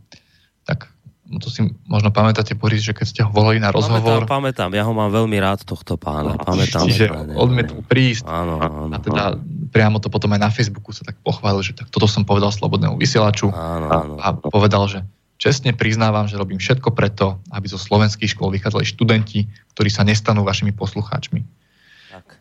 tak 0.64 0.94
No 1.24 1.40
to 1.40 1.48
si 1.48 1.64
možno 1.88 2.12
pamätáte, 2.12 2.52
Boris, 2.52 2.84
že 2.84 2.92
keď 2.92 3.06
ste 3.08 3.20
ho 3.24 3.30
volali 3.32 3.56
na 3.56 3.72
rozhovor... 3.72 4.28
Pamätám, 4.28 4.68
pamätám, 4.68 4.70
ja 4.76 4.84
ho 4.84 4.92
mám 4.92 5.08
veľmi 5.08 5.40
rád, 5.40 5.64
tohto 5.64 5.96
pána. 5.96 6.36
Pamätám. 6.36 6.84
Čiže 6.84 7.08
odmietol 7.32 7.80
prísť 7.80 8.28
áno, 8.28 8.60
áno, 8.60 8.92
a 8.92 8.98
teda 9.00 9.22
áno. 9.32 9.40
priamo 9.72 9.96
to 10.04 10.12
potom 10.12 10.28
aj 10.36 10.40
na 10.44 10.50
Facebooku 10.52 10.92
sa 10.92 11.00
tak 11.00 11.16
pochválil, 11.24 11.64
že 11.64 11.72
tak 11.72 11.88
toto 11.88 12.04
som 12.04 12.28
povedal 12.28 12.52
slobodnému 12.52 13.00
vysielaču 13.00 13.48
áno, 13.48 13.88
áno. 13.88 14.14
a 14.20 14.36
povedal, 14.36 14.84
že 14.84 15.00
čestne 15.40 15.72
priznávam, 15.72 16.28
že 16.28 16.36
robím 16.36 16.60
všetko 16.60 16.92
preto, 16.92 17.40
aby 17.56 17.72
zo 17.72 17.80
slovenských 17.80 18.36
škôl 18.36 18.52
vychádzali 18.52 18.84
študenti, 18.84 19.48
ktorí 19.72 19.88
sa 19.88 20.04
nestanú 20.04 20.44
vašimi 20.44 20.76
poslucháčmi. 20.76 21.40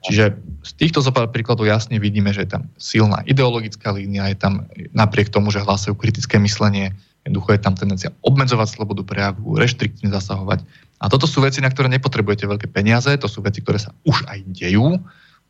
Čiže 0.03 0.35
z 0.67 0.72
týchto 0.75 0.99
zopár 0.99 1.32
príkladov 1.32 1.64
jasne 1.64 1.95
vidíme, 1.95 2.35
že 2.35 2.43
je 2.43 2.59
tam 2.59 2.67
silná 2.75 3.23
ideologická 3.23 3.95
línia, 3.95 4.27
je 4.32 4.38
tam 4.38 4.67
napriek 4.91 5.32
tomu, 5.32 5.48
že 5.48 5.64
hlasujú 5.64 5.95
kritické 5.95 6.35
myslenie, 6.43 6.91
Jednoducho 7.23 7.56
je 7.56 7.64
tam 7.64 7.75
tendencia 7.75 8.11
obmedzovať 8.19 8.67
slobodu 8.67 9.01
prejavu, 9.07 9.56
reštriktívne 9.56 10.11
zasahovať. 10.11 10.67
A 10.99 11.07
toto 11.07 11.23
sú 11.23 11.40
veci, 11.40 11.64
na 11.64 11.72
ktoré 11.72 11.88
nepotrebujete 11.88 12.43
veľké 12.43 12.67
peniaze, 12.67 13.15
to 13.15 13.32
sú 13.32 13.40
veci, 13.40 13.64
ktoré 13.64 13.80
sa 13.80 13.95
už 14.03 14.27
aj 14.27 14.43
dejú. 14.51 14.99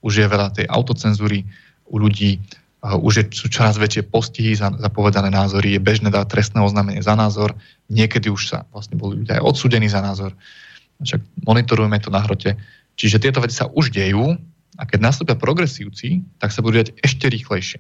Už 0.06 0.14
je 0.22 0.26
veľa 0.30 0.54
tej 0.54 0.70
autocenzúry 0.70 1.42
u 1.90 1.98
ľudí, 1.98 2.38
už 2.84 3.14
je, 3.18 3.26
sú 3.34 3.50
čoraz 3.50 3.80
väčšie 3.82 4.06
postihy 4.06 4.54
za, 4.54 4.70
za 4.70 4.90
povedané 4.92 5.34
názory, 5.34 5.78
je 5.78 5.82
bežné 5.82 6.14
dať 6.14 6.30
trestné 6.30 6.60
oznámenie 6.62 7.02
za 7.02 7.18
názor, 7.18 7.58
niekedy 7.90 8.30
už 8.30 8.54
sa 8.54 8.68
vlastne 8.70 9.00
boli 9.00 9.24
ľudia 9.24 9.42
aj 9.42 9.46
odsúdení 9.48 9.90
za 9.90 10.04
názor. 10.04 10.36
Však 11.02 11.48
monitorujeme 11.48 11.98
to 11.98 12.14
na 12.14 12.22
hrote. 12.22 12.54
Čiže 12.98 13.22
tieto 13.22 13.42
veci 13.42 13.58
sa 13.58 13.70
už 13.70 13.90
dejú 13.90 14.38
a 14.78 14.84
keď 14.86 15.00
nastúpia 15.02 15.38
progresívci, 15.38 16.22
tak 16.38 16.54
sa 16.54 16.62
budú 16.62 16.82
diať 16.82 16.94
ešte 17.02 17.30
rýchlejšie. 17.30 17.80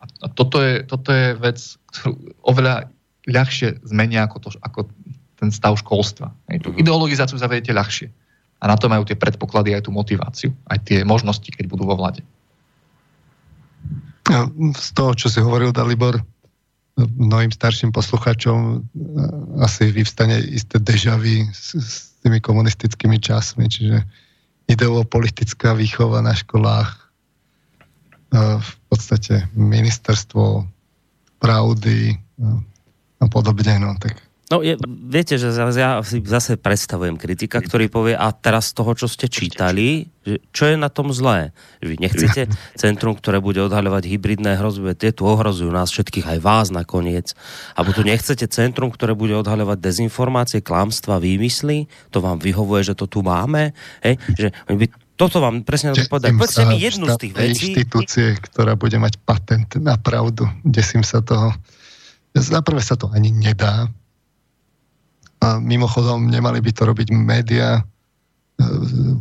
A 0.00 0.28
toto 0.32 0.60
je, 0.64 0.84
toto 0.84 1.12
je 1.12 1.36
vec, 1.36 1.58
ktorú 1.92 2.16
oveľa 2.44 2.88
ľahšie 3.28 3.84
zmenia 3.84 4.24
ako, 4.24 4.36
to, 4.40 4.48
ako 4.64 4.88
ten 5.36 5.52
stav 5.52 5.76
školstva. 5.76 6.32
Hej, 6.48 6.64
tú 6.64 6.68
mhm. 6.72 6.80
ideologizáciu 6.80 7.36
zavediete 7.36 7.76
ľahšie. 7.76 8.08
A 8.60 8.68
na 8.68 8.76
to 8.76 8.92
majú 8.92 9.08
tie 9.08 9.16
predpoklady 9.16 9.72
aj 9.72 9.88
tú 9.88 9.90
motiváciu, 9.92 10.52
aj 10.68 10.84
tie 10.84 10.98
možnosti, 11.00 11.48
keď 11.48 11.64
budú 11.64 11.88
vo 11.88 11.96
vlade. 11.96 12.20
Z 14.76 14.88
toho, 14.92 15.16
čo 15.16 15.32
si 15.32 15.40
hovoril, 15.40 15.72
Dalibor, 15.72 16.20
mnohým 17.00 17.48
starším 17.48 17.88
posluchačom 17.96 18.58
e, 18.60 18.78
asi 19.64 19.88
vyvstane 19.88 20.36
isté 20.52 20.76
dežavy 20.76 21.48
s, 21.48 21.72
s 21.72 21.94
tými 22.20 22.36
komunistickými 22.44 23.16
časmi, 23.16 23.64
čiže 23.64 24.04
ideopolitická 24.70 25.74
výchova 25.74 26.22
na 26.22 26.30
školách, 26.30 26.90
e, 26.94 26.98
v 28.62 28.72
podstate 28.86 29.50
ministerstvo 29.58 30.62
pravdy 31.42 32.14
a 33.20 33.24
podobne, 33.28 33.82
no 33.82 33.96
tak 33.98 34.29
No, 34.50 34.66
je, 34.66 34.74
viete, 34.90 35.38
že 35.38 35.54
ja 35.54 36.02
si 36.02 36.18
zase 36.26 36.58
predstavujem 36.58 37.14
kritika, 37.14 37.62
ktorý 37.62 37.86
povie, 37.86 38.18
a 38.18 38.34
teraz 38.34 38.74
z 38.74 38.82
toho, 38.82 38.98
čo 38.98 39.06
ste 39.06 39.30
čítali, 39.30 40.10
čo 40.50 40.66
je 40.66 40.74
na 40.74 40.90
tom 40.90 41.14
zlé? 41.14 41.54
Že 41.78 41.86
vy 41.86 41.96
nechcete 42.02 42.42
centrum, 42.74 43.14
ktoré 43.14 43.38
bude 43.38 43.62
odhaľovať 43.62 44.10
hybridné 44.10 44.58
hrozby, 44.58 44.98
tie 44.98 45.14
tu 45.14 45.22
ohrozujú 45.22 45.70
nás 45.70 45.94
všetkých, 45.94 46.26
aj 46.34 46.38
vás 46.42 46.66
nakoniec. 46.74 47.30
Alebo 47.78 47.94
tu 47.94 48.02
nechcete 48.02 48.42
centrum, 48.50 48.90
ktoré 48.90 49.14
bude 49.14 49.38
odhaľovať 49.38 49.78
dezinformácie, 49.78 50.66
klamstva, 50.66 51.22
výmysly, 51.22 51.86
to 52.10 52.18
vám 52.18 52.42
vyhovuje, 52.42 52.90
že 52.90 52.98
to 52.98 53.06
tu 53.06 53.22
máme? 53.22 53.70
Hej? 54.02 54.18
Že 54.34 54.50
by 54.66 54.86
toto 55.14 55.38
vám 55.38 55.62
presne 55.62 55.94
to 55.94 56.02
povedať. 56.10 56.34
Povedzte 56.34 56.66
mi 56.66 56.80
jednu 56.80 57.06
z 57.06 57.16
tých 57.22 57.34
vecí. 57.38 57.70
inštitúcie, 57.70 58.26
ktorá 58.50 58.74
bude 58.74 58.98
mať 58.98 59.14
patent 59.22 59.78
na 59.78 59.94
pravdu. 59.94 60.50
Desím 60.66 61.06
sa 61.06 61.22
toho. 61.22 61.54
Zaprvé 62.32 62.82
sa 62.82 62.98
to 62.98 63.12
ani 63.14 63.28
nedá, 63.28 63.86
a 65.40 65.56
mimochodom, 65.56 66.28
nemali 66.28 66.60
by 66.60 66.70
to 66.76 66.84
robiť 66.84 67.08
média, 67.16 67.80
e, 67.80 67.82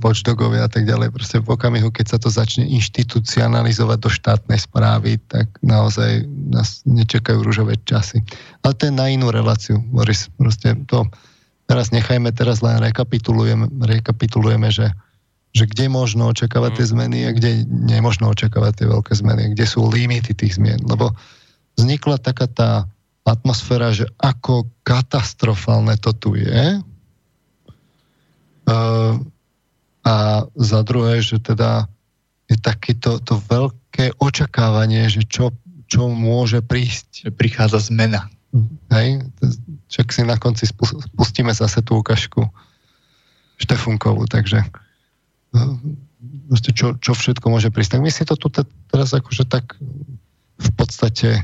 watchdogovia 0.04 0.68
a 0.68 0.72
tak 0.72 0.84
ďalej. 0.84 1.16
Proste 1.16 1.40
v 1.40 1.48
okamihu, 1.56 1.90
keď 1.96 2.06
sa 2.16 2.18
to 2.20 2.28
začne 2.28 2.68
inštitucionalizovať 2.68 3.98
do 4.04 4.12
štátnej 4.12 4.60
správy, 4.60 5.16
tak 5.32 5.48
naozaj 5.64 6.28
nás 6.52 6.84
nečakajú 6.84 7.40
rúžové 7.40 7.80
časy. 7.88 8.20
Ale 8.68 8.76
to 8.76 8.92
je 8.92 8.94
na 8.94 9.08
inú 9.08 9.32
reláciu, 9.32 9.80
Boris. 9.96 10.28
Proste 10.36 10.76
to 10.92 11.08
teraz 11.72 11.96
nechajme, 11.96 12.36
teraz 12.36 12.60
len 12.60 12.84
rekapitulujeme, 12.84 13.72
rekapitulujeme 13.80 14.74
že, 14.74 14.92
že 15.56 15.70
kde 15.72 15.88
možno 15.88 16.34
očakávať 16.36 16.84
tie 16.84 16.86
zmeny 16.92 17.18
a 17.24 17.32
kde 17.32 17.64
nemožno 17.70 18.28
očakávať 18.34 18.84
tie 18.84 18.88
veľké 18.92 19.14
zmeny, 19.16 19.56
kde 19.56 19.66
sú 19.70 19.88
limity 19.88 20.36
tých 20.36 20.60
zmien. 20.60 20.84
Lebo 20.84 21.16
vznikla 21.80 22.20
taká 22.20 22.50
tá 22.52 22.90
atmosféra, 23.34 23.94
že 23.94 24.10
ako 24.18 24.70
katastrofálne 24.82 25.96
to 26.02 26.12
tu 26.18 26.36
je. 26.36 26.82
A 30.06 30.16
za 30.58 30.80
druhé, 30.86 31.22
že 31.22 31.38
teda 31.42 31.86
je 32.50 32.58
takéto 32.58 33.22
to 33.22 33.38
veľké 33.46 34.18
očakávanie, 34.18 35.06
že 35.10 35.22
čo, 35.26 35.54
čo 35.86 36.10
môže 36.10 36.66
prísť. 36.66 37.30
Prichádza 37.38 37.94
zmena. 37.94 38.30
Hej? 38.90 39.22
Čak 39.90 40.10
si 40.10 40.22
na 40.26 40.38
konci 40.38 40.66
spustíme 40.66 41.54
zase 41.54 41.86
tú 41.86 42.02
ukážku 42.02 42.50
Štefunkovú, 43.60 44.26
takže 44.26 44.64
čo, 46.74 46.96
čo 46.98 47.12
všetko 47.12 47.46
môže 47.52 47.70
prísť. 47.70 47.98
Tak 47.98 48.02
my 48.06 48.12
si 48.14 48.24
to 48.24 48.40
tu 48.40 48.48
teraz 48.90 49.14
akože 49.14 49.46
tak 49.46 49.76
v 50.60 50.70
podstate 50.80 51.44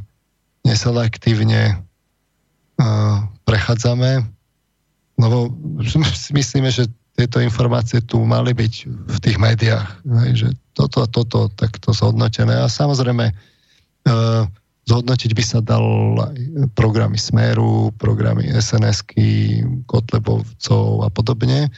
neselektívne 0.66 1.78
uh, 2.82 3.18
prechádzame, 3.46 4.26
lebo 5.22 5.54
si 5.86 6.32
myslíme, 6.40 6.74
že 6.74 6.90
tieto 7.16 7.40
informácie 7.40 8.04
tu 8.04 8.20
mali 8.28 8.52
byť 8.52 8.74
v 8.92 9.18
tých 9.24 9.40
médiách, 9.40 9.88
že 10.36 10.52
toto 10.76 11.00
a 11.00 11.08
toto 11.08 11.48
takto 11.56 11.96
zhodnotené. 11.96 12.60
A 12.60 12.68
samozrejme, 12.68 13.32
uh, 13.32 14.44
zhodnotiť 14.86 15.32
by 15.34 15.44
sa 15.44 15.60
dal 15.62 15.86
programy 16.78 17.18
Smeru, 17.18 17.90
programy 17.98 18.46
SNS-ky, 18.54 19.62
Kotlebovcov 19.90 21.06
a 21.06 21.10
podobne, 21.10 21.74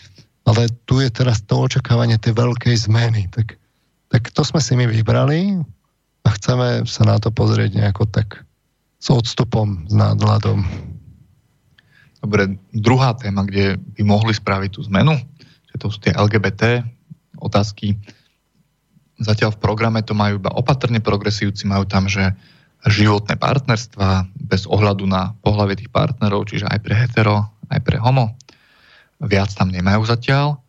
ale 0.47 0.61
tu 0.87 0.99
je 0.99 1.11
teraz 1.11 1.43
to 1.43 1.67
očakávanie 1.67 2.19
tej 2.19 2.35
veľkej 2.35 2.75
zmeny. 2.87 3.31
Tak, 3.31 3.55
tak 4.11 4.31
to 4.31 4.41
sme 4.43 4.59
si 4.59 4.75
my 4.75 4.87
vybrali 4.87 5.59
a 6.23 6.29
chceme 6.35 6.83
sa 6.83 7.03
na 7.07 7.15
to 7.19 7.31
pozrieť 7.31 7.79
nejako 7.79 8.07
tak 8.11 8.46
s 8.97 9.07
odstupom, 9.13 9.85
s 9.85 9.93
nádladom. 9.93 10.65
Dobre, 12.21 12.57
druhá 12.73 13.13
téma, 13.13 13.45
kde 13.45 13.77
by 13.77 14.01
mohli 14.01 14.33
spraviť 14.33 14.69
tú 14.73 14.81
zmenu, 14.89 15.15
že 15.69 15.75
to 15.77 15.93
sú 15.93 16.01
tie 16.01 16.17
LGBT 16.17 16.81
otázky. 17.37 17.93
Zatiaľ 19.21 19.53
v 19.53 19.61
programe 19.61 20.01
to 20.01 20.17
majú 20.17 20.41
iba 20.41 20.49
opatrne 20.53 20.97
progresívci, 20.97 21.69
majú 21.69 21.85
tam, 21.85 22.09
že 22.09 22.33
životné 22.85 23.37
partnerstva 23.37 24.29
bez 24.37 24.69
ohľadu 24.69 25.09
na 25.09 25.33
pohľavie 25.41 25.81
tých 25.81 25.91
partnerov, 25.93 26.49
čiže 26.49 26.69
aj 26.69 26.79
pre 26.81 26.93
hetero, 26.93 27.37
aj 27.73 27.81
pre 27.81 27.97
homo. 27.97 28.37
Viac 29.17 29.49
tam 29.57 29.73
nemajú 29.73 30.05
zatiaľ. 30.05 30.61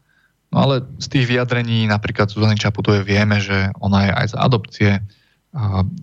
No 0.48 0.57
ale 0.65 0.81
z 0.97 1.07
tých 1.12 1.28
vyjadrení 1.28 1.84
napríklad 1.84 2.32
Zuzany 2.32 2.57
Čaputovej 2.57 3.05
vieme, 3.05 3.36
že 3.36 3.68
ona 3.84 4.08
je 4.08 4.12
aj 4.16 4.26
za 4.32 4.39
adopcie, 4.40 4.90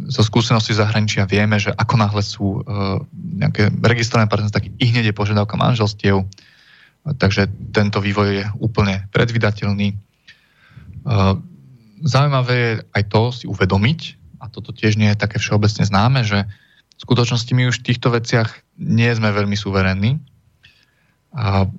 zo 0.09 0.22
skúsenosti 0.25 0.74
zahraničia 0.74 1.30
vieme, 1.30 1.61
že 1.61 1.69
ako 1.69 1.95
náhle 2.01 2.22
sú 2.25 2.65
uh, 2.65 2.98
nejaké 3.14 3.69
registrované 3.85 4.25
partnerstvo, 4.25 4.57
tak 4.57 4.69
i 4.74 4.85
hneď 4.90 5.14
je 5.14 5.17
požiadavka 5.17 5.53
manželstiev. 5.53 6.25
Takže 7.06 7.48
tento 7.69 8.01
vývoj 8.01 8.30
je 8.41 8.45
úplne 8.57 9.06
predvydateľný. 9.14 9.93
Uh, 11.06 11.38
zaujímavé 12.01 12.53
je 12.57 12.72
aj 12.98 13.03
to 13.14 13.22
si 13.30 13.45
uvedomiť, 13.45 14.17
a 14.41 14.49
toto 14.49 14.74
tiež 14.74 14.98
nie 14.98 15.14
je 15.14 15.22
také 15.22 15.38
všeobecne 15.38 15.85
známe, 15.85 16.25
že 16.25 16.45
v 16.95 16.99
skutočnosti 17.01 17.51
my 17.53 17.69
už 17.69 17.82
v 17.82 17.88
týchto 17.93 18.09
veciach 18.14 18.49
nie 18.82 19.09
sme 19.14 19.30
veľmi 19.30 19.53
suverénni. 19.53 20.17
A 21.38 21.69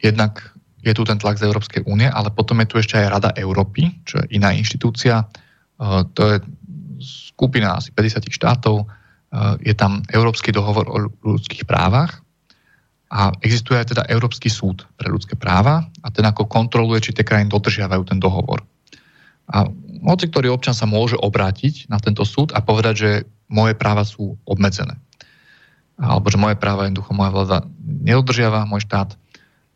jednak 0.00 0.52
je 0.84 0.92
tu 0.92 1.04
ten 1.08 1.16
tlak 1.16 1.40
z 1.40 1.48
Európskej 1.48 1.88
únie, 1.88 2.08
ale 2.08 2.28
potom 2.28 2.60
je 2.60 2.68
tu 2.68 2.76
ešte 2.76 3.00
aj 3.00 3.08
Rada 3.08 3.30
Európy, 3.40 4.04
čo 4.04 4.20
je 4.20 4.36
iná 4.36 4.52
inštitúcia. 4.52 5.24
To 5.80 6.22
je 6.28 6.36
skupina 7.34 7.76
asi 7.76 7.90
50 7.90 8.30
štátov, 8.30 8.82
e, 8.82 8.86
je 9.66 9.74
tam 9.74 10.06
Európsky 10.14 10.54
dohovor 10.54 10.86
o 10.86 10.96
ľudských 11.26 11.66
právach 11.66 12.22
a 13.10 13.34
existuje 13.42 13.78
aj 13.78 13.94
teda 13.94 14.02
Európsky 14.10 14.46
súd 14.50 14.86
pre 14.94 15.10
ľudské 15.10 15.34
práva 15.34 15.86
a 16.02 16.08
ten 16.14 16.24
ako 16.24 16.46
kontroluje, 16.46 17.10
či 17.10 17.14
tie 17.14 17.26
krajiny 17.26 17.50
dodržiavajú 17.50 18.02
ten 18.06 18.18
dohovor. 18.22 18.62
A 19.50 19.68
hoci 20.04 20.30
ktorý 20.30 20.50
občan 20.50 20.72
sa 20.72 20.88
môže 20.88 21.18
obrátiť 21.20 21.90
na 21.92 22.00
tento 22.00 22.24
súd 22.24 22.50
a 22.56 22.64
povedať, 22.64 22.94
že 22.96 23.10
moje 23.46 23.76
práva 23.76 24.02
sú 24.08 24.40
obmedzené. 24.48 24.96
Alebo 26.00 26.26
že 26.32 26.40
moje 26.40 26.56
práva 26.58 26.88
jednoducho 26.88 27.12
moja 27.14 27.30
vláda 27.30 27.58
nedodržiava, 27.84 28.66
môj 28.66 28.88
štát. 28.88 29.14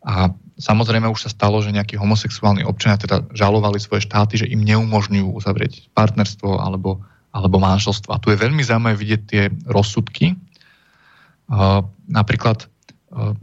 A 0.03 0.33
samozrejme 0.59 1.07
už 1.07 1.29
sa 1.29 1.31
stalo, 1.31 1.63
že 1.63 1.71
nejakí 1.71 1.95
homosexuálni 1.95 2.67
občania 2.67 2.99
teda 2.99 3.23
žalovali 3.31 3.79
svoje 3.79 4.03
štáty, 4.03 4.41
že 4.41 4.49
im 4.51 4.65
neumožňujú 4.67 5.31
uzavrieť 5.31 5.87
partnerstvo 5.95 6.59
alebo 6.59 6.99
alebo 7.29 7.61
manželstva. 7.61 8.21
Tu 8.21 8.33
je 8.33 8.41
veľmi 8.41 8.61
zaujímavé 8.65 8.95
vidieť 8.97 9.21
tie 9.29 9.43
rozsudky. 9.69 10.33
Napríklad 12.09 12.65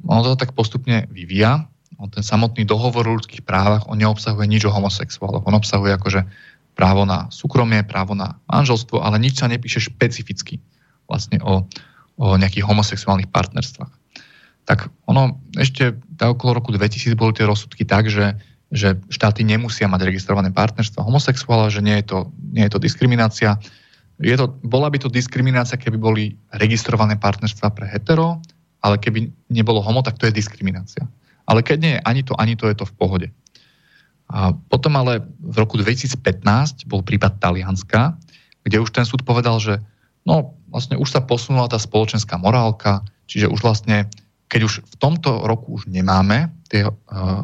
ono 0.06 0.20
to 0.22 0.38
tak 0.38 0.54
postupne 0.54 1.06
vyvíja. 1.10 1.66
Ten 1.96 2.22
samotný 2.22 2.68
dohovor 2.68 3.08
o 3.08 3.16
ľudských 3.16 3.46
právach, 3.46 3.88
on 3.88 3.96
neobsahuje 3.96 4.44
nič 4.46 4.68
o 4.68 4.74
homosexuáloch. 4.74 5.48
On 5.48 5.56
obsahuje 5.56 5.96
akože 5.96 6.28
právo 6.76 7.08
na 7.08 7.32
súkromie, 7.32 7.80
právo 7.88 8.12
na 8.12 8.36
manželstvo, 8.52 9.00
ale 9.00 9.16
nič 9.16 9.40
sa 9.40 9.48
nepíše 9.48 9.80
špecificky 9.80 10.60
vlastne 11.08 11.40
o, 11.40 11.64
o 12.20 12.26
nejakých 12.36 12.68
homosexuálnych 12.68 13.32
partnerstvách. 13.32 13.88
Tak 14.68 14.92
ono 15.08 15.40
ešte 15.56 15.96
okolo 16.20 16.60
roku 16.60 16.74
2000 16.74 17.16
boli 17.16 17.32
tie 17.32 17.48
rozsudky 17.48 17.88
tak, 17.88 18.12
že 18.12 18.36
že 18.70 18.98
štáty 19.06 19.46
nemusia 19.46 19.86
mať 19.86 20.10
registrované 20.10 20.50
partnerstvo 20.50 21.02
homosexuála, 21.06 21.70
že 21.70 21.84
nie 21.84 22.02
je 22.02 22.10
to, 22.10 22.18
nie 22.50 22.66
je 22.66 22.72
to 22.74 22.82
diskriminácia. 22.82 23.54
Je 24.18 24.34
to, 24.34 24.58
bola 24.64 24.90
by 24.90 24.98
to 24.98 25.12
diskriminácia, 25.12 25.78
keby 25.78 25.98
boli 26.00 26.24
registrované 26.50 27.14
partnerstva 27.14 27.70
pre 27.70 27.86
hetero, 27.86 28.42
ale 28.82 28.98
keby 28.98 29.30
nebolo 29.52 29.78
homo, 29.78 30.02
tak 30.02 30.18
to 30.18 30.26
je 30.26 30.34
diskriminácia. 30.34 31.06
Ale 31.46 31.62
keď 31.62 31.76
nie 31.78 31.92
je 31.94 32.00
ani 32.02 32.22
to, 32.26 32.32
ani 32.34 32.54
to, 32.58 32.66
je 32.66 32.76
to 32.76 32.86
v 32.90 32.96
pohode. 32.98 33.28
A 34.26 34.50
potom 34.50 34.98
ale 34.98 35.22
v 35.38 35.56
roku 35.62 35.78
2015 35.78 36.90
bol 36.90 37.06
prípad 37.06 37.38
Talianska, 37.38 38.18
kde 38.66 38.82
už 38.82 38.90
ten 38.90 39.06
súd 39.06 39.22
povedal, 39.22 39.62
že 39.62 39.78
no 40.26 40.58
vlastne 40.66 40.98
už 40.98 41.06
sa 41.06 41.22
posunula 41.22 41.70
tá 41.70 41.78
spoločenská 41.78 42.34
morálka, 42.34 43.06
čiže 43.30 43.46
už 43.46 43.62
vlastne 43.62 44.10
keď 44.46 44.60
už 44.62 44.74
v 44.86 44.96
tomto 44.98 45.42
roku 45.46 45.74
už 45.74 45.90
nemáme 45.90 46.54
tie 46.70 46.86
uh, 46.86 46.92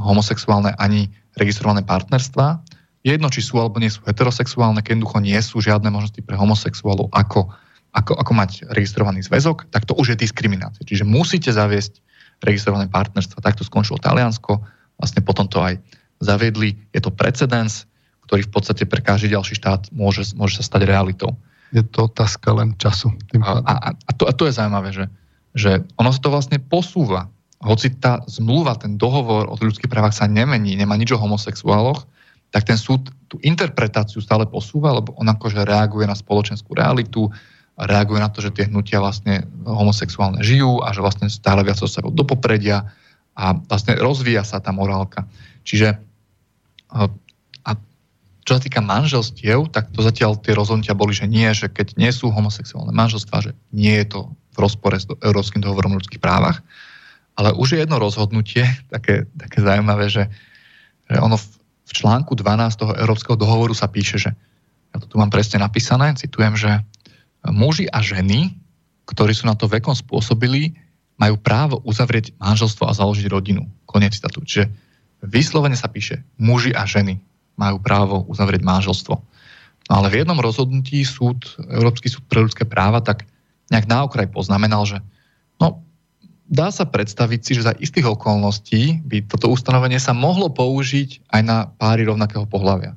homosexuálne 0.03 0.75
ani 0.79 1.11
registrované 1.35 1.83
partnerstva, 1.83 2.63
jedno, 3.03 3.29
či 3.29 3.43
sú 3.43 3.59
alebo 3.59 3.83
nie 3.83 3.91
sú 3.91 4.07
heterosexuálne, 4.07 4.81
keď 4.81 4.99
jednoducho 4.99 5.19
nie 5.19 5.39
sú 5.43 5.59
žiadne 5.59 5.91
možnosti 5.91 6.23
pre 6.23 6.39
homosexuálov, 6.39 7.11
ako, 7.11 7.51
ako, 7.91 8.13
ako 8.15 8.33
mať 8.33 8.51
registrovaný 8.71 9.27
zväzok, 9.27 9.67
tak 9.75 9.85
to 9.87 9.99
už 9.99 10.15
je 10.15 10.23
diskriminácia. 10.23 10.87
Čiže 10.87 11.03
musíte 11.03 11.51
zaviesť 11.51 11.99
registrované 12.43 12.87
partnerstva. 12.87 13.43
Takto 13.43 13.67
skončilo 13.67 13.99
Taliansko, 13.99 14.63
vlastne 14.99 15.21
potom 15.23 15.51
to 15.51 15.59
aj 15.63 15.83
zaviedli. 16.23 16.79
Je 16.95 17.03
to 17.03 17.11
precedens, 17.11 17.91
ktorý 18.31 18.47
v 18.47 18.53
podstate 18.55 18.87
pre 18.87 19.03
každý 19.03 19.35
ďalší 19.35 19.59
štát 19.59 19.91
môže, 19.91 20.31
môže 20.39 20.63
sa 20.63 20.65
stať 20.67 20.87
realitou. 20.87 21.35
je 21.73 21.83
to 21.83 22.07
otázka 22.07 22.53
len 22.53 22.77
času. 22.79 23.11
Tým 23.33 23.43
a, 23.43 23.59
a, 23.65 23.75
a, 23.97 24.11
to, 24.15 24.29
a 24.29 24.33
to 24.37 24.47
je 24.47 24.55
zaujímavé, 24.55 24.93
že, 24.93 25.05
že 25.53 25.85
ono 26.01 26.11
sa 26.13 26.21
to 26.21 26.33
vlastne 26.33 26.59
posúva. 26.61 27.29
Hoci 27.63 27.95
tá 27.95 28.25
zmluva, 28.27 28.75
ten 28.75 28.99
dohovor 28.99 29.47
o 29.47 29.55
ľudských 29.55 29.91
právach 29.91 30.17
sa 30.17 30.27
nemení, 30.27 30.75
nemá 30.75 30.99
nič 30.99 31.15
o 31.15 31.21
homosexuáloch, 31.21 32.09
tak 32.53 32.69
ten 32.69 32.77
súd 32.77 33.09
tú 33.31 33.41
interpretáciu 33.41 34.21
stále 34.21 34.45
posúva, 34.45 34.93
lebo 34.93 35.17
on 35.17 35.25
akože 35.31 35.65
reaguje 35.65 36.05
na 36.05 36.19
spoločenskú 36.19 36.77
realitu, 36.77 37.33
reaguje 37.81 38.21
na 38.21 38.29
to, 38.29 38.45
že 38.45 38.53
tie 38.53 38.69
hnutia 38.69 39.01
vlastne 39.01 39.49
homosexuálne 39.65 40.45
žijú 40.45 40.85
a 40.85 40.93
že 40.93 41.01
vlastne 41.01 41.33
stále 41.33 41.65
viac 41.65 41.81
sa 41.81 41.89
do 42.05 42.25
popredia 42.29 42.85
a 43.33 43.57
vlastne 43.57 43.97
rozvíja 43.97 44.45
sa 44.45 44.61
tá 44.61 44.69
morálka. 44.75 45.25
Čiže 45.65 45.97
a 47.65 47.71
čo 48.45 48.53
sa 48.53 48.61
týka 48.61 48.85
manželstiev, 48.85 49.73
tak 49.73 49.89
to 49.95 50.05
zatiaľ 50.05 50.37
tie 50.37 50.53
rozhodnutia 50.53 50.99
boli, 50.99 51.17
že 51.17 51.25
nie, 51.25 51.49
že 51.57 51.73
keď 51.73 51.97
nie 51.97 52.13
sú 52.13 52.29
homosexuálne 52.29 52.93
manželstva, 52.93 53.37
že 53.41 53.53
nie 53.73 53.97
je 54.03 54.07
to 54.13 54.21
v 54.53 54.59
rozpore 54.61 54.97
s 55.01 55.09
Európskym 55.09 55.65
dohovorom 55.65 55.97
o 55.97 55.99
ľudských 55.99 56.21
právach. 56.21 56.61
Ale 57.37 57.57
už 57.57 57.77
je 57.77 57.79
jedno 57.83 57.97
rozhodnutie, 57.97 58.69
také, 58.93 59.25
také 59.41 59.65
zaujímavé, 59.65 60.13
že, 60.13 60.29
že 61.09 61.17
ono 61.17 61.41
v, 61.41 61.47
v 61.89 61.93
článku 61.97 62.37
12 62.37 62.77
toho 62.77 62.93
Európskeho 62.93 63.37
dohovoru 63.41 63.73
sa 63.73 63.89
píše, 63.89 64.21
že 64.21 64.31
ja 64.93 64.97
to 65.01 65.09
tu 65.09 65.17
mám 65.17 65.33
presne 65.33 65.57
napísané, 65.57 66.13
citujem, 66.21 66.53
že 66.53 66.85
muži 67.49 67.89
a 67.89 68.05
ženy, 68.05 68.53
ktorí 69.09 69.33
sú 69.33 69.49
na 69.49 69.57
to 69.57 69.65
vekom 69.67 69.97
spôsobili, 69.97 70.77
majú 71.17 71.41
právo 71.41 71.81
uzavrieť 71.89 72.37
manželstvo 72.37 72.85
a 72.85 72.97
založiť 72.97 73.27
rodinu. 73.33 73.65
Konec 73.89 74.13
citátu. 74.13 74.45
Čiže 74.45 74.69
vyslovene 75.25 75.79
sa 75.79 75.89
píše, 75.89 76.21
muži 76.37 76.77
a 76.77 76.85
ženy 76.85 77.17
majú 77.57 77.81
právo 77.81 78.29
uzavrieť 78.29 78.61
manželstvo. 78.65 79.15
No 79.91 79.93
ale 79.93 80.09
v 80.13 80.23
jednom 80.23 80.39
rozhodnutí 80.39 81.03
súd, 81.03 81.43
Európsky 81.59 82.13
súd 82.13 82.25
pre 82.29 82.45
ľudské 82.45 82.65
práva 82.69 83.03
tak 83.03 83.27
nejak 83.73 83.89
na 83.89 84.05
okraj 84.05 84.29
poznamenal, 84.29 84.85
že 84.85 85.01
no, 85.57 85.81
dá 86.53 86.69
sa 86.69 86.85
predstaviť 86.85 87.41
si, 87.41 87.53
že 87.57 87.67
za 87.67 87.73
istých 87.81 88.13
okolností 88.13 89.01
by 89.09 89.25
toto 89.25 89.49
ustanovenie 89.49 89.97
sa 89.97 90.13
mohlo 90.13 90.53
použiť 90.53 91.33
aj 91.33 91.43
na 91.43 91.73
páry 91.81 92.05
rovnakého 92.05 92.45
pohľavia. 92.45 92.93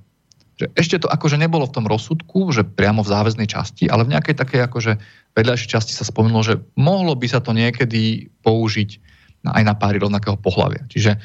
Že 0.55 0.65
ešte 0.75 0.95
to 1.03 1.07
akože 1.11 1.39
nebolo 1.39 1.67
v 1.67 1.75
tom 1.75 1.87
rozsudku, 1.87 2.51
že 2.51 2.67
priamo 2.67 3.03
v 3.03 3.11
záväznej 3.11 3.47
časti, 3.47 3.87
ale 3.87 4.07
v 4.07 4.15
nejakej 4.15 4.35
takej 4.35 4.59
akože 4.67 4.91
vedľajšej 5.35 5.71
časti 5.71 5.91
sa 5.95 6.07
spomenulo, 6.07 6.43
že 6.43 6.59
mohlo 6.79 7.15
by 7.15 7.27
sa 7.27 7.39
to 7.39 7.51
niekedy 7.55 8.31
použiť 8.43 8.99
aj 9.51 9.63
na 9.63 9.75
páry 9.75 9.99
rovnakého 9.99 10.39
pohľavia. 10.39 10.87
Čiže 10.87 11.19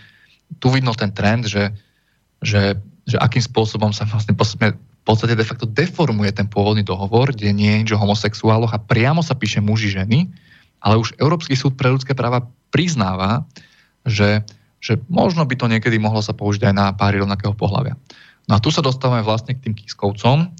tu 0.59 0.67
vidno 0.75 0.91
ten 0.99 1.15
trend, 1.15 1.47
že, 1.47 1.71
že, 2.43 2.75
že 3.07 3.17
akým 3.23 3.43
spôsobom 3.43 3.95
sa 3.95 4.03
vlastne 4.03 4.35
v 5.01 5.05
podstate 5.09 5.33
de 5.33 5.47
facto 5.47 5.65
deformuje 5.65 6.29
ten 6.37 6.45
pôvodný 6.45 6.85
dohovor, 6.85 7.33
kde 7.33 7.57
nie 7.57 7.81
je 7.81 7.97
o 7.97 8.03
homosexuáloch 8.03 8.77
a 8.77 8.83
priamo 8.83 9.25
sa 9.25 9.33
píše 9.33 9.65
muži, 9.65 9.97
ženy, 9.97 10.29
ale 10.81 11.01
už 11.01 11.17
Európsky 11.17 11.57
súd 11.57 11.77
pre 11.77 11.89
ľudské 11.89 12.13
práva 12.13 12.45
priznáva, 12.69 13.49
že, 14.05 14.45
že 14.81 15.01
možno 15.09 15.45
by 15.45 15.55
to 15.57 15.67
niekedy 15.69 15.97
mohlo 15.97 16.21
sa 16.21 16.37
použiť 16.37 16.73
aj 16.73 16.75
na 16.77 16.87
páry 16.93 17.21
rovnakého 17.21 17.57
pohľavia. 17.57 17.97
No 18.49 18.57
a 18.57 18.63
tu 18.63 18.73
sa 18.73 18.85
dostávame 18.85 19.25
vlastne 19.25 19.57
k 19.57 19.69
tým 19.69 19.75
kiskovcom. 19.77 20.53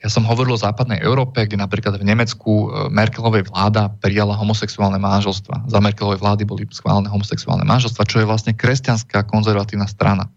Ja 0.00 0.08
som 0.12 0.28
hovoril 0.28 0.54
o 0.54 0.60
západnej 0.60 1.00
Európe, 1.02 1.42
kde 1.42 1.58
napríklad 1.58 1.98
v 1.98 2.04
Nemecku 2.06 2.68
e, 2.68 2.92
Merkelovej 2.92 3.48
vláda 3.48 3.90
prijala 3.90 4.36
homosexuálne 4.36 5.00
manželstva. 5.00 5.66
Za 5.66 5.78
Merkelovej 5.80 6.20
vlády 6.20 6.42
boli 6.44 6.68
schválené 6.68 7.08
homosexuálne 7.08 7.64
manželstva, 7.64 8.06
čo 8.06 8.20
je 8.22 8.28
vlastne 8.28 8.52
kresťanská 8.52 9.24
konzervatívna 9.26 9.88
strana. 9.88 10.28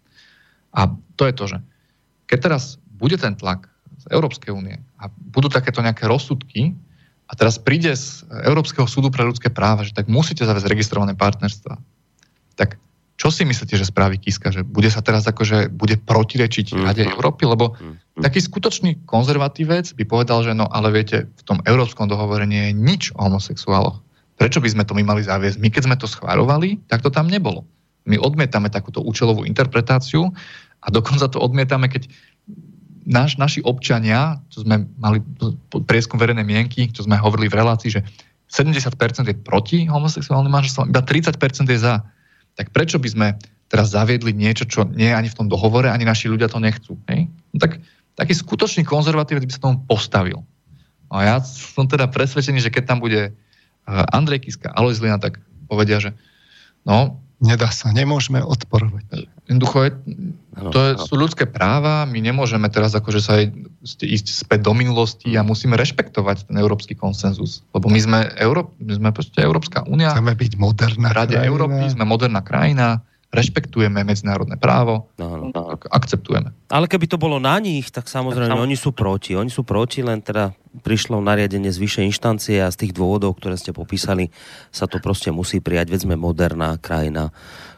A 0.72 0.90
to 1.14 1.28
je 1.28 1.34
to, 1.36 1.44
že 1.56 1.58
keď 2.26 2.38
teraz 2.50 2.80
bude 3.00 3.16
ten 3.16 3.32
tlak 3.34 3.66
z 4.00 4.04
Európskej 4.12 4.52
únie 4.52 4.76
a 5.00 5.08
budú 5.08 5.48
takéto 5.48 5.80
nejaké 5.80 6.04
rozsudky, 6.04 6.76
a 7.30 7.32
teraz 7.38 7.62
príde 7.62 7.94
z 7.94 8.26
Európskeho 8.42 8.90
súdu 8.90 9.06
pre 9.14 9.22
ľudské 9.22 9.54
práva, 9.54 9.86
že 9.86 9.94
tak 9.94 10.10
musíte 10.10 10.42
zaviesť 10.42 10.66
registrované 10.66 11.14
partnerstva. 11.14 11.78
Tak 12.58 12.74
čo 13.14 13.30
si 13.30 13.46
myslíte, 13.46 13.78
že 13.78 13.86
spraví 13.86 14.18
Kiska? 14.18 14.50
Že 14.50 14.66
bude 14.66 14.90
sa 14.90 14.98
teraz 14.98 15.22
akože, 15.30 15.70
bude 15.70 15.94
protirečiť 16.02 16.74
mm-hmm. 16.74 16.86
Rade 16.90 17.06
Európy? 17.06 17.46
Lebo 17.46 17.78
mm-hmm. 17.78 18.26
taký 18.26 18.42
skutočný 18.42 19.06
konzervatívec 19.06 19.94
by 19.94 20.04
povedal, 20.10 20.42
že 20.42 20.58
no 20.58 20.66
ale 20.66 20.90
viete, 20.90 21.30
v 21.30 21.42
tom 21.46 21.62
Európskom 21.62 22.10
dohovore 22.10 22.42
nie 22.50 22.72
je 22.72 22.72
nič 22.74 23.02
o 23.14 23.22
homosexuáloch. 23.22 24.02
Prečo 24.34 24.58
by 24.58 24.68
sme 24.74 24.82
to 24.82 24.98
my 24.98 25.06
mali 25.06 25.22
zaviesť? 25.22 25.62
My 25.62 25.68
keď 25.70 25.82
sme 25.86 25.96
to 26.02 26.10
schvárovali, 26.10 26.82
tak 26.90 27.06
to 27.06 27.14
tam 27.14 27.30
nebolo. 27.30 27.62
My 28.10 28.18
odmietame 28.18 28.72
takúto 28.74 29.06
účelovú 29.06 29.46
interpretáciu 29.46 30.34
a 30.80 30.86
dokonca 30.88 31.28
to 31.28 31.38
odmietame, 31.38 31.92
keď 31.92 32.08
naš, 33.06 33.40
naši 33.40 33.60
občania, 33.64 34.40
čo 34.52 34.64
sme 34.64 34.84
mali 35.00 35.24
prieskum 35.88 36.20
verejnej 36.20 36.44
mienky, 36.44 36.88
čo 36.92 37.04
sme 37.04 37.16
hovorili 37.16 37.48
v 37.48 37.58
relácii, 37.60 37.90
že 37.92 38.00
70% 38.50 38.92
je 39.30 39.36
proti 39.38 39.86
homosexuálnym 39.86 40.50
manželstvom, 40.50 40.90
iba 40.90 41.00
30% 41.00 41.38
je 41.70 41.78
za. 41.78 42.02
Tak 42.58 42.74
prečo 42.74 42.98
by 42.98 43.08
sme 43.08 43.26
teraz 43.70 43.94
zaviedli 43.94 44.34
niečo, 44.34 44.66
čo 44.66 44.82
nie 44.90 45.06
je 45.06 45.16
ani 45.16 45.28
v 45.30 45.38
tom 45.38 45.46
dohovore, 45.46 45.86
ani 45.86 46.02
naši 46.02 46.26
ľudia 46.26 46.50
to 46.50 46.58
nechcú? 46.58 46.98
Hej? 47.06 47.30
No 47.54 47.58
tak 47.62 47.78
taký 48.18 48.34
skutočný 48.34 48.82
konzervatívec 48.82 49.46
by 49.46 49.52
sa 49.54 49.62
tomu 49.62 49.78
postavil. 49.86 50.42
A 51.10 51.26
ja 51.26 51.36
som 51.42 51.86
teda 51.86 52.10
presvedčený, 52.10 52.58
že 52.58 52.74
keď 52.74 52.84
tam 52.90 52.98
bude 52.98 53.30
eh, 53.30 54.14
Andrej 54.14 54.50
Kiska, 54.50 54.74
Alois 54.74 54.98
Lina, 54.98 55.22
tak 55.22 55.38
povedia, 55.70 56.02
že 56.02 56.10
no, 56.82 57.22
Nedá 57.40 57.72
sa, 57.72 57.88
nemôžeme 57.88 58.44
odporovať. 58.44 59.32
Jednoducho, 59.48 59.88
je, 59.88 59.90
to 60.70 60.78
je, 60.78 60.90
sú 61.08 61.16
ľudské 61.16 61.48
práva, 61.48 62.04
my 62.04 62.20
nemôžeme 62.20 62.68
teraz 62.68 62.92
akože 62.92 63.20
sa 63.24 63.40
ísť 64.04 64.44
späť 64.44 64.68
do 64.68 64.76
minulosti 64.76 65.32
a 65.34 65.40
musíme 65.40 65.72
rešpektovať 65.80 66.52
ten 66.52 66.56
európsky 66.60 66.92
konsenzus. 66.92 67.64
Lebo 67.72 67.88
my 67.88 67.96
sme, 67.96 68.18
Euró- 68.36 68.76
my 68.76 68.92
sme 68.92 69.08
proste 69.16 69.40
Európska 69.40 69.88
únia. 69.88 70.12
Chceme 70.12 70.36
byť 70.36 70.52
moderná 70.60 71.16
Rade 71.16 71.40
krajina. 71.40 71.48
Európy, 71.48 71.82
sme 71.88 72.04
moderná 72.04 72.44
krajina 72.44 73.00
rešpektujeme 73.30 74.02
medzinárodné 74.02 74.58
právo, 74.58 75.06
no, 75.14 75.54
no, 75.54 75.78
akceptujeme. 75.86 76.50
Ale 76.66 76.90
keby 76.90 77.06
to 77.06 77.14
bolo 77.14 77.38
na 77.38 77.62
nich, 77.62 77.86
tak 77.94 78.10
samozrejme 78.10 78.58
tak, 78.58 78.66
oni 78.66 78.74
sú 78.74 78.90
proti. 78.90 79.38
Oni 79.38 79.46
sú 79.46 79.62
proti, 79.62 80.02
len 80.02 80.18
teda 80.18 80.50
prišlo 80.82 81.22
nariadenie 81.22 81.70
z 81.70 81.78
vyššej 81.78 82.04
inštancie 82.10 82.58
a 82.58 82.74
z 82.74 82.86
tých 82.86 82.92
dôvodov, 82.94 83.38
ktoré 83.38 83.54
ste 83.54 83.70
popísali, 83.70 84.34
sa 84.74 84.90
to 84.90 84.98
proste 84.98 85.30
musí 85.30 85.62
prijať. 85.62 85.94
Veď 85.94 86.00
sme 86.10 86.16
moderná 86.18 86.74
krajina, 86.82 87.30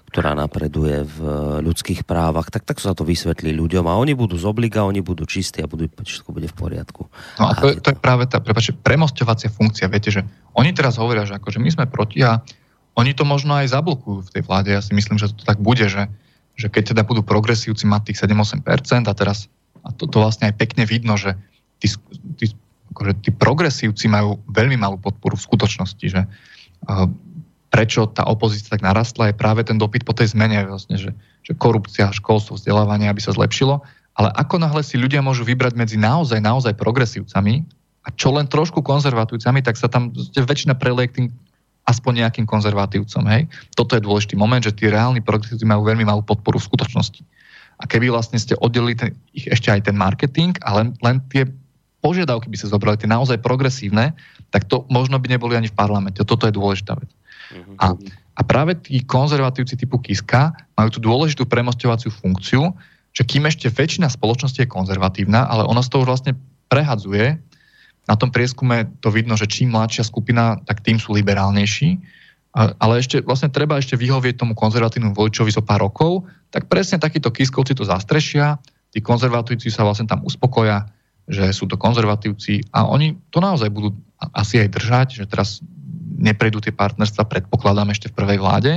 ktorá 0.08 0.32
napreduje 0.36 1.04
v 1.04 1.18
ľudských 1.64 2.04
právach, 2.04 2.48
tak 2.52 2.68
tak 2.68 2.80
sa 2.80 2.92
to 2.92 3.04
vysvetlí 3.04 3.52
ľuďom 3.56 3.88
a 3.88 3.96
oni 3.96 4.12
budú 4.12 4.36
z 4.36 4.44
obliga, 4.44 4.84
oni 4.84 5.00
budú 5.00 5.24
čistí 5.24 5.64
a 5.64 5.68
budú, 5.68 5.88
všetko 5.88 6.32
bude 6.36 6.48
v 6.48 6.56
poriadku. 6.56 7.08
No 7.40 7.48
a 7.48 7.56
to, 7.56 7.72
je, 7.72 7.80
to 7.80 7.92
je 7.92 7.96
práve 7.96 8.28
tá, 8.28 8.40
prepáčte, 8.40 8.76
premostovacia 8.76 9.48
funkcia. 9.48 9.88
Viete, 9.88 10.12
že 10.12 10.20
oni 10.52 10.76
teraz 10.76 11.00
hovoria, 11.00 11.24
že 11.24 11.36
akože 11.40 11.56
my 11.60 11.70
sme 11.72 11.84
proti 11.88 12.20
a 12.20 12.44
oni 12.92 13.12
to 13.16 13.24
možno 13.24 13.56
aj 13.56 13.72
zablokujú 13.72 14.28
v 14.28 14.32
tej 14.32 14.42
vláde. 14.44 14.70
Ja 14.72 14.84
si 14.84 14.92
myslím, 14.92 15.16
že 15.16 15.32
to 15.32 15.44
tak 15.48 15.60
bude, 15.60 15.88
že, 15.88 16.12
že 16.60 16.68
keď 16.68 16.92
teda 16.92 17.02
budú 17.08 17.24
progresívci 17.24 17.88
mať 17.88 18.12
tých 18.12 18.18
7-8% 18.20 19.08
a 19.08 19.14
teraz, 19.16 19.48
a 19.82 19.90
to, 19.96 20.04
to 20.04 20.20
vlastne 20.20 20.52
aj 20.52 20.54
pekne 20.60 20.84
vidno, 20.84 21.16
že 21.16 21.34
tí, 21.80 21.88
tí, 22.36 22.52
akože 22.92 23.12
tí 23.24 23.30
progresívci 23.32 24.06
majú 24.12 24.38
veľmi 24.52 24.76
malú 24.76 25.00
podporu 25.00 25.40
v 25.40 25.46
skutočnosti, 25.48 26.06
že 26.06 26.20
uh, 26.28 27.08
prečo 27.72 28.04
tá 28.12 28.28
opozícia 28.28 28.68
tak 28.68 28.84
narastla, 28.84 29.32
je 29.32 29.40
práve 29.40 29.64
ten 29.64 29.80
dopyt 29.80 30.04
po 30.04 30.12
tej 30.12 30.36
zmene, 30.36 30.68
vlastne, 30.68 31.00
že, 31.00 31.16
že 31.40 31.56
korupcia, 31.56 32.12
školstvo, 32.12 32.60
vzdelávanie, 32.60 33.08
aby 33.08 33.24
sa 33.24 33.32
zlepšilo. 33.32 33.80
Ale 34.12 34.28
ako 34.36 34.60
náhle 34.60 34.84
si 34.84 35.00
ľudia 35.00 35.24
môžu 35.24 35.48
vybrať 35.48 35.72
medzi 35.72 35.96
naozaj, 35.96 36.36
naozaj 36.36 36.76
progresívcami 36.76 37.64
a 38.04 38.12
čo 38.12 38.28
len 38.36 38.44
trošku 38.44 38.84
konzervatívcami, 38.84 39.64
tak 39.64 39.80
sa 39.80 39.88
tam 39.88 40.12
väčšina 40.36 40.76
preleje 40.76 41.08
k 41.08 41.16
tým 41.16 41.26
aspoň 41.82 42.26
nejakým 42.26 42.46
konzervatívcom. 42.46 43.22
Hej? 43.32 43.50
Toto 43.74 43.98
je 43.98 44.02
dôležitý 44.04 44.38
moment, 44.38 44.62
že 44.62 44.74
tí 44.74 44.86
reálni 44.86 45.18
progresívci 45.18 45.66
majú 45.66 45.82
veľmi 45.86 46.06
malú 46.06 46.22
podporu 46.22 46.62
v 46.62 46.68
skutočnosti. 46.70 47.22
A 47.82 47.90
keby 47.90 48.14
vlastne 48.14 48.38
ste 48.38 48.54
oddelili 48.62 48.94
ten, 48.94 49.18
ich 49.34 49.50
ešte 49.50 49.74
aj 49.74 49.90
ten 49.90 49.96
marketing 49.98 50.54
a 50.62 50.78
len, 50.78 50.94
len 51.02 51.18
tie 51.26 51.50
požiadavky 52.02 52.46
by 52.46 52.58
sa 52.58 52.70
zobrali, 52.70 52.98
tie 52.98 53.10
naozaj 53.10 53.42
progresívne, 53.42 54.14
tak 54.54 54.70
to 54.70 54.86
možno 54.90 55.18
by 55.18 55.26
neboli 55.30 55.58
ani 55.58 55.70
v 55.70 55.78
parlamente. 55.78 56.22
Toto 56.22 56.46
je 56.46 56.54
dôležitá 56.54 56.94
vec. 56.98 57.10
Mm-hmm. 57.10 57.76
A, 57.78 57.86
a 58.38 58.40
práve 58.46 58.78
tí 58.78 59.02
konzervatívci 59.02 59.74
typu 59.74 59.98
Kiska 59.98 60.54
majú 60.78 60.88
tú 60.94 61.00
dôležitú 61.02 61.46
premostovaciu 61.46 62.10
funkciu, 62.10 62.74
že 63.12 63.22
kým 63.26 63.44
ešte 63.44 63.68
väčšina 63.68 64.08
spoločnosti 64.08 64.62
je 64.62 64.70
konzervatívna, 64.70 65.46
ale 65.46 65.66
ona 65.68 65.84
z 65.84 65.90
toho 65.92 66.06
vlastne 66.06 66.32
prehadzuje 66.72 67.36
na 68.10 68.18
tom 68.18 68.34
prieskume 68.34 68.90
to 68.98 69.14
vidno, 69.14 69.38
že 69.38 69.46
čím 69.46 69.74
mladšia 69.74 70.02
skupina, 70.02 70.58
tak 70.66 70.82
tým 70.82 70.98
sú 70.98 71.14
liberálnejší. 71.14 72.02
Ale 72.52 73.00
ešte 73.00 73.24
vlastne 73.24 73.48
treba 73.48 73.80
ešte 73.80 73.96
vyhovieť 73.96 74.36
tomu 74.36 74.52
konzervatívnu 74.52 75.16
voličovi 75.16 75.48
zo 75.48 75.64
pár 75.64 75.88
rokov, 75.88 76.28
tak 76.52 76.68
presne 76.68 77.00
takíto 77.00 77.32
kiskovci 77.32 77.72
to 77.72 77.88
zastrešia, 77.88 78.60
tí 78.92 79.00
konzervatívci 79.00 79.72
sa 79.72 79.88
vlastne 79.88 80.04
tam 80.04 80.20
uspokoja, 80.20 80.84
že 81.24 81.48
sú 81.54 81.64
to 81.64 81.80
konzervatívci 81.80 82.68
a 82.76 82.84
oni 82.84 83.16
to 83.32 83.40
naozaj 83.40 83.72
budú 83.72 83.96
asi 84.36 84.60
aj 84.60 84.68
držať, 84.68 85.08
že 85.22 85.24
teraz 85.24 85.64
neprejdú 86.20 86.60
tie 86.60 86.76
partnerstva, 86.76 87.24
predpokladám 87.24 87.88
ešte 87.88 88.12
v 88.12 88.16
prvej 88.20 88.38
vláde, 88.42 88.72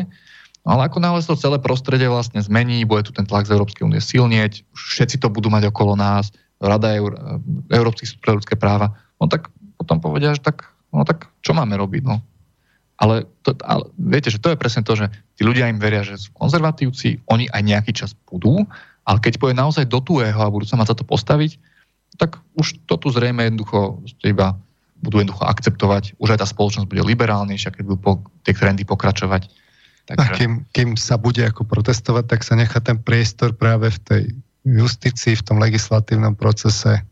no 0.64 0.80
ale 0.80 0.88
ako 0.88 1.04
náhle 1.04 1.20
sa 1.20 1.36
to 1.36 1.44
celé 1.44 1.60
prostredie 1.60 2.08
vlastne 2.08 2.40
zmení, 2.40 2.88
bude 2.88 3.04
tu 3.04 3.12
ten 3.12 3.28
tlak 3.28 3.44
z 3.44 3.60
Európskej 3.60 3.84
únie 3.84 4.00
silnieť, 4.00 4.64
všetci 4.72 5.20
to 5.20 5.28
budú 5.28 5.52
mať 5.52 5.68
okolo 5.68 6.00
nás, 6.00 6.32
Rada 6.64 6.96
Eur, 6.96 7.44
Európskych 7.68 8.24
pre 8.24 8.40
ľudské 8.40 8.56
práva, 8.56 8.96
no 9.20 9.26
tak 9.28 9.52
potom 9.76 10.00
povedia, 10.00 10.34
že 10.36 10.42
tak, 10.42 10.72
no 10.92 11.04
tak 11.04 11.28
čo 11.44 11.56
máme 11.56 11.76
robiť, 11.76 12.04
no. 12.06 12.20
Ale, 12.96 13.28
to, 13.44 13.52
ale 13.68 13.92
viete, 14.00 14.32
že 14.32 14.40
to 14.40 14.56
je 14.56 14.60
presne 14.60 14.80
to, 14.88 14.96
že 14.96 15.12
tí 15.36 15.44
ľudia 15.44 15.68
im 15.68 15.84
veria, 15.84 16.00
že 16.00 16.16
sú 16.16 16.32
konzervatívci, 16.32 17.20
oni 17.28 17.52
aj 17.52 17.62
nejaký 17.62 17.92
čas 17.92 18.16
budú, 18.24 18.64
ale 19.04 19.18
keď 19.20 19.36
pôjde 19.36 19.60
naozaj 19.60 19.86
do 19.92 20.00
tuého 20.00 20.40
a 20.40 20.48
budú 20.48 20.64
sa 20.64 20.80
mať 20.80 20.96
za 20.96 21.00
to 21.04 21.06
postaviť, 21.06 21.60
tak 22.16 22.40
už 22.56 22.88
to 22.88 22.96
tu 22.96 23.12
zrejme 23.12 23.44
jednoducho 23.44 24.00
iba 24.24 24.56
budú 25.04 25.22
jednoducho 25.22 25.46
akceptovať, 25.46 26.18
už 26.18 26.34
aj 26.34 26.40
tá 26.42 26.48
spoločnosť 26.48 26.88
bude 26.90 27.04
liberálnejšia, 27.06 27.76
keď 27.76 27.84
budú 27.86 28.00
po, 28.00 28.12
tie 28.42 28.56
trendy 28.56 28.88
pokračovať. 28.88 29.52
Takže... 30.10 30.22
A 30.22 30.38
kým, 30.38 30.52
kým 30.74 30.90
sa 30.98 31.22
bude 31.22 31.46
ako 31.46 31.66
protestovať, 31.66 32.26
tak 32.26 32.42
sa 32.42 32.58
nechá 32.58 32.82
ten 32.82 32.98
priestor 32.98 33.54
práve 33.54 33.94
v 33.94 34.00
tej 34.02 34.24
justícii, 34.66 35.38
v 35.38 35.46
tom 35.46 35.58
legislatívnom 35.62 36.34
procese. 36.34 37.06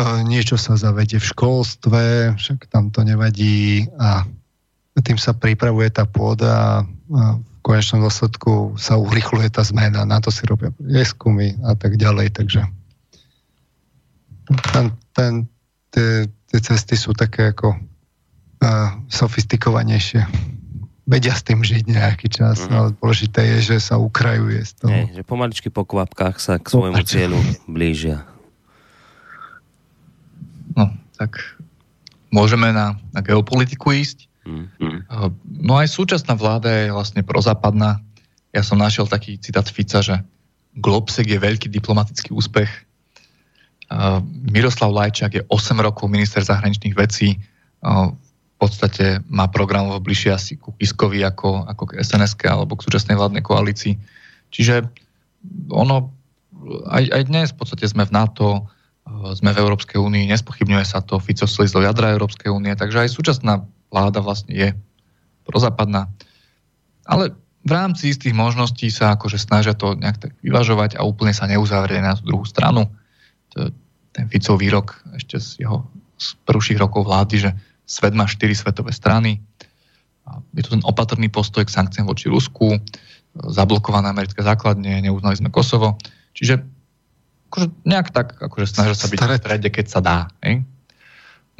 Niečo 0.00 0.56
sa 0.56 0.74
zavedie 0.74 1.20
v 1.20 1.30
školstve, 1.30 2.04
však 2.40 2.66
tam 2.72 2.88
to 2.88 3.04
nevadí 3.04 3.86
a 4.00 4.24
tým 5.00 5.16
sa 5.20 5.36
pripravuje 5.36 5.88
tá 5.92 6.08
pôda 6.08 6.84
a 7.12 7.36
v 7.38 7.60
konečnom 7.60 8.02
dôsledku 8.02 8.74
sa 8.80 8.98
urychluje 8.98 9.52
tá 9.52 9.62
zmena, 9.62 10.02
na 10.02 10.18
to 10.18 10.32
si 10.32 10.42
robia 10.48 10.74
prieskumy 10.74 11.54
a 11.62 11.78
tak 11.78 12.00
ďalej, 12.00 12.34
takže 12.34 12.66
ten, 14.72 14.86
ten, 15.14 15.32
tie, 15.94 16.26
tie 16.26 16.58
cesty 16.60 16.98
sú 16.98 17.14
také 17.14 17.54
ako 17.54 17.76
uh, 17.76 18.90
sofistikovanejšie. 19.06 20.26
Vedia 21.06 21.34
s 21.34 21.44
tým 21.44 21.62
žiť 21.62 21.84
nejaký 21.86 22.26
čas, 22.32 22.64
mm-hmm. 22.64 22.76
ale 22.76 22.88
dôležité 22.98 23.40
je, 23.58 23.74
že 23.74 23.92
sa 23.92 24.00
ukrajuje 24.00 24.62
z 24.64 24.72
toho. 24.82 24.92
Nie, 24.92 25.12
že 25.12 25.22
pomaličky 25.26 25.68
po 25.68 25.84
kvapkách 25.84 26.36
sa 26.40 26.56
k 26.58 26.66
svojmu 26.66 27.02
cieľu 27.04 27.38
blížia. 27.68 28.31
Tak 31.22 31.38
môžeme 32.34 32.74
na, 32.74 32.98
na 33.14 33.20
geopolitiku 33.22 33.94
ísť. 33.94 34.26
Mm-hmm. 34.42 35.06
No 35.62 35.78
aj 35.78 35.86
súčasná 35.94 36.34
vláda 36.34 36.66
je 36.66 36.90
vlastne 36.90 37.22
prozápadná. 37.22 38.02
Ja 38.50 38.66
som 38.66 38.82
našiel 38.82 39.06
taký 39.06 39.38
citát 39.38 39.70
Fica, 39.70 40.02
že 40.02 40.18
Globsek 40.74 41.30
je 41.30 41.38
veľký 41.38 41.70
diplomatický 41.70 42.34
úspech, 42.34 42.68
Miroslav 44.48 44.92
Lajčák 44.92 45.32
je 45.34 45.42
8 45.48 45.76
rokov 45.80 46.08
minister 46.08 46.40
zahraničných 46.40 46.96
vecí. 46.96 47.36
V 47.82 48.56
podstate 48.56 49.20
má 49.28 49.50
programovo 49.50 49.98
bližšie 50.00 50.30
asi 50.32 50.52
ku 50.56 50.72
Kiskovi 50.78 51.20
ako, 51.26 51.66
ako 51.66 51.82
k 51.92 52.00
sns 52.00 52.38
alebo 52.46 52.78
k 52.78 52.84
súčasnej 52.86 53.18
vládnej 53.18 53.42
koalícii. 53.42 53.98
Čiže 54.54 54.86
ono, 55.68 56.14
aj, 56.88 57.04
aj 57.10 57.22
dnes 57.26 57.46
v 57.52 57.58
podstate 57.58 57.84
sme 57.90 58.06
v 58.06 58.14
NATO, 58.14 58.70
sme 59.34 59.50
v 59.50 59.60
Európskej 59.60 59.98
únii, 59.98 60.30
nespochybňuje 60.30 60.86
sa 60.86 61.02
to, 61.02 61.18
Fico 61.18 61.44
slizlo 61.44 61.82
jadra 61.82 62.14
Európskej 62.14 62.48
únie, 62.48 62.72
takže 62.78 63.06
aj 63.06 63.10
súčasná 63.10 63.66
vláda 63.90 64.22
vlastne 64.22 64.54
je 64.54 64.68
prozápadná. 65.44 66.06
Ale 67.04 67.34
v 67.62 67.72
rámci 67.72 68.14
istých 68.14 68.34
možností 68.34 68.90
sa 68.90 69.14
akože 69.14 69.38
snažia 69.38 69.74
to 69.74 69.94
nejak 69.98 70.18
tak 70.18 70.32
vyvažovať 70.42 70.98
a 70.98 71.06
úplne 71.06 71.34
sa 71.34 71.50
neuzavrieť 71.50 72.02
na 72.02 72.14
tú 72.14 72.30
druhú 72.30 72.46
stranu 72.46 72.90
ten 74.12 74.28
Ficov 74.28 74.60
výrok 74.60 75.00
ešte 75.16 75.40
z 75.40 75.66
jeho 75.66 75.88
z 76.22 76.38
prvších 76.46 76.78
rokov 76.78 77.10
vlády, 77.10 77.48
že 77.48 77.50
svet 77.82 78.14
má 78.14 78.30
štyri 78.30 78.54
svetové 78.54 78.94
strany. 78.94 79.42
Je 80.54 80.62
to 80.62 80.78
ten 80.78 80.84
opatrný 80.86 81.26
postoj 81.26 81.66
k 81.66 81.74
sankciám 81.74 82.06
voči 82.06 82.30
Rusku, 82.30 82.78
zablokované 83.50 84.14
americké 84.14 84.38
základne, 84.38 85.02
neuznali 85.02 85.34
sme 85.34 85.50
Kosovo. 85.50 85.98
Čiže 86.38 86.62
akože 87.52 87.68
nejak 87.84 88.08
tak 88.16 88.40
akože 88.40 88.64
snažia 88.64 88.96
sa 88.96 89.12
byť 89.12 89.20
v 89.20 89.36
strede, 89.36 89.68
keď 89.68 89.86
sa 89.92 90.00
dá. 90.00 90.18
Hej? 90.40 90.64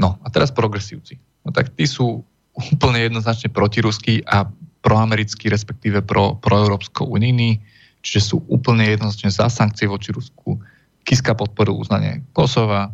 No 0.01 0.17
a 0.25 0.33
teraz 0.33 0.49
progresívci. 0.49 1.21
No 1.45 1.53
tak 1.53 1.77
tí 1.77 1.85
sú 1.85 2.25
úplne 2.57 3.05
jednoznačne 3.05 3.53
protiruskí 3.53 4.25
a 4.25 4.49
proamerickí, 4.81 5.53
respektíve 5.53 6.01
pro, 6.01 6.41
proeurópsko 6.41 7.05
unijní, 7.05 7.61
čiže 8.01 8.33
sú 8.33 8.37
úplne 8.49 8.89
jednoznačne 8.89 9.29
za 9.29 9.53
sankcie 9.53 9.85
voči 9.85 10.17
Rusku, 10.17 10.57
Kiska 11.05 11.37
podporil 11.37 11.77
uznanie 11.77 12.25
Kosova, 12.33 12.89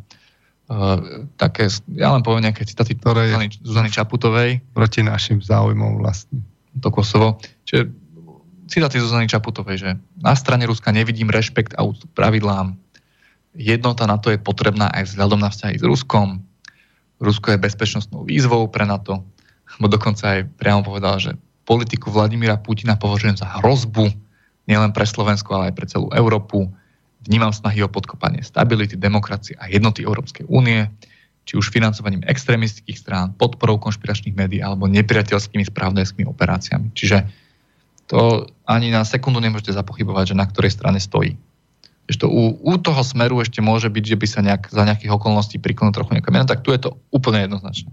Uh, 0.69 1.25
také, 1.41 1.65
ja 1.97 2.13
len 2.13 2.21
poviem 2.21 2.45
nejaké 2.45 2.61
citáty 2.69 2.93
ktoré 2.93 3.33
Zuzany, 3.33 3.49
Zuzany 3.65 3.89
Čaputovej. 3.89 4.61
Proti 4.77 5.01
našim 5.01 5.41
záujmom 5.41 5.97
vlastne. 5.97 6.45
To 6.85 6.93
Kosovo. 6.93 7.41
Čiže 7.65 7.89
citáty 8.69 9.01
Zuzany 9.01 9.25
Čaputovej, 9.25 9.81
že 9.81 9.91
na 10.21 10.37
strane 10.37 10.69
Ruska 10.69 10.93
nevidím 10.93 11.33
rešpekt 11.33 11.73
a 11.81 11.89
úctu 11.89 12.05
pravidlám. 12.13 12.77
Jednota 13.59 14.07
na 14.07 14.23
to 14.23 14.31
je 14.31 14.39
potrebná 14.39 14.87
aj 14.95 15.11
vzhľadom 15.11 15.43
na 15.43 15.51
vzťahy 15.51 15.83
s 15.83 15.85
Ruskom. 15.85 16.47
Rusko 17.19 17.59
je 17.59 17.59
bezpečnostnou 17.59 18.23
výzvou 18.23 18.71
pre 18.71 18.87
NATO. 18.87 19.27
Bo 19.83 19.91
dokonca 19.91 20.39
aj 20.39 20.47
priamo 20.55 20.87
povedal, 20.87 21.19
že 21.19 21.35
politiku 21.67 22.15
Vladimíra 22.15 22.57
Putina 22.57 22.95
považujem 22.95 23.37
za 23.37 23.51
hrozbu 23.59 24.15
nielen 24.71 24.95
pre 24.95 25.05
Slovensko, 25.05 25.59
ale 25.59 25.71
aj 25.71 25.75
pre 25.75 25.87
celú 25.91 26.09
Európu 26.15 26.71
Vnímam 27.27 27.51
snahy 27.51 27.83
o 27.83 27.91
podkopanie 27.91 28.47
stability, 28.47 28.95
demokracie 28.95 29.59
a 29.59 29.67
jednoty 29.67 30.07
Európskej 30.07 30.47
únie, 30.47 30.87
či 31.49 31.59
už 31.59 31.75
financovaním 31.75 32.23
extrémistických 32.29 32.95
strán, 32.95 33.35
podporou 33.35 33.81
konšpiračných 33.83 34.39
médií 34.39 34.61
alebo 34.63 34.87
nepriateľskými 34.87 35.67
správdajskými 35.67 36.29
operáciami. 36.29 36.95
Čiže 36.95 37.27
to 38.07 38.47
ani 38.71 38.95
na 38.95 39.03
sekundu 39.03 39.43
nemôžete 39.43 39.75
zapochybovať, 39.75 40.33
že 40.33 40.41
na 40.41 40.47
ktorej 40.47 40.73
strane 40.73 41.03
stojí. 41.03 41.35
Ešte 42.09 42.25
u, 42.25 42.57
u 42.57 42.73
toho 42.81 43.05
smeru 43.05 43.37
ešte 43.45 43.61
môže 43.61 43.93
byť, 43.93 44.05
že 44.05 44.17
by 44.17 44.27
sa 44.27 44.41
nejak, 44.41 44.73
za 44.73 44.83
nejakých 44.89 45.13
okolností 45.13 45.61
priklonil 45.61 45.93
trochu 45.93 46.17
nejaká 46.17 46.33
mena, 46.33 46.49
tak 46.49 46.65
tu 46.65 46.73
je 46.73 46.81
to 46.81 46.97
úplne 47.13 47.45
jednoznačné. 47.45 47.93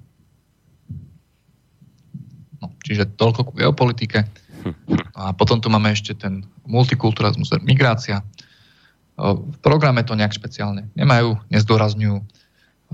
No, 2.63 2.71
čiže 2.79 3.11
toľko 3.19 3.51
ku 3.51 3.53
geopolitike. 3.59 4.23
A 5.13 5.35
potom 5.35 5.59
tu 5.61 5.67
máme 5.69 5.91
ešte 5.91 6.15
ten 6.15 6.47
multikulturalizmus, 6.65 7.53
migrácia. 7.61 8.25
V 9.19 9.55
programe 9.61 10.01
to 10.01 10.17
nejak 10.17 10.33
špeciálne 10.33 10.89
nemajú, 10.97 11.37
nezdôrazňujú. 11.53 12.17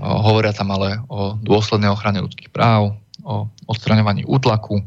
Hovoria 0.02 0.52
tam 0.52 0.74
ale 0.74 1.00
o 1.06 1.38
dôslednej 1.38 1.88
ochrane 1.88 2.20
ľudských 2.20 2.50
práv, 2.50 2.98
o 3.22 3.46
odstraňovaní 3.70 4.26
útlaku. 4.26 4.82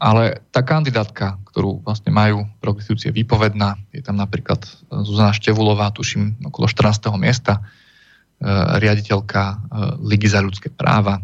Ale 0.00 0.40
tá 0.48 0.64
kandidátka, 0.64 1.36
ktorú 1.52 1.84
vlastne 1.84 2.08
majú 2.08 2.48
progresívci, 2.64 3.12
je 3.12 3.18
výpovedná. 3.20 3.76
Je 3.92 4.00
tam 4.00 4.16
napríklad 4.16 4.64
Zuzana 5.04 5.36
Števulová, 5.36 5.92
tuším, 5.92 6.40
okolo 6.48 6.64
14. 6.64 7.12
miesta, 7.20 7.60
riaditeľka 8.80 9.60
Ligy 10.00 10.32
za 10.32 10.40
ľudské 10.40 10.72
práva, 10.72 11.20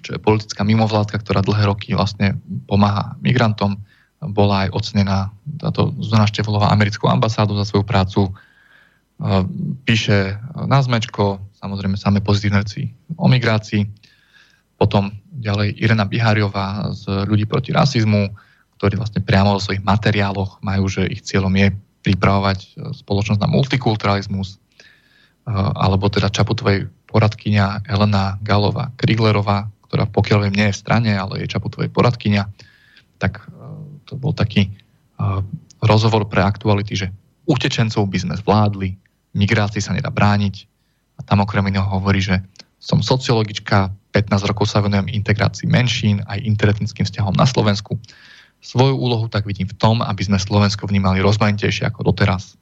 čo 0.00 0.16
je 0.16 0.24
politická 0.24 0.64
mimovládka, 0.64 1.20
ktorá 1.20 1.44
dlhé 1.44 1.68
roky 1.68 1.92
vlastne 1.92 2.40
pomáha 2.66 3.14
migrantom 3.20 3.78
bola 4.22 4.66
aj 4.66 4.68
ocenená 4.72 5.34
táto 5.60 5.92
Zuzana 6.00 6.30
Števolová 6.30 6.72
americkou 6.72 7.10
ambasádu 7.10 7.58
za 7.58 7.66
svoju 7.68 7.84
prácu. 7.84 8.32
Píše 9.84 10.40
na 10.66 10.78
zmečko, 10.80 11.42
samozrejme 11.58 12.00
samé 12.00 12.22
pozitívne 12.22 12.62
veci 12.62 12.90
o 13.14 13.26
migrácii. 13.28 13.86
Potom 14.78 15.14
ďalej 15.42 15.74
Irena 15.82 16.06
Biháriová 16.06 16.94
z 16.94 17.26
ľudí 17.26 17.44
proti 17.50 17.74
rasizmu, 17.74 18.30
ktorí 18.78 18.94
vlastne 18.94 19.22
priamo 19.22 19.58
vo 19.58 19.60
svojich 19.62 19.82
materiáloch 19.82 20.62
majú, 20.62 20.86
že 20.86 21.10
ich 21.10 21.26
cieľom 21.26 21.50
je 21.58 21.74
pripravovať 22.06 22.58
e, 22.62 22.68
spoločnosť 22.94 23.42
na 23.42 23.50
multikulturalizmus, 23.50 24.56
e, 24.56 24.58
alebo 25.54 26.06
teda 26.06 26.30
Čaputovej 26.30 26.86
poradkynia 27.10 27.82
Elena 27.86 28.38
Galová 28.42 28.94
Kriglerová, 28.94 29.70
ktorá 29.90 30.06
pokiaľ 30.08 30.48
viem 30.48 30.56
nie 30.56 30.66
je 30.70 30.76
v 30.78 30.82
strane, 30.82 31.10
ale 31.12 31.44
je 31.44 31.52
Čaputovej 31.52 31.92
poradkynia, 31.92 32.48
tak 33.20 33.44
to 34.08 34.18
bol 34.18 34.34
taký 34.34 34.66
rozhovor 35.82 36.26
pre 36.26 36.42
aktuality, 36.42 36.94
že 36.94 37.08
utečencov 37.46 38.06
by 38.06 38.18
sme 38.18 38.34
zvládli, 38.38 38.98
migrácii 39.34 39.82
sa 39.82 39.94
nedá 39.94 40.10
brániť. 40.10 40.66
A 41.18 41.26
tam 41.26 41.42
okrem 41.42 41.66
iného 41.68 41.86
hovorí, 41.86 42.22
že 42.22 42.40
som 42.82 42.98
sociologička, 42.98 43.94
15 44.12 44.48
rokov 44.48 44.68
sa 44.68 44.84
venujem 44.84 45.08
integrácii 45.08 45.64
menšín 45.66 46.20
aj 46.28 46.44
interetnickým 46.44 47.08
vzťahom 47.08 47.32
na 47.32 47.48
Slovensku. 47.48 47.96
Svoju 48.62 48.94
úlohu 48.94 49.26
tak 49.26 49.48
vidím 49.48 49.66
v 49.66 49.74
tom, 49.74 50.04
aby 50.04 50.22
sme 50.22 50.38
Slovensko 50.38 50.86
vnímali 50.86 51.18
rozmanitejšie 51.24 51.88
ako 51.88 52.12
doteraz. 52.12 52.54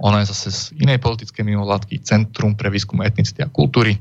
Ona 0.00 0.22
je 0.24 0.30
zase 0.32 0.48
z 0.50 0.60
inej 0.80 0.98
politickej 1.02 1.44
mimovládky 1.44 2.02
Centrum 2.02 2.56
pre 2.58 2.70
výskum 2.70 3.02
etnicity 3.04 3.44
a 3.44 3.52
kultúry. 3.52 4.00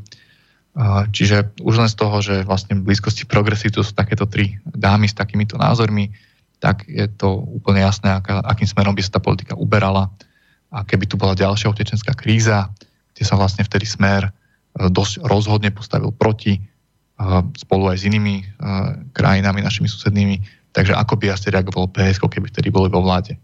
Čiže 1.13 1.59
už 1.61 1.75
len 1.77 1.89
z 1.91 1.95
toho, 1.97 2.17
že 2.17 2.41
vlastne 2.47 2.79
v 2.81 2.89
blízkosti 2.89 3.29
progresy 3.29 3.69
sú 3.69 3.93
takéto 3.93 4.25
tri 4.25 4.57
dámy 4.65 5.05
s 5.05 5.13
takýmito 5.13 5.53
názormi, 5.53 6.09
tak 6.57 6.89
je 6.89 7.05
to 7.11 7.45
úplne 7.45 7.83
jasné, 7.83 8.09
akým 8.25 8.65
smerom 8.65 8.95
by 8.95 9.03
sa 9.05 9.17
tá 9.17 9.21
politika 9.21 9.53
uberala. 9.53 10.09
A 10.73 10.81
keby 10.81 11.05
tu 11.05 11.19
bola 11.19 11.37
ďalšia 11.37 11.69
utečenská 11.69 12.17
kríza, 12.17 12.73
kde 13.13 13.23
sa 13.27 13.37
vlastne 13.37 13.61
vtedy 13.61 13.85
smer 13.85 14.33
dosť 14.77 15.21
rozhodne 15.25 15.69
postavil 15.69 16.09
proti 16.09 16.57
e, 16.57 16.61
spolu 17.57 17.93
aj 17.93 17.97
s 18.01 18.07
inými 18.09 18.35
e, 18.41 18.43
krajinami, 19.13 19.61
našimi 19.61 19.85
susednými. 19.85 20.41
Takže 20.73 20.97
ako 20.97 21.21
by 21.21 21.29
asi 21.29 21.53
reagoval 21.53 21.93
PSK, 21.93 22.25
keby 22.25 22.49
vtedy 22.49 22.73
boli 22.73 22.89
vo 22.89 23.05
vláde. 23.05 23.37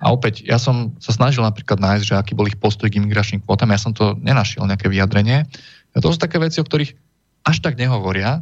A 0.00 0.10
opäť, 0.10 0.42
ja 0.48 0.56
som 0.56 0.96
sa 0.96 1.12
snažil 1.12 1.44
napríklad 1.44 1.78
nájsť, 1.78 2.04
že 2.08 2.14
aký 2.16 2.32
bol 2.32 2.48
ich 2.48 2.56
postoj 2.56 2.88
k 2.88 2.98
imigračným 2.98 3.44
kvótam, 3.44 3.70
ja 3.70 3.78
som 3.78 3.92
to 3.92 4.16
nenašiel, 4.18 4.64
nejaké 4.64 4.88
vyjadrenie. 4.88 5.44
A 5.92 5.96
to 6.00 6.10
sú 6.10 6.18
také 6.18 6.40
veci, 6.40 6.58
o 6.58 6.66
ktorých 6.66 6.96
až 7.44 7.56
tak 7.60 7.76
nehovoria. 7.76 8.40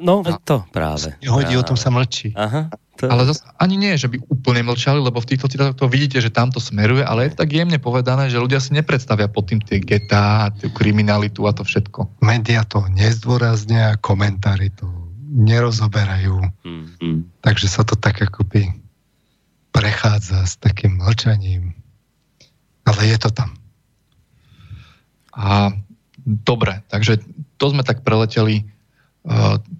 No, 0.00 0.24
a, 0.24 0.40
to 0.40 0.64
práve. 0.72 1.12
Nehodí, 1.20 1.54
o 1.60 1.66
tom 1.66 1.76
sa 1.76 1.92
mlčí. 1.92 2.32
Aha. 2.32 2.72
To... 3.02 3.10
Ale 3.10 3.26
zase 3.26 3.42
ani 3.58 3.74
nie, 3.74 3.98
že 3.98 4.06
by 4.06 4.22
úplne 4.30 4.62
mlčali, 4.64 5.02
lebo 5.02 5.18
v 5.18 5.34
týchto 5.34 5.50
citátoch 5.50 5.76
to 5.76 5.90
vidíte, 5.90 6.22
že 6.22 6.30
tam 6.30 6.54
to 6.54 6.62
smeruje, 6.62 7.02
ale 7.02 7.26
je 7.26 7.34
tak 7.34 7.50
jemne 7.50 7.76
povedané, 7.82 8.30
že 8.30 8.38
ľudia 8.38 8.62
si 8.62 8.70
nepredstavia 8.70 9.26
pod 9.26 9.50
tým 9.50 9.58
tie 9.58 9.82
getá, 9.82 10.54
tú 10.54 10.70
kriminalitu 10.70 11.42
a 11.44 11.52
to 11.52 11.66
všetko. 11.66 12.22
Média 12.22 12.62
to 12.62 12.86
nezdôraznia, 12.94 13.98
komentári 13.98 14.70
to 14.72 14.86
nerozoberajú. 15.34 16.38
Mm-hmm. 16.62 17.42
Takže 17.42 17.66
sa 17.66 17.82
to 17.82 17.98
tak 17.98 18.22
akoby 18.22 18.70
prechádza 19.74 20.46
s 20.46 20.54
takým 20.62 21.02
mlčaním. 21.02 21.74
Ale 22.86 23.10
je 23.10 23.18
to 23.18 23.34
tam. 23.34 23.58
A 25.34 25.74
dobre, 26.22 26.78
takže 26.86 27.18
to 27.58 27.74
sme 27.74 27.82
tak 27.82 28.06
preleteli 28.06 28.70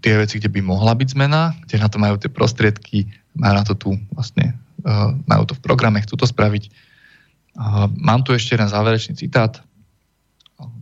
tie 0.00 0.14
veci, 0.16 0.40
kde 0.40 0.48
by 0.48 0.60
mohla 0.64 0.97
byť 0.97 1.08
zmena, 1.12 1.52
kde 1.68 1.76
na 1.76 1.89
to 1.92 2.00
majú 2.00 2.16
tie 2.16 2.32
prostriedky, 2.32 3.12
majú 3.36 3.55
na 3.60 3.64
to 3.64 3.74
tu 3.76 3.90
vlastne, 4.16 4.56
uh, 4.89 5.12
majú 5.28 5.44
to 5.44 5.52
v 5.52 5.64
programe, 5.64 6.00
chcú 6.00 6.16
to 6.16 6.24
spraviť. 6.24 6.73
Mám 8.02 8.26
tu 8.26 8.34
ešte 8.34 8.58
jeden 8.58 8.66
záverečný 8.66 9.14
citát. 9.14 9.62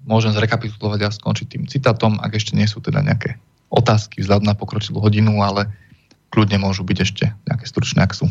Môžem 0.09 0.33
zrekapitulovať 0.33 1.01
a 1.05 1.13
skončiť 1.13 1.47
tým 1.53 1.65
citátom, 1.69 2.17
ak 2.17 2.33
ešte 2.33 2.57
nie 2.57 2.65
sú 2.65 2.81
teda 2.81 3.05
nejaké 3.05 3.37
otázky 3.69 4.25
vzhľadom 4.25 4.49
na 4.49 4.57
pokročilú 4.57 4.97
hodinu, 4.97 5.45
ale 5.45 5.69
kľudne 6.33 6.57
môžu 6.57 6.81
byť 6.81 6.99
ešte 7.05 7.25
nejaké 7.45 7.69
stručné, 7.69 8.01
ak 8.01 8.17
sú. 8.17 8.25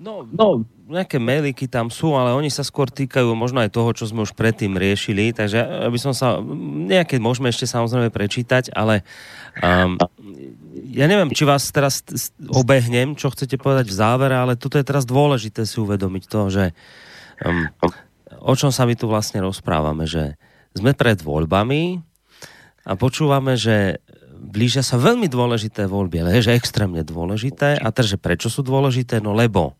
No, 0.00 0.24
no, 0.24 0.64
nejaké 0.88 1.20
mailiky 1.20 1.68
tam 1.68 1.92
sú, 1.92 2.16
ale 2.16 2.32
oni 2.32 2.48
sa 2.48 2.64
skôr 2.64 2.88
týkajú 2.88 3.36
možno 3.36 3.60
aj 3.60 3.68
toho, 3.68 3.92
čo 3.92 4.08
sme 4.08 4.24
už 4.24 4.32
predtým 4.32 4.72
riešili, 4.72 5.36
takže 5.36 5.60
aby 5.60 5.98
som 6.00 6.16
sa, 6.16 6.40
nejaké 6.88 7.20
môžeme 7.20 7.52
ešte 7.52 7.68
samozrejme 7.68 8.08
prečítať, 8.08 8.72
ale 8.72 9.04
um, 9.60 10.00
ja 10.88 11.04
neviem, 11.04 11.28
či 11.36 11.44
vás 11.44 11.68
teraz 11.68 12.00
obehnem, 12.48 13.12
čo 13.12 13.28
chcete 13.28 13.60
povedať 13.60 13.92
v 13.92 13.98
závere, 14.00 14.40
ale 14.40 14.56
toto 14.56 14.80
je 14.80 14.88
teraz 14.88 15.04
dôležité 15.04 15.68
si 15.68 15.76
uvedomiť 15.84 16.24
to, 16.32 16.40
že 16.48 16.64
um, 17.44 17.68
o 18.40 18.54
čom 18.56 18.72
sa 18.72 18.88
my 18.88 18.96
tu 18.96 19.04
vlastne 19.04 19.44
rozprávame, 19.44 20.08
že 20.08 20.40
sme 20.72 20.96
pred 20.96 21.20
voľbami 21.20 22.00
a 22.88 22.96
počúvame, 22.96 23.52
že 23.60 24.00
blížia 24.40 24.80
sa 24.80 24.96
veľmi 24.96 25.28
dôležité 25.28 25.84
voľby, 25.84 26.24
ale 26.24 26.40
že 26.40 26.56
extrémne 26.56 27.04
dôležité. 27.04 27.76
A 27.76 27.92
takže 27.92 28.16
prečo 28.16 28.48
sú 28.48 28.64
dôležité? 28.64 29.20
No 29.20 29.36
lebo 29.36 29.76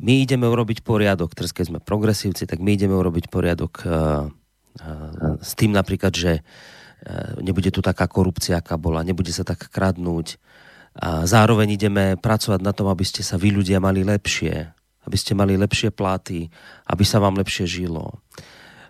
my 0.00 0.22
ideme 0.22 0.46
urobiť 0.48 0.82
poriadok, 0.82 1.34
teraz 1.36 1.52
keď 1.52 1.64
sme 1.74 1.80
progresívci, 1.82 2.48
tak 2.48 2.62
my 2.62 2.74
ideme 2.74 2.96
urobiť 2.96 3.28
poriadok 3.28 3.72
uh, 3.82 3.90
uh, 3.90 5.36
s 5.42 5.52
tým 5.58 5.74
napríklad, 5.74 6.14
že 6.14 6.40
uh, 6.40 7.38
nebude 7.42 7.68
tu 7.74 7.84
taká 7.84 8.08
korupcia, 8.08 8.62
aká 8.62 8.78
bola, 8.80 9.06
nebude 9.06 9.30
sa 9.34 9.44
tak 9.44 9.68
kradnúť. 9.68 10.38
A 10.96 11.28
zároveň 11.28 11.76
ideme 11.76 12.16
pracovať 12.16 12.60
na 12.64 12.72
tom, 12.72 12.88
aby 12.88 13.04
ste 13.04 13.20
sa 13.20 13.36
vy 13.36 13.52
ľudia 13.52 13.84
mali 13.84 14.00
lepšie, 14.00 14.72
aby 15.04 15.16
ste 15.16 15.36
mali 15.36 15.60
lepšie 15.60 15.92
platy, 15.92 16.48
aby 16.88 17.04
sa 17.04 17.20
vám 17.20 17.36
lepšie 17.36 17.68
žilo. 17.68 18.24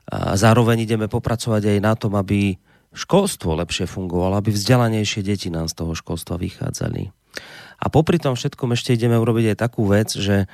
A 0.06 0.38
zároveň 0.38 0.86
ideme 0.86 1.10
popracovať 1.10 1.66
aj 1.66 1.78
na 1.82 1.98
tom, 1.98 2.14
aby 2.14 2.54
školstvo 2.94 3.58
lepšie 3.58 3.90
fungovalo, 3.90 4.38
aby 4.38 4.54
vzdelanejšie 4.54 5.26
deti 5.26 5.50
nám 5.50 5.66
z 5.66 5.82
toho 5.82 5.98
školstva 5.98 6.38
vychádzali. 6.38 7.10
A 7.76 7.86
popri 7.92 8.16
tom 8.16 8.34
všetkom 8.34 8.72
ešte 8.72 8.96
ideme 8.96 9.16
urobiť 9.20 9.52
aj 9.52 9.58
takú 9.60 9.84
vec, 9.88 10.12
že 10.16 10.48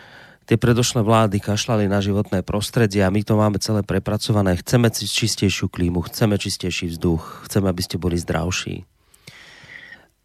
tie 0.46 0.58
predošlé 0.58 1.06
vlády 1.06 1.38
kašľali 1.38 1.86
na 1.86 2.02
životné 2.02 2.42
prostredie 2.42 3.06
a 3.06 3.14
my 3.14 3.22
to 3.22 3.38
máme 3.38 3.62
celé 3.62 3.86
prepracované. 3.86 4.58
Chceme 4.58 4.90
čistejšiu 4.90 5.70
klímu, 5.70 6.02
chceme 6.10 6.34
čistejší 6.34 6.90
vzduch, 6.98 7.46
chceme, 7.46 7.70
aby 7.70 7.82
ste 7.82 7.96
boli 7.98 8.18
zdravší. 8.18 8.82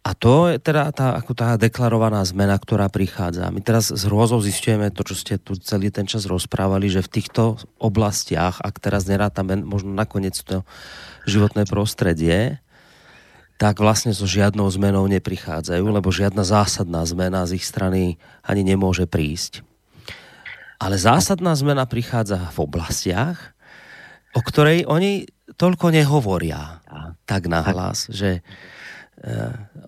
A 0.08 0.16
to 0.16 0.48
je 0.48 0.56
teda 0.56 0.88
tá, 0.94 1.20
ako 1.20 1.36
tá 1.36 1.60
deklarovaná 1.60 2.24
zmena, 2.24 2.56
ktorá 2.56 2.88
prichádza. 2.88 3.52
My 3.52 3.60
teraz 3.60 3.92
s 3.92 4.08
hrôzou 4.08 4.40
zistujeme 4.40 4.88
to, 4.88 5.04
čo 5.04 5.12
ste 5.12 5.36
tu 5.36 5.52
celý 5.60 5.92
ten 5.92 6.08
čas 6.08 6.24
rozprávali, 6.24 6.88
že 6.88 7.04
v 7.04 7.12
týchto 7.20 7.60
oblastiach, 7.76 8.64
ak 8.64 8.80
teraz 8.80 9.04
nerátame 9.04 9.60
možno 9.60 9.92
nakoniec 9.92 10.32
to 10.40 10.64
životné 11.28 11.68
prostredie, 11.68 12.56
tak 13.58 13.82
vlastne 13.82 14.14
so 14.14 14.22
žiadnou 14.22 14.70
zmenou 14.70 15.10
neprichádzajú, 15.10 15.82
lebo 15.82 16.14
žiadna 16.14 16.46
zásadná 16.46 17.02
zmena 17.02 17.42
z 17.42 17.58
ich 17.58 17.66
strany 17.66 18.14
ani 18.46 18.62
nemôže 18.62 19.10
prísť. 19.10 19.66
Ale 20.78 20.94
zásadná 20.94 21.58
zmena 21.58 21.82
prichádza 21.90 22.38
v 22.54 22.58
oblastiach, 22.62 23.58
o 24.30 24.40
ktorej 24.40 24.86
oni 24.86 25.26
toľko 25.58 25.90
nehovoria 25.90 26.78
tak 27.26 27.50
nahlas, 27.50 28.06
že 28.14 28.46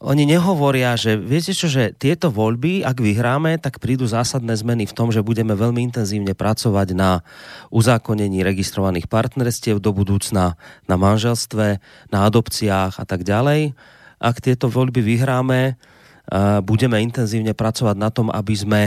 oni 0.03 0.27
nehovoria, 0.27 0.99
že 0.99 1.15
viete 1.15 1.55
čo, 1.55 1.71
že 1.71 1.95
tieto 1.95 2.35
voľby, 2.35 2.83
ak 2.83 2.99
vyhráme, 2.99 3.63
tak 3.63 3.79
prídu 3.79 4.03
zásadné 4.11 4.59
zmeny 4.59 4.91
v 4.91 4.97
tom, 4.97 5.15
že 5.15 5.23
budeme 5.23 5.55
veľmi 5.55 5.79
intenzívne 5.87 6.35
pracovať 6.35 6.99
na 6.99 7.23
uzákonení 7.71 8.43
registrovaných 8.43 9.07
partnerstiev 9.07 9.79
do 9.79 9.95
budúcna, 9.95 10.59
na 10.91 10.97
manželstve, 10.99 11.79
na 12.11 12.19
adopciách 12.27 12.99
a 12.99 13.05
tak 13.07 13.23
ďalej. 13.23 13.79
Ak 14.19 14.43
tieto 14.43 14.67
voľby 14.67 14.99
vyhráme, 14.99 15.79
uh, 15.79 16.59
budeme 16.59 16.99
intenzívne 16.99 17.55
pracovať 17.55 17.97
na 18.03 18.11
tom, 18.11 18.35
aby 18.35 18.55
sme 18.59 18.83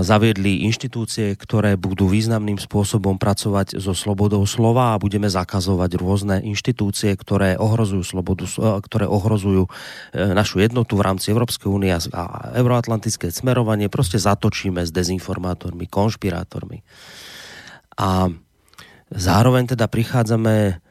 zaviedli 0.00 0.64
inštitúcie, 0.64 1.36
ktoré 1.36 1.76
budú 1.76 2.08
významným 2.08 2.56
spôsobom 2.56 3.20
pracovať 3.20 3.76
so 3.76 3.92
slobodou 3.92 4.40
slova 4.48 4.96
a 4.96 5.00
budeme 5.00 5.28
zakazovať 5.28 6.00
rôzne 6.00 6.40
inštitúcie, 6.40 7.12
ktoré 7.12 7.60
ohrozujú 7.60 8.00
slobodu, 8.00 8.48
ktoré 8.80 9.04
ohrozujú 9.04 9.68
e, 9.68 9.70
našu 10.32 10.64
jednotu 10.64 10.96
v 10.96 11.04
rámci 11.04 11.36
Európskej 11.36 11.68
únie 11.68 11.92
a 11.92 12.24
euroatlantické 12.56 13.28
smerovanie. 13.28 13.92
Proste 13.92 14.16
zatočíme 14.16 14.88
s 14.88 14.90
dezinformátormi, 14.90 15.84
konšpirátormi. 15.84 16.80
A 18.00 18.32
zároveň 19.12 19.76
teda 19.76 19.84
prichádzame 19.84 20.80
E, 20.80 20.87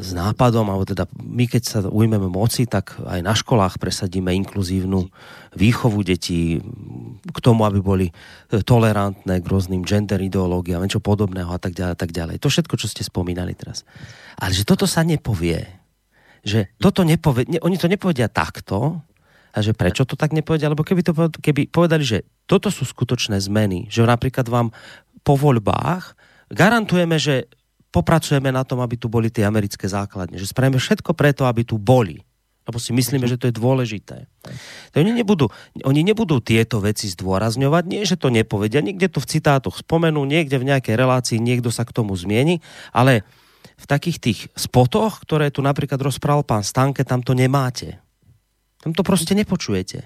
s 0.00 0.10
nápadom, 0.16 0.64
alebo 0.72 0.88
teda 0.88 1.04
my 1.20 1.44
keď 1.44 1.62
sa 1.62 1.78
ujmeme 1.84 2.24
moci, 2.24 2.64
tak 2.64 2.96
aj 3.04 3.20
na 3.20 3.36
školách 3.36 3.76
presadíme 3.76 4.32
inkluzívnu 4.32 5.12
výchovu 5.52 6.00
detí 6.00 6.56
k 7.28 7.38
tomu, 7.44 7.68
aby 7.68 7.84
boli 7.84 8.06
tolerantné 8.48 9.44
k 9.44 9.50
rôznym 9.50 9.84
gender 9.84 10.16
ideológiám, 10.24 10.80
niečo 10.80 11.04
podobného 11.04 11.52
a 11.52 11.60
tak 11.60 11.76
ďalej, 11.76 11.96
tak 12.00 12.10
ďalej. 12.16 12.36
To 12.40 12.48
všetko, 12.48 12.74
čo 12.80 12.88
ste 12.88 13.04
spomínali 13.04 13.52
teraz. 13.52 13.84
Ale 14.40 14.56
že 14.56 14.64
toto 14.64 14.88
sa 14.88 15.04
nepovie. 15.04 15.68
Že 16.48 16.72
toto 16.80 17.04
nepovie, 17.04 17.44
ne, 17.44 17.60
oni 17.60 17.76
to 17.76 17.92
nepovedia 17.92 18.32
takto, 18.32 19.04
a 19.48 19.64
že 19.64 19.72
prečo 19.72 20.04
to 20.04 20.14
tak 20.14 20.30
nepovedia? 20.36 20.70
Lebo 20.70 20.84
keby, 20.86 21.02
to, 21.02 21.12
keby 21.40 21.72
povedali, 21.72 22.04
že 22.04 22.18
toto 22.46 22.70
sú 22.70 22.84
skutočné 22.84 23.40
zmeny, 23.42 23.88
že 23.90 24.06
napríklad 24.06 24.46
vám 24.46 24.70
po 25.26 25.34
voľbách 25.34 26.14
garantujeme, 26.52 27.18
že 27.18 27.50
popracujeme 27.88 28.52
na 28.52 28.62
tom, 28.64 28.84
aby 28.84 29.00
tu 29.00 29.08
boli 29.08 29.32
tie 29.32 29.48
americké 29.48 29.88
základne. 29.88 30.36
Že 30.36 30.52
spravíme 30.52 30.78
všetko 30.80 31.16
preto, 31.16 31.48
aby 31.48 31.64
tu 31.64 31.80
boli. 31.80 32.20
Lebo 32.68 32.76
si 32.76 32.92
myslíme, 32.92 33.24
že 33.24 33.40
to 33.40 33.48
je 33.48 33.56
dôležité. 33.56 34.28
To 34.92 35.00
oni, 35.00 35.16
nebudú, 35.16 35.48
oni 35.88 36.04
nebudú 36.04 36.44
tieto 36.44 36.84
veci 36.84 37.08
zdôrazňovať, 37.08 37.84
nie, 37.88 38.04
že 38.04 38.20
to 38.20 38.28
nepovedia, 38.28 38.84
niekde 38.84 39.08
to 39.08 39.24
v 39.24 39.30
citátoch 39.40 39.80
spomenú, 39.80 40.28
niekde 40.28 40.60
v 40.60 40.68
nejakej 40.68 40.92
relácii 41.00 41.40
niekto 41.40 41.72
sa 41.72 41.88
k 41.88 41.96
tomu 41.96 42.12
zmieni, 42.12 42.60
ale 42.92 43.24
v 43.78 43.86
takých 43.88 44.18
tých 44.20 44.40
spotoch, 44.52 45.24
ktoré 45.24 45.48
tu 45.48 45.64
napríklad 45.64 45.96
rozprával 45.96 46.44
pán 46.44 46.60
Stanke, 46.60 47.08
tam 47.08 47.24
to 47.24 47.32
nemáte. 47.32 47.96
Tam 48.84 48.92
to 48.92 49.00
proste 49.00 49.32
nepočujete. 49.32 50.04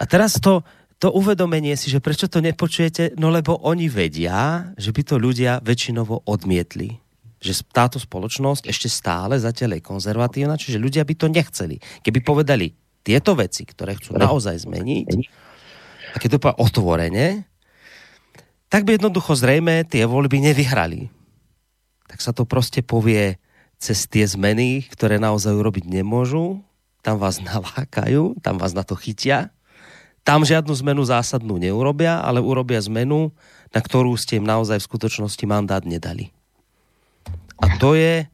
A 0.00 0.02
teraz 0.08 0.40
to, 0.40 0.64
to 1.02 1.10
uvedomenie 1.10 1.74
si, 1.74 1.90
že 1.90 1.98
prečo 1.98 2.30
to 2.30 2.38
nepočujete, 2.38 3.18
no 3.18 3.34
lebo 3.34 3.58
oni 3.66 3.90
vedia, 3.90 4.70
že 4.78 4.94
by 4.94 5.02
to 5.02 5.18
ľudia 5.18 5.58
väčšinovo 5.58 6.30
odmietli. 6.30 6.94
Že 7.42 7.66
táto 7.74 7.98
spoločnosť 7.98 8.70
ešte 8.70 8.86
stále 8.86 9.34
zatiaľ 9.34 9.82
je 9.82 9.82
konzervatívna, 9.82 10.54
čiže 10.54 10.78
ľudia 10.78 11.02
by 11.02 11.14
to 11.18 11.26
nechceli. 11.26 11.82
Keby 12.06 12.22
povedali 12.22 12.70
tieto 13.02 13.34
veci, 13.34 13.66
ktoré 13.66 13.98
chcú 13.98 14.14
naozaj 14.14 14.62
zmeniť, 14.62 15.10
a 16.14 16.16
keď 16.22 16.38
to 16.38 16.38
povedal 16.38 16.62
otvorene, 16.62 17.50
tak 18.70 18.86
by 18.86 18.94
jednoducho 18.94 19.34
zrejme 19.34 19.82
tie 19.90 20.06
voľby 20.06 20.38
nevyhrali. 20.38 21.10
Tak 22.06 22.22
sa 22.22 22.30
to 22.30 22.46
proste 22.46 22.86
povie 22.86 23.42
cez 23.74 24.06
tie 24.06 24.22
zmeny, 24.22 24.86
ktoré 24.86 25.18
naozaj 25.18 25.50
urobiť 25.50 25.82
nemôžu, 25.82 26.62
tam 27.02 27.18
vás 27.18 27.42
nalákajú, 27.50 28.38
tam 28.38 28.62
vás 28.62 28.70
na 28.70 28.86
to 28.86 28.94
chytia 28.94 29.50
tam 30.22 30.46
žiadnu 30.46 30.70
zmenu 30.86 31.02
zásadnú 31.02 31.58
neurobia, 31.58 32.22
ale 32.22 32.38
urobia 32.38 32.78
zmenu, 32.86 33.34
na 33.74 33.80
ktorú 33.82 34.14
ste 34.14 34.38
im 34.38 34.46
naozaj 34.46 34.78
v 34.78 34.88
skutočnosti 34.88 35.44
mandát 35.46 35.82
nedali. 35.82 36.30
A 37.58 37.78
to 37.78 37.94
je, 37.94 38.26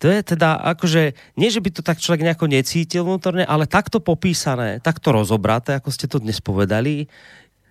to 0.00 0.08
je 0.08 0.20
teda 0.36 0.56
akože, 0.76 1.16
nie 1.36 1.48
že 1.48 1.60
by 1.60 1.68
to 1.72 1.80
tak 1.84 2.00
človek 2.00 2.24
nejako 2.24 2.48
necítil 2.48 3.04
vnútorne, 3.04 3.44
ale 3.44 3.68
takto 3.68 4.00
popísané, 4.00 4.80
takto 4.80 5.12
rozobraté, 5.12 5.76
ako 5.76 5.88
ste 5.92 6.08
to 6.08 6.20
dnes 6.20 6.40
povedali, 6.40 7.08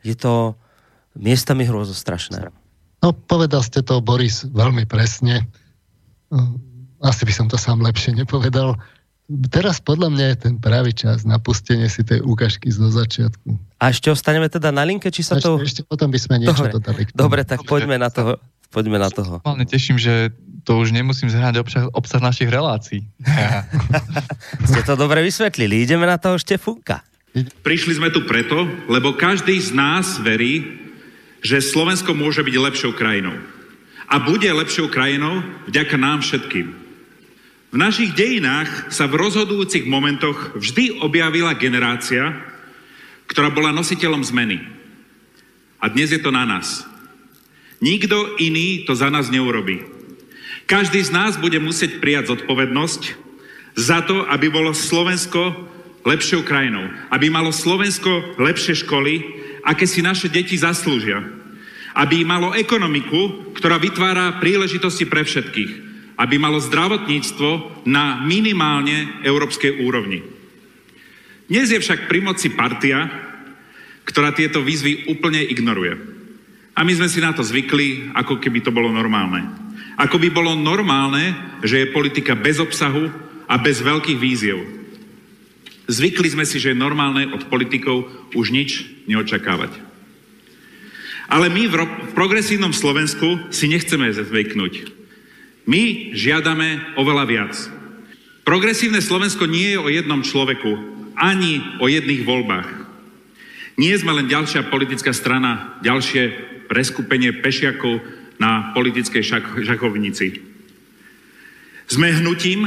je 0.05 0.15
to 0.17 0.57
miestami 1.17 1.65
hrozostrašné. 1.65 2.49
No, 3.01 3.13
povedal 3.13 3.61
ste 3.61 3.85
to, 3.85 4.01
Boris, 4.01 4.45
veľmi 4.49 4.89
presne. 4.89 5.45
Asi 7.05 7.21
by 7.25 7.33
som 7.33 7.45
to 7.45 7.57
sám 7.57 7.81
lepšie 7.85 8.17
nepovedal. 8.17 8.77
Teraz 9.25 9.81
podľa 9.81 10.13
mňa 10.13 10.25
je 10.29 10.37
ten 10.37 10.55
pravý 10.61 10.93
čas 10.93 11.25
na 11.25 11.41
pustenie 11.41 11.89
si 11.89 12.05
tej 12.05 12.21
ukážky 12.21 12.69
zo 12.69 12.93
začiatku. 12.93 13.57
A 13.81 13.89
ešte 13.89 14.13
ostaneme 14.13 14.45
teda 14.45 14.69
na 14.69 14.85
linke, 14.85 15.09
či 15.09 15.25
sa 15.25 15.41
ešte, 15.41 15.49
to... 15.49 15.51
Ešte 15.57 15.81
potom 15.81 16.13
by 16.13 16.19
sme 16.21 16.45
niečo 16.45 16.53
Dobre, 16.53 16.71
dodali. 16.77 17.01
Dobre, 17.09 17.41
tak 17.41 17.65
poďme 17.65 17.97
na 17.97 18.13
toho. 18.13 18.37
Poďme 18.69 19.01
na 19.01 19.09
toho. 19.09 19.41
Hlavne 19.41 19.65
teším, 19.65 19.97
že 19.97 20.29
to 20.61 20.77
už 20.77 20.93
nemusím 20.93 21.33
zhrať 21.33 21.57
obsah, 21.57 21.85
obsah 21.95 22.21
našich 22.21 22.53
relácií. 22.53 23.01
Ste 24.69 24.81
to 24.85 24.93
dobre 24.93 25.25
vysvetlili. 25.25 25.81
Ideme 25.85 26.05
na 26.05 26.21
toho 26.21 26.37
Štefunka. 26.37 27.01
Prišli 27.65 27.97
sme 27.97 28.13
tu 28.13 28.29
preto, 28.29 28.69
lebo 28.85 29.17
každý 29.17 29.57
z 29.57 29.73
nás 29.73 30.21
verí, 30.21 30.85
že 31.41 31.65
Slovensko 31.65 32.13
môže 32.13 32.45
byť 32.45 32.55
lepšou 32.61 32.91
krajinou. 32.93 33.33
A 34.05 34.21
bude 34.21 34.45
lepšou 34.45 34.85
krajinou 34.93 35.41
vďaka 35.65 35.97
nám 35.97 36.21
všetkým. 36.21 36.84
V 37.75 37.83
našich 37.83 38.15
dejinách 38.15 38.87
sa 38.87 39.03
v 39.03 39.19
rozhodujúcich 39.19 39.83
momentoch 39.83 40.55
vždy 40.55 41.03
objavila 41.03 41.51
generácia, 41.59 42.31
ktorá 43.27 43.51
bola 43.51 43.75
nositeľom 43.75 44.23
zmeny. 44.23 44.63
A 45.83 45.91
dnes 45.91 46.15
je 46.15 46.23
to 46.23 46.31
na 46.31 46.47
nás. 46.47 46.87
Nikto 47.83 48.39
iný 48.39 48.87
to 48.87 48.95
za 48.95 49.11
nás 49.11 49.27
neurobí. 49.27 49.83
Každý 50.71 51.03
z 51.03 51.11
nás 51.11 51.35
bude 51.35 51.59
musieť 51.59 51.99
prijať 51.99 52.31
zodpovednosť 52.31 53.01
za 53.75 54.07
to, 54.07 54.23
aby 54.23 54.47
bolo 54.47 54.71
Slovensko 54.71 55.67
lepšou 56.07 56.47
krajinou. 56.47 56.87
Aby 57.11 57.27
malo 57.27 57.51
Slovensko 57.51 58.39
lepšie 58.39 58.87
školy, 58.87 59.19
aké 59.67 59.83
si 59.83 59.99
naše 59.99 60.31
deti 60.31 60.55
zaslúžia. 60.55 61.27
Aby 61.91 62.23
malo 62.23 62.55
ekonomiku, 62.55 63.51
ktorá 63.51 63.75
vytvára 63.75 64.39
príležitosti 64.39 65.03
pre 65.03 65.27
všetkých 65.27 65.84
aby 66.15 66.35
malo 66.39 66.63
zdravotníctvo 66.63 67.83
na 67.87 68.23
minimálne 68.23 69.21
európskej 69.23 69.83
úrovni. 69.83 70.23
Dnes 71.45 71.69
je 71.69 71.77
však 71.77 72.09
pri 72.09 72.25
moci 72.25 72.49
partia, 72.55 73.05
ktorá 74.07 74.33
tieto 74.33 74.63
výzvy 74.63 75.11
úplne 75.11 75.43
ignoruje. 75.43 75.93
A 76.75 76.83
my 76.83 76.91
sme 76.91 77.07
si 77.07 77.23
na 77.23 77.31
to 77.31 77.45
zvykli, 77.45 78.11
ako 78.15 78.41
keby 78.41 78.59
to 78.65 78.73
bolo 78.73 78.91
normálne. 78.91 79.45
Ako 79.95 80.19
by 80.19 80.27
bolo 80.33 80.57
normálne, 80.57 81.35
že 81.63 81.85
je 81.85 81.93
politika 81.95 82.35
bez 82.35 82.59
obsahu 82.59 83.07
a 83.47 83.55
bez 83.61 83.79
veľkých 83.79 84.19
víziev. 84.19 84.59
Zvykli 85.85 86.27
sme 86.33 86.43
si, 86.43 86.57
že 86.57 86.73
je 86.73 86.83
normálne 86.83 87.29
od 87.29 87.45
politikov 87.47 88.09
už 88.33 88.49
nič 88.49 88.89
neočakávať. 89.05 89.71
Ale 91.29 91.49
my 91.49 91.63
v, 91.69 91.75
v 91.77 92.11
progresívnom 92.17 92.73
Slovensku 92.73 93.49
si 93.53 93.69
nechceme 93.69 94.09
zvyknúť. 94.13 95.04
My 95.65 96.13
žiadame 96.13 96.97
oveľa 96.97 97.25
viac. 97.25 97.53
Progresívne 98.45 99.01
Slovensko 99.01 99.49
nie 99.49 99.73
je 99.73 99.79
o 99.81 99.89
jednom 99.89 100.21
človeku, 100.21 100.71
ani 101.17 101.81
o 101.81 101.89
jedných 101.89 102.21
voľbách. 102.21 102.69
Nie 103.75 103.97
sme 103.97 104.13
len 104.13 104.29
ďalšia 104.29 104.69
politická 104.69 105.11
strana, 105.11 105.81
ďalšie 105.81 106.53
preskupenie 106.69 107.41
pešiakov 107.41 107.99
na 108.37 108.71
politickej 108.77 109.23
šak- 109.25 109.65
žakovnici. 109.65 110.39
Sme 111.89 112.13
hnutím, 112.13 112.61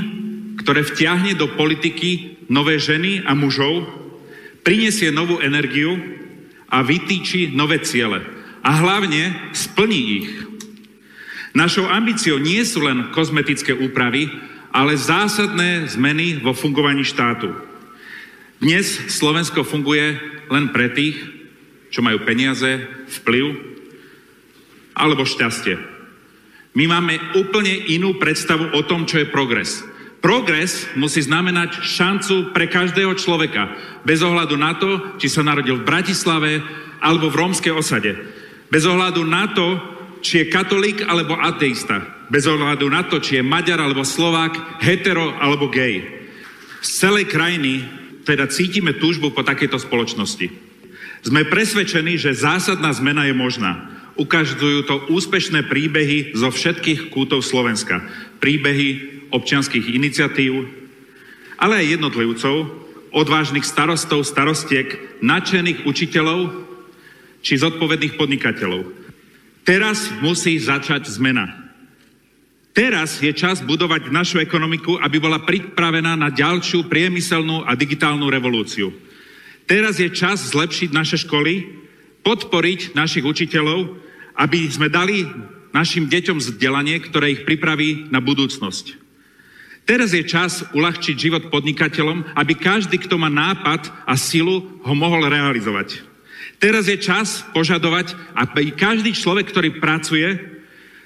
ktoré 0.58 0.82
vtiahne 0.82 1.38
do 1.38 1.54
politiky 1.54 2.42
nové 2.50 2.82
ženy 2.82 3.22
a 3.22 3.32
mužov, 3.38 3.86
prinesie 4.66 5.14
novú 5.14 5.38
energiu 5.38 5.96
a 6.68 6.82
vytýči 6.82 7.54
nové 7.54 7.78
ciele. 7.86 8.20
A 8.66 8.74
hlavne 8.82 9.54
splní 9.54 10.00
ich. 10.18 10.47
Našou 11.58 11.90
ambíciou 11.90 12.38
nie 12.38 12.62
sú 12.62 12.86
len 12.86 13.10
kozmetické 13.10 13.74
úpravy, 13.74 14.30
ale 14.70 14.94
zásadné 14.94 15.90
zmeny 15.90 16.38
vo 16.38 16.54
fungovaní 16.54 17.02
štátu. 17.02 17.50
Dnes 18.62 18.86
Slovensko 19.10 19.66
funguje 19.66 20.22
len 20.54 20.70
pre 20.70 20.94
tých, 20.94 21.18
čo 21.90 21.98
majú 21.98 22.22
peniaze, 22.22 22.86
vplyv 23.10 23.58
alebo 24.94 25.26
šťastie. 25.26 25.74
My 26.78 26.86
máme 26.86 27.18
úplne 27.34 27.74
inú 27.90 28.22
predstavu 28.22 28.78
o 28.78 28.86
tom, 28.86 29.02
čo 29.02 29.18
je 29.18 29.26
progres. 29.26 29.82
Progres 30.22 30.86
musí 30.94 31.26
znamenať 31.26 31.82
šancu 31.82 32.54
pre 32.54 32.70
každého 32.70 33.18
človeka, 33.18 33.74
bez 34.06 34.22
ohľadu 34.22 34.54
na 34.54 34.78
to, 34.78 35.18
či 35.18 35.26
sa 35.26 35.42
narodil 35.42 35.82
v 35.82 35.88
Bratislave 35.90 36.62
alebo 37.02 37.26
v 37.26 37.38
rómskej 37.42 37.74
osade. 37.74 38.14
Bez 38.70 38.86
ohľadu 38.86 39.26
na 39.26 39.50
to, 39.50 39.97
či 40.20 40.44
je 40.44 40.50
katolík 40.50 41.06
alebo 41.06 41.38
ateista, 41.38 42.26
bez 42.28 42.44
ohľadu 42.44 42.86
na 42.90 43.06
to, 43.06 43.22
či 43.22 43.40
je 43.40 43.46
Maďar 43.46 43.80
alebo 43.80 44.04
Slovák, 44.04 44.82
hetero 44.82 45.34
alebo 45.38 45.70
gay. 45.70 46.04
Z 46.82 47.06
celej 47.06 47.30
krajiny 47.30 47.82
teda 48.28 48.46
cítime 48.52 48.92
túžbu 48.96 49.32
po 49.32 49.40
takejto 49.40 49.80
spoločnosti. 49.80 50.46
Sme 51.24 51.48
presvedčení, 51.48 52.20
že 52.20 52.36
zásadná 52.36 52.92
zmena 52.94 53.26
je 53.26 53.34
možná. 53.34 53.90
Ukazujú 54.18 54.86
to 54.86 55.08
úspešné 55.10 55.66
príbehy 55.66 56.34
zo 56.34 56.50
všetkých 56.50 57.10
kútov 57.10 57.42
Slovenska. 57.42 58.02
Príbehy 58.38 59.18
občianských 59.34 59.92
iniciatív, 59.92 60.66
ale 61.58 61.82
aj 61.82 61.98
jednotlivcov, 61.98 62.56
odvážnych 63.10 63.66
starostov, 63.66 64.22
starostiek, 64.22 65.20
nadšených 65.24 65.84
učiteľov 65.88 66.54
či 67.42 67.58
zodpovedných 67.58 68.14
podnikateľov. 68.14 69.07
Teraz 69.68 70.08
musí 70.24 70.56
začať 70.56 71.12
zmena. 71.12 71.44
Teraz 72.72 73.20
je 73.20 73.28
čas 73.36 73.60
budovať 73.60 74.08
našu 74.08 74.40
ekonomiku, 74.40 74.96
aby 74.96 75.20
bola 75.20 75.44
pripravená 75.44 76.16
na 76.16 76.32
ďalšiu 76.32 76.88
priemyselnú 76.88 77.68
a 77.68 77.76
digitálnu 77.76 78.32
revolúciu. 78.32 78.96
Teraz 79.68 80.00
je 80.00 80.08
čas 80.08 80.56
zlepšiť 80.56 80.88
naše 80.96 81.20
školy, 81.20 81.68
podporiť 82.24 82.96
našich 82.96 83.20
učiteľov, 83.20 83.92
aby 84.40 84.64
sme 84.72 84.88
dali 84.88 85.28
našim 85.76 86.08
deťom 86.08 86.40
vzdelanie, 86.40 86.96
ktoré 87.04 87.36
ich 87.36 87.44
pripraví 87.44 88.08
na 88.08 88.24
budúcnosť. 88.24 88.96
Teraz 89.84 90.16
je 90.16 90.24
čas 90.24 90.64
uľahčiť 90.72 91.16
život 91.16 91.52
podnikateľom, 91.52 92.40
aby 92.40 92.56
každý, 92.56 92.96
kto 93.04 93.20
má 93.20 93.28
nápad 93.28 93.92
a 94.08 94.16
silu, 94.16 94.80
ho 94.80 94.94
mohol 94.96 95.28
realizovať. 95.28 96.08
Teraz 96.58 96.90
je 96.90 96.98
čas 96.98 97.46
požadovať, 97.54 98.18
aby 98.34 98.74
každý 98.74 99.14
človek, 99.14 99.46
ktorý 99.50 99.78
pracuje, 99.78 100.58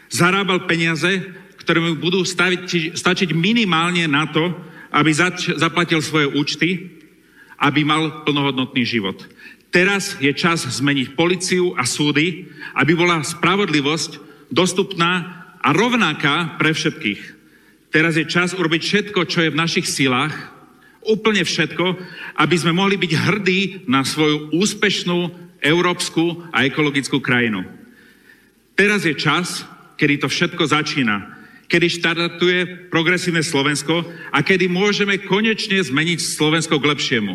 zarábal 0.08 0.64
peniaze, 0.64 1.28
ktoré 1.60 1.78
mu 1.78 1.94
budú 2.00 2.24
staviť, 2.24 2.96
stačiť 2.96 3.30
minimálne 3.36 4.08
na 4.08 4.26
to, 4.32 4.52
aby 4.92 5.12
zač- 5.12 5.52
zaplatil 5.56 6.00
svoje 6.00 6.28
účty, 6.32 7.00
aby 7.60 7.84
mal 7.84 8.24
plnohodnotný 8.24 8.82
život. 8.84 9.24
Teraz 9.72 10.20
je 10.20 10.28
čas 10.36 10.68
zmeniť 10.68 11.16
policiu 11.16 11.72
a 11.76 11.88
súdy, 11.88 12.48
aby 12.76 12.92
bola 12.92 13.24
spravodlivosť 13.24 14.20
dostupná 14.52 15.44
a 15.64 15.68
rovnaká 15.72 16.60
pre 16.60 16.76
všetkých. 16.76 17.20
Teraz 17.88 18.16
je 18.16 18.28
čas 18.28 18.52
urobiť 18.52 18.82
všetko, 18.84 19.20
čo 19.28 19.44
je 19.44 19.52
v 19.52 19.60
našich 19.60 19.88
silách, 19.88 20.32
úplne 21.06 21.42
všetko, 21.42 21.84
aby 22.38 22.56
sme 22.58 22.72
mohli 22.76 22.98
byť 22.98 23.12
hrdí 23.14 23.60
na 23.90 24.06
svoju 24.06 24.54
úspešnú 24.54 25.30
európsku 25.62 26.50
a 26.50 26.66
ekologickú 26.66 27.22
krajinu. 27.22 27.62
Teraz 28.74 29.06
je 29.06 29.14
čas, 29.14 29.62
kedy 29.94 30.22
to 30.22 30.28
všetko 30.28 30.62
začína, 30.66 31.38
kedy 31.70 31.86
štartuje 31.88 32.90
progresívne 32.90 33.40
Slovensko 33.40 34.02
a 34.34 34.38
kedy 34.42 34.66
môžeme 34.66 35.22
konečne 35.22 35.78
zmeniť 35.78 36.18
Slovensko 36.18 36.82
k 36.82 36.88
lepšiemu. 36.90 37.34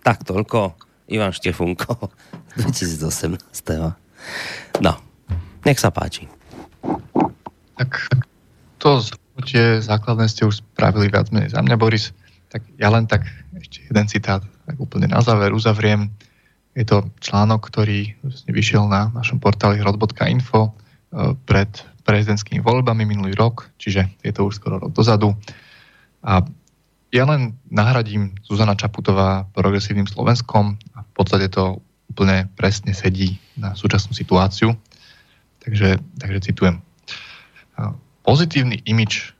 Tak 0.00 0.24
toľko 0.24 0.72
Ivan 1.12 1.36
Štefunko 1.36 2.08
2018. 2.60 3.38
No, 4.80 4.92
nech 5.68 5.78
sa 5.78 5.92
páči. 5.92 6.24
Tak 7.78 7.90
to 8.82 9.04
zhrnutie 9.38 9.78
základné 9.78 10.26
ste 10.26 10.50
už 10.50 10.66
spravili 10.66 11.06
viac 11.14 11.30
menej 11.30 11.54
za 11.54 11.62
mňa, 11.62 11.78
Boris. 11.78 12.10
Tak 12.50 12.66
ja 12.74 12.90
len 12.90 13.06
tak 13.06 13.22
ešte 13.54 13.86
jeden 13.86 14.06
citát 14.10 14.42
tak 14.42 14.76
úplne 14.82 15.06
na 15.06 15.22
záver 15.22 15.54
uzavriem. 15.54 16.10
Je 16.74 16.82
to 16.82 17.06
článok, 17.22 17.70
ktorý 17.70 18.18
vyšiel 18.50 18.90
na 18.90 19.14
našom 19.14 19.38
portáli 19.38 19.78
hrod.info 19.78 20.60
e, 20.66 20.70
pred 21.46 21.70
prezidentskými 22.02 22.58
voľbami 22.58 23.06
minulý 23.06 23.38
rok, 23.38 23.70
čiže 23.78 24.10
je 24.26 24.32
to 24.34 24.50
už 24.50 24.58
skoro 24.58 24.82
rok 24.82 24.90
dozadu. 24.90 25.38
A 26.26 26.42
ja 27.14 27.22
len 27.22 27.54
nahradím 27.70 28.34
Zuzana 28.42 28.74
Čaputová 28.74 29.46
progresívnym 29.54 30.10
Slovenskom 30.10 30.74
a 30.98 31.06
v 31.06 31.12
podstate 31.14 31.46
to 31.46 31.78
úplne 32.10 32.50
presne 32.58 32.90
sedí 32.90 33.38
na 33.54 33.78
súčasnú 33.78 34.18
situáciu. 34.18 34.74
Takže, 35.62 36.02
takže 36.18 36.38
citujem. 36.42 36.82
Pozitívny 38.28 38.84
imič 38.84 39.32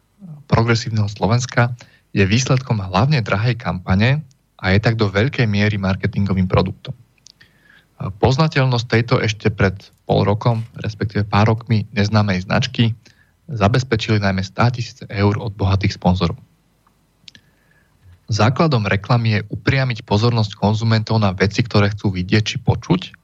progresívneho 0.48 1.12
Slovenska 1.12 1.76
je 2.16 2.24
výsledkom 2.24 2.80
hlavne 2.80 3.20
drahej 3.20 3.60
kampane, 3.60 4.24
a 4.58 4.74
je 4.74 4.78
tak 4.82 4.98
do 4.98 5.06
veľkej 5.06 5.46
miery 5.46 5.78
marketingovým 5.78 6.50
produktom. 6.50 6.94
Poznateľnosť 7.98 8.86
tejto 8.86 9.14
ešte 9.22 9.50
pred 9.50 9.74
pol 10.06 10.22
rokom, 10.22 10.66
respektíve 10.78 11.26
pár 11.26 11.50
rokmi 11.50 11.86
neznámej 11.94 12.46
značky, 12.46 12.94
zabezpečili 13.50 14.22
najmä 14.22 14.42
100 14.42 14.74
tisíce 14.74 15.04
eur 15.10 15.38
od 15.38 15.54
bohatých 15.54 15.98
sponzorov. 15.98 16.38
Základom 18.28 18.84
reklamy 18.84 19.40
je 19.40 19.46
upriamiť 19.48 20.04
pozornosť 20.04 20.52
konzumentov 20.58 21.16
na 21.16 21.32
veci, 21.32 21.64
ktoré 21.64 21.90
chcú 21.96 22.12
vidieť 22.12 22.44
či 22.44 22.56
počuť 22.60 23.14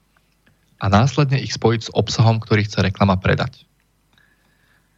a 0.81 0.89
následne 0.89 1.36
ich 1.39 1.52
spojiť 1.52 1.81
s 1.86 1.93
obsahom, 1.93 2.41
ktorý 2.41 2.65
chce 2.65 2.81
reklama 2.81 3.20
predať. 3.20 3.68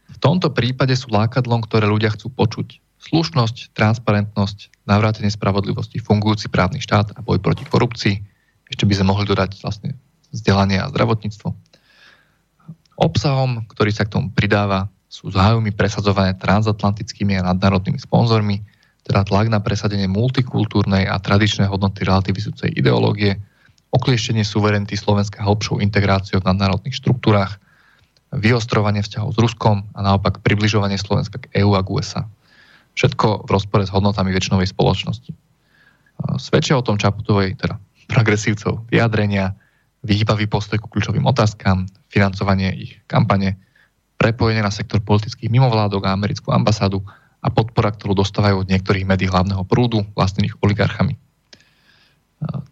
V 0.07 0.17
tomto 0.23 0.49
prípade 0.51 0.95
sú 0.95 1.11
lákadlom, 1.11 1.63
ktoré 1.67 1.85
ľudia 1.85 2.15
chcú 2.15 2.31
počuť. 2.31 2.79
Slušnosť, 2.97 3.77
transparentnosť, 3.77 4.87
navrátenie 4.87 5.29
spravodlivosti, 5.29 6.01
fungujúci 6.01 6.49
právny 6.49 6.81
štát 6.81 7.13
a 7.15 7.19
boj 7.21 7.37
proti 7.39 7.63
korupcii. 7.67 8.15
Ešte 8.67 8.83
by 8.83 8.93
sme 8.97 9.11
mohli 9.13 9.25
dodať 9.29 9.61
vlastne 9.63 9.95
vzdelanie 10.33 10.81
a 10.81 10.89
zdravotníctvo. 10.91 11.53
Obsahom, 12.97 13.63
ktorý 13.69 13.91
sa 13.93 14.09
k 14.09 14.17
tomu 14.17 14.33
pridáva, 14.33 14.89
sú 15.07 15.31
záujmy 15.31 15.71
presadzované 15.71 16.35
transatlantickými 16.35 17.37
a 17.39 17.45
nadnárodnými 17.53 18.01
sponzormi, 18.01 18.65
teda 19.07 19.23
tlak 19.23 19.47
na 19.47 19.63
presadenie 19.63 20.09
multikultúrnej 20.11 21.07
a 21.07 21.15
tradičnej 21.15 21.69
hodnoty 21.69 22.03
relativizujúcej 22.03 22.75
ideológie, 22.75 23.39
oklieštenie 23.95 24.43
suverenity 24.43 24.99
Slovenska 24.99 25.39
hlbšou 25.39 25.79
integráciou 25.79 26.43
v 26.43 26.49
nadnárodných 26.51 26.97
štruktúrach, 26.99 27.55
vyostrovanie 28.37 29.01
vzťahov 29.01 29.33
s 29.33 29.37
Ruskom 29.41 29.85
a 29.93 29.99
naopak 30.05 30.39
približovanie 30.45 30.95
Slovenska 30.95 31.41
k 31.41 31.65
EÚ 31.65 31.73
a 31.73 31.81
k 31.81 31.91
USA. 31.91 32.21
Všetko 32.97 33.45
v 33.45 33.49
rozpore 33.49 33.83
s 33.85 33.93
hodnotami 33.93 34.33
väčšinovej 34.33 34.73
spoločnosti. 34.73 35.31
Svedčia 36.41 36.77
o 36.77 36.85
tom 36.85 36.97
Čaputovej, 36.97 37.57
teda 37.57 37.77
progresívcov, 38.09 38.89
vyjadrenia, 38.89 39.53
vyhýbavý 40.01 40.49
postoj 40.49 40.81
ku 40.81 40.89
kľúčovým 40.89 41.25
otázkam, 41.29 41.85
financovanie 42.09 42.73
ich 42.73 42.97
kampane, 43.05 43.59
prepojenie 44.17 44.65
na 44.65 44.73
sektor 44.73 44.97
politických 45.03 45.53
mimovládok 45.53 46.09
a 46.09 46.15
americkú 46.17 46.49
ambasádu 46.49 47.05
a 47.37 47.53
podpora, 47.53 47.93
ktorú 47.93 48.17
dostávajú 48.17 48.65
od 48.65 48.69
niektorých 48.71 49.05
médií 49.05 49.29
hlavného 49.29 49.61
prúdu, 49.67 50.01
vlastnených 50.17 50.57
oligarchami. 50.57 51.13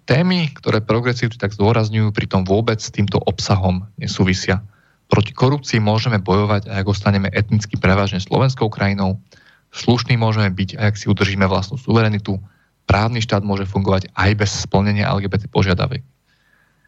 Témy, 0.05 0.53
ktoré 0.53 0.81
progresívci 0.81 1.41
tak 1.41 1.53
zdôrazňujú, 1.53 2.13
pritom 2.13 2.45
vôbec 2.45 2.77
s 2.77 2.93
týmto 2.93 3.17
obsahom 3.17 3.89
nesúvisia. 3.97 4.61
Proti 5.05 5.31
korupcii 5.31 5.77
môžeme 5.77 6.17
bojovať, 6.17 6.65
aj 6.65 6.77
ak 6.81 6.87
ostaneme 6.89 7.29
etnicky 7.29 7.77
prevažne 7.77 8.17
slovenskou 8.17 8.73
krajinou, 8.73 9.21
slušný 9.69 10.17
môžeme 10.17 10.49
byť, 10.49 10.81
aj 10.81 10.85
ak 10.91 10.95
si 10.97 11.05
udržíme 11.05 11.45
vlastnú 11.45 11.77
suverenitu, 11.77 12.41
právny 12.89 13.21
štát 13.21 13.45
môže 13.45 13.69
fungovať 13.69 14.09
aj 14.17 14.31
bez 14.37 14.51
splnenia 14.65 15.09
LGBT 15.13 15.45
požiadavek. 15.49 16.01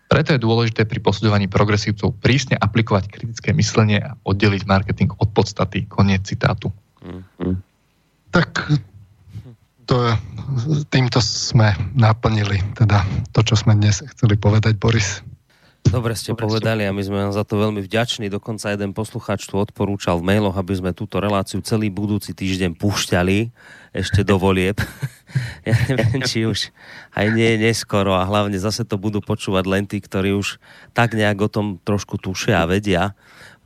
Preto 0.07 0.31
je 0.31 0.39
dôležité 0.39 0.87
pri 0.87 1.03
posudzovaní 1.03 1.51
progresívcov 1.51 2.15
prísne 2.23 2.55
aplikovať 2.55 3.11
kritické 3.11 3.51
myslenie 3.51 3.99
a 3.99 4.15
oddeliť 4.23 4.63
marketing 4.63 5.11
od 5.19 5.27
podstaty. 5.35 5.83
Koniec 5.83 6.23
citátu. 6.23 6.71
Mm-hmm. 7.03 7.53
Tak 8.31 8.71
to, 9.83 9.95
týmto 10.87 11.19
sme 11.19 11.75
naplnili 11.91 12.63
teda 12.79 13.03
to, 13.35 13.43
čo 13.43 13.59
sme 13.59 13.75
dnes 13.75 13.99
chceli 14.15 14.39
povedať, 14.39 14.79
Boris. 14.79 15.19
Dobre 15.87 16.13
ste 16.19 16.35
Dobre 16.35 16.43
povedali 16.47 16.83
a 16.83 16.91
my 16.91 16.99
sme 16.99 17.17
vám 17.27 17.33
za 17.33 17.47
to 17.47 17.59
veľmi 17.59 17.79
vďační. 17.79 18.27
Dokonca 18.27 18.73
jeden 18.73 18.91
poslucháč 18.91 19.47
tu 19.47 19.55
odporúčal 19.55 20.19
v 20.19 20.27
mailoch, 20.33 20.55
aby 20.59 20.73
sme 20.75 20.91
túto 20.91 21.23
reláciu 21.23 21.63
celý 21.63 21.87
budúci 21.87 22.35
týždeň 22.35 22.75
púšťali 22.75 23.51
ešte 23.95 24.21
do 24.27 24.35
volieb. 24.35 24.77
ja 25.67 25.75
neviem, 25.87 26.21
či 26.27 26.43
už 26.43 26.75
aj 27.15 27.27
nie 27.31 27.57
neskoro 27.61 28.13
a 28.19 28.27
hlavne 28.27 28.59
zase 28.59 28.83
to 28.83 28.99
budú 28.99 29.23
počúvať 29.23 29.63
len 29.67 29.83
tí, 29.87 30.03
ktorí 30.03 30.35
už 30.35 30.59
tak 30.91 31.15
nejak 31.15 31.39
o 31.39 31.49
tom 31.49 31.79
trošku 31.81 32.19
tušia 32.19 32.63
a 32.63 32.69
vedia. 32.69 33.15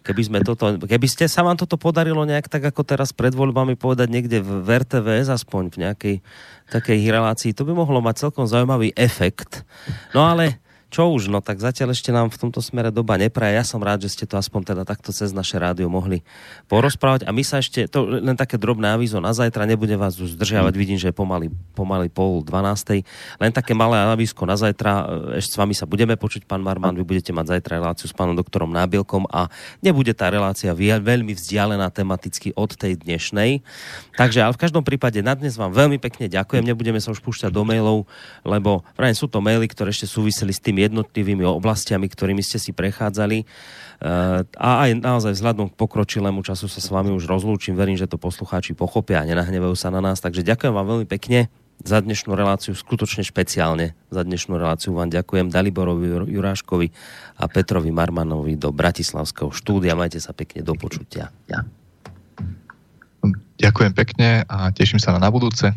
Keby, 0.01 0.21
sme 0.25 0.39
toto, 0.41 0.81
keby 0.81 1.05
ste 1.05 1.29
sa 1.29 1.45
vám 1.45 1.61
toto 1.61 1.77
podarilo 1.77 2.25
nejak 2.25 2.49
tak 2.49 2.65
ako 2.73 2.81
teraz 2.81 3.13
pred 3.13 3.37
voľbami 3.37 3.77
povedať 3.77 4.09
niekde 4.09 4.41
v 4.41 4.65
RTVS 4.65 5.29
aspoň 5.29 5.63
v 5.69 5.77
nejakej 5.85 6.15
takej 6.73 6.99
relácii, 7.05 7.53
to 7.53 7.69
by 7.69 7.77
mohlo 7.77 8.01
mať 8.01 8.25
celkom 8.25 8.49
zaujímavý 8.49 8.97
efekt. 8.97 9.61
No 10.17 10.25
ale 10.25 10.57
čo 10.91 11.07
už, 11.07 11.31
no 11.31 11.39
tak 11.39 11.63
zatiaľ 11.63 11.95
ešte 11.95 12.11
nám 12.11 12.27
v 12.27 12.35
tomto 12.35 12.59
smere 12.59 12.91
doba 12.91 13.15
nepraje. 13.15 13.55
Ja 13.55 13.63
som 13.63 13.79
rád, 13.79 14.03
že 14.03 14.11
ste 14.11 14.27
to 14.27 14.35
aspoň 14.35 14.75
teda 14.75 14.83
takto 14.83 15.15
cez 15.15 15.31
naše 15.31 15.55
rádio 15.55 15.87
mohli 15.87 16.19
porozprávať. 16.67 17.23
A 17.23 17.31
my 17.31 17.39
sa 17.47 17.63
ešte, 17.63 17.87
to 17.87 18.03
len 18.19 18.35
také 18.35 18.59
drobné 18.59 18.91
avízo 18.91 19.23
na 19.23 19.31
zajtra, 19.31 19.63
nebudem 19.63 19.95
vás 19.95 20.19
už 20.19 20.35
zdržiavať, 20.35 20.73
vidím, 20.75 20.99
že 20.99 21.09
je 21.09 21.15
pomaly, 21.15 21.47
pomaly 21.71 22.11
pol 22.11 22.43
dvanástej. 22.43 23.07
Len 23.39 23.51
také 23.55 23.71
malé 23.71 24.03
avísko 24.03 24.43
na 24.43 24.59
zajtra, 24.59 25.07
ešte 25.39 25.55
s 25.55 25.57
vami 25.57 25.71
sa 25.71 25.87
budeme 25.87 26.19
počuť, 26.19 26.43
pán 26.43 26.59
Marman, 26.59 26.99
vy 26.99 27.07
budete 27.07 27.31
mať 27.31 27.55
zajtra 27.55 27.79
reláciu 27.79 28.11
s 28.11 28.13
pánom 28.13 28.35
doktorom 28.35 28.67
Nábielkom 28.67 29.31
a 29.31 29.47
nebude 29.79 30.11
tá 30.11 30.27
relácia 30.27 30.75
veľmi 30.75 31.31
vzdialená 31.31 31.87
tematicky 31.87 32.51
od 32.59 32.75
tej 32.75 32.99
dnešnej. 32.99 33.63
Takže 34.19 34.43
ale 34.43 34.51
v 34.51 34.59
každom 34.59 34.83
prípade 34.83 35.23
na 35.23 35.39
dnes 35.39 35.55
vám 35.55 35.71
veľmi 35.71 36.03
pekne 36.03 36.27
ďakujem, 36.27 36.67
nebudeme 36.67 36.99
sa 36.99 37.15
už 37.15 37.23
púšťať 37.23 37.47
do 37.47 37.63
mailov, 37.63 38.03
lebo 38.43 38.83
vrajme 38.99 39.15
sú 39.15 39.31
to 39.31 39.39
maily, 39.39 39.71
ktoré 39.71 39.95
ešte 39.95 40.11
súviseli 40.11 40.51
s 40.51 40.59
tými 40.59 40.80
jednotlivými 40.87 41.45
oblastiami, 41.45 42.09
ktorými 42.09 42.41
ste 42.41 42.57
si 42.57 42.73
prechádzali. 42.73 43.45
Uh, 44.01 44.41
a 44.57 44.89
aj 44.89 44.97
naozaj 44.97 45.37
vzhľadom 45.37 45.69
k 45.69 45.77
pokročilému 45.77 46.41
času 46.41 46.65
sa 46.65 46.81
s 46.81 46.89
vami 46.89 47.13
už 47.13 47.29
rozlúčim. 47.29 47.77
Verím, 47.77 47.97
že 47.97 48.09
to 48.09 48.17
poslucháči 48.17 48.73
pochopia 48.73 49.21
a 49.21 49.27
nenahnevajú 49.29 49.77
sa 49.77 49.93
na 49.93 50.01
nás. 50.01 50.17
Takže 50.17 50.41
ďakujem 50.41 50.73
vám 50.73 50.87
veľmi 50.89 51.07
pekne 51.07 51.53
za 51.81 51.97
dnešnú 52.01 52.37
reláciu, 52.37 52.77
skutočne 52.77 53.25
špeciálne 53.25 53.97
za 54.13 54.21
dnešnú 54.21 54.53
reláciu 54.53 54.93
vám 54.93 55.09
ďakujem 55.09 55.49
Daliborovi 55.49 56.29
Juráškovi 56.29 56.87
a 57.41 57.43
Petrovi 57.49 57.89
Marmanovi 57.89 58.53
do 58.53 58.69
Bratislavského 58.69 59.49
štúdia. 59.49 59.97
Majte 59.97 60.21
sa 60.21 60.31
pekne 60.31 60.61
do 60.61 60.77
počutia. 60.77 61.33
Ja. 61.49 61.65
Ďakujem 63.57 63.93
pekne 63.93 64.45
a 64.49 64.73
teším 64.73 64.97
sa 64.97 65.13
na, 65.17 65.29
budúce. 65.29 65.73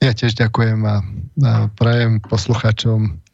Ja 0.00 0.12
tiež 0.12 0.36
ďakujem 0.36 0.80
a, 0.84 0.96
a 1.44 1.50
prajem 1.72 2.20
poslucháčom 2.20 3.16
E, 3.16 3.25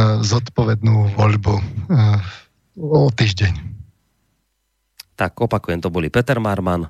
zodpovednú 0.00 1.16
voľbu 1.16 1.54
e, 1.58 1.62
o 2.80 3.08
týždeň. 3.12 3.52
Tak 5.12 5.36
opakujem, 5.44 5.84
to 5.84 5.92
boli 5.92 6.08
Peter 6.08 6.40
Marman 6.40 6.88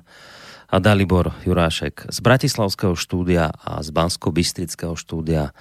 a 0.71 0.75
Dalibor 0.79 1.35
Jurášek 1.43 2.07
z 2.09 2.17
Bratislavského 2.23 2.95
štúdia 2.95 3.51
a 3.51 3.83
z 3.83 3.91
Bansko-Bystrického 3.91 4.95
štúdia 4.95 5.51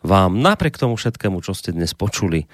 vám 0.00 0.40
napriek 0.40 0.80
tomu 0.80 0.96
všetkému, 0.96 1.44
čo 1.44 1.52
ste 1.52 1.76
dnes 1.76 1.92
počuli, 1.92 2.44
e, 2.44 2.46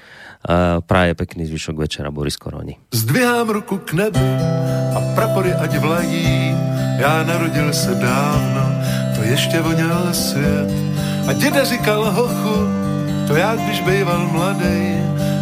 praje 0.82 1.12
pekný 1.14 1.46
zvyšok 1.46 1.76
večera 1.78 2.10
Boris 2.10 2.38
Koroni. 2.38 2.78
Zdvihám 2.90 3.50
ruku 3.50 3.78
k 3.82 3.94
nebu 3.94 4.26
a 4.94 4.98
prapory 5.14 5.54
ať 5.54 5.78
vlají, 5.78 6.54
já 6.98 7.22
narodil 7.22 7.72
se 7.72 7.94
dávno, 7.94 8.62
to 9.16 9.22
ještě 9.22 9.60
voněl 9.60 10.14
svět. 10.14 10.70
A 11.28 11.32
děda 11.32 11.64
říkal 11.64 12.10
hochu, 12.10 12.86
to 13.26 13.36
já, 13.36 13.56
když 13.56 13.80
býval 13.80 14.28
mladý 14.32 14.96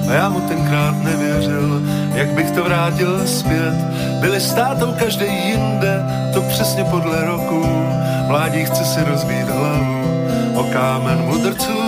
a 0.09 0.13
já 0.13 0.29
mu 0.29 0.41
tenkrát 0.41 0.95
nevěřil, 1.03 1.83
jak 2.15 2.29
bych 2.29 2.51
to 2.51 2.65
vrátil 2.65 3.27
zpět. 3.27 3.75
Byli 4.21 4.41
státou 4.41 4.95
každý 4.99 5.25
jinde, 5.25 6.03
to 6.35 6.43
přesně 6.43 6.85
podle 6.85 7.25
roku. 7.25 7.67
Mládí 8.29 8.65
chce 8.65 8.85
si 8.85 9.05
rozbít 9.05 9.49
hlavu 9.49 10.05
o 10.55 10.65
kámen 10.65 11.19
mudrců 11.19 11.79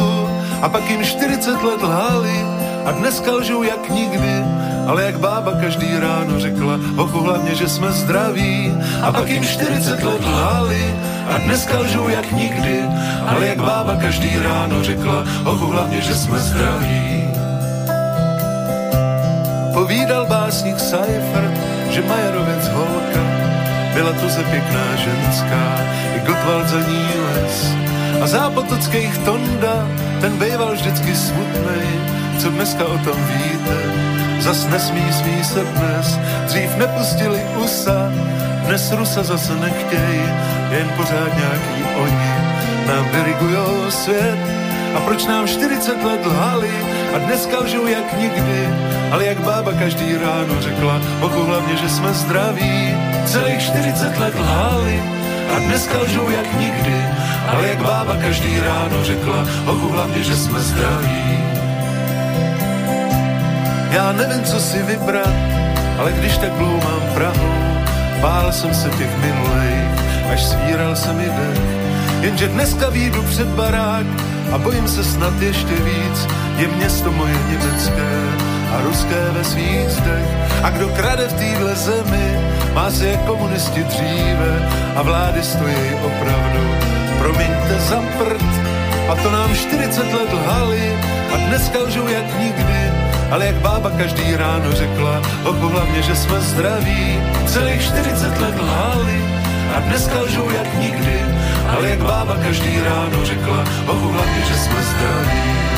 a 0.62 0.68
pak 0.68 0.90
jim 0.90 1.04
40 1.04 1.62
let 1.62 1.82
lhali 1.82 2.44
a 2.84 2.90
dneska 2.92 3.32
lžou 3.32 3.62
jak 3.62 3.90
nikdy, 3.90 4.44
ale 4.86 5.04
jak 5.04 5.18
bába 5.18 5.52
každý 5.60 5.98
ráno 5.98 6.40
řekla, 6.40 6.80
ochu 6.96 7.20
hlavně, 7.20 7.54
že 7.54 7.68
jsme 7.68 7.92
zdraví. 7.92 8.74
A 9.02 9.12
pak 9.12 9.28
jim 9.28 9.44
40 9.44 10.02
let 10.02 10.24
lhali 10.24 10.94
a 11.34 11.38
dneska 11.38 11.78
lžou 11.78 12.08
jak 12.08 12.32
nikdy, 12.32 12.82
ale 13.26 13.46
jak 13.46 13.58
bába 13.58 13.96
každý 13.96 14.38
ráno 14.38 14.82
řekla, 14.82 15.24
ochu 15.44 15.66
hlavně, 15.66 16.00
že 16.00 16.14
jsme 16.14 16.38
zdraví. 16.38 17.30
Povídal 19.74 20.26
básník 20.26 20.78
Seifert, 20.78 21.54
že 21.90 22.02
Majerovec 22.02 22.68
holka 22.68 23.26
byla 23.94 24.12
tu 24.12 24.28
ze 24.28 24.42
pěkná 24.44 24.96
ženská, 24.96 25.64
i 26.16 26.20
Gottwald 26.26 26.68
za 26.68 26.80
ní 26.80 27.06
les. 27.26 27.74
A 28.22 28.26
zápotockých 28.26 29.18
Tonda, 29.18 29.88
ten 30.20 30.38
býval 30.38 30.72
vždycky 30.72 31.16
smutnej, 31.16 31.86
co 32.38 32.50
dneska 32.50 32.84
o 32.84 32.98
tom 32.98 33.16
víte, 33.24 34.05
zas 34.46 34.66
nesmí, 34.66 35.12
smí 35.12 35.44
se 35.44 35.64
dnes, 35.64 36.18
dřív 36.46 36.76
nepustili 36.76 37.42
USA, 37.58 38.12
dnes 38.66 38.92
Rusa 38.92 39.22
zase 39.22 39.54
nechtějí, 39.56 40.22
jen 40.70 40.88
pořád 40.96 41.36
nějaký 41.36 41.82
oni 41.96 42.30
nám 42.86 43.10
dirigujou 43.12 43.90
svět. 43.90 44.38
A 44.96 45.00
proč 45.00 45.26
nám 45.26 45.46
40 45.48 46.04
let 46.04 46.26
lhali 46.26 46.70
a 47.14 47.18
dneska 47.18 47.58
lžou 47.58 47.86
jak 47.86 48.18
nikdy, 48.18 48.68
ale 49.10 49.26
jak 49.26 49.40
bába 49.40 49.72
každý 49.72 50.16
ráno 50.16 50.60
řekla, 50.60 51.00
bohu 51.20 51.44
hlavně, 51.44 51.76
že 51.76 51.88
jsme 51.88 52.12
zdraví. 52.12 52.94
Celých 53.26 53.62
40 53.62 54.18
let 54.18 54.34
lhali 54.34 55.02
a 55.56 55.58
dneska 55.58 55.98
lžou 55.98 56.30
jak 56.30 56.58
nikdy, 56.60 57.04
ale 57.48 57.68
jak 57.68 57.82
bába 57.82 58.16
každý 58.16 58.60
ráno 58.60 59.04
řekla, 59.04 59.46
bohu 59.64 59.88
hlavně, 59.88 60.22
že 60.22 60.36
jsme 60.36 60.60
zdraví. 60.60 61.45
Já 63.90 64.12
nevím, 64.12 64.44
co 64.44 64.60
si 64.60 64.82
vybrat, 64.82 65.34
ale 65.98 66.12
když 66.12 66.38
tak 66.38 66.58
mám 66.58 67.02
Prahu, 67.14 67.52
bál 68.20 68.52
jsem 68.52 68.74
se 68.74 68.90
těch 68.90 69.18
minulejch, 69.18 69.88
až 70.32 70.44
svíral 70.44 70.96
se 70.96 71.12
mi 71.12 71.24
dech. 71.24 71.62
Jenže 72.20 72.48
dneska 72.48 72.88
výjdu 72.88 73.22
před 73.22 73.48
barák 73.48 74.06
a 74.52 74.58
bojím 74.58 74.88
se 74.88 75.04
snad 75.04 75.40
ještě 75.40 75.74
víc, 75.74 76.28
je 76.56 76.68
město 76.68 77.12
moje 77.12 77.34
německé 77.48 78.10
a 78.74 78.82
ruské 78.82 79.30
ve 79.32 79.44
svých 79.44 79.90
zdech. 79.90 80.28
A 80.62 80.70
kdo 80.70 80.88
krade 80.88 81.28
v 81.28 81.32
téhle 81.32 81.74
zemi, 81.74 82.38
má 82.74 82.90
se 82.90 83.06
jak 83.06 83.20
komunisti 83.20 83.84
dříve 83.84 84.68
a 84.96 85.02
vlády 85.02 85.42
stojí 85.42 85.94
opravdu. 86.04 86.74
Promiňte 87.18 87.80
za 87.88 88.02
prd, 88.18 88.44
a 89.08 89.14
to 89.14 89.30
nám 89.30 89.54
40 89.54 90.12
let 90.12 90.32
lhali 90.32 90.92
a 91.34 91.36
dneska 91.36 91.78
lžou 91.78 92.06
jak 92.08 92.38
nikdy. 92.40 93.05
Ale 93.30 93.46
jak 93.46 93.56
bába 93.56 93.90
každý 93.90 94.36
ráno 94.36 94.72
řekla, 94.72 95.22
oku 95.44 95.68
hlavně, 95.68 96.02
že 96.02 96.16
jsme 96.16 96.40
zdraví. 96.40 97.20
Celých 97.46 97.82
40 97.82 98.40
let 98.40 98.54
lhali 98.58 99.24
a 99.76 99.80
dneska 99.80 100.20
lžou 100.20 100.50
jak 100.50 100.78
nikdy. 100.78 101.24
Ale 101.76 101.88
jak 101.88 101.98
bába 101.98 102.36
každý 102.42 102.80
ráno 102.80 103.24
řekla, 103.24 103.64
oku 103.86 104.08
hlavně, 104.08 104.42
že 104.48 104.54
jsme 104.54 104.82
zdraví. 104.82 105.75